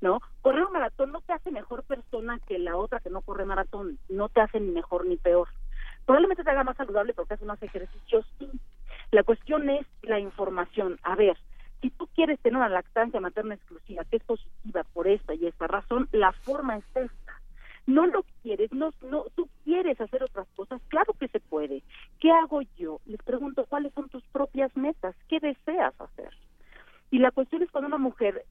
¿no? 0.00 0.20
Correr 0.42 0.64
un 0.64 0.72
maratón 0.72 1.12
no 1.12 1.20
te 1.20 1.32
hace 1.32 1.50
mejor 1.50 1.82
persona 1.84 2.38
que 2.46 2.58
la 2.58 2.76
otra 2.76 3.00
que 3.00 3.10
no 3.10 3.20
corre 3.22 3.44
maratón. 3.44 3.98
No 4.08 4.28
te 4.28 4.40
hace 4.40 4.60
ni 4.60 4.70
mejor 4.70 5.06
ni 5.06 5.16
peor. 5.16 5.48
Probablemente 6.06 6.44
te 6.44 6.50
haga 6.50 6.64
más 6.64 6.76
saludable 6.76 7.14
porque 7.14 7.34
haces 7.34 7.46
más 7.46 7.62
ejercicios, 7.62 8.26
la 9.10 9.22
cuestión 9.22 9.68
es 9.70 9.86
la 10.02 10.18
información. 10.20 10.98
A 11.02 11.16
ver, 11.16 11.36
si 11.80 11.90
tú 11.90 12.06
quieres 12.14 12.38
tener 12.40 12.56
una 12.56 12.68
lactancia 12.68 13.20
materna 13.20 13.54
exclusiva 13.54 14.04
que 14.04 14.16
es 14.16 14.24
positiva 14.24 14.84
por 14.92 15.08
esta 15.08 15.34
y 15.34 15.46
esta 15.46 15.66
razón, 15.66 16.08
la 16.12 16.32
forma 16.32 16.76
es 16.76 16.84
esta. 16.94 17.40
No 17.86 18.06
lo 18.06 18.24
quieres, 18.42 18.72
no, 18.72 18.90
no, 19.02 19.24
tú 19.34 19.48
quieres 19.64 20.00
hacer 20.00 20.22
otras 20.22 20.46
cosas, 20.54 20.80
claro 20.88 21.14
que 21.14 21.28
se 21.28 21.40
puede. 21.40 21.82
¿Qué 22.20 22.30
hago 22.30 22.60
yo? 22.76 23.00
Les 23.06 23.20
pregunto 23.22 23.64
cuáles 23.66 23.92
son 23.94 24.08
tus 24.08 24.22
propias 24.24 24.76
metas, 24.76 25.16
qué 25.28 25.40
deseas 25.40 25.98
hacer. 26.00 26.30
Y 27.10 27.18
la 27.18 27.32
cuestión 27.32 27.62
es 27.62 27.70
cuando 27.70 27.88
una 27.88 27.98
mujer 27.98 28.44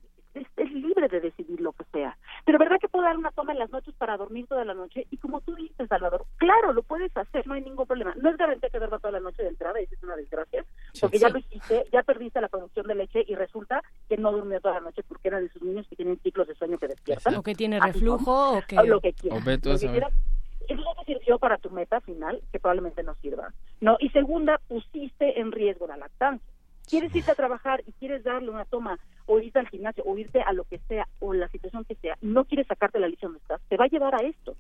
es, 0.58 0.72
libre 0.72 1.08
de 1.08 1.20
decidir 1.20 1.60
lo 1.60 1.74
que 1.74 1.84
sea. 1.92 2.18
Pero 2.46 2.58
¿verdad 2.60 2.78
que 2.80 2.88
puedo 2.88 3.06
dar 3.06 3.18
una 3.18 3.32
toma 3.32 3.54
en 3.54 3.60
las 3.60 3.72
noches 3.72 3.94
para 3.96 4.18
dormir 4.18 4.48
toda 4.48 4.66
la 4.66 4.74
noche? 4.74 5.06
Y 5.10 5.18
como 5.18 5.42
tú 5.42 5.56
dices, 5.56 5.88
Salvador, 5.88 6.26
claro, 6.38 6.74
lo 6.74 6.84
puedes 6.84 7.16
hacer, 7.16 7.46
no 7.48 7.54
hay 7.54 7.62
ningún 7.62 7.86
problema. 7.86 8.14
No 8.16 8.30
es 8.30 8.38
garantía 8.38 8.70
que 8.70 8.78
duerma 8.78 9.00
toda 9.00 9.14
la 9.14 9.20
noche 9.20 9.44
de 9.44 9.50
entrada, 9.50 9.80
eso 9.80 9.96
es 9.96 10.04
una 10.04 10.16
desgracia, 10.16 10.66
porque 11.00 11.20
ya 11.20 11.30
lo 11.30 11.40
hiciste, 11.40 11.86
ya 11.92 12.04
perdiste 12.04 12.42
la 12.42 12.48
producción 12.48 12.88
de 12.88 12.96
leche 12.96 13.24
y 13.28 13.36
resulta 13.36 13.82
que 14.08 14.18
no 14.18 14.32
durmió 14.32 14.60
toda 14.62 14.76
la 14.76 14.82
noche 14.82 15.04
porque 15.08 15.28
era 15.28 15.40
de 15.40 15.50
sus 15.50 15.62
niños 15.62 15.88
que 15.88 15.96
tienen 15.96 16.20
ciclos 16.22 16.48
de 16.48 16.56
sueño 16.56 16.78
que 16.78 16.88
despiertan. 16.88 17.36
O 17.36 17.44
que 17.44 17.56
tiene 17.56 17.80
reflujo, 17.80 18.58
o 18.58 18.62
que... 18.62 18.76
lo 18.84 19.00
que 19.00 19.14
quieras. 19.14 19.44
eso 19.46 20.82
no 20.82 21.04
te 21.06 21.14
sirvió 21.14 21.40
para 21.40 21.58
tu 21.58 21.70
meta 21.70 22.00
final, 22.02 22.42
que 22.52 22.60
probablemente 22.60 23.04
no 23.04 23.16
sirva. 23.16 23.54
No, 23.82 23.98
y 24.00 24.10
segunda, 24.10 24.60
pusiste 24.68 25.40
en 25.40 25.52
riesgo 25.52 25.88
la 25.88 25.98
lactancia 25.98 26.59
quieres 26.90 27.16
irte 27.16 27.32
a 27.32 27.36
trabajar 27.36 27.84
y 27.86 27.92
quieres 27.94 28.24
darle 28.24 28.50
una 28.50 28.66
toma 28.66 29.00
o 29.26 29.40
irte 29.40 29.60
al 29.60 29.70
gimnasio 29.70 30.04
o 30.06 30.18
irte 30.18 30.42
a 30.42 30.54
lo 30.54 30.64
que 30.64 30.80
sea 30.88 31.08
o 31.20 31.34
la 31.34 31.48
situación 31.50 31.86
que 31.86 31.96
sea, 31.96 32.18
no 32.22 32.46
quieres 32.46 32.68
sacarte 32.68 33.00
la 33.00 33.08
lista 33.08 33.28
donde 33.28 33.40
estás, 33.40 33.62
te 33.70 33.78
va 33.78 33.86
a 33.86 33.90
llevar 33.90 34.16
a 34.16 34.26
esto. 34.26 34.56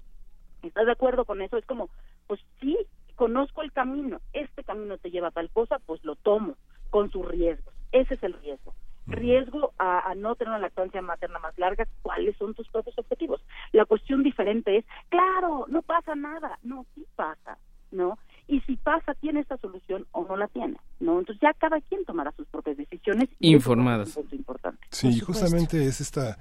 ¿Estás 0.61 0.85
de 0.85 0.91
acuerdo 0.91 1.25
con 1.25 1.41
eso? 1.41 1.57
Es 1.57 1.65
como, 1.65 1.89
pues 2.27 2.39
sí, 2.59 2.77
conozco 3.15 3.61
el 3.61 3.71
camino, 3.71 4.21
este 4.33 4.63
camino 4.63 4.97
te 4.97 5.09
lleva 5.09 5.29
a 5.29 5.31
tal 5.31 5.49
cosa, 5.49 5.79
pues 5.85 6.03
lo 6.03 6.15
tomo 6.15 6.55
con 6.89 7.09
sus 7.11 7.25
riesgos. 7.25 7.73
Ese 7.91 8.13
es 8.13 8.23
el 8.23 8.33
riesgo. 8.33 8.73
Riesgo 9.07 9.73
a, 9.79 10.11
a 10.11 10.13
no 10.13 10.35
tener 10.35 10.51
una 10.51 10.59
lactancia 10.59 11.01
materna 11.01 11.39
más 11.39 11.57
larga, 11.57 11.87
¿cuáles 12.03 12.37
son 12.37 12.53
tus 12.53 12.69
propios 12.69 12.97
objetivos? 12.99 13.43
La 13.71 13.85
cuestión 13.85 14.21
diferente 14.21 14.77
es, 14.77 14.85
claro, 15.09 15.65
no 15.67 15.81
pasa 15.81 16.13
nada. 16.15 16.59
No, 16.61 16.85
sí 16.93 17.05
pasa, 17.15 17.57
¿no? 17.91 18.19
Y 18.49 18.61
si 18.61 18.75
pasa, 18.77 19.13
tiene 19.13 19.41
esta 19.41 19.57
solución 19.57 20.07
o 20.11 20.25
no 20.25 20.35
la 20.35 20.47
tiene, 20.47 20.75
¿no? 20.99 21.19
Entonces 21.19 21.39
ya 21.41 21.53
cada 21.53 21.79
quien 21.81 22.03
tomará 22.03 22.31
sus 22.31 22.47
propias 22.47 22.77
decisiones. 22.77 23.29
Informadas. 23.39 24.17
Es 24.17 24.33
importante. 24.33 24.79
Sí, 24.89 25.19
justamente 25.19 25.85
es 25.85 26.01
esta, 26.01 26.35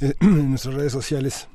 eh, 0.00 0.14
en 0.20 0.48
nuestras 0.48 0.74
redes 0.74 0.92
sociales 0.92 1.48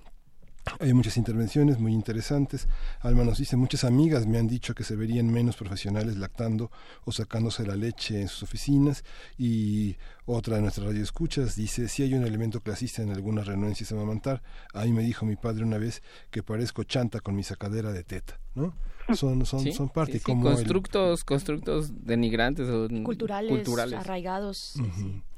hay 0.79 0.93
muchas 0.93 1.17
intervenciones 1.17 1.79
muy 1.79 1.93
interesantes. 1.93 2.67
Alma 3.01 3.23
nos 3.23 3.37
dice, 3.37 3.57
muchas 3.57 3.83
amigas 3.83 4.25
me 4.25 4.37
han 4.37 4.47
dicho 4.47 4.75
que 4.75 4.83
se 4.83 4.95
verían 4.95 5.31
menos 5.31 5.57
profesionales 5.57 6.17
lactando 6.17 6.71
o 7.05 7.11
sacándose 7.11 7.65
la 7.65 7.75
leche 7.75 8.21
en 8.21 8.27
sus 8.27 8.43
oficinas. 8.43 9.03
Y 9.37 9.97
otra 10.25 10.55
de 10.55 10.61
nuestras 10.61 10.87
radioescuchas 10.87 11.55
dice, 11.55 11.87
si 11.87 12.03
hay 12.03 12.13
un 12.13 12.25
elemento 12.25 12.61
clasista 12.61 13.01
en 13.01 13.11
algunas 13.11 13.47
renuencias 13.47 13.91
a 13.91 13.95
amamantar, 13.95 14.41
ahí 14.73 14.91
me 14.91 15.03
dijo 15.03 15.25
mi 15.25 15.35
padre 15.35 15.63
una 15.63 15.77
vez 15.77 16.01
que 16.31 16.43
parezco 16.43 16.83
chanta 16.83 17.19
con 17.19 17.35
mi 17.35 17.43
sacadera 17.43 17.91
de 17.91 18.03
teta, 18.03 18.39
¿no? 18.55 18.73
Son, 19.15 19.45
son, 19.45 19.71
son 19.71 19.87
parte 19.87 20.19
como 20.19 20.43
constructos, 20.43 21.23
constructos 21.23 22.05
denigrantes 22.05 22.67
o 22.67 22.89
culturales, 23.03 23.93
arraigados. 23.93 24.73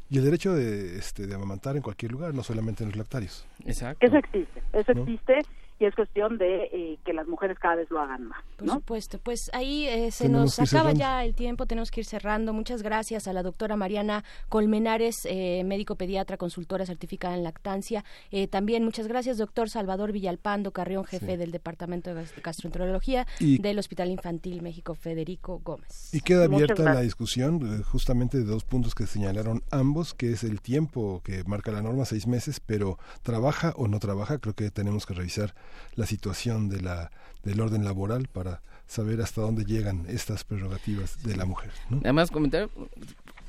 Y 0.09 0.17
el 0.17 0.25
derecho 0.25 0.53
de, 0.53 0.97
este, 0.97 1.27
de 1.27 1.35
amamantar 1.35 1.75
en 1.75 1.83
cualquier 1.83 2.11
lugar, 2.11 2.33
no 2.33 2.43
solamente 2.43 2.83
en 2.83 2.89
los 2.89 2.97
lactarios. 2.97 3.45
Exacto. 3.65 4.05
Eso 4.05 4.17
existe, 4.17 4.63
eso 4.73 4.91
existe 4.91 5.41
y 5.80 5.85
es 5.85 5.95
cuestión 5.95 6.38
de 6.38 6.64
eh, 6.74 6.99
que 7.06 7.14
las 7.14 7.25
mujeres 7.27 7.58
cada 7.58 7.75
vez 7.75 7.90
lo 7.90 7.99
hagan 8.01 8.27
más. 8.27 8.43
Por 8.58 8.69
supuesto, 8.69 9.17
pues 9.17 9.49
ahí 9.53 9.88
eh, 9.88 10.11
se 10.11 10.27
nos 10.27 10.59
acaba 10.59 10.91
ya 10.91 11.24
el 11.24 11.33
tiempo, 11.33 11.66
tenemos 11.66 11.90
que 11.90 12.01
ir 12.01 12.06
cerrando. 12.06 12.51
Muchas 12.51 12.83
gracias 12.83 13.27
a 13.27 13.33
la 13.33 13.43
doctora 13.43 13.77
Mariana 13.77 14.25
Colmenares, 14.49 15.25
eh, 15.25 15.64
médico 15.64 15.95
pediatra, 15.95 16.35
consultora 16.35 16.85
certificada 16.85 17.35
en 17.35 17.43
lactancia. 17.43 18.03
también 18.49 18.83
muchas 18.83 19.08
gracias, 19.08 19.38
doctor 19.38 19.69
Salvador 19.69 20.11
Villalpando 20.11 20.72
Carrión, 20.72 21.06
jefe 21.06 21.38
del 21.38 21.51
Departamento 21.51 22.14
de 22.14 22.25
Gastroenterología 22.43 23.25
del 23.40 23.80
Hospital 23.80 24.09
Infantil 24.09 24.61
México 24.61 24.95
Federico 24.95 25.61
Gómez. 25.64 26.14
Y 26.14 26.19
queda 26.19 26.45
abierta 26.45 26.83
la 26.83 27.01
discusión 27.01 27.83
justamente 27.83 28.38
de 28.38 28.43
dos 28.43 28.66
puntos 28.66 28.95
que 28.95 29.06
señalaron 29.06 29.64
ambos, 29.72 30.14
que 30.14 30.32
es 30.32 30.43
el 30.43 30.61
tiempo 30.61 31.22
que 31.24 31.43
marca 31.45 31.72
la 31.72 31.82
norma, 31.82 32.03
seis 32.03 32.27
meses, 32.27 32.59
pero 32.59 32.98
trabaja 33.24 33.74
o 33.77 33.88
no 33.88 33.99
trabaja, 33.99 34.40
creo 34.40 34.56
que 34.56 34.72
tenemos 34.72 35.06
que 35.06 35.14
revisar 35.14 35.53
la 35.95 36.06
situación 36.06 36.69
de 36.69 36.81
la, 36.81 37.11
del 37.43 37.59
orden 37.59 37.83
laboral 37.83 38.27
para 38.31 38.61
saber 38.88 39.22
hasta 39.22 39.41
dónde 39.41 39.65
llegan 39.65 40.06
estas 40.07 40.43
prerrogativas 40.43 41.23
de 41.23 41.35
la 41.35 41.45
mujer. 41.45 41.72
Además, 42.03 42.31
comentar 42.31 42.69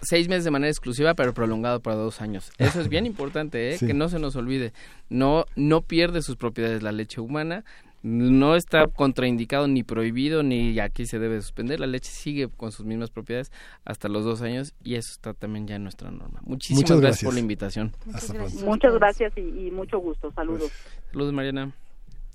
seis 0.02 0.28
meses 0.28 0.44
de 0.44 0.50
manera 0.50 0.70
exclusiva, 0.70 1.15
pero 1.15 1.32
prolongado 1.32 1.81
para 1.81 1.97
dos 1.97 2.20
años. 2.20 2.50
Eso 2.58 2.81
es 2.81 2.89
bien 2.89 3.07
importante, 3.15 3.74
¿eh? 3.74 3.78
que 3.78 3.94
no 3.94 4.08
se 4.08 4.18
nos 4.18 4.36
olvide. 4.36 4.73
No, 5.08 5.47
no 5.57 5.82
pierde 5.82 6.23
sus 6.23 6.36
propiedades 6.36 6.82
la 6.82 6.92
leche 6.92 7.20
humana, 7.20 7.65
no 8.02 8.57
está 8.57 8.86
contraindicado 8.86 9.68
ni 9.68 9.82
prohibido 9.82 10.42
ni 10.42 10.78
aquí 10.78 11.05
se 11.05 11.18
debe 11.18 11.40
suspender. 11.40 11.81
La 11.81 11.86
leche 11.86 12.10
sigue 12.10 12.49
con 12.49 12.73
sus 12.73 12.86
mismas 12.86 13.10
propiedades 13.10 13.52
hasta 13.84 14.08
los 14.08 14.24
dos 14.24 14.40
años 14.40 14.74
y 14.82 14.94
eso 14.94 15.12
está 15.12 15.34
también 15.34 15.66
ya 15.66 15.76
en 15.76 15.82
nuestra 15.82 16.10
norma. 16.10 16.40
Muchísimas 16.44 16.82
Muchas 16.82 17.00
gracias. 17.00 17.02
gracias. 17.02 17.24
por 17.24 17.34
la 17.34 17.40
invitación. 17.40 17.92
Hasta 18.15 18.34
pronto. 18.34 18.65
Muchas 18.65 18.94
gracias 18.94 19.32
y, 19.36 19.66
y 19.66 19.70
mucho 19.70 19.99
gusto. 19.99 20.32
Saludos. 20.32 20.70
Saludos, 21.12 21.32
Mariana. 21.34 21.73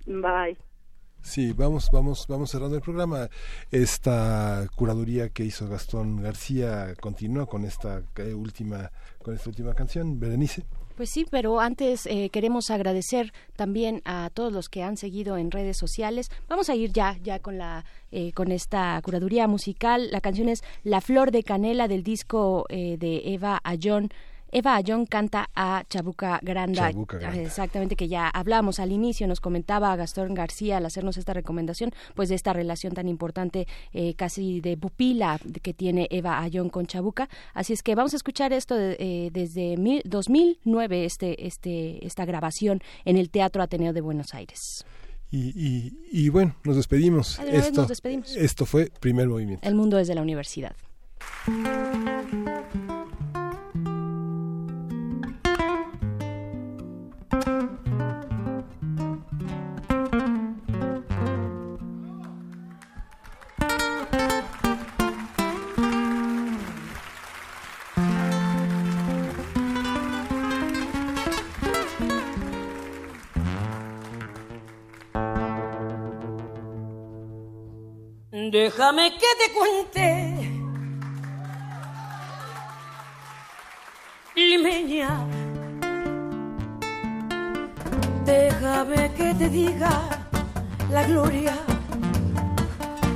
Bye. 0.05 0.57
Sí, 1.21 1.53
vamos, 1.53 1.89
vamos, 1.91 2.25
vamos 2.27 2.51
cerrando 2.51 2.75
el 2.75 2.81
programa. 2.81 3.29
Esta 3.71 4.67
curaduría 4.75 5.29
que 5.29 5.43
hizo 5.43 5.67
Gastón 5.67 6.21
García 6.21 6.93
continúa 7.01 7.47
con 7.47 7.65
esta 7.65 8.03
eh, 8.17 8.33
última, 8.33 8.91
con 9.23 9.33
esta 9.33 9.49
última 9.49 9.73
canción, 9.73 10.19
Berenice. 10.19 10.63
Pues 10.95 11.09
sí, 11.09 11.25
pero 11.29 11.59
antes 11.59 12.05
eh, 12.05 12.29
queremos 12.29 12.71
agradecer 12.71 13.33
también 13.57 14.01
a 14.05 14.29
todos 14.33 14.53
los 14.53 14.69
que 14.69 14.81
han 14.81 14.95
seguido 14.95 15.37
en 15.37 15.51
redes 15.51 15.77
sociales. 15.77 16.31
Vamos 16.47 16.69
a 16.69 16.75
ir 16.75 16.93
ya, 16.93 17.17
ya 17.21 17.39
con 17.39 17.57
la, 17.57 17.83
eh, 18.11 18.31
con 18.31 18.49
esta 18.49 19.01
curaduría 19.03 19.45
musical. 19.47 20.09
La 20.11 20.21
canción 20.21 20.47
es 20.47 20.63
La 20.83 21.01
Flor 21.01 21.31
de 21.31 21.43
Canela 21.43 21.89
del 21.89 22.03
disco 22.03 22.65
eh, 22.69 22.95
de 22.97 23.33
Eva 23.33 23.59
Ayón. 23.65 24.09
Eva 24.51 24.75
Ayón 24.75 25.05
canta 25.05 25.49
a 25.55 25.83
Chabuca 25.89 26.39
Granda. 26.41 26.91
Chabuca 26.91 27.17
Granda. 27.17 27.41
Exactamente, 27.41 27.95
que 27.95 28.07
ya 28.07 28.29
hablamos 28.29 28.79
al 28.79 28.91
inicio, 28.91 29.27
nos 29.27 29.41
comentaba 29.41 29.95
Gastón 29.95 30.33
García 30.33 30.77
al 30.77 30.85
hacernos 30.85 31.17
esta 31.17 31.33
recomendación, 31.33 31.91
pues 32.13 32.29
de 32.29 32.35
esta 32.35 32.53
relación 32.53 32.93
tan 32.93 33.07
importante, 33.09 33.67
eh, 33.93 34.13
casi 34.15 34.61
de 34.61 34.77
pupila 34.77 35.39
que 35.61 35.73
tiene 35.73 36.07
Eva 36.09 36.41
Ayón 36.41 36.69
con 36.69 36.85
Chabuca. 36.87 37.27
Así 37.53 37.73
es 37.73 37.83
que 37.83 37.95
vamos 37.95 38.13
a 38.13 38.17
escuchar 38.17 38.53
esto 38.53 38.75
de- 38.75 38.95
eh, 38.99 39.29
desde 39.33 39.77
mil- 39.77 40.01
2009, 40.05 41.05
este, 41.05 41.45
este, 41.47 42.05
esta 42.05 42.25
grabación 42.25 42.81
en 43.03 43.17
el 43.17 43.29
Teatro 43.29 43.61
Ateneo 43.63 43.93
de 43.93 44.01
Buenos 44.01 44.33
Aires. 44.33 44.85
Y, 45.31 45.49
y, 45.55 45.99
y 46.11 46.29
bueno, 46.29 46.55
nos 46.63 46.75
despedimos. 46.77 47.39
Esto, 47.39 47.81
nos 47.81 47.89
despedimos. 47.89 48.35
esto 48.35 48.65
fue 48.65 48.89
Primer 49.01 49.27
Movimiento. 49.27 49.67
El 49.67 49.75
mundo 49.75 49.97
desde 49.97 50.15
la 50.15 50.21
universidad. 50.21 50.75
Déjame 78.51 79.11
que 79.17 79.25
te 79.39 79.53
cuente, 79.53 80.61
limeña. 84.35 85.09
Déjame 88.23 89.11
que 89.13 89.33
te 89.33 89.49
diga 89.49 89.89
la 90.91 91.03
gloria 91.07 91.53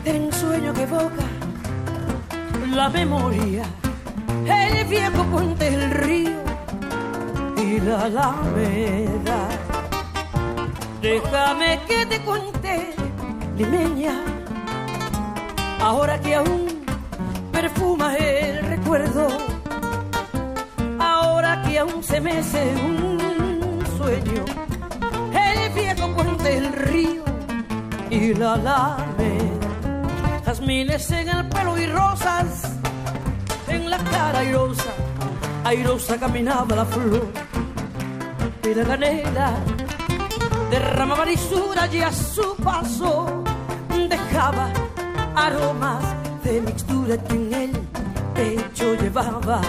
del 0.03 0.15
ensueño 0.15 0.73
que 0.73 0.83
evoca 0.83 1.27
la 2.73 2.89
memoria, 2.89 3.65
el 4.47 4.87
viejo 4.87 5.23
puente 5.25 5.69
del 5.69 5.91
río 5.91 6.41
y 7.55 7.79
la 7.81 8.05
alameda. 8.05 9.47
Déjame 11.03 11.79
que 11.87 12.05
te 12.07 12.19
cuente, 12.21 12.95
limeña 13.55 14.38
ahora 15.79 16.19
que 16.19 16.35
aún 16.35 16.67
perfuma 17.51 18.15
el 18.15 18.65
recuerdo, 18.65 19.27
ahora 20.99 21.61
que 21.63 21.79
aún 21.79 22.03
se 22.03 22.19
mece 22.21 22.75
un 22.75 23.83
sueño, 23.97 24.45
el 25.33 25.73
viejo 25.73 26.07
puente 26.15 26.43
del 26.43 26.73
río 26.73 27.23
y 28.09 28.33
la 28.33 28.53
alameda, 28.53 30.03
jazmines 30.45 31.11
en 31.11 31.29
el 31.29 31.49
pelo 31.49 31.77
y 31.77 31.87
rosas 31.87 32.71
en 33.67 33.89
la 33.89 33.97
cara 33.97 34.39
airosa, 34.39 34.91
airosa 35.63 36.17
caminaba 36.17 36.75
la 36.75 36.85
flor 36.85 37.27
y 38.63 38.73
la 38.73 38.83
canela 38.83 39.53
derramaba 40.69 41.25
lisura 41.25 41.87
y 41.91 42.01
a 42.01 42.11
su 42.11 42.55
paso 42.57 43.43
dejaba 44.09 44.71
aromas 45.45 46.03
de 46.43 46.61
mixtura 46.61 47.17
que 47.17 47.35
en 47.35 47.53
el 47.53 47.71
pecho 48.33 48.95
llevaba. 48.95 49.61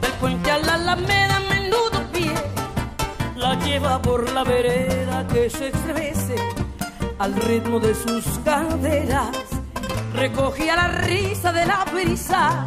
Del 0.00 0.12
puente 0.20 0.50
a 0.50 0.58
la 0.58 0.74
alameda, 0.74 1.40
menudo 1.50 1.98
pie, 2.12 2.34
la 3.36 3.54
lleva 3.64 4.00
por 4.00 4.30
la 4.30 4.44
vereda 4.44 5.26
que 5.28 5.50
se 5.50 5.68
estremece 5.68 6.36
al 7.18 7.34
ritmo 7.34 7.80
de 7.80 7.94
sus 7.94 8.24
caderas. 8.44 9.36
Recogía 10.14 10.76
la 10.76 10.88
risa 10.88 11.52
de 11.52 11.66
la 11.66 11.84
brisa 11.92 12.66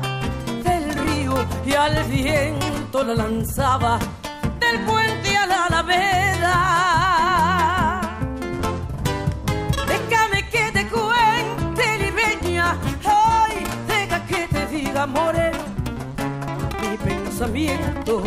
del 0.64 0.94
río 0.94 1.34
y 1.66 1.74
al 1.74 2.04
viento 2.06 3.04
la 3.04 3.16
lanzaba 3.16 4.00
del 4.60 4.86
puente 4.86 5.38
a 5.38 5.46
la 5.46 5.66
alameda. 5.66 7.07
Moreno, 15.08 15.60
mi 16.82 16.98
pensamiento. 16.98 18.24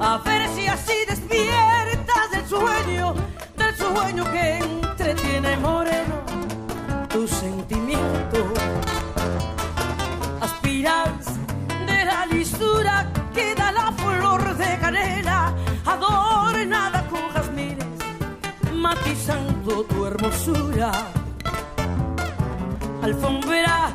A 0.00 0.18
ver 0.18 0.48
si 0.54 0.66
así 0.66 0.94
despiertas 1.08 2.30
del 2.32 2.46
sueño, 2.46 3.14
del 3.56 3.74
sueño 3.76 4.24
que 4.32 4.58
entretiene, 4.58 5.56
moreno, 5.58 6.16
tu 7.08 7.26
sentimiento. 7.26 8.52
Aspiras 10.40 11.26
de 11.86 12.04
la 12.04 12.26
lisura 12.26 13.06
que 13.34 13.54
da 13.54 13.72
la 13.72 13.92
flor 13.92 14.56
de 14.56 14.78
canela, 14.78 15.54
adornada 15.84 17.06
con 17.08 17.28
jazmines 17.34 17.90
matizando 18.80 19.84
tu 19.84 20.06
hermosura. 20.06 20.90
Alfombra 23.02 23.94